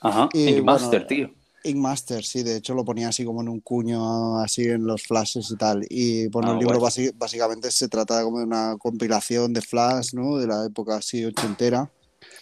Ajá. 0.02 0.28
Y, 0.32 0.50
Ink 0.50 0.64
Master, 0.64 1.06
tío. 1.06 1.30
Ink 1.66 1.76
Master, 1.78 2.22
sí, 2.22 2.42
de 2.42 2.56
hecho 2.56 2.74
lo 2.74 2.84
ponía 2.84 3.08
así 3.08 3.24
como 3.24 3.40
en 3.40 3.48
un 3.48 3.60
cuño, 3.60 4.38
así 4.40 4.64
en 4.64 4.86
los 4.86 5.02
flashes 5.04 5.50
y 5.50 5.56
tal. 5.56 5.86
Y 5.88 6.26
bueno, 6.28 6.50
Ah, 6.50 6.52
el 6.54 6.58
libro 6.58 6.78
guay. 6.78 6.90
basi- 6.90 7.12
básicamente 7.16 7.70
se 7.70 7.88
trata 7.88 8.22
como 8.22 8.38
de 8.40 8.44
una 8.44 8.76
compilación 8.78 9.54
de 9.54 9.62
flash, 9.62 10.12
¿no? 10.12 10.36
De 10.36 10.46
la 10.46 10.66
época 10.66 10.96
así 10.96 11.24
ochentera. 11.24 11.90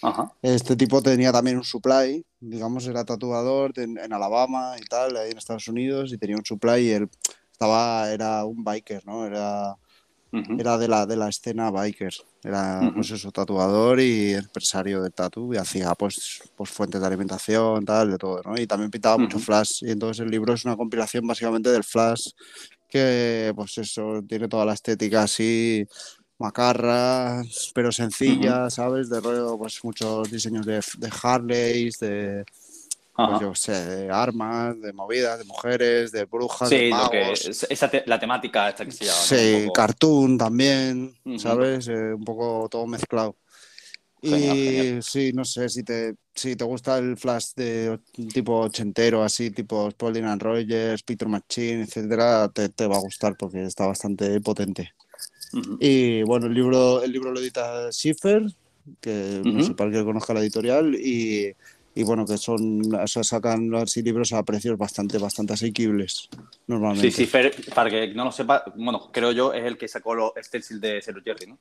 Ajá. 0.03 0.33
Este 0.43 0.75
tipo 0.75 1.01
tenía 1.01 1.33
también 1.33 1.57
un 1.57 1.65
supply, 1.65 2.25
digamos, 2.41 2.87
era 2.87 3.05
tatuador 3.05 3.73
en, 3.77 3.97
en 3.99 4.13
Alabama 4.13 4.75
y 4.77 4.85
tal, 4.85 5.17
ahí 5.17 5.31
en 5.31 5.39
Estados 5.39 5.69
Unidos, 5.69 6.13
y 6.13 6.19
tenía 6.19 6.37
un 6.37 6.45
supply 6.45 6.81
y 6.81 6.91
él 6.91 7.09
estaba, 7.53 8.11
era 8.11 8.45
un 8.45 8.65
biker, 8.65 9.07
¿no? 9.07 9.25
Era, 9.25 9.77
Ujú. 10.33 10.57
era 10.59 10.79
de 10.79 10.89
la, 10.89 11.07
de 11.07 11.17
la 11.17 11.29
escena 11.29 11.71
biker, 11.71 12.13
era 12.43 12.81
Ujú. 12.83 12.95
pues 12.95 13.11
eso, 13.13 13.31
tatuador 13.31 14.01
y 14.01 14.33
empresario 14.33 15.01
de 15.03 15.11
tatu 15.11 15.55
y 15.55 15.59
hacía 15.59 15.95
pues, 15.95 16.41
pues 16.57 16.71
fuentes 16.71 17.01
de 17.01 17.07
alimentación, 17.07 17.85
tal, 17.85 18.11
de 18.11 18.19
todo, 18.19 18.43
¿no? 18.45 18.61
Y 18.61 18.67
también 18.67 18.91
pintaba 18.91 19.19
mucho 19.19 19.37
Ujú. 19.37 19.47
flash 19.47 19.85
y 19.85 19.93
entonces 19.93 20.25
el 20.25 20.31
libro 20.31 20.55
es 20.55 20.65
una 20.65 20.77
compilación 20.77 21.25
básicamente 21.25 21.71
del 21.71 21.85
flash 21.85 22.31
que 22.89 23.53
pues 23.55 23.79
eso, 23.79 24.21
tiene 24.29 24.49
toda 24.49 24.67
la 24.67 24.75
estética 24.75 25.23
así 25.23 25.87
macarra, 26.43 27.43
pero 27.75 27.91
sencilla, 27.93 28.69
¿sabes? 28.71 29.09
De 29.09 29.21
rollo, 29.21 29.57
pues 29.59 29.83
muchos 29.85 30.31
diseños 30.31 30.67
de, 30.67 30.83
de 30.99 31.11
Harleys, 31.23 31.99
de, 31.99 32.45
pues, 33.15 33.41
yo 33.41 33.55
sé, 33.55 33.73
de 33.73 34.11
armas, 34.11 34.81
de 34.81 34.93
movidas, 34.93 35.39
de 35.39 35.45
mujeres, 35.45 36.13
de 36.13 36.25
brujas, 36.25 36.69
de 36.71 36.91
lo 36.91 37.11
que, 37.11 37.21
magos. 37.21 37.47
es- 37.47 37.67
esa 37.71 37.89
te- 37.89 38.05
la 38.07 38.19
temática 38.19 38.69
esta 38.69 38.85
que 38.85 38.93
se 38.93 39.05
llama. 39.05 39.19
Sí, 39.23 39.61
poco- 39.67 39.73
cartoon 39.73 40.37
también. 40.39 41.15
¿sabes? 41.39 41.89
Eh, 41.89 42.13
un 42.15 42.25
poco 42.25 42.69
todo 42.69 42.87
mezclado. 42.87 43.37
Genial, 44.21 44.57
y 44.57 44.65
genial. 44.65 45.03
sí, 45.03 45.33
no 45.33 45.45
sé, 45.45 45.69
si 45.69 45.83
te, 45.83 46.15
si 46.35 46.55
te 46.55 46.65
gusta 46.65 46.99
el 46.99 47.17
flash 47.17 47.55
de 47.57 47.99
tipo 48.33 48.61
ochentero, 48.61 49.23
así, 49.25 49.51
tipo 49.51 49.91
Spalding 49.91 50.25
and 50.25 50.41
Rogers, 50.43 51.03
Peter 51.03 51.27
Machine, 51.27 51.83
etcétera, 51.83 52.49
te, 52.49 52.69
te 52.69 52.87
va 52.87 52.97
a 52.97 53.01
gustar 53.01 53.37
porque 53.37 53.65
está 53.65 53.87
bastante 53.87 54.41
potente. 54.41 54.93
Ujú. 55.53 55.77
Y 55.81 56.23
bueno, 56.23 56.47
el 56.47 56.55
libro, 56.55 57.03
el 57.03 57.13
libro 57.13 57.31
lo 57.33 57.41
edita 57.41 57.91
Schiffer, 57.93 58.45
que 59.01 59.41
no 59.45 59.59
Ujú. 59.59 59.63
sé 59.65 59.75
para 59.75 59.91
que 59.91 60.05
conozca 60.05 60.35
la 60.35 60.41
editorial, 60.41 60.95
y, 60.95 61.53
y 61.95 62.03
bueno, 62.05 62.25
que 62.27 62.39
son, 62.39 62.95
o 62.95 63.07
sea, 63.07 63.23
sacan 63.23 63.75
así 63.75 64.03
libros 64.03 64.33
a 64.33 64.43
precios 64.43 64.79
bastante, 64.79 65.19
bastante 65.19 65.53
asequibles, 65.53 66.29
normalmente. 66.67 67.11
Sí, 67.11 67.25
sí, 67.25 67.27
Fer, 67.27 67.55
para 67.75 67.91
que 67.91 68.09
no 68.15 68.25
lo 68.25 68.33
sepa, 68.33 68.65
bueno, 68.77 69.11
creo 69.13 69.33
yo 69.33 69.53
es 69.53 69.65
el 69.65 69.77
que 69.77 69.89
sacó 69.89 70.15
los 70.15 70.33
stencil 70.43 70.81
de 70.81 71.01
Zero 71.03 71.21
Jerry, 71.25 71.47
¿no? 71.49 71.59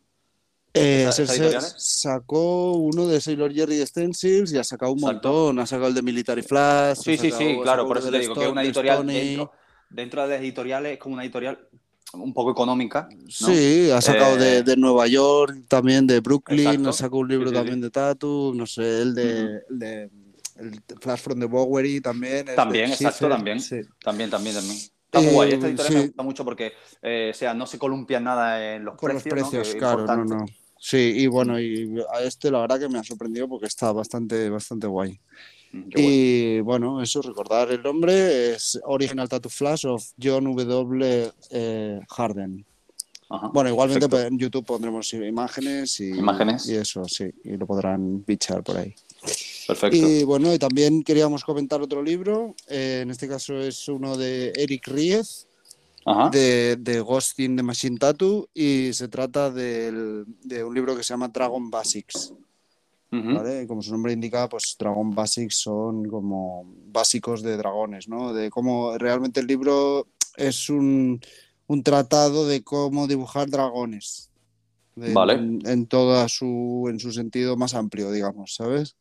Eh, 0.74 1.06
¿Esa- 1.10 1.24
esa 1.24 1.60
sacó 1.78 2.76
uno 2.78 3.06
de 3.06 3.20
Sailor 3.20 3.54
Jerry 3.54 3.86
Stencils 3.86 4.54
y 4.54 4.58
ha 4.58 4.64
sacado 4.64 4.94
un 4.94 5.00
Exacto. 5.00 5.28
montón. 5.30 5.60
Ha 5.60 5.66
sacado 5.66 5.90
el 5.90 5.96
de 5.96 6.02
Military 6.02 6.44
Flash. 6.44 7.00
Sí, 7.00 7.18
sí, 7.18 7.30
sacado- 7.30 7.38
sí, 7.50 7.58
ha 7.60 7.62
claro, 7.64 7.88
por 7.90 7.98
eso 7.98 8.10
te 8.10 8.20
digo 8.20 8.34
que 8.34 8.46
es 8.46 8.52
una 8.52 8.64
editorial 8.64 9.06
dentro, 9.06 9.52
dentro 9.90 10.22
de 10.24 10.30
las 10.30 10.40
editoriales, 10.40 10.94
es 10.94 10.98
como 11.00 11.16
una 11.16 11.24
editorial 11.26 11.68
un 12.14 12.34
poco 12.34 12.52
económica. 12.52 13.08
¿no? 13.12 13.30
Sí, 13.30 13.90
ha 13.92 14.02
sacado 14.02 14.36
de, 14.38 14.58
Eh, 14.58 14.64
de 14.64 14.76
Nueva 14.78 15.08
York, 15.08 15.64
también 15.68 16.06
de 16.08 16.20
Brooklyn, 16.20 16.60
Exacto. 16.68 16.90
ha 16.90 16.94
sacado 16.94 17.18
un 17.20 17.28
libro 17.30 17.50
Sí, 17.50 17.56
sí, 17.56 17.60
también 17.60 17.82
de 17.82 17.90
Tatu, 17.92 18.54
no 18.56 18.66
sé, 18.66 19.02
el 19.02 19.16
de, 19.16 19.62
el 19.70 19.80
de 19.80 20.10
el 20.58 20.80
Flash 21.00 21.20
from 21.22 21.40
the 21.40 21.46
Bowery 21.46 22.02
también. 22.02 22.46
También, 22.56 22.88
de 22.90 22.94
exacto, 22.96 23.28
también. 23.30 23.60
sí. 23.60 23.82
También, 24.04 24.30
también, 24.30 24.56
también. 24.56 24.78
Está 24.78 25.20
muy 25.20 25.30
Eh, 25.30 25.34
guay. 25.34 25.52
Esta 25.54 25.68
editorial 25.68 25.94
me 25.94 26.02
sí. 26.02 26.08
gusta 26.08 26.24
mucho 26.24 26.46
porque, 26.46 26.74
eh, 27.02 27.32
o 27.34 27.38
sea, 27.38 27.54
no 27.54 27.66
se 27.66 27.78
columpia 27.80 28.20
nada 28.20 28.76
en 28.76 28.86
los 28.86 28.96
Con 28.96 29.14
los 29.14 29.24
precios. 29.24 29.44
¿no? 29.44 29.50
precios, 29.50 29.68
es 29.70 29.76
claro, 29.76 30.06
no, 30.06 30.26
no. 30.26 30.46
Sí, 30.78 31.14
y 31.16 31.28
bueno, 31.28 31.60
y 31.60 31.96
a 32.14 32.22
este 32.24 32.50
la 32.52 32.60
verdad 32.62 32.80
que 32.80 32.90
me 32.90 32.98
ha 33.00 33.04
sorprendido 33.04 33.48
porque 33.48 33.68
está 33.68 33.92
bastante, 33.92 34.50
bastante 34.50 34.88
guay. 34.88 35.20
Mm. 35.74 35.90
Y 35.96 36.60
bueno, 36.62 37.02
eso, 37.02 37.22
recordar 37.22 37.72
el 37.72 37.82
nombre 37.82 38.54
es 38.54 38.80
Original 38.86 39.30
Tattoo 39.30 39.50
Flash 39.50 39.86
of 39.86 40.06
John 40.22 40.44
W. 40.56 41.32
eh, 41.52 42.00
Harden. 42.10 42.66
Ajá, 43.30 43.48
Bueno, 43.54 43.70
igualmente 43.70 44.10
pues, 44.10 44.26
en 44.26 44.38
YouTube 44.38 44.66
pondremos 44.66 45.14
imágenes 45.14 45.98
y, 46.02 46.10
Imágenes. 46.10 46.68
y 46.68 46.76
eso, 46.76 47.06
sí, 47.06 47.26
y 47.46 47.56
lo 47.56 47.66
podrán 47.66 48.26
bichar 48.26 48.62
por 48.62 48.76
ahí. 48.78 48.94
Perfecto. 49.68 49.96
Y 49.96 50.24
bueno, 50.26 50.54
y 50.54 50.60
también 50.60 51.02
queríamos 51.04 51.46
comentar 51.46 51.82
otro 51.82 52.04
libro, 52.04 52.54
eh, 52.68 53.00
en 53.04 53.10
este 53.12 53.30
caso 53.30 53.58
es 53.58 53.88
uno 53.88 54.18
de 54.18 54.52
Eric 54.58 54.86
Ries, 54.88 55.48
Ajá. 56.06 56.30
de, 56.30 56.76
de 56.78 57.00
Ghost 57.00 57.40
in 57.40 57.56
the 57.56 57.64
Machine 57.64 57.98
Tattoo 57.98 58.50
y 58.54 58.92
se 58.92 59.08
trata 59.08 59.50
del- 59.50 60.26
de 60.44 60.64
un 60.66 60.74
libro 60.76 60.98
que 60.98 61.04
se 61.04 61.14
llama 61.14 61.30
Dragon 61.30 61.70
Basics. 61.72 62.34
¿Vale? 63.36 63.68
Como 63.68 63.82
su 63.82 63.92
nombre 63.92 64.14
indica, 64.14 64.48
pues 64.48 64.76
Dragon 64.80 65.12
Basics 65.14 65.56
son 65.58 66.06
como 66.06 66.66
básicos 66.88 67.42
de 67.44 67.58
dragones, 67.58 68.08
¿no? 68.08 68.34
De 68.34 68.50
cómo 68.50 68.98
realmente 68.98 69.40
el 69.42 69.48
libro 69.48 70.08
es 70.38 70.70
un, 70.70 71.20
un 71.68 71.84
tratado 71.84 72.48
de 72.48 72.64
cómo 72.64 73.08
dibujar 73.08 73.50
dragones. 73.50 74.30
De- 74.96 75.14
Vale. 75.14 75.34
En, 75.34 75.60
en 75.66 75.86
toda 75.88 76.28
su, 76.30 76.88
en 76.90 77.00
su 77.00 77.12
sentido 77.12 77.56
más 77.58 77.74
amplio, 77.74 78.12
digamos, 78.12 78.56
¿sabes? 78.56 78.96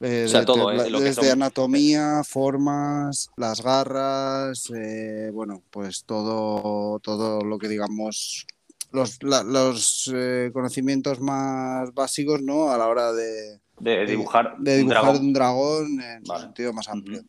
Eh, 0.00 0.24
O 0.26 0.28
sea, 0.28 0.40
de- 0.40 0.46
todo, 0.46 0.68
de- 0.70 0.86
eh, 0.86 0.90
lo 0.90 0.98
que 0.98 1.04
desde 1.04 1.22
son- 1.22 1.42
anatomía, 1.42 2.22
formas, 2.22 3.30
las 3.36 3.62
garras, 3.62 4.70
eh, 4.76 5.30
bueno, 5.32 5.62
pues 5.70 6.04
todo, 6.04 6.98
todo 7.00 7.40
lo 7.40 7.58
que 7.58 7.68
digamos, 7.68 8.46
los, 8.92 9.22
la- 9.22 9.42
los 9.42 10.10
eh, 10.14 10.50
conocimientos 10.52 11.20
más 11.20 11.92
básicos, 11.94 12.42
¿no? 12.42 12.70
A 12.70 12.78
la 12.78 12.88
hora 12.88 13.12
de, 13.12 13.60
De 13.78 14.06
dibujar 14.06 14.56
de 14.58 14.82
un 14.82 14.88
dibujar 14.88 15.02
dragón. 15.04 15.26
un 15.26 15.32
dragón 15.32 16.00
en 16.00 16.24
su 16.26 16.32
Vale. 16.32 16.44
sentido 16.44 16.72
más 16.72 16.88
amplio. 16.88 17.22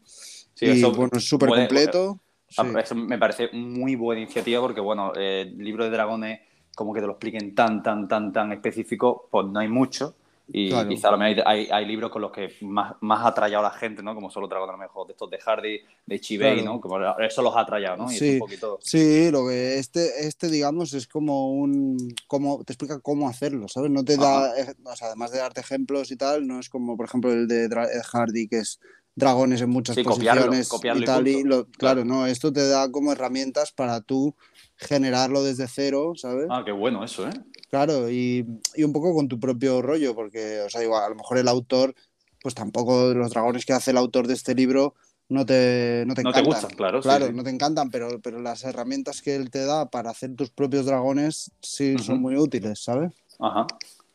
Sí, 0.54 0.66
y 0.66 0.70
eso 0.70 0.92
bueno, 0.92 1.12
es 1.18 1.24
súper 1.28 1.50
completo. 1.50 2.20
Sí. 2.50 2.62
Eso 2.84 2.96
me 2.96 3.18
parece 3.18 3.50
muy 3.54 3.96
buena 3.96 4.22
iniciativa 4.22 4.62
porque, 4.62 4.80
bueno, 4.82 5.12
eh, 5.16 5.42
el 5.42 5.58
libro 5.58 5.84
de 5.84 5.90
dragones, 5.92 6.40
como 6.76 6.94
que 6.94 7.02
te 7.02 7.06
lo 7.06 7.14
expliquen 7.14 7.54
tan, 7.54 7.84
tan, 7.84 8.08
tan, 8.08 8.32
tan 8.32 8.52
específico, 8.54 9.28
pues 9.30 9.48
no 9.48 9.60
hay 9.60 9.68
mucho. 9.68 10.16
Y 10.50 10.70
Claro. 10.70 10.88
quizá 10.90 11.14
hay, 11.16 11.36
hay, 11.46 11.68
hay 11.70 11.86
libros 11.86 12.10
con 12.10 12.22
los 12.22 12.32
que 12.32 12.54
más, 12.62 12.94
más 13.02 13.20
ha 13.26 13.28
atrayado 13.30 13.66
a 13.66 13.70
la 13.70 13.76
gente, 13.76 14.02
¿no? 14.02 14.16
Como 14.16 14.30
solo 14.30 14.48
dragones, 14.48 14.74
a 14.76 14.78
lo 14.78 14.84
mejor, 14.84 15.06
de 15.08 15.12
estos 15.14 15.30
de 15.30 15.40
Hardy, 15.40 15.82
de 16.06 16.20
Claro. 16.20 16.64
¿no? 16.64 16.80
Como 16.82 16.98
eso 17.20 17.42
los 17.42 17.56
ha 17.56 17.62
atrayado, 17.62 17.98
¿no? 17.98 18.12
Y 18.12 18.16
es 18.16 18.20
Sí. 18.20 18.34
un 18.34 18.40
poquito... 18.40 18.80
Sí, 18.82 19.30
lo 19.30 19.46
que 19.48 19.78
este, 19.78 20.26
este 20.26 20.50
digamos, 20.50 20.94
es 20.94 21.08
como 21.08 21.52
un, 21.52 21.98
como, 22.28 22.64
te 22.64 22.72
explica 22.74 23.00
cómo 23.02 23.28
hacerlo, 23.28 23.68
¿sabes? 23.68 23.92
No 23.92 24.06
te 24.06 24.16
da, 24.16 24.58
eh, 24.58 24.74
o 24.86 24.96
sea, 24.96 25.08
además 25.08 25.32
de 25.32 25.40
darte 25.40 25.60
ejemplos 25.60 26.12
y 26.12 26.16
tal, 26.16 26.48
no 26.48 26.60
es 26.60 26.70
como, 26.70 26.96
por 26.96 27.06
ejemplo, 27.08 27.32
el 27.34 27.48
de 27.48 27.70
Dra- 27.70 27.90
Ed 27.92 28.04
Hardy, 28.04 28.48
que 28.48 28.60
es 28.60 28.80
dragones 29.16 29.60
en 29.62 29.70
muchas 29.70 29.96
Sí, 29.96 30.04
copiarlo, 30.04 30.44
posiciones 30.46 30.70
copiarlo 30.70 31.00
y 31.02 31.04
y 31.04 31.06
tal, 31.06 31.28
y 31.28 31.44
lo- 31.44 31.66
Claro. 31.72 32.06
no, 32.06 32.26
esto 32.28 32.54
te 32.54 32.68
da 32.68 32.90
como 32.92 33.12
herramientas 33.12 33.72
para 33.74 34.00
tú 34.00 34.36
generarlo 34.76 35.44
desde 35.44 35.68
cero, 35.68 36.14
¿sabes? 36.16 36.46
Ah, 36.50 36.62
qué 36.64 36.72
bueno 36.72 37.04
eso, 37.04 37.28
¿eh? 37.28 37.32
Claro, 37.70 38.10
y, 38.10 38.46
y 38.76 38.84
un 38.84 38.94
poco 38.94 39.14
con 39.14 39.28
tu 39.28 39.40
propio 39.40 39.82
rollo, 39.82 40.16
porque, 40.16 40.62
o 40.62 40.70
sea, 40.70 40.84
igual, 40.84 41.04
a 41.04 41.10
lo 41.10 41.16
mejor 41.16 41.38
el 41.38 41.48
autor, 41.48 41.94
pues 42.42 42.56
tampoco 42.56 43.14
los 43.14 43.32
dragones 43.32 43.66
que 43.66 43.74
hace 43.74 43.92
el 43.92 43.98
autor 43.98 44.26
de 44.28 44.36
este 44.36 44.56
libro 44.56 44.96
no 45.30 45.46
te, 45.46 46.06
no 46.08 46.14
te 46.14 46.24
No 46.24 46.32
te 46.32 46.42
gustan, 46.42 46.70
claro, 46.72 47.02
sí, 47.02 47.08
Claro, 47.10 47.28
sí. 47.28 47.34
no 47.34 47.44
te 47.44 47.50
encantan, 47.50 47.90
pero, 47.90 48.22
pero 48.22 48.40
las 48.40 48.64
herramientas 48.64 49.22
que 49.22 49.36
él 49.36 49.50
te 49.50 49.66
da 49.66 49.90
para 49.90 50.12
hacer 50.12 50.34
tus 50.36 50.50
propios 50.50 50.86
dragones 50.86 51.52
sí 51.62 51.98
son 51.98 52.22
muy 52.22 52.38
útiles, 52.38 52.80
¿sabes? 52.82 53.12
Ajá. 53.40 53.68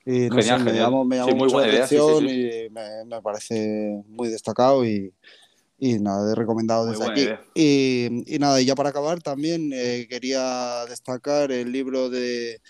Y 0.06 0.30
no 0.30 0.36
Genial, 0.36 0.58
sé, 0.58 0.64
me 0.64 0.70
genial. 0.70 0.84
llamó, 0.86 1.04
me 1.04 1.16
Sí, 1.16 1.22
muy 1.24 1.34
mucho 1.34 1.46
la 1.48 1.52
buena 1.64 1.72
idea, 1.74 1.86
sí, 1.86 1.96
sí, 1.96 2.00
atención 2.00 2.28
sí. 2.28 2.34
y 2.66 2.70
me, 2.70 3.04
me 3.04 3.22
parece 3.22 4.02
muy 4.08 4.28
destacado 4.30 4.84
y, 4.86 5.12
y 5.78 5.98
nada, 5.98 6.32
he 6.32 6.34
recomendado 6.34 6.86
Muy 6.86 6.96
desde 6.96 7.10
aquí. 7.10 7.28
Y, 7.54 8.34
y 8.34 8.38
nada, 8.38 8.60
y 8.60 8.64
ya 8.64 8.74
para 8.74 8.88
acabar 8.88 9.20
también 9.22 9.70
eh, 9.74 10.06
quería 10.08 10.86
destacar 10.88 11.52
el 11.52 11.70
libro 11.70 12.08
de, 12.08 12.60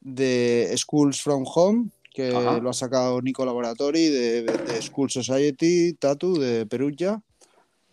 de 0.00 0.72
Schools 0.76 1.20
from 1.22 1.44
Home, 1.54 1.90
que 2.12 2.34
Ajá. 2.34 2.58
lo 2.58 2.70
ha 2.70 2.74
sacado 2.74 3.20
Nico 3.22 3.44
Laboratory 3.44 4.08
de, 4.08 4.42
de 4.42 4.82
School 4.82 5.10
Society 5.10 5.92
Tattoo 5.94 6.38
de 6.38 6.66
Perugia, 6.66 7.22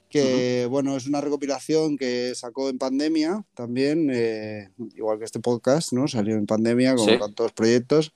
que 0.10 0.66
bueno, 0.70 0.96
es 0.96 1.06
una 1.06 1.20
recopilación 1.22 1.98
que 1.98 2.34
sacó 2.34 2.70
en 2.70 2.78
pandemia 2.78 3.44
también, 3.54 4.10
eh, 4.12 4.70
igual 4.96 5.20
que 5.20 5.26
este 5.26 5.42
podcast, 5.42 5.92
¿no? 5.92 6.08
Salió 6.08 6.36
en 6.36 6.46
pandemia 6.46 6.96
como 6.96 7.10
Sí. 7.10 7.20
tantos 7.20 7.52
proyectos. 7.52 8.14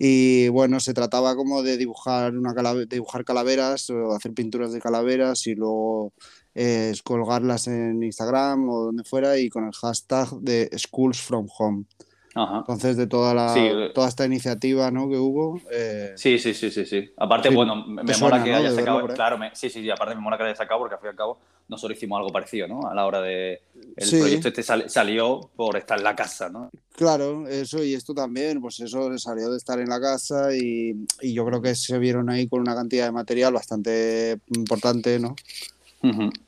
Y 0.00 0.48
bueno, 0.48 0.78
se 0.80 0.94
trataba 0.94 1.34
como 1.36 1.62
de 1.62 1.76
dibujar 1.76 2.36
una 2.36 2.54
calave- 2.54 2.86
de 2.86 2.96
dibujar 2.96 3.24
calaveras 3.24 3.88
o 3.90 4.12
hacer 4.14 4.32
pinturas 4.32 4.72
de 4.72 4.80
calaveras 4.80 5.46
y 5.46 5.54
luego 5.54 6.12
eh, 6.54 6.92
colgarlas 7.04 7.68
en 7.68 8.02
Instagram 8.02 8.68
o 8.68 8.84
donde 8.86 9.04
fuera 9.04 9.38
y 9.38 9.48
con 9.48 9.64
el 9.64 9.72
hashtag 9.72 10.28
de 10.40 10.68
Schools 10.76 11.20
from 11.20 11.46
Home. 11.58 11.84
Ajá. 12.34 12.58
Entonces, 12.58 12.96
de 12.96 13.06
toda 13.06 13.32
la 13.34 13.54
Sí, 13.54 13.60
eh. 13.60 13.90
toda 13.94 14.06
esta 14.08 14.24
iniciativa 14.26 14.90
¿no? 14.90 15.08
que 15.08 15.16
hubo, 15.16 15.60
eh, 15.72 16.12
Sí, 16.16 16.38
sí, 16.38 16.52
sí, 16.54 16.70
sí, 16.70 16.84
sí. 16.84 17.10
Aparte, 17.16 17.48
Sí, 17.48 17.54
bueno, 17.54 17.76
me 17.86 18.02
te 18.04 18.12
mola 18.18 18.36
suena, 18.38 18.44
que 18.44 18.50
¿no? 18.52 18.56
haya 18.58 18.70
sacado. 18.72 18.98
verlo. 18.98 19.14
Claro, 19.14 19.38
me- 19.38 19.54
sí, 19.54 19.70
sí, 19.70 19.80
sí, 19.82 19.90
aparte 19.90 20.14
me 20.14 20.20
mola 20.20 20.36
que 20.36 20.44
haya 20.44 20.54
sacado 20.54 20.80
porque 20.80 20.94
al 20.94 21.00
fin 21.00 21.06
y 21.08 21.10
al 21.10 21.16
cabo 21.16 21.38
nosotros 21.68 21.96
hicimos 21.98 22.18
algo 22.18 22.30
parecido, 22.30 22.68
¿no? 22.68 22.86
A 22.88 22.94
la 22.94 23.06
hora 23.06 23.20
de. 23.22 23.60
El 23.96 24.06
Sí. 24.06 24.18
proyecto 24.20 24.48
este 24.48 24.62
sal- 24.62 24.88
salió 24.88 25.50
por 25.56 25.76
estar 25.76 25.98
en 25.98 26.04
la 26.04 26.14
casa, 26.16 26.48
¿no? 26.48 26.70
Claro, 26.94 27.46
eso 27.48 27.82
y 27.82 27.94
esto 27.94 28.14
también, 28.14 28.60
pues 28.60 28.78
eso 28.80 29.16
salió 29.18 29.50
de 29.50 29.56
estar 29.56 29.78
en 29.80 29.88
la 29.88 30.00
casa 30.00 30.54
y, 30.54 30.94
y 31.20 31.32
yo 31.32 31.44
creo 31.46 31.60
que 31.62 31.74
se 31.74 31.98
vieron 31.98 32.28
ahí 32.30 32.46
con 32.48 32.60
una 32.60 32.74
cantidad 32.74 33.06
de 33.06 33.12
material 33.12 33.52
bastante 33.54 34.38
importante, 34.54 35.18
¿no? 35.18 35.34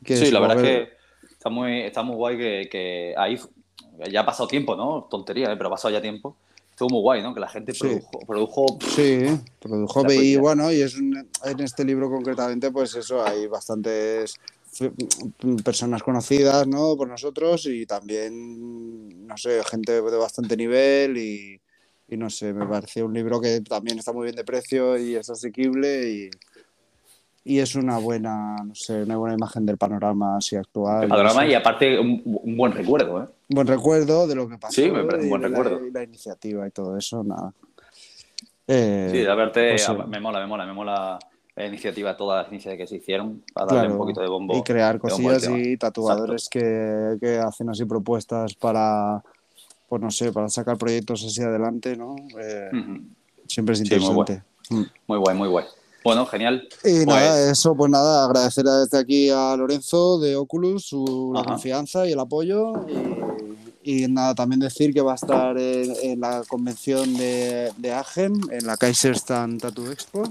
Que 0.04 0.16
sí, 0.16 0.30
la 0.30 0.40
verdad 0.40 0.56
es 0.58 0.62
que- 0.62 0.88
que 1.28 1.32
está 1.32 1.50
muy, 1.50 1.80
está 1.80 2.02
muy 2.02 2.16
guay 2.16 2.36
que, 2.38 2.68
que 2.70 3.14
ahí 3.16 3.38
ya 4.08 4.20
ha 4.20 4.26
pasado 4.26 4.48
tiempo, 4.48 4.76
¿no? 4.76 5.06
Tontería, 5.10 5.52
¿eh? 5.52 5.56
pero 5.56 5.68
ha 5.68 5.72
pasado 5.72 5.92
ya 5.92 6.00
tiempo. 6.00 6.36
Estuvo 6.70 6.88
muy 6.90 7.00
guay, 7.02 7.22
¿no? 7.22 7.34
Que 7.34 7.40
la 7.40 7.48
gente 7.48 7.72
Sí. 7.74 7.80
produjo, 7.80 8.20
produjo 8.26 8.78
Sí, 8.88 9.24
produjo 9.58 10.02
La 10.04 10.14
y 10.14 10.36
bueno, 10.36 10.72
y 10.72 10.80
es 10.80 10.96
un- 10.96 11.28
en 11.44 11.60
este 11.60 11.84
libro 11.84 12.08
concretamente, 12.08 12.70
pues 12.70 12.94
eso, 12.94 13.22
hay 13.24 13.46
bastantes 13.46 14.34
personas 15.64 16.02
conocidas, 16.02 16.66
¿no? 16.66 16.96
Por 16.96 17.08
nosotros 17.08 17.66
y 17.66 17.84
también, 17.86 19.26
no 19.26 19.36
sé, 19.36 19.62
gente 19.64 19.92
de 20.00 20.16
bastante 20.16 20.56
nivel 20.56 21.16
y, 21.18 21.60
y 22.08 22.16
no 22.16 22.30
sé, 22.30 22.52
me 22.52 22.66
pareció 22.66 23.06
un 23.06 23.12
libro 23.14 23.40
que 23.40 23.60
también 23.60 23.98
está 23.98 24.12
muy 24.12 24.24
bien 24.24 24.36
de 24.36 24.44
precio 24.44 24.96
y 24.96 25.16
es 25.16 25.28
asequible 25.28 26.10
y, 26.10 26.30
y 27.44 27.58
es 27.58 27.74
una 27.74 27.98
buena, 27.98 28.56
no 28.64 28.74
sé, 28.74 29.02
una 29.02 29.16
buena 29.16 29.34
imagen 29.34 29.66
del 29.66 29.76
panorama 29.76 30.36
así 30.38 30.56
actual. 30.56 31.02
el 31.04 31.08
panorama 31.08 31.46
y 31.46 31.54
aparte 31.54 31.98
un, 31.98 32.22
un 32.24 32.56
buen 32.56 32.72
recuerdo, 32.72 33.22
¿eh? 33.22 33.26
Buen 33.54 33.66
recuerdo 33.66 34.26
de 34.26 34.34
lo 34.34 34.48
que 34.48 34.58
pasó. 34.58 34.80
Sí, 34.80 34.90
me 34.90 35.04
parece 35.04 35.24
un 35.24 35.30
buen 35.30 35.42
de 35.42 35.48
la- 35.50 35.58
recuerdo. 35.58 35.86
y 35.86 35.90
la 35.90 36.02
iniciativa 36.02 36.66
y 36.66 36.70
todo 36.70 36.96
eso, 36.96 37.22
nada. 37.24 37.52
Eh, 38.66 39.08
Sí, 39.10 39.18
de 39.18 39.34
verte, 39.34 39.70
pues 39.70 39.88
me 40.08 40.20
mola, 40.20 40.40
me 40.40 40.46
mola, 40.46 40.66
me 40.66 40.72
mola 40.72 41.18
la 41.56 41.66
iniciativa, 41.66 42.16
todas 42.16 42.44
las 42.44 42.52
iniciativas 42.52 42.84
que 42.84 42.86
se 42.86 42.96
hicieron 43.02 43.42
para 43.52 43.66
darle 43.66 43.80
Claro, 43.80 43.92
un 43.94 43.98
poquito 43.98 44.20
de 44.20 44.28
bombo. 44.28 44.56
y 44.56 44.62
crear 44.62 44.98
cosillas 44.98 45.48
y 45.48 45.76
tatuadores 45.76 46.48
que, 46.48 47.16
que 47.20 47.38
hacen 47.38 47.68
así 47.70 47.84
propuestas 47.84 48.54
para, 48.54 49.22
pues 49.88 50.00
no 50.00 50.10
sé, 50.10 50.32
para 50.32 50.48
sacar 50.48 50.78
proyectos 50.78 51.24
así 51.24 51.42
adelante, 51.42 51.96
¿no? 51.96 52.14
Eh, 52.40 52.70
siempre 53.46 53.72
es 53.74 53.80
Sí, 53.80 53.84
muy 53.98 53.98
interesante. 53.98 54.42
Mm. 54.70 54.82
Muy 55.08 55.18
guay, 55.18 55.36
muy 55.36 55.48
guay. 55.48 55.64
Bueno, 56.02 56.24
genial. 56.26 56.66
Y 56.84 57.04
Pues- 57.04 57.06
nada, 57.06 57.50
eso, 57.50 57.74
pues 57.74 57.90
nada, 57.90 58.24
agradecer 58.24 58.64
desde 58.64 58.98
aquí 58.98 59.28
a 59.30 59.54
Lorenzo 59.56 60.18
de 60.18 60.36
Oculus 60.36 60.84
su 60.86 61.30
la 61.34 61.40
Ajá. 61.40 61.50
confianza 61.50 62.06
y 62.08 62.12
el 62.12 62.20
apoyo. 62.20 62.72
Y, 63.82 64.04
y 64.04 64.08
nada, 64.08 64.34
también 64.34 64.60
decir 64.60 64.92
que 64.94 65.00
va 65.02 65.12
a 65.12 65.16
estar 65.16 65.58
en, 65.58 65.92
en 66.02 66.20
la 66.20 66.42
convención 66.48 67.14
de, 67.16 67.70
de 67.76 67.92
Agen, 67.92 68.34
en 68.50 68.66
la 68.66 68.76
Kaiserstand 68.76 69.60
Tattoo 69.60 69.90
Expo. 69.90 70.22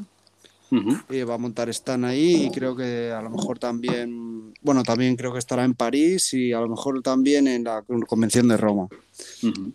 Y 1.09 1.23
va 1.23 1.33
a 1.33 1.37
montar 1.39 1.67
stand 1.69 2.05
ahí 2.05 2.43
y 2.45 2.51
creo 2.51 2.75
que 2.75 3.11
a 3.11 3.23
lo 3.23 3.31
mejor 3.31 3.57
también, 3.57 4.53
bueno, 4.61 4.83
también 4.83 5.15
creo 5.15 5.33
que 5.33 5.39
estará 5.39 5.63
en 5.63 5.73
París 5.73 6.31
y 6.35 6.53
a 6.53 6.59
lo 6.59 6.69
mejor 6.69 7.01
también 7.01 7.47
en 7.47 7.63
la 7.63 7.83
convención 8.07 8.47
de 8.47 8.55
Roma. 8.55 8.87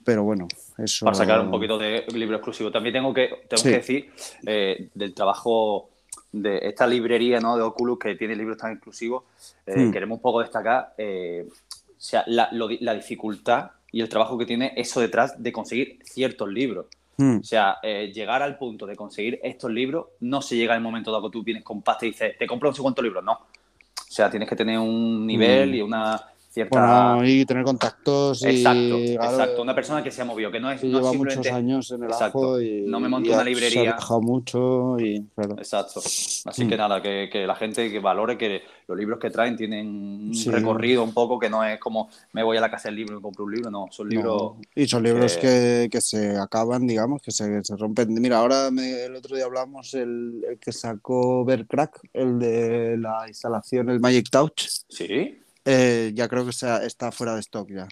Pero 0.05 0.23
bueno, 0.23 0.47
eso. 0.79 1.05
Para 1.05 1.15
sacar 1.15 1.41
un 1.41 1.51
poquito 1.51 1.79
de 1.79 2.05
libro 2.15 2.37
exclusivo. 2.37 2.71
También 2.71 2.93
tengo 2.95 3.13
que, 3.15 3.29
tengo 3.49 3.63
Sí. 3.63 3.69
que 3.71 3.77
decir 3.77 4.11
eh, 4.47 4.89
del 4.95 5.15
trabajo 5.15 5.91
de 6.33 6.59
esta 6.69 6.87
librería 6.87 7.39
¿no? 7.41 7.57
de 7.57 7.63
Oculus 7.63 7.99
que 7.99 8.15
tiene 8.17 8.35
libros 8.35 8.59
tan 8.59 8.73
exclusivos. 8.73 9.23
eh, 9.67 9.75
Hmm. 9.77 9.93
Queremos 9.93 10.17
un 10.17 10.23
poco 10.23 10.41
destacar 10.41 10.95
eh, 10.99 11.47
o 11.49 12.01
sea, 12.07 12.25
la, 12.27 12.49
lo 12.53 12.67
di- 12.69 12.79
la 12.81 12.93
dificultad 12.95 13.71
y 13.93 14.01
el 14.01 14.09
trabajo 14.09 14.37
que 14.37 14.45
tiene 14.45 14.73
eso 14.77 15.01
detrás 15.01 15.41
de 15.43 15.53
conseguir 15.53 15.99
ciertos 16.05 16.49
libros. 16.49 16.87
Mm, 17.17 17.39
O 17.39 17.45
sea, 17.45 17.81
llegar 17.83 18.43
al 18.43 18.59
punto 18.59 18.85
de 18.87 18.97
conseguir 18.97 19.39
estos 19.45 19.71
libros 19.71 20.07
no 20.21 20.43
se 20.43 20.57
llega 20.57 20.75
al 20.75 20.81
momento 20.81 21.13
dado 21.13 21.31
que 21.31 21.33
tú 21.33 21.45
vienes 21.45 21.63
con 21.63 21.81
pasta 21.81 22.05
y 22.05 22.11
dices, 22.11 22.37
te 22.37 22.47
compro 22.49 22.75
sé 22.75 22.83
cuántos 22.83 23.05
libros. 23.05 23.23
No. 23.23 23.33
O 23.33 24.11
sea, 24.17 24.29
tienes 24.29 24.49
que 24.49 24.57
tener 24.57 24.79
un 24.81 25.25
nivel 25.25 25.71
Mm. 25.71 25.75
y 25.75 25.83
una 25.83 26.21
cierta... 26.55 27.15
Bueno, 27.17 27.29
y 27.29 27.45
tener 27.45 27.65
contactos. 27.65 28.43
exacto, 28.45 28.97
exacto. 28.99 29.61
Una 29.63 29.75
persona 29.75 30.03
que 30.03 30.11
se 30.11 30.23
ha 30.23 30.25
movido, 30.25 30.51
que 30.51 30.61
no 30.61 30.71
es, 30.71 30.81
que 30.81 30.87
no 30.87 30.93
es 30.99 31.03
lleva 31.03 31.11
simplemente... 31.11 31.39
muchos 31.51 31.53
años 31.53 31.91
en 31.91 32.03
el 32.05 32.11
Exacto. 32.11 32.39
ajo 32.39 32.61
y, 32.61 32.83
No 32.87 33.01
me 33.01 33.09
monto 33.09 33.29
una 33.31 33.41
ha- 33.41 33.45
Se 33.45 33.51
librería. 33.51 33.81
ha 33.81 33.83
viajado 33.83 34.21
mucho 34.23 34.99
y 35.01 35.23
claro. 35.35 35.57
Exacto. 35.59 36.01
Así 36.01 36.65
Mm. 36.65 36.69
que 36.69 36.77
nada, 36.77 37.03
que, 37.03 37.29
que 37.31 37.47
la 37.47 37.57
gente 37.57 37.91
que 37.91 37.99
valore 37.99 38.39
que 38.39 38.63
los 38.87 38.97
libros 38.97 39.19
que 39.19 39.31
traen 39.31 39.57
tienen 39.57 39.87
un 40.29 40.35
Sí. 40.35 40.51
recorrido 40.51 41.03
un 41.03 41.13
poco 41.13 41.39
que 41.39 41.51
no 41.51 41.65
es 41.65 41.79
como 41.81 42.09
me 42.33 42.43
voy 42.43 42.57
a 42.57 42.61
la 42.61 42.71
casa 42.71 42.89
del 42.89 42.97
libro 42.97 43.19
y 43.19 43.21
compro 43.23 43.45
un 43.45 43.53
libro, 43.55 43.71
no, 43.71 43.87
son 43.91 44.09
libros... 44.09 44.55
No. 44.57 44.61
Y 44.75 44.87
son 44.87 45.03
libros 45.03 45.37
que- 45.37 45.45
que, 45.45 45.89
que 45.91 46.01
se 46.01 46.37
acaban, 46.39 46.87
digamos, 46.87 47.21
que 47.21 47.31
se, 47.33 47.63
se 47.65 47.77
rompen. 47.77 48.15
Mira, 48.15 48.39
ahora 48.39 48.71
me- 48.71 49.05
el 49.05 49.15
otro 49.17 49.35
día 49.37 49.45
hablamos 49.45 49.93
el, 49.95 50.45
el 50.49 50.59
que 50.59 50.73
sacó 50.73 51.45
Vercrack, 51.45 52.01
el 52.13 52.39
de 52.39 52.97
la 52.97 53.25
instalación, 53.29 53.89
el 53.91 54.01
Magic 54.01 54.31
Touch. 54.31 54.63
Sí, 54.89 55.39
Eh, 55.65 56.13
ya 56.15 56.29
creo 56.29 56.45
que 56.45 56.51
está, 56.51 56.85
está 56.85 57.11
fuera 57.13 57.35
de 57.35 57.41
stock 57.41 57.69
ya. 57.71 57.89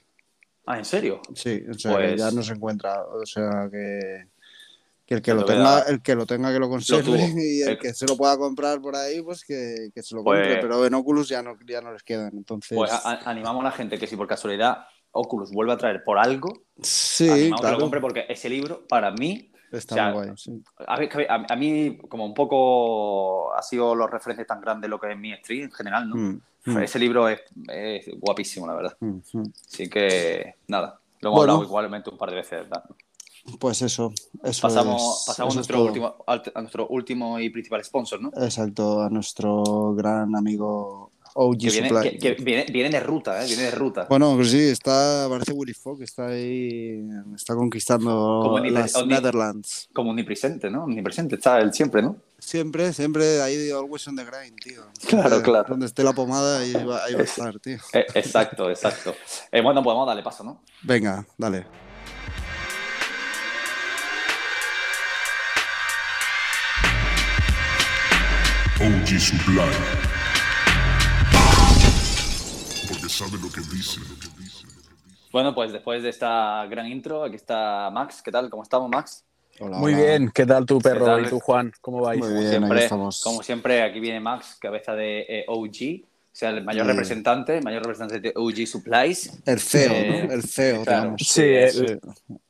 Ah, 0.66 0.78
¿en 0.78 0.84
serio? 0.84 1.20
Sí, 1.34 1.62
o 1.70 1.74
sea, 1.74 1.96
que 1.96 2.08
Pues- 2.08 2.20
ya 2.20 2.30
no 2.30 2.42
se 2.42 2.52
encuentra. 2.52 3.02
O 3.04 3.24
sea, 3.26 3.68
que, 3.70 4.26
que 5.06 5.14
el 5.14 5.22
que 5.22 5.34
lo 5.34 5.44
tenga, 5.44 5.80
el 5.82 6.00
que 6.02 6.14
lo 6.14 6.26
tenga 6.26 6.52
que 6.52 6.58
lo 6.58 6.68
conserve 6.68 7.02
tuvo. 7.02 7.16
y 7.42 7.62
el 7.62 7.68
Eh, 7.70 7.78
que 7.78 7.92
se 7.94 8.06
lo 8.06 8.16
pueda 8.16 8.36
comprar 8.36 8.80
por 8.80 8.94
ahí, 8.94 9.20
pues 9.22 9.44
que, 9.44 9.88
que 9.94 10.02
se 10.02 10.14
lo 10.14 10.22
Pues- 10.22 10.40
compre. 10.40 10.60
Pero 10.60 10.86
en 10.86 10.94
Oculus 10.94 11.28
ya 11.28 11.42
no, 11.42 11.56
ya 11.66 11.80
no 11.80 11.92
les 11.92 12.02
quedan. 12.02 12.32
Entonces, 12.36 12.76
Pues 12.76 12.92
a- 12.92 13.28
animamos 13.28 13.62
a 13.62 13.64
la 13.64 13.72
gente 13.72 13.98
que 13.98 14.06
si 14.06 14.16
por 14.16 14.26
casualidad 14.28 14.84
Oculus 15.10 15.50
vuelve 15.50 15.72
a 15.72 15.76
traer 15.76 16.02
por 16.04 16.18
algo, 16.18 16.64
sí, 16.80 17.28
animamos 17.28 17.60
que 17.60 17.62
claro. 17.62 17.76
lo 17.78 17.80
compre 17.82 18.00
porque 18.00 18.24
ese 18.28 18.48
libro, 18.48 18.86
para 18.86 19.10
mí, 19.10 19.50
Está 19.72 19.94
o 19.94 19.96
sea, 19.96 20.04
muy 20.12 20.24
guay. 20.26 20.30
sí. 20.36 20.62
a, 20.86 20.96
que 21.08 21.26
a- 21.28 21.56
mí 21.56 21.98
como 22.08 22.24
un 22.24 22.34
poco 22.34 23.52
ha 23.54 23.62
sido 23.62 23.94
los 23.94 24.10
referencias 24.10 24.46
tan 24.46 24.60
grandes 24.60 24.88
lo 24.88 24.98
que 25.00 25.10
es 25.12 25.18
mi 25.18 25.34
stream 25.36 25.64
en 25.64 25.72
general, 25.72 26.08
¿no? 26.08 26.16
Mm, 26.16 26.40
mm, 26.64 26.78
Ese 26.78 26.98
libro 26.98 27.28
es, 27.28 27.40
es 27.68 28.06
guapísimo, 28.18 28.66
la 28.66 28.74
verdad. 28.74 28.96
mm, 29.00 29.18
mm. 29.32 29.52
Así 29.66 29.88
que, 29.88 30.54
nada, 30.68 30.98
lo 31.20 31.28
hemos 31.28 31.38
Bueno. 31.38 31.52
hablado 31.54 31.68
igualmente 31.68 32.10
un 32.10 32.18
par 32.18 32.30
de 32.30 32.36
veces, 32.36 32.60
¿verdad? 32.60 32.84
Pues 33.58 33.82
eso. 33.82 34.12
eso 34.44 34.62
Pasamos, 34.62 35.02
es- 35.20 35.24
pasamos 35.26 35.36
eso 35.36 35.48
es 35.48 35.54
nuestro 35.56 35.82
último, 35.84 36.24
a 36.26 36.60
nuestro 36.60 36.86
último 36.88 37.40
y 37.40 37.50
principal 37.50 37.82
sponsor, 37.84 38.20
¿no? 38.22 38.28
Exacto, 38.40 39.00
a 39.02 39.10
nuestro 39.10 39.94
gran 39.94 40.34
amigo 40.36 41.10
OG 41.34 41.58
Que 41.58 41.70
viene, 41.70 41.88
Supply. 41.88 42.10
que- 42.10 42.18
que 42.36 42.42
viene, 42.44 42.66
viene 42.70 42.90
de 42.90 43.00
ruta, 43.00 43.42
¿eh? 43.42 43.46
Viene 43.48 43.62
de 43.64 43.70
ruta. 43.72 44.06
Bueno, 44.08 44.34
pues 44.36 44.50
sí, 44.50 44.60
está, 44.60 45.26
parece 45.28 45.52
Willy 45.52 45.72
Fogg, 45.74 46.02
está 46.02 46.26
ahí, 46.26 47.02
está 47.34 47.56
conquistando 47.56 48.40
Como 48.44 48.58
las 48.60 48.94
ni- 49.02 49.06
Netherlands. 49.08 49.88
Como 49.92 50.10
omnipresente, 50.10 50.70
¿no? 50.70 50.84
Omnipresente, 50.84 51.34
está 51.36 51.58
él 51.58 51.72
siempre, 51.72 52.00
¿no? 52.02 52.16
Siempre, 52.42 52.92
siempre 52.92 53.40
ahí 53.40 53.70
always 53.70 54.06
on 54.08 54.16
the 54.16 54.24
grind, 54.24 54.58
tío. 54.60 54.82
Claro, 55.08 55.28
Siempre 55.28 55.42
claro. 55.42 55.68
Donde 55.68 55.86
esté 55.86 56.02
la 56.02 56.12
pomada, 56.12 56.58
ahí 56.58 56.72
va, 56.72 57.04
ahí 57.04 57.14
va 57.14 57.20
a 57.20 57.22
estar, 57.22 57.56
tío. 57.60 57.78
Eh, 57.92 58.04
exacto, 58.14 58.68
exacto. 58.68 59.14
Eh, 59.52 59.62
bueno, 59.62 59.80
podemos 59.80 60.08
darle 60.08 60.24
paso, 60.24 60.42
¿no? 60.42 60.60
Venga, 60.82 61.24
dale. 61.38 61.64
OG 68.80 69.20
Supply. 69.20 69.70
Porque 72.88 73.08
sabe 73.08 73.38
lo 73.40 73.52
que 73.52 73.60
dice. 73.72 74.00
Bueno, 75.30 75.54
pues 75.54 75.72
después 75.72 76.02
de 76.02 76.08
esta 76.08 76.66
gran 76.66 76.88
intro, 76.88 77.22
aquí 77.22 77.36
está 77.36 77.88
Max. 77.92 78.20
¿Qué 78.20 78.32
tal? 78.32 78.50
¿Cómo 78.50 78.64
estamos, 78.64 78.90
Max? 78.90 79.24
Hola, 79.60 79.78
Muy 79.78 79.92
hola. 79.94 80.02
bien, 80.04 80.30
¿qué 80.34 80.46
tal 80.46 80.66
tu 80.66 80.78
perro 80.78 81.04
tal? 81.06 81.26
y 81.26 81.28
tú, 81.28 81.38
Juan? 81.38 81.72
¿Cómo 81.80 82.00
vais? 82.00 82.18
Muy 82.18 82.28
Como 82.28 82.40
bien, 82.40 82.50
siempre, 82.52 82.82
estamos. 82.84 83.20
como 83.22 83.42
siempre, 83.42 83.82
aquí 83.82 84.00
viene 84.00 84.18
Max, 84.20 84.56
cabeza 84.60 84.94
de 84.94 85.20
eh, 85.28 85.44
OG, 85.46 86.04
o 86.04 86.34
sea, 86.34 86.50
el 86.50 86.64
mayor 86.64 86.86
representante, 86.86 87.58
el 87.58 87.62
mayor 87.64 87.82
representante 87.82 88.20
de 88.20 88.32
OG 88.34 88.66
Supplies. 88.66 89.42
El 89.46 89.60
feo, 89.60 89.92
Eh, 89.92 90.24
¿no? 90.26 90.32
El 90.32 90.42
feo, 90.42 90.82
claro. 90.84 91.00
digamos. 91.00 91.22
Sí, 91.26 91.42
el- 91.42 92.00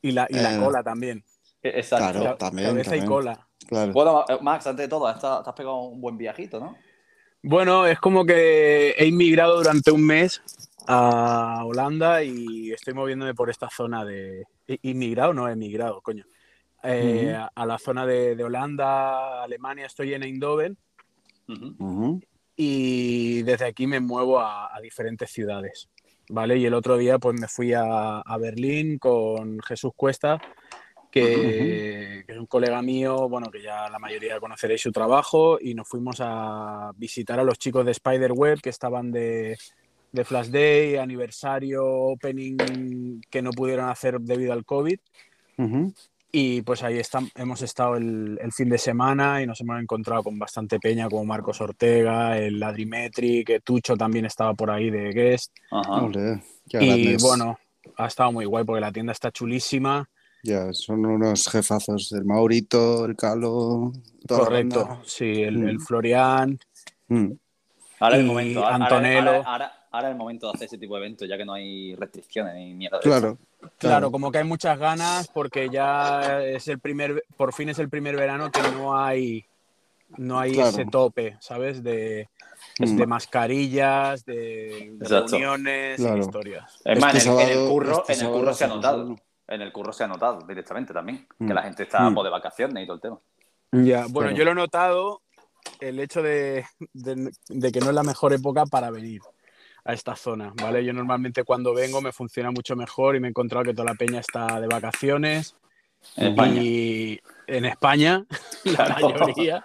Y 0.01 0.13
la, 0.13 0.27
y 0.31 0.35
la 0.35 0.55
Eh, 0.57 0.59
cola 0.61 0.83
también. 0.83 1.25
Eh, 1.63 1.73
Exacto. 1.77 2.21
Claro. 2.21 2.37
También, 2.37 2.69
Cabeza 2.69 2.91
también. 2.91 3.05
y 3.05 3.09
cola. 3.09 3.49
claro. 3.67 3.93
Bueno, 3.93 4.25
Max, 4.41 4.67
antes 4.69 4.85
de 4.85 4.89
todo, 4.89 5.11
estás- 5.11 5.43
te 5.43 5.51
has 5.51 5.57
pegado 5.57 5.81
un 5.83 6.01
buen 6.01 6.17
viajito, 6.17 6.61
¿no? 6.61 6.77
Bueno, 7.43 7.87
es 7.87 7.99
como 7.99 8.25
que 8.25 8.91
he 8.93 9.07
inmigrado 9.07 9.57
durante 9.57 9.91
un 9.91 10.07
mes 10.07 10.41
a 10.87 11.63
Holanda 11.65 12.23
y 12.23 12.71
estoy 12.73 12.95
moviéndome 12.95 13.35
por 13.35 13.51
esta 13.51 13.69
zona 13.69 14.05
de... 14.05 14.45
¿He- 14.69 14.79
¿Inmigrado? 14.83 15.35
No, 15.35 15.49
he 15.49 15.53
emigrado, 15.53 16.01
coño. 16.03 16.25
Eh, 16.85 17.35
a- 17.37 17.51
A 17.55 17.67
la 17.67 17.79
zona 17.79 18.05
de, 18.07 18.35
de 18.35 18.45
Holanda, 18.45 19.43
Alemania, 19.43 19.87
estoy 19.87 20.15
en 20.15 20.23
Eindhoven 20.25 20.77
Ujú. 21.49 21.75
Ujú. 21.79 22.21
y 22.57 23.43
desde 23.43 23.67
aquí 23.67 23.87
me 23.87 24.01
muevo 24.01 24.41
a, 24.41 24.75
a 24.75 24.81
diferentes 24.81 25.31
ciudades, 25.31 25.89
¿vale? 26.29 26.57
Y 26.59 26.67
el 26.67 26.75
otro 26.75 26.97
día 26.97 27.19
pues 27.19 27.39
me 27.41 27.47
fui 27.49 27.73
a, 27.73 28.19
a 28.21 28.39
Berlín 28.39 28.99
con 28.99 29.61
Jesús 29.61 29.93
Cuesta, 29.95 30.41
que, 31.11 32.25
que 32.27 32.33
es 32.33 32.39
un 32.39 32.47
colega 32.47 32.81
mío, 32.83 33.29
bueno, 33.29 33.51
que 33.51 33.63
ya 33.63 33.89
la 33.91 33.99
mayoría 33.99 34.41
conoceréis 34.41 34.81
su 34.81 34.91
trabajo, 34.93 35.59
y 35.61 35.75
nos 35.75 35.87
fuimos 35.89 36.17
a 36.21 36.91
visitar 36.97 37.39
a 37.39 37.45
los 37.45 37.59
chicos 37.59 37.85
de 37.85 37.95
Spiderweb 37.95 38.61
que 38.61 38.71
estaban 38.71 39.13
de, 39.13 39.57
de 40.11 40.25
Flash 40.25 40.49
Day, 40.49 40.97
aniversario, 40.97 41.85
opening 41.85 43.21
que 43.31 43.43
no 43.43 43.51
pudieron 43.51 43.89
hacer 43.89 44.21
debido 44.21 44.53
al 44.53 44.65
COVID. 44.65 44.99
Ujú. 45.59 45.93
Y 46.35 46.63
pues 46.63 46.83
ahí 46.83 46.99
están, 46.99 47.29
hemos 47.35 47.61
estado 47.61 47.97
el, 47.97 48.39
el 48.41 48.53
fin 48.53 48.71
de 48.71 48.79
semana 48.79 49.43
y 49.43 49.47
nos 49.47 49.61
hemos 49.61 49.79
encontrado 49.81 50.23
con 50.23 50.39
bastante 50.39 50.81
peña 50.81 51.07
como 51.11 51.27
Marcos 51.27 51.61
Ortega, 51.61 52.39
el 52.39 52.59
Ladrimetri, 52.59 53.45
que 53.45 53.61
Tucho 53.61 53.97
también 53.97 54.25
estaba 54.25 54.55
por 54.55 54.71
ahí 54.71 54.89
de 54.89 55.11
guest. 55.11 55.53
Ajá. 55.71 56.03
Ole, 56.05 56.43
qué 56.71 56.83
Y 56.83 56.87
grandes. 56.87 57.23
bueno, 57.23 57.59
ha 57.99 58.07
estado 58.07 58.33
muy 58.33 58.47
guay 58.47 58.65
porque 58.65 58.81
la 58.81 58.91
tienda 58.91 59.13
está 59.13 59.31
chulísima. 59.31 60.09
Ya, 60.43 60.73
son 60.73 61.05
unos 61.05 61.47
jefazos. 61.49 62.11
El 62.13 62.25
Maurito, 62.25 63.05
el 63.05 63.15
Calo. 63.15 63.93
Correcto, 64.27 65.03
sí, 65.05 65.43
el, 65.43 65.59
Mm. 65.59 65.69
el 65.69 65.81
Florian. 65.81 66.59
Mm. 67.09 67.33
Ahora 68.01 68.17
es 68.17 68.21
el 68.23 68.27
momento. 68.27 68.65
Ahora, 68.65 68.75
Antonello. 68.77 69.31
Ahora, 69.47 69.73
ahora- 69.91 70.09
el 70.11 70.17
momento 70.17 70.47
de 70.47 70.53
hacer 70.55 70.67
ese 70.67 70.79
tipo 70.79 70.95
de 70.95 71.01
eventos, 71.03 71.29
ya 71.29 71.37
que 71.37 71.45
no 71.45 71.53
hay 71.53 71.95
restricciones 71.95 72.55
ni 72.55 72.73
mierda. 72.75 72.97
de 72.99 73.03
Claro. 73.03 73.39
Claro, 73.79 74.11
como 74.11 74.31
que 74.33 74.39
hay 74.39 74.45
muchas 74.45 74.79
ganas 74.79 75.29
porque 75.29 75.69
ya 75.71 76.43
es 76.45 76.69
el 76.69 76.79
primer, 76.79 77.25
por 77.37 77.53
fin 77.53 77.69
es 77.69 77.79
el 77.79 77.89
primer 77.89 78.17
verano 78.17 78.51
que 78.51 78.61
no 78.63 78.97
hay, 78.97 79.45
no 80.17 80.39
hay 80.39 80.53
Claro. 80.55 80.71
ese 80.71 80.85
tope, 80.87 81.37
¿sabes? 81.41 81.83
De, 81.83 82.29
Mm. 82.79 82.97
de 82.97 83.07
mascarillas, 83.07 84.25
de, 84.25 84.95
reuniones 85.01 85.99
y 85.99 86.03
Claro. 86.03 86.19
historias. 86.19 86.81
Es 86.85 87.01
más, 87.01 87.15
Este 87.15 87.29
en, 87.29 87.35
el, 87.35 87.41
en 87.43 87.49
el 87.49 87.55
sábado- 87.55 87.71
curro, 87.71 88.01
este 88.09 88.13
en 88.13 88.21
el 88.21 88.33
curro 88.33 88.55
se 88.55 88.65
ha 88.65 88.69
notado. 88.69 89.17
En 89.49 89.61
el 89.63 89.73
curro 89.73 89.93
se 89.93 90.05
ha 90.05 90.07
notado 90.07 90.41
directamente 90.47 90.93
también. 90.95 91.27
Mm. 91.39 91.49
Que 91.49 91.55
la 91.55 91.63
gente 91.63 91.83
está 91.83 92.09
Mm. 92.09 92.15
pues, 92.15 92.25
de 92.25 92.31
vacaciones 92.31 92.83
y 92.85 92.87
todo 92.87 92.95
el 92.97 93.01
tema. 93.01 93.19
Ya, 93.73 94.03
bueno, 94.09 94.29
Claro. 94.31 94.37
yo 94.37 94.45
lo 94.45 94.51
he 94.53 94.55
notado 94.55 95.23
el 95.81 95.99
hecho 96.01 96.23
de, 96.23 96.65
de- 96.93 97.33
de 97.49 97.73
que 97.73 97.81
no 97.81 97.87
es 97.89 97.95
la 97.95 98.03
mejor 98.03 98.33
época 98.33 98.65
para 98.67 98.91
venir 98.91 99.21
a 99.85 99.93
esta 99.93 100.15
zona, 100.17 100.53
¿vale? 100.63 100.85
Yo 100.85 100.93
normalmente 100.93 101.45
cuando 101.45 101.75
vengo 101.75 102.01
me 102.01 102.13
funciona 102.13 102.51
mucho 102.51 102.77
mejor 102.77 103.17
y 103.17 103.21
me 103.21 103.29
he 103.29 103.31
encontrado 103.31 103.65
que 103.65 103.75
toda 103.75 103.87
la 103.93 103.95
peña 103.97 104.21
está 104.21 104.61
de 104.61 104.67
vacaciones 104.69 105.57
En 106.17 106.29
España. 106.29 106.61
y 106.63 107.21
en 107.49 107.65
España, 107.65 108.25
la 108.65 108.89
mayoría. 108.89 109.65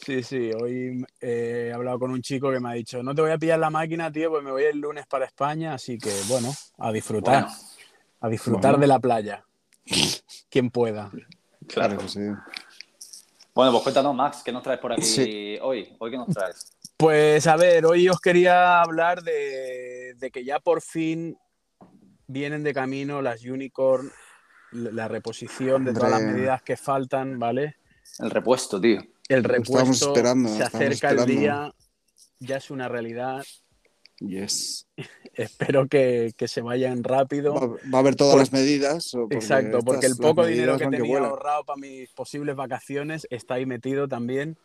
Sí, 0.00 0.22
sí, 0.22 0.50
hoy 0.52 1.04
eh, 1.20 1.68
he 1.70 1.72
hablado 1.72 1.98
con 1.98 2.10
un 2.12 2.22
chico 2.22 2.52
que 2.52 2.60
me 2.60 2.68
ha 2.68 2.72
dicho, 2.74 3.02
no 3.02 3.14
te 3.14 3.22
voy 3.22 3.30
a 3.32 3.38
pillar 3.38 3.58
la 3.58 3.70
máquina, 3.70 4.12
tío, 4.12 4.30
pues 4.30 4.44
me 4.44 4.52
voy 4.52 4.62
el 4.64 4.78
lunes 4.78 5.06
para 5.06 5.24
España, 5.24 5.74
así 5.74 5.98
que 5.98 6.12
bueno, 6.28 6.52
a 6.78 6.92
disfrutar, 6.92 7.44
Bueno, 7.44 7.56
a 8.20 8.28
disfrutar 8.28 8.62
Bueno. 8.72 8.78
de 8.78 8.86
la 8.86 8.98
playa. 9.00 9.44
Quien 10.50 10.70
pueda. 10.70 11.10
claro. 11.10 11.96
Claro 11.96 11.98
que 11.98 12.08
sí. 12.08 12.20
Bueno, 13.54 13.72
pues 13.72 13.82
cuéntanos, 13.82 14.14
Max, 14.14 14.42
¿qué 14.44 14.52
nos 14.52 14.62
traes 14.62 14.78
por 14.78 14.92
aquí 14.92 15.02
Sí. 15.02 15.58
hoy? 15.62 15.96
¿Hoy 15.98 16.10
qué 16.12 16.16
nos 16.16 16.28
traes? 16.28 16.72
Pues 16.98 17.46
a 17.46 17.56
ver, 17.56 17.86
hoy 17.86 18.08
os 18.08 18.20
quería 18.20 18.80
hablar 18.82 19.22
de, 19.22 20.14
de 20.16 20.30
que 20.32 20.44
ya 20.44 20.58
por 20.58 20.82
fin 20.82 21.38
vienen 22.26 22.64
de 22.64 22.74
camino 22.74 23.22
las 23.22 23.44
Unicorn, 23.44 24.10
la 24.72 25.06
reposición 25.06 25.84
de 25.84 25.92
todas 25.94 26.10
las 26.10 26.22
medidas 26.22 26.60
que 26.62 26.76
faltan, 26.76 27.38
¿vale? 27.38 27.76
El 28.18 28.30
repuesto, 28.30 28.80
tío. 28.80 29.00
El 29.28 29.44
repuesto 29.44 29.92
estábamos 29.92 30.02
esperando, 30.02 30.48
se 30.48 30.62
acerca 30.64 31.10
el 31.10 31.18
esperando. 31.18 31.24
día, 31.26 31.74
ya 32.40 32.56
es 32.56 32.70
una 32.70 32.88
realidad. 32.88 33.44
Yes. 34.18 34.88
Espero 35.34 35.86
que, 35.86 36.32
que 36.36 36.48
se 36.48 36.62
vayan 36.62 37.04
rápido. 37.04 37.54
Va, 37.54 37.66
va 37.66 37.98
a 37.98 38.00
haber 38.00 38.16
todas 38.16 38.36
las 38.36 38.52
medidas. 38.52 39.14
o 39.14 39.28
porque 39.28 39.36
Exacto, 39.36 39.78
porque 39.84 40.06
el 40.06 40.16
poco 40.16 40.44
dinero 40.46 40.76
que 40.78 40.88
tenía 40.88 41.00
vuelan. 41.12 41.30
ahorrado 41.30 41.64
para 41.64 41.76
mis 41.78 42.10
posibles 42.10 42.56
vacaciones 42.56 43.24
está 43.30 43.54
ahí 43.54 43.66
metido 43.66 44.08
también 44.08 44.58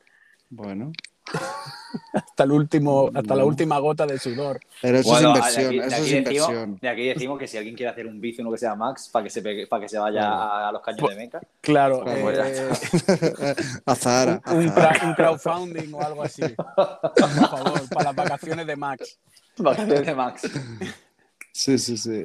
Bueno, 0.50 0.92
hasta 2.14 2.44
el 2.44 2.52
último, 2.52 3.08
hasta 3.08 3.22
la 3.22 3.34
Bueno. 3.36 3.46
última 3.48 3.80
gota 3.80 4.06
de 4.06 4.18
sudor. 4.20 4.60
pero 4.82 4.98
eso 5.00 5.10
Bueno, 5.10 5.36
es 5.36 5.56
de 5.56 5.64
inversión. 5.64 5.68
aquí- 5.68 5.80
de 5.80 5.86
eso 5.88 5.96
aquí 5.96 6.04
es 6.04 6.12
decimos- 6.26 6.50
inversión. 6.50 6.80
de 6.82 6.90
aquí 6.90 7.08
decimos 7.08 7.40
que 7.40 7.48
si 7.48 7.58
alguien 7.58 7.76
quiere 7.76 7.92
hacer 7.92 8.08
un 8.08 8.20
bici, 8.22 8.42
uno 8.42 8.52
que 8.52 8.58
sea 8.58 8.76
Max, 8.76 9.10
para 9.12 9.24
que 9.24 9.30
se, 9.30 9.42
pegue- 9.44 9.68
para 9.68 9.82
que 9.84 9.90
se 9.90 9.98
vaya 10.00 10.28
a, 10.28 10.70
a 10.70 10.72
los 10.72 10.82
caños 10.82 11.10
de 11.10 11.16
Meca. 11.16 11.42
Claro, 11.62 12.04
eh, 12.08 12.72
a 13.86 13.96
Zahara. 13.96 14.42
un 14.52 15.14
crowdfunding 15.16 15.94
o 15.94 16.02
algo 16.02 16.24
así. 16.24 16.42
Por 16.42 17.30
favor, 17.30 17.90
para 17.90 18.04
las 18.06 18.16
vacaciones 18.16 18.68
de 18.68 18.76
Max. 18.76 19.20
Vacaciones 19.58 20.06
de 20.06 20.16
Max. 20.16 20.42
Sí, 21.52 21.78
sí, 21.78 21.98
sí. 21.98 22.24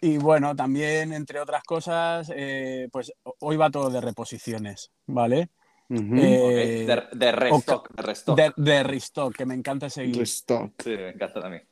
Y 0.00 0.16
bueno, 0.18 0.54
también, 0.54 1.12
entre 1.12 1.40
otras 1.40 1.64
cosas, 1.64 2.30
eh, 2.34 2.88
pues 2.92 3.12
hoy 3.40 3.56
va 3.56 3.68
todo 3.70 3.90
de 3.90 4.00
reposiciones, 4.00 4.92
¿vale? 5.06 5.48
Eh, 5.90 6.84
De, 6.86 7.02
de 7.12 7.32
restock, 7.32 7.90
de 7.94 8.02
restock. 8.02 8.36
de, 8.36 8.52
de 8.56 8.82
restock, 8.82 9.34
que 9.34 9.46
me 9.46 9.54
encanta 9.54 9.88
seguir. 9.88 10.18
Restock. 10.18 10.72
Sí, 10.82 10.90
me 10.90 11.10
encanta 11.10 11.40
también. 11.40 11.64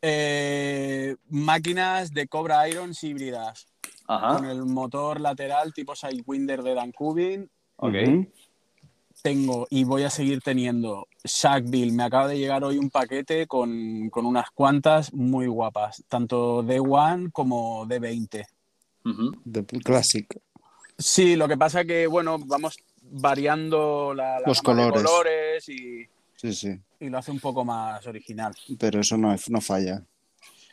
Eh, 0.00 1.16
máquinas 1.30 2.12
de 2.12 2.28
Cobra 2.28 2.68
Irons 2.68 3.02
híbridas, 3.02 3.66
Ajá, 4.06 4.36
con 4.36 4.44
el 4.44 4.64
motor 4.64 5.20
lateral 5.20 5.72
tipo 5.72 5.96
Sidewinder 5.96 6.62
de 6.62 6.74
Dan 6.74 6.92
Cubin. 6.92 7.50
ok. 7.76 7.94
Tengo 9.22 9.66
y 9.70 9.84
voy 9.84 10.02
a 10.02 10.10
seguir 10.10 10.42
teniendo 10.42 11.06
Shackville, 11.24 11.92
me 11.92 12.02
acaba 12.02 12.28
de 12.28 12.36
llegar 12.38 12.62
hoy 12.62 12.76
un 12.76 12.90
paquete 12.90 13.46
con, 13.46 14.10
con 14.10 14.26
unas 14.26 14.50
cuantas 14.50 15.14
muy 15.14 15.46
guapas, 15.46 16.04
tanto 16.08 16.62
D1 16.62 17.30
como 17.32 17.86
D20. 17.86 18.44
Ujú. 19.06 19.32
De 19.44 19.64
Classic. 19.64 20.26
Sí, 20.98 21.36
lo 21.36 21.48
que 21.48 21.56
pasa 21.56 21.84
que, 21.86 22.06
bueno, 22.06 22.38
vamos 22.38 22.76
variando 23.14 24.12
la, 24.14 24.40
la 24.40 24.46
Los 24.46 24.62
gama 24.62 24.84
de 24.86 24.90
colores. 24.90 25.10
colores 25.10 25.68
y, 25.68 26.06
Sí, 26.36 26.52
sí. 26.52 26.78
y 27.00 27.08
lo 27.08 27.18
hace 27.18 27.30
un 27.30 27.40
poco 27.40 27.64
más 27.64 28.06
original. 28.06 28.52
Pero 28.78 29.00
eso 29.00 29.16
no, 29.16 29.34
no 29.48 29.60
falla. 29.60 30.02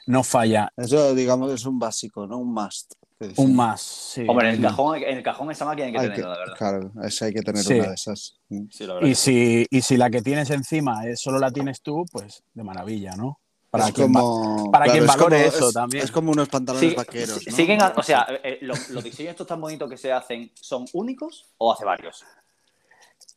No 0.07 0.23
falla. 0.23 0.71
Eso, 0.75 1.13
digamos, 1.13 1.51
es 1.53 1.65
un 1.65 1.77
básico, 1.79 2.25
¿no? 2.27 2.37
Un 2.39 2.53
must. 2.53 2.93
que. 3.19 3.33
Un 3.37 3.55
más, 3.55 3.81
sí. 3.81 4.25
Hombre, 4.27 4.49
en 4.49 4.55
el 4.55 4.61
cajón, 4.61 4.97
en 4.97 5.17
el 5.17 5.23
cajón 5.23 5.51
esa 5.51 5.63
máquina 5.65 5.85
hay 5.87 5.91
que 5.93 5.99
Hay 5.99 6.07
tenerla, 6.09 6.33
de 6.33 6.39
verdad. 6.39 6.55
Claro, 6.57 6.91
esa 7.03 7.25
hay 7.25 7.33
que 7.33 7.41
tener 7.43 7.63
Sí. 7.63 7.73
una 7.75 7.87
de 7.89 7.93
esas. 7.93 8.39
Sí, 8.71 8.87
la 8.87 8.95
verdad. 8.95 9.07
Y 9.07 9.13
si, 9.15 9.67
y 9.69 9.81
si 9.81 9.97
la 9.97 10.09
que 10.09 10.23
tienes 10.23 10.49
encima 10.49 11.05
es, 11.05 11.21
solo 11.21 11.37
la 11.37 11.51
tienes 11.51 11.81
tú, 11.83 12.03
pues 12.11 12.43
de 12.55 12.63
maravilla, 12.63 13.15
¿no? 13.15 13.39
Para 13.71 13.87
es 13.87 13.93
quien 13.93 14.13
va- 14.13 14.69
para 14.71 14.85
quien 14.91 15.03
es 15.03 15.07
valore 15.07 15.37
como- 15.37 15.47
eso 15.55 15.67
es- 15.69 15.73
también. 15.73 16.03
Es 16.03 16.11
como 16.11 16.31
unos 16.33 16.49
pantalones 16.49 16.89
Sí, 16.89 16.95
vaqueros. 16.95 17.47
¿no? 17.47 17.55
siguen, 17.55 17.79
o 17.95 18.03
sea, 18.03 18.27
eh, 18.43 18.59
los, 18.61 18.89
los 18.89 19.03
diseños 19.03 19.31
estos 19.31 19.47
tan 19.47 19.59
bonitos 19.61 19.89
que 19.89 19.97
se 19.97 20.11
hacen, 20.11 20.51
¿son 20.55 20.85
únicos 20.93 21.45
o 21.57 21.71
hace 21.73 21.85
varios? 21.85 22.23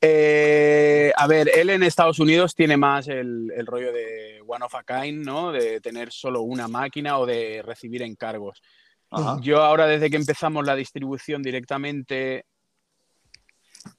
Eh, 0.01 1.13
a 1.17 1.27
ver, 1.27 1.49
él 1.55 1.71
en 1.71 1.83
Estados 1.83 2.19
Unidos 2.19 2.55
tiene 2.55 2.77
más 2.77 3.09
el, 3.09 3.51
el 3.57 3.67
rollo 3.67 3.93
de 3.93 4.43
one 4.47 4.65
of 4.65 4.75
a 4.75 4.83
kind, 4.83 5.25
¿no? 5.25 5.51
De 5.53 5.81
tener 5.81 6.13
solo 6.13 6.43
una 6.43 6.69
máquina 6.69 7.19
o 7.19 7.25
de 7.27 7.63
recibir 7.65 8.03
encargos. 8.03 8.61
Ajá. 9.11 9.39
Yo 9.41 9.63
ahora, 9.63 9.87
desde 9.87 10.11
que 10.11 10.17
empezamos 10.17 10.67
la 10.67 10.75
distribución 10.75 11.43
directamente 11.43 12.45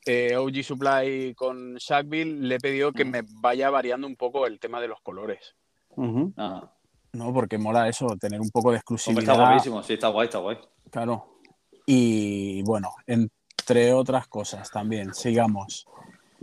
eh, 0.05 0.35
OG 0.35 0.63
Supply 0.63 1.33
con 1.35 1.75
Shackville, 1.75 2.41
le 2.47 2.55
he 2.55 2.59
pedido 2.59 2.91
que 2.91 3.05
me 3.05 3.21
vaya 3.39 3.69
variando 3.69 4.05
un 4.05 4.15
poco 4.15 4.45
el 4.47 4.59
tema 4.59 4.81
de 4.81 4.87
los 4.89 4.99
colores, 5.01 5.55
¿no? 5.97 7.33
Porque 7.33 7.57
mola 7.57 7.87
eso, 7.87 8.07
tener 8.19 8.41
un 8.41 8.49
poco 8.49 8.71
de 8.71 8.77
Hombre, 8.77 8.95
está 8.95 8.95
exclusividad. 8.95 9.37
guapísimo, 9.37 9.83
sí, 9.83 9.93
está 9.93 10.09
guay, 10.09 10.25
está 10.25 10.39
guay. 10.39 10.57
Claro. 10.91 11.39
Y 11.85 12.61
bueno, 12.63 12.93
entre 13.05 13.93
otras 13.93 14.27
cosas 14.27 14.69
también, 14.69 15.13
sigamos. 15.13 15.85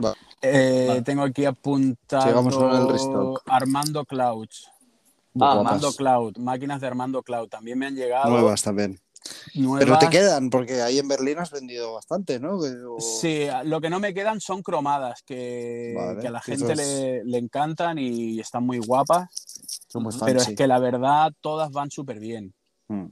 Va. 0.02 0.14
Eh, 0.40 0.86
Va. 0.88 1.02
Tengo 1.02 1.22
aquí 1.22 1.44
apuntado. 1.44 2.24
Armando 3.46 4.04
Clouds. 4.04 4.70
Ah. 5.40 5.52
Armando 5.52 5.92
Cloud, 5.92 6.36
máquinas 6.38 6.80
de 6.80 6.86
Armando 6.86 7.22
Cloud. 7.22 7.48
También 7.48 7.78
me 7.78 7.86
han 7.86 7.94
llegado 7.94 8.30
Nuevas 8.30 8.62
también. 8.62 8.98
Nuevas. 9.54 9.84
Pero 9.84 9.98
te 9.98 10.08
quedan, 10.10 10.50
porque 10.50 10.82
ahí 10.82 10.98
en 10.98 11.08
Berlín 11.08 11.38
has 11.38 11.50
vendido 11.50 11.94
bastante, 11.94 12.38
¿no? 12.40 12.56
O- 12.56 13.00
Sí, 13.00 13.46
lo 13.64 13.80
que 13.80 13.90
no 13.90 14.00
me 14.00 14.14
quedan 14.14 14.40
son 14.40 14.62
cromadas, 14.62 15.22
que, 15.24 15.94
Vale, 15.96 16.20
que 16.20 16.28
a 16.28 16.30
la 16.30 16.40
gente 16.40 16.72
es- 16.72 16.78
le, 16.78 17.24
le 17.24 17.38
encantan 17.38 17.98
y 17.98 18.40
están 18.40 18.64
muy 18.64 18.78
guapas. 18.78 19.28
Son 19.88 20.02
muy 20.02 20.12
Pero 20.24 20.40
es 20.40 20.54
que 20.54 20.66
la 20.66 20.78
verdad, 20.78 21.32
todas 21.40 21.70
van 21.70 21.90
súper 21.90 22.18
bien. 22.18 22.54
Mm. 22.88 23.06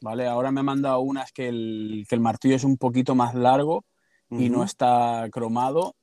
¿Vale? 0.00 0.26
Ahora 0.28 0.52
me 0.52 0.60
han 0.60 0.66
mandado 0.66 1.00
unas 1.00 1.32
que 1.32 1.48
el, 1.48 2.06
que 2.08 2.14
el 2.14 2.20
martillo 2.20 2.54
es 2.56 2.64
un 2.64 2.76
poquito 2.76 3.14
más 3.14 3.34
largo 3.34 3.84
y 4.30 4.48
no 4.50 4.62
está 4.62 5.26
cromado 5.32 5.96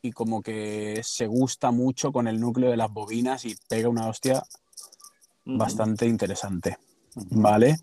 y 0.00 0.12
como 0.12 0.42
que 0.42 1.00
se 1.04 1.26
gusta 1.26 1.70
mucho 1.70 2.10
con 2.10 2.26
el 2.26 2.40
núcleo 2.40 2.70
de 2.70 2.76
las 2.76 2.90
bobinas 2.90 3.44
y 3.44 3.54
pega 3.68 3.88
una 3.88 4.08
hostia 4.08 4.42
bastante 5.44 6.06
interesante. 6.06 6.78
¿Vale? 7.14 7.76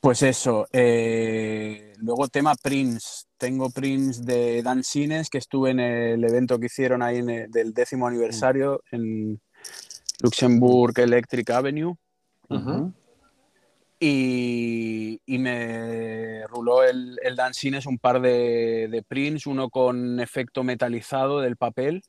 Pues 0.00 0.22
eso. 0.22 0.66
eh, 0.72 1.92
luego 1.98 2.28
tema 2.28 2.54
prints. 2.54 3.26
Tengo 3.38 3.70
prints 3.70 4.24
de 4.24 4.62
Dan 4.62 4.84
Sines, 4.84 5.28
que 5.28 5.38
estuve 5.38 5.70
en 5.70 5.80
el 5.80 6.22
evento 6.24 6.58
que 6.58 6.66
hicieron 6.66 7.02
ahí 7.02 7.18
en 7.18 7.30
el- 7.30 7.50
del 7.50 7.74
décimo 7.74 8.06
aniversario 8.06 8.82
en 8.92 9.40
Luxembourg 10.20 10.98
Electric 10.98 11.50
Avenue. 11.50 11.94
Y, 13.98 15.20
y 15.24 15.38
me 15.38 16.46
ruló 16.48 16.82
el, 16.84 17.18
el 17.22 17.34
Dan 17.34 17.54
Sines 17.54 17.86
un 17.86 17.98
par 17.98 18.20
de, 18.20 18.88
de 18.90 19.02
prints, 19.02 19.46
uno 19.46 19.70
con 19.70 20.20
efecto 20.20 20.62
metalizado 20.62 21.40
del 21.40 21.56
papel 21.56 22.02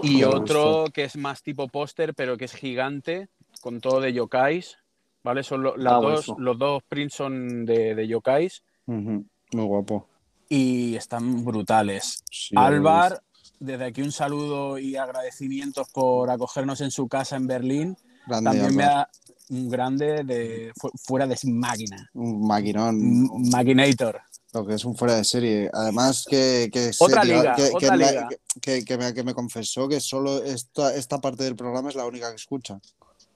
y 0.00 0.22
otro 0.22 0.84
que 0.94 1.04
es 1.04 1.16
más 1.16 1.42
tipo 1.42 1.68
póster, 1.68 2.14
pero 2.14 2.36
que 2.36 2.44
es 2.46 2.54
gigante, 2.54 3.28
con 3.60 3.80
todo 3.80 4.00
de 4.00 4.12
yokais. 4.12 4.78
¿Vale? 5.24 5.42
Son 5.42 5.62
lo- 5.62 5.76
las 5.76 5.92
Ah, 5.94 6.00
dos, 6.00 6.32
los 6.38 6.58
dos 6.58 6.82
prints 6.88 7.14
son 7.14 7.64
de, 7.64 7.94
de 7.94 8.08
yokais. 8.08 8.62
Muy 8.86 9.24
guapo. 9.52 10.08
y 10.48 10.96
están 10.96 11.44
brutales. 11.44 12.22
Sí, 12.30 12.54
Álvar, 12.58 13.22
desde 13.58 13.84
aquí 13.86 14.02
un 14.02 14.12
saludo 14.12 14.76
y 14.78 14.96
agradecimientos 14.96 15.88
por 15.90 16.28
acogernos 16.30 16.80
en 16.82 16.90
su 16.90 17.08
casa 17.08 17.36
en 17.36 17.46
Berlín. 17.46 17.96
Grande, 18.26 18.50
También 18.50 18.76
me 18.76 18.82
da 18.84 19.08
un 19.50 19.68
grande 19.68 20.24
de 20.24 20.72
fu- 20.78 20.90
fuera 21.06 21.26
de 21.26 21.36
máquina. 21.44 22.10
Un 22.14 22.46
maquinón. 22.46 22.96
M- 23.00 23.28
Maquinator. 23.50 24.20
Lo 24.52 24.66
que 24.66 24.74
es 24.74 24.84
un 24.84 24.94
fuera 24.94 25.14
de 25.14 25.24
serie. 25.24 25.70
Además 25.72 26.26
que... 26.28 26.68
que 26.72 26.90
Otra 26.98 27.22
serio, 27.22 27.38
liga, 27.38 27.54
que, 27.54 27.62
que 27.70 27.74
otra 27.76 27.96
me, 27.96 28.06
liga. 28.10 28.28
que- 28.60 28.84
que 28.84 28.98
me, 28.98 29.14
que 29.14 29.24
me 29.24 29.32
confesó 29.34 29.88
que 29.88 30.00
solo 30.00 30.42
esta, 30.44 30.94
esta 30.94 31.18
parte 31.20 31.44
del 31.44 31.56
programa 31.56 31.88
es 31.88 31.94
la 31.94 32.04
única 32.04 32.28
que 32.30 32.36
escucha. 32.36 32.78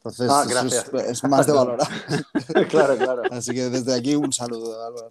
Entonces 0.07 0.28
Ah, 0.31 0.43
es, 0.45 0.49
gracias. 0.49 0.91
es 1.09 1.24
más 1.24 1.47
de 1.47 1.53
valorar. 1.53 1.89
claro, 2.69 2.97
claro. 2.97 3.23
Así 3.31 3.53
que 3.53 3.69
desde 3.69 3.95
aquí 3.95 4.15
un 4.15 4.33
saludo, 4.33 4.85
Álvaro. 4.87 5.11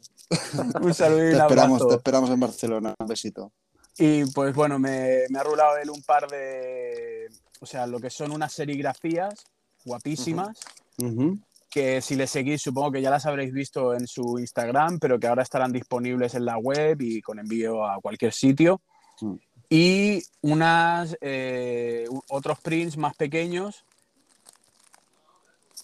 Un 0.81 0.93
saludo 0.93 1.27
y 1.27 1.31
Te 1.31 1.35
un 1.35 1.41
esperamos, 1.41 1.88
te 1.88 1.95
esperamos 1.95 2.30
en 2.30 2.39
Barcelona. 2.39 2.95
Un 2.97 3.07
besito. 3.07 3.51
Y 3.97 4.26
pues 4.31 4.53
bueno, 4.55 4.80
me, 4.80 5.22
me 5.30 5.39
ha 5.39 5.43
rulado 5.43 5.77
él 5.77 5.89
un 5.89 6.01
par 6.03 6.27
de. 6.30 7.30
O 7.59 7.65
sea, 7.65 7.88
lo 7.88 7.99
que 7.99 8.09
son 8.09 8.31
unas 8.31 8.53
serigrafías 8.53 9.34
guapísimas. 9.84 10.57
Que 11.69 12.01
si 12.01 12.15
le 12.15 12.26
seguís, 12.26 12.61
supongo 12.61 12.93
que 12.93 13.01
ya 13.01 13.09
las 13.09 13.26
habréis 13.26 13.51
visto 13.51 13.93
en 13.93 14.07
su 14.07 14.39
Instagram, 14.39 14.97
pero 14.97 15.19
que 15.19 15.27
ahora 15.27 15.43
estarán 15.43 15.73
disponibles 15.73 16.34
en 16.34 16.45
la 16.45 16.57
web 16.57 17.01
y 17.01 17.22
con 17.22 17.38
envío 17.38 17.85
a 17.85 17.99
cualquier 18.01 18.31
sitio. 18.31 18.80
Mm. 19.19 19.35
Y 19.69 20.23
unas 20.41 21.17
eh, 21.19 22.07
otros 22.30 22.59
prints 22.61 22.95
más 22.97 23.13
pequeños 23.17 23.84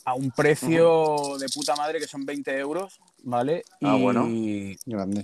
a 0.06 0.14
un 0.16 0.32
precio 0.32 1.38
de 1.40 1.48
puta 1.50 1.76
madre 1.76 2.00
que 2.00 2.08
son 2.08 2.26
20 2.26 2.58
euros, 2.58 3.00
¿vale? 3.24 3.64
Ah, 3.82 3.96
y, 3.98 4.02
bueno. 4.02 4.28
Grande. 4.86 5.24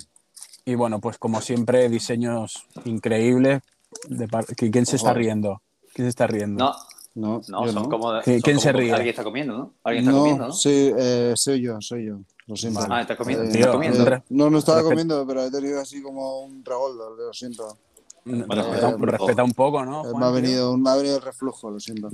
y 0.66 0.76
bueno, 0.76 1.00
pues 1.00 1.18
como 1.18 1.42
siempre, 1.42 1.90
diseños 1.90 2.66
increíbles. 2.86 3.62
De 4.10 4.28
par- 4.28 4.46
¿qui- 4.46 4.70
¿Quién 4.72 4.86
se 4.86 4.98
está 4.98 5.14
riendo? 5.14 5.62
¿Quién 5.94 6.06
se 6.06 6.10
está 6.10 6.28
riendo? 6.28 6.64
No, 6.64 6.76
No, 7.16 7.42
no, 7.48 7.66
son 7.72 7.76
no. 7.84 7.90
como. 7.90 8.12
¿Qui- 8.20 8.24
son 8.26 8.42
quién 8.42 8.56
como 8.58 8.62
se 8.62 8.72
ríe? 8.74 8.92
Alguien 8.94 9.10
está 9.10 9.24
comiendo, 9.24 9.58
¿no? 9.58 9.74
Alguien 9.84 10.04
está 10.04 10.12
no, 10.12 10.20
comiendo, 10.20 10.48
¿no? 10.48 10.54
sí, 10.54 10.92
eh, 10.98 11.34
soy 11.36 11.62
yo, 11.62 11.78
soy 11.82 12.06
yo. 12.08 12.18
Lo 12.46 12.56
siento. 12.56 12.80
Ah, 12.90 13.02
estás 13.02 13.18
comiendo. 13.18 13.46
Eh, 13.46 13.50
estás 13.52 13.72
comiendo. 13.72 14.06
re- 14.06 14.24
No, 14.30 14.50
no 14.50 14.60
estaba 14.60 14.82
Respet- 14.82 14.90
comiendo, 14.90 15.26
pero 15.26 15.44
he 15.44 15.52
tenido 15.52 15.80
así 15.82 16.02
como 16.02 16.42
un 16.42 16.64
regoldo, 16.64 17.16
lo 17.16 17.34
siento. 17.34 17.78
Bueno, 18.26 18.46
respeta, 18.50 18.90
eh, 18.90 18.96
respeta 19.00 19.44
un 19.44 19.54
poco, 19.54 19.84
¿no? 19.86 20.02
Eh, 20.06 20.10
Juan, 20.12 20.20
me, 20.22 20.26
ha 20.28 20.32
venido, 20.32 20.78
me 20.78 20.90
ha 20.90 20.96
venido 20.96 21.16
el 21.16 21.22
reflujo, 21.22 21.72
lo 21.72 21.80
siento. 21.80 22.10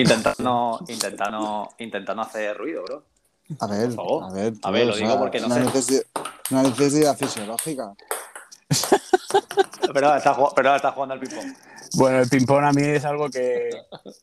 Intentando, 0.00 0.84
intentando, 0.88 1.68
intentando 1.78 2.22
hacer 2.22 2.56
ruido, 2.56 2.82
bro. 2.84 3.02
A 3.60 3.66
ver, 3.66 3.90
a 3.98 4.32
ver. 4.32 4.52
A 4.62 4.70
ver, 4.70 4.86
lo 4.86 4.92
o 4.92 4.96
digo 4.96 5.10
sea, 5.10 5.18
porque 5.18 5.40
no 5.40 5.46
una 5.46 5.70
sé. 5.80 6.06
una 6.50 6.62
necesidad 6.64 7.16
fisiológica. 7.16 7.94
Pero 9.94 10.08
ahora 10.08 10.18
está, 10.18 10.34
pero 10.54 10.68
ahora 10.68 10.76
está 10.76 10.92
jugando 10.92 11.14
al 11.14 11.20
ping-pong. 11.20 11.54
Bueno, 11.94 12.18
el 12.18 12.28
ping-pong 12.28 12.64
a 12.64 12.72
mí 12.72 12.82
es 12.82 13.04
algo 13.04 13.30
que. 13.30 13.70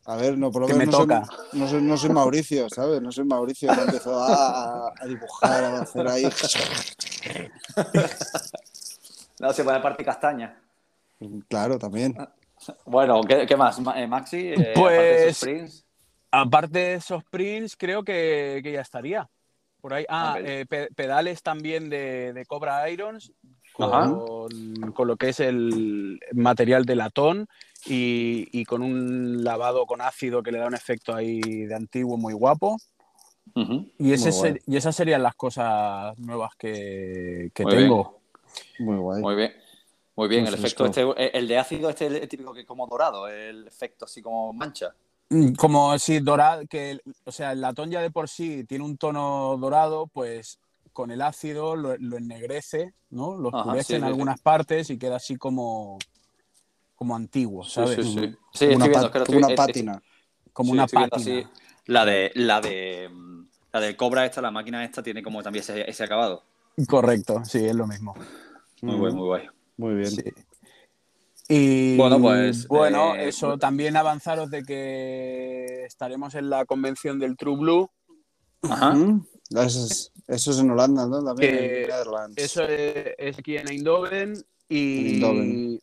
A 0.05 0.15
ver, 0.17 0.37
no, 0.37 0.51
por 0.51 0.63
lo 0.63 0.67
Que 0.67 0.73
menos 0.75 1.07
me 1.07 1.15
no, 1.15 1.25
soy, 1.25 1.59
no, 1.59 1.67
soy, 1.67 1.81
no 1.81 1.97
soy 1.97 2.09
Mauricio, 2.11 2.67
¿sabes? 2.69 3.01
No 3.01 3.11
soy 3.11 3.23
Mauricio, 3.23 3.73
que 3.73 3.81
empezó 3.81 4.21
a, 4.21 4.89
a 4.89 5.05
dibujar, 5.07 5.63
a 5.63 5.81
hacer 5.81 6.07
ahí. 6.07 6.29
No, 9.39 9.51
se 9.51 9.63
puede 9.63 9.79
parte 9.81 10.05
castaña. 10.05 10.55
Claro, 11.49 11.77
también. 11.79 12.15
Bueno, 12.85 13.21
¿qué, 13.21 13.45
qué 13.45 13.55
más, 13.55 13.79
eh, 13.95 14.07
Maxi? 14.07 14.53
Eh, 14.53 14.73
Pues- 14.75 14.93
aparte 14.93 15.01
de 15.03 15.27
esos 15.29 15.39
prints. 15.39 15.85
Aparte 16.31 16.79
de 16.79 16.93
esos 16.95 17.23
prints, 17.25 17.75
creo 17.77 18.03
que, 18.03 18.61
que 18.63 18.71
ya 18.71 18.81
estaría. 18.81 19.29
Por 19.81 19.93
ahí. 19.93 20.05
Ah, 20.09 20.37
eh, 20.39 20.65
pe- 20.67 20.89
pedales 20.95 21.43
también 21.43 21.89
de, 21.89 22.33
de 22.33 22.45
Cobra 22.45 22.89
Irons. 22.89 23.31
Con, 23.73 24.91
con 24.93 25.07
lo 25.07 25.17
que 25.17 25.29
es 25.29 25.39
el 25.39 26.19
material 26.31 26.85
de 26.85 26.95
latón 26.95 27.47
y, 27.87 28.47
y 28.51 28.65
con 28.65 28.83
un 28.83 29.43
lavado 29.43 29.87
con 29.87 29.99
ácido 29.99 30.43
que 30.43 30.51
le 30.51 30.59
da 30.59 30.67
un 30.67 30.75
efecto 30.75 31.15
ahí 31.15 31.39
de 31.41 31.73
antiguo 31.73 32.15
muy 32.17 32.33
guapo. 32.33 32.77
Y, 33.97 34.13
ese 34.13 34.29
Muy 34.29 34.37
guay. 34.37 34.51
ser- 34.53 34.61
y 34.67 34.77
esas 34.77 34.95
serían 34.95 35.23
las 35.23 35.33
cosas 35.33 36.17
nuevas 36.19 36.51
que, 36.55 37.49
que 37.53 37.63
Muy 37.63 37.75
tengo. 37.75 38.21
Muy 38.77 38.97
guay. 38.97 39.21
Muy 39.21 39.35
bien. 39.35 39.53
Muy 40.15 40.27
bien, 40.27 40.43
Muy 40.43 40.49
el 40.49 40.53
efecto 40.55 40.85
este, 40.85 41.37
el 41.37 41.47
de 41.47 41.57
ácido 41.57 41.89
este 41.89 42.05
es 42.05 42.13
el 42.13 42.27
típico 42.27 42.53
que 42.53 42.61
es 42.61 42.67
como 42.67 42.85
dorado, 42.87 43.27
el 43.27 43.67
efecto 43.67 44.05
así 44.05 44.21
como 44.21 44.53
mancha. 44.53 44.93
Mm, 45.29 45.53
Como 45.53 45.97
si 45.97 46.19
dorado, 46.19 46.63
que, 46.67 46.99
o 47.25 47.31
sea, 47.31 47.53
el 47.53 47.61
latón 47.61 47.89
ya 47.89 48.01
de 48.01 48.11
por 48.11 48.29
sí 48.29 48.63
tiene 48.65 48.83
un 48.85 48.97
tono 48.97 49.57
dorado, 49.59 50.07
pues 50.07 50.59
con 50.91 51.09
el 51.09 51.21
ácido 51.23 51.75
lo, 51.75 51.97
lo 51.97 52.17
ennegrece, 52.17 52.93
¿no? 53.09 53.35
Lo 53.35 53.49
oscurece 53.49 53.87
sí, 53.87 53.93
en 53.95 54.01
sí, 54.01 54.05
sí. 54.05 54.07
algunas 54.07 54.39
partes 54.41 54.89
y 54.91 54.97
queda 54.99 55.15
así 55.15 55.37
como, 55.37 55.97
como 56.95 57.15
antiguo, 57.15 57.63
Sí, 57.63 57.71
¿sabes? 57.71 57.95
sí, 57.95 58.03
sí. 58.03 58.19
Sí, 58.53 58.65
estoy 58.65 58.75
una, 58.75 58.87
viendo, 58.87 59.11
como 59.11 59.37
una 59.39 59.55
pátina. 59.55 60.01
Como 60.53 60.67
sí, 60.67 60.73
una 60.73 60.87
pátina. 60.87 61.09
así. 61.15 61.47
La 61.87 62.05
de, 62.05 62.31
la 62.35 62.61
de 62.61 63.09
mm, 63.11 63.43
la 63.73 63.79
de 63.79 63.97
Cobra 63.97 64.25
esta, 64.25 64.39
la 64.41 64.51
máquina 64.51 64.85
esta 64.85 65.01
tiene 65.01 65.23
como 65.23 65.41
también 65.41 65.61
ese, 65.63 65.89
ese 65.89 66.03
acabado. 66.03 66.43
Correcto, 66.87 67.43
sí, 67.43 67.65
es 67.65 67.75
lo 67.75 67.87
mismo. 67.87 68.13
Muy 68.81 68.95
guay, 68.97 69.13
muy 69.13 69.25
guay. 69.25 69.49
Muy 69.77 69.95
bien. 69.95 70.11
Sí. 70.11 70.23
Y 71.49 71.97
Bueno, 71.97 72.19
pues, 72.21 72.67
bueno, 72.67 73.15
eh, 73.15 73.27
eso 73.27 73.57
también 73.57 73.97
avanzaros 73.97 74.49
de 74.49 74.63
que 74.63 75.83
estaremos 75.85 76.35
en 76.35 76.49
la 76.49 76.65
convención 76.65 77.19
del 77.19 77.35
True 77.35 77.57
Blue. 77.57 77.89
Ajá. 78.61 78.91
Mm, 78.93 79.25
Eso 79.49 79.85
es, 79.85 80.11
eso 80.27 80.51
es 80.51 80.59
en 80.59 80.71
Holanda, 80.71 81.05
¿no? 81.05 81.23
También 81.23 81.51
Que 81.51 81.81
en 81.83 81.89
Netherlands. 81.89 82.33
Eso 82.37 82.63
es, 82.63 83.07
es 83.17 83.37
aquí 83.39 83.57
en 83.57 83.67
Eindhoven 83.69 84.33
y 84.69 84.99
En 84.99 85.05
Eindhoven. 85.15 85.79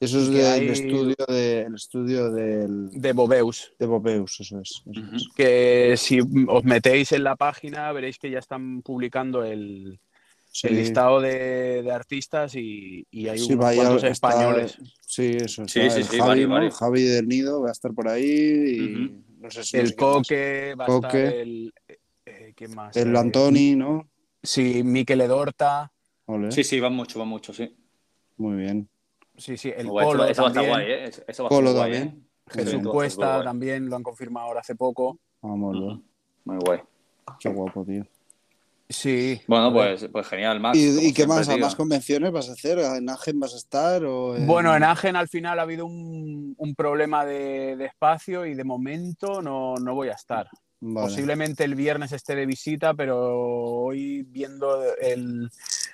Eso 0.00 0.18
es 0.18 0.28
del 0.30 0.46
hay- 0.46 0.68
estudio, 0.68 1.14
de, 1.28 1.60
el 1.62 1.74
estudio 1.76 2.30
del, 2.30 2.90
de 2.90 3.12
Bobeus. 3.12 3.72
de 3.78 3.86
Bobeus, 3.86 4.40
eso 4.40 4.60
es. 4.60 4.82
eso 4.90 5.00
Ujú. 5.00 5.16
es. 5.16 5.28
Que 5.36 5.94
si 5.96 6.20
os 6.48 6.64
metéis 6.64 7.12
en 7.12 7.22
la 7.24 7.36
página 7.36 7.92
veréis 7.92 8.18
que 8.18 8.30
ya 8.30 8.38
están 8.38 8.82
publicando 8.82 9.44
el, 9.44 9.98
Sí, 10.56 10.68
el 10.68 10.76
listado 10.76 11.20
de, 11.20 11.82
de 11.82 11.90
artistas 11.90 12.54
y, 12.54 13.04
y 13.10 13.26
hay 13.26 13.38
sí, 13.40 13.54
unos 13.54 13.64
vaya, 13.64 13.82
cuantos 13.82 14.04
está- 14.04 14.28
españoles. 14.28 14.78
Sí, 15.00 15.32
eso. 15.36 15.66
Sí, 15.66 15.90
sí, 15.90 16.04
sí, 16.04 16.18
Javi. 16.18 16.46
Javi 16.70 17.02
del 17.02 17.26
Nido 17.26 17.60
va 17.62 17.70
a 17.70 17.72
estar 17.72 17.92
por 17.92 18.06
ahí 18.08 18.24
y 18.24 19.22
no 19.40 19.50
sé 19.50 19.64
si 19.64 19.78
El. 19.78 19.96
Coque, 19.96 20.76
va 20.78 20.84
a 20.84 20.86
Coque. 20.86 21.06
estar 21.06 21.34
el... 21.34 21.74
eh, 22.26 22.52
¿Quién 22.54 22.72
más? 22.72 22.96
El 22.96 23.16
Eh, 23.16 23.18
Antoni, 23.18 23.74
¿no? 23.74 24.08
Sí, 24.44 24.84
Miquel 24.84 25.22
Edorta. 25.22 25.90
Ole, 26.26 26.52
Sí, 26.52 26.62
sí, 26.62 26.78
van 26.78 26.94
mucho, 26.94 27.18
van 27.18 27.28
mucho, 27.28 27.52
sí. 27.52 27.74
Muy 28.36 28.54
bien. 28.56 28.88
Sí, 29.36 29.56
sí, 29.56 29.72
el. 29.76 29.88
Polo 29.88 30.24
eso, 30.24 30.30
eso 30.30 30.42
va 30.42 30.48
a 30.48 30.50
estar 30.50 30.52
también. 30.52 30.68
guay, 30.72 30.86
¿eh? 30.86 31.04
Eso- 31.08 31.22
Eso 31.26 31.42
va 31.42 31.46
a 31.48 31.50
Polo 31.50 31.72
guay, 31.72 31.92
también. 31.92 32.04
¿eh? 32.04 32.52
Jesús 32.52 32.70
Sí, 32.80 32.88
Cuesta 32.88 33.42
también 33.42 33.88
lo 33.90 33.96
han 33.96 34.04
confirmado 34.04 34.46
ahora 34.46 34.60
hace 34.60 34.76
poco. 34.76 35.18
Vamos, 35.42 35.76
Ujú. 35.76 36.02
Muy 36.44 36.58
guay. 36.64 36.78
qué 37.40 37.48
guapo, 37.48 37.84
tío. 37.84 38.06
Sí. 38.88 39.40
Bueno, 39.48 39.72
pues, 39.72 40.08
pues 40.12 40.26
genial, 40.26 40.60
Max. 40.60 40.78
¿Y, 40.78 41.12
qué 41.14 41.26
más? 41.26 41.48
¿A 41.48 41.54
tío. 41.54 41.64
más 41.64 41.74
convenciones 41.74 42.30
vas 42.32 42.48
a 42.50 42.52
hacer? 42.52 42.78
¿En 42.78 43.08
Agen 43.08 43.40
vas 43.40 43.54
a 43.54 43.56
estar? 43.56 44.04
O 44.04 44.36
en- 44.36 44.46
Bueno, 44.46 44.76
en 44.76 44.82
Agen 44.84 45.16
al 45.16 45.28
final 45.28 45.58
ha 45.58 45.62
habido 45.62 45.86
un, 45.86 46.54
un 46.58 46.74
problema 46.74 47.24
de, 47.24 47.76
de 47.76 47.86
espacio 47.86 48.44
y 48.44 48.54
de 48.54 48.64
momento 48.64 49.40
no, 49.40 49.74
no 49.76 49.94
voy 49.94 50.08
a 50.08 50.12
estar. 50.12 50.48
Vale. 50.80 51.06
Posiblemente 51.08 51.64
el 51.64 51.74
viernes 51.74 52.12
esté 52.12 52.34
de 52.36 52.44
visita, 52.44 52.92
pero 52.92 53.18
hoy 53.84 54.22
viendo 54.22 54.82
el, 55.00 55.48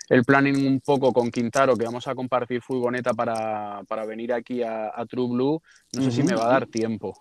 el 0.09 0.25
planning 0.25 0.67
un 0.67 0.81
poco 0.81 1.13
con 1.13 1.31
Quintaro, 1.31 1.77
que 1.77 1.85
vamos 1.85 2.09
a 2.09 2.15
compartir 2.17 2.61
furgoneta 2.61 3.15
para, 3.15 3.83
para 3.87 4.05
venir 4.05 4.33
aquí 4.33 4.65
a, 4.65 4.91
a 4.93 5.07
True 5.07 5.29
Blue, 5.29 5.63
no 5.93 6.03
sé 6.03 6.11
si 6.11 6.23
me 6.25 6.35
va 6.35 6.47
a 6.47 6.53
dar 6.53 6.67
tiempo. 6.67 7.17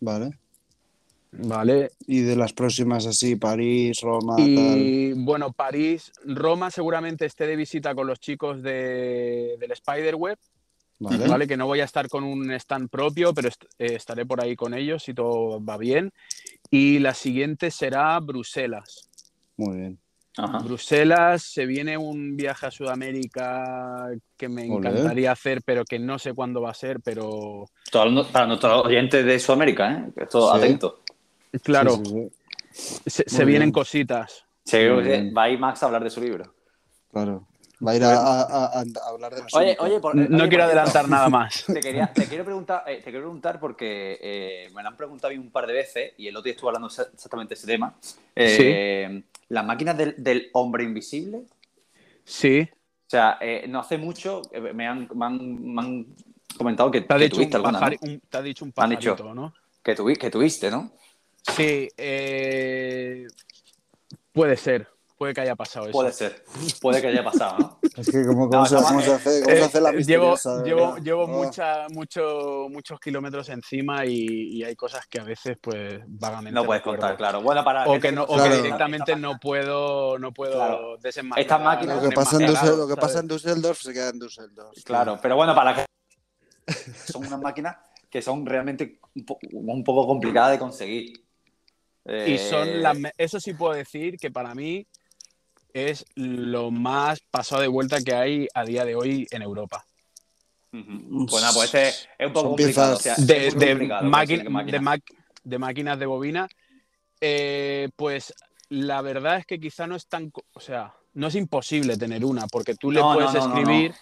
Vale. 0.00 0.30
¿Vale? 1.36 1.90
Y 2.06 2.20
de 2.20 2.36
las 2.36 2.52
próximas 2.52 3.06
así, 3.06 3.36
París, 3.36 4.00
Roma, 4.02 4.36
Y 4.38 5.12
bueno, 5.14 5.52
París, 5.52 6.12
Roma 6.24 6.70
seguramente 6.70 7.26
esté 7.26 7.46
de 7.46 7.56
visita 7.56 7.94
con 7.94 8.06
los 8.06 8.20
chicos 8.20 8.62
de, 8.62 9.56
del 9.58 9.74
Spiderweb. 9.74 10.38
Vale. 11.00 11.26
¿vale? 11.26 11.46
Que 11.48 11.56
no 11.56 11.66
voy 11.66 11.80
a 11.80 11.84
estar 11.84 12.08
con 12.08 12.22
un 12.22 12.52
stand 12.52 12.88
propio, 12.88 13.34
pero 13.34 13.48
est- 13.48 13.64
eh, 13.78 13.94
estaré 13.96 14.24
por 14.24 14.40
ahí 14.42 14.54
con 14.54 14.74
ellos 14.74 15.02
si 15.02 15.12
todo 15.12 15.62
va 15.62 15.76
bien. 15.76 16.12
Y 16.70 17.00
la 17.00 17.14
siguiente 17.14 17.70
será 17.72 18.18
Bruselas. 18.20 19.10
Muy 19.56 19.76
bien. 19.76 19.98
Ajá. 20.36 20.58
Bruselas, 20.58 21.42
se 21.42 21.66
viene 21.66 21.96
un 21.98 22.36
viaje 22.36 22.66
a 22.66 22.70
Sudamérica 22.70 24.08
que 24.36 24.48
me 24.48 24.66
encantaría 24.66 25.32
hacer, 25.32 25.62
pero 25.64 25.84
que 25.84 25.98
no 25.98 26.18
sé 26.18 26.32
cuándo 26.32 26.60
va 26.60 26.70
a 26.70 26.74
ser, 26.74 27.00
pero 27.00 27.66
Todo- 27.90 28.26
Para 28.32 28.46
nuestros 28.46 28.84
oyentes 28.86 29.24
de 29.24 29.38
Sudamérica, 29.38 29.92
¿eh? 29.92 30.10
Que 30.16 30.24
Esto, 30.24 30.50
Sí. 30.52 30.58
atento. 30.58 31.00
Claro, 31.62 31.96
Sí, 31.96 32.30
sí, 32.72 33.02
sí, 33.06 33.22
se, 33.28 33.44
vienen 33.44 33.70
cositas. 33.72 34.44
Bien. 34.70 35.32
va 35.36 35.44
a 35.44 35.50
ir 35.50 35.58
Max 35.58 35.82
a 35.82 35.86
hablar 35.86 36.02
de 36.04 36.10
su 36.10 36.20
libro. 36.20 36.54
Claro. 37.12 37.46
Va 37.86 37.90
a 37.90 37.96
ir 37.96 38.04
a, 38.04 38.12
a- 38.16 38.42
a- 38.42 38.80
a 38.80 39.08
hablar 39.10 39.34
de 39.34 39.42
Oye, 39.52 39.76
oye, 39.80 40.00
por- 40.00 40.14
No 40.14 40.38
oye, 40.38 40.48
quiero 40.48 40.64
adelantar 40.64 41.08
nada 41.08 41.28
más. 41.28 41.64
Te, 41.66 41.80
quería, 41.80 42.10
te 42.12 42.24
quiero 42.26 42.44
preguntar, 42.44 42.84
eh, 42.86 42.96
te 42.98 43.10
quiero 43.10 43.20
preguntar 43.20 43.60
porque 43.60 44.18
eh, 44.22 44.70
me 44.74 44.82
lo 44.82 44.88
han 44.88 44.96
preguntado 44.96 45.32
a 45.32 45.36
mí 45.36 45.42
un 45.42 45.50
par 45.50 45.66
de 45.66 45.74
veces 45.74 46.12
y 46.16 46.28
el 46.28 46.36
otro 46.36 46.44
día 46.44 46.52
estuve 46.54 46.68
hablando 46.70 46.88
exa- 46.88 47.10
exactamente 47.12 47.50
de 47.54 47.58
ese 47.58 47.66
tema. 47.66 47.94
Eh, 48.34 49.22
Las 49.48 49.64
máquinas 49.66 49.98
del, 49.98 50.14
del 50.16 50.48
hombre 50.54 50.84
invisible, 50.84 51.42
Sí, 52.24 52.66
o 53.06 53.10
sea, 53.10 53.36
eh, 53.40 53.66
no 53.68 53.80
hace 53.80 53.98
mucho 53.98 54.40
eh, 54.50 54.60
me 54.72 54.86
han, 54.88 55.06
me 55.14 55.26
han- 55.26 55.74
me 55.74 55.82
han 55.82 56.06
comentado 56.56 56.90
que, 56.90 57.02
te 57.02 57.12
ha 57.12 57.18
que 57.18 57.24
dicho, 57.24 57.36
un, 57.36 57.40
tuviste 57.42 57.56
alguna, 57.56 57.80
pajari- 57.80 57.98
¿no? 58.00 58.12
un- 58.12 58.20
te 58.20 58.36
ha 58.38 58.42
dicho 58.42 58.64
un 58.64 58.72
Han 58.76 58.90
dicho. 58.90 59.10
pajarito, 59.16 59.34
¿no? 59.34 59.54
que, 59.82 59.94
tuvi- 59.94 60.16
que 60.16 60.30
tuviste, 60.30 60.70
¿no? 60.70 60.92
Sí, 61.52 61.88
eh, 61.98 63.26
puede 64.32 64.56
ser, 64.56 64.88
puede 65.18 65.34
que 65.34 65.42
haya 65.42 65.54
pasado 65.54 65.86
eso. 65.86 65.92
Puede 65.92 66.12
ser, 66.12 66.42
puede 66.80 67.00
que 67.02 67.08
haya 67.08 67.22
pasado, 67.22 67.58
¿no? 67.58 67.78
Es 67.96 68.10
que 68.10 68.24
cómo, 68.26 68.48
cómo 68.48 68.62
No, 68.62 68.66
se, 68.66 68.74
cómo 68.76 69.00
eh, 69.00 69.02
se 69.04 69.12
hace, 69.12 69.42
cómo 69.42 69.54
se 69.54 69.60
Eh, 69.60 69.64
hace 69.64 69.80
la 69.80 69.92
llevo 69.92 70.34
llevo, 70.64 70.96
llevo 70.96 71.22
Oh, 71.24 71.26
mucha, 71.28 71.86
mucho, 71.90 72.66
muchos 72.70 72.98
kilómetros 72.98 73.48
encima 73.50 74.04
y, 74.04 74.24
y 74.56 74.64
hay 74.64 74.74
cosas 74.74 75.06
que 75.06 75.20
a 75.20 75.24
veces 75.24 75.58
pues 75.60 76.00
vagamente 76.08 76.54
No 76.54 76.64
puedes 76.64 76.80
recuerdo. 76.82 77.02
contar, 77.02 77.16
claro. 77.16 77.42
Bueno, 77.42 77.62
para 77.62 77.86
O 77.86 78.00
que, 78.00 78.10
no, 78.10 78.24
o 78.24 78.26
que 78.28 78.34
Claro. 78.42 78.56
directamente 78.56 79.14
no 79.16 79.38
puedo, 79.38 80.18
no 80.18 80.32
puedo 80.32 80.54
Claro. 80.54 80.96
desenmascarar. 80.96 81.42
Estas 81.42 81.60
máquinas- 81.60 82.02
Lo 82.02 82.08
que 82.08 82.14
pasa 82.16 82.36
en, 82.36 82.46
Demasiado, 82.46 82.72
Düssel- 82.72 82.78
lo 82.80 82.86
que 82.88 82.94
¿sabes? 82.94 83.04
pasa 83.12 83.20
en 83.20 83.28
Düsseldorf 83.28 83.78
se 83.80 83.92
queda 83.92 84.08
en 84.08 84.18
Düsseldorf. 84.18 84.82
Claro, 84.84 85.18
pero 85.22 85.36
bueno, 85.36 85.54
para 85.54 85.74
que 85.76 85.84
son 87.12 87.26
unas 87.26 87.40
máquinas 87.40 87.76
que 88.10 88.22
son 88.22 88.44
realmente 88.46 88.98
un, 89.14 89.24
po- 89.24 89.38
un 89.52 89.84
poco 89.84 90.06
complicadas 90.06 90.50
de 90.52 90.58
conseguir. 90.58 91.23
Y 92.06 92.38
son 92.38 92.68
Eh, 92.68 92.80
las, 92.82 92.98
me- 92.98 93.12
eso 93.18 93.40
sí 93.40 93.52
puedo 93.54 93.72
decir 93.74 94.16
que 94.18 94.30
para 94.30 94.54
mí 94.54 94.86
es 95.72 96.04
lo 96.14 96.70
más 96.70 97.20
pasado 97.30 97.62
de 97.62 97.68
vuelta 97.68 98.00
que 98.00 98.14
hay 98.14 98.48
a 98.54 98.64
día 98.64 98.84
de 98.84 98.94
hoy 98.94 99.26
en 99.30 99.42
Europa. 99.42 99.84
ujú. 100.72 101.26
Pues 101.26 101.42
nada, 101.42 101.54
pues 101.54 101.74
este 101.74 101.88
es 101.88 102.26
un 102.26 102.32
poco 102.32 102.48
complicado. 102.48 102.96
o 102.96 103.00
sea, 103.00 103.16
De, 103.16 103.46
es 103.48 103.54
muy 103.54 103.64
de, 103.64 103.70
complicado 103.70 104.10
máquina- 104.10 104.44
conseguir 104.44 104.50
máquinas. 104.50 104.80
de, 104.80 104.84
ma- 104.84 104.98
de 105.44 105.58
máquinas 105.58 105.98
de 105.98 106.06
bobina. 106.06 106.48
Eh, 107.20 107.88
pues 107.96 108.32
la 108.68 109.00
verdad 109.02 109.38
es 109.38 109.46
que 109.46 109.58
quizá 109.58 109.86
no 109.86 109.96
es 109.96 110.06
tan, 110.06 110.30
o 110.52 110.60
sea, 110.60 110.94
no 111.14 111.28
es 111.28 111.34
imposible 111.34 111.96
tener 111.96 112.24
una, 112.24 112.46
porque 112.48 112.74
tú 112.74 112.90
le 112.90 113.00
No, 113.00 113.14
puedes 113.14 113.34
no, 113.34 113.48
no, 113.48 113.48
escribir 113.48 113.94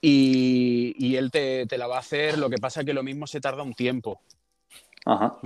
Y, 0.00 0.94
y 0.98 1.16
él 1.16 1.30
te, 1.30 1.64
te 1.66 1.78
la 1.78 1.86
va 1.86 1.96
a 1.96 2.00
hacer, 2.00 2.36
lo 2.36 2.50
que 2.50 2.58
pasa 2.58 2.82
que 2.84 2.92
lo 2.92 3.04
mismo 3.04 3.26
se 3.26 3.40
tarda 3.40 3.62
un 3.62 3.72
tiempo, 3.72 4.20
Ajá. 5.06 5.36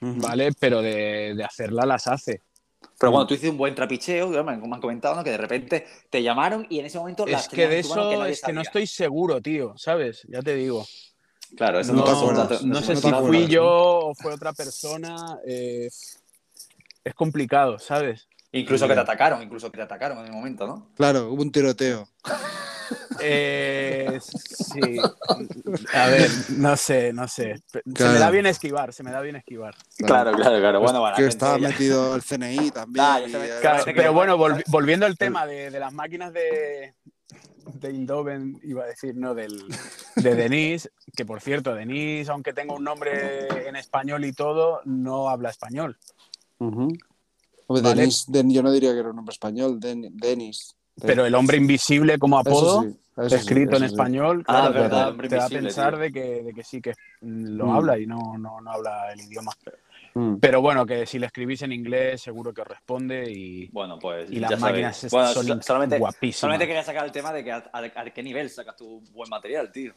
¿Vale? 0.00 0.52
Pero 0.58 0.82
de, 0.82 1.34
de 1.34 1.44
hacerla 1.44 1.84
las 1.86 2.06
hace. 2.06 2.42
Pero 2.98 3.12
bueno, 3.12 3.26
tú 3.26 3.34
hiciste 3.34 3.50
un 3.50 3.56
buen 3.56 3.74
trapicheo, 3.74 4.30
que 4.30 4.42
me 4.42 4.52
han 4.52 4.60
me 4.68 4.74
han 4.74 4.80
comentado, 4.80 5.14
¿no? 5.14 5.24
Que 5.24 5.30
de 5.30 5.36
repente 5.38 5.86
te 6.10 6.22
llamaron 6.22 6.66
y 6.68 6.78
en 6.80 6.86
ese 6.86 6.98
momento 6.98 7.26
las 7.26 7.44
Es 7.44 7.48
que 7.48 7.66
de 7.68 7.78
eso 7.80 7.96
nadie 7.96 8.32
es 8.32 8.42
que 8.42 8.52
no 8.52 8.60
estoy 8.60 8.86
seguro, 8.86 9.40
tío, 9.40 9.74
¿sabes? 9.76 10.26
Ya 10.28 10.40
te 10.42 10.54
digo. 10.54 10.86
Claro, 11.56 11.80
eso 11.80 11.92
No 11.92 12.04
no, 12.04 12.12
acuerdas, 12.12 12.48
dato- 12.50 12.66
No 12.66 12.76
un 12.78 12.82
sé 12.82 12.94
no 12.94 13.00
si 13.00 13.12
fui 13.26 13.46
yo 13.48 13.64
o 14.08 14.14
fue 14.14 14.32
otra 14.34 14.52
persona. 14.52 15.38
eh, 15.46 15.88
es 17.04 17.14
complicado, 17.14 17.78
¿sabes? 17.78 18.28
Incluso 18.54 18.86
que 18.88 18.94
te 18.94 19.00
atacaron, 19.00 19.42
incluso 19.42 19.70
que 19.70 19.76
te 19.78 19.82
atacaron 19.82 20.18
en 20.18 20.26
el 20.26 20.32
momento, 20.32 20.66
¿no? 20.66 20.88
Claro, 20.96 21.30
hubo 21.32 21.42
un 21.42 21.50
tiroteo. 21.52 22.08
Eh, 23.20 24.18
sí. 24.20 25.00
A 25.94 26.06
ver, 26.08 26.30
no 26.50 26.76
sé, 26.76 27.12
no 27.14 27.26
sé. 27.28 27.62
Se 27.72 27.82
me 28.08 28.18
da 28.18 28.30
bien 28.30 28.44
esquivar, 28.44 28.92
se 28.92 29.02
me 29.02 29.10
da 29.10 29.20
bien 29.22 29.36
esquivar. 29.36 29.74
Claro, 29.96 30.32
claro, 30.32 30.58
claro. 30.58 30.80
Bueno, 30.80 31.00
bueno. 31.00 31.16
que 31.16 31.26
estaba 31.26 31.58
ya- 31.58 31.68
metido 31.68 32.14
el 32.14 32.22
CNI 32.22 32.70
también. 32.72 33.04
Y, 33.26 33.32
Claro, 33.60 33.84
que- 33.84 33.94
pero 33.94 34.12
bueno, 34.12 34.36
volvi- 34.36 34.64
volviendo 34.68 35.06
al 35.06 35.16
tema 35.16 35.46
de, 35.46 35.70
de 35.70 35.80
las 35.80 35.92
máquinas 35.94 36.32
de, 36.34 36.94
de 37.64 37.88
Eindhoven, 37.88 38.60
iba 38.62 38.82
a 38.84 38.86
decir, 38.86 39.14
no, 39.16 39.34
del, 39.34 39.64
de 40.16 40.34
Denise, 40.34 40.90
que 41.16 41.24
por 41.24 41.40
cierto, 41.40 41.74
Denise, 41.74 42.30
aunque 42.30 42.52
tenga 42.52 42.74
un 42.74 42.84
nombre 42.84 43.66
en 43.68 43.76
español 43.76 44.24
y 44.26 44.32
todo, 44.32 44.82
no 44.84 45.30
habla 45.30 45.48
español. 45.50 45.98
Hombre, 46.58 46.98
Vale. 47.82 48.00
Denis, 48.00 48.24
Den- 48.28 48.50
yo 48.52 48.62
no 48.62 48.70
diría 48.72 48.92
que 48.92 48.98
era 49.00 49.10
un 49.10 49.16
nombre 49.16 49.32
español, 49.32 49.78
Den- 49.80 50.10
Denis. 50.16 50.74
Pero 51.00 51.26
el 51.26 51.34
hombre 51.34 51.56
invisible 51.56 52.18
como 52.18 52.38
apodo, 52.38 52.82
Eso 52.82 52.90
sí, 52.90 52.96
eso 53.16 53.28
sí, 53.30 53.34
escrito 53.34 53.70
en 53.76 53.82
eso 53.84 53.88
sí. 53.88 53.94
español, 53.94 54.44
Ah, 54.46 54.52
claro, 54.52 54.72
te, 54.72 54.78
verdad, 54.80 55.14
te 55.16 55.36
da 55.36 55.44
a 55.46 55.48
pensar 55.48 55.98
de 55.98 56.12
que, 56.12 56.42
de 56.44 56.52
que 56.54 56.62
sí 56.62 56.80
que 56.80 56.92
lo 57.20 57.66
Mm. 57.66 57.70
habla 57.76 57.98
y 57.98 58.06
no, 58.06 58.38
no, 58.38 58.60
no 58.60 58.70
habla 58.70 59.12
el 59.12 59.20
idioma. 59.22 59.50
Mm. 60.14 60.36
Pero 60.36 60.60
bueno, 60.60 60.86
que 60.86 61.04
si 61.06 61.18
le 61.18 61.26
escribís 61.26 61.62
en 61.62 61.72
inglés, 61.72 62.22
seguro 62.22 62.54
que 62.54 62.60
os 62.60 62.68
responde 62.68 63.28
y, 63.28 63.66
Bueno, 63.70 63.98
pues 63.98 64.30
y 64.30 64.36
las 64.38 64.60
máquinas 64.60 65.02
es- 65.02 65.10
Bueno, 65.10 65.28
son 65.32 65.46
so- 65.46 65.62
solamente, 65.62 65.98
guapísimas. 65.98 66.36
solamente 66.38 66.66
quería 66.68 66.84
sacar 66.84 67.04
el 67.04 67.10
tema 67.10 67.32
de 67.32 67.42
que 67.42 67.50
a, 67.50 67.64
a- 67.72 67.78
a 68.00 68.10
qué 68.10 68.22
nivel 68.22 68.48
sacas 68.48 68.76
tu 68.76 69.00
buen 69.12 69.28
material, 69.28 69.72
tío. 69.72 69.92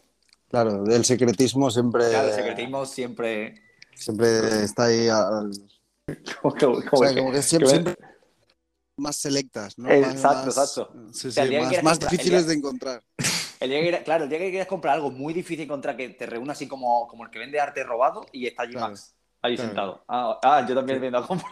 Claro, 0.50 0.84
el 0.88 1.06
secretismo 1.06 1.70
siempre, 1.70 2.10
Claro, 2.10 2.30
el 2.30 2.34
secretismo 2.34 2.86
siempre... 2.88 3.62
siempre 3.94 4.64
está 4.64 4.86
ahí. 4.86 5.08
al- 5.10 5.52
como 6.42 6.54
que- 6.56 6.66
o 6.66 6.82
como 6.84 7.04
sea, 7.04 7.14
que- 7.14 7.20
como 7.20 7.32
que 7.32 7.42
siempre, 7.42 7.68
que- 7.70 7.74
siempre 7.76 7.96
más 9.00 9.16
selectas, 9.18 9.78
¿no? 9.78 9.90
Exacto, 9.90 10.46
más- 10.48 10.48
exacto. 10.48 10.94
Sí, 11.14 11.28
O 11.28 11.32
sea, 11.32 11.82
más, 11.84 12.00
difíciles 12.00 12.46
día- 12.46 12.50
de 12.50 12.54
encontrar. 12.58 13.04
El 13.60 13.70
día 13.72 13.82
que 13.82 14.04
claro, 14.04 14.26
el 14.26 14.30
día 14.30 14.38
que 14.38 14.52
quieras 14.52 14.68
comprar 14.68 14.94
algo 14.94 15.10
muy 15.10 15.34
difícil 15.34 15.68
contra 15.68 15.98
que 15.98 16.10
te 16.10 16.28
reúna 16.28 16.54
así 16.54 16.68
como, 16.68 17.08
como 17.08 17.24
el 17.26 17.32
que 17.32 17.40
vende 17.40 17.60
arte 17.60 17.84
robado 17.84 18.24
y 18.32 18.46
está 18.46 18.62
allí 18.62 18.74
Claro, 18.74 18.90
Max, 18.90 19.16
ahí 19.42 19.56
claro. 19.56 19.68
sentado. 19.70 20.04
Ah, 20.08 20.40
ah, 20.44 20.66
yo 20.70 20.76
también 20.76 21.02
viendo 21.02 21.18
a 21.18 21.26
comprar. 21.28 21.52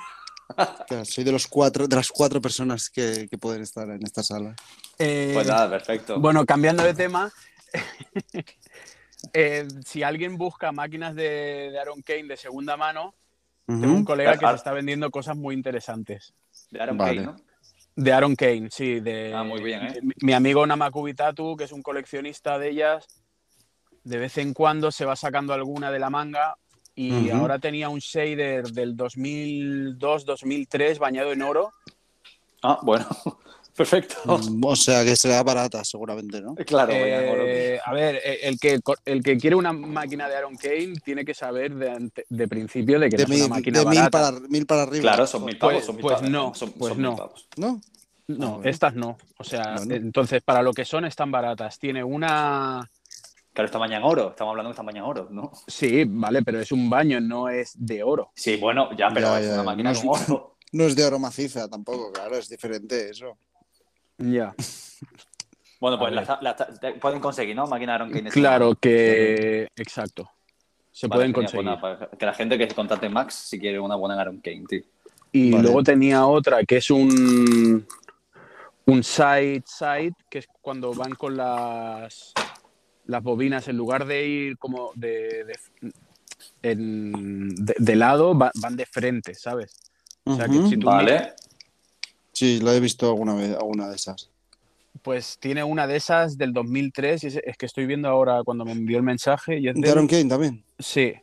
Claro, 0.88 1.04
soy 1.06 1.24
de 1.24 1.32
los 1.32 1.48
cuatro, 1.48 1.88
de 1.88 1.96
las 1.96 2.10
cuatro 2.12 2.40
personas 2.40 2.92
que, 2.92 3.28
que 3.28 3.38
pueden 3.40 3.64
estar 3.64 3.90
en 3.90 4.04
esta 4.06 4.22
sala. 4.22 4.56
Eh, 5.00 5.32
Pues 5.34 5.48
nada, 5.48 5.68
perfecto. 5.68 6.20
Bueno, 6.20 6.46
cambiando 6.46 6.84
de 6.84 6.94
tema, 6.94 7.32
eh, 9.34 9.68
si 9.84 10.04
alguien 10.04 10.38
busca 10.38 10.72
máquinas 10.72 11.16
de, 11.16 11.70
de 11.72 11.80
Aaron 11.80 12.04
Kane 12.04 12.26
de 12.28 12.38
segunda 12.38 12.78
mano, 12.78 13.16
tengo 13.66 13.94
un 13.94 14.06
colega 14.06 14.38
que 14.38 14.48
se 14.48 14.56
está 14.56 14.72
vendiendo 14.72 15.10
cosas 15.12 15.36
muy 15.36 15.54
interesantes. 15.56 16.34
de 16.72 16.82
Aaron 16.82 16.98
vale. 16.98 17.24
Kane, 17.24 17.38
¿no? 17.38 17.44
De 17.96 18.14
Aaron 18.14 18.36
Kane, 18.36 18.70
sí. 18.72 19.00
De, 19.00 19.34
Ah, 19.34 19.44
muy 19.44 19.64
bien, 19.64 19.84
¿eh? 19.86 19.94
de 19.94 20.02
mi, 20.02 20.14
mi 20.22 20.34
amigo 20.34 20.66
Namakubitatu, 20.68 21.56
que 21.56 21.64
es 21.64 21.72
un 21.72 21.82
coleccionista 21.82 22.60
de 22.60 22.70
ellas, 22.70 23.08
de 24.04 24.18
vez 24.18 24.38
en 24.38 24.54
cuando 24.54 24.92
se 24.92 25.06
va 25.06 25.16
sacando 25.16 25.54
alguna 25.54 25.92
de 25.92 26.00
la 26.00 26.10
manga 26.10 26.58
y 26.98 27.30
ahora 27.30 27.60
tenía 27.60 27.90
un 27.90 28.00
shader 28.00 28.68
del 28.68 28.96
2002-2003 28.96 30.98
bañado 30.98 31.34
en 31.34 31.42
oro. 31.42 31.74
Ah, 32.64 32.80
bueno, 32.84 33.06
perfecto. 33.76 34.16
Mm, 34.26 34.64
O 34.66 34.76
sea 34.76 35.04
que 35.04 35.16
será 35.16 35.44
barata, 35.44 35.84
seguramente, 35.84 36.42
¿no? 36.42 36.56
Claro, 36.56 36.94
vaya, 36.94 37.32
oro. 37.32 37.44
Eh, 37.46 37.80
a 37.84 37.94
ver, 37.94 38.16
eh, 38.24 38.40
el 38.44 38.60
que, 38.60 38.80
el 39.06 39.24
que 39.24 39.38
quiere 39.38 39.56
una 39.56 39.74
máquina 39.74 40.28
de 40.30 40.36
Aaron 40.36 40.56
Kane 40.56 40.94
tiene 41.04 41.24
que 41.26 41.34
saber 41.34 41.76
de, 41.76 41.92
ante- 41.92 42.26
de 42.30 42.48
principio 42.48 43.00
de 43.00 43.10
que 43.10 43.18
De, 43.18 43.24
no 43.28 43.34
es 43.34 43.40
mil, 43.40 43.46
una 43.48 43.56
máquina 43.56 43.80
de 43.80 43.86
mil 43.86 43.96
barata. 44.00 44.10
para, 44.32 44.40
mil 44.48 44.66
para 44.66 44.82
arriba. 44.84 45.02
Claro, 45.02 45.28
son 45.28 45.46
mil 45.46 45.58
pavos, 45.58 45.74
Pues- 45.76 45.86
son 45.86 45.96
mil 45.96 46.02
pues 46.04 46.16
pavos. 46.16 46.30
no, 46.30 46.54
son, 46.56 46.72
pues 46.74 46.90
son 46.90 46.98
mil 46.98 47.06
no. 47.10 47.16
pavos. 47.16 47.48
¿No? 47.58 47.82
No, 48.28 48.48
Ah, 48.48 48.50
bueno. 48.56 48.70
estas 48.70 48.96
no. 48.96 49.18
O 49.38 49.44
sea, 49.44 49.76
Bueno. 49.78 49.94
entonces 49.96 50.42
para 50.42 50.64
lo 50.64 50.74
que 50.74 50.84
son 50.86 51.06
están 51.06 51.30
baratas. 51.32 51.78
Tiene 51.78 52.04
una... 52.04 52.90
Claro, 53.54 53.66
está 53.68 53.78
bañada 53.78 54.00
en 54.00 54.04
oro, 54.04 54.30
estamos 54.32 54.52
hablando 54.52 54.70
que 54.70 54.74
está 54.74 54.84
bañada 54.84 55.06
en 55.06 55.10
oro, 55.12 55.28
¿no? 55.32 55.52
Sí, 55.68 56.04
vale, 56.08 56.42
pero 56.42 56.60
es 56.60 56.72
un 56.72 56.90
baño, 56.90 57.22
no 57.22 57.48
es 57.50 57.72
de 57.76 58.04
oro. 58.04 58.32
Sí, 58.36 58.58
bueno, 58.58 58.90
ya, 58.98 59.10
pero 59.14 59.28
Ya, 59.28 59.40
es 59.40 59.46
ya, 59.46 59.54
una 59.54 59.62
ya. 59.62 59.64
máquina 59.64 59.92
No 59.92 59.96
es- 59.96 60.02
con 60.02 60.10
oro. 60.36 60.52
No 60.72 60.84
es 60.84 60.96
de 60.96 61.06
oro 61.06 61.20
maciza 61.20 61.70
tampoco, 61.70 62.12
claro, 62.12 62.36
es 62.36 62.50
diferente 62.50 63.10
eso. 63.10 63.38
Ya. 64.18 64.56
Bueno, 65.80 66.00
pues 66.00 66.12
A 66.12 66.22
la- 66.22 66.40
la- 66.42 66.56
te- 66.56 66.94
pueden 66.94 67.20
conseguir, 67.20 67.56
¿no? 67.56 67.68
Máquina 67.68 67.96
Aaron 67.96 68.10
Kane. 68.12 68.30
Claro 68.32 68.76
que... 68.76 69.68
Exacto. 69.76 70.30
Se 70.92 71.08
Vale, 71.08 71.18
pueden 71.20 71.34
pues 71.34 71.52
conseguir. 71.52 71.80
para 71.82 72.10
que 72.10 72.26
la 72.26 72.34
gente 72.34 72.58
que 72.58 72.68
contacte 72.70 73.10
Max 73.10 73.34
si 73.36 73.60
quiere 73.60 73.80
una 73.80 73.96
buena 73.96 74.20
Aaron 74.20 74.40
Kane, 74.40 74.64
tío. 74.68 74.82
Y 75.34 75.52
Vale. 75.52 75.64
luego 75.64 75.84
tenía 75.84 76.26
otra 76.26 76.64
que 76.64 76.78
es 76.78 76.90
un 76.90 77.86
un 78.88 79.04
side 79.04 79.64
side 79.66 80.14
que 80.30 80.38
es 80.40 80.48
cuando 80.62 80.94
van 80.94 81.14
con 81.16 81.36
las 81.36 82.32
las 83.08 83.22
bobinas 83.24 83.68
en 83.68 83.76
lugar 83.76 84.06
de 84.06 84.26
ir 84.28 84.58
como 84.58 84.92
de 84.96 85.44
de, 85.44 85.60
en- 86.64 87.50
de- 87.56 87.76
de 87.78 87.96
lado 87.96 88.38
va- 88.38 88.52
van 88.56 88.78
de 88.78 88.86
frente, 88.86 89.36
¿sabes? 89.36 89.78
O 90.24 90.36
sea 90.36 90.46
que 90.48 90.54
si 90.68 90.78
tú 90.78 90.90
miras, 90.90 90.94
Vale. 90.96 91.34
Sí, 92.36 92.60
lo 92.60 92.72
he 92.72 92.80
visto 92.82 93.08
alguna 93.08 93.34
vez, 93.34 93.56
alguna 93.56 93.88
de 93.88 93.96
esas. 93.96 94.30
pues 95.02 95.38
tiene 95.40 95.64
una 95.64 95.88
de 95.88 95.96
esas 95.96 96.38
del 96.38 96.52
2003 96.54 97.24
y 97.24 97.28
es, 97.28 97.36
es 97.44 97.58
que 97.58 97.66
estoy 97.66 97.86
viendo 97.86 98.10
ahora 98.10 98.42
cuando 98.44 98.66
me 98.66 98.72
envió 98.74 98.98
el 98.98 99.04
mensaje 99.04 99.58
y 99.60 99.68
es 99.70 99.76
De 99.76 99.90
Aaron 99.90 100.08
Kane 100.08 100.26
también. 100.26 100.64
sí 100.80 101.14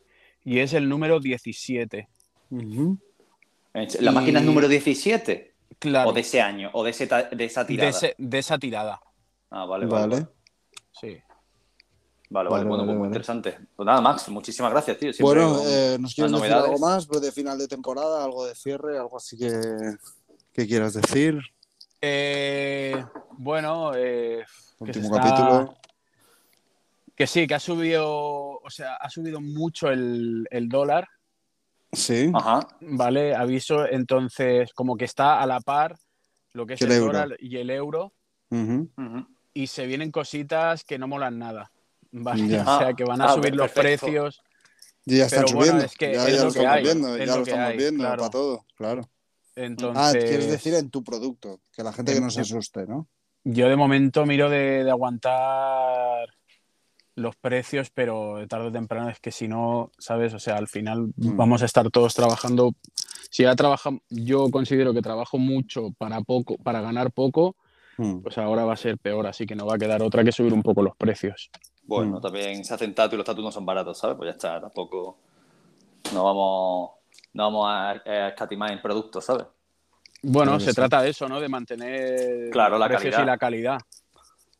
y 0.44 0.58
es 0.58 0.72
el 0.72 0.88
número 0.88 1.20
17. 1.20 2.08
Ujú. 2.50 2.98
La 3.74 4.10
Y- 4.10 4.14
máquina 4.14 4.40
es 4.40 4.44
número 4.46 4.66
17. 4.68 5.52
Claro. 5.78 6.10
O 6.10 6.12
de 6.12 6.20
ese 6.20 6.40
año, 6.40 6.70
o 6.72 6.82
de, 6.84 6.90
ese 6.90 7.06
ta- 7.06 7.24
de 7.30 7.44
esa 7.44 7.62
de, 7.62 7.66
tirada. 7.68 7.90
ese- 7.90 8.14
de 8.18 8.38
esa 8.38 8.58
tirada. 8.58 9.00
Ah, 9.50 9.64
vale, 9.66 9.86
vale. 9.86 10.06
Vale. 10.16 10.26
Sí. 11.00 11.16
vale, 12.30 12.48
Vale, 12.50 12.64
bueno, 12.64 12.70
vale, 12.70 12.76
pues 12.76 12.86
muy 12.86 12.96
vale. 12.98 13.06
interesante. 13.08 13.58
Pues 13.76 13.86
nada, 13.86 14.00
Max, 14.00 14.28
muchísimas 14.30 14.70
gracias, 14.72 14.98
tío. 14.98 15.12
Siempre 15.12 15.44
Bueno, 15.44 15.60
eh, 15.66 15.96
¿nos 16.00 16.14
quieres 16.14 16.32
decir 16.32 16.52
algo 16.52 16.78
más 16.78 17.06
pues, 17.06 17.20
de 17.20 17.30
final 17.32 17.58
de 17.58 17.68
temporada, 17.68 18.24
algo 18.24 18.44
de 18.46 18.54
cierre, 18.54 18.96
algo 18.98 19.16
así 19.16 19.36
que, 19.36 19.48
que 20.52 20.66
quieras 20.66 20.94
decir? 20.94 21.40
Eh, 22.00 23.04
bueno, 23.38 23.92
eh, 23.94 24.44
que 24.78 24.84
Último 24.84 25.14
está- 25.16 25.20
capítulo. 25.28 25.76
Que 27.14 27.26
sí, 27.26 27.46
que 27.46 27.54
ha 27.54 27.60
subido, 27.60 28.08
o 28.58 28.70
sea, 28.70 28.94
ha 28.96 29.08
subido 29.10 29.40
mucho 29.40 29.88
el, 29.90 30.46
el 30.50 30.68
dólar, 30.68 31.08
Sí. 31.94 32.30
Ajá. 32.32 32.66
¿vale? 32.80 33.34
Aviso, 33.34 33.86
entonces 33.86 34.72
como 34.72 34.96
que 34.96 35.04
está 35.04 35.42
a 35.42 35.46
la 35.46 35.60
par 35.60 35.94
lo 36.54 36.64
que 36.64 36.72
es 36.74 36.80
el, 36.82 36.90
el 36.90 36.96
euro. 36.98 37.12
dólar 37.12 37.36
y 37.38 37.56
el 37.58 37.68
euro 37.68 38.14
y 39.52 39.66
se 39.66 39.86
vienen 39.86 40.10
cositas 40.10 40.84
que 40.84 40.98
no 40.98 41.06
molan 41.06 41.38
nada. 41.38 41.70
O 42.14 42.78
sea, 42.78 42.92
que 42.96 43.04
van 43.04 43.20
a 43.20 43.26
Ah, 43.26 43.34
subir 43.34 43.54
los 43.54 43.70
perfecto. 43.70 44.06
precios. 44.06 44.42
Y 45.04 45.18
ya 45.18 45.26
están 45.26 45.44
Pero 45.44 45.56
bueno, 45.56 45.72
subiendo. 45.72 45.84
es 45.86 45.94
que 45.96 46.14
ya 46.14 46.26
es 46.28 46.34
ya 46.34 46.38
lo 46.40 46.44
lo 46.46 46.52
que 46.52 46.58
estamos 46.58 46.76
hay, 46.76 46.82
viendo, 46.84 47.08
es 47.16 47.18
ya 47.18 47.26
lo 47.26 47.36
lo 47.36 47.42
estamos 47.42 47.68
hay, 47.70 47.76
viendo 47.76 47.98
claro. 48.04 48.16
para 48.18 48.30
todo, 48.30 48.66
claro. 48.74 49.02
Entonces, 49.56 50.02
Ah, 50.02 50.12
quieres 50.12 50.48
decir 50.48 50.74
en 50.74 50.90
tu 50.90 51.02
producto, 51.04 51.60
que 51.74 51.82
la 51.82 51.92
gente 51.92 52.14
que 52.14 52.20
no 52.20 52.30
se 52.30 52.40
asuste, 52.42 52.86
¿no? 52.86 53.06
yo 53.44 53.68
de 53.68 53.76
momento 53.76 54.24
miro 54.24 54.48
de, 54.48 54.84
de 54.84 54.90
aguantar 54.90 56.28
los 57.16 57.36
precios, 57.36 57.90
pero 57.90 58.46
tarde 58.48 58.68
o 58.68 58.72
temprano 58.72 59.10
es 59.10 59.20
que 59.20 59.30
si 59.32 59.48
no, 59.48 59.90
¿sabes? 59.98 60.32
O 60.32 60.38
sea, 60.38 60.56
al 60.56 60.68
final 60.68 61.12
Mm. 61.16 61.36
vamos 61.36 61.62
a 61.62 61.66
estar 61.66 61.90
todos 61.90 62.14
trabajando. 62.14 62.72
Si 63.30 63.42
ya 63.42 63.54
trabajamos, 63.56 64.00
yo 64.08 64.50
considero 64.50 64.94
que 64.94 65.02
trabajo 65.02 65.38
mucho 65.38 65.90
para 65.98 66.20
poco, 66.22 66.56
para 66.58 66.80
ganar 66.80 67.12
poco, 67.12 67.56
Mm. 67.98 68.20
pues 68.22 68.38
ahora 68.38 68.64
va 68.64 68.72
a 68.72 68.76
ser 68.76 68.96
peor, 68.96 69.26
así 69.26 69.44
que 69.44 69.54
no 69.54 69.66
va 69.66 69.74
a 69.74 69.78
quedar 69.78 70.02
otra 70.02 70.24
que 70.24 70.32
subir 70.32 70.54
un 70.54 70.62
poco 70.62 70.82
los 70.82 70.96
precios. 70.96 71.50
Bueno, 71.82 72.18
Mm. 72.18 72.22
también 72.22 72.64
se 72.64 72.72
hacen 72.72 72.94
tatu 72.94 73.16
y 73.16 73.18
los 73.18 73.26
tatu 73.26 73.42
no 73.42 73.52
son 73.52 73.66
baratos, 73.66 73.98
¿sabes? 73.98 74.16
Pues 74.16 74.28
ya 74.28 74.32
está, 74.32 74.60
tampoco. 74.60 75.18
No 76.14 76.24
vamos, 76.24 76.90
no 77.34 77.44
vamos 77.44 77.66
a, 77.68 77.90
a 77.90 78.28
escatimar 78.28 78.70
en 78.72 78.80
productos, 78.82 79.24
¿sabes? 79.24 79.46
Bueno, 80.22 80.56
que 80.58 80.64
se 80.64 80.70
sí. 80.70 80.76
trata 80.76 81.02
de 81.02 81.10
eso, 81.10 81.28
¿no? 81.28 81.40
De 81.40 81.48
mantener 81.48 82.50
Claro, 82.50 82.78
la 82.78 82.86
precios 82.88 83.10
calidad. 83.14 83.22
y 83.22 83.26
la 83.26 83.38
calidad. 83.38 83.78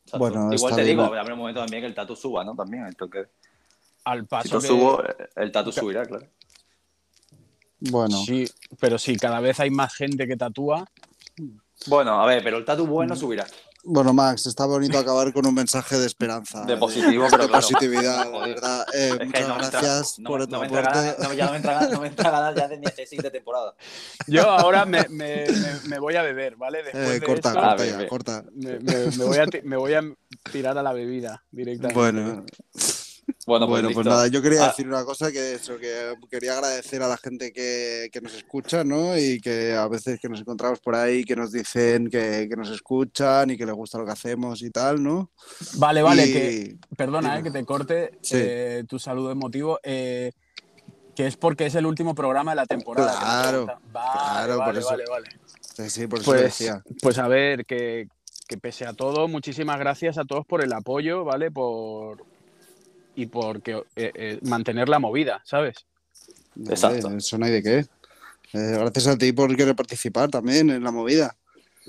Exacto. 0.04 0.18
Bueno, 0.18 0.52
Igual 0.52 0.74
te 0.74 0.82
digo, 0.84 1.04
habrá 1.04 1.32
un 1.34 1.38
momento 1.38 1.60
también 1.60 1.82
que 1.82 1.86
el 1.86 1.94
tatu 1.94 2.16
suba, 2.16 2.42
¿no? 2.44 2.54
También, 2.56 2.84
el 2.86 2.96
toque. 2.96 3.26
Al 4.04 4.26
paso 4.26 4.48
Si 4.48 4.52
yo 4.54 4.60
que- 4.60 4.66
subo, 4.66 5.02
el 5.36 5.52
tatu 5.52 5.70
subirá, 5.70 6.04
claro. 6.04 6.26
Bueno, 7.78 8.16
Sí, 8.16 8.44
pero 8.80 8.98
sí, 8.98 9.16
cada 9.16 9.40
vez 9.40 9.58
hay 9.60 9.70
más 9.70 9.94
gente 9.94 10.26
que 10.26 10.36
tatúa. 10.36 10.84
Bueno, 11.86 12.20
a 12.22 12.26
ver, 12.26 12.42
pero 12.42 12.58
el 12.58 12.64
tatu 12.64 12.86
bueno 12.86 13.14
subirá. 13.16 13.44
Bueno, 13.84 14.12
Max, 14.12 14.46
está 14.46 14.64
bonito 14.66 14.98
acabar 14.98 15.32
con 15.32 15.46
un 15.46 15.54
mensaje 15.54 15.98
de 15.98 16.06
esperanza. 16.06 16.64
De 16.64 16.76
positivo, 16.76 17.26
pero 17.30 17.42
de 17.44 17.48
claro. 17.48 17.66
positividad, 17.66 18.24
de 18.30 18.38
verdad. 18.54 18.86
Eh, 18.94 19.08
Es 19.12 19.18
que 19.18 19.24
muchas 19.26 19.48
no 19.48 19.54
entra- 19.54 19.70
gracias 19.70 20.18
no 20.18 20.28
por 20.30 20.48
no 20.50 20.60
me 20.60 20.66
entra 20.66 20.80
aporte. 20.80 20.98
ganas- 20.98 21.18
no, 21.18 21.32
ya 21.34 21.44
no 21.46 21.50
me 21.52 21.56
entra 21.56 21.72
ganas- 21.74 21.90
no 21.90 22.00
me 22.00 22.06
entra 22.08 22.30
ganas 22.30 22.54
ya 22.54 22.68
de 22.68 22.78
ni 22.78 22.86
hacer 22.86 23.06
siguiente 23.08 23.30
temporada. 23.30 23.74
Yo 24.26 24.48
ahora 24.50 24.84
me, 24.84 25.06
me- 25.08 25.46
me- 25.46 25.88
me 25.88 25.98
voy 25.98 26.16
a 26.16 26.22
beber, 26.22 26.56
¿vale? 26.56 26.82
Después 26.84 27.08
Eh, 27.08 27.12
de 27.20 27.26
corta, 27.26 27.48
esto, 27.50 27.60
Ah, 27.60 27.68
corta 27.70 27.82
bien, 27.84 27.98
ya, 28.00 28.08
corta. 28.08 28.44
me, 28.54 28.78
me- 28.80 29.06
me 29.16 29.24
voy 29.24 29.38
a, 29.38 29.46
ti- 29.46 29.60
me 29.64 29.76
voy 29.76 29.94
a 29.94 30.02
tirar 30.52 30.78
a 30.78 30.82
la 30.82 30.92
bebida 30.92 31.44
directamente. 31.50 31.98
Bueno, 31.98 32.44
Bueno, 33.46 33.66
pues, 33.66 33.82
bueno, 33.82 33.88
pues 33.94 34.04
listo. 34.06 34.10
nada, 34.10 34.26
yo 34.28 34.40
quería 34.42 34.64
Ah. 34.64 34.68
decir 34.68 34.86
una 34.88 35.04
cosa 35.04 35.30
que 35.32 35.54
eso, 35.54 35.78
que 35.78 36.14
quería 36.30 36.54
agradecer 36.54 37.02
a 37.02 37.08
la 37.08 37.16
gente 37.16 37.52
que, 37.52 38.08
que 38.12 38.20
nos 38.20 38.34
escucha, 38.34 38.84
¿no? 38.84 39.16
Y 39.18 39.40
que 39.40 39.72
a 39.74 39.86
veces 39.88 40.18
que 40.20 40.28
nos 40.28 40.40
encontramos 40.40 40.80
por 40.80 40.94
ahí, 40.94 41.24
que 41.24 41.36
nos 41.36 41.52
dicen 41.52 42.08
que, 42.10 42.46
que 42.48 42.56
nos 42.56 42.70
escuchan 42.70 43.50
y 43.50 43.56
que 43.56 43.66
les 43.66 43.74
gusta 43.74 43.98
lo 43.98 44.04
que 44.06 44.12
hacemos 44.12 44.62
y 44.62 44.70
tal, 44.70 45.02
¿no? 45.02 45.30
Vale, 45.74 46.02
vale, 46.02 46.26
Y- 46.26 46.32
que 46.32 46.76
perdona, 46.96 47.38
eh, 47.38 47.42
que 47.42 47.50
te 47.50 47.64
corte 47.64 48.18
Sí. 48.22 48.34
eh, 48.38 48.84
tu 48.88 48.98
saludo 48.98 49.30
emotivo. 49.30 49.78
eh, 49.82 50.32
que 51.14 51.26
es 51.26 51.36
porque 51.36 51.66
es 51.66 51.74
el 51.74 51.84
último 51.84 52.14
programa 52.14 52.52
de 52.52 52.56
la 52.56 52.64
temporada. 52.66 53.18
Claro. 53.20 53.66
Vale, 53.66 54.10
claro, 54.14 54.56
por 54.56 54.66
vale, 54.66 54.78
eso. 54.80 54.88
vale, 54.88 55.04
vale. 55.10 55.28
Sí, 55.76 55.90
sí, 55.90 56.06
por 56.06 56.20
eso 56.20 56.32
lo 56.32 56.38
Pues, 56.38 56.58
decía. 56.58 56.82
pues 57.02 57.18
a 57.18 57.28
ver, 57.28 57.66
que, 57.66 58.08
que 58.48 58.56
pese 58.56 58.86
a 58.86 58.94
todo, 58.94 59.28
muchísimas 59.28 59.78
gracias 59.78 60.16
a 60.16 60.24
todos 60.24 60.46
por 60.46 60.62
el 60.64 60.72
apoyo, 60.72 61.22
¿vale? 61.24 61.50
Por 61.50 62.24
y 63.14 63.26
por 63.26 63.62
que, 63.62 63.82
eh, 63.96 64.12
eh, 64.14 64.38
mantener 64.42 64.88
la 64.88 64.98
movida, 64.98 65.42
¿sabes? 65.44 65.86
Exacto. 66.68 67.10
Eso 67.16 67.38
no 67.38 67.46
hay 67.46 67.52
de 67.52 67.62
qué. 67.62 67.78
Eh, 67.78 68.76
gracias 68.78 69.06
a 69.06 69.16
ti 69.16 69.32
por 69.32 69.54
querer 69.56 69.74
participar 69.74 70.30
también 70.30 70.70
en 70.70 70.84
la 70.84 70.90
movida. 70.90 71.36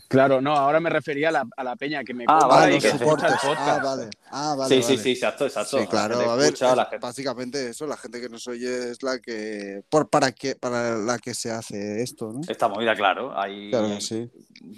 Claro, 0.07 0.41
no, 0.41 0.55
ahora 0.55 0.79
me 0.79 0.89
refería 0.89 1.29
a 1.29 1.31
la, 1.31 1.45
a 1.55 1.63
la 1.63 1.75
peña 1.75 2.03
que 2.03 2.13
me 2.13 2.25
Ah, 2.27 2.45
vale, 2.47 2.73
y 2.75 2.79
que 2.79 2.91
que 2.91 2.97
se 2.97 3.03
escucha 3.03 3.29
soportes. 3.29 3.43
el 3.43 3.49
podcast. 3.49 3.67
Ah, 3.69 3.83
vale. 3.83 4.09
Ah, 4.31 4.55
vale. 4.57 4.75
sí, 4.75 4.81
sí, 4.83 4.91
vale. 4.93 5.03
sí, 5.03 5.11
exacto, 5.11 5.45
exacto. 5.45 5.79
Sí, 5.79 5.87
claro. 5.87 6.19
A 6.31 6.35
ver, 6.35 6.45
escucha, 6.45 6.69
es 6.71 6.77
la 6.77 6.85
gente- 6.85 7.05
básicamente 7.05 7.69
eso, 7.69 7.87
la 7.87 7.97
gente 7.97 8.21
que 8.21 8.29
nos 8.29 8.47
oye 8.47 8.91
es 8.91 9.03
la 9.03 9.19
que 9.19 9.83
por 9.89 10.09
para 10.09 10.31
que 10.31 10.55
para 10.55 10.97
la 10.97 11.17
que 11.19 11.33
se 11.33 11.51
hace 11.51 12.01
esto, 12.01 12.31
¿no? 12.33 12.41
Esta 12.47 12.67
movida, 12.67 12.95
claro. 12.95 13.37
Hay, 13.39 13.69
Claro 13.69 13.87
que 13.89 14.01
sí. 14.01 14.29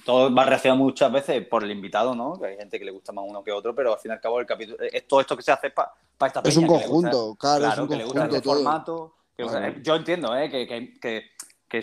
Todo 0.03 0.33
va 0.33 0.45
reaccionado 0.45 0.83
muchas 0.83 1.11
veces 1.11 1.45
por 1.47 1.63
el 1.63 1.71
invitado, 1.71 2.15
¿no? 2.15 2.39
Que 2.39 2.47
hay 2.47 2.57
gente 2.57 2.79
que 2.79 2.85
le 2.85 2.91
gusta 2.91 3.11
más 3.11 3.23
uno 3.27 3.43
que 3.43 3.51
otro, 3.51 3.75
pero 3.75 3.93
al 3.93 3.99
fin 3.99 4.11
y 4.11 4.13
al 4.13 4.21
cabo 4.21 4.39
el 4.39 4.45
capítulo. 4.45 4.77
Es 4.81 5.07
todo 5.07 5.21
esto 5.21 5.37
que 5.37 5.43
se 5.43 5.51
hace 5.51 5.69
para 5.69 5.91
esta 6.25 6.41
Es 6.43 6.57
un 6.57 6.65
peña 6.65 6.79
le 6.79 6.87
gusta- 6.87 7.09
conjunto, 7.11 7.35
claro, 7.35 7.57
es 7.57 7.67
Claro, 7.67 7.83
un 7.83 7.89
que 7.89 7.95
le 7.95 8.03
gusta 8.03 8.19
conjunto 8.19 8.35
este 8.37 8.43
todo. 8.49 8.55
formato. 8.55 9.15
que 9.37 9.43
eh, 9.43 9.75
Yo 9.83 9.95
entiendo, 9.95 10.35
¿eh? 10.35 10.49
Que, 10.49 10.65
que- 10.65 10.93
que- 10.99 11.23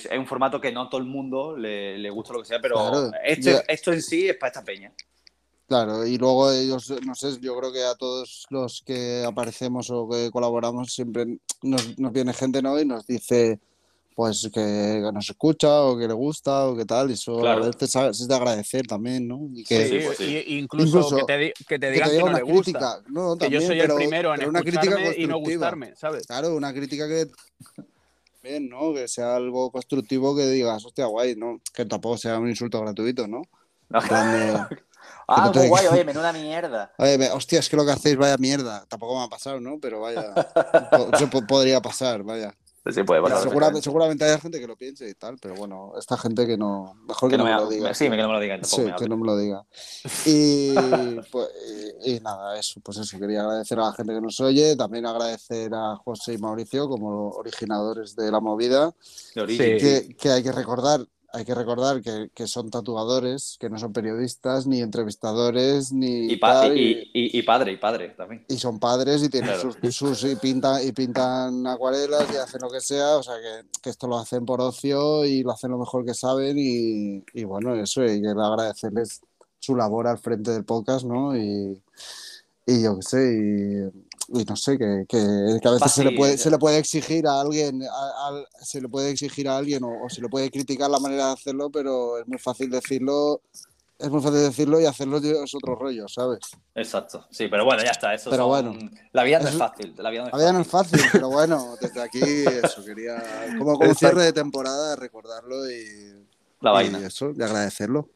que 0.00 0.08
es 0.14 0.18
un 0.18 0.26
formato 0.26 0.60
que 0.60 0.72
no 0.72 0.82
a 0.82 0.88
todo 0.90 1.00
el 1.00 1.06
mundo 1.06 1.56
le, 1.56 1.98
le 1.98 2.10
gusta 2.10 2.32
lo 2.32 2.40
que 2.40 2.46
sea, 2.46 2.60
pero 2.60 2.76
Claro, 2.76 3.10
este- 3.24 3.52
ya- 3.52 3.64
esto 3.68 3.92
en 3.92 4.02
sí 4.02 4.28
es 4.28 4.36
para 4.36 4.48
esta 4.48 4.64
peña. 4.64 4.92
Claro, 5.68 6.06
y 6.06 6.18
luego 6.18 6.50
ellos, 6.52 6.92
no 7.04 7.14
sé, 7.14 7.38
yo 7.40 7.56
creo 7.58 7.72
que 7.72 7.82
a 7.82 7.94
todos 7.94 8.46
los 8.50 8.82
que 8.84 9.24
aparecemos 9.26 9.90
o 9.90 10.08
que 10.08 10.30
colaboramos 10.30 10.92
siempre 10.92 11.38
nos, 11.62 11.98
nos 11.98 12.12
viene 12.12 12.32
gente, 12.34 12.60
¿no? 12.60 12.78
Y 12.78 12.84
nos 12.84 13.06
dice, 13.06 13.58
pues 14.14 14.50
que 14.52 15.00
nos 15.14 15.30
escucha 15.30 15.82
o 15.82 15.96
que 15.96 16.06
le 16.08 16.12
gusta 16.12 16.66
o 16.66 16.76
que 16.76 16.84
tal, 16.84 17.10
y 17.10 17.14
eso 17.14 17.38
Claro. 17.38 17.64
a 17.64 17.66
veces 17.68 17.94
es 18.20 18.28
de 18.28 18.34
agradecer 18.34 18.86
también, 18.86 19.26
¿no? 19.26 19.48
Y 19.54 19.64
que, 19.64 19.86
Sí, 19.88 19.98
pues 20.04 20.18
sí. 20.18 20.44
y- 20.46 20.58
incluso, 20.58 20.98
Incluso 20.98 21.16
que 21.16 21.24
te, 21.24 21.38
que 21.38 21.52
te 21.52 21.64
que 21.64 21.78
te 21.78 21.90
digan 21.90 22.10
que, 22.10 22.18
no 22.18 22.24
una 22.26 22.36
le 22.38 22.42
gusta. 22.42 22.62
crítica, 22.62 23.02
no, 23.08 23.36
Que 23.38 23.44
yo 23.50 23.60
también, 23.60 23.62
soy 23.66 23.78
pero- 23.80 23.92
el 23.94 23.98
primero 23.98 24.30
en 24.34 24.38
pero 24.40 24.50
una 24.50 24.60
crítica 24.60 24.82
escucharme 24.82 25.14
y 25.16 25.26
no 25.26 25.38
gustarme, 25.38 25.96
¿sabes? 25.96 26.26
Claro, 26.26 26.54
una 26.54 26.72
crítica 26.74 27.08
que 27.08 27.28
bien, 28.42 28.68
¿no? 28.68 28.92
Que 28.92 29.08
sea 29.08 29.36
algo 29.36 29.70
constructivo 29.70 30.36
que 30.36 30.46
digas, 30.46 30.84
hostia, 30.84 31.06
guay, 31.06 31.36
¿no? 31.36 31.60
Que 31.72 31.84
tampoco 31.86 32.18
sea 32.18 32.38
un 32.38 32.48
insulto 32.48 32.80
gratuito, 32.80 33.26
¿no? 33.28 33.42
Plan 33.88 34.68
Ah, 35.28 35.50
te- 35.52 35.60
muy 35.60 35.68
guay, 35.68 35.86
oye, 35.92 36.04
menuda 36.04 36.32
mierda. 36.32 36.92
Oye, 36.98 37.18
me- 37.18 37.30
hostia, 37.30 37.60
es 37.60 37.68
que 37.68 37.76
lo 37.76 37.84
que 37.84 37.92
hacéis, 37.92 38.16
vaya 38.16 38.36
mierda. 38.38 38.84
Tampoco 38.88 39.18
me 39.18 39.24
ha 39.24 39.28
pasado, 39.28 39.60
¿no? 39.60 39.78
Pero 39.80 40.00
vaya, 40.00 40.34
eso 41.14 41.28
po- 41.30 41.46
podría 41.46 41.80
pasar, 41.80 42.22
vaya. 42.22 42.54
Sí, 42.90 43.04
puede 43.04 43.22
pasar. 43.22 43.42
Segura- 43.42 43.72
seguramente 43.80 44.24
hay 44.24 44.40
gente 44.40 44.58
que 44.58 44.66
lo 44.66 44.76
piense 44.76 45.08
y 45.08 45.14
tal, 45.14 45.36
pero 45.40 45.54
bueno, 45.54 45.92
esta 45.98 46.16
gente 46.18 46.46
que 46.46 46.56
no, 46.56 46.94
mejor 47.06 47.30
que, 47.30 47.34
Que 47.34 47.38
no 47.38 47.44
no 47.44 47.50
me 47.50 47.54
me, 47.56 47.62
lo 47.62 47.68
diga. 47.70 47.94
sí, 47.94 48.04
que 48.10 48.16
no 48.16 48.26
me 48.26 48.34
lo 48.34 48.40
digan. 48.40 48.64
Sí, 48.64 48.80
me 48.80 48.94
que 48.96 49.08
no 49.08 49.16
me 49.16 49.26
lo 49.26 49.36
diga. 49.36 49.64
Y, 50.26 50.74
pues, 51.30 51.48
y, 52.04 52.16
y 52.16 52.20
nada, 52.20 52.58
eso, 52.58 52.80
pues 52.82 52.98
eso, 52.98 53.18
quería 53.20 53.42
agradecer 53.42 53.78
a 53.78 53.82
la 53.86 53.92
gente 53.92 54.12
que 54.14 54.20
nos 54.20 54.40
oye, 54.40 54.74
también 54.76 55.06
agradecer 55.06 55.72
a 55.74 55.96
José 56.04 56.32
y 56.34 56.38
Mauricio 56.38 56.88
como 56.88 57.30
originadores 57.30 58.16
de 58.16 58.30
la 58.32 58.40
movida, 58.40 58.92
De 59.34 59.42
origen. 59.42 59.78
Sí. 59.78 59.84
que, 60.08 60.16
que 60.16 60.30
hay 60.30 60.42
que 60.42 60.50
recordar, 60.52 61.06
hay 61.34 61.44
que 61.44 61.54
recordar 61.54 62.02
que, 62.02 62.30
que 62.34 62.46
son 62.46 62.68
tatuadores, 62.70 63.56
que 63.58 63.70
no 63.70 63.78
son 63.78 63.92
periodistas, 63.92 64.66
ni 64.66 64.80
entrevistadores, 64.80 65.92
ni 65.92 66.32
Y, 66.32 66.36
pa- 66.36 66.52
tal, 66.62 66.76
y, 66.78 67.10
y- 67.14 67.38
y 67.38 67.42
padre, 67.42 67.72
y 67.72 67.76
padre 67.78 68.10
también. 68.10 68.44
y 68.48 68.56
son 68.58 68.78
padres 68.78 69.22
y 69.22 69.28
tienen 69.28 69.50
Claro. 69.54 69.72
sus, 69.82 69.96
sus- 69.96 70.24
y 70.30 70.36
pintan 70.36 70.86
y 70.86 70.92
pintan 70.92 71.66
acuarelas 71.66 72.26
y 72.32 72.36
hacen 72.36 72.60
lo 72.62 72.68
que 72.70 72.80
sea, 72.80 73.16
o 73.16 73.22
sea 73.22 73.34
que, 73.36 73.66
que 73.80 73.90
esto 73.90 74.06
lo 74.06 74.18
hacen 74.18 74.44
por 74.44 74.60
ocio 74.60 75.24
y 75.24 75.42
lo 75.42 75.52
hacen 75.52 75.70
lo 75.70 75.78
mejor 75.78 76.04
que 76.04 76.14
saben 76.14 76.56
y, 76.58 77.24
y 77.32 77.44
bueno, 77.44 77.74
eso, 77.74 78.04
y 78.04 78.20
quiero 78.20 78.42
agradecerles 78.44 79.20
su 79.58 79.74
labor 79.76 80.08
al 80.08 80.18
frente 80.18 80.50
del 80.50 80.64
podcast, 80.64 81.04
¿no? 81.06 81.36
Y, 81.36 81.80
y 82.66 82.82
yo 82.82 82.96
qué 82.96 83.02
sé, 83.02 83.90
y, 84.32 84.40
y 84.40 84.44
no 84.44 84.56
sé, 84.56 84.78
que, 84.78 85.04
que- 85.08 85.58
que 85.60 85.68
a 85.68 85.72
veces 85.72 85.92
se 85.92 86.04
le, 86.04 86.12
puede, 86.16 86.36
se 86.38 86.50
le 86.50 86.58
puede 86.58 86.78
exigir 86.78 87.26
a 87.26 87.40
alguien, 87.40 87.82
a- 87.82 88.42
se 88.60 88.80
le 88.80 88.88
puede 88.88 89.10
exigir 89.10 89.48
a 89.48 89.56
alguien 89.56 89.84
o, 89.84 90.04
o 90.04 90.08
se 90.10 90.20
le 90.20 90.28
puede 90.28 90.50
criticar 90.50 90.90
la 90.90 90.98
manera 90.98 91.26
de 91.28 91.32
hacerlo, 91.32 91.70
pero 91.70 92.18
es 92.18 92.26
muy 92.28 92.38
fácil 92.38 92.70
decirlo. 92.70 93.42
Es 93.98 94.10
muy 94.10 94.20
fácil 94.20 94.40
decirlo 94.40 94.80
y 94.80 94.84
hacerlo 94.86 95.18
es 95.18 95.54
otro 95.54 95.76
rollo, 95.76 96.08
¿sabes? 96.08 96.40
Exacto. 96.74 97.24
Sí, 97.30 97.46
pero 97.48 97.64
bueno, 97.64 97.84
ya 97.84 97.92
está. 97.92 98.12
Eso 98.12 98.30
Pero 98.30 98.44
son- 98.44 98.48
bueno. 98.74 98.90
La 99.12 99.22
vida 99.22 99.38
no 99.38 99.48
es 99.48 99.56
fácil. 99.56 99.94
La 99.98 100.10
vida 100.10 100.22
no 100.22 100.26
es 100.26 100.32
La 100.32 100.38
vida 100.40 100.52
no 100.52 100.64
fácil. 100.64 100.98
es 100.98 101.02
fácil, 101.04 101.10
pero 101.12 101.28
bueno, 101.28 101.76
desde 101.80 102.02
aquí 102.02 102.20
eso 102.20 102.84
quería, 102.84 103.22
como, 103.58 103.78
como 103.78 103.94
cierre 103.94 104.24
de 104.24 104.32
temporada, 104.32 104.96
recordarlo 104.96 105.70
y, 105.70 106.26
La 106.60 106.70
y 106.70 106.74
vaina. 106.74 106.98
eso, 107.06 107.30
y 107.30 107.40
agradecerlo. 107.42 108.08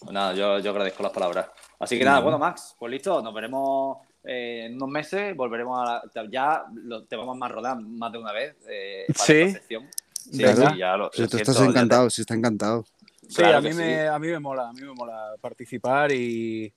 Pues 0.00 0.12
nada, 0.12 0.32
yo, 0.32 0.60
yo 0.60 0.70
agradezco 0.70 1.02
las 1.02 1.12
palabras. 1.12 1.48
Así 1.78 1.98
que 1.98 2.04
nada, 2.06 2.20
bueno, 2.20 2.38
Max, 2.38 2.74
pues 2.78 2.90
listo, 2.90 3.20
nos 3.20 3.34
veremos 3.34 3.98
eh, 4.24 4.64
en 4.66 4.74
unos 4.76 4.88
meses, 4.88 5.34
volveremos 5.36 5.78
a 5.80 6.02
la- 6.14 6.30
ya 6.30 6.64
lo, 6.74 7.04
te 7.04 7.16
vamos 7.16 7.38
a 7.40 7.48
rodar 7.48 7.80
más 7.80 8.12
de 8.12 8.18
una 8.18 8.32
vez 8.32 8.56
eh, 8.68 9.04
para 9.08 9.24
Sí. 9.24 9.32
esta 9.40 9.58
sección. 9.60 9.88
Sí, 10.12 10.42
¿Verdad? 10.42 10.72
sí, 10.72 10.78
ya 10.78 10.96
lo, 10.96 11.10
Si 11.12 11.22
lo 11.22 11.28
tú 11.28 11.36
siento, 11.36 11.52
estás 11.52 11.56
ya 11.56 11.62
te- 11.64 11.70
encantado, 11.70 12.10
si 12.10 12.20
está 12.22 12.34
encantado. 12.34 12.84
Sí, 13.28 13.34
Claro 13.36 13.58
a, 13.58 13.60
mí 13.60 13.72
me, 13.74 14.00
sí. 14.00 14.06
a 14.06 14.18
mí 14.18 14.28
me 14.28 14.38
mola, 14.38 14.68
a 14.68 14.72
mí 14.72 14.80
me 14.82 14.92
mola 14.94 15.34
participar 15.40 16.12
y... 16.12 16.72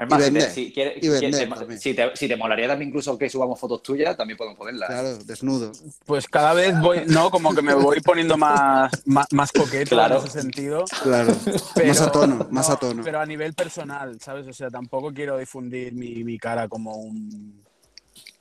Es 0.00 0.08
más, 0.08 0.20
Y 0.20 0.22
si 0.22 0.28
te- 0.28 0.32
vender, 0.32 0.50
si, 0.50 0.72
quieres- 0.72 0.96
y 0.96 1.00
si 1.02 1.08
vender 1.08 1.30
quieres- 1.30 1.58
también. 1.58 1.80
si 1.80 1.94
te, 1.94 2.10
si 2.16 2.28
te 2.28 2.36
molaría 2.36 2.68
también 2.68 2.88
incluso 2.88 3.18
que 3.18 3.28
subamos 3.28 3.60
fotos 3.60 3.82
tuyas, 3.82 4.16
también 4.16 4.36
podemos 4.38 4.56
ponerlas. 4.58 4.88
Claro, 4.88 5.16
desnudo. 5.18 5.72
Pues 6.06 6.26
cada 6.26 6.54
vez 6.54 6.78
voy, 6.80 7.02
no, 7.06 7.30
como 7.30 7.54
que 7.54 7.60
me 7.62 7.74
voy 7.74 8.00
poniendo 8.00 8.36
más, 8.38 8.90
más, 9.04 9.26
más 9.32 9.52
coqueto 9.52 9.90
Claro. 9.96 10.20
en 10.20 10.26
ese 10.26 10.40
sentido. 10.40 10.84
Claro, 11.02 11.34
Pero, 11.74 11.88
más 11.88 12.00
a 12.00 12.10
tono, 12.12 12.46
más 12.50 12.68
no, 12.68 12.74
a 12.74 12.78
tono. 12.78 13.02
Pero 13.04 13.20
a 13.20 13.26
nivel 13.26 13.52
personal, 13.54 14.18
¿sabes? 14.20 14.46
O 14.46 14.52
sea, 14.52 14.70
tampoco 14.70 15.12
quiero 15.12 15.36
difundir 15.36 15.92
mi, 15.92 16.24
mi 16.24 16.38
cara 16.38 16.66
como 16.68 16.94
un, 16.96 17.62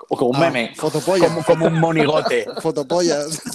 O 0.07 0.15
como 0.17 0.29
un 0.31 0.35
Ah, 0.37 0.49
meme. 0.49 0.73
Fotopollas, 0.75 1.29
como, 1.29 1.43
como 1.43 1.65
un 1.67 1.79
monigote. 1.79 2.45
fotopollas. 2.61 3.41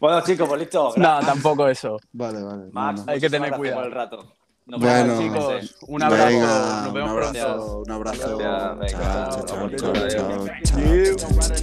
Bueno, 0.00 0.20
chicos, 0.22 0.46
pues 0.48 0.60
listo. 0.60 0.92
No, 0.96 1.20
tampoco 1.20 1.68
eso. 1.68 1.98
Vale, 2.12 2.42
vale. 2.42 2.64
Max, 2.72 3.00
no, 3.00 3.06
no. 3.06 3.12
Hay 3.12 3.20
que 3.20 3.30
tener 3.30 3.52
cuidado. 3.54 3.84
el 3.84 3.92
rato. 3.92 4.32
Nos 4.66 4.80
Bueno, 4.80 5.18
vemos, 5.18 5.60
chicos, 5.60 5.76
un 5.88 6.02
abrazo. 6.02 6.26
Venga, 6.26 6.46
Nos 6.46 6.86
un 6.88 6.94
vemos 6.94 7.10
abrazo, 7.10 7.32
pronto. 7.34 7.76
un 7.80 7.90
abrazo. 7.90 8.38
Gracias, 8.38 8.78
venga, 8.78 9.28
Chao, 9.30 9.68
chao, 9.68 10.08
chao. 10.08 11.54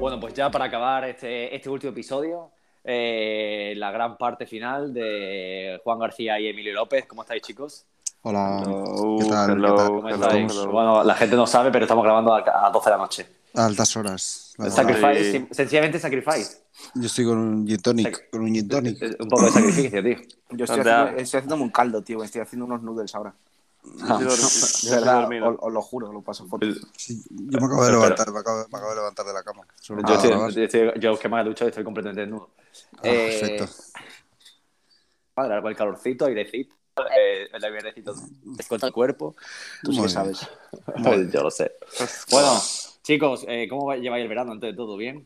Bueno, 0.00 0.20
pues 0.20 0.34
ya 0.34 0.50
para 0.50 0.66
acabar 0.66 1.04
este, 1.04 1.54
este 1.54 1.68
último 1.68 1.90
episodio, 1.92 2.50
eh, 2.84 3.74
la 3.76 3.90
gran 3.90 4.16
parte 4.16 4.46
final 4.46 4.94
de 4.94 5.80
Juan 5.82 5.98
García 5.98 6.38
y 6.38 6.46
Emilio 6.48 6.72
López. 6.74 7.06
¿Cómo 7.06 7.22
estáis, 7.22 7.42
chicos? 7.42 7.84
Hola, 8.22 8.62
Hello, 8.64 9.16
¿qué 9.18 9.24
tal? 9.28 9.50
hello, 9.50 9.68
¿Qué 9.68 9.76
tal? 9.76 9.86
¿Cómo 9.88 10.08
hello, 10.08 10.22
estáis? 10.26 10.52
hello. 10.52 10.70
Bueno, 10.70 11.02
la 11.04 11.14
gente 11.14 11.34
no 11.36 11.46
sabe, 11.46 11.70
pero 11.72 11.84
estamos 11.84 12.04
grabando 12.04 12.34
a, 12.34 12.66
a 12.66 12.70
12 12.70 12.90
de 12.90 12.96
la 12.96 13.02
noche. 13.02 13.26
A 13.56 13.64
altas 13.66 13.96
horas. 13.96 14.54
verdad. 14.58 14.74
Sacrifice, 14.76 15.32
sim- 15.32 15.48
sencillamente 15.50 15.98
Sacrifice. 15.98 16.58
Yo 16.94 17.06
estoy 17.06 17.24
con 17.24 17.38
un 17.38 17.66
gin 17.66 17.78
tonic, 17.80 18.30
con 18.30 18.42
un 18.42 18.52
gin 18.54 18.68
tonic. 18.68 19.02
Un 19.18 19.28
poco 19.28 19.46
de 19.46 19.50
sacrificio, 19.52 20.02
tío. 20.02 20.16
Yo 20.50 20.64
estoy, 20.64 20.80
Anda. 20.80 21.02
haciendo, 21.02 21.22
estoy 21.22 21.38
haciéndome 21.38 21.62
un 21.62 21.70
caldo, 21.70 22.02
tío. 22.02 22.22
Estoy 22.22 22.42
haciendo 22.42 22.66
unos 22.66 22.82
noodles 22.82 23.14
ahora. 23.14 23.34
Ah, 24.02 24.18
Yo 24.20 24.26
De 24.28 24.34
estoy 24.34 24.90
verdad, 24.90 25.20
dormido. 25.22 25.48
os, 25.48 25.56
os 25.60 25.72
lo 25.72 25.80
juro, 25.80 26.12
lo 26.12 26.20
paso 26.20 26.46
foto. 26.46 26.66
Sí, 26.96 27.22
yo 27.30 27.58
me 27.60 27.66
acabo 27.66 27.82
de 27.84 27.88
Pero- 27.90 28.02
levantar, 28.02 28.32
me 28.32 28.40
acabo, 28.40 28.56
me 28.58 28.76
acabo 28.78 28.90
de 28.90 28.96
levantar 28.96 29.26
de 29.26 29.32
la 29.32 29.42
cama. 29.42 29.62
Yo, 29.82 29.96
estoy, 29.96 30.28
grabar. 30.30 30.50
yo 30.50 30.62
estoy- 30.62 30.92
yo 31.00 31.18
que 31.18 31.28
me 31.28 31.40
he 31.40 31.44
duchado 31.44 31.68
estoy 31.68 31.84
completamente 31.84 32.20
desnudo. 32.22 32.50
Ah, 32.96 33.00
Eh, 33.04 33.38
perfecto. 33.40 33.72
Padre, 35.34 35.54
algo 35.54 35.68
el 35.68 35.76
calorcito, 35.76 36.24
airecito, 36.26 36.74
eh, 37.16 37.48
el 37.52 37.64
airecito 37.64 38.14
descuenta 38.56 38.86
el 38.88 38.92
cuerpo. 38.92 39.36
Tú 39.82 39.92
sí 39.92 39.98
Muy 40.00 40.08
que 40.08 40.14
bien. 40.14 40.34
sabes. 40.34 40.48
Pues 41.02 41.30
yo 41.32 41.42
lo 41.42 41.50
sé. 41.50 41.72
Bueno, 42.30 42.60
chicos, 43.06 43.44
eh, 43.46 43.68
¿cómo 43.70 43.94
lleváis 43.94 44.22
el 44.22 44.28
verano 44.28 44.52
antes 44.52 44.72
de 44.72 44.76
todo? 44.76 44.96
¿Bien? 44.96 45.24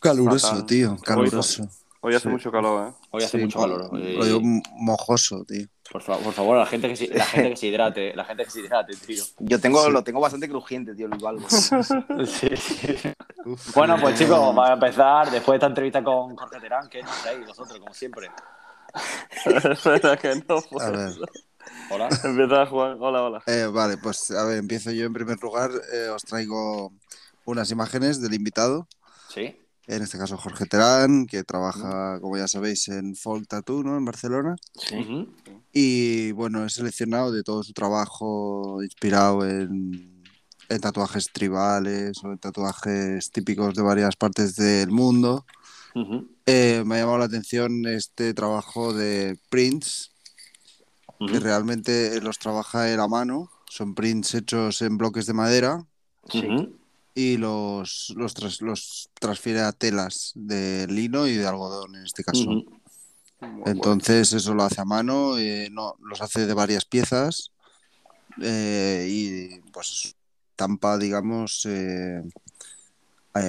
Caluroso, 0.00 0.48
Fatal. 0.48 0.66
tío, 0.66 0.96
caluroso. 1.04 1.68
Hoy 2.00 2.14
hace 2.14 2.24
Sí. 2.24 2.28
mucho 2.28 2.52
calor, 2.52 2.88
¿eh? 2.88 2.92
Hoy 3.10 3.24
hace 3.24 3.38
Sí, 3.38 3.44
mucho 3.44 3.58
calor. 3.58 3.92
Lo 3.92 3.98
digo 3.98 4.24
Eh, 4.38 4.62
mojoso, 4.74 5.44
tío. 5.44 5.66
por, 5.90 6.02
fa- 6.02 6.18
por 6.18 6.32
favor, 6.32 6.56
la 6.56 6.66
gente, 6.66 6.88
que 6.88 6.94
se, 6.94 7.08
la 7.08 7.24
gente 7.24 7.50
que 7.50 7.56
se 7.56 7.66
hidrate, 7.66 8.14
la 8.14 8.24
gente 8.24 8.44
que 8.44 8.50
se 8.50 8.60
hidrate, 8.60 8.94
tío. 8.94 9.24
Yo 9.40 9.60
tengo, 9.60 9.88
lo 9.90 10.04
tengo 10.04 10.20
bastante 10.20 10.48
crujiente, 10.48 10.94
tío, 10.94 11.08
lo 11.08 11.28
algo. 11.28 11.46
Bueno, 13.74 13.96
pues 14.00 14.18
chicos, 14.18 14.38
vamos 14.38 14.68
a 14.68 14.72
empezar 14.74 15.30
después 15.30 15.54
de 15.54 15.56
esta 15.56 15.66
entrevista 15.66 16.04
con 16.04 16.36
Jorge 16.36 16.60
Terán, 16.60 16.88
que 16.88 17.02
nos 17.02 17.22
traéis 17.22 17.46
vosotros, 17.46 17.78
como 17.80 17.94
siempre. 17.94 18.30
Espera 19.44 20.16
que 20.16 20.34
no 20.48 20.58
A 20.58 20.62
puedo. 20.62 20.92
ver. 20.92 21.12
Hola. 21.90 22.08
Empieza 22.24 22.66
Juan. 22.66 22.96
Hola, 23.00 23.22
hola. 23.22 23.42
Eh, 23.46 23.66
vale, 23.72 23.96
pues 23.98 24.30
a 24.30 24.44
ver, 24.44 24.58
empiezo 24.58 24.90
yo 24.90 25.04
en 25.06 25.12
primer 25.12 25.40
lugar. 25.40 25.70
eh, 25.92 26.08
os 26.08 26.22
traigo 26.22 26.92
unas 27.44 27.70
imágenes 27.70 28.20
del 28.20 28.34
invitado. 28.34 28.88
Sí. 29.32 29.56
En 29.88 30.02
este 30.02 30.18
caso, 30.18 30.36
Jorge 30.36 30.66
Terán, 30.66 31.26
que 31.26 31.44
trabaja, 31.44 32.18
como 32.20 32.36
ya 32.36 32.48
sabéis, 32.48 32.88
en 32.88 33.14
Folk 33.14 33.46
Tattoo, 33.46 33.84
¿no? 33.84 33.96
En 33.96 34.04
Barcelona. 34.04 34.56
Ujú. 34.92 35.28
Y 35.72 36.32
bueno, 36.32 36.64
he 36.64 36.70
seleccionado 36.70 37.30
de 37.30 37.44
todo 37.44 37.62
su 37.62 37.72
trabajo 37.72 38.82
inspirado 38.82 39.46
en, 39.46 40.24
en 40.68 40.80
tatuajes 40.80 41.30
tribales 41.32 42.18
o 42.24 42.32
en 42.32 42.38
tatuajes 42.38 43.30
típicos 43.30 43.74
de 43.76 43.82
varias 43.82 44.16
partes 44.16 44.56
del 44.56 44.90
mundo. 44.90 45.46
Eh, 46.46 46.82
me 46.84 46.96
ha 46.96 46.98
llamado 46.98 47.18
la 47.18 47.24
atención 47.26 47.86
este 47.86 48.34
trabajo 48.34 48.92
de 48.92 49.38
que 51.18 51.40
realmente 51.40 52.20
los 52.20 52.38
trabaja 52.38 52.90
él 52.92 53.00
a 53.00 53.08
mano. 53.08 53.50
Son 53.68 53.94
prints 53.94 54.34
hechos 54.34 54.82
en 54.82 54.96
bloques 54.98 55.26
de 55.26 55.32
madera 55.32 55.84
y 57.14 57.36
los, 57.36 58.12
los, 58.16 58.34
tras- 58.34 58.60
los 58.60 59.08
transfiere 59.18 59.60
a 59.60 59.72
telas 59.72 60.32
de 60.34 60.86
lino 60.88 61.26
y 61.26 61.34
de 61.34 61.46
algodón 61.46 61.96
en 61.96 62.04
este 62.04 62.22
caso. 62.24 62.50
Entonces 63.66 64.32
eso 64.32 64.54
lo 64.54 64.62
hace 64.64 64.80
a 64.80 64.84
mano, 64.84 65.38
eh, 65.38 65.68
no, 65.70 65.94
los 66.00 66.20
hace 66.20 66.46
de 66.46 66.54
varias 66.54 66.84
piezas 66.84 67.50
eh, 68.40 69.06
y 69.10 69.60
pues 69.72 70.14
estampa, 70.50 70.98
digamos, 70.98 71.66
eh, 71.66 72.22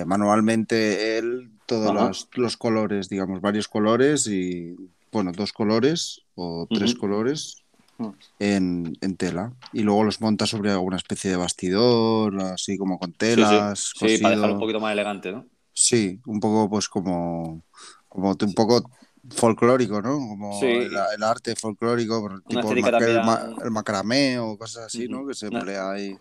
manualmente 0.06 1.18
él 1.18 1.52
todos 1.66 1.94
los, 2.08 2.30
los 2.34 2.58
colores, 2.58 3.10
digamos, 3.10 3.42
varios 3.42 3.68
colores 3.68 4.28
y, 4.28 4.76
bueno, 5.12 5.32
dos 5.32 5.54
colores 5.54 6.22
o 6.36 6.68
tres 6.70 6.96
colores 6.96 7.64
Mm. 8.00 8.10
en, 8.38 8.98
en 9.02 9.18
tela. 9.18 9.54
Y 9.74 9.82
luego 9.82 10.04
los 10.04 10.22
monta 10.22 10.46
sobre 10.46 10.70
alguna 10.70 10.98
especie 10.98 11.32
de 11.32 11.38
bastidor, 11.38 12.40
así 12.44 12.78
como 12.78 13.00
con 13.00 13.12
telas, 13.14 13.92
sí, 13.98 14.08
sí, 14.10 14.22
para 14.22 14.36
dejarlo 14.36 14.54
un 14.54 14.60
poquito 14.60 14.80
más 14.80 14.94
elegante, 14.94 15.32
¿no? 15.32 15.48
Sí, 15.74 16.20
un 16.28 16.40
poco 16.40 16.70
pues 16.70 16.88
como, 16.90 17.64
como 18.08 18.30
un 18.40 18.54
poco 18.54 18.88
folclórico, 19.32 20.00
¿no? 20.02 20.14
Como 20.18 20.60
Sí. 20.60 20.68
el, 20.68 20.92
el 21.16 21.24
arte 21.24 21.56
folclórico, 21.56 22.40
tipo 22.48 22.72
el, 22.72 22.82
mac- 22.84 23.26
ma- 23.26 23.56
el 23.64 23.72
macramé 23.72 24.38
o 24.38 24.56
cosas 24.60 24.86
así, 24.86 25.08
¿no? 25.08 25.26
Que 25.26 25.34
se 25.34 25.48
Una- 25.48 25.60
emplea 25.60 25.90
ahí. 25.92 26.10
Una 26.12 26.20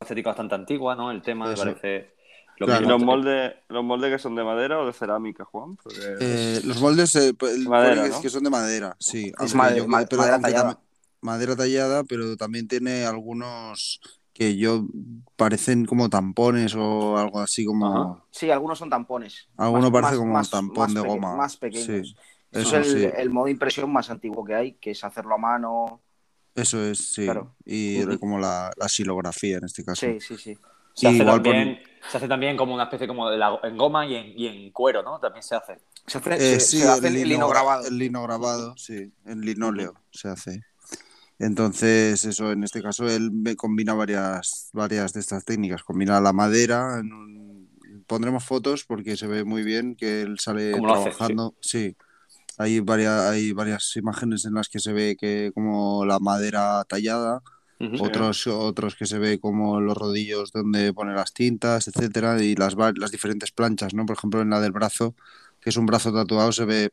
estética 0.00 0.30
bastante 0.30 0.54
antigua, 0.54 0.96
¿no? 0.96 1.10
El 1.10 1.20
tema 1.20 1.52
Eso. 1.52 1.66
me 1.66 1.72
parece 1.72 2.14
lo 2.60 2.66
Claro. 2.66 2.80
¿Y 2.80 2.86
mismo. 2.86 2.98
los 2.98 3.06
moldes, 3.06 3.54
los 3.68 3.84
moldes 3.84 4.12
que 4.12 4.18
son 4.18 4.34
de 4.36 4.44
madera 4.44 4.78
o 4.80 4.86
de 4.86 4.92
cerámica, 4.92 5.44
Juan? 5.44 5.76
Porque- 5.76 5.98
Eh, 6.20 6.60
los 6.64 6.80
moldes 6.80 7.14
eh, 7.16 7.34
pues, 7.34 7.54
el- 7.56 7.68
Madera, 7.68 7.90
pone 7.96 8.02
que, 8.02 8.08
es 8.08 8.14
¿no? 8.16 8.22
que 8.22 8.28
son 8.30 8.44
de 8.44 8.50
madera, 8.50 8.96
sí. 9.00 9.32
yo- 9.48 9.56
ma- 9.88 10.04
pero 10.04 10.22
madera 10.22 10.40
tallada. 10.40 10.62
también- 10.74 10.78
madera 11.22 11.56
tallada, 11.56 12.04
pero 12.04 12.36
también 12.36 12.68
tiene 12.68 13.04
algunos 13.04 14.00
que 14.32 14.56
yo 14.56 14.86
parecen 15.36 15.84
como 15.84 16.08
tampones 16.08 16.74
o 16.74 17.18
algo 17.18 17.40
así 17.40 17.64
como. 17.64 17.86
Ajá. 18.12 18.24
Sí, 18.30 18.50
algunos 18.50 18.78
son 18.78 18.88
tampones. 18.88 19.48
Alguno 19.56 19.90
Más- 19.90 20.02
parece 20.02 20.18
como 20.18 20.32
más- 20.32 20.50
tampón 20.50 20.92
más 20.92 20.94
de 20.94 21.08
goma. 21.08 21.36
Más 21.36 21.56
pequeños. 21.56 21.86
Sí, 21.86 22.14
Eso, 22.52 22.60
eso 22.60 22.78
es 22.78 22.94
el, 22.94 23.00
sí. 23.10 23.10
el 23.16 23.30
modo 23.30 23.46
de 23.46 23.52
impresión 23.52 23.92
más 23.92 24.08
antiguo 24.10 24.44
que 24.44 24.54
hay, 24.54 24.72
que 24.74 24.90
es 24.92 25.04
hacerlo 25.04 25.34
a 25.34 25.38
mano. 25.38 26.00
Eso 26.54 26.82
es, 26.84 27.12
sí. 27.12 27.24
Claro. 27.24 27.54
Y 27.64 28.04
como 28.18 28.38
la, 28.38 28.70
la 28.76 28.88
silografía 28.88 29.58
en 29.58 29.64
este 29.64 29.84
caso. 29.84 30.04
Sí, 30.06 30.18
sí, 30.20 30.36
sí. 30.36 30.58
Se 30.94 31.08
hace, 31.08 31.24
también, 31.24 31.80
se 32.10 32.16
hace 32.16 32.28
también 32.28 32.56
como 32.56 32.74
una 32.74 32.84
especie 32.84 33.06
como 33.06 33.30
de 33.30 33.38
la- 33.38 33.58
en 33.62 33.76
goma 33.76 34.06
y 34.06 34.14
en, 34.14 34.38
y 34.38 34.46
en 34.46 34.70
cuero, 34.72 35.02
¿no? 35.02 35.18
También 35.18 35.42
se 35.42 35.54
hace. 35.54 35.78
Se, 36.06 36.18
hace, 36.18 36.34
Eh, 36.34 36.38
se- 36.38 36.60
sí, 36.60 36.78
se 36.78 36.88
hace 36.88 37.08
el 37.08 37.14
lino- 37.14 37.26
lino 37.26 37.48
grabado. 37.48 37.86
El 37.86 37.98
lino 37.98 38.22
grabado, 38.22 38.74
sí. 38.76 39.12
En 39.26 39.40
linóleo 39.42 39.94
se 40.10 40.28
hace. 40.28 40.62
Entonces, 41.38 42.24
eso, 42.24 42.52
en 42.52 42.64
este 42.64 42.82
caso, 42.82 43.08
él 43.08 43.30
me 43.32 43.56
combina 43.56 43.94
varias, 43.94 44.68
varias 44.72 45.12
de 45.14 45.20
estas 45.20 45.44
técnicas. 45.44 45.82
Combina 45.82 46.20
la 46.20 46.32
madera. 46.32 46.98
en 47.00 47.12
un- 47.12 47.70
Pondremos 48.06 48.44
fotos 48.44 48.84
porque 48.84 49.16
se 49.16 49.28
ve 49.28 49.44
muy 49.44 49.62
bien 49.62 49.94
que 49.94 50.22
él 50.22 50.38
sale 50.40 50.72
¿Cómo 50.72 50.86
lo 50.88 50.94
hace? 50.94 51.10
trabajando. 51.10 51.54
Sí. 51.60 51.96
Hay 52.58 52.80
varias, 52.80 53.22
hay 53.30 53.52
varias 53.52 53.96
imágenes 53.96 54.44
en 54.44 54.54
las 54.54 54.68
que 54.68 54.80
se 54.80 54.92
ve 54.92 55.16
que 55.18 55.52
como 55.54 56.04
la 56.04 56.18
madera 56.18 56.84
tallada, 56.88 57.40
Otros, 57.98 58.46
otros 58.46 58.94
que 58.94 59.06
se 59.06 59.18
ve 59.18 59.40
como 59.40 59.80
los 59.80 59.96
rodillos 59.96 60.52
donde 60.52 60.92
pone 60.92 61.14
las 61.14 61.32
tintas, 61.32 61.88
etcétera, 61.88 62.42
y 62.42 62.54
las, 62.54 62.76
las 62.76 63.10
diferentes 63.10 63.52
planchas, 63.52 63.94
¿no? 63.94 64.04
Por 64.04 64.16
ejemplo, 64.18 64.42
en 64.42 64.50
la 64.50 64.60
del 64.60 64.72
brazo, 64.72 65.14
que 65.60 65.70
es 65.70 65.76
un 65.78 65.86
brazo 65.86 66.12
tatuado, 66.12 66.52
se 66.52 66.66
ve 66.66 66.90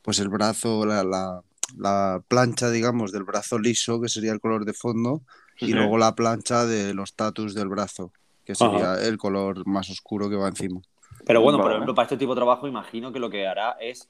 pues 0.00 0.20
el 0.20 0.30
brazo, 0.30 0.86
la, 0.86 1.04
la, 1.04 1.42
la 1.76 2.22
plancha, 2.26 2.70
digamos, 2.70 3.12
del 3.12 3.24
brazo 3.24 3.58
liso, 3.58 4.00
que 4.00 4.08
sería 4.08 4.32
el 4.32 4.40
color 4.40 4.64
de 4.64 4.72
fondo, 4.72 5.20
y 5.58 5.72
luego 5.72 5.98
la 5.98 6.14
plancha 6.14 6.64
de 6.64 6.94
los 6.94 7.14
tatus 7.14 7.54
del 7.54 7.68
brazo, 7.68 8.10
que 8.44 8.54
sería 8.54 8.94
el 8.94 9.18
color 9.18 9.66
más 9.66 9.90
oscuro 9.90 10.30
que 10.30 10.36
va 10.36 10.48
encima. 10.48 10.80
Pero 11.26 11.42
bueno, 11.42 11.60
por 11.60 11.72
ejemplo, 11.72 11.94
para 11.94 12.04
este 12.06 12.16
tipo 12.16 12.34
de 12.34 12.38
trabajo 12.38 12.66
imagino 12.66 13.12
que 13.12 13.20
lo 13.20 13.30
que 13.30 13.46
hará 13.46 13.76
es 13.80 14.08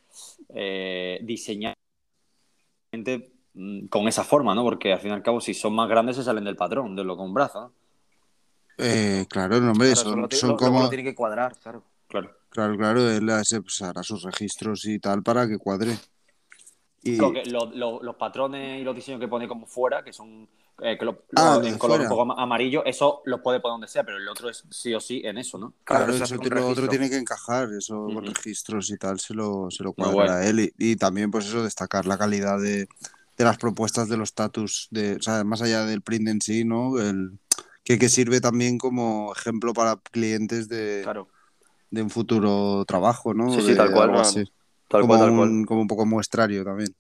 eh, 0.54 1.18
diseñar 1.22 1.74
con 3.90 4.08
esa 4.08 4.24
forma, 4.24 4.54
¿no? 4.54 4.62
Porque 4.62 4.92
al 4.92 5.00
fin 5.00 5.10
y 5.10 5.14
al 5.14 5.22
cabo, 5.22 5.40
si 5.40 5.52
son 5.54 5.74
más 5.74 5.88
grandes, 5.88 6.16
se 6.16 6.22
salen 6.24 6.44
del 6.44 6.56
patrón, 6.56 6.96
de 6.96 7.04
lo 7.04 7.16
con 7.16 7.34
brazo. 7.34 7.72
Eh, 8.78 9.26
claro, 9.28 9.60
no, 9.60 9.72
hombre, 9.72 9.92
Claro, 9.92 10.28
son, 10.30 10.48
lo, 10.48 10.48
lo- 10.52 10.56
como... 10.56 10.80
lo 10.82 10.88
tiene 10.88 11.04
que 11.04 11.14
cuadrar, 11.14 11.56
claro. 11.58 11.84
Claro. 12.08 12.30
Claro, 12.50 12.76
claro, 12.76 13.10
él 13.10 13.28
hace- 13.30 13.62
pues, 13.62 13.80
hará 13.82 14.02
sus 14.02 14.22
registros 14.22 14.84
y 14.86 14.98
tal 14.98 15.22
para 15.22 15.46
que 15.48 15.58
cuadre. 15.58 15.96
Y, 17.02 17.16
Lo 17.16 17.32
que- 17.32 17.44
lo- 17.46 17.70
lo- 17.74 18.02
los 18.02 18.16
patrones 18.16 18.80
y 18.80 18.84
los 18.84 18.94
diseños 18.94 19.20
que 19.20 19.28
pone 19.28 19.48
como 19.48 19.66
fuera, 19.66 20.02
que 20.04 20.12
son 20.12 20.48
eh, 20.80 20.96
que 20.98 21.04
lo, 21.04 21.22
Ah, 21.36 21.58
lo- 21.60 21.66
en 21.68 21.78
color 21.78 21.98
fuera. 21.98 22.02
un 22.04 22.08
poco 22.08 22.22
ama- 22.22 22.42
amarillo, 22.42 22.84
eso 22.84 23.20
los 23.26 23.40
puede 23.40 23.60
poner 23.60 23.74
donde 23.74 23.88
sea, 23.88 24.02
pero 24.04 24.16
el 24.16 24.26
otro 24.28 24.48
es 24.48 24.64
sí 24.70 24.92
o 24.94 25.00
sí 25.00 25.20
en 25.24 25.36
eso, 25.38 25.58
¿no? 25.58 25.74
Claro, 25.84 26.06
Claro, 26.06 26.24
eso 26.24 26.34
lo 26.36 26.66
otro 26.68 26.88
tiene 26.88 27.08
que 27.10 27.18
encajar, 27.18 27.68
eso 27.78 28.06
con 28.06 28.16
Ujú. 28.16 28.26
registros 28.34 28.90
y 28.90 28.96
tal, 28.96 29.20
se 29.20 29.34
lo, 29.34 29.70
se 29.70 29.84
lo 29.84 29.92
cuadrará 29.92 30.38
bueno. 30.40 30.48
él. 30.48 30.72
Y, 30.78 30.92
y 30.92 30.96
también, 30.96 31.30
pues 31.30 31.46
eso, 31.46 31.62
destacar 31.62 32.06
la 32.06 32.16
calidad 32.18 32.58
de, 32.58 32.88
de 33.36 33.44
las 33.44 33.56
propuestas 33.58 34.08
de 34.08 34.16
los 34.16 34.34
tatus, 34.34 34.88
de, 34.90 35.16
o 35.16 35.22
sea, 35.22 35.44
más 35.44 35.62
allá 35.62 35.84
del 35.86 36.02
print 36.02 36.28
en 36.28 36.40
sí, 36.40 36.64
¿no? 36.64 36.98
El, 37.00 37.38
que, 37.84 37.98
que 37.98 38.08
sirve 38.08 38.40
también 38.40 38.78
como 38.78 39.32
ejemplo 39.36 39.72
para 39.72 39.96
clientes 39.96 40.68
de, 40.68 41.00
Claro. 41.02 41.28
de 41.90 42.02
un 42.02 42.10
futuro 42.10 42.84
trabajo, 42.84 43.34
¿no? 43.34 43.52
Sí, 43.52 43.60
sí, 43.62 43.68
De 43.68 43.76
tal 43.76 43.92
cual. 43.92 44.12
Tal 44.12 45.00
como, 45.00 45.06
cual, 45.08 45.20
tal 45.20 45.36
cual. 45.36 45.48
un, 45.48 45.64
como 45.64 45.80
un 45.80 45.88
poco 45.88 46.06
muestrario 46.06 46.64
también. 46.64 46.94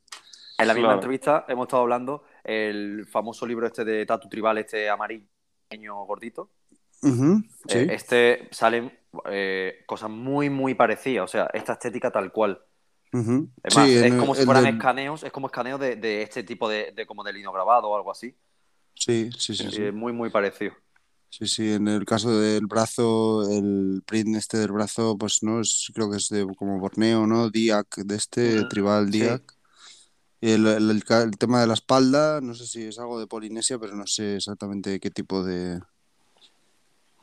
En 0.58 0.66
la 0.68 0.74
misma 0.74 0.88
Claro. 0.88 0.98
entrevista 1.00 1.44
hemos 1.48 1.66
estado 1.66 1.82
hablando 1.82 2.24
el 2.44 3.06
famoso 3.06 3.46
libro 3.46 3.66
este 3.66 3.84
de 3.84 4.04
Tatu 4.06 4.28
Tribal, 4.28 4.58
este 4.58 4.88
amarillo, 4.88 5.26
pequeño, 5.68 6.04
gordito. 6.04 6.50
Sí. 7.00 7.10
Eh, 7.68 7.88
este 7.90 8.48
salen 8.52 8.96
eh, 9.30 9.82
cosas 9.86 10.08
muy, 10.10 10.50
muy 10.50 10.74
parecidas. 10.74 11.24
O 11.24 11.28
sea, 11.28 11.50
esta 11.52 11.72
estética 11.74 12.10
tal 12.10 12.32
cual. 12.32 12.60
Es 13.62 13.72
más, 13.72 13.90
Sí, 13.90 13.96
es 13.96 14.02
en 14.06 14.14
como 14.14 14.34
el- 14.34 14.34
si 14.34 14.44
fueran 14.44 14.64
del- 14.64 14.74
escaneos, 14.74 15.22
es 15.22 15.32
como 15.32 15.46
escaneos 15.46 15.78
de, 15.80 15.96
de 15.96 16.22
este 16.22 16.42
tipo 16.42 16.68
de, 16.68 16.92
de 16.92 17.06
como 17.06 17.22
de 17.24 17.32
lino 17.32 17.52
grabado 17.52 17.88
o 17.90 17.96
algo 17.96 18.10
así. 18.10 18.36
Sí, 18.94 19.30
sí, 19.38 19.54
sí, 19.56 19.70
Sí, 19.70 19.70
sí. 19.70 19.82
es 19.84 19.92
muy, 19.94 20.12
muy 20.12 20.30
parecido. 20.30 20.74
Sí, 21.30 21.46
sí, 21.46 21.72
en 21.72 21.88
el 21.88 22.04
caso 22.04 22.38
del 22.38 22.66
brazo, 22.66 23.48
el 23.50 24.02
print 24.06 24.36
este 24.36 24.58
del 24.58 24.70
brazo, 24.72 25.16
pues 25.16 25.42
no 25.42 25.60
es, 25.62 25.90
creo 25.94 26.10
que 26.10 26.18
es 26.18 26.28
de 26.28 26.46
como 26.56 26.78
Borneo, 26.78 27.26
¿no? 27.26 27.48
Diac, 27.48 27.96
de 28.04 28.16
este, 28.16 28.64
tribal 28.66 29.10
sí. 29.10 29.10
Diac. 29.10 29.42
Y 30.40 30.50
el, 30.52 30.66
el- 30.66 30.90
el 30.90 31.04
ca- 31.04 31.22
el 31.22 31.38
tema 31.38 31.60
de 31.60 31.66
la 31.68 31.74
espalda, 31.74 32.40
no 32.42 32.54
sé 32.54 32.66
si 32.66 32.84
es 32.84 32.98
algo 32.98 33.20
de 33.20 33.26
Polinesia, 33.28 33.78
pero 33.78 33.96
no 33.96 34.06
sé 34.06 34.36
exactamente 34.36 35.00
qué 35.00 35.10
tipo 35.10 35.44
de, 35.44 35.80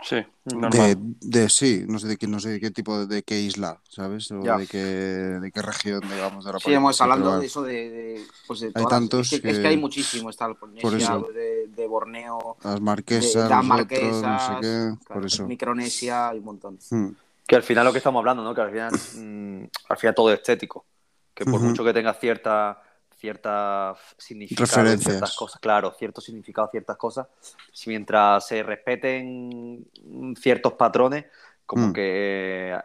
Sí, 0.02 0.16
de, 0.16 0.56
normal. 0.56 0.98
de- 1.20 1.50
sí, 1.50 1.84
no 1.88 2.00
sé 2.00 2.08
de 2.08 2.18
qué, 2.18 2.26
no 2.26 2.40
sé 2.40 2.50
de 2.50 2.60
qué 2.62 2.72
tipo 2.72 3.00
de, 3.00 3.06
de 3.16 3.24
qué 3.24 3.40
isla, 3.42 3.82
¿sabes? 3.90 4.32
O 4.32 4.40
de 4.42 4.66
qué, 4.66 4.78
de 4.78 5.52
qué 5.52 5.62
región, 5.62 6.00
digamos, 6.02 6.46
de 6.46 6.54
la 6.54 6.60
Sí, 6.60 6.72
hemos 6.74 7.02
hablando 7.02 7.38
de 7.38 7.46
eso 7.46 7.62
de, 7.64 7.90
de, 7.90 8.26
pues 8.48 8.62
de 8.62 8.68
Hay 8.68 8.74
todas 8.74 8.84
las- 8.92 9.00
tantos 9.00 9.34
es, 9.34 9.42
que, 9.42 9.50
es 9.50 9.60
que- 9.60 9.68
hay 9.68 9.78
muchísimo, 9.78 10.30
está 10.30 10.46
el 10.46 10.56
Polinesia, 10.56 11.20
de, 11.34 11.68
de 11.68 11.88
Borneo, 11.88 12.56
Las 12.64 12.76
de, 12.76 12.82
marquesas, 12.82 13.36
las 13.36 13.44
otros, 13.44 13.52
no 13.52 13.62
sé 13.62 13.68
marquesas, 13.68 14.60
qué, 14.62 15.06
claro, 15.06 15.22
por 15.22 15.26
eso. 15.26 15.48
Micronesia, 15.48 16.30
hay 16.30 16.40
un 16.40 16.46
montón. 16.46 16.80
Hmm. 16.90 17.10
Que 17.46 17.56
al 17.58 17.64
final 17.64 17.84
lo 17.86 17.92
que 17.92 17.98
estamos 17.98 18.20
hablando, 18.20 18.44
¿no? 18.44 18.56
Que 18.56 18.62
al 18.62 18.70
final, 18.72 18.92
mm, 19.16 19.64
al 19.90 19.98
final 19.98 20.16
todo 20.16 20.32
es 20.32 20.40
estético. 20.40 20.86
Que 21.34 21.46
por 21.46 21.60
mucho 21.60 21.84
que 21.84 21.94
tenga 21.94 22.14
cierta 22.14 22.82
cierta 23.20 23.96
significado 24.18 24.64
en 24.64 24.68
Referencias. 24.68 25.12
ciertas 25.12 25.36
cosas, 25.36 25.60
claro, 25.62 25.92
cierto 25.92 26.22
significado, 26.22 26.70
ciertas 26.72 26.96
cosas, 26.98 27.28
si 27.74 27.90
mientras 27.90 28.48
se 28.48 28.64
respeten 28.64 29.86
ciertos 30.40 30.74
patrones, 30.74 31.26
como 31.66 31.90
Mm. 31.90 31.94
que, 31.94 32.78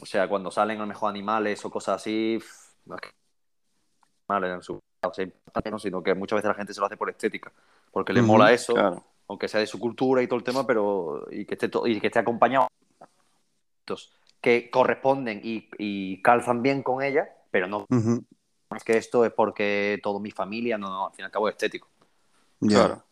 o 0.00 0.06
sea, 0.06 0.28
cuando 0.28 0.50
salen 0.50 0.76
a 0.78 0.82
lo 0.82 0.86
mejor 0.86 1.08
animales 1.10 1.64
o 1.64 1.70
cosas 1.70 1.96
así, 1.96 2.38
no 2.84 2.96
es 2.96 3.00
que 3.00 3.08
animales 4.28 4.56
en 4.56 4.62
su 4.62 4.78
o 5.00 5.14
sea, 5.14 5.24
importante, 5.24 5.70
¿no? 5.70 5.78
sino 5.78 6.02
que 6.02 6.12
muchas 6.14 6.36
veces 6.38 6.48
la 6.48 6.54
gente 6.54 6.74
se 6.74 6.80
lo 6.80 6.86
hace 6.86 6.96
por 6.96 7.08
estética, 7.08 7.52
porque 7.90 8.12
le 8.12 8.20
Ujú. 8.20 8.32
mola 8.32 8.52
eso, 8.52 8.74
Claro. 8.74 9.04
aunque 9.28 9.48
sea 9.48 9.60
de 9.60 9.66
su 9.66 9.78
cultura 9.78 10.22
y 10.22 10.26
todo 10.26 10.38
el 10.38 10.44
tema, 10.44 10.66
pero 10.66 11.26
y 11.30 11.46
que 11.46 11.54
esté, 11.54 11.70
y 11.86 12.00
que 12.00 12.08
esté 12.08 12.18
acompañado 12.18 12.66
que 14.40 14.70
corresponden 14.70 15.40
y, 15.42 15.68
y 15.78 16.20
calzan 16.22 16.62
bien 16.62 16.82
con 16.82 17.02
ella, 17.02 17.28
pero 17.50 17.66
no 17.66 17.86
Ujú. 17.90 18.22
Es 18.76 18.84
que 18.84 18.96
esto 18.96 19.24
es 19.24 19.32
porque 19.32 19.98
todo 20.02 20.20
mi 20.20 20.30
familia, 20.30 20.76
no, 20.78 20.88
no, 20.88 21.06
al 21.06 21.12
fin 21.12 21.22
y 21.22 21.24
al 21.26 21.30
cabo 21.30 21.48
es 21.48 21.54
estético. 21.54 21.88
Ya. 22.60 22.68
Claro. 22.86 23.04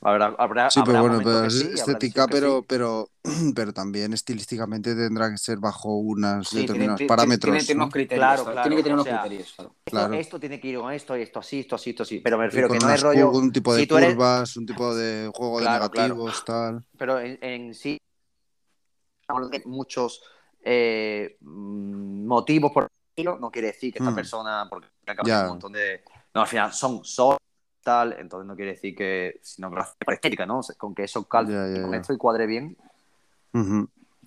Habrá, 0.00 0.26
habrá, 0.38 0.70
Sí, 0.70 0.80
pero 0.84 0.98
habrá 0.98 1.16
bueno, 1.16 1.24
pero 1.24 1.44
es 1.46 1.58
sí, 1.58 1.70
estética, 1.72 2.26
pero, 2.26 2.58
sí. 2.60 2.66
pero, 2.68 3.08
pero 3.54 3.72
también 3.72 4.12
estilísticamente 4.12 4.94
tendrá 4.94 5.30
que 5.30 5.38
ser 5.38 5.56
bajo 5.58 5.96
unos 5.96 6.48
Sí, 6.50 6.58
determinados 6.58 6.98
tiene- 6.98 7.08
parámetros. 7.08 7.52
tiene- 7.54 7.64
tiene 7.64 7.78
¿no? 7.78 7.84
unos 7.84 7.92
criterios. 7.92 8.20
Claro, 8.26 8.44
claro, 8.44 8.62
tiene 8.62 8.76
que 8.76 8.82
tener 8.82 8.92
o 8.92 9.00
unos 9.00 9.06
sea, 9.06 9.20
criterios. 9.22 9.52
claro. 9.54 9.70
Esto, 9.70 9.90
claro. 9.90 10.14
esto 10.14 10.40
tiene 10.40 10.60
que 10.60 10.68
ir 10.68 10.78
con 10.78 10.92
esto, 10.92 11.16
y 11.16 11.22
esto 11.22 11.38
así, 11.38 11.60
esto 11.60 11.76
así, 11.76 11.90
esto 11.90 12.02
así. 12.02 12.18
Pero 12.20 12.36
me 12.36 12.44
refiero 12.44 12.68
con 12.68 12.78
que 12.78 12.84
no 12.84 12.92
es 12.92 13.00
rollo. 13.02 13.30
un 13.30 13.50
tipo 13.50 13.74
de 13.74 13.80
si 13.80 13.86
tú 13.86 13.96
eres- 13.96 14.10
curvas, 14.10 14.56
un 14.58 14.66
tipo 14.66 14.94
de 14.94 15.30
juego 15.34 15.58
Claro, 15.58 15.88
de 15.88 15.98
negativos, 15.98 16.44
tal. 16.44 16.84
Pero 16.98 17.20
en, 17.20 17.38
en 17.42 17.74
sí, 17.74 17.98
muchos 19.64 20.22
eh, 20.62 21.36
mm, 21.40 22.26
motivos 22.26 22.72
por 22.72 22.88
estilo, 23.14 23.38
no 23.38 23.50
quiere 23.50 23.68
decir 23.68 23.92
que 23.92 23.98
esta 24.00 24.10
Mm. 24.10 24.14
persona, 24.14 24.66
porque 24.68 24.88
acaba 25.06 25.26
Ya. 25.28 25.42
un 25.42 25.48
montón 25.50 25.72
de. 25.72 26.02
No, 26.34 26.40
al 26.42 26.46
final 26.48 26.72
son 26.72 27.04
sol 27.04 27.36
tal, 27.82 28.14
entonces 28.18 28.46
no 28.46 28.56
quiere 28.56 28.72
decir 28.72 28.94
que, 28.96 29.38
sino 29.42 29.68
que 29.70 29.76
lo 29.76 29.82
hace 29.82 29.94
por 30.04 30.14
estética, 30.14 30.46
¿no? 30.46 30.60
Con 30.78 30.94
que 30.94 31.04
eso 31.04 31.24
calce 31.28 31.52
ya, 31.52 31.82
con 31.82 31.94
esto 31.94 32.12
y 32.12 32.16
cuadre 32.16 32.46
bien, 32.46 32.76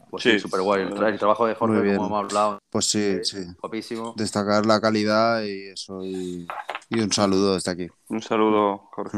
pues 0.09 0.23
Sí, 0.23 0.31
sí, 0.33 0.39
súper 0.39 0.61
guay. 0.61 0.83
El, 0.83 0.93
tra- 0.93 1.09
el 1.09 1.19
trabajo 1.19 1.45
de 1.47 1.55
Jorge, 1.55 1.75
Muy 1.75 1.83
bien. 1.83 1.97
como 1.97 2.07
hemos 2.07 2.23
hablado, 2.31 2.59
Pues 2.69 2.85
sí, 2.85 2.99
eh, 3.01 3.23
sí. 3.25 3.45
guapísimo. 3.61 4.13
Destacar 4.15 4.65
la 4.65 4.79
calidad 4.79 5.43
y 5.43 5.67
eso. 5.69 6.01
Y, 6.03 6.47
y 6.89 6.99
un 7.01 7.11
saludo 7.11 7.55
desde 7.55 7.71
aquí. 7.71 7.87
Un 8.09 8.21
saludo, 8.21 8.89
Jorge. 8.93 9.17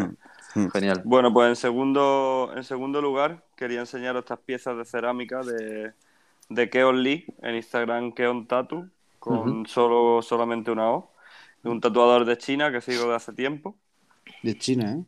Mm. 0.55 0.69
Genial. 0.71 1.01
Bueno, 1.05 1.31
pues 1.31 1.49
en 1.49 1.55
segundo, 1.55 2.51
en 2.55 2.63
segundo 2.63 3.01
lugar, 3.03 3.45
quería 3.55 3.81
enseñaros 3.81 4.21
estas 4.23 4.39
piezas 4.39 4.75
de 4.77 4.85
cerámica 4.85 5.41
de, 5.41 5.93
de 6.49 6.69
Keon 6.71 7.03
Lee 7.03 7.25
en 7.43 7.55
Instagram 7.55 8.13
Keon 8.13 8.47
Tattoo, 8.47 8.87
con 9.19 9.65
solo, 9.65 10.21
solamente 10.21 10.71
una 10.71 10.91
O. 10.91 11.13
de 11.61 11.69
un 11.69 11.81
tatuador 11.81 12.25
de 12.25 12.37
China 12.37 12.71
que 12.71 12.81
sigo 12.81 13.09
de 13.09 13.15
hace 13.15 13.33
tiempo. 13.33 13.77
De 14.43 14.57
China, 14.57 14.93
¿eh? 14.93 15.05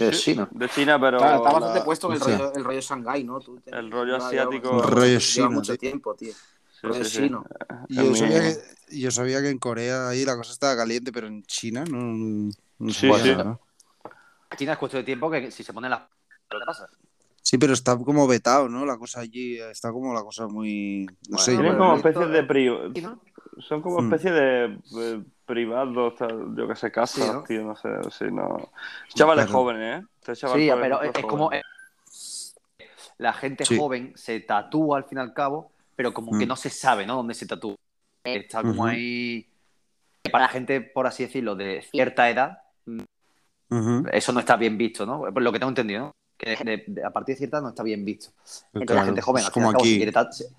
De 0.00 0.12
Sí, 0.12 0.32
China. 0.32 0.48
De 0.50 0.68
China, 0.68 1.00
pero. 1.00 1.18
Claro, 1.18 1.36
está 1.36 1.52
la- 1.52 1.58
bastante 1.58 1.84
puesto 1.84 2.06
en 2.08 2.14
el 2.14 2.20
rollo, 2.20 2.52
el 2.54 2.64
rollo 2.64 2.80
Shanghái, 2.80 3.24
¿no? 3.24 3.40
Tú 3.40 3.60
te- 3.60 3.70
El 3.70 3.90
rollo 3.90 4.16
asiático. 4.16 4.70
lleva- 4.70 4.84
El 4.84 4.90
rollo 4.90 5.06
lleva 5.06 5.18
chino, 5.20 5.50
mucho 5.50 5.76
tiempo, 5.76 6.14
tío. 6.14 6.32
Sí, 6.32 6.86
rollo 6.88 7.04
sí, 7.04 7.10
sí. 7.10 7.22
chino. 7.22 7.44
Yo 7.88 8.14
sabía, 8.14 8.40
que, 8.40 8.98
yo 8.98 9.10
sabía 9.10 9.40
que 9.42 9.50
en 9.50 9.58
Corea 9.58 10.08
ahí 10.08 10.24
la 10.24 10.36
cosa 10.36 10.52
estaba 10.52 10.76
caliente, 10.76 11.12
pero 11.12 11.26
en 11.28 11.42
China 11.44 11.84
no, 11.88 12.50
no 12.78 12.92
sé 12.92 13.12
Sí, 13.12 13.20
sí. 13.22 13.36
China 14.56 14.72
es 14.72 14.78
cuestión 14.78 15.00
de 15.02 15.04
tiempo 15.06 15.30
que 15.30 15.50
si 15.50 15.62
se 15.62 15.72
ponen 15.72 15.90
las... 15.90 16.02
¿Qué 16.48 16.58
pasa? 16.66 16.88
Sí, 17.42 17.58
pero 17.58 17.72
está 17.72 17.96
como 17.98 18.26
vetado, 18.26 18.68
¿no? 18.68 18.84
La 18.86 18.96
cosa 18.98 19.20
allí 19.20 19.58
está 19.58 19.90
como 19.90 20.14
la 20.14 20.22
cosa 20.22 20.46
muy. 20.46 21.06
No 21.28 21.38
sé. 21.38 21.52
Tienen 21.52 21.76
como 21.76 21.96
especies 21.96 22.28
de 22.30 22.44
pri-. 22.44 22.92
Son 23.60 23.82
como 23.82 24.00
Hmm. 24.00 24.12
especies 24.12 24.34
de 24.34 24.64
eh, 24.98 25.22
privados, 25.44 26.16
tal, 26.16 26.54
yo 26.56 26.66
que 26.66 26.74
sé, 26.76 26.90
casas, 26.90 27.24
Sí, 27.26 27.30
¿no? 27.32 27.42
tío, 27.44 27.62
no 27.64 27.76
sé, 27.76 27.88
sí, 28.10 28.24
no. 28.32 28.70
Chavales 29.14 29.44
Pero- 29.46 29.58
jóvenes, 29.58 30.02
¿eh? 30.02 30.06
Este 30.20 30.36
chaval, 30.36 30.58
Sí, 30.60 30.70
pero 30.80 31.02
es, 31.02 31.10
es 31.14 31.24
como... 31.26 31.50
La 33.18 33.32
gente 33.32 33.64
Sí. 33.64 33.78
joven 33.78 34.12
se 34.16 34.40
tatúa 34.40 34.96
al 34.98 35.04
fin 35.04 35.18
y 35.18 35.20
al 35.20 35.32
cabo, 35.34 35.70
pero 35.94 36.12
como 36.12 36.36
que 36.38 36.44
Mm. 36.46 36.48
no 36.48 36.56
se 36.56 36.70
sabe, 36.70 37.06
¿no? 37.06 37.16
Dónde 37.16 37.34
se 37.34 37.46
tatúa. 37.46 37.76
Está 38.24 38.62
como 38.62 38.86
ahí... 38.86 39.46
Para 40.30 40.44
la 40.44 40.48
gente, 40.48 40.80
por 40.80 41.06
así 41.06 41.24
decirlo, 41.24 41.54
de 41.56 41.82
cierta 41.90 42.30
edad, 42.30 42.62
eso 44.12 44.32
no 44.32 44.40
está 44.40 44.56
bien 44.56 44.78
visto, 44.78 45.04
¿no? 45.04 45.20
Por 45.32 45.42
lo 45.42 45.52
que 45.52 45.58
tengo 45.58 45.70
entendido, 45.70 46.00
¿no? 46.06 46.12
Que 46.38 46.56
de- 46.56 46.84
de- 46.86 47.04
a 47.04 47.10
partir 47.10 47.34
de 47.34 47.38
cierta 47.38 47.56
edad 47.58 47.62
no 47.64 47.68
está 47.70 47.82
bien 47.82 48.04
visto. 48.04 48.30
Pues 48.36 48.64
Entonces, 48.72 48.86
claro, 48.86 49.00
la 49.00 49.06
gente 49.06 49.20
joven, 49.22 49.44
al 49.44 49.52
fin 49.52 49.62
y 49.62 49.66
al 49.66 49.72
cabo, 49.72 49.84
se 49.84 49.96
quiere, 49.96 50.12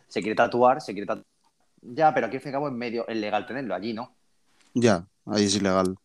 se 0.07 0.22
quiere 0.22 0.36
tatuar, 0.36 0.82
se 0.82 0.91
quiere 0.94 1.07
tatuar. 1.07 1.26
Ya, 1.85 2.14
pero 2.14 2.27
aquí 2.27 2.38
al 2.38 2.41
fin 2.41 2.49
y 2.51 2.55
al 2.55 2.60
cabo 2.61 2.68
es 2.69 2.73
medio 2.73 3.07
es 3.07 3.18
legal 3.18 3.45
tenerlo, 3.45 3.76
allí 3.76 3.93
no. 3.93 4.15
Ya, 4.73 5.05
ahí 5.26 5.45
es 5.45 5.55
ilegal. 5.55 5.95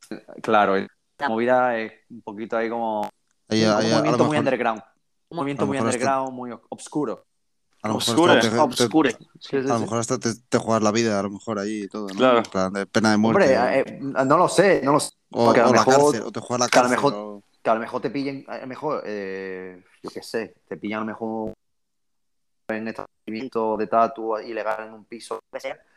Claro, 0.42 0.76
la 0.76 1.28
movida 1.28 1.78
es 1.78 1.92
un 2.10 2.22
poquito 2.22 2.56
ahí 2.56 2.68
como 2.68 3.08
Ahí, 3.48 3.64
un 3.64 3.70
ahí, 3.70 3.92
movimiento 3.92 4.24
muy 4.24 4.30
mejor, 4.32 4.38
underground. 4.38 4.82
Un 5.30 5.36
movimiento 5.36 5.66
muy 5.66 5.78
underground, 5.78 6.32
muy 6.32 6.50
obscuro. 6.68 7.24
a 7.82 7.88
lo 7.88 7.94
mejor 7.94 8.14
Obscure, 8.14 8.32
hasta 8.38 8.50
te- 8.50 8.56
te- 8.56 8.60
Obscure. 8.62 9.10
Sí, 9.12 9.18
sí, 9.50 9.56
a 9.56 9.60
lo 9.60 9.78
mejor 9.80 9.98
hasta 9.98 10.18
te, 10.18 10.30
te 10.48 10.58
juegas 10.58 10.82
la 10.82 10.90
vida, 10.90 11.18
a 11.18 11.22
lo 11.22 11.30
mejor 11.30 11.58
ahí 11.58 11.82
y 11.84 11.88
todo, 11.88 12.08
¿no? 12.08 12.14
Claro. 12.14 12.38
En 12.38 12.44
plan 12.44 12.72
de 12.72 12.86
pena 12.86 13.10
de 13.12 13.16
muerte. 13.16 13.56
Hombre, 13.56 13.80
eh, 13.80 13.98
no 14.00 14.36
lo 14.36 14.48
sé, 14.48 14.80
no 14.84 14.92
lo 14.92 15.00
sé. 15.00 15.10
o 15.30 15.52
la 15.54 15.84
cárcel, 15.84 16.32
te 16.32 16.40
juegas 16.40 16.60
la 16.60 16.68
que 16.68 16.78
a 16.78 16.82
lo 16.82 16.88
cárcel. 16.88 16.90
mejor- 16.90 17.14
o- 17.14 17.42
Que 17.62 17.70
a 17.70 17.74
lo 17.74 17.80
mejor 17.80 18.00
te 18.02 18.10
pillen, 18.10 18.44
a 18.48 18.58
lo 18.58 18.66
mejor, 18.66 19.02
eh, 19.06 19.82
yo 20.02 20.10
qué 20.10 20.22
sé, 20.22 20.54
te 20.68 20.76
pillan 20.76 20.98
a 20.98 21.00
lo 21.00 21.06
mejor 21.06 21.52
en 22.76 22.88
establecimiento 22.88 23.76
de 23.76 23.86
tatu 23.86 24.38
ilegal 24.38 24.88
en 24.88 24.92
un 24.94 25.04
piso, 25.04 25.40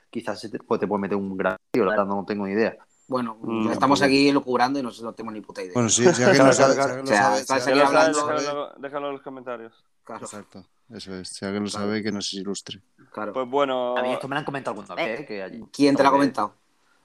quizás 0.10 0.40
se 0.40 0.50
te, 0.50 0.60
pues 0.60 0.80
te 0.80 0.88
puede 0.88 1.02
meter 1.02 1.18
un 1.18 1.38
gran 1.38 1.58
tío, 1.72 1.84
la 1.86 1.92
verdad 1.92 2.06
no 2.06 2.24
tengo 2.26 2.46
ni 2.46 2.54
idea. 2.54 2.78
Bueno, 3.08 3.36
Mm, 3.42 3.72
estamos 3.72 4.00
tampoco. 4.00 4.06
aquí 4.06 4.32
locurando 4.32 4.80
y 4.80 4.84
no, 4.84 4.90
no 5.02 5.14
tengo 5.14 5.32
ni 5.32 5.42
puta 5.42 5.62
idea. 5.62 5.74
Bueno, 5.74 5.90
sí, 5.90 6.04
si 6.04 6.04
alguien 6.24 6.34
Claro, 6.34 6.48
lo 6.48 6.54
sabe, 6.54 6.76
claro, 6.76 8.72
déjalo, 8.78 9.08
en 9.08 9.14
los 9.14 9.22
comentarios. 9.22 9.84
Claro, 10.04 10.24
Exacto, 10.26 10.66
eso 10.90 11.14
es. 11.16 11.28
Si 11.30 11.44
alguien 11.46 11.64
lo 11.64 11.70
sabe, 11.70 12.02
que 12.02 12.12
nos 12.12 12.34
ilustre. 12.34 12.80
claro. 13.12 13.34
Pues 13.34 13.50
bueno, 13.50 13.98
A 13.98 14.02
mí 14.02 14.14
esto 14.14 14.28
me 14.30 14.36
lo 14.36 14.40
han 14.40 14.46
comentado 14.46 14.80
alguna 14.80 14.96
vez, 14.96 15.20
¿eh? 15.22 15.26
que 15.26 15.44
allí- 15.44 15.66
¿Quién 15.74 15.96
te 15.96 16.04
lo 16.04 16.10
ha 16.10 16.12
comentado? 16.14 16.56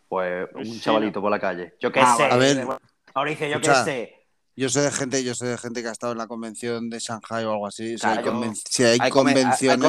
Pues 0.08 0.48
un 0.54 0.64
Sí, 0.64 0.80
chavalito 0.80 1.20
por 1.20 1.30
la 1.32 1.40
calle. 1.40 1.74
Yo 1.80 1.90
qué 1.90 2.00
Ah, 2.00 2.14
sé. 2.16 2.22
A 2.24 2.36
ver, 2.36 2.64
Mauricio, 3.12 3.48
yo 3.48 3.54
escucha, 3.56 3.84
qué 3.84 3.90
sé. 3.90 4.25
Yo 4.56 4.68
sé 4.70 4.80
de 4.80 4.90
gente, 4.90 5.22
yo 5.22 5.34
sé 5.34 5.46
de 5.46 5.58
gente 5.58 5.82
que 5.82 5.88
ha 5.88 5.92
estado 5.92 6.12
en 6.12 6.18
la 6.18 6.26
convención 6.26 6.88
de 6.88 6.98
Shanghai 6.98 7.44
o 7.44 7.52
algo 7.52 7.66
así. 7.66 7.98
Si 7.98 8.06
hay, 8.06 8.24
yo- 8.24 8.32
conven- 8.32 8.54
si 8.54 8.82
hay 8.84 8.88
hay 8.92 8.94
hay- 8.94 9.04
hay 9.04 9.10
convenciones, 9.10 9.84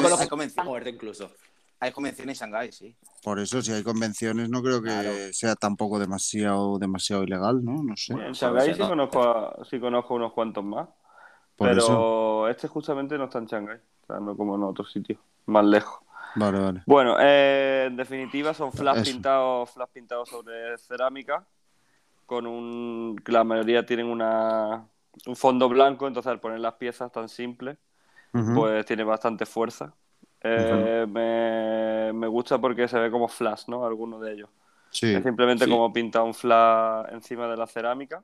Hay 0.85 0.89
incluso. 0.93 1.31
Hay 1.79 1.91
convenciones 1.91 2.41
en 2.41 2.47
Shanghái, 2.49 2.71
sí. 2.71 2.95
por 3.23 3.39
eso, 3.39 3.61
si 3.61 3.71
hay 3.71 3.83
convenciones, 3.83 4.49
no 4.49 4.61
creo 4.63 4.81
que 4.81 4.89
Claro. 4.89 5.09
sea 5.31 5.55
tampoco 5.55 5.99
demasiado, 5.99 6.79
demasiado 6.79 7.23
ilegal, 7.23 7.63
¿no? 7.63 7.83
No 7.83 7.95
sé. 7.95 8.13
en 8.13 8.33
Shanghái 8.33 8.73
sí 8.73 8.79
no. 8.79 8.89
conozco, 8.89 9.21
a- 9.23 9.65
sí 9.69 9.79
conozco 9.79 10.15
unos 10.15 10.33
cuantos 10.33 10.63
más. 10.63 10.87
Por 11.55 11.69
pero 11.69 11.79
eso. 11.81 12.47
este 12.49 12.67
justamente 12.67 13.17
no 13.17 13.25
está 13.25 13.37
en 13.39 13.45
Shanghái, 13.45 13.77
o 13.77 14.05
sea, 14.07 14.19
no 14.19 14.35
como 14.35 14.55
en 14.55 14.63
otro 14.63 14.85
sitio, 14.85 15.17
más 15.45 15.65
lejos. 15.65 15.99
Vale, 16.35 16.59
vale. 16.59 16.83
Bueno, 16.85 17.15
eh, 17.19 17.85
en 17.87 17.95
definitiva 17.95 18.53
son 18.53 18.71
flash 18.71 18.97
Eso. 19.01 19.11
pintados, 19.11 19.69
flash 19.71 19.89
pintados 19.93 20.29
sobre 20.29 20.77
cerámica, 20.77 21.45
con 22.27 22.47
un 22.47 23.17
que 23.25 23.31
la 23.33 23.43
mayoría 23.45 23.85
tienen 23.87 24.07
una, 24.07 24.87
un 25.27 25.37
fondo 25.37 25.69
blanco, 25.69 26.07
entonces 26.07 26.31
al 26.31 26.41
poner 26.41 26.59
las 26.61 26.75
piezas 26.75 27.11
tan 27.11 27.29
simples, 27.29 27.77
pues 28.55 28.85
tiene 28.85 29.03
bastante 29.03 29.45
fuerza. 29.47 29.95
Eh, 30.41 31.05
me, 31.09 32.13
me 32.13 32.27
gusta 32.27 32.59
porque 32.59 32.87
se 32.87 32.99
ve 32.99 33.11
como 33.11 33.27
flash, 33.29 33.63
¿no? 33.67 33.85
Algunos 33.85 34.21
de 34.21 34.33
ellos. 34.33 34.49
sí. 34.91 35.13
Es 35.13 35.23
simplemente 35.23 35.65
Sí. 35.65 35.71
como 35.71 35.91
pintar 35.93 36.23
un 36.23 36.33
flash 36.35 37.07
encima 37.13 37.47
de 37.47 37.57
la 37.57 37.67
cerámica. 37.67 38.23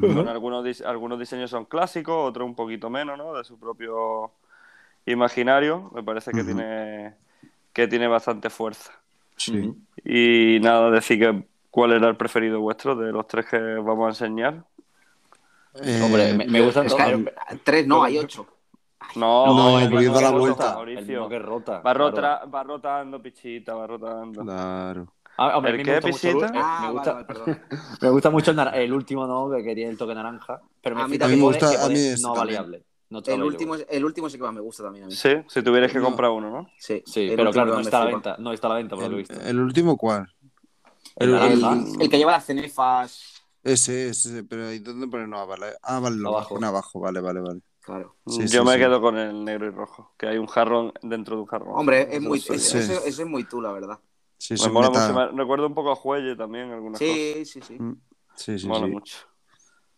Con 0.00 0.26
algunos, 0.28 0.64
dis- 0.64 0.84
algunos 0.86 1.18
diseños 1.18 1.50
son 1.50 1.66
clásicos, 1.66 2.16
otros 2.30 2.46
un 2.46 2.54
poquito 2.56 2.90
menos, 2.90 3.18
¿no? 3.18 3.34
De 3.34 3.44
su 3.44 3.58
propio 3.58 4.32
imaginario. 5.06 5.90
Me 5.94 6.02
parece 6.02 6.32
que 6.32 6.44
tiene 6.44 7.14
que 7.72 7.88
tiene 7.88 8.06
bastante 8.08 8.50
fuerza. 8.50 8.92
Sí. 9.36 9.74
Y 10.04 10.58
nada, 10.60 10.90
decir 10.90 11.18
que 11.18 11.44
cuál 11.72 11.92
era 11.92 12.08
el 12.08 12.16
preferido 12.16 12.60
vuestro 12.60 12.94
de 12.94 13.10
los 13.10 13.26
tres 13.26 13.46
que 13.46 13.58
vamos 13.58 14.04
a 14.06 14.08
enseñar. 14.10 14.62
Eh, 15.82 16.00
Hombre, 16.04 16.34
me, 16.34 16.44
me 16.46 16.60
gustan 16.60 16.86
Es 16.86 16.94
todos. 16.94 17.10
que 17.10 17.32
tres, 17.64 17.86
no, 17.86 18.04
hay 18.04 18.18
ocho. 18.18 18.46
No, 19.16 19.46
No, 19.46 19.80
el 19.80 19.90
la 20.12 20.30
vuelta. 20.30 20.68
El 20.68 20.74
Mauricio. 20.74 21.28
que 21.28 21.38
rota. 21.38 21.72
Va, 21.78 21.82
claro. 21.82 22.10
rota- 22.10 22.44
va 22.44 22.62
rotando, 22.62 23.20
pichita, 23.22 23.74
va 23.74 23.86
rotando. 23.86 24.42
Claro. 24.42 25.12
Ah, 25.38 25.56
hombre, 25.56 25.72
a 25.72 25.74
¿El 25.74 25.78
mí 25.78 25.84
qué, 25.84 25.90
me 26.04 26.10
gusta 26.10 26.28
mucho 26.30 26.44
el- 26.46 26.52
Ah, 26.54 26.78
me 26.82 26.86
vale, 26.86 26.92
gusta, 26.92 27.12
vale, 27.44 27.60
me 28.02 28.10
gusta 28.10 28.30
mucho 28.30 28.50
el, 28.50 28.58
el 28.74 28.92
último, 28.92 29.26
¿no? 29.26 29.50
Que 29.50 29.62
quería 29.64 29.88
el 29.88 29.96
toque 29.96 30.14
naranja. 30.14 30.60
Pero 30.82 30.94
me 30.96 31.02
A 31.02 31.08
mí 31.08 31.18
también 31.18 31.40
que 31.40 31.46
me 31.46 31.52
gusta- 31.52 31.70
que 31.70 31.76
a 31.84 31.88
mí 31.88 31.94
ese 31.94 32.22
no 32.22 32.34
también. 32.34 32.56
variable. 32.58 32.84
No 33.10 33.22
El 33.26 33.42
último, 33.42 33.74
es- 33.74 33.86
el 33.90 34.04
último 34.04 34.28
sí 34.30 34.36
que 34.38 34.42
más 34.44 34.54
me 34.54 34.60
gusta 34.60 34.84
también 34.84 35.04
a 35.04 35.08
mí. 35.08 35.14
Sí, 35.14 35.30
si 35.48 35.62
tuvieras 35.62 35.90
que 35.92 35.98
No. 35.98 36.04
comprar 36.04 36.30
uno, 36.30 36.50
¿no? 36.50 36.68
Sí, 36.78 37.02
Sí, 37.06 37.28
el 37.30 37.36
pero 37.36 37.50
claro, 37.50 37.74
no 37.74 37.80
está 37.80 38.00
a 38.02 38.04
la 38.04 38.10
venta. 38.10 38.36
No 38.38 38.52
está 38.52 38.66
a 38.68 38.70
la 38.70 38.76
venta, 38.76 38.94
por 38.94 39.04
lo 39.04 39.10
que 39.10 39.14
he 39.16 39.18
El, 39.18 39.26
visto. 39.28 39.40
el 39.40 39.60
último, 39.60 39.96
¿cuál? 39.96 40.26
El 41.16 41.28
el- 41.34 41.60
naranja. 41.60 41.72
El, 41.94 42.02
el 42.02 42.10
que 42.10 42.18
lleva 42.18 42.32
las 42.32 42.44
cenefas. 42.46 43.42
Ese, 43.62 44.08
ese, 44.08 44.42
pero 44.44 44.72
¿y 44.72 44.80
dónde 44.80 45.06
pone 45.06 45.26
no? 45.26 45.46
Vale. 45.46 45.74
Ah, 45.82 46.00
vale, 46.00 46.16
lo 46.16 46.30
Abajo. 46.30 46.64
abajo, 46.64 47.00
vale, 47.00 47.20
vale, 47.20 47.40
vale. 47.40 47.60
Claro. 47.80 48.16
Sí, 48.26 48.42
Yo 48.42 48.48
sí, 48.48 48.60
me 48.66 48.72
sí. 48.72 48.78
quedo 48.78 49.00
con 49.00 49.18
el 49.18 49.44
negro 49.44 49.66
y 49.66 49.70
rojo, 49.70 50.14
que 50.16 50.26
hay 50.28 50.38
un 50.38 50.46
jarrón 50.46 50.92
dentro 51.02 51.36
de 51.36 51.42
un 51.42 51.46
jarrón. 51.48 51.68
Hombre, 51.72 52.08
es 52.14 52.20
muy, 52.22 52.38
Eso 52.38 52.54
es- 52.54 52.62
sí. 52.68 52.78
ese, 52.78 52.96
ese 53.08 53.22
es 53.22 53.28
muy 53.28 53.44
tú, 53.44 53.60
la 53.60 53.72
verdad. 53.72 53.98
Sí, 54.38 54.54
Me 54.54 54.58
sí, 54.58 54.70
mola 54.70 54.90
mucho, 54.90 55.14
me 55.14 55.42
recuerda 55.42 55.66
un 55.66 55.74
poco 55.74 55.92
a 55.92 55.96
Juelle 55.96 56.34
también, 56.36 56.70
algunas 56.72 56.98
Sí, 56.98 57.44
sí, 57.44 57.60
sí. 57.62 57.74
Mm, 57.78 57.92
Sí, 58.34 58.58
sí, 58.58 58.66
cosas. 58.66 58.80
Mola 58.80 58.86
sí. 58.86 58.92
mucho. 58.92 59.18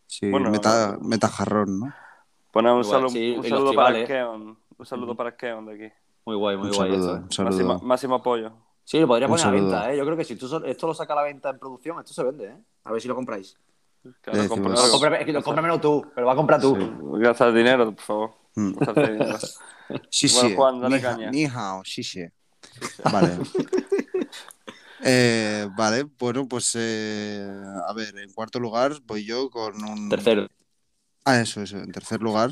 Sí, 0.07 0.31
Bueno, 0.31 0.51
meta, 0.51 0.99
no. 1.01 1.09
meta 1.09 1.28
jarrón, 1.28 1.81
¿no? 1.81 1.93
Bueno, 2.53 2.77
un, 2.77 2.85
saludo, 2.85 3.09
sí, 3.09 3.35
un 3.36 3.45
saludo 3.45 3.74
para. 3.74 4.05
Keon. 4.05 4.59
Un 4.77 4.86
saludo 4.86 5.15
para 5.16 5.36
Keon 5.36 5.66
de 5.66 5.74
aquí. 5.86 5.95
Muy 6.27 6.36
guay, 6.36 6.57
muy 6.57 6.69
Un 6.69 6.74
guay. 6.74 6.91
saludo, 6.91 7.11
esto, 7.15 7.24
un 7.24 7.32
saludo. 7.32 7.65
Máximo, 7.66 7.89
máximo 7.89 8.15
apoyo. 8.16 8.53
Sí, 8.85 9.01
lo 9.01 9.06
podría 9.06 9.27
Un 9.27 9.32
poner 9.32 9.47
a 9.47 9.51
venta, 9.51 9.93
¿eh? 9.93 9.97
Yo 9.97 10.05
creo 10.05 10.16
que 10.16 10.24
si 10.24 10.36
tú 10.36 10.62
esto 10.65 10.86
lo 10.86 10.94
saca 10.94 11.15
a 11.15 11.16
la 11.16 11.23
venta 11.23 11.51
en 11.51 11.59
producción, 11.59 11.98
esto 12.01 12.12
se 12.12 12.23
vende, 12.23 12.47
¿eh? 12.48 12.56
A 12.85 12.93
ver 12.93 13.01
si 13.01 13.09
lo 13.09 13.15
compráis. 13.15 13.56
Claro, 14.20 14.43
es 14.43 14.51
que 15.24 15.32
lo- 15.32 15.43
cómpramelo 15.43 15.81
tú, 15.81 16.05
pero 16.15 16.27
va 16.27 16.35
a 16.35 16.36
comprar 16.36 16.61
tú. 16.61 16.77
Sí. 16.77 16.90
Gasta 17.23 17.51
dinero, 17.51 17.94
por 17.94 18.05
favor. 18.05 18.31
Mm. 18.55 18.73
Dinero. 18.94 19.39
Sí, 20.09 20.28
Bueno, 20.32 20.48
sí. 20.48 20.55
Juan, 20.56 20.81
dale 20.81 20.97
Ni, 20.97 21.02
caña. 21.02 21.31
ni 21.31 21.44
hao, 21.44 21.82
sí, 21.85 22.02
sí. 22.02 22.24
Vale. 23.12 23.39
Eh, 25.06 25.69
vale, 25.77 26.05
bueno, 26.19 26.48
pues 26.48 26.73
eh, 26.78 27.47
a 27.86 27.93
ver, 27.93 28.16
en 28.16 28.32
cuarto 28.32 28.59
lugar 28.59 28.93
voy 29.05 29.24
yo 29.27 29.51
con 29.51 29.85
un. 29.85 30.09
Tercero. 30.09 30.48
Ah, 31.27 31.40
eso, 31.40 31.61
eso. 31.61 31.77
En 31.78 31.93
tercer 31.93 32.23
lugar 32.23 32.51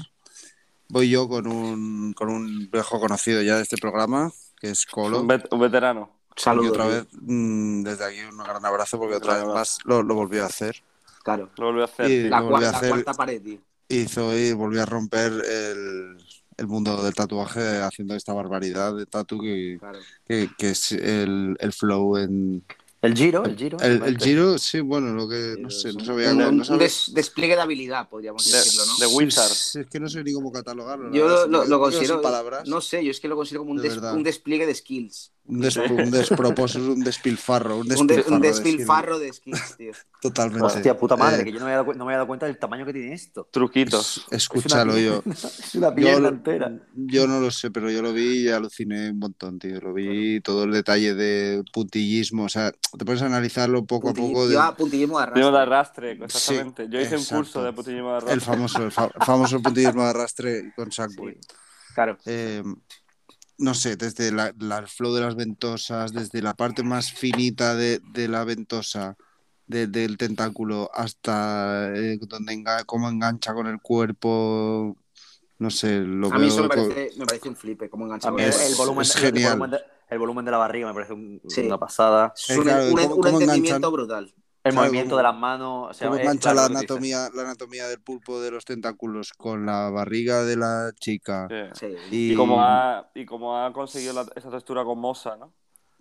voy 0.88 1.08
yo 1.08 1.26
con 1.28 1.46
un, 1.46 2.12
con 2.12 2.28
un 2.28 2.68
viejo 2.70 3.00
conocido 3.00 3.40
ya 3.40 3.56
de 3.56 3.62
este 3.62 3.78
programa, 3.78 4.30
que 4.60 4.68
es 4.70 4.84
Colo. 4.84 5.20
Un, 5.20 5.28
vet- 5.28 5.48
un 5.50 5.60
veterano. 5.60 6.10
Y 6.36 6.40
Saludos. 6.40 6.70
otra 6.70 6.84
tío. 6.84 6.92
vez, 6.94 7.06
mm, 7.20 7.82
desde 7.82 8.04
aquí, 8.04 8.20
un 8.30 8.38
gran 8.38 8.64
abrazo 8.64 8.98
porque 8.98 9.16
otra 9.16 9.36
vez 9.38 9.46
más 9.46 9.78
lo, 9.84 10.02
lo 10.02 10.14
volvió 10.14 10.42
a 10.42 10.46
hacer. 10.46 10.82
Claro. 11.22 11.50
Lo 11.56 11.66
volvió 11.66 11.82
a 11.82 11.86
hacer. 11.86 12.10
Y-. 12.10 12.28
La, 12.28 12.40
lo 12.40 12.46
volví 12.50 12.64
cua- 12.64 12.68
a 12.68 12.72
la 12.72 12.78
hacer. 12.78 12.88
cuarta 12.90 13.14
pared, 13.14 13.42
tío. 13.42 13.58
Hizo 13.88 14.36
y 14.36 14.52
volvió 14.52 14.82
a 14.82 14.86
romper 14.86 15.32
el, 15.32 16.16
el 16.56 16.66
mundo 16.66 17.02
del 17.02 17.14
tatuaje 17.14 17.78
haciendo 17.82 18.14
esta 18.14 18.32
barbaridad 18.32 18.94
de 18.96 19.06
tatu 19.06 19.38
que, 19.40 19.76
Claro. 19.78 19.98
que, 20.26 20.48
que 20.56 20.70
es 20.70 20.92
el, 20.92 21.56
el 21.60 21.72
flow 21.72 22.16
en. 22.16 22.64
El 23.02 23.16
giro, 23.16 23.44
el 23.44 23.56
giro. 23.56 23.78
El, 23.80 24.00
el 24.04 24.16
giro, 24.16 24.56
sí, 24.58 24.78
bueno, 24.78 25.12
lo 25.12 25.28
que 25.28 25.56
no 25.58 25.68
Giro, 25.68 25.70
sé, 25.70 25.92
no 25.92 26.04
sabía 26.04 26.30
Un, 26.30 26.36
cómo- 26.36 26.48
un 26.50 26.56
no 26.58 26.64
sabía- 26.64 26.82
des- 26.84 27.10
despliegue 27.12 27.56
de 27.56 27.60
habilidad, 27.60 28.08
podríamos 28.08 28.48
De- 28.48 28.56
decirlo, 28.56 28.86
¿no? 28.86 28.96
de 28.96 29.06
Wizard. 29.08 29.48
Sí, 29.50 29.80
Es 29.80 29.86
que 29.88 29.98
no 29.98 30.08
sé 30.08 30.22
ni 30.22 30.32
cómo 30.32 30.52
catalogarlo. 30.52 31.10
la 31.10 31.16
Yo 31.16 31.26
lo, 31.26 31.46
lo- 31.48 31.64
lo 31.64 31.80
considero. 31.80 32.22
No 32.66 32.80
sé, 32.80 33.04
yo 33.04 33.10
es 33.10 33.18
que 33.18 33.26
lo 33.26 33.34
considero 33.34 33.62
como 33.62 33.72
un, 33.72 33.78
De 33.82 33.88
des- 33.88 33.98
un 33.98 34.22
despliegue 34.22 34.66
de 34.66 34.74
skills. 34.76 35.32
Un, 35.44 35.60
des- 35.60 35.76
un 35.76 36.10
despropósito, 36.10 36.92
un 36.92 37.00
despilfarro. 37.02 37.78
Un 37.78 37.88
Un, 38.00 38.06
de- 38.06 38.22
despilfarro. 38.40 39.18
de 39.18 39.32
skins, 39.32 39.74
tío. 39.76 39.90
Totalmente. 40.20 40.64
Hostia, 40.64 40.96
puta 40.96 41.16
madre, 41.16 41.42
Eh, 41.42 41.44
que 41.44 41.52
yo 41.52 41.58
no 41.58 41.64
me, 41.66 41.72
había 41.72 41.82
dado, 41.82 41.92
no 41.94 42.04
me 42.04 42.12
había 42.12 42.18
dado 42.18 42.26
cuenta 42.28 42.46
del 42.46 42.58
tamaño 42.58 42.86
que 42.86 42.92
tiene 42.92 43.12
esto. 43.12 43.48
Truquitos. 43.52 44.18
es- 44.30 44.42
escúchalo 44.42 44.96
Es 44.96 45.04
una 45.04 45.16
yo. 45.16 45.22
pierna- 45.22 45.48
Es 45.64 45.74
una 45.74 45.88
Yo, 45.88 45.94
pierna 45.96 46.28
entera. 46.28 46.72
yo 46.94 47.26
no 47.26 47.40
lo 47.40 47.50
sé, 47.50 47.70
pero 47.72 47.90
yo 47.90 48.02
lo 48.02 48.12
vi 48.12 48.44
y 48.44 48.48
aluciné 48.50 49.10
un 49.10 49.18
montón, 49.18 49.58
tío. 49.58 49.80
Lo 49.80 49.92
vi 49.92 50.40
todo 50.40 50.62
el 50.62 50.70
detalle 50.70 51.14
de 51.14 51.62
puntillismo. 51.72 52.44
O 52.44 52.48
sea, 52.48 52.70
te 52.72 53.04
a 53.12 53.26
analizarlo 53.26 53.84
poco 53.84 54.10
a 54.10 54.12
Puntillismo- 54.12 54.28
poco. 54.32 54.44
de- 54.46 54.52
Lleva 54.52 54.76
puntillismo 54.76 55.20
de 55.20 55.26
Primo 55.32 55.50
de 55.50 55.58
arrastre. 55.58 56.12
exactamente. 56.12 56.88
Yo 56.88 57.00
hice 57.00 57.16
un 57.16 57.24
curso 57.24 57.64
de 57.64 57.72
putillismo 57.72 58.10
de 58.10 58.16
arrastre. 58.18 58.34
el 58.34 58.40
famoso, 58.40 58.84
el 58.84 58.92
fa- 58.92 59.10
famoso 59.26 59.60
puntillismo 59.60 60.04
de 60.04 60.08
arrastre 60.08 60.72
con 60.76 60.92
Sackboy. 60.92 61.36
Claro. 61.94 62.16
Eh, 62.26 62.62
no 63.62 63.74
sé, 63.74 63.96
desde 63.96 64.32
la, 64.32 64.52
la- 64.58 64.78
el 64.78 64.88
flow 64.88 65.14
de 65.14 65.20
las 65.22 65.36
ventosas, 65.36 66.12
desde 66.12 66.42
la 66.42 66.54
parte 66.54 66.82
más 66.82 67.12
finita 67.12 67.74
de, 67.74 68.00
de 68.12 68.28
la 68.28 68.44
ventosa, 68.44 69.16
de- 69.66 69.86
del 69.86 70.16
tentáculo, 70.18 70.90
hasta 70.92 71.92
eh, 71.94 72.18
donde 72.20 72.52
enga- 72.52 72.84
cómo 72.84 73.08
engancha 73.08 73.54
con 73.54 73.66
el 73.66 73.80
cuerpo. 73.80 74.96
No 75.58 75.70
sé, 75.70 76.00
lo 76.00 76.26
A 76.26 76.34
mí 76.38 76.40
veo 76.40 76.48
eso 76.48 76.62
me 76.62 76.68
parece, 76.68 77.10
me 77.16 77.24
parece 77.26 77.48
un 77.48 77.56
flipe, 77.56 77.88
como 77.88 78.04
engancha 78.06 78.30
Es- 78.38 78.70
el, 78.70 78.74
volumen, 78.76 79.02
es 79.02 79.14
el 79.16 79.22
genial. 79.22 79.52
volumen 79.58 79.70
de, 79.70 79.78
el 80.10 80.18
volumen 80.18 80.44
de 80.44 80.50
la 80.50 80.58
barriga 80.58 80.88
me 80.88 80.94
parece 80.94 81.12
un- 81.12 81.40
Sí. 81.48 81.62
una 81.66 81.78
pasada. 81.78 82.34
Es 82.36 82.56
un, 82.56 82.64
claro, 82.64 82.84
un- 82.86 82.90
¿cómo- 82.90 83.02
un 83.14 83.20
cómo 83.22 83.28
entendimiento 83.40 83.76
enganchan? 83.76 83.92
brutal. 83.92 84.34
El 84.64 84.72
Claro, 84.72 84.86
movimiento 84.86 85.10
como- 85.10 85.16
de 85.16 85.22
las 85.24 85.36
manos. 85.36 85.90
O 85.90 85.94
sea, 85.94 86.08
cómo 86.08 86.20
claro 86.38 86.54
la 86.56 86.64
anatomía, 86.66 87.28
la 87.34 87.42
anatomía 87.42 87.88
del 87.88 88.00
pulpo 88.00 88.40
de 88.40 88.50
los 88.52 88.64
tentáculos 88.64 89.32
con 89.32 89.66
la 89.66 89.90
barriga 89.90 90.44
de 90.44 90.56
la 90.56 90.92
chica. 91.00 91.48
Sí. 91.74 91.86
Sí. 92.10 92.16
Y, 92.16 92.32
Y 92.32 92.36
como 92.36 92.62
ha, 92.62 93.10
y 93.14 93.24
como 93.26 93.58
ha 93.58 93.72
conseguido 93.72 94.12
la- 94.12 94.26
esa 94.36 94.50
textura 94.50 94.84
con 94.84 94.98
Mosa, 95.00 95.36
¿no? 95.36 95.52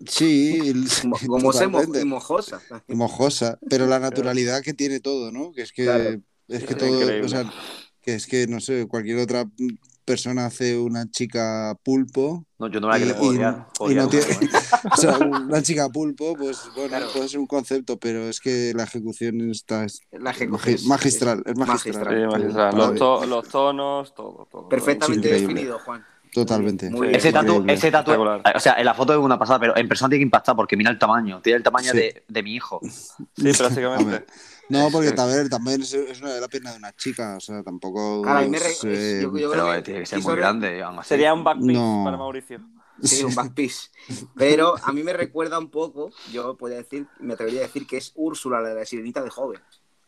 Sí, 0.05 0.59
el- 0.69 0.85
Como, 1.27 1.53
se 1.53 1.67
mo- 1.67 1.81
y 1.83 2.05
mojosa. 2.05 2.59
y 2.87 2.95
mojosa, 2.95 3.57
pero 3.69 3.85
la 3.87 3.99
naturalidad 3.99 4.61
que 4.61 4.73
tiene 4.73 4.99
todo, 4.99 5.31
¿no? 5.31 5.51
Que 5.53 5.61
es 5.63 5.71
que, 5.71 5.83
Claro. 5.85 6.21
es 6.47 6.63
que 6.63 6.73
Es 6.73 6.77
todo, 6.77 7.25
o 7.25 7.29
sea, 7.29 7.51
que 8.01 8.15
es 8.15 8.25
que, 8.27 8.47
no 8.47 8.59
sé, 8.59 8.87
cualquier 8.87 9.17
otra 9.19 9.45
persona 10.11 10.45
hace 10.45 10.77
una 10.77 11.09
chica 11.09 11.75
pulpo, 11.83 12.45
No, 12.59 12.67
yo 12.67 12.79
no 12.79 12.89
la 12.89 12.99
que 12.99 13.05
le 13.05 13.13
puedo 13.13 13.31
odiar. 13.31 13.67
y 13.79 13.83
odiar 13.83 14.03
no 14.03 14.09
tiene- 14.09 14.25
mucho, 14.41 14.57
o 14.93 14.97
sea, 14.97 15.17
una 15.49 15.61
chica 15.61 15.89
pulpo, 15.89 16.35
pues 16.35 16.59
bueno, 16.75 16.89
Claro. 16.89 17.07
puede 17.13 17.29
ser 17.29 17.39
un 17.39 17.47
concepto, 17.47 17.97
pero 17.97 18.27
es 18.29 18.39
que 18.39 18.73
la 18.75 18.83
ejecución 18.83 19.49
está 19.51 19.85
es 19.85 20.01
La 20.11 20.31
ejecución 20.31 20.75
es- 20.75 20.85
magistral, 20.85 21.43
es 21.45 21.55
magistral. 21.57 22.05
magistral. 22.05 22.31
Sí, 22.31 22.37
magistral. 22.39 22.71
Para- 22.71 22.87
Los, 22.87 22.95
to- 22.99 23.25
los 23.25 23.47
tonos, 23.47 24.13
todo, 24.13 24.47
todo. 24.51 24.67
Perfectamente 24.69 25.29
definido, 25.31 25.79
Juan. 25.79 26.03
Totalmente. 26.33 26.89
Muy. 26.89 27.13
Ese 27.13 27.31
tatu, 27.33 27.63
ese 27.67 27.91
tatu, 27.91 28.11
o 28.13 28.59
sea, 28.59 28.73
en 28.73 28.85
la 28.85 28.93
foto 28.93 29.13
es 29.13 29.19
una 29.19 29.37
pasada, 29.37 29.59
pero 29.59 29.75
en 29.75 29.87
persona 29.87 30.09
tiene 30.09 30.21
que 30.21 30.25
impactar 30.27 30.55
porque 30.55 30.77
mira 30.77 30.89
el 30.89 30.97
tamaño, 30.97 31.41
tiene 31.41 31.57
el 31.57 31.63
tamaño 31.63 31.91
Sí. 31.91 31.97
de, 31.97 32.23
de 32.27 32.43
mi 32.43 32.55
hijo. 32.55 32.79
Sí, 33.35 33.51
prácticamente. 33.57 34.25
No, 34.69 34.87
porque 34.89 35.11
también, 35.11 35.49
también 35.49 35.81
es, 35.81 35.93
es 35.93 36.21
una 36.21 36.33
de 36.33 36.39
la 36.39 36.47
pierna 36.47 36.71
de 36.71 36.77
una 36.77 36.93
chica, 36.95 37.35
o 37.35 37.39
sea, 37.41 37.61
tampoco. 37.61 38.23
Me 38.23 38.57
re- 38.57 38.65
eh, 38.85 39.19
yo- 39.23 39.37
yo- 39.37 39.49
Pero 39.49 39.51
creo 39.51 39.73
eh, 39.73 39.81
tiene 39.81 39.99
que 40.01 40.05
ser 40.05 40.21
muy 40.21 40.35
grande. 40.37 40.81
Sería 41.03 41.33
un 41.33 41.43
backpiece 41.43 41.73
No. 41.81 42.01
para 42.05 42.15
Mauricio. 42.15 42.59
Sí, 43.03 43.23
un 43.25 43.35
backpiece. 43.35 43.89
Pero 44.35 44.75
a 44.81 44.93
mí 44.93 45.03
me 45.03 45.11
recuerda 45.11 45.59
un 45.59 45.69
poco, 45.69 46.11
yo 46.31 46.55
podría 46.55 46.77
decir, 46.77 47.07
me 47.19 47.33
atrevería 47.33 47.59
a 47.61 47.63
decir 47.63 47.85
que 47.85 47.97
es 47.97 48.13
Úrsula, 48.15 48.61
la 48.61 48.69
de 48.69 48.75
la 48.75 48.85
sirenita 48.85 49.21
de 49.21 49.29
joven. 49.29 49.59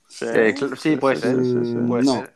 Sí, 0.07 0.25
Eh, 0.29 0.55
cl- 0.57 0.77
sí, 0.77 0.95
puede 0.95 1.17
ser. 1.17 1.35
puede 1.35 2.03
no, 2.03 2.13
ser. 2.13 2.21
no, 2.21 2.27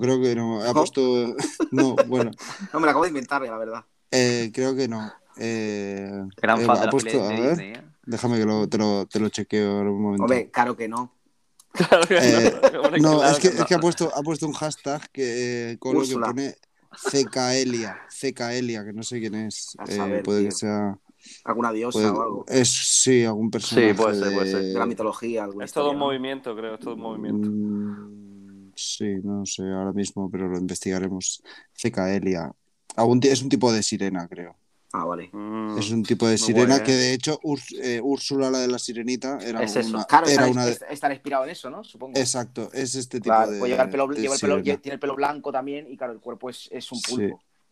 creo 0.00 0.20
que 0.20 0.34
no. 0.34 0.62
Ha 0.62 0.68
¿No? 0.68 0.74
puesto. 0.74 1.34
No, 1.72 1.94
bueno, 2.06 2.30
No, 2.72 2.80
me 2.80 2.86
la 2.86 2.92
acabo 2.92 3.04
de 3.04 3.08
inventar, 3.10 3.42
la 3.42 3.58
verdad. 3.58 3.84
eh, 4.10 4.50
creo 4.54 4.74
que 4.74 4.88
no. 4.88 5.12
Eh, 5.36 6.10
Gran 6.40 6.60
eh, 6.60 6.64
fan 6.64 6.78
ha 6.88 6.90
puesto, 6.90 7.22
a 7.22 7.28
ver, 7.28 7.50
Disney. 7.50 7.72
¿eh? 7.72 7.82
déjame 8.06 8.38
que 8.38 8.44
lo, 8.46 8.68
te, 8.68 8.78
lo, 8.78 9.04
te 9.06 9.18
lo 9.20 9.28
chequeo 9.28 9.80
en 9.82 9.88
un 9.88 10.00
momento. 10.02 10.22
Hombre, 10.24 10.50
claro 10.50 10.76
que 10.76 10.88
no. 10.88 11.12
Claro 11.72 12.06
que 12.06 12.16
Eh, 12.18 12.54
no. 12.72 12.82
No, 12.98 13.18
claro 13.18 13.36
es 13.36 13.38
que, 13.38 13.50
no. 13.50 13.60
es 13.60 13.64
que 13.66 13.74
ha 13.74 13.78
puesto, 13.80 14.10
ha 14.14 14.22
puesto 14.22 14.46
un 14.46 14.52
hashtag 14.54 15.10
que, 15.10 15.72
eh, 15.72 15.78
con 15.78 15.94
lo 15.94 16.02
que 16.06 16.14
pone 16.14 16.54
CKElia, 17.10 17.98
CKElia, 18.08 18.84
que 18.84 18.92
no 18.94 19.02
sé 19.02 19.20
quién 19.20 19.34
es. 19.34 19.76
Eh, 19.88 20.22
puede 20.24 20.40
tío. 20.40 20.48
que 20.48 20.54
sea. 20.54 20.98
Alguna 21.44 21.72
diosa 21.72 21.98
puede- 21.98 22.10
o 22.10 22.22
algo. 22.22 22.44
es 22.48 22.68
sí, 23.02 23.24
algún 23.24 23.50
personaje. 23.50 23.94
puede 23.94 24.14
ser, 24.18 24.32
puede 24.32 24.50
ser. 24.50 24.62
de- 24.62 24.72
la 24.74 24.86
mitología, 24.86 25.48
Es 25.60 25.72
todo 25.72 25.90
un 25.90 25.98
¿no? 25.98 26.06
movimiento, 26.06 26.56
creo, 26.56 26.74
es 26.76 26.80
todo 26.80 26.94
un 26.94 27.00
movimiento. 27.00 27.48
Mm, 27.50 28.25
Sí, 28.76 29.16
no 29.24 29.44
sé 29.46 29.62
ahora 29.62 29.92
mismo, 29.92 30.30
pero 30.30 30.48
lo 30.48 30.58
investigaremos. 30.58 31.42
CKElia. 31.74 32.52
Algún 32.96 33.20
es 33.24 33.42
un 33.42 33.48
tipo 33.48 33.72
de 33.72 33.82
sirena, 33.82 34.28
creo. 34.28 34.54
Ah, 34.92 35.04
vale. 35.04 35.28
Mm. 35.32 35.78
Es 35.78 35.90
un 35.90 36.02
tipo 36.02 36.26
de 36.28 36.38
sirena 36.38 36.76
¿eh? 36.76 36.82
que 36.82 36.92
de 36.92 37.12
hecho 37.12 37.38
eh, 37.82 38.00
Úrsula, 38.02 38.50
la 38.50 38.60
de 38.60 38.68
la 38.68 38.78
sirenita, 38.78 39.38
era 39.42 39.62
Es 39.62 39.76
eso. 39.76 39.90
una, 39.96 40.04
Claro, 40.04 40.26
era 40.26 40.46
estará, 40.46 40.50
una 40.50 40.64
de- 40.66 41.14
inspirado 41.14 41.44
en 41.44 41.50
eso, 41.50 41.68
¿no? 41.68 41.84
Supongo. 41.84 42.18
Exacto, 42.18 42.70
es 42.72 42.94
este 42.94 43.18
tipo 43.18 43.34
Claro, 43.34 43.50
de. 43.50 43.58
pues 43.58 43.70
lleva 43.70 43.82
el 43.84 43.90
pelo, 43.90 44.06
de 44.08 44.20
lleva 44.22 44.34
el 44.34 44.40
pelo- 44.40 44.58
sirena. 44.60 44.80
tiene 44.80 44.94
el 44.94 45.00
pelo 45.00 45.14
blanco 45.16 45.52
también 45.52 45.86
y 45.90 45.96
claro, 45.96 46.12
el 46.14 46.20
cuerpo 46.20 46.48
es, 46.48 46.68
es 46.72 46.90
un 46.92 46.98
Sí. 46.98 47.14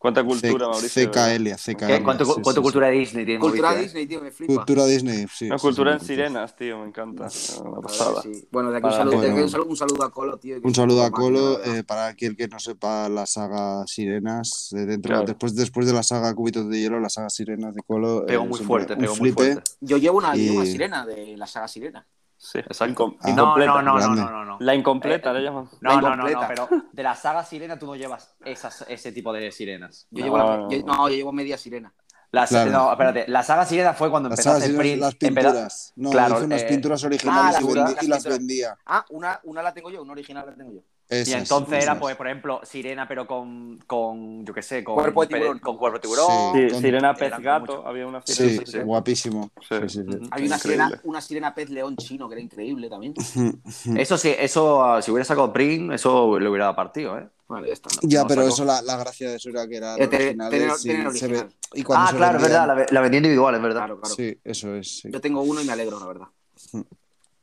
Cuánta 0.04 0.22
cultura, 0.22 0.66
C- 0.66 0.70
Mauricio. 0.70 1.10
¿Qué? 1.10 1.18
CKElia. 1.18 1.56
¿Cuánto, 2.04 2.24
sí, 2.26 2.32
sí, 2.36 2.40
cuánto 2.42 2.60
sí. 2.60 2.62
cultura 2.62 2.88
de 2.88 2.92
Disney 2.92 3.24
tiene 3.24 3.40
Cultura 3.40 3.68
Mauricio? 3.70 3.84
Disney, 3.86 4.06
tío, 4.06 4.20
me 4.20 4.30
flipa. 4.30 4.54
Cultura 4.54 4.84
Disney, 4.84 5.26
sí. 5.34 5.46
Una 5.46 5.56
sí, 5.58 5.62
cultura 5.62 5.92
sí, 5.92 5.94
en 5.94 6.00
sí. 6.00 6.06
sirenas, 6.08 6.56
tío, 6.56 6.78
me 6.80 6.86
encanta. 6.88 7.28
Una 7.64 7.80
pasada. 7.80 8.20
sí. 8.20 8.46
Bueno, 8.52 8.70
de 8.70 8.76
aquí 8.76 8.86
un 8.86 8.92
saludo, 8.92 9.10
de 9.12 9.16
aquí 9.16 9.26
Bueno. 9.30 9.44
un 9.44 9.50
saludo, 9.50 9.68
un 9.70 9.76
saludo 9.78 10.04
a 10.04 10.10
Colo, 10.10 10.36
tío. 10.36 10.56
Un 10.62 10.74
saludo 10.74 11.04
a 11.04 11.10
Colo, 11.10 11.64
eh, 11.64 11.84
para 11.84 12.08
aquel 12.08 12.36
que 12.36 12.48
no 12.48 12.58
sepa 12.58 13.08
la 13.08 13.24
saga 13.24 13.86
Sirenas, 13.86 14.74
eh, 14.76 14.84
dentro, 14.84 15.08
Claro. 15.08 15.26
después, 15.26 15.54
después 15.54 15.86
de 15.86 15.94
la 15.94 16.02
saga 16.02 16.34
Cubitos 16.34 16.68
de 16.68 16.80
Hielo, 16.80 17.00
la 17.00 17.08
saga 17.08 17.30
Sirenas 17.30 17.74
de 17.74 17.80
Colo. 17.80 18.26
Pegó 18.26 18.44
eh, 18.44 18.46
muy 18.48 18.58
fuerte, 18.60 18.92
un 18.92 18.98
pegó 19.00 19.16
muy 19.16 19.32
fuerte. 19.32 19.62
Yo 19.80 19.96
llevo 19.96 20.18
una, 20.18 20.36
Y- 20.36 20.40
llevo 20.48 20.56
una 20.56 20.66
sirena 20.66 21.06
de 21.06 21.34
la 21.38 21.46
saga 21.46 21.66
Sirena. 21.66 22.06
Sí, 22.44 22.58
Exacto. 22.58 22.92
incom- 22.92 23.16
Ah. 23.20 23.28
No, 23.28 23.32
incompleta. 23.32 23.72
no, 23.72 23.82
no, 23.82 23.98
no, 24.14 24.30
no, 24.30 24.44
no. 24.44 24.56
La 24.60 24.74
incompleta 24.74 25.30
Eh, 25.30 25.34
le 25.34 25.42
llaman. 25.44 25.68
No, 25.80 25.98
La 26.00 26.10
no, 26.14 26.16
no, 26.16 26.46
pero 26.46 26.68
de 26.92 27.02
la 27.02 27.14
saga 27.14 27.42
sirena 27.42 27.78
tú 27.78 27.86
no 27.86 27.96
llevas 27.96 28.36
esas, 28.44 28.84
ese 28.86 29.12
tipo 29.12 29.32
de 29.32 29.50
sirenas. 29.50 30.06
Yo 30.10 30.20
No, 30.20 30.24
llevo 30.26 30.36
la- 30.38 30.56
no, 30.58 30.70
yo- 30.70 30.78
no. 30.84 30.94
no, 30.94 31.08
yo 31.08 31.14
llevo 31.14 31.32
media 31.32 31.56
sirena. 31.56 31.94
La, 32.32 32.46
Claro. 32.46 32.70
No, 32.70 32.90
espérate, 32.90 33.24
la 33.28 33.42
saga 33.42 33.64
sirena 33.64 33.94
fue 33.94 34.10
cuando 34.10 34.28
empezó 34.28 34.50
a 34.50 34.56
hacer 34.56 34.76
print. 34.76 35.00
las 35.00 35.14
pinturas. 35.14 35.92
No, 35.96 36.10
claro, 36.10 36.34
hizo 36.34 36.44
unas 36.44 36.62
eh, 36.62 36.66
pinturas 36.68 37.04
originales 37.04 37.56
ah, 37.56 37.60
y, 38.02 38.06
las 38.08 38.26
y 38.26 38.28
vendía. 38.28 38.76
Ah, 38.84 39.04
una, 39.10 39.40
una 39.44 39.62
la 39.62 39.72
tengo 39.72 39.88
yo, 39.90 40.02
una 40.02 40.12
original 40.12 40.44
la 40.44 40.54
tengo 40.54 40.72
yo. 40.72 40.80
Y 41.10 41.16
Esas, 41.16 41.34
entonces 41.42 41.74
era, 41.74 41.92
esas. 41.92 41.98
pues, 41.98 42.16
por 42.16 42.26
ejemplo, 42.26 42.60
sirena, 42.64 43.06
pero 43.06 43.26
con, 43.26 43.78
con 43.86 44.44
yo 44.46 44.54
qué 44.54 44.62
sé, 44.62 44.82
con, 44.82 44.94
Cuerpo 44.94 45.20
de 45.20 45.26
tiburón. 45.28 45.58
con 45.58 45.76
cuerpo 45.76 45.98
de 45.98 46.02
tiburón. 46.02 46.26
Sí. 46.54 46.60
Sí, 46.66 46.72
con- 46.72 46.80
sirena 46.82 47.14
pez 47.14 47.32
gato, 47.40 47.60
mucho. 47.76 47.86
había 47.86 48.06
una 48.06 48.22
Sí, 48.24 48.32
sirena. 48.32 48.62
sí, 48.66 48.78
guapísimo. 48.78 49.50
Sí. 49.60 49.66
Sí, 49.82 49.88
sí, 49.88 50.02
sí. 50.10 50.16
Ujú. 50.16 50.28
Hay 50.30 50.46
una 50.46 50.58
sirena, 50.58 51.00
una 51.04 51.20
sirena 51.20 51.54
pez 51.54 51.68
león 51.68 51.96
chino 51.96 52.26
que 52.26 52.34
era 52.36 52.42
increíble 52.42 52.88
también. 52.88 53.12
Eso 53.98 54.16
sí, 54.16 54.34
eso, 54.38 54.82
ah, 54.82 55.02
si 55.02 55.10
hubiera 55.10 55.26
sacado 55.26 55.52
print, 55.52 55.92
eso 55.92 56.38
le 56.38 56.48
hubiera 56.48 56.74
partido, 56.74 57.18
¿eh? 57.18 57.28
Vale, 57.48 57.66
ya 57.68 57.74
está. 57.74 57.90
Ya, 58.02 58.22
No 58.22 58.26
pero 58.28 58.40
sacó. 58.42 58.54
eso, 58.54 58.64
la, 58.64 58.80
la 58.80 58.96
gracia 58.96 59.28
de 59.28 59.36
eso 59.36 59.50
era 59.50 59.68
que 59.68 59.76
eran 59.76 60.00
Eh, 60.00 60.04
y 60.04 60.08
tener 60.08 60.70
se 60.78 60.88
ve- 60.88 61.06
original. 61.06 61.48
y 61.74 61.82
cuando 61.82 62.06
Ah, 62.06 62.10
se 62.10 62.16
claro, 62.16 62.38
es 62.38 62.42
vendían- 62.44 62.66
verdad, 62.66 62.86
la, 62.88 62.94
la 62.94 63.00
vendí 63.02 63.16
individual, 63.18 63.54
es 63.54 63.60
verdad. 63.62 63.80
Claro, 63.80 64.00
claro. 64.00 64.14
Sí, 64.14 64.38
eso 64.42 64.74
es. 64.74 65.00
sí. 65.00 65.10
Yo 65.12 65.20
tengo 65.20 65.42
uno 65.42 65.60
y 65.60 65.66
me 65.66 65.72
alegro, 65.72 66.00
la 66.00 66.06
verdad. 66.06 66.26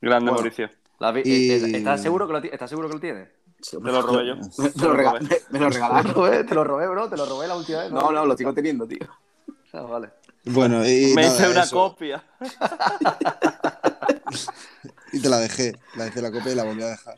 Grande 0.02 0.32
Bueno. 0.32 0.34
Mauricio. 0.34 0.70
Y- 1.24 1.52
eh, 1.52 1.78
¿Estás 1.78 2.02
seguro 2.02 2.28
que 2.28 2.34
lo, 2.34 2.42
ti- 2.42 2.50
¿Estás 2.52 2.70
seguro 2.70 2.88
que 2.88 2.94
lo 2.96 3.00
tienes? 3.00 3.28
Sí, 3.62 3.78
Te 3.78 3.92
lo 3.92 4.02
robé 4.02 4.28
yo. 4.28 4.36
Me, 4.36 4.70
me 4.76 4.84
lo 4.88 4.94
rega- 4.94 5.14
me- 5.20 5.20
me 5.52 5.60
lo 5.60 5.70
Te 5.70 5.74
regalaron. 5.76 6.08
lo 6.08 6.14
robé, 6.14 6.44
te 6.44 6.56
lo 6.56 6.64
robé, 6.64 6.88
bro, 6.88 7.10
te 7.10 7.18
lo 7.18 7.26
robé 7.26 7.48
la 7.48 7.56
última 7.58 7.80
vez. 7.80 7.92
No, 7.92 8.12
no, 8.12 8.26
lo 8.26 8.36
sigo 8.38 8.54
teniendo, 8.54 8.88
tío. 8.88 9.08
Vale. 9.74 10.10
Bueno, 10.46 10.84
y 10.88 11.14
Me 11.16 11.22
nada, 11.24 11.36
hice 11.36 11.50
una 11.50 11.64
eso. 11.64 11.76
copia. 11.76 12.24
Y 15.14 15.20
te 15.20 15.28
la 15.30 15.40
dejé, 15.40 15.74
la 15.98 16.06
dejé 16.06 16.22
la 16.22 16.32
copia 16.32 16.54
y 16.54 16.56
la 16.56 16.64
volví 16.64 16.82
a 16.84 16.88
dejar. 16.88 17.16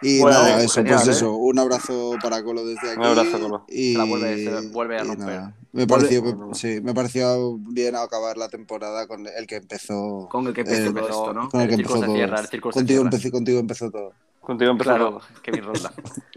Y 0.00 0.20
Bueno, 0.20 0.38
nada, 0.38 0.62
eso, 0.62 0.74
genial, 0.74 0.94
pues 0.96 1.08
¿eh? 1.08 1.10
eso, 1.10 1.32
un 1.34 1.58
abrazo 1.58 2.14
para 2.22 2.42
Colo 2.42 2.64
desde 2.64 2.90
aquí. 2.90 2.98
Un 3.00 3.04
abrazo, 3.06 3.38
Colo. 3.40 3.64
Y, 3.68 3.92
Se 3.92 3.98
la 3.98 4.04
vuelve- 4.04 4.44
se 4.44 4.50
la 4.50 4.60
vuelve 4.72 4.98
a 4.98 5.04
romper. 5.04 5.40
Me 5.72 5.86
Vuelve- 5.86 5.86
pareció, 5.86 6.54
sí, 6.54 6.80
me 6.82 6.94
pareció 6.94 7.58
bien 7.58 7.96
acabar 7.96 8.38
la 8.38 8.48
temporada 8.48 9.06
con 9.06 9.26
el 9.26 9.46
que 9.46 9.56
empezó. 9.56 10.28
Con 10.30 10.46
el 10.46 10.54
que 10.54 10.62
empezó 10.62 10.82
eh, 10.88 10.92
todo 10.94 11.08
esto, 11.08 11.34
¿no? 11.34 11.48
Con 11.50 11.60
el 11.60 11.68
que 11.68 11.74
El 11.74 11.80
círculo 11.80 11.96
empezó 11.96 12.06
todo. 12.06 12.16
cierra, 12.16 12.40
el 12.40 12.60
contigo, 12.60 13.02
empecé, 13.02 13.30
contigo 13.30 13.58
empezó 13.60 13.90
todo. 13.90 14.12
Contigo 14.40 14.70
empezó 14.70 14.90
Claro. 14.90 15.20
Kevin 15.42 15.64
Roldán. 15.64 15.92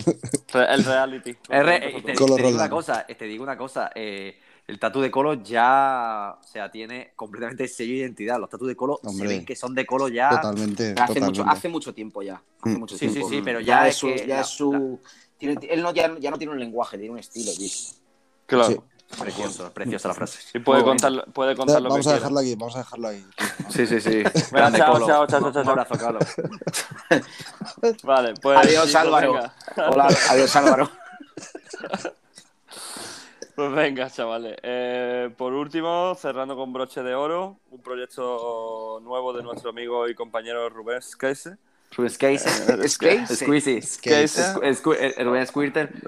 Re- 0.53 0.73
El 0.73 0.83
reality. 0.83 1.35
R, 1.49 1.71
Contigo 1.71 1.71
eh, 1.71 1.95
empezó 1.95 2.01
te, 2.05 2.13
todo. 2.13 2.25
Colo 2.27 2.35
te 2.35 2.43
digo 2.43 2.55
una 2.59 2.69
cosa, 2.69 3.05
eh, 3.07 3.15
te 3.15 3.25
digo 3.25 3.43
una 3.43 3.57
cosa, 3.57 3.91
eh, 3.95 4.39
el 4.67 4.79
tatu 4.79 5.01
de 5.01 5.09
Colo 5.11 5.33
ya, 5.35 6.37
o 6.39 6.43
sea, 6.45 6.69
tiene 6.71 7.13
completamente 7.15 7.67
sello 7.67 7.93
de 7.93 7.99
identidad. 7.99 8.39
Los 8.39 8.49
tatu 8.49 8.65
de 8.65 8.75
Colo 8.75 8.99
Hombre. 9.03 9.27
se 9.27 9.33
ven 9.35 9.45
que 9.45 9.55
son 9.55 9.73
de 9.75 9.85
Colo 9.85 10.07
ya. 10.07 10.29
Totalmente. 10.29 10.83
Hace 10.91 10.93
totalmente. 10.95 11.25
mucho, 11.25 11.45
hace 11.49 11.69
mucho 11.69 11.93
tiempo 11.93 12.21
ya. 12.21 12.41
Hace 12.61 12.75
Mm. 12.75 12.79
mucho 12.79 12.97
Sí, 12.97 13.07
sí, 13.07 13.13
tiempo. 13.13 13.29
sí, 13.29 13.41
pero 13.43 13.59
ya, 13.59 13.65
ya 13.83 13.87
es 13.87 13.95
su. 13.95 14.07
que 14.07 14.17
Ya 14.27 14.35
la- 14.35 14.41
es 14.41 14.47
su 14.47 14.99
tiene- 15.37 15.59
él 15.69 15.81
no, 15.81 15.93
ya, 15.93 16.15
ya 16.19 16.31
no 16.31 16.37
tiene 16.37 16.53
un 16.53 16.59
lenguaje, 16.59 16.97
tiene 16.97 17.13
un 17.13 17.19
estilo, 17.19 17.51
tío. 17.57 17.69
Claro. 18.45 18.67
Sí. 18.67 18.79
Precioso, 19.19 19.71
preciosa 19.73 20.07
la 20.07 20.13
frase. 20.13 20.59
Puede 20.61 20.83
contar, 20.83 21.25
puede 21.33 21.55
contar 21.55 21.81
lo 21.81 21.89
Vamos 21.89 22.05
que 22.05 22.09
a 22.09 22.13
quiera. 22.13 22.19
dejarlo 22.19 22.39
aquí, 22.39 22.55
vamos 22.55 22.75
a 22.75 22.79
dejarlo 22.79 23.07
ahí. 23.09 23.25
Sí, 23.69 23.85
sí, 23.87 24.01
sí. 24.01 24.23
Venga, 24.51 24.71
chao, 24.77 24.93
Colo. 24.93 25.07
chao, 25.07 25.27
chao, 25.27 25.51
chao, 25.51 25.61
Un 25.63 25.69
abrazo, 25.69 25.95
Carlos. 25.97 26.23
Vale, 28.03 28.33
pues. 28.41 28.57
Adiós, 28.59 28.95
Álvaro. 28.95 29.33
venga. 29.33 29.53
Hola, 29.89 30.07
adiós, 30.29 30.55
Álvaro. 30.55 30.89
Pues 33.53 33.71
venga, 33.73 34.09
chavales. 34.09 34.55
Eh, 34.63 35.29
por 35.37 35.51
último, 35.53 36.15
cerrando 36.19 36.55
con 36.55 36.71
broche 36.73 37.03
de 37.03 37.13
oro, 37.13 37.59
un 37.69 37.81
proyecto 37.81 38.99
nuevo 39.03 39.33
de 39.33 39.43
nuestro 39.43 39.69
amigo 39.71 40.07
y 40.07 40.15
compañero 40.15 40.67
Rubén 40.69 41.01
Skeise. 41.01 41.57
Rubén 41.91 42.09
Skeise. 42.11 42.87
Skeise. 42.87 43.35
Squeezy. 43.35 43.81
Skeise. 43.81 44.53
Squ- 44.55 44.95
eh, 44.97 45.21
Rubén 45.23 45.45
Squirter. 45.45 45.91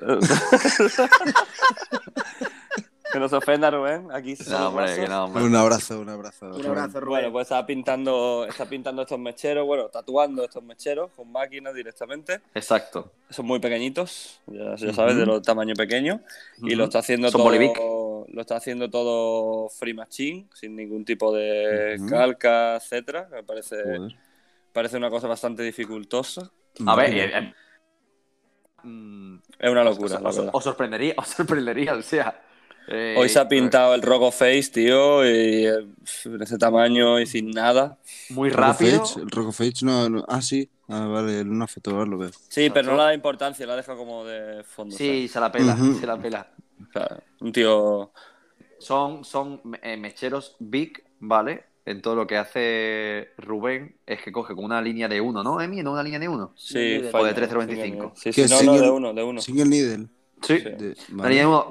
que 3.14 3.20
no 3.20 3.30
se 3.30 3.36
ofenda, 3.38 3.72
Rubén. 3.72 4.08
Aquí 4.12 4.36
se 4.36 4.50
No, 4.50 4.70
hombre, 4.70 4.96
que 4.96 5.08
no, 5.08 5.26
hombre. 5.26 5.44
Un 5.44 5.56
abrazo, 5.56 6.00
un 6.00 6.10
abrazo. 6.10 6.48
Un 6.48 6.66
abrazo, 6.66 7.00
Rubén. 7.00 7.22
Bueno, 7.22 7.32
pues 7.32 7.44
está 7.46 7.66
pintando, 7.66 8.46
está 8.50 8.66
pintando 8.66 9.04
estos 9.04 9.20
mecheros, 9.20 9.66
bueno, 9.66 9.88
tatuando 9.90 10.44
estos 10.44 10.64
mecheros 10.64 11.12
con 11.16 11.32
máquinas 11.32 11.74
directamente. 11.74 12.42
Exacto. 12.54 13.12
Son 13.30 13.46
muy 13.46 13.60
pequeñitos, 13.60 14.42
ya, 14.48 14.76
ya 14.76 14.94
sabes, 14.94 15.16
de 15.16 15.26
los 15.26 15.42
tamaño 15.42 15.76
pequeño. 15.76 16.22
Y 16.64 16.76
lo 16.76 16.86
está 16.86 17.00
haciendo 17.00 17.30
Son 17.30 17.40
todo. 17.40 17.50
Bolivic. 17.52 17.78
Lo 18.34 18.42
está 18.42 18.56
haciendo 18.56 18.90
todo 18.90 19.70
free 19.70 19.94
machine, 19.94 20.48
sin 20.54 20.76
ningún 20.76 21.06
tipo 21.06 21.34
de 21.36 21.98
calca, 22.10 22.78
etcétera. 22.78 23.28
Me 23.32 23.44
parece, 23.44 23.76
Joder. 23.84 24.16
parece 24.72 24.98
una 24.98 25.10
cosa 25.10 25.28
bastante 25.28 25.62
dificultosa. 25.62 26.50
A 26.88 26.96
ver, 26.96 27.14
eh, 27.14 27.32
eh, 27.38 27.54
mm, 28.84 29.36
Es 29.60 29.70
una 29.70 29.84
locura, 29.84 30.20
os- 30.24 30.42
os 30.52 30.64
sorprendería, 30.64 31.14
os 31.18 31.28
sorprendería, 31.28 31.94
o 31.96 32.02
sea. 32.02 32.42
Eh, 32.88 33.16
Hoy 33.18 33.30
se 33.30 33.40
ha 33.40 33.48
pintado 33.48 33.96
el 33.96 34.02
Rogo 34.02 34.32
Face, 34.32 34.70
tío, 34.74 35.26
y 35.26 35.66
eh, 35.66 35.86
en 36.26 36.42
ese 36.42 36.58
tamaño 36.58 37.20
y 37.20 37.26
sin 37.26 37.52
nada. 37.52 37.98
muy 38.30 38.50
rápido. 38.50 39.04
El 39.18 39.30
Roco 39.30 39.52
Fage 39.52 39.84
no, 39.86 40.10
no- 40.10 40.26
Ah, 40.28 40.42
sí. 40.42 40.70
Ah, 40.90 41.06
vale, 41.08 41.40
en 41.40 41.50
una 41.50 41.66
foto 41.68 41.92
ahora 41.92 42.06
lo 42.06 42.18
veo. 42.18 42.32
Sí, 42.50 42.70
pero 42.74 42.92
no 42.92 42.98
le 42.98 43.04
da 43.04 43.14
importancia, 43.14 43.66
la 43.66 43.76
deja 43.78 43.96
como 43.96 44.26
de 44.26 44.64
fondo. 44.64 44.96
Sí, 44.98 45.28
se 45.28 45.40
la 45.40 45.52
pela, 45.52 45.74
Ujú. 45.74 45.94
se 46.00 46.06
la 46.06 46.22
pela. 46.22 46.48
¿sabes? 46.94 47.10
O 47.10 47.16
sea, 47.16 47.24
un 47.40 47.52
tío. 47.54 48.12
Son, 48.80 49.24
son 49.24 49.62
eh, 49.82 49.96
mecheros 49.96 50.58
big, 50.60 51.04
¿vale? 51.20 51.64
En 51.86 52.02
todo 52.02 52.16
lo 52.16 52.28
que 52.28 52.38
hace 52.38 53.30
Rubén 53.38 53.96
es 54.06 54.22
que 54.22 54.32
coge 54.32 54.56
con 54.56 54.66
una 54.66 54.82
línea 54.82 55.08
de 55.08 55.22
uno, 55.22 55.42
¿no, 55.44 55.60
Emi? 55.62 55.82
¿No 55.84 55.94
una 55.94 56.04
línea 56.04 56.20
de 56.20 56.28
uno? 56.28 56.54
Sí, 56.56 56.98
O 56.98 57.02
de 57.02 57.10
falla, 57.10 57.34
3,025. 57.34 58.14
Sí, 58.16 58.32
¿Qué 58.32 58.48
sí, 58.48 58.66
no, 58.66 58.74
no, 58.74 58.82
de 58.82 58.90
uno, 58.90 59.14
de 59.14 59.24
uno. 59.24 59.42
Single 59.42 59.66
Needle. 59.66 60.08
Sí. 60.44 60.64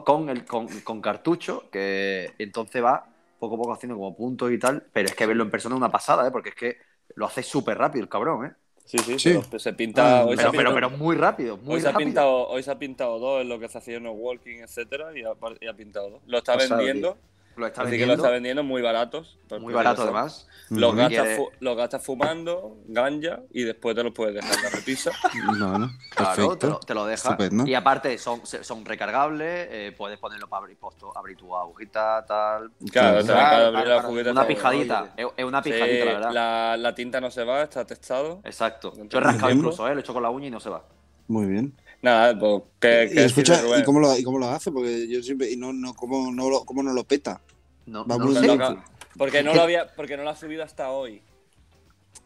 Con, 0.04 0.28
el, 0.28 0.44
con, 0.46 0.68
con 0.82 1.00
cartucho, 1.00 1.68
que 1.70 2.34
entonces 2.38 2.82
va 2.82 3.06
poco 3.38 3.56
a 3.56 3.58
poco 3.58 3.72
haciendo 3.72 3.96
como 3.96 4.16
puntos 4.16 4.52
y 4.52 4.58
tal, 4.58 4.86
pero 4.92 5.08
es 5.08 5.14
que 5.14 5.26
verlo 5.26 5.42
en 5.44 5.50
persona 5.50 5.74
es 5.74 5.78
una 5.78 5.90
pasada, 5.90 6.26
¿eh? 6.28 6.30
Porque 6.30 6.50
es 6.50 6.54
que 6.54 6.78
lo 7.14 7.26
hace 7.26 7.42
súper 7.42 7.78
rápido 7.78 8.02
el 8.04 8.08
cabrón, 8.08 8.46
¿eh? 8.46 8.52
Sí, 8.84 9.02
sí, 9.02 9.18
Sí. 9.18 9.40
pero 9.48 9.58
se 9.58 9.72
pinta. 9.74 10.20
Ah, 10.20 10.24
hoy, 10.26 10.36
se 10.38 10.46
Pero, 10.46 10.48
ha 10.48 10.54
pero, 10.54 10.72
pintado, 10.72 10.74
pero 10.74 10.90
muy 10.90 11.16
rápido, 11.16 11.56
muy 11.58 11.76
hoy, 11.76 11.80
se 11.80 11.88
ha 11.88 11.92
rápido. 11.92 12.06
pintado, 12.06 12.48
hoy 12.48 12.62
se 12.62 12.70
ha 12.70 12.78
pintado 12.78 13.18
dos 13.18 13.42
en 13.42 13.48
lo 13.48 13.58
que 13.58 13.68
se 13.68 13.78
hacía 13.78 13.96
en 13.96 14.04
los 14.04 14.14
walking, 14.16 14.58
etcétera, 14.60 15.16
y 15.16 15.22
ha, 15.22 15.32
y 15.60 15.66
ha 15.68 15.74
pintado 15.76 16.10
dos. 16.10 16.22
Lo 16.26 16.38
está 16.38 16.56
vendiendo, 16.56 17.18
Lo 17.56 17.66
está 17.66 17.82
así 17.82 17.98
que 17.98 18.06
lo 18.06 18.14
está 18.14 18.30
vendiendo 18.30 18.62
muy 18.62 18.80
baratos. 18.82 19.38
muy 19.60 19.74
barato 19.74 20.02
además. 20.02 20.48
Los 20.70 20.94
gastas, 20.96 21.20
Quiere- 21.24 21.36
fu- 21.36 21.50
los 21.60 21.76
gastas 21.76 22.02
fumando, 22.02 22.78
ganja, 22.86 23.40
y 23.50 23.62
después 23.64 23.94
te 23.94 24.02
los 24.02 24.12
puedes 24.14 24.34
dejar 24.36 24.56
en 24.56 24.62
la 24.62 24.70
repisa. 24.70 25.10
No, 25.58 25.78
no. 25.78 25.90
Claro, 26.14 26.34
Perfecto. 26.34 26.56
te 26.56 26.66
lo, 26.68 26.78
te 26.80 26.94
lo 26.94 27.04
deja. 27.06 27.28
Estupendo. 27.30 27.66
Y 27.66 27.74
aparte 27.74 28.16
son, 28.16 28.40
son 28.46 28.84
recargables, 28.86 29.68
eh, 29.70 29.94
puedes 29.96 30.18
ponerlo 30.18 30.48
para 30.48 30.60
abrir, 30.62 30.78
posto, 30.78 31.16
abrir 31.16 31.36
tu 31.36 31.54
agujita, 31.54 32.24
tal. 32.26 32.70
Claro, 32.90 33.18
te 33.20 33.32
de 33.32 33.38
abrir 33.38 33.86
la 33.86 34.02
jugueta. 34.02 34.30
Una 34.30 34.46
pijadita, 34.46 35.12
es, 35.16 35.44
una 35.44 35.60
pijadita, 35.62 35.86
Sí, 35.94 35.98
la 35.98 36.12
verdad. 36.14 36.30
la, 36.32 36.76
la 36.78 36.94
tinta 36.94 37.20
no 37.20 37.30
se 37.30 37.44
va, 37.44 37.62
está 37.62 37.84
testado. 37.84 38.40
Exacto. 38.44 38.94
Yo 39.08 39.18
he 39.18 39.20
rascado 39.20 39.52
incluso, 39.52 39.86
¿eh? 39.86 39.90
Lo 39.92 39.98
he 39.98 40.00
hecho 40.00 40.14
con 40.14 40.22
la 40.22 40.30
uña 40.30 40.46
y 40.46 40.50
no 40.50 40.60
se 40.60 40.70
va. 40.70 40.84
Muy 41.28 41.46
bien. 41.46 41.74
Nada, 42.02 42.36
pues, 42.38 42.62
¿qué, 42.80 43.08
Y 43.10 43.14
qué 43.14 43.24
escucha? 43.24 43.62
¿y 43.78 43.84
cómo, 43.84 44.00
lo, 44.00 44.16
¿y 44.18 44.24
cómo 44.24 44.38
lo 44.38 44.48
hace? 44.48 44.72
Porque 44.72 45.08
yo 45.08 45.22
siempre. 45.22 45.50
Y 45.50 45.56
no, 45.56 45.72
no, 45.72 45.94
¿cómo, 45.94 46.30
no, 46.32 46.50
lo, 46.50 46.64
¿Cómo 46.64 46.82
no 46.82 46.92
lo 46.92 47.04
peta? 47.04 47.40
No, 47.86 48.04
Va 48.06 48.18
no 48.18 48.32
sé. 48.32 48.76
Porque 49.16 49.42
no 49.42 49.54
lo 49.54 49.62
había, 49.62 49.86
porque 49.94 50.16
no 50.16 50.24
lo 50.24 50.30
ha 50.30 50.36
subido 50.36 50.64
hasta 50.64 50.90
hoy. 50.90 51.22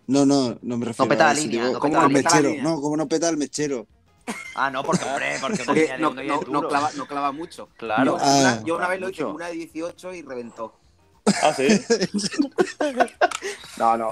No, 0.06 0.24
no, 0.24 0.56
no 0.62 0.78
me 0.78 0.86
refiero 0.86 1.08
peta 1.08 1.30
a 1.30 1.34
la 1.34 1.40
línea, 1.40 1.62
digo, 1.66 1.74
no 1.74 1.80
¿Cómo 1.80 1.94
peta 1.94 2.08
línea. 2.08 2.22
mechero? 2.22 2.62
No, 2.62 2.80
¿cómo 2.80 2.96
no 2.96 3.08
peta 3.08 3.28
el 3.28 3.36
mechero? 3.36 3.86
Ah, 4.54 4.70
no, 4.70 4.82
porque, 4.82 5.04
hombre, 5.04 5.36
porque 5.40 5.64
no, 5.98 6.14
no- 6.14 6.40
no 6.48 6.68
clava, 6.68 6.90
no 6.96 7.06
clava 7.06 7.32
mucho. 7.32 7.68
Claro. 7.76 8.04
Yo, 8.04 8.18
Ah. 8.20 8.36
una, 8.40 8.64
yo 8.64 8.76
una 8.76 8.88
vez 8.88 9.00
lo 9.00 9.10
hice 9.10 9.24
Mucho. 9.24 9.34
una 9.34 9.46
de 9.48 9.54
18 9.54 10.14
y 10.14 10.22
reventó. 10.22 10.74
Ah, 11.42 11.52
sí. 11.54 11.66
No, 13.78 13.96
no. 13.96 14.10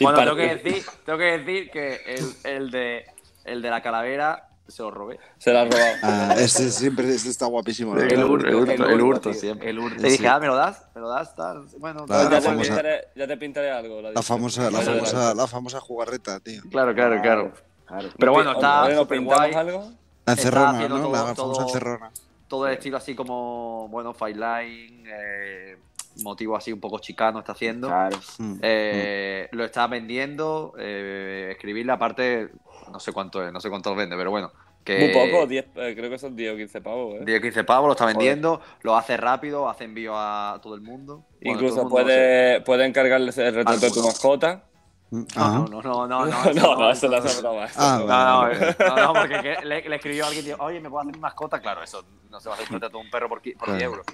Bueno, 0.00 0.18
tengo 0.18 0.36
que 0.36 0.56
decir, 0.56 0.84
tengo 1.06 1.18
que, 1.18 1.24
decir 1.38 1.70
que 1.70 1.94
el, 2.06 2.34
el, 2.44 2.70
de, 2.70 3.06
el 3.44 3.62
de 3.62 3.70
la 3.70 3.82
calavera 3.82 4.46
se 4.68 4.82
lo 4.82 4.90
robé. 4.92 5.18
Se 5.38 5.52
la 5.52 5.62
ha 5.62 5.64
robado. 5.64 5.94
Ah, 6.02 6.34
este 6.38 6.70
siempre 6.70 7.12
este 7.12 7.28
está 7.28 7.46
guapísimo. 7.46 7.96
El 7.96 8.22
hurto, 8.24 8.46
el 8.46 8.54
hurto, 8.54 8.86
el 8.88 9.00
hurto 9.00 9.34
siempre. 9.34 9.70
El 9.70 9.78
hurto. 9.80 10.00
Le 10.00 10.08
dije, 10.10 10.22
Sí. 10.22 10.26
ah, 10.26 10.38
¿me 10.38 10.46
lo 10.46 10.54
das? 10.54 10.84
¿Me 10.94 11.00
lo 11.00 11.08
das? 11.08 11.34
Tal. 11.34 11.66
Bueno, 11.78 12.04
Claro, 12.06 12.30
ya, 12.30 12.40
tal, 12.40 12.56
la 12.56 12.62
te 12.62 12.68
pintaré, 12.68 13.00
ya 13.16 13.26
te 13.26 13.36
pintaré 13.36 13.70
algo. 13.72 14.00
La 14.02 14.22
famosa, 14.22 14.70
la 14.70 14.78
famosa, 14.80 15.34
la 15.34 15.46
famosa 15.48 15.80
jugarreta, 15.80 16.38
tío. 16.40 16.62
Claro, 16.70 16.94
claro, 16.94 17.20
claro. 17.20 17.52
Claro. 17.86 18.08
Pero 18.16 18.32
bueno, 18.32 18.52
está 18.52 18.80
Hombre, 18.82 18.94
¿nos 18.94 19.02
súper 19.02 19.18
pintamos 19.18 19.38
guay. 19.50 19.54
algo? 19.54 19.92
La 20.26 20.32
encerrona, 20.34 20.88
¿no? 20.88 21.00
todo- 21.00 21.12
la 21.12 21.18
famosa 21.18 21.34
todo- 21.34 21.62
encerrona. 21.62 22.10
Todo 22.46 22.66
el 22.68 22.74
estilo 22.74 22.96
así 22.96 23.14
como, 23.16 23.88
bueno, 23.90 24.12
Fight 24.14 24.36
Line, 24.36 25.04
eh, 25.08 25.78
motivo 26.22 26.56
así 26.56 26.72
un 26.72 26.78
poco 26.80 26.98
chicano 27.00 27.40
está 27.40 27.52
haciendo. 27.52 27.88
Claro. 27.88 28.16
Mm. 28.38 28.54
Eh, 28.62 29.48
lo 29.52 29.64
está 29.64 29.86
vendiendo, 29.88 30.74
eh, 30.78 31.48
escribirle 31.52 31.90
aparte, 31.92 32.50
no 32.90 33.00
sé 33.00 33.12
cuánto 33.12 33.44
es, 33.44 33.52
no 33.52 33.60
sé 33.60 33.68
cuánto 33.70 33.94
vende, 33.94 34.16
pero 34.16 34.30
bueno. 34.30 34.50
Que 34.84 34.98
Muy 34.98 35.12
poco, 35.12 35.46
10, 35.46 35.66
eh, 35.76 35.94
creo 35.94 36.08
que 36.08 36.18
son 36.18 36.34
10 36.34 36.54
o 36.54 36.56
15 36.56 36.80
pavos. 36.80 37.16
¿eh? 37.16 37.24
10 37.24 37.40
15 37.42 37.64
pavos, 37.64 37.86
lo 37.88 37.92
está 37.92 38.06
vendiendo, 38.06 38.60
lo 38.82 38.96
hace 38.96 39.16
rápido, 39.18 39.68
hace 39.68 39.84
envío 39.84 40.14
a 40.16 40.58
todo 40.62 40.74
el 40.74 40.80
mundo. 40.80 41.24
Bueno, 41.42 41.52
Incluso 41.60 41.82
el 41.82 41.86
mundo, 41.88 41.98
no 42.00 42.00
sé. 42.00 42.04
puede, 42.04 42.60
puede 42.62 42.86
encargarle 42.86 43.30
el 43.36 43.54
retrato 43.54 43.78
de 43.80 43.90
tu 43.90 44.02
mascota. 44.02 44.64
Mm, 45.10 45.22
No, 45.36 45.66
no, 45.66 45.82
no, 45.82 46.06
no, 46.06 46.26
no, 46.26 46.26
No, 46.54 46.54
eso 46.54 46.62
no, 46.78 46.90
eso 46.92 47.08
no 47.08 47.16
es 47.18 47.40
broma. 47.42 47.64
eso 47.66 47.74
Ah, 47.78 47.98
no. 47.98 48.06
No, 48.06 48.24
no, 48.24 48.40
Vale, 48.40 48.68
eh, 48.70 48.76
no, 48.78 48.96
no, 48.96 49.12
porque 49.12 49.40
que 49.42 49.66
le, 49.66 49.88
le 49.88 49.96
escribió 49.96 50.24
a 50.24 50.28
alguien, 50.28 50.44
tío, 50.46 50.56
oye, 50.60 50.80
¿me 50.80 50.88
puedo 50.88 51.02
hacer 51.02 51.14
mi 51.14 51.20
mascota? 51.20 51.60
Claro, 51.60 51.82
eso 51.82 52.02
no 52.30 52.40
se 52.40 52.48
va 52.48 52.54
a 52.54 52.58
hacer 52.58 52.68
un 52.70 52.74
retrato 52.74 52.96
de 52.98 53.04
un 53.04 53.10
perro 53.10 53.28
por, 53.28 53.42
qui- 53.42 53.54
por 53.56 53.64
Claro. 53.66 53.78
10 53.78 53.84
euros. 53.90 54.06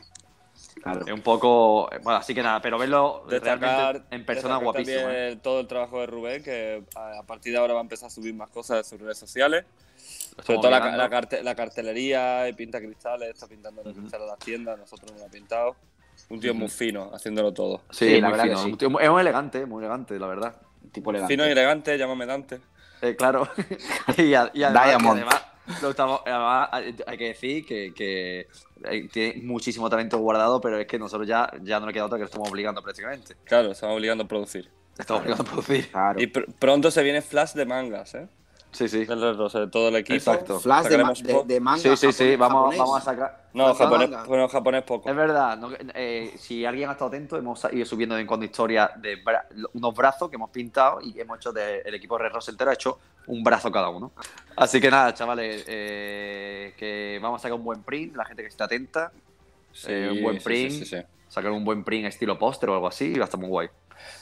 Claro. 0.83 1.01
Es 1.07 1.13
un 1.13 1.21
poco. 1.23 1.91
eh, 1.93 1.99
Bueno, 2.03 2.19
así 2.19 2.35
que 2.35 2.43
nada, 2.43 2.61
pero 2.61 2.79
verlo 2.79 3.25
Destacar, 3.29 3.61
realmente 3.61 4.15
en 4.17 4.25
persona 4.27 4.57
guapísimo. 4.59 5.01
también 5.01 5.23
¿eh? 5.33 5.39
todo 5.43 5.61
el 5.61 5.67
trabajo 5.67 6.01
de 6.01 6.07
Rubén, 6.07 6.43
que 6.43 6.85
a 6.95 7.23
partir 7.25 7.53
de 7.53 7.59
ahora 7.59 7.75
va 7.75 7.81
a 7.81 7.83
empezar 7.83 8.07
a 8.07 8.11
subir 8.11 8.35
más 8.35 8.49
cosas 8.51 8.79
de 8.79 8.85
sus 8.85 9.01
redes 9.01 9.19
sociales. 9.19 9.65
Sobre 10.45 10.59
todo 10.61 10.71
la, 10.71 10.97
la 10.97 11.09
carte- 11.09 11.43
la 11.43 11.55
cartelería, 11.55 12.49
y 12.49 12.53
pinta 12.53 12.79
cristales, 12.79 13.31
está 13.31 13.47
pintando 13.47 13.83
los 13.83 13.95
cristales 13.95 14.29
a 14.29 14.31
las 14.33 14.39
tiendas, 14.39 14.79
nosotros 14.79 15.11
no 15.13 15.19
lo 15.19 15.25
ha 15.25 15.29
pintado. 15.31 15.75
Un 16.29 16.41
tío 16.41 16.55
muy 16.55 16.69
fino, 16.69 17.11
haciéndolo 17.15 17.53
todo. 17.53 17.81
Sí, 17.91 18.07
Sí, 18.09 18.21
la 18.21 18.29
muy 18.29 18.39
verdad 18.39 18.45
que 18.45 18.51
fino. 18.51 18.63
sí. 18.65 18.73
Un 18.73 18.79
tío- 18.79 19.01
Es 19.01 19.11
muy 19.11 19.21
elegante, 19.21 19.67
muy 19.67 19.81
elegante, 19.83 20.19
la 20.19 20.27
verdad. 20.27 20.57
Tipo 20.93 21.11
elegante. 21.11 21.35
Fino 21.35 21.47
y 21.49 21.51
elegante, 21.51 21.97
llámame 21.99 22.27
Dante. 22.27 22.61
Eh, 23.03 23.17
claro. 23.17 23.49
y, 24.19 24.35
a- 24.35 24.51
y 24.55 24.63
además, 24.63 24.85
Diamond. 24.87 25.19
y 25.19 25.23
además 25.23 25.43
lo 25.83 25.91
estamos- 25.91 26.21
además, 26.25 26.69
hay 26.73 27.19
que 27.19 27.25
decir 27.29 27.65
que, 27.67 27.93
que 27.95 28.47
eh, 28.85 29.09
tiene 29.13 29.43
muchísimo 29.43 29.89
talento 29.91 30.19
guardado, 30.19 30.61
pero 30.61 30.79
es 30.79 30.87
que 30.87 30.99
nosotros 30.99 31.27
ya, 31.27 31.51
ya 31.63 31.81
no 31.81 31.87
le 31.87 31.93
queda 31.93 32.07
otra 32.07 32.17
que 32.19 32.23
lo 32.23 32.27
estamos 32.27 32.49
obligando 32.51 32.83
prácticamente. 32.83 33.35
Claro, 33.45 33.73
estamos 33.73 33.97
obligando 33.97 34.25
a 34.25 34.29
producir. 34.29 34.71
Estamos 34.99 35.23
obligando 35.23 35.43
a 35.43 35.47
producir. 35.47 35.91
Claro. 35.91 36.21
Y 36.21 36.27
pr- 36.27 36.47
pronto 36.59 36.91
se 36.91 37.03
viene 37.03 37.21
Flash 37.23 37.53
de 37.53 37.67
mangas, 37.67 38.15
¿eh? 38.15 38.29
Sí, 38.77 38.89
sí. 38.89 39.05
Red 39.05 39.37
Rose, 39.37 39.59
de 39.59 39.67
todo 39.69 39.89
el 39.89 39.97
equipo. 39.97 40.15
Exacto. 40.17 40.61
Flash 40.61 40.87
de, 40.89 40.99
ma- 40.99 41.13
de, 41.13 41.43
de 41.47 41.61
manga. 41.61 41.81
Sí, 41.81 41.97
sí, 41.97 42.13
sí. 42.13 42.37
Vamos, 42.37 42.59
japonés. 42.75 42.79
vamos 42.79 42.97
a 42.99 43.01
sacar. 43.01 43.47
No, 43.55 43.69
de 43.69 43.75
japonés, 43.75 44.11
bueno, 44.27 44.49
japonés 44.49 44.83
poco. 44.83 45.09
Es 45.09 45.17
verdad, 45.17 45.57
no- 45.57 45.71
eh, 45.95 46.35
si 46.39 46.67
alguien 46.67 46.89
ha 46.91 46.93
estado 46.93 47.09
atento, 47.09 47.39
hemos 47.39 47.67
ido 47.73 47.87
subiendo 47.87 48.15
de 48.15 48.19
vez 48.19 48.25
en 48.25 48.29
cuando 48.29 48.45
historias 48.45 48.91
de 49.01 49.25
bra- 49.25 49.47
unos 49.73 49.95
brazos 49.95 50.29
que 50.29 50.37
hemos 50.37 50.51
pintado 50.51 51.01
y 51.01 51.19
hemos 51.19 51.39
hecho 51.39 51.53
del 51.53 51.95
equipo 51.95 52.19
Red 52.19 52.33
Rose 52.33 52.51
entero, 52.51 52.71
ha 52.71 52.75
hecho 52.75 52.99
un 53.29 53.43
brazo 53.43 53.73
cada 53.73 53.89
uno. 53.89 54.13
Así 54.57 54.81
que 54.81 54.91
nada, 54.91 55.15
chavales, 55.15 55.65
eh, 55.67 56.75
que 56.77 57.19
vamos 57.23 57.41
a 57.41 57.43
sacar 57.43 57.57
un 57.59 57.65
buen 57.65 57.83
print, 57.83 58.15
la 58.15 58.25
gente 58.27 58.43
que 58.43 58.49
esté 58.49 58.63
atenta, 58.63 59.11
Sí, 59.73 59.87
eh, 59.91 60.11
un 60.13 60.23
buen 60.23 60.39
sí, 60.39 60.45
print. 60.45 60.71
Sí, 60.73 60.79
sí, 60.85 60.97
sí. 60.97 61.03
sacar 61.29 61.51
un 61.51 61.65
buen 61.65 61.83
print 61.83 62.07
estilo 62.07 62.39
póster 62.39 62.69
o 62.71 62.75
algo 62.75 62.87
así 62.89 63.07
y 63.07 63.15
va 63.19 63.23
a 63.23 63.25
estar 63.25 63.41
muy 63.41 63.49
guay. 63.49 63.69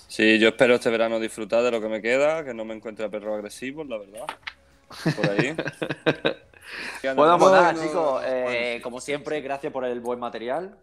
Sí, 0.09 0.39
yo 0.39 0.49
espero 0.49 0.75
este 0.77 0.91
verano 0.91 1.19
disfrutar 1.19 1.63
de 1.63 1.71
lo 1.71 1.81
que 1.81 1.89
me 1.89 2.01
queda, 2.01 2.45
que 2.45 2.55
no 2.55 2.65
me 2.65 2.75
encuentre 2.75 3.05
a 3.05 3.09
perros 3.09 3.35
agresivos, 3.35 3.87
la 3.89 3.99
verdad. 3.99 4.27
Por 5.17 5.31
ahí. 5.31 5.57
Bueno, 7.15 7.39
pues 7.39 7.53
nada, 7.53 7.75
chicos, 7.75 8.23
eh, 8.25 8.43
bueno. 8.73 8.83
como 8.83 9.01
siempre, 9.01 9.41
gracias 9.43 9.71
por 9.73 9.85
el 9.85 10.01
buen 10.01 10.19
material. 10.19 10.77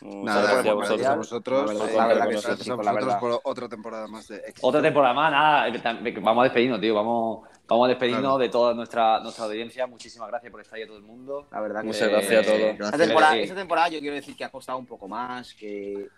Muchas 0.00 0.24
Nada, 0.34 0.42
gracias 0.42 0.66
a 0.66 0.70
por 0.70 0.74
vosotros. 0.74 0.88
material. 0.90 1.12
a 1.12 1.16
vosotros. 1.16 1.74
La 1.74 2.06
verdad- 2.06 2.10
eh, 2.10 2.14
gracias 2.16 2.26
que 2.34 2.40
sí, 2.40 2.48
a 2.48 2.64
chicos, 2.64 2.66
la 2.84 2.92
vosotros 2.92 3.04
verdad. 3.06 3.20
por 3.20 3.40
otra 3.44 3.68
temporada 3.68 4.08
más 4.08 4.28
de 4.28 4.36
éxito. 4.38 4.66
Otra 4.66 4.82
temporada 4.82 5.14
más, 5.14 5.30
nada, 5.30 5.92
vamos 6.22 6.40
a 6.40 6.44
despedirnos, 6.44 6.80
tío, 6.80 6.94
vamos, 6.94 7.48
vamos 7.68 7.84
a 7.84 7.88
despedirnos 7.88 8.22
Claro. 8.22 8.38
de 8.38 8.48
toda 8.48 8.74
nuestra, 8.74 9.20
nuestra 9.20 9.44
audiencia. 9.44 9.86
Muchísimas 9.86 10.28
gracias 10.28 10.50
por 10.50 10.60
estar 10.62 10.76
ahí 10.78 10.82
a 10.84 10.86
todo 10.86 10.96
el 10.96 11.02
mundo. 11.04 11.46
La 11.52 11.60
verdad 11.60 11.80
que 11.82 11.86
Muchas 11.88 12.08
gracias 12.08 12.46
a 12.46 12.50
todos. 12.50 12.60
Esta 12.80 12.98
temporada, 12.98 13.36
esta 13.36 13.54
temporada 13.54 13.88
yo 13.88 14.00
quiero 14.00 14.16
decir 14.16 14.34
que 14.34 14.44
ha 14.44 14.48
costado 14.50 14.78
un 14.78 14.86
poco 14.86 15.06
más, 15.06 15.54
que, 15.54 16.08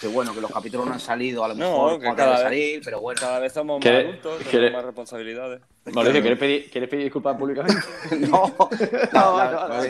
que 0.00 0.08
bueno, 0.08 0.34
que 0.34 0.40
los 0.40 0.50
capítulos 0.50 0.86
no 0.86 0.92
han 0.94 0.98
salido 1.00 1.44
a 1.44 1.48
lo 1.48 1.54
No, 1.54 1.60
mejor 1.70 1.92
que 2.00 2.04
cuando 2.06 2.16
cada 2.16 2.32
vez- 2.34 2.42
salir, 2.42 2.80
pero 2.84 3.00
bueno. 3.00 3.20
Cada 3.20 3.38
vez 3.38 3.52
somos 3.52 3.78
más 3.78 3.84
¿Qué- 3.84 3.96
adultos, 3.98 4.38
qué- 4.38 4.50
tenemos 4.50 4.72
más 4.72 4.84
responsabilidades. 4.86 5.60
Mauricio, 5.94 6.20
¿quieres 6.20 6.38
pedir, 6.38 6.70
¿quieres 6.70 6.90
pedir 6.90 7.04
disculpas 7.04 7.36
públicamente? 7.38 7.80
No, 8.28 8.46
no, 8.58 8.68
no, 9.12 9.68
no, 9.68 9.82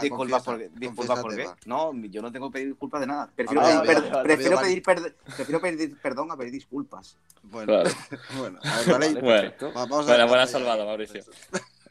disculpas 0.00 0.42
por, 0.42 0.58
disculpas 0.70 1.20
por 1.20 1.36
qué. 1.36 1.44
confiésate, 1.44 1.60
No, 1.66 1.92
yo 1.94 2.22
no 2.22 2.32
tengo 2.32 2.48
que 2.50 2.54
pedir 2.54 2.68
disculpas 2.68 3.00
de 3.02 3.06
nada. 3.06 3.30
Prefiero, 3.36 3.60
Ah, 3.60 3.64
pedir, 3.64 3.76
vale, 3.78 3.86
per- 3.88 4.00
vale, 4.02 4.10
vale, 4.14 4.24
prefiero 4.24 4.56
vale. 4.56 4.68
pedir 4.68 4.82
per- 4.82 5.14
prefiero 5.36 5.60
pedir 5.60 6.00
perdón 6.00 6.30
a 6.32 6.36
pedir 6.36 6.52
disculpas. 6.52 7.16
Bueno, 7.42 7.66
Claro. 7.66 7.90
bueno, 8.38 8.58
a 8.62 8.76
ver, 8.78 8.88
vale. 8.90 9.20
Bueno, 9.20 9.52
Va- 9.62 9.68
Vamos 9.74 9.92
a 9.92 10.02
buena, 10.02 10.12
dejar 10.14 10.28
buena 10.28 10.44
ya. 10.46 10.50
salvada, 10.52 10.84
Mauricio. 10.86 11.22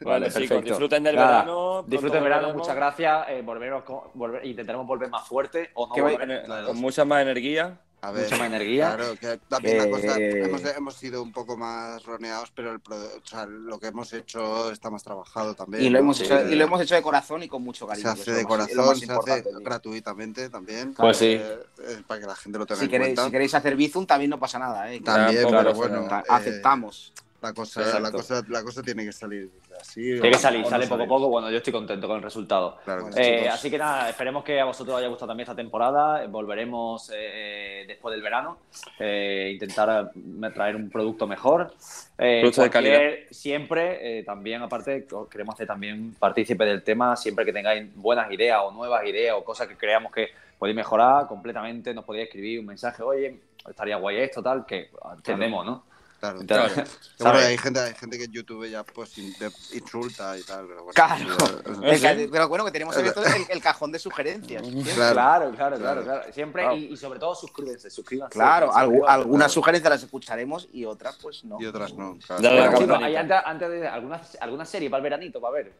Vale, 0.00 0.28
Vale, 0.28 0.42
chicos, 0.42 0.64
disfruten 0.64 1.02
del 1.04 1.16
Nada, 1.16 1.28
verano. 1.42 1.82
Disfruten 1.86 2.00
pronto 2.00 2.16
el 2.18 2.22
verano, 2.24 2.42
volveremos. 2.42 2.62
muchas 2.66 2.76
gracias. 2.76 3.28
eh, 3.28 3.42
volveremos 3.44 3.84
con- 3.84 4.00
volver- 4.14 4.44
intentaremos 4.44 4.86
volver 4.86 5.08
más 5.08 5.26
fuerte 5.26 5.70
o 5.74 5.86
no 5.86 6.02
volver. 6.02 6.44
Claro. 6.44 6.66
Con 6.68 6.76
mucha 6.78 7.04
más 7.04 7.22
energía. 7.22 7.78
A 8.02 8.10
ver, 8.10 8.24
mucha 8.24 8.36
más 8.36 8.46
energía. 8.48 8.94
Claro, 8.96 9.14
que 9.18 9.38
también 9.48 9.78
la 9.78 9.88
cosa, 9.88 10.18
Eh, 10.18 10.42
hemos, 10.44 10.62
hemos 10.64 10.94
sido 10.94 11.22
un 11.22 11.32
poco 11.32 11.56
más 11.56 12.04
roneados, 12.04 12.50
pero 12.54 12.72
el 12.72 12.76
o 12.76 13.26
sea, 13.26 13.46
lo 13.46 13.78
que 13.78 13.86
hemos 13.86 14.12
hecho 14.12 14.70
está 14.70 14.90
más 14.90 15.02
trabajado 15.02 15.54
también. 15.54 15.82
Y 15.84 15.88
lo, 15.88 15.92
¿no? 15.94 15.98
hemos 16.00 16.18
Sí, 16.18 16.24
hecho, 16.24 16.48
y 16.50 16.54
lo 16.54 16.64
hemos 16.64 16.82
hecho 16.82 16.96
de 16.96 17.00
corazón 17.02 17.42
y 17.44 17.48
con 17.48 17.62
mucho 17.62 17.86
cariño. 17.86 18.14
se 18.14 18.20
hace 18.20 18.32
de 18.32 18.44
corazón, 18.44 18.96
se 18.96 19.10
hace 19.10 19.42
tío. 19.42 19.58
gratuitamente 19.60 20.50
también. 20.50 20.92
Pues 20.92 21.16
sí. 21.16 21.32
eh, 21.40 21.58
eh, 21.82 22.02
para 22.06 22.20
que 22.20 22.26
la 22.26 22.36
gente 22.36 22.58
lo 22.58 22.66
tenga 22.66 22.80
Si 22.80 22.84
en 22.84 22.90
queréis, 22.90 23.08
cuenta. 23.10 23.24
si 23.24 23.30
queréis 23.30 23.54
hacer 23.54 23.74
Bizum 23.74 24.04
también 24.04 24.30
no 24.30 24.38
pasa 24.38 24.58
nada, 24.58 24.92
¿eh? 24.92 25.00
También, 25.00 25.42
Tampoco, 25.42 25.62
pero 25.62 25.74
bueno, 25.74 26.06
eh, 26.18 26.22
aceptamos. 26.28 27.12
La, 27.48 27.52
cosa, 27.54 28.00
la, 28.00 28.10
cosa, 28.10 28.42
la 28.48 28.62
cosa 28.62 28.82
tiene 28.82 29.04
que 29.04 29.12
salir 29.12 29.50
así. 29.80 30.02
Tiene 30.02 30.30
que 30.30 30.38
salir, 30.38 30.64
sale 30.66 30.86
poco 30.86 31.02
a 31.02 31.06
poco. 31.06 31.28
Bueno, 31.28 31.50
yo 31.50 31.58
estoy 31.58 31.72
contento 31.72 32.06
con 32.08 32.16
el 32.16 32.22
resultado. 32.22 32.78
Claro 32.84 33.08
que 33.10 33.20
Eh, 33.20 33.40
sí. 33.42 33.46
así 33.48 33.70
que 33.70 33.78
nada, 33.78 34.08
esperemos 34.08 34.42
que 34.44 34.60
a 34.60 34.64
vosotros 34.64 34.94
os 34.94 34.98
haya 35.00 35.08
gustado 35.08 35.28
también 35.28 35.44
esta 35.44 35.54
temporada. 35.56 36.24
Eh, 36.24 36.26
Volveremos 36.28 37.10
eh, 37.14 37.84
después 37.86 38.12
del 38.14 38.22
verano. 38.22 38.58
Eh, 38.98 39.50
intentar 39.54 40.10
traer 40.54 40.76
un 40.76 40.88
producto 40.90 41.26
mejor. 41.26 41.72
Eh, 42.18 42.40
Producto 42.40 42.62
de 42.62 42.70
cualquier- 42.70 43.26
Siempre, 43.30 44.18
eh, 44.20 44.24
también, 44.24 44.62
aparte, 44.62 45.06
os 45.12 45.28
queremos 45.28 45.54
hacer 45.54 45.66
también 45.66 46.14
partícipe 46.18 46.64
del 46.64 46.82
tema. 46.82 47.16
Siempre 47.16 47.44
que 47.44 47.52
tengáis 47.52 47.94
buenas 47.94 48.30
ideas 48.32 48.60
o 48.64 48.70
nuevas 48.72 49.04
ideas 49.06 49.36
o 49.38 49.44
cosas 49.44 49.68
que 49.68 49.76
creamos 49.76 50.12
que 50.12 50.28
podéis 50.58 50.76
mejorar 50.76 51.26
completamente, 51.26 51.92
nos 51.92 52.04
podéis 52.04 52.26
escribir 52.28 52.60
un 52.60 52.66
mensaje. 52.66 53.02
Oye, 53.02 53.38
estaría 53.68 53.96
guay 53.96 54.18
esto, 54.18 54.42
tal, 54.42 54.64
que 54.64 54.88
entendemos, 55.16 55.66
¿no? 55.66 55.84
Claro. 56.32 56.40
Entonces, 56.40 56.98
Claro. 57.18 57.38
Hay 57.38 57.58
gente, 57.58 57.80
hay 57.80 57.94
gente 57.94 58.18
que 58.18 58.24
en 58.24 58.32
YouTube 58.32 58.68
ya 58.68 58.82
pues 58.84 59.16
insulta 59.18 60.36
y 60.38 60.42
tal. 60.42 60.66
Pero 60.66 60.84
bueno, 60.84 60.92
Claro. 60.94 61.36
sí, 61.36 61.80
El 61.84 62.00
ca- 62.00 62.14
Pero 62.32 62.48
bueno, 62.48 62.64
que 62.64 62.70
tenemos 62.70 62.96
abierto 62.96 63.22
el, 63.24 63.44
el 63.48 63.60
cajón 63.62 63.92
de 63.92 63.98
sugerencias. 63.98 64.62
Claro. 64.94 65.14
Claro, 65.14 65.50
claro, 65.78 66.02
claro. 66.02 66.32
Siempre, 66.32 66.62
Claro. 66.62 66.76
Y, 66.76 66.84
y 66.92 66.96
sobre 66.96 67.18
todo 67.18 67.34
suscríbanse, 67.34 67.90
suscríbanse. 67.90 68.32
Claro, 68.32 68.66
suscríbanse. 68.72 69.12
algunas 69.12 69.52
sugerencias 69.52 69.90
las 69.90 70.02
escucharemos 70.02 70.68
y 70.72 70.84
otras 70.84 71.16
pues 71.20 71.44
no. 71.44 71.60
Y 71.60 71.66
otras 71.66 71.92
no. 71.94 72.18
campanita. 72.18 72.96
ahí 73.04 73.16
antes, 73.16 73.36
antes 73.44 73.70
de 73.70 73.86
alguna, 73.88 74.20
alguna 74.40 74.64
serie 74.64 74.90
para 74.90 74.98
el 74.98 75.02
veranito, 75.04 75.40
para 75.40 75.54
ver. 75.54 75.72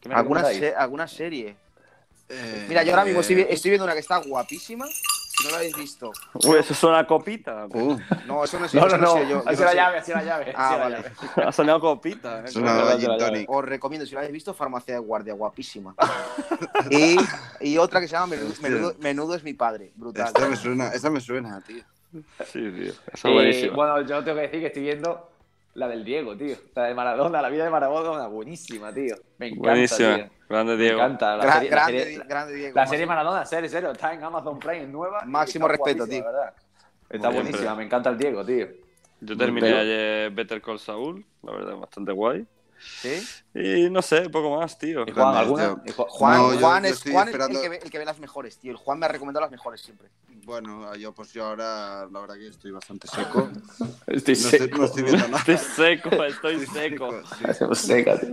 ¿Qué 0.00 0.08
me 0.08 0.14
¿Alguna, 0.14 0.44
se- 0.44 0.74
alguna 0.74 1.08
serie? 1.08 1.56
Eh, 2.28 2.66
Mira, 2.68 2.82
yo 2.82 2.90
ahora 2.92 3.04
mismo 3.04 3.20
eh, 3.20 3.46
estoy 3.50 3.70
viendo 3.70 3.84
una 3.84 3.94
que 3.94 4.00
está 4.00 4.18
guapísima. 4.18 4.86
Si 5.38 5.44
no 5.44 5.50
la 5.50 5.56
habéis 5.58 5.76
visto. 5.76 6.12
Uy, 6.44 6.56
eso 6.58 6.72
es 6.72 6.82
una 6.84 7.06
copita. 7.06 7.66
uh, 7.66 7.98
No, 8.26 8.44
eso 8.44 8.58
no 8.58 8.64
es 8.66 8.72
No, 8.74 8.86
eso 8.86 8.96
no, 8.96 9.02
no. 9.06 9.12
sé 9.14 9.20
yo. 9.28 9.28
yo 9.28 9.42
Así 9.46 9.58
no 9.58 9.64
la 9.64 9.70
sé. 9.70 9.76
llave, 9.76 9.98
así 9.98 10.12
la 10.12 10.22
llave. 10.24 10.52
Ah, 10.56 10.70
la 10.70 10.76
vale. 10.78 10.96
llave. 10.96 11.12
Ha 11.48 11.52
sonado 11.52 11.80
copita. 11.80 12.40
¿eh? 12.40 12.44
es 12.46 12.56
una. 12.56 12.82
Os 13.48 13.64
recomiendo, 13.64 14.06
si 14.06 14.14
la 14.14 14.20
habéis 14.20 14.32
visto, 14.32 14.54
Farmacia 14.54 14.94
de 14.94 15.00
Guardia, 15.00 15.34
guapísima. 15.34 15.94
y, 16.90 17.16
y 17.60 17.78
otra 17.78 18.00
que 18.00 18.08
se 18.08 18.12
llama 18.14 18.28
Menudo, 18.28 18.54
Menudo- 18.62 18.94
Menudo 19.00 19.34
es 19.34 19.42
mi 19.44 19.52
padre, 19.54 19.92
brutal. 19.96 20.26
Esta 20.28 20.48
me 20.48 20.56
suena, 20.56 20.88
esa 20.88 21.10
me 21.10 21.20
suena, 21.20 21.60
tío. 21.60 21.82
Sí, 22.46 22.70
tío. 22.70 22.92
Eso 22.92 22.94
es 23.12 23.24
Eh, 23.24 23.32
buenísimo. 23.32 23.74
bueno, 23.76 24.00
yo 24.02 24.24
tengo 24.24 24.36
que 24.36 24.42
decir 24.42 24.60
que 24.60 24.66
estoy 24.68 24.82
viendo 24.84 25.28
la 25.76 25.88
del 25.88 26.04
Diego, 26.04 26.36
tío. 26.36 26.56
La 26.74 26.84
de 26.84 26.94
Maradona, 26.94 27.40
la 27.42 27.48
vida 27.48 27.64
de 27.64 27.70
Maradona, 27.70 28.26
buenísima, 28.28 28.92
tío. 28.92 29.14
Me 29.38 29.48
encanta, 29.48 29.70
Buenísima. 29.70 30.16
tío. 30.16 30.30
Grande 30.48 30.76
Me 30.76 30.82
Diego. 30.82 30.98
encanta. 30.98 31.36
La 31.36 31.52
serie, 31.54 31.70
la 31.70 31.76
grande, 31.76 31.98
serie- 32.02 32.24
grande 32.28 32.54
Diego. 32.54 32.74
La 32.74 32.86
serie 32.86 33.06
Maradona, 33.06 33.44
serio, 33.46 33.68
serio, 33.68 33.90
está 33.92 34.14
en 34.14 34.22
Amazon 34.24 34.58
Prime, 34.58 34.86
nueva. 34.86 35.22
Máximo 35.26 35.68
respeto, 35.68 36.06
tío. 36.06 36.24
¿verdad? 36.24 36.54
Está 37.08 37.28
Muy 37.28 37.34
bien, 37.34 37.42
buenísima, 37.44 37.58
pero- 37.70 37.76
me 37.76 37.84
encanta 37.84 38.10
el 38.10 38.18
Diego, 38.18 38.44
tío. 38.44 38.66
Yo 39.20 39.36
terminé 39.36 39.68
Pero- 39.68 39.80
ayer 39.80 40.30
Better 40.30 40.60
Call 40.60 40.78
Saul, 40.78 41.24
la 41.42 41.52
verdad, 41.52 41.76
bastante 41.76 42.12
guay. 42.12 42.46
¿Sí? 42.78 43.26
Y 43.54 43.88
no 43.90 44.02
sé, 44.02 44.28
poco 44.28 44.58
más, 44.58 44.78
tío. 44.78 45.02
¿Y 45.06 45.12
Juan, 45.12 45.14
Grande, 45.14 45.38
alguna? 45.38 45.64
tío. 45.82 45.82
¿Y 45.86 45.90
Ju- 45.96 46.06
Juan, 46.08 46.36
No, 46.36 46.58
Juan 46.60 46.82
yo 46.82 46.88
es, 46.90 46.96
estoy 46.96 47.12
Juan 47.12 47.28
es 47.28 47.34
el, 47.34 47.60
que 47.62 47.68
ve, 47.70 47.80
el 47.82 47.90
que 47.90 47.98
ve 47.98 48.04
las 48.04 48.18
mejores, 48.18 48.58
tío. 48.58 48.70
El 48.72 48.76
Juan 48.76 48.98
me 48.98 49.06
ha 49.06 49.08
recomendado 49.08 49.42
las 49.44 49.50
mejores 49.50 49.80
siempre. 49.80 50.08
Bueno, 50.44 50.94
yo 50.94 51.12
pues 51.12 51.32
yo 51.32 51.44
ahora 51.46 52.06
la 52.08 52.20
verdad 52.20 52.36
que 52.36 52.46
estoy 52.48 52.70
bastante 52.70 53.08
seco. 53.08 53.48
Estoy 54.06 54.36
No 54.36 54.48
estoy, 54.48 54.68
no 54.70 54.84
estoy 54.84 55.02
viendo 55.02 55.28
nada. 55.28 55.38
Estoy 55.38 55.56
seco, 55.58 56.10
estoy 56.24 56.66
seco. 56.72 57.22
sí. 57.74 57.86
seca, 57.86 58.16
tío. 58.20 58.30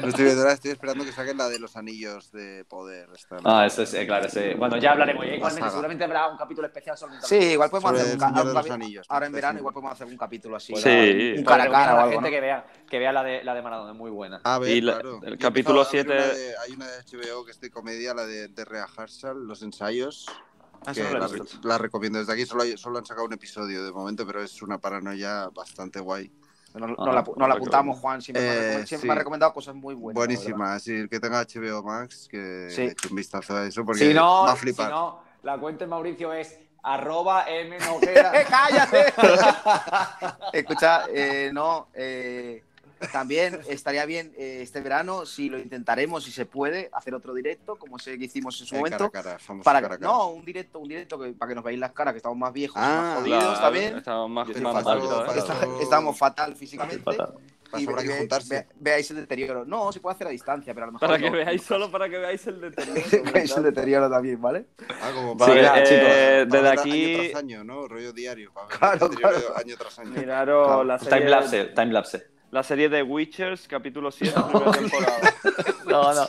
No 0.00 0.08
estoy 0.08 0.24
viendo 0.24 0.42
nada, 0.42 0.54
estoy 0.54 0.70
esperando 0.70 1.04
que 1.04 1.12
saquen 1.12 1.36
la 1.36 1.48
de 1.50 1.58
los 1.58 1.76
anillos 1.76 2.32
de 2.32 2.64
poder. 2.64 3.08
esta, 3.14 3.36
¿no? 3.36 3.42
Ah, 3.44 3.66
eso 3.66 3.82
es, 3.82 3.92
eh, 3.92 4.06
claro, 4.06 4.28
sí. 4.30 4.40
Bueno, 4.56 4.78
ya 4.78 4.92
hablaremos. 4.92 5.26
Igualmente, 5.26 5.58
saga. 5.60 5.70
seguramente 5.70 6.04
habrá 6.04 6.28
un 6.28 6.38
capítulo 6.38 6.66
especial 6.66 6.96
sobre 6.96 7.20
Sí, 7.22 7.36
igual 7.36 7.68
podemos 7.68 7.90
Sobre 7.90 8.02
hacer 8.02 8.14
un, 8.14 8.14
el 8.14 8.20
ca- 8.20 8.28
Señor 8.28 8.44
de 8.44 8.48
un 8.50 8.54
los 8.56 8.66
capi- 8.66 8.72
Anillos, 8.72 9.06
Ahora 9.10 9.26
en 9.26 9.32
verano 9.32 9.58
igual 9.58 9.74
podemos 9.74 9.92
hacer 9.92 10.06
un 10.06 10.16
capítulo 10.16 10.56
así. 10.56 10.74
Sí. 10.76 11.34
Un 11.38 11.44
Para 11.44 11.64
cara 11.64 11.64
a 11.64 11.84
cara 11.86 12.06
la 12.06 12.12
gente 12.12 12.30
¿no? 12.30 12.30
que 12.34 12.40
vea, 12.40 12.66
que 12.94 13.00
vea 13.00 13.12
la 13.12 13.24
de, 13.24 13.42
la 13.42 13.54
de 13.54 13.60
Maradona, 13.62 13.90
es 13.90 13.98
muy 13.98 14.12
buena. 14.12 14.40
A 14.44 14.56
ver, 14.60 14.70
Y 14.70 14.80
la- 14.80 14.92
claro. 14.92 15.18
el 15.24 15.32
Yo 15.36 15.38
capítulo 15.48 15.80
empezado 15.82 16.12
a 16.12 16.14
ver 16.14 16.22
7 16.22 16.28
una 16.28 16.38
de- 16.38 16.54
hay 16.58 16.72
una 16.74 16.86
de 16.86 16.98
HBO 17.02 17.44
que 17.44 17.50
es 17.50 17.60
de 17.60 17.68
comedia, 17.68 18.14
la 18.14 18.24
de, 18.24 18.46
de 18.46 18.64
Rea 18.64 18.86
Harshal, 18.96 19.48
Los 19.48 19.62
Ensayos. 19.62 20.26
Ah, 20.86 20.92
que 20.94 21.02
la, 21.02 21.28
la 21.64 21.78
recomiendo 21.78 22.20
desde 22.20 22.32
aquí. 22.32 22.46
Solo, 22.46 22.62
hay- 22.62 22.76
solo 22.78 22.98
han 23.00 23.04
sacado 23.04 23.26
un 23.26 23.32
episodio 23.32 23.84
de 23.84 23.90
momento, 23.90 24.24
pero 24.24 24.40
es 24.44 24.62
una 24.62 24.78
paranoia 24.78 25.48
bastante 25.52 25.98
guay. 25.98 26.30
Nos, 26.74 26.88
nos 26.90 26.98
Ajá, 27.00 27.12
la, 27.16 27.22
nos 27.36 27.48
la 27.48 27.54
apuntamos. 27.54 27.98
Juan. 27.98 28.22
Siempre, 28.22 28.42
me, 28.44 28.48
Eh, 28.48 28.52
recomendado, 28.52 28.86
siempre 28.86 29.02
sí. 29.02 29.06
me 29.08 29.12
ha 29.12 29.16
recomendado 29.16 29.52
cosas 29.52 29.74
muy 29.74 29.94
buenas. 29.96 30.14
Buenísima. 30.14 30.74
Así 30.74 30.92
el 30.94 31.08
que 31.08 31.18
tenga 31.18 31.40
HBO 31.40 31.82
Max, 31.82 32.28
que 32.30 32.68
Sí. 32.70 32.82
eche 32.82 33.08
un 33.08 33.16
vistazo 33.16 33.56
a 33.56 33.66
eso, 33.66 33.84
porque 33.84 34.06
Si 34.06 34.14
no, 34.14 34.44
va 34.44 34.52
a 34.52 34.54
si 34.54 34.60
flipar. 34.60 34.88
no, 34.92 35.20
la 35.42 35.58
cuenta 35.58 35.84
de 35.84 35.88
Mauricio 35.90 36.32
es 36.32 36.56
arroba 36.84 37.46
M. 37.48 37.76
¡Cállate! 38.48 39.12
Escucha, 40.52 41.06
eh, 41.12 41.50
no, 41.52 41.88
eh, 41.94 42.62
también 43.12 43.60
estaría 43.68 44.04
bien 44.06 44.32
eh, 44.36 44.60
este 44.62 44.80
verano, 44.80 45.26
si 45.26 45.48
lo 45.48 45.58
intentaremos, 45.58 46.24
si 46.24 46.30
se 46.32 46.46
puede, 46.46 46.90
hacer 46.92 47.14
otro 47.14 47.34
directo, 47.34 47.76
como 47.76 47.96
ese 47.96 48.18
que 48.18 48.24
hicimos 48.24 48.60
en 48.60 48.66
su 48.66 48.74
Eh, 48.74 48.78
momento. 48.78 49.10
cara 49.10 49.20
a 49.20 49.22
cara, 49.24 49.38
famoso 49.38 49.64
Para, 49.64 49.80
cara 49.82 49.98
no, 49.98 50.28
un 50.30 50.44
directo, 50.44 50.78
un 50.78 50.88
directo 50.88 51.18
que, 51.18 51.32
para 51.32 51.48
que 51.50 51.54
nos 51.54 51.64
veáis 51.64 51.78
las 51.78 51.92
caras, 51.92 52.12
que 52.14 52.18
estamos 52.18 52.38
más 52.38 52.52
viejos, 52.52 52.76
Ah, 52.78 53.14
más 53.14 53.18
jodidos 53.20 53.42
Claro, 53.44 53.60
también. 53.60 53.96
Estamos 53.98 54.30
más 54.30 54.48
fatal, 54.48 55.02
fatal. 55.02 55.38
Está- 55.38 55.82
estamos 55.82 56.18
fatal 56.18 56.56
físicamente. 56.56 57.02
Fatal. 57.02 57.34
Y 57.76 57.88
habrá 57.88 58.02
que 58.02 58.08
ve- 58.08 58.18
juntarse. 58.18 58.54
ve- 58.54 58.66
veáis 58.78 59.10
el 59.10 59.16
deterioro. 59.16 59.64
No, 59.64 59.90
se 59.90 59.98
puede 59.98 60.14
hacer 60.14 60.28
a 60.28 60.30
distancia, 60.30 60.72
pero 60.74 60.84
a 60.84 60.86
lo 60.86 60.92
mejor. 60.92 61.08
Para 61.08 61.18
no. 61.18 61.24
que 61.24 61.30
veáis, 61.36 61.62
solo 61.62 61.90
para 61.90 62.08
que 62.08 62.18
veáis 62.18 62.46
el 62.46 62.60
deterioro. 62.60 63.00
veáis 63.34 63.56
el 63.56 63.62
deterioro 63.64 64.08
también, 64.08 64.40
¿vale? 64.40 64.66
Ah, 65.02 65.10
como 65.12 65.36
para- 65.36 65.54
eh, 65.82 66.46
para 66.48 66.62
desde 66.62 66.68
aquí- 66.68 67.14
Año 67.16 67.30
tras 67.30 67.42
año, 67.42 67.64
¿no? 67.64 67.88
Rollo 67.88 68.12
diario. 68.12 68.52
Para 68.52 68.66
ver 68.68 68.78
Claro, 68.78 68.94
el 69.06 69.10
deterioro 69.10 69.40
claro. 69.40 69.56
Año 69.58 69.76
tras 69.76 69.98
año. 69.98 70.10
Miraros 70.10 70.66
Claro. 70.68 70.84
la 70.84 70.98
serie, 71.00 71.18
Timelapse, 71.18 71.64
timelapse. 71.64 72.26
La 72.54 72.62
serie 72.62 72.88
de 72.88 73.02
Witchers, 73.02 73.66
capítulo 73.66 74.12
7, 74.12 74.32
primera 74.52 74.70
temporada. 74.70 75.34
No, 75.86 76.14
no. 76.14 76.28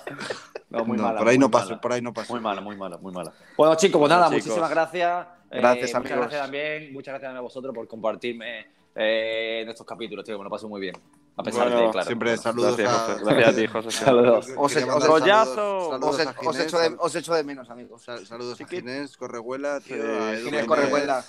No, 0.70 0.86
muy 0.86 0.98
No, 0.98 1.04
mala. 1.04 1.20
por 1.20 1.28
ahí 1.30 1.38
no 1.38 1.50
paso, 1.52 1.70
mala. 1.70 1.82
por 1.82 1.94
ahí 1.94 2.02
no 2.02 2.14
paso. 2.14 2.34
Muy 2.34 2.42
mala, 2.42 2.62
muy 2.62 2.76
mala, 2.76 2.98
muy 2.98 3.14
mala. 3.14 3.32
Bueno, 3.56 3.76
chicos, 3.76 4.00
pues 4.00 4.10
nada, 4.10 4.26
Bueno, 4.26 4.38
chicos. 4.42 4.48
muchísimas 4.58 4.70
gracias. 4.72 5.28
Eh, 5.52 5.58
Gracias, 5.60 5.82
Muchas 5.94 5.96
amigos. 5.96 6.18
gracias 6.18 6.42
también. 6.42 6.94
Muchas 6.94 7.12
gracias 7.14 7.36
a 7.36 7.40
vosotros 7.42 7.74
por 7.76 7.88
compartirme 7.88 8.66
eh, 8.96 9.62
en 9.62 9.70
estos 9.70 9.86
capítulos, 9.86 10.26
tío, 10.26 10.38
me 10.40 10.44
lo 10.44 10.50
paso 10.50 10.68
muy 10.68 10.82
bien. 10.82 10.96
A 11.38 11.44
pesar 11.44 11.70
Bueno, 11.70 11.86
de, 11.86 11.92
claro. 11.92 12.08
Siempre 12.08 12.30
bueno. 12.30 12.42
saludos 12.42 12.78
Gracias, 12.78 13.10
a... 13.10 13.24
Gracias 13.24 13.48
a 13.50 13.56
ti, 13.56 13.68
José. 13.68 13.92
Saludos. 14.06 14.48
Os- 14.58 14.74
Quería 14.74 14.86
os- 14.88 14.92
mandar 14.94 15.10
rollazo. 15.10 15.90
saludos- 15.92 16.18
saludos 16.18 16.46
Os, 16.48 16.60
echo 16.60 16.80
de, 16.80 16.96
os 17.00 17.16
echo 17.16 17.34
de 17.36 17.44
menos, 17.44 17.70
amigos. 17.70 18.02
sal- 18.04 18.26
Saludos 18.26 18.60
a. 18.60 18.68
Ginés, 18.68 19.16
Correhuela, 19.18 19.80
tío. 19.80 19.96
Ginés, 20.44 20.66
Correhuela. 20.66 21.24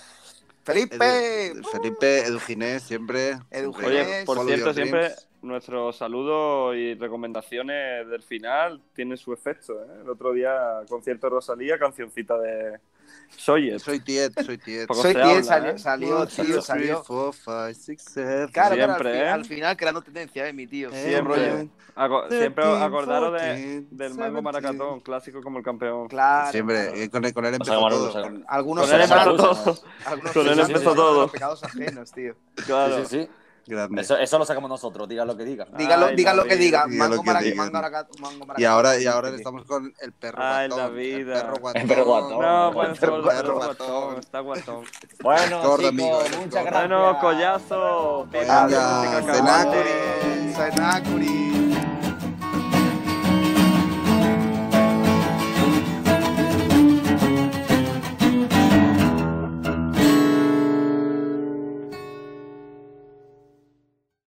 Felipe. 0.66 0.96
Edu- 1.52 1.64
Felipe, 1.70 2.26
Edu 2.26 2.40
Ginés, 2.40 2.82
siempre. 2.82 3.38
Edu. 3.50 3.72
Oye, 3.84 4.24
por 4.26 4.44
cierto, 4.46 4.74
siempre 4.74 5.14
dreams. 5.36 5.42
nuestros 5.42 5.96
saludos 5.96 6.74
y 6.76 6.94
recomendaciones 6.94 8.08
del 8.08 8.22
final 8.22 8.80
tienen 8.94 9.16
su 9.16 9.32
efecto. 9.32 9.74
¿eh? 9.82 10.00
El 10.02 10.10
otro 10.10 10.32
día, 10.32 10.82
concierto 10.88 11.26
de 11.26 11.30
Rosalía, 11.30 11.78
cancioncita 11.78 12.38
de 12.38 12.78
Soyet. 13.36 13.78
Soy 13.78 14.00
Tiet, 14.00 14.32
soy 14.44 14.58
Tiet. 14.58 14.92
Soy 14.92 15.14
habla, 15.14 15.42
salió, 15.42 15.70
¿eh? 15.70 15.78
salió, 15.78 16.26
tío, 16.26 16.62
salió. 16.62 17.04
four, 17.04 17.32
five, 17.34 17.74
six, 17.74 18.02
seven. 18.04 18.48
Claro, 18.48 18.74
claro, 18.74 18.92
al, 18.94 18.98
Siempre, 19.00 19.18
¿eh? 19.20 19.28
al 19.28 19.44
final 19.44 19.76
creando 19.76 20.02
tendencia, 20.02 20.48
eh, 20.48 20.52
mi 20.52 20.66
tío. 20.66 20.90
Siempre. 20.90 21.68
Aco- 21.94 22.28
siempre 22.28 22.62
13, 22.64 22.82
acordaros 22.84 23.32
de- 23.32 23.38
14, 23.38 23.86
del 23.90 24.14
mango 24.14 24.40
17. 24.40 24.42
maracatón, 24.42 25.00
clásico 25.00 25.40
como 25.42 25.58
el 25.58 25.64
campeón. 25.64 26.08
Claro. 26.08 26.50
Siempre, 26.52 26.76
claro. 26.88 26.96
eh, 26.96 27.10
con, 27.10 27.24
él- 27.24 27.32
con 27.34 27.46
él 27.46 27.54
empezó 27.54 27.72
llamarlo, 27.72 27.96
todo. 27.98 28.06
vamos 28.12 28.16
a 28.16 28.22
con-. 28.30 28.44
Algunos 28.48 28.86
Con 28.86 28.94
él 28.94 29.00
empezó 29.02 29.36
todo. 29.36 29.78
algunos 30.04 30.32
Con 30.32 30.48
él 30.48 30.58
empezó 30.60 30.94
todo. 30.94 31.20
los 31.22 31.30
pecados 31.30 31.64
ajenos, 31.64 32.12
tío. 32.12 32.34
Claro. 32.66 32.96
Sí, 32.98 33.04
sí, 33.08 33.22
sí. 33.24 33.30
Grande. 33.66 34.00
Eso, 34.00 34.16
eso 34.16 34.38
lo 34.38 34.44
sacamos 34.46 34.70
nosotros, 34.70 35.08
diga 35.08 35.24
lo 35.24 35.36
que 35.36 35.44
diga. 35.44 35.66
Dígalo, 35.76 36.06
Ay, 36.06 36.16
diga 36.16 36.32
lo 36.34 36.44
que 36.44 36.54
diga. 36.56 36.86
Mango 36.86 37.22
que 37.22 37.26
maraca- 37.30 37.44
digan. 37.44 37.72
mango 38.20 38.46
maraca- 38.46 38.60
Y 38.60 38.64
ahora, 38.64 38.98
y 38.98 39.06
ahora 39.06 39.30
Sí. 39.30 39.34
estamos 39.36 39.64
con 39.64 39.92
el 40.00 40.12
perro 40.12 40.38
Ay, 40.40 40.68
guatón. 40.68 40.84
la 40.84 40.90
vida. 40.96 41.34
El 41.34 41.40
perro 41.42 41.56
guatón. 41.60 41.82
El 41.82 41.88
perro 41.88 42.04
guatón. 42.04 42.40
No, 42.40 42.82
El 42.82 42.96
ser 42.96 43.00
perro 43.10 43.22
guatón, 43.56 44.18
está 44.20 44.40
guatón. 44.40 44.84
Bueno, 45.20 45.60
chicos, 45.62 45.84
amigo, 45.84 46.20
muchas 46.38 46.64
gracias. 46.64 46.88
Bueno, 46.88 47.18
collazo. 47.20 48.26
Venga. 48.30 48.68